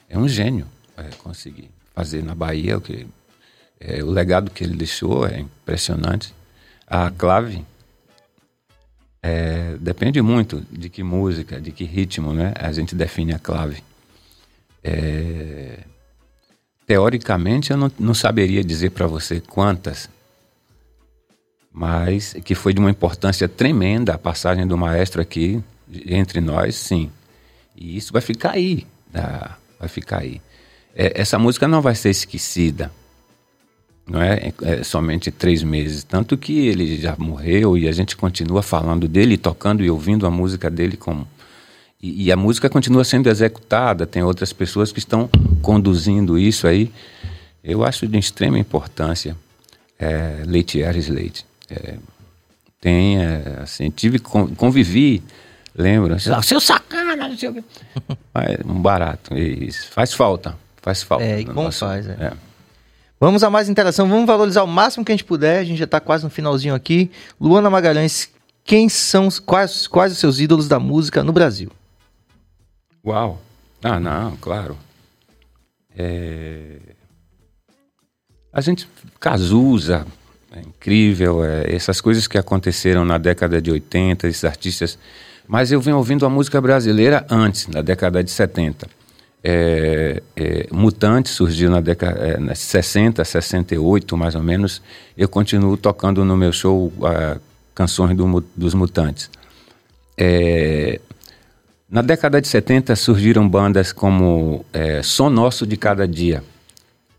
É 0.10 0.18
um 0.18 0.28
gênio 0.28 0.66
é, 0.98 1.04
conseguir 1.20 1.70
fazer 1.94 2.24
na 2.24 2.34
Bahia 2.34 2.78
o 2.78 2.82
que 2.82 3.06
é, 3.80 4.04
o 4.04 4.10
legado 4.10 4.50
que 4.50 4.64
ele 4.64 4.76
deixou 4.76 5.28
é 5.28 5.40
impressionante. 5.40 6.34
A 6.88 7.12
clave 7.12 7.64
é, 9.24 9.78
depende 9.80 10.22
muito 10.22 10.66
de 10.72 10.90
que 10.90 11.04
música, 11.04 11.62
de 11.62 11.72
que 11.72 11.84
ritmo, 11.84 12.34
né? 12.34 12.54
A 12.56 12.72
gente 12.72 12.96
define 12.96 13.34
a 13.34 13.40
clave. 13.40 13.84
É, 14.84 15.80
teoricamente, 16.88 17.72
eu 17.72 17.78
não, 17.78 17.92
não 18.00 18.14
saberia 18.14 18.64
dizer 18.64 18.92
para 18.92 19.06
você 19.06 19.40
quantas, 19.40 20.10
mas 21.72 22.36
que 22.44 22.56
foi 22.56 22.74
de 22.74 22.80
uma 22.80 22.90
importância 22.90 23.48
tremenda 23.48 24.16
a 24.16 24.18
passagem 24.18 24.66
do 24.66 24.78
maestro 24.78 25.22
aqui 25.22 25.64
entre 26.06 26.42
nós, 26.42 26.76
sim. 26.76 27.12
E 27.76 27.96
isso 27.96 28.12
vai 28.12 28.22
ficar 28.22 28.52
aí, 28.52 28.86
tá? 29.12 29.58
vai 29.80 29.88
ficar 29.88 30.20
aí. 30.20 30.42
É, 30.96 31.22
essa 31.22 31.40
música 31.40 31.68
não 31.68 31.82
vai 31.82 31.96
ser 31.96 32.10
esquecida, 32.10 32.92
não 34.08 34.22
é? 34.22 34.54
é 34.64 34.84
somente 34.84 35.32
três 35.32 35.64
meses, 35.64 36.04
tanto 36.04 36.38
que 36.38 36.68
ele 36.68 36.98
já 37.00 37.16
morreu 37.18 37.78
e 37.78 37.88
a 37.88 37.92
gente 37.92 38.16
continua 38.16 38.62
falando 38.62 39.08
dele, 39.08 39.38
tocando 39.38 39.84
e 39.84 39.90
ouvindo 39.90 40.26
a 40.26 40.32
música 40.32 40.70
dele 40.70 40.98
como 40.98 41.28
e, 42.02 42.26
e 42.26 42.32
a 42.32 42.36
música 42.36 42.70
continua 42.70 43.04
sendo 43.04 43.30
executada, 43.30 44.08
tem 44.08 44.24
outras 44.24 44.52
pessoas 44.52 44.92
que 44.92 45.00
estão 45.00 45.30
conduzindo 45.62 46.38
isso 46.38 46.66
aí. 46.68 46.92
Eu 47.64 47.86
acho 47.86 48.08
de 48.08 48.18
extrema 48.18 48.58
importância. 48.58 49.38
É, 50.00 50.42
Leite 50.48 50.84
Ares 50.84 51.08
Leite. 51.08 51.46
É, 51.70 51.96
tem, 52.80 53.20
é, 53.20 53.60
assim, 53.62 53.92
tive, 53.92 54.18
con- 54.18 54.48
convivi, 54.56 55.22
"Ah, 56.36 56.42
seu 56.42 56.60
sacana, 56.60 57.16
não 57.16 57.38
sei 57.38 57.50
o 57.50 57.54
quê. 57.54 57.64
Mas, 58.34 58.58
um 58.66 58.82
barato, 58.82 59.38
isso. 59.38 59.88
Faz 59.92 60.12
falta, 60.12 60.58
faz 60.82 61.04
falta. 61.04 61.24
É, 61.24 61.42
e 61.42 61.46
como 61.46 61.72
faz, 61.72 62.08
é. 62.08 62.14
é. 62.20 62.34
Vamos 63.22 63.44
a 63.44 63.52
mais 63.52 63.70
interação, 63.70 64.10
vamos 64.10 64.26
valorizar 64.26 64.64
o 64.64 64.68
máximo 64.68 65.06
que 65.06 65.12
a 65.12 65.16
gente 65.16 65.24
puder. 65.24 65.60
A 65.60 65.64
gente 65.64 65.78
já 65.78 65.86
tá 65.86 66.00
quase 66.00 66.24
no 66.24 66.30
finalzinho 66.32 66.74
aqui. 66.74 67.12
Luana 67.40 67.70
Magalhães, 67.70 68.32
quem 68.64 68.90
são, 68.90 69.30
quais, 69.46 69.86
quais 69.86 70.14
os 70.14 70.18
seus 70.18 70.40
ídolos 70.40 70.68
da 70.68 70.80
música 70.80 71.24
no 71.24 71.32
Brasil? 71.32 71.70
Uau! 73.06 73.40
Ah, 73.84 74.00
não, 74.00 74.36
claro. 74.38 74.76
É... 75.96 76.80
A 78.52 78.60
gente. 78.60 78.90
Cazuza, 79.20 80.08
é 80.52 80.62
incrível, 80.62 81.46
é, 81.46 81.76
essas 81.76 82.02
coisas 82.02 82.28
que 82.28 82.40
aconteceram 82.40 83.06
na 83.06 83.20
década 83.20 83.62
de 83.62 83.70
80, 83.70 84.30
esses 84.30 84.44
artistas. 84.44 84.98
Mas 85.48 85.72
eu 85.72 85.80
venho 85.80 85.98
ouvindo 85.98 86.26
a 86.26 86.30
música 86.30 86.60
brasileira 86.60 87.24
antes, 87.30 87.68
na 87.68 87.84
década 87.84 88.24
de 88.24 88.32
70. 88.32 88.88
É, 89.44 90.22
é, 90.36 90.68
Mutante 90.72 91.30
surgiu 91.30 91.70
na 91.70 91.82
década 91.82 92.20
é, 92.20 92.38
nas 92.38 92.60
60, 92.60 93.24
68, 93.24 94.16
mais 94.16 94.36
ou 94.36 94.44
menos. 94.44 94.82
Eu 95.18 95.28
continuo 95.28 95.76
tocando 95.78 96.24
no 96.24 96.38
meu 96.38 96.52
show 96.52 96.92
ah, 97.04 97.38
canções 97.74 98.16
do 98.16 98.44
dos 98.56 98.74
Mutantes. 98.74 99.30
É, 100.18 101.00
na 101.90 102.02
década 102.02 102.40
de 102.40 102.48
70 102.48 102.96
surgiram 102.96 103.48
bandas 103.50 103.92
como 103.92 104.64
é, 104.72 105.02
Som 105.02 105.30
Nosso 105.30 105.66
de 105.66 105.76
Cada 105.76 106.08
Dia, 106.08 106.44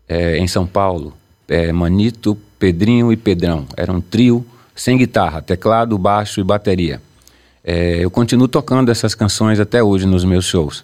é, 0.07 0.37
em 0.37 0.47
São 0.47 0.65
Paulo. 0.65 1.13
É, 1.47 1.71
Manito, 1.73 2.37
Pedrinho 2.57 3.11
e 3.11 3.17
Pedrão. 3.17 3.67
Era 3.75 3.91
um 3.91 3.99
trio 3.99 4.45
sem 4.73 4.97
guitarra, 4.97 5.41
teclado, 5.41 5.97
baixo 5.97 6.39
e 6.39 6.43
bateria. 6.43 7.01
É, 7.63 8.03
eu 8.03 8.09
continuo 8.09 8.47
tocando 8.47 8.89
essas 8.89 9.13
canções 9.13 9.59
até 9.59 9.83
hoje 9.83 10.05
nos 10.05 10.23
meus 10.23 10.45
shows. 10.45 10.83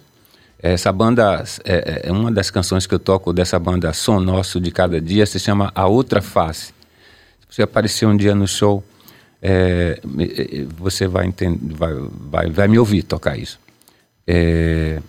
Essa 0.62 0.92
banda, 0.92 1.42
é, 1.64 2.02
é 2.04 2.12
uma 2.12 2.30
das 2.30 2.50
canções 2.50 2.86
que 2.86 2.94
eu 2.94 2.98
toco 2.98 3.32
dessa 3.32 3.58
banda 3.58 3.92
Som 3.92 4.20
Nosso 4.20 4.60
de 4.60 4.70
Cada 4.70 5.00
Dia, 5.00 5.24
se 5.24 5.38
chama 5.38 5.72
A 5.74 5.86
Outra 5.86 6.20
Face. 6.20 6.66
Se 7.40 7.56
você 7.56 7.62
aparecer 7.62 8.06
um 8.06 8.16
dia 8.16 8.34
no 8.34 8.46
show, 8.46 8.84
é, 9.40 9.98
você 10.76 11.06
vai, 11.06 11.26
entender, 11.26 11.74
vai, 11.74 11.94
vai, 12.30 12.50
vai 12.50 12.68
me 12.68 12.78
ouvir 12.78 13.02
tocar 13.02 13.38
isso. 13.38 13.58
É, 14.26 15.00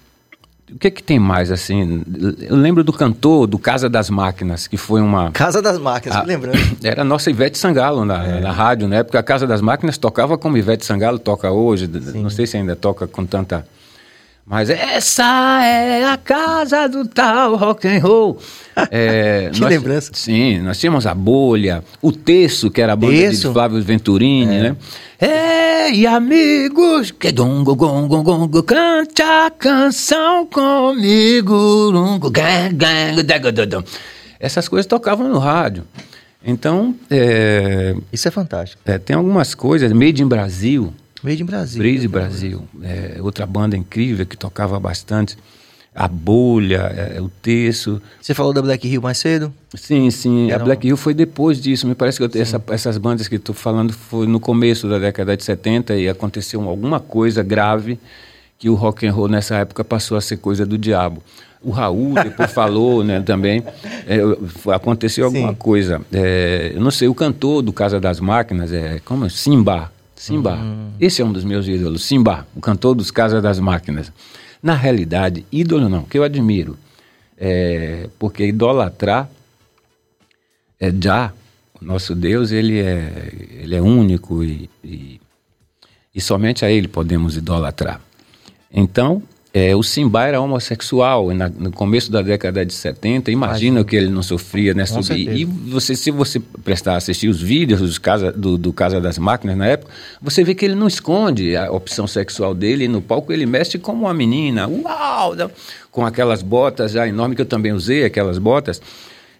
o 0.73 0.79
que 0.79 0.89
que 0.89 1.03
tem 1.03 1.19
mais 1.19 1.51
assim? 1.51 2.01
Eu 2.39 2.55
lembro 2.55 2.81
do 2.81 2.93
cantor 2.93 3.45
do 3.45 3.59
Casa 3.59 3.89
das 3.89 4.09
Máquinas, 4.09 4.67
que 4.67 4.77
foi 4.77 5.01
uma. 5.01 5.31
Casa 5.31 5.61
das 5.61 5.77
Máquinas, 5.77 6.17
Ah, 6.17 6.23
lembrando. 6.23 6.57
Era 6.81 7.01
a 7.01 7.05
nossa 7.05 7.29
Ivete 7.29 7.57
Sangalo 7.57 8.05
na, 8.05 8.39
na 8.39 8.51
rádio, 8.53 8.87
na 8.87 8.97
época 8.97 9.19
a 9.19 9.23
Casa 9.23 9.45
das 9.45 9.59
Máquinas 9.59 9.97
tocava 9.97 10.37
como 10.37 10.57
Ivete 10.57 10.85
Sangalo 10.85 11.19
toca 11.19 11.51
hoje, 11.51 11.87
não 12.15 12.29
sei 12.29 12.47
se 12.47 12.55
ainda 12.55 12.75
toca 12.75 13.05
com 13.05 13.25
tanta... 13.25 13.65
Mas 14.51 14.69
essa 14.69 15.63
é 15.63 16.03
a 16.03 16.17
casa 16.17 16.89
do 16.89 17.07
tal 17.07 17.55
rock 17.55 17.87
and 17.87 17.99
roll. 18.01 18.37
É, 18.89 19.49
Que 19.53 19.63
lembrança. 19.65 20.11
Sim, 20.13 20.59
nós 20.59 20.79
tínhamos 20.79 21.05
a 21.05 21.13
Bolha, 21.13 21.83
o 22.01 22.11
Terço, 22.11 22.71
que 22.71 22.81
era 22.81 22.93
a 22.93 22.95
banda 22.95 23.13
Terço? 23.13 23.47
de 23.47 23.53
Flávio 23.53 23.81
Venturini, 23.83 24.59
né? 24.59 24.75
Ei, 25.19 26.05
amigos, 26.07 27.11
que 27.11 27.31
dongo, 27.33 27.75
gongo, 27.75 28.23
gongo, 28.23 28.63
cante 28.63 29.21
a 29.21 29.51
canção 29.51 30.45
comigo. 30.47 31.53
lungo, 31.91 32.29
gang, 32.31 32.73
gang, 32.75 33.21
dagadadam. 33.23 33.83
Essas 34.39 34.67
coisas 34.69 34.85
tocavam 34.85 35.27
no 35.29 35.37
rádio. 35.37 35.83
Então, 36.43 36.95
é, 37.09 37.93
Isso 38.11 38.27
é 38.27 38.31
fantástico. 38.31 38.81
é, 38.85 38.97
tem 38.97 39.15
algumas 39.15 39.53
coisas, 39.53 39.91
Made 39.91 40.23
in 40.23 40.27
Brasil, 40.27 40.93
Made 41.23 41.41
in 41.41 41.45
Brasil. 41.45 41.79
Breeze 41.79 42.07
Brasil, 42.07 42.63
é, 42.81 43.17
outra 43.21 43.45
banda 43.45 43.77
incrível 43.77 44.25
que 44.25 44.35
tocava 44.37 44.79
bastante. 44.79 45.37
A 45.93 46.07
Bolha, 46.07 46.77
é, 47.15 47.21
o 47.21 47.27
Terço. 47.41 48.01
Você 48.21 48.33
falou 48.33 48.53
da 48.53 48.61
Black 48.61 48.87
Hill 48.87 49.01
mais 49.01 49.17
cedo? 49.17 49.53
Sim, 49.75 50.09
sim. 50.09 50.49
Era 50.49 50.61
A 50.61 50.65
Black 50.65 50.87
Hill 50.87 50.95
foi 50.95 51.13
depois 51.13 51.59
disso. 51.61 51.85
Me 51.85 51.93
parece 51.93 52.17
que 52.17 52.23
eu- 52.37 52.41
essa- 52.41 52.63
essas 52.69 52.97
bandas 52.97 53.27
que 53.27 53.35
estou 53.35 53.53
falando 53.53 53.91
foi 53.91 54.25
no 54.25 54.39
começo 54.39 54.87
da 54.87 54.97
década 54.97 55.35
de 55.35 55.43
70 55.43 55.95
e 55.95 56.07
aconteceu 56.07 56.61
alguma 56.67 56.99
coisa 57.01 57.43
grave 57.43 57.99
que 58.57 58.69
o 58.69 58.73
rock 58.73 59.05
and 59.05 59.11
roll 59.11 59.27
nessa 59.27 59.55
época 59.57 59.83
passou 59.83 60.17
a 60.17 60.21
ser 60.21 60.37
coisa 60.37 60.65
do 60.65 60.77
diabo. 60.77 61.21
O 61.61 61.71
Raul 61.71 62.13
depois 62.23 62.49
falou, 62.53 63.03
né, 63.03 63.19
também. 63.19 63.61
É, 64.07 64.21
aconteceu 64.73 65.25
alguma 65.25 65.49
Sim. 65.49 65.55
coisa. 65.55 66.01
É, 66.13 66.71
eu 66.73 66.79
não 66.79 66.89
sei, 66.89 67.09
o 67.09 67.13
cantor 67.13 67.61
do 67.61 67.73
Casa 67.73 67.99
das 67.99 68.19
Máquinas 68.21 68.71
é 68.71 68.99
como 69.03 69.25
é? 69.25 69.29
Simba. 69.29 69.91
Simba. 70.21 70.59
Esse 70.99 71.19
é 71.23 71.25
um 71.25 71.33
dos 71.33 71.43
meus 71.43 71.67
ídolos, 71.67 72.03
Simba, 72.03 72.45
o 72.55 72.61
cantor 72.61 72.93
dos 72.93 73.09
Casa 73.09 73.41
das 73.41 73.59
Máquinas. 73.59 74.13
Na 74.61 74.75
realidade, 74.75 75.43
ídolo 75.51 75.89
não, 75.89 76.03
que 76.03 76.15
eu 76.15 76.23
admiro. 76.23 76.77
É, 77.35 78.07
porque 78.19 78.45
idolatrar 78.45 79.27
é 80.79 80.93
já 80.93 81.33
o 81.81 81.83
nosso 81.83 82.13
Deus 82.13 82.51
ele 82.51 82.79
é 82.79 83.31
ele 83.63 83.75
é 83.75 83.81
único 83.81 84.43
e, 84.43 84.69
e, 84.83 85.19
e 86.13 86.21
somente 86.21 86.63
a 86.63 86.69
ele 86.69 86.87
podemos 86.87 87.35
idolatrar 87.35 87.99
então 88.71 89.23
é, 89.53 89.75
o 89.75 89.83
Simba 89.83 90.25
era 90.25 90.39
homossexual 90.39 91.33
na- 91.33 91.49
no 91.49 91.71
começo 91.71 92.09
da 92.09 92.21
década 92.21 92.65
de 92.65 92.73
70 92.73 93.31
imagina 93.31 93.81
o 93.81 93.85
que 93.85 93.97
ele 93.97 94.07
não 94.09 94.23
sofria 94.23 94.73
né 94.73 94.85
Com 94.87 94.93
e 95.37 95.43
você 95.43 95.93
se 95.95 96.09
você 96.09 96.39
prestar 96.63 96.95
assistir 96.95 97.27
os 97.27 97.41
vídeos 97.41 97.81
dos 97.81 97.97
casa, 97.97 98.31
do, 98.31 98.57
do 98.57 98.71
Casa 98.71 99.01
das 99.01 99.17
Máquinas 99.17 99.57
na 99.57 99.67
época 99.67 99.91
você 100.21 100.41
vê 100.43 100.55
que 100.55 100.63
ele 100.63 100.75
não 100.75 100.87
esconde 100.87 101.55
a 101.57 101.69
opção 101.69 102.07
sexual 102.07 102.53
dele 102.53 102.85
e 102.85 102.87
no 102.87 103.01
palco. 103.01 103.33
Ele 103.33 103.45
mexe 103.45 103.77
como 103.77 104.05
uma 104.05 104.13
menina 104.13 104.67
uau 104.69 105.35
da- 105.35 105.49
com 105.91 106.05
aquelas 106.05 106.41
botas 106.41 106.93
já 106.93 107.05
enormes 107.05 107.35
que 107.35 107.41
eu 107.41 107.45
também 107.45 107.73
usei 107.73 108.05
aquelas 108.05 108.37
botas. 108.37 108.81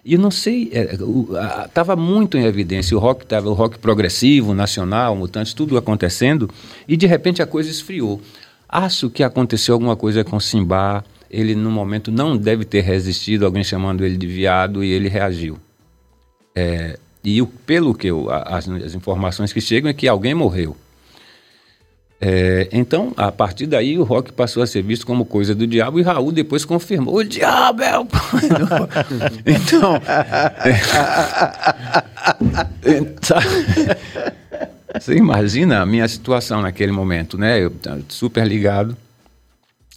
E 0.03 0.17
não 0.17 0.31
sei, 0.31 0.71
estava 1.65 1.95
muito 1.95 2.35
em 2.35 2.43
evidência, 2.45 2.97
o 2.97 2.99
rock 2.99 3.23
estava 3.23 3.47
o 3.47 3.53
rock 3.53 3.77
progressivo, 3.77 4.51
nacional, 4.53 5.15
mutantes, 5.15 5.53
tudo 5.53 5.77
acontecendo, 5.77 6.49
e 6.87 6.97
de 6.97 7.05
repente 7.05 7.39
a 7.39 7.45
coisa 7.45 7.69
esfriou. 7.69 8.19
Acho 8.71 9.09
que 9.09 9.21
aconteceu 9.21 9.73
alguma 9.73 9.97
coisa 9.97 10.23
com 10.23 10.39
Simba, 10.39 11.03
ele 11.29 11.55
no 11.55 11.69
momento 11.69 12.09
não 12.09 12.37
deve 12.37 12.63
ter 12.63 12.79
resistido, 12.79 13.45
alguém 13.45 13.65
chamando 13.65 14.05
ele 14.05 14.15
de 14.15 14.25
viado, 14.25 14.81
e 14.81 14.91
ele 14.91 15.09
reagiu. 15.09 15.57
É, 16.55 16.97
e 17.21 17.41
o, 17.41 17.47
pelo 17.47 17.93
que 17.93 18.07
eu, 18.07 18.29
as, 18.31 18.69
as 18.69 18.95
informações 18.95 19.51
que 19.51 19.59
chegam 19.59 19.89
é 19.89 19.93
que 19.93 20.07
alguém 20.07 20.33
morreu. 20.33 20.77
É, 22.23 22.69
então, 22.71 23.11
a 23.17 23.31
partir 23.31 23.65
daí, 23.65 23.97
o 23.97 24.03
rock 24.03 24.31
passou 24.31 24.63
a 24.63 24.67
ser 24.67 24.83
visto 24.83 25.05
como 25.05 25.25
coisa 25.25 25.53
do 25.53 25.67
diabo 25.67 25.99
e 25.99 26.03
Raul 26.03 26.31
depois 26.31 26.63
confirmou: 26.63 27.15
o 27.15 27.23
diabo 27.23 27.81
é 27.81 27.99
o. 27.99 28.07
Então. 29.43 29.95
é, 32.85 32.95
então 32.99 33.37
você 34.99 35.15
imagina 35.15 35.81
a 35.81 35.85
minha 35.85 36.07
situação 36.07 36.61
naquele 36.61 36.91
momento, 36.91 37.37
né? 37.37 37.63
Eu 37.63 37.69
tava 37.71 38.01
super 38.09 38.45
ligado. 38.47 38.95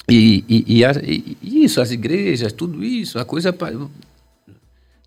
E, 0.09 0.45
e, 0.49 0.79
e, 0.79 0.85
a- 0.85 0.93
e- 1.03 1.37
isso, 1.43 1.81
as 1.81 1.91
igrejas, 1.91 2.53
tudo 2.53 2.85
isso, 2.85 3.19
a 3.19 3.25
coisa. 3.25 3.53
pa- 3.53 3.73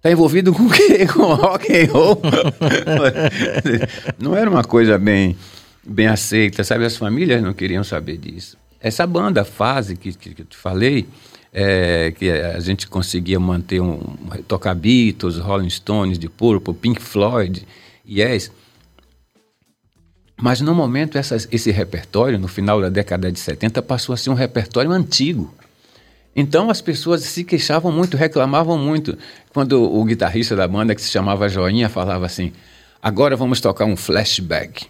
Tá 0.02 0.12
envolvido 0.12 0.54
com 0.54 0.64
o 0.64 0.70
quê? 0.70 1.06
Com 1.12 1.34
rock 1.34 1.72
and 1.74 1.92
roll? 1.92 2.22
não 4.20 4.36
era 4.36 4.50
uma 4.50 4.64
coisa 4.64 4.98
bem, 4.98 5.36
bem 5.86 6.08
aceita, 6.08 6.64
sabe? 6.64 6.86
As 6.86 6.96
famílias 6.98 7.42
não 7.42 7.54
queriam 7.54 7.84
saber 7.84 8.18
disso. 8.18 8.58
Essa 8.80 9.08
banda, 9.08 9.44
Fase, 9.44 9.96
que, 9.96 10.14
que, 10.14 10.34
que 10.36 10.42
eu 10.44 10.46
te 10.46 10.56
falei, 10.56 11.08
é, 11.52 12.12
que 12.12 12.30
a 12.30 12.60
gente 12.60 12.88
conseguia 12.88 13.40
manter 13.40 13.82
um... 13.82 14.00
Tocar 14.48 14.76
Beatles, 14.76 15.38
Rolling 15.38 15.70
Stones, 15.70 16.20
de 16.20 16.30
Purple, 16.30 16.74
Pink 16.74 17.02
Floyd, 17.02 17.66
Yes... 18.08 18.52
Mas 20.40 20.62
no 20.62 20.74
momento 20.76 21.18
essas- 21.18 21.48
esse 21.52 21.72
repertório, 21.72 22.38
no 22.38 22.48
final 22.48 22.80
da 22.80 22.90
década 22.90 23.32
de 23.32 23.40
70, 23.40 23.82
passou 23.82 24.14
a 24.14 24.18
ser 24.18 24.30
um 24.30 24.36
repertório 24.36 24.92
antigo. 24.92 25.54
Então 26.36 26.70
as 26.70 26.80
pessoas 26.80 27.24
se 27.24 27.44
queixavam 27.44 27.92
muito, 27.92 28.16
reclamavam 28.16 28.78
muito. 28.78 29.18
Quando 29.52 29.82
o 29.82 30.04
guitarrista 30.06 30.56
da 30.56 30.68
banda, 30.68 30.94
que 30.94 31.02
se 31.02 31.10
chamava 31.10 31.50
Joinha, 31.50 31.90
falava 31.90 32.28
assim: 32.28 32.52
agora 33.02 33.36
vamos 33.36 33.60
tocar 33.60 33.86
um 33.86 33.98
flashback. 33.98 34.86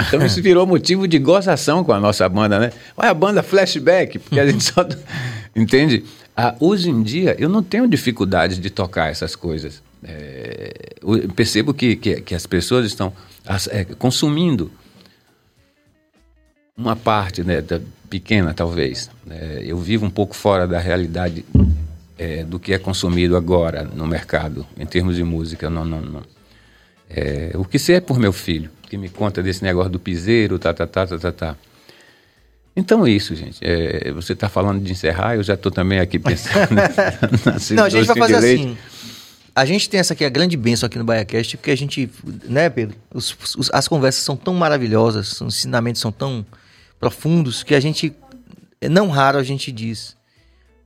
Então 0.00 0.24
isso 0.24 0.40
virou 0.40 0.64
motivo 0.64 1.08
de 1.08 1.18
gozação 1.18 1.82
com 1.82 1.92
a 1.92 1.98
nossa 1.98 2.28
banda, 2.28 2.60
né? 2.60 2.72
Olha 2.96 3.10
a 3.10 3.14
banda 3.14 3.42
flashback, 3.42 4.20
porque 4.20 4.38
a 4.38 4.46
gente 4.46 4.62
só. 4.62 4.86
Entende? 5.56 6.04
Ah, 6.36 6.54
hoje 6.60 6.88
em 6.88 7.02
dia 7.02 7.34
eu 7.36 7.48
não 7.48 7.64
tenho 7.64 7.88
dificuldade 7.88 8.60
de 8.60 8.70
tocar 8.70 9.10
essas 9.10 9.34
coisas. 9.34 9.82
É, 10.04 10.72
percebo 11.34 11.74
que, 11.74 11.96
que, 11.96 12.20
que 12.20 12.32
as 12.36 12.46
pessoas 12.46 12.86
estão 12.86 13.12
consumindo 13.98 14.70
uma 16.76 16.94
parte 16.94 17.42
né, 17.42 17.60
da- 17.60 17.80
pequena, 18.08 18.54
talvez. 18.54 19.10
É, 19.28 19.62
eu 19.66 19.78
vivo 19.78 20.06
um 20.06 20.10
pouco 20.10 20.34
fora 20.34 20.66
da 20.66 20.78
realidade 20.78 21.44
é, 22.16 22.44
do 22.44 22.58
que 22.58 22.72
é 22.72 22.78
consumido 22.78 23.36
agora 23.36 23.84
no 23.84 24.06
mercado, 24.06 24.66
em 24.78 24.86
termos 24.86 25.16
de 25.16 25.24
música. 25.24 25.68
Não, 25.68 25.84
não, 25.84 26.00
não. 26.00 26.22
É, 27.10 27.52
o 27.54 27.64
que 27.64 27.78
sei 27.78 27.96
é 27.96 28.00
por 28.00 28.18
meu 28.18 28.32
filho, 28.32 28.70
que 28.82 28.96
me 28.96 29.08
conta 29.08 29.42
desse 29.42 29.62
negócio 29.62 29.90
do 29.90 29.98
piseiro, 29.98 30.58
tá, 30.58 30.72
tá, 30.74 30.86
tá, 30.86 31.06
tá, 31.06 31.18
tá, 31.18 31.32
tá. 31.32 31.56
Então 32.76 33.04
é 33.04 33.10
isso, 33.10 33.34
gente. 33.34 33.58
É, 33.60 34.12
você 34.12 34.34
está 34.34 34.48
falando 34.48 34.80
de 34.82 34.92
encerrar, 34.92 35.34
eu 35.34 35.42
já 35.42 35.54
estou 35.54 35.72
também 35.72 35.98
aqui 35.98 36.16
pensando 36.20 36.74
na 37.44 37.76
Não, 37.76 37.84
a 37.84 37.88
gente 37.88 38.06
vai 38.06 38.16
fazer 38.16 38.36
assim. 38.36 38.76
A 39.60 39.64
gente 39.64 39.88
tem 39.90 39.98
essa 39.98 40.12
aqui, 40.12 40.24
a 40.24 40.28
grande 40.28 40.56
bênção 40.56 40.86
aqui 40.86 40.98
no 40.98 41.04
BaiaCast, 41.04 41.56
porque 41.56 41.70
a 41.70 41.76
gente, 41.76 42.08
né, 42.44 42.68
Pedro? 42.70 42.96
Os- 43.12 43.36
os- 43.56 43.70
as 43.72 43.88
conversas 43.88 44.22
são 44.22 44.36
tão 44.36 44.54
maravilhosas, 44.54 45.40
os 45.40 45.56
ensinamentos 45.56 46.00
são 46.00 46.12
tão 46.12 46.46
profundos, 47.00 47.62
que 47.62 47.74
a 47.74 47.80
gente, 47.80 48.12
não 48.90 49.08
raro 49.08 49.38
a 49.38 49.42
gente 49.42 49.72
diz, 49.72 50.16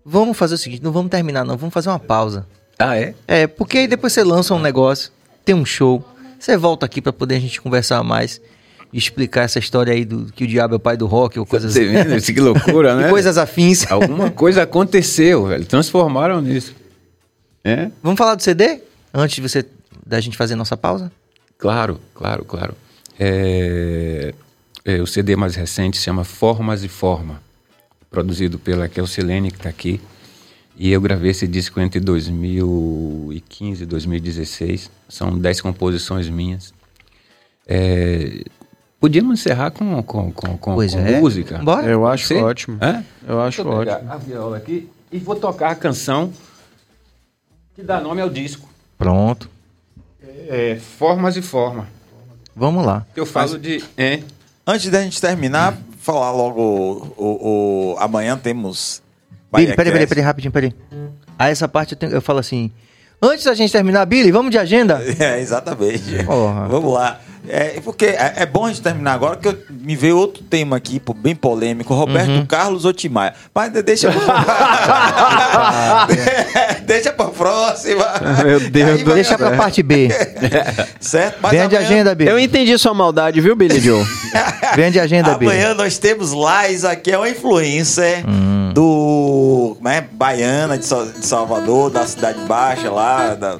vamos 0.04 0.36
fazer 0.36 0.54
o 0.54 0.58
seguinte, 0.58 0.82
não 0.82 0.92
vamos 0.92 1.10
terminar 1.10 1.44
não, 1.44 1.56
vamos 1.56 1.72
fazer 1.74 1.88
uma 1.90 1.98
pausa. 1.98 2.46
Ah, 2.78 2.96
é? 2.96 3.14
É, 3.28 3.46
porque 3.46 3.78
aí 3.78 3.86
depois 3.86 4.12
você 4.12 4.24
lança 4.24 4.54
um 4.54 4.58
negócio, 4.58 5.10
tem 5.44 5.54
um 5.54 5.64
show, 5.64 6.02
você 6.38 6.56
volta 6.56 6.86
aqui 6.86 7.00
pra 7.02 7.12
poder 7.12 7.36
a 7.36 7.40
gente 7.40 7.60
conversar 7.60 8.02
mais 8.02 8.40
e 8.92 8.98
explicar 8.98 9.42
essa 9.42 9.58
história 9.58 9.92
aí 9.92 10.04
do 10.04 10.26
que 10.32 10.44
o 10.44 10.46
diabo 10.46 10.74
é 10.74 10.76
o 10.76 10.80
pai 10.80 10.96
do 10.96 11.06
rock 11.06 11.38
ou 11.38 11.44
coisas, 11.46 11.72
Você 11.74 11.84
vendo? 11.84 12.20
Que 12.24 12.40
loucura, 12.40 12.94
né? 12.96 13.08
coisas 13.10 13.36
afins. 13.38 13.90
Alguma 13.90 14.30
coisa 14.30 14.62
aconteceu, 14.62 15.46
velho. 15.46 15.64
Transformaram 15.66 16.40
nisso. 16.40 16.74
É? 17.64 17.90
Vamos 18.02 18.18
falar 18.18 18.34
do 18.34 18.42
CD? 18.42 18.80
Antes 19.14 19.36
de 19.36 19.42
você 19.42 19.64
da 20.06 20.20
gente 20.20 20.36
fazer 20.36 20.56
nossa 20.56 20.76
pausa? 20.76 21.12
Claro, 21.58 22.00
claro, 22.14 22.44
claro. 22.44 22.74
É, 23.18 24.34
é, 24.84 25.00
o 25.00 25.06
CD 25.06 25.36
mais 25.36 25.54
recente 25.54 25.96
se 25.96 26.02
chama 26.02 26.24
Formas 26.24 26.82
e 26.82 26.88
Forma, 26.88 27.40
produzido 28.10 28.58
pela 28.58 28.88
Kelsilene, 28.88 29.50
que 29.50 29.58
está 29.58 29.68
aqui. 29.68 30.00
E 30.76 30.90
eu 30.90 31.00
gravei 31.00 31.30
esse 31.30 31.46
disco 31.46 31.78
entre 31.80 32.00
2015 32.00 33.82
e 33.82 33.86
2016. 33.86 34.90
São 35.08 35.38
dez 35.38 35.60
composições 35.60 36.28
minhas. 36.28 36.72
É, 37.66 38.42
Podíamos 39.02 39.40
encerrar 39.40 39.72
com, 39.72 40.00
com, 40.04 40.30
com, 40.30 40.56
com, 40.56 40.76
com 40.76 40.82
é. 40.82 41.20
música. 41.20 41.58
Bora. 41.58 41.84
Eu 41.88 42.06
acho 42.06 42.28
Sim. 42.28 42.36
ótimo. 42.36 42.78
Hã? 42.80 43.04
Eu 43.26 43.40
acho 43.40 43.64
Deixa 43.64 43.76
eu 43.76 43.78
pegar 43.80 43.96
ótimo. 43.96 44.12
a 44.12 44.16
viola 44.16 44.56
aqui 44.56 44.88
e 45.10 45.18
vou 45.18 45.34
tocar 45.34 45.72
a 45.72 45.74
canção 45.74 46.32
que 47.74 47.82
dá 47.82 48.00
nome 48.00 48.20
ao 48.20 48.28
disco. 48.28 48.68
Pronto. 48.98 49.48
É, 50.48 50.78
Formas 50.98 51.36
e 51.36 51.42
Forma. 51.42 51.88
Vamos 52.54 52.84
lá. 52.84 53.06
Eu 53.16 53.24
falo 53.26 53.58
de. 53.58 53.82
É, 53.96 54.20
Antes 54.66 54.90
da 54.90 55.02
gente 55.02 55.20
terminar, 55.20 55.76
falar 55.98 56.30
logo 56.30 56.60
o, 56.60 57.14
o- 57.16 57.92
o- 57.94 57.98
amanhã 57.98 58.36
temos. 58.36 59.02
Billy, 59.52 59.74
peraí, 59.74 59.92
peraí, 59.92 60.06
peraí, 60.06 60.24
rapidinho, 60.24 60.52
peraí. 60.52 60.72
A 61.38 61.48
essa 61.48 61.66
parte 61.66 61.92
eu, 61.94 61.98
tenho- 61.98 62.12
eu 62.12 62.22
falo 62.22 62.38
assim. 62.38 62.70
Antes 63.20 63.44
da 63.44 63.54
gente 63.54 63.72
terminar, 63.72 64.04
Billy, 64.06 64.30
vamos 64.30 64.50
de 64.50 64.58
agenda? 64.58 65.00
É, 65.18 65.40
exatamente. 65.40 66.22
Porra. 66.24 66.68
Vamos 66.68 66.92
lá. 66.94 67.20
É, 67.48 67.80
porque 67.84 68.06
é, 68.06 68.34
é 68.36 68.46
bom 68.46 68.66
a 68.66 68.68
gente 68.68 68.82
terminar 68.82 69.14
agora, 69.14 69.34
que 69.36 69.48
eu, 69.48 69.58
me 69.68 69.96
veio 69.96 70.16
outro 70.16 70.44
tema 70.44 70.76
aqui, 70.76 71.00
pô, 71.00 71.12
bem 71.12 71.34
polêmico. 71.34 71.92
Roberto 71.92 72.28
Uhum. 72.30 72.46
Carlos 72.46 72.84
Otimaia. 72.84 73.34
Mas 73.52 73.72
deixa. 73.82 74.10
deixa 76.86 77.12
pra 77.12 77.26
próxima. 77.26 78.04
Meu 78.44 78.60
Deus 78.60 79.02
vai- 79.02 79.14
Deixa 79.14 79.36
pra 79.36 79.56
parte 79.56 79.82
B. 79.82 80.08
Certo? 81.00 81.38
Mas 81.40 81.50
Vem 81.52 81.68
de 81.68 81.76
amanhã- 81.76 81.90
agenda, 81.90 82.14
Billy. 82.14 82.30
Eu 82.30 82.38
entendi 82.38 82.76
sua 82.78 82.94
maldade, 82.94 83.40
viu, 83.40 83.56
Billy 83.56 83.80
Joe? 83.80 84.04
Vem 84.76 84.90
de 84.90 85.00
agenda, 85.00 85.34
Billy. 85.34 85.50
Amanhã 85.52 85.74
nós 85.74 85.98
temos 85.98 86.32
Lais 86.32 86.84
aqui, 86.84 87.10
é 87.10 87.18
uma 87.18 87.28
influencer 87.28 88.24
Hum. 88.28 88.72
do 88.74 89.76
né, 89.80 90.04
Baiana 90.12 90.78
de, 90.78 90.84
Sa- 90.86 91.04
de 91.04 91.26
Salvador, 91.26 91.90
da 91.90 92.06
Cidade 92.06 92.38
Baixa 92.46 92.90
lá, 92.90 93.34
da- 93.34 93.58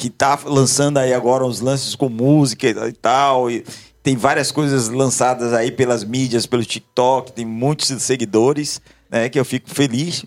que 0.00 0.08
tá 0.08 0.38
lançando 0.46 0.96
aí 0.96 1.12
agora 1.12 1.44
uns 1.44 1.60
lances 1.60 1.94
com 1.94 2.08
música 2.08 2.66
e, 2.66 2.92
tal. 2.92 3.50
E 3.50 3.62
tem 4.02 4.16
várias 4.16 4.50
coisas 4.50 4.88
lançadas 4.88 5.52
aí 5.52 5.70
pelas 5.70 6.02
mídias, 6.02 6.46
pelo 6.46 6.64
TikTok, 6.64 7.32
tem 7.32 7.44
muitos 7.44 7.88
seguidores, 8.02 8.80
né? 9.10 9.28
Que 9.28 9.38
eu 9.38 9.44
fico 9.44 9.68
feliz. 9.68 10.24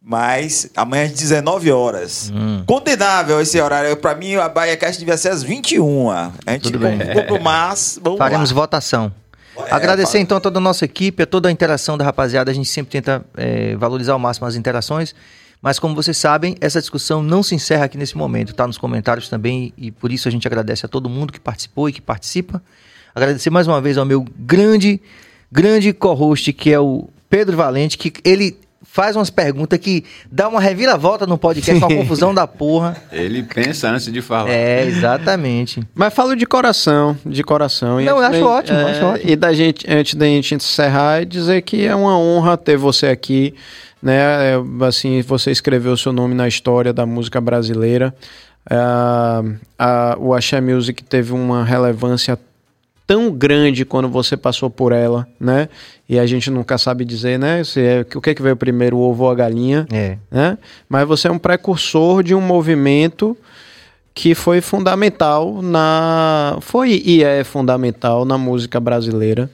Mas 0.00 0.70
amanhã 0.76 1.06
às 1.06 1.12
19 1.14 1.72
horas. 1.72 2.32
Hum. 2.32 2.62
Condenável 2.64 3.40
esse 3.40 3.60
horário. 3.60 3.96
Pra 3.96 4.14
mim, 4.14 4.36
a 4.36 4.48
BaiaCast 4.48 5.00
devia 5.00 5.16
ser 5.16 5.30
às 5.30 5.42
21. 5.42 6.10
A 6.10 6.32
gente 6.50 6.62
Tudo 6.62 6.78
bem. 6.78 7.00
ficou 7.00 7.24
pro 7.24 7.42
mas. 7.42 7.98
Vamos 8.00 8.18
Faremos 8.18 8.52
lá. 8.52 8.54
votação. 8.54 9.12
É, 9.66 9.74
Agradecer 9.74 10.20
então 10.20 10.38
a 10.38 10.40
toda 10.40 10.58
a 10.58 10.62
nossa 10.62 10.84
equipe, 10.84 11.24
a 11.24 11.26
toda 11.26 11.48
a 11.48 11.52
interação 11.52 11.98
da 11.98 12.04
rapaziada. 12.04 12.52
A 12.52 12.54
gente 12.54 12.68
sempre 12.68 12.92
tenta 12.92 13.24
eh, 13.36 13.74
valorizar 13.74 14.12
ao 14.12 14.18
máximo 14.20 14.46
as 14.46 14.54
interações. 14.54 15.12
Mas 15.60 15.78
como 15.78 15.94
vocês 15.94 16.16
sabem, 16.16 16.56
essa 16.60 16.80
discussão 16.80 17.22
não 17.22 17.42
se 17.42 17.54
encerra 17.54 17.84
aqui 17.84 17.98
nesse 17.98 18.16
momento. 18.16 18.54
Tá 18.54 18.66
nos 18.66 18.78
comentários 18.78 19.28
também. 19.28 19.72
E 19.76 19.90
por 19.90 20.12
isso 20.12 20.28
a 20.28 20.30
gente 20.30 20.46
agradece 20.46 20.86
a 20.86 20.88
todo 20.88 21.08
mundo 21.08 21.32
que 21.32 21.40
participou 21.40 21.88
e 21.88 21.92
que 21.92 22.00
participa. 22.00 22.62
Agradecer 23.14 23.50
mais 23.50 23.66
uma 23.66 23.80
vez 23.80 23.98
ao 23.98 24.04
meu 24.04 24.24
grande, 24.38 25.00
grande 25.50 25.92
co-host, 25.92 26.52
que 26.52 26.72
é 26.72 26.78
o 26.78 27.08
Pedro 27.28 27.56
Valente, 27.56 27.98
que 27.98 28.12
ele 28.24 28.56
faz 28.90 29.14
umas 29.14 29.30
perguntas 29.30 29.78
que 29.78 30.02
dá 30.32 30.48
uma 30.48 30.60
reviravolta 30.60 31.26
no 31.26 31.36
podcast, 31.38 31.84
uma 31.84 31.88
confusão 31.94 32.34
da 32.34 32.46
porra. 32.46 32.96
ele 33.12 33.42
pensa 33.42 33.90
antes 33.90 34.10
de 34.10 34.20
falar. 34.22 34.50
É, 34.50 34.84
exatamente. 34.86 35.80
Mas 35.94 36.12
falo 36.14 36.34
de 36.34 36.46
coração, 36.46 37.16
de 37.24 37.44
coração. 37.44 38.00
E 38.00 38.04
Não, 38.04 38.16
eu 38.18 38.24
acho 38.24 38.40
da- 38.40 38.46
ótimo, 38.46 38.78
acho 38.78 39.04
ótimo. 39.04 39.30
E 39.30 39.36
da 39.36 39.52
gente, 39.52 39.86
antes 39.88 40.14
da 40.14 40.26
gente 40.26 40.54
encerrar, 40.54 41.22
é 41.22 41.24
dizer 41.24 41.62
que 41.62 41.86
é 41.86 41.94
uma 41.94 42.18
honra 42.18 42.56
ter 42.56 42.76
você 42.76 43.06
aqui, 43.06 43.54
né? 44.02 44.16
É, 44.54 44.86
Assim, 44.86 45.20
você 45.22 45.50
escreveu 45.50 45.92
o 45.92 45.96
seu 45.98 46.12
nome 46.12 46.34
na 46.34 46.48
história 46.48 46.92
da 46.92 47.04
música 47.06 47.40
brasileira. 47.40 48.12
A- 49.78 50.16
o 50.18 50.34
Axé 50.34 50.60
Music 50.60 51.02
teve 51.04 51.32
uma 51.32 51.64
relevância 51.64 52.38
tão 53.08 53.32
grande 53.32 53.86
quando 53.86 54.06
você 54.06 54.36
passou 54.36 54.68
por 54.68 54.92
ela, 54.92 55.26
né? 55.40 55.70
E 56.06 56.18
a 56.18 56.26
gente 56.26 56.50
nunca 56.50 56.76
sabe 56.76 57.06
dizer, 57.06 57.38
né? 57.38 57.64
Se 57.64 57.80
é, 57.80 58.06
o 58.14 58.20
que, 58.20 58.34
que 58.34 58.42
veio 58.42 58.54
primeiro, 58.54 58.98
o 58.98 59.00
ovo 59.00 59.24
ou 59.24 59.30
a 59.30 59.34
galinha 59.34 59.86
É. 59.90 60.18
né? 60.30 60.58
Mas 60.86 61.08
você 61.08 61.26
é 61.26 61.32
um 61.32 61.38
precursor 61.38 62.22
de 62.22 62.34
um 62.34 62.40
movimento 62.40 63.34
que 64.12 64.34
foi 64.34 64.60
fundamental 64.60 65.62
na 65.62 66.58
foi 66.60 67.02
e 67.02 67.24
é 67.24 67.42
fundamental 67.44 68.26
na 68.26 68.36
música 68.36 68.78
brasileira. 68.78 69.50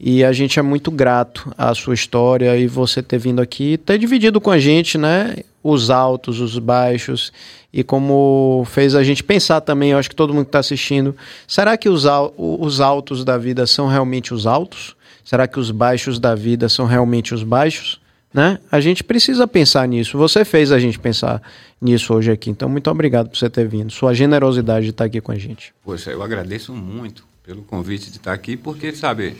E 0.00 0.24
a 0.24 0.32
gente 0.32 0.58
é 0.58 0.62
muito 0.62 0.90
grato 0.90 1.52
à 1.58 1.74
sua 1.74 1.92
história 1.92 2.56
e 2.56 2.66
você 2.66 3.02
ter 3.02 3.18
vindo 3.18 3.42
aqui, 3.42 3.76
ter 3.76 3.98
dividido 3.98 4.40
com 4.40 4.50
a 4.50 4.58
gente, 4.58 4.96
né, 4.96 5.36
os 5.64 5.90
altos, 5.90 6.38
os 6.38 6.58
baixos 6.58 7.32
e 7.72 7.82
como 7.82 8.64
fez 8.66 8.94
a 8.94 9.02
gente 9.02 9.24
pensar 9.24 9.60
também, 9.60 9.90
eu 9.90 9.98
acho 9.98 10.08
que 10.08 10.14
todo 10.14 10.32
mundo 10.32 10.44
que 10.44 10.50
está 10.50 10.60
assistindo, 10.60 11.16
será 11.48 11.76
que 11.76 11.88
os, 11.88 12.04
os 12.36 12.80
altos 12.80 13.24
da 13.24 13.36
vida 13.36 13.66
são 13.66 13.88
realmente 13.88 14.32
os 14.32 14.46
altos? 14.46 14.94
Será 15.24 15.48
que 15.48 15.58
os 15.58 15.72
baixos 15.72 16.20
da 16.20 16.36
vida 16.36 16.68
são 16.68 16.86
realmente 16.86 17.34
os 17.34 17.42
baixos? 17.42 18.00
né? 18.34 18.58
A 18.70 18.80
gente 18.80 19.04
precisa 19.04 19.46
pensar 19.46 19.86
nisso. 19.86 20.18
Você 20.18 20.44
fez 20.44 20.72
a 20.72 20.78
gente 20.80 20.98
pensar 20.98 21.40
nisso 21.80 22.12
hoje 22.12 22.32
aqui. 22.32 22.50
Então, 22.50 22.68
muito 22.68 22.90
obrigado 22.90 23.28
por 23.28 23.38
você 23.38 23.48
ter 23.48 23.68
vindo. 23.68 23.92
Sua 23.92 24.12
generosidade 24.12 24.86
de 24.86 24.90
estar 24.90 25.04
aqui 25.04 25.20
com 25.20 25.30
a 25.30 25.36
gente. 25.36 25.72
Poxa, 25.84 26.10
eu 26.10 26.20
agradeço 26.20 26.74
muito 26.74 27.24
pelo 27.44 27.62
convite 27.62 28.10
de 28.10 28.16
estar 28.16 28.32
aqui, 28.32 28.56
porque, 28.56 28.92
sabe, 28.92 29.36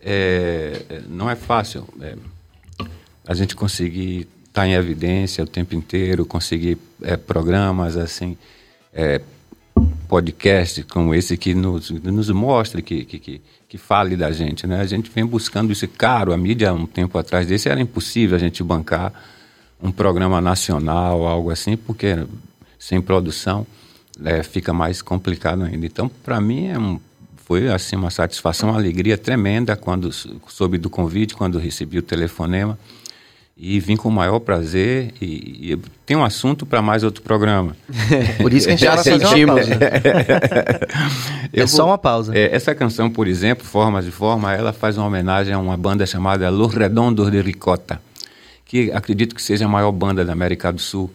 é, 0.00 0.82
é, 0.90 1.02
não 1.08 1.30
é 1.30 1.36
fácil 1.36 1.86
é, 2.00 2.16
a 3.24 3.32
gente 3.32 3.54
conseguir 3.54 4.26
estar 4.52 4.66
em 4.66 4.74
evidência 4.74 5.42
o 5.42 5.46
tempo 5.46 5.74
inteiro, 5.74 6.26
conseguir 6.26 6.76
é, 7.00 7.16
programas 7.16 7.96
assim, 7.96 8.36
é, 8.92 9.22
podcasts 10.06 10.84
como 10.84 11.14
esse 11.14 11.38
que 11.38 11.54
nos, 11.54 11.90
nos 11.90 12.28
mostre, 12.28 12.82
que, 12.82 13.02
que, 13.06 13.18
que, 13.18 13.40
que 13.66 13.78
fale 13.78 14.14
da 14.14 14.30
gente. 14.30 14.66
Né? 14.66 14.78
A 14.78 14.86
gente 14.86 15.10
vem 15.10 15.24
buscando 15.24 15.72
isso 15.72 15.88
caro. 15.88 16.34
A 16.34 16.36
mídia, 16.36 16.72
um 16.74 16.84
tempo 16.84 17.16
atrás 17.16 17.46
desse, 17.46 17.70
era 17.70 17.80
impossível 17.80 18.36
a 18.36 18.38
gente 18.38 18.62
bancar 18.62 19.12
um 19.82 19.90
programa 19.90 20.40
nacional, 20.40 21.26
algo 21.26 21.50
assim, 21.50 21.76
porque 21.76 22.24
sem 22.78 23.00
produção 23.00 23.66
é, 24.22 24.42
fica 24.42 24.72
mais 24.74 25.00
complicado 25.00 25.62
ainda. 25.62 25.86
Então, 25.86 26.10
para 26.22 26.40
mim, 26.42 26.68
é 26.68 26.78
um, 26.78 27.00
foi 27.36 27.68
assim, 27.68 27.96
uma 27.96 28.10
satisfação, 28.10 28.68
uma 28.68 28.78
alegria 28.78 29.16
tremenda 29.16 29.74
quando 29.76 30.12
soube 30.12 30.76
do 30.76 30.90
convite, 30.90 31.34
quando 31.34 31.58
recebi 31.58 31.98
o 31.98 32.02
telefonema. 32.02 32.78
E 33.64 33.78
vim 33.78 33.94
com 33.96 34.08
o 34.08 34.12
maior 34.12 34.40
prazer. 34.40 35.14
E, 35.20 35.72
e 35.72 35.78
tem 36.04 36.16
um 36.16 36.24
assunto 36.24 36.66
para 36.66 36.82
mais 36.82 37.04
outro 37.04 37.22
programa. 37.22 37.76
Por 38.42 38.52
isso 38.52 38.66
que 38.66 38.72
a 38.72 38.76
gente 38.76 38.84
Já 38.84 38.96
sentimos. 38.96 39.66
É 41.54 41.66
só 41.66 41.86
uma 41.86 41.98
pausa. 41.98 42.36
é, 42.36 42.54
essa 42.54 42.74
canção, 42.74 43.10
por 43.10 43.28
exemplo, 43.28 43.62
Formas 43.62 44.06
de 44.06 44.10
Forma, 44.10 44.54
ela 44.54 44.72
faz 44.72 44.96
uma 44.96 45.06
homenagem 45.06 45.52
a 45.52 45.58
uma 45.58 45.76
banda 45.76 46.06
chamada 46.06 46.48
Los 46.48 46.74
Redondos 46.74 47.30
de 47.30 47.42
Ricota, 47.42 48.00
que 48.64 48.90
acredito 48.90 49.34
que 49.34 49.42
seja 49.42 49.66
a 49.66 49.68
maior 49.68 49.92
banda 49.92 50.24
da 50.24 50.32
América 50.32 50.72
do 50.72 50.80
Sul. 50.80 51.12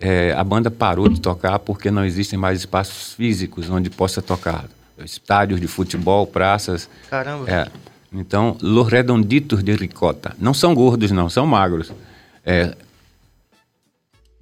É, 0.00 0.34
a 0.36 0.42
banda 0.42 0.72
parou 0.72 1.08
de 1.08 1.20
tocar 1.20 1.60
porque 1.60 1.88
não 1.88 2.04
existem 2.04 2.36
mais 2.36 2.58
espaços 2.58 3.14
físicos 3.14 3.70
onde 3.70 3.88
possa 3.88 4.20
tocar. 4.20 4.64
Estádios 5.04 5.60
de 5.60 5.68
futebol, 5.68 6.26
praças. 6.26 6.90
Caramba. 7.08 7.48
É, 7.48 7.68
então, 8.16 8.56
Los 8.62 8.88
Redonditos 8.90 9.62
de 9.62 9.72
Ricota. 9.74 10.34
Não 10.38 10.54
são 10.54 10.74
gordos, 10.74 11.10
não, 11.10 11.28
são 11.28 11.46
magros. 11.46 11.92
É, 12.44 12.72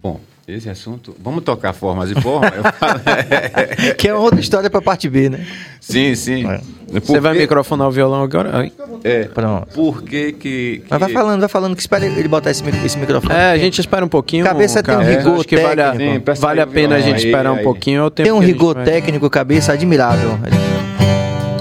bom, 0.02 0.20
esse 0.46 0.68
assunto. 0.68 1.16
Vamos 1.22 1.42
tocar 1.42 1.72
formas 1.72 2.10
e 2.10 2.20
formas? 2.20 2.52
Que 3.98 4.08
é 4.08 4.14
outra 4.14 4.38
história 4.40 4.68
pra 4.70 4.80
parte 4.82 5.08
B, 5.08 5.28
né? 5.30 5.46
sim, 5.80 6.14
sim. 6.14 6.46
É. 6.48 6.60
Você 7.00 7.18
vai 7.18 7.32
Porque- 7.32 7.40
microfonar 7.40 7.88
o 7.88 7.90
violão 7.90 8.22
agora? 8.22 8.50
Ai. 8.52 8.72
É, 9.02 9.24
Pronto. 9.24 9.66
por 9.74 10.02
que 10.02 10.32
que... 10.32 10.82
Mas 10.88 11.00
vai 11.00 11.10
falando, 11.12 11.40
vai 11.40 11.48
falando, 11.48 11.74
que 11.74 11.80
espera 11.80 12.06
ele 12.06 12.28
botar 12.28 12.50
esse, 12.50 12.62
esse 12.84 12.98
microfone. 12.98 13.34
É, 13.34 13.50
a 13.52 13.58
gente 13.58 13.80
espera 13.80 14.04
um 14.04 14.08
pouquinho. 14.08 14.44
Cabeça 14.44 14.82
tem 14.82 14.94
um 14.96 15.02
rigor 15.02 15.34
Acho 15.40 15.48
que 15.48 15.56
vale 15.56 15.80
a, 15.82 15.90
técnico. 15.92 16.34
Sim, 16.36 16.40
vale 16.40 16.60
a 16.60 16.66
pena 16.66 16.96
a 16.96 17.00
gente 17.00 17.16
aí, 17.16 17.24
esperar 17.24 17.50
um 17.52 17.56
aí. 17.56 17.62
pouquinho. 17.64 18.00
É 18.00 18.04
o 18.04 18.10
tempo 18.10 18.24
Tem 18.26 18.32
um 18.32 18.38
a 18.38 18.42
gente 18.44 18.52
rigor 18.52 18.74
vai- 18.74 18.84
técnico, 18.84 19.28
cabeça 19.30 19.72
admirável. 19.72 20.38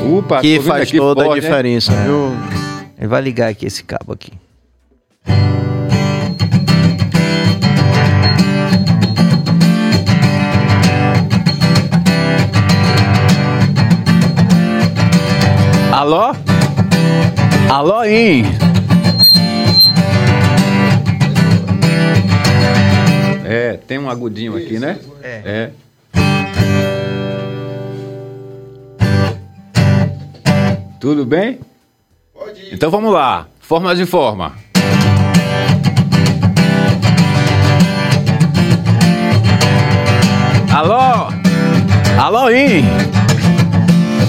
Opa, 0.03 0.41
Que 0.41 0.59
vendo 0.59 0.67
faz 0.67 0.91
toda 0.91 1.32
a 1.32 1.33
diferença, 1.33 1.93
viu? 2.03 2.32
Ele 2.98 3.07
vai 3.07 3.22
ligar 3.22 3.49
aqui 3.49 3.65
esse 3.65 3.83
cabo 3.83 4.14
aqui. 4.14 4.32
Alô? 15.91 16.35
Alô, 17.69 18.03
hein? 18.03 18.43
É, 23.45 23.77
tem 23.88 23.99
um 23.99 24.09
agudinho 24.09 24.57
aqui, 24.57 24.80
né? 24.80 24.98
É. 25.22 25.41
É. 25.45 25.69
Tudo 31.03 31.25
bem? 31.25 31.59
Pode 32.33 32.61
ir. 32.61 32.75
Então 32.75 32.90
vamos 32.90 33.11
lá. 33.11 33.48
Formas 33.59 33.98
de 33.98 34.06
forma. 34.06 34.53
Alô? 40.73 41.27
Alô, 42.17 42.49
hein? 42.49 42.85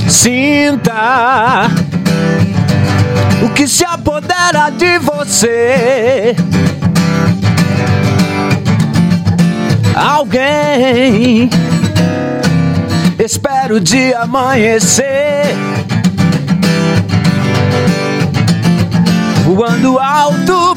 Sinta 0.09 1.69
o 3.41 3.49
que 3.55 3.69
se 3.69 3.85
apodera 3.85 4.71
de 4.71 4.99
você. 4.99 6.35
Alguém 9.95 11.49
espero 13.17 13.77
o 13.77 13.81
dia 13.81 14.19
amanhecer. 14.23 15.24
Voando 19.45 19.99
alto, 19.99 20.75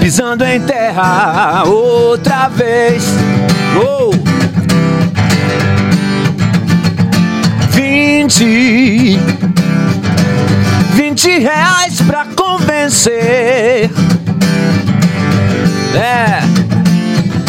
pisando 0.00 0.44
em 0.44 0.60
terra 0.60 1.62
outra 1.66 2.48
vez. 2.48 3.04
Oh. 3.76 4.10
Vinte, 7.70 9.20
vinte 10.94 11.38
reais 11.38 12.00
pra 12.00 12.24
convencer. 12.34 13.90
É, 15.94 16.40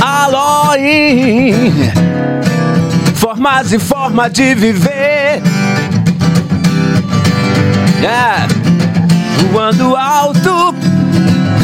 Aloy, 0.01 1.71
formas 3.15 3.71
e 3.71 3.79
forma 3.79 4.29
de 4.29 4.53
viver. 4.55 5.41
É, 8.03 8.56
voando 9.51 9.95
alto, 9.95 10.73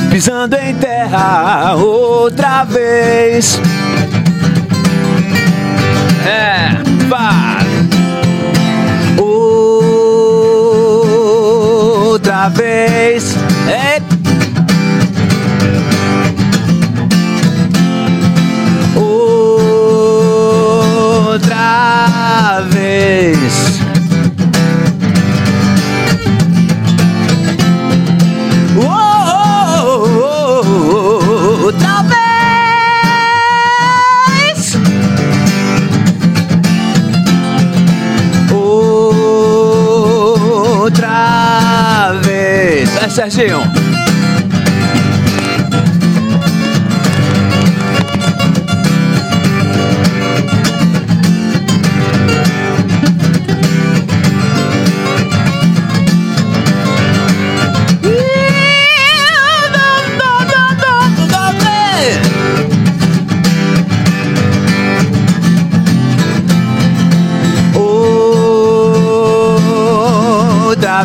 pisando 0.10 0.56
em 0.56 0.76
terra 0.76 1.76
outra 1.76 2.64
vez. 2.64 3.60
É, 6.26 6.70
pá. 7.10 7.58
Outra 12.14 12.50
vez. 12.50 13.36
É. 13.68 14.02
Outra 21.34 22.62
vez. 22.70 23.43
Serginho. 43.14 43.62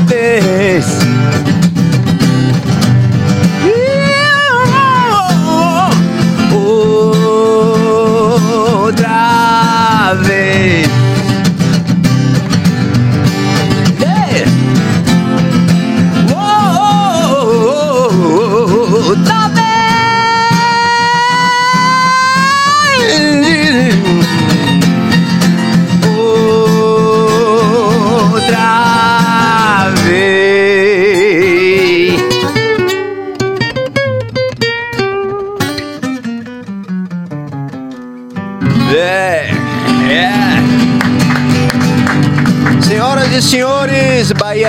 Vez. 0.07 0.98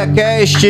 Cast, 0.07 0.67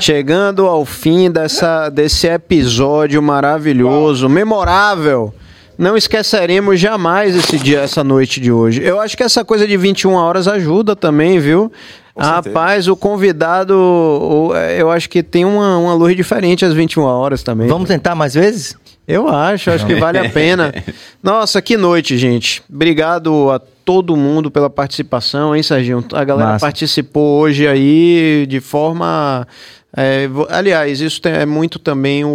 chegando 0.00 0.66
ao 0.66 0.84
fim 0.84 1.30
dessa, 1.30 1.88
desse 1.88 2.26
episódio 2.26 3.20
maravilhoso, 3.22 4.28
memorável. 4.28 5.34
Não 5.76 5.96
esqueceremos 5.96 6.80
jamais 6.80 7.36
esse 7.36 7.56
dia, 7.58 7.80
essa 7.80 8.02
noite 8.02 8.40
de 8.40 8.50
hoje. 8.50 8.82
Eu 8.82 9.00
acho 9.00 9.16
que 9.16 9.22
essa 9.22 9.44
coisa 9.44 9.66
de 9.66 9.76
21 9.76 10.12
horas 10.12 10.48
ajuda 10.48 10.96
também, 10.96 11.38
viu? 11.38 11.70
Rapaz, 12.16 12.88
o 12.88 12.96
convidado, 12.96 13.74
o- 13.76 14.52
eu 14.76 14.90
acho 14.90 15.08
que 15.08 15.22
tem 15.22 15.44
uma, 15.44 15.78
uma 15.78 15.94
luz 15.94 16.16
diferente 16.16 16.64
às 16.64 16.72
21 16.74 17.02
horas 17.04 17.44
também. 17.44 17.68
Vamos 17.68 17.86
tentar 17.88 18.16
mais 18.16 18.34
vezes? 18.34 18.76
Eu 19.06 19.28
acho, 19.28 19.70
acho 19.70 19.86
que 19.86 19.94
vale 19.94 20.18
a 20.18 20.28
pena. 20.28 20.74
Nossa, 21.22 21.62
que 21.62 21.76
noite, 21.76 22.18
gente. 22.18 22.60
Obrigado 22.68 23.50
a 23.52 23.60
todo 23.88 24.14
mundo 24.14 24.50
pela 24.50 24.68
participação, 24.68 25.56
hein, 25.56 25.62
Serginho? 25.62 26.04
A 26.12 26.22
galera 26.22 26.50
Massa. 26.50 26.66
participou 26.66 27.40
hoje 27.40 27.66
aí 27.66 28.44
de 28.46 28.60
forma. 28.60 29.48
é, 29.96 30.28
aliás, 30.50 31.00
isso 31.00 31.22
é 31.24 31.46
muito 31.46 31.78
também 31.78 32.22
o- 32.22 32.28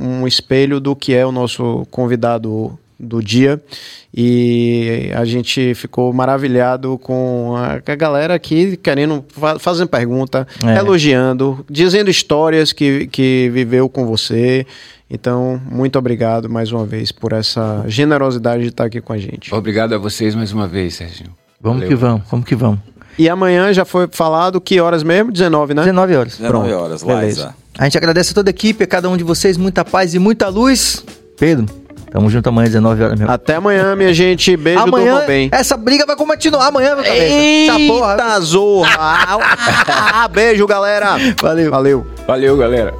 um 0.00 0.24
espelho 0.24 0.78
do 0.78 0.94
que 0.94 1.12
é 1.12 1.26
o 1.26 1.32
nosso 1.32 1.84
convidado 1.90 2.78
do 3.00 3.22
dia. 3.22 3.60
E 4.14 5.10
a 5.16 5.24
gente 5.24 5.74
ficou 5.74 6.12
maravilhado 6.12 6.98
com 6.98 7.54
a, 7.56 7.78
galera 7.96 8.34
aqui 8.34 8.76
querendo, 8.76 9.24
fa- 9.28 9.58
fazendo 9.58 9.88
pergunta, 9.88 10.46
É. 10.64 10.76
elogiando, 10.78 11.64
dizendo 11.70 12.10
histórias 12.10 12.72
que, 12.72 13.06
que 13.06 13.50
viveu 13.52 13.88
com 13.88 14.04
você. 14.06 14.66
Então, 15.08 15.60
muito 15.70 15.98
obrigado 15.98 16.48
mais 16.48 16.70
uma 16.70 16.84
vez 16.84 17.10
por 17.10 17.32
essa 17.32 17.82
generosidade 17.88 18.62
de 18.62 18.68
estar 18.68 18.84
aqui 18.84 19.00
com 19.00 19.12
a 19.12 19.18
gente. 19.18 19.52
Obrigado 19.54 19.94
a 19.94 19.98
vocês 19.98 20.34
mais 20.34 20.52
uma 20.52 20.68
vez, 20.68 20.94
Serginho. 20.94 21.30
Vamos 21.60 21.78
Valeu. 21.82 21.88
que 21.88 21.94
vamos, 21.94 22.22
vamos 22.30 22.46
que 22.46 22.54
vamos. 22.54 22.78
E 23.18 23.28
amanhã 23.28 23.72
já 23.72 23.84
foi 23.84 24.08
falado 24.10 24.60
que 24.60 24.80
horas 24.80 25.02
mesmo? 25.02 25.32
19, 25.32 25.74
né? 25.74 25.82
19 25.82 26.14
horas. 26.16 26.36
19 26.38 26.68
Pronto, 26.68 26.82
horas, 26.84 27.02
beleza. 27.02 27.26
Liza. 27.26 27.54
A 27.78 27.84
gente 27.84 27.98
agradece 27.98 28.30
a 28.32 28.34
toda 28.34 28.50
a 28.50 28.52
equipe, 28.52 28.84
a 28.84 28.86
cada 28.86 29.08
um 29.10 29.16
de 29.16 29.24
vocês, 29.24 29.56
muita 29.56 29.84
paz 29.84 30.14
e 30.14 30.18
muita 30.18 30.48
luz. 30.48 31.04
Pedro, 31.38 31.66
tamo 32.10 32.28
junto 32.28 32.48
amanhã, 32.48 32.66
19 32.68 33.02
horas 33.02 33.18
mesmo. 33.18 33.32
Até 33.32 33.54
amanhã, 33.56 33.94
minha 33.96 34.12
gente. 34.12 34.56
Beijo 34.56 34.80
amanhã, 34.80 35.24
bem. 35.26 35.48
essa 35.52 35.76
briga 35.76 36.04
vai 36.06 36.16
continuar. 36.16 36.66
Amanhã, 36.66 36.94
meu 36.94 37.04
cabeça. 37.04 37.24
Essa 37.24 37.78
porra. 37.86 38.12
Eita 38.12 38.40
zorra! 38.40 40.28
Beijo, 40.32 40.66
galera. 40.66 41.16
Valeu. 41.40 41.70
Valeu. 41.70 42.06
Valeu, 42.26 42.56
galera. 42.56 42.94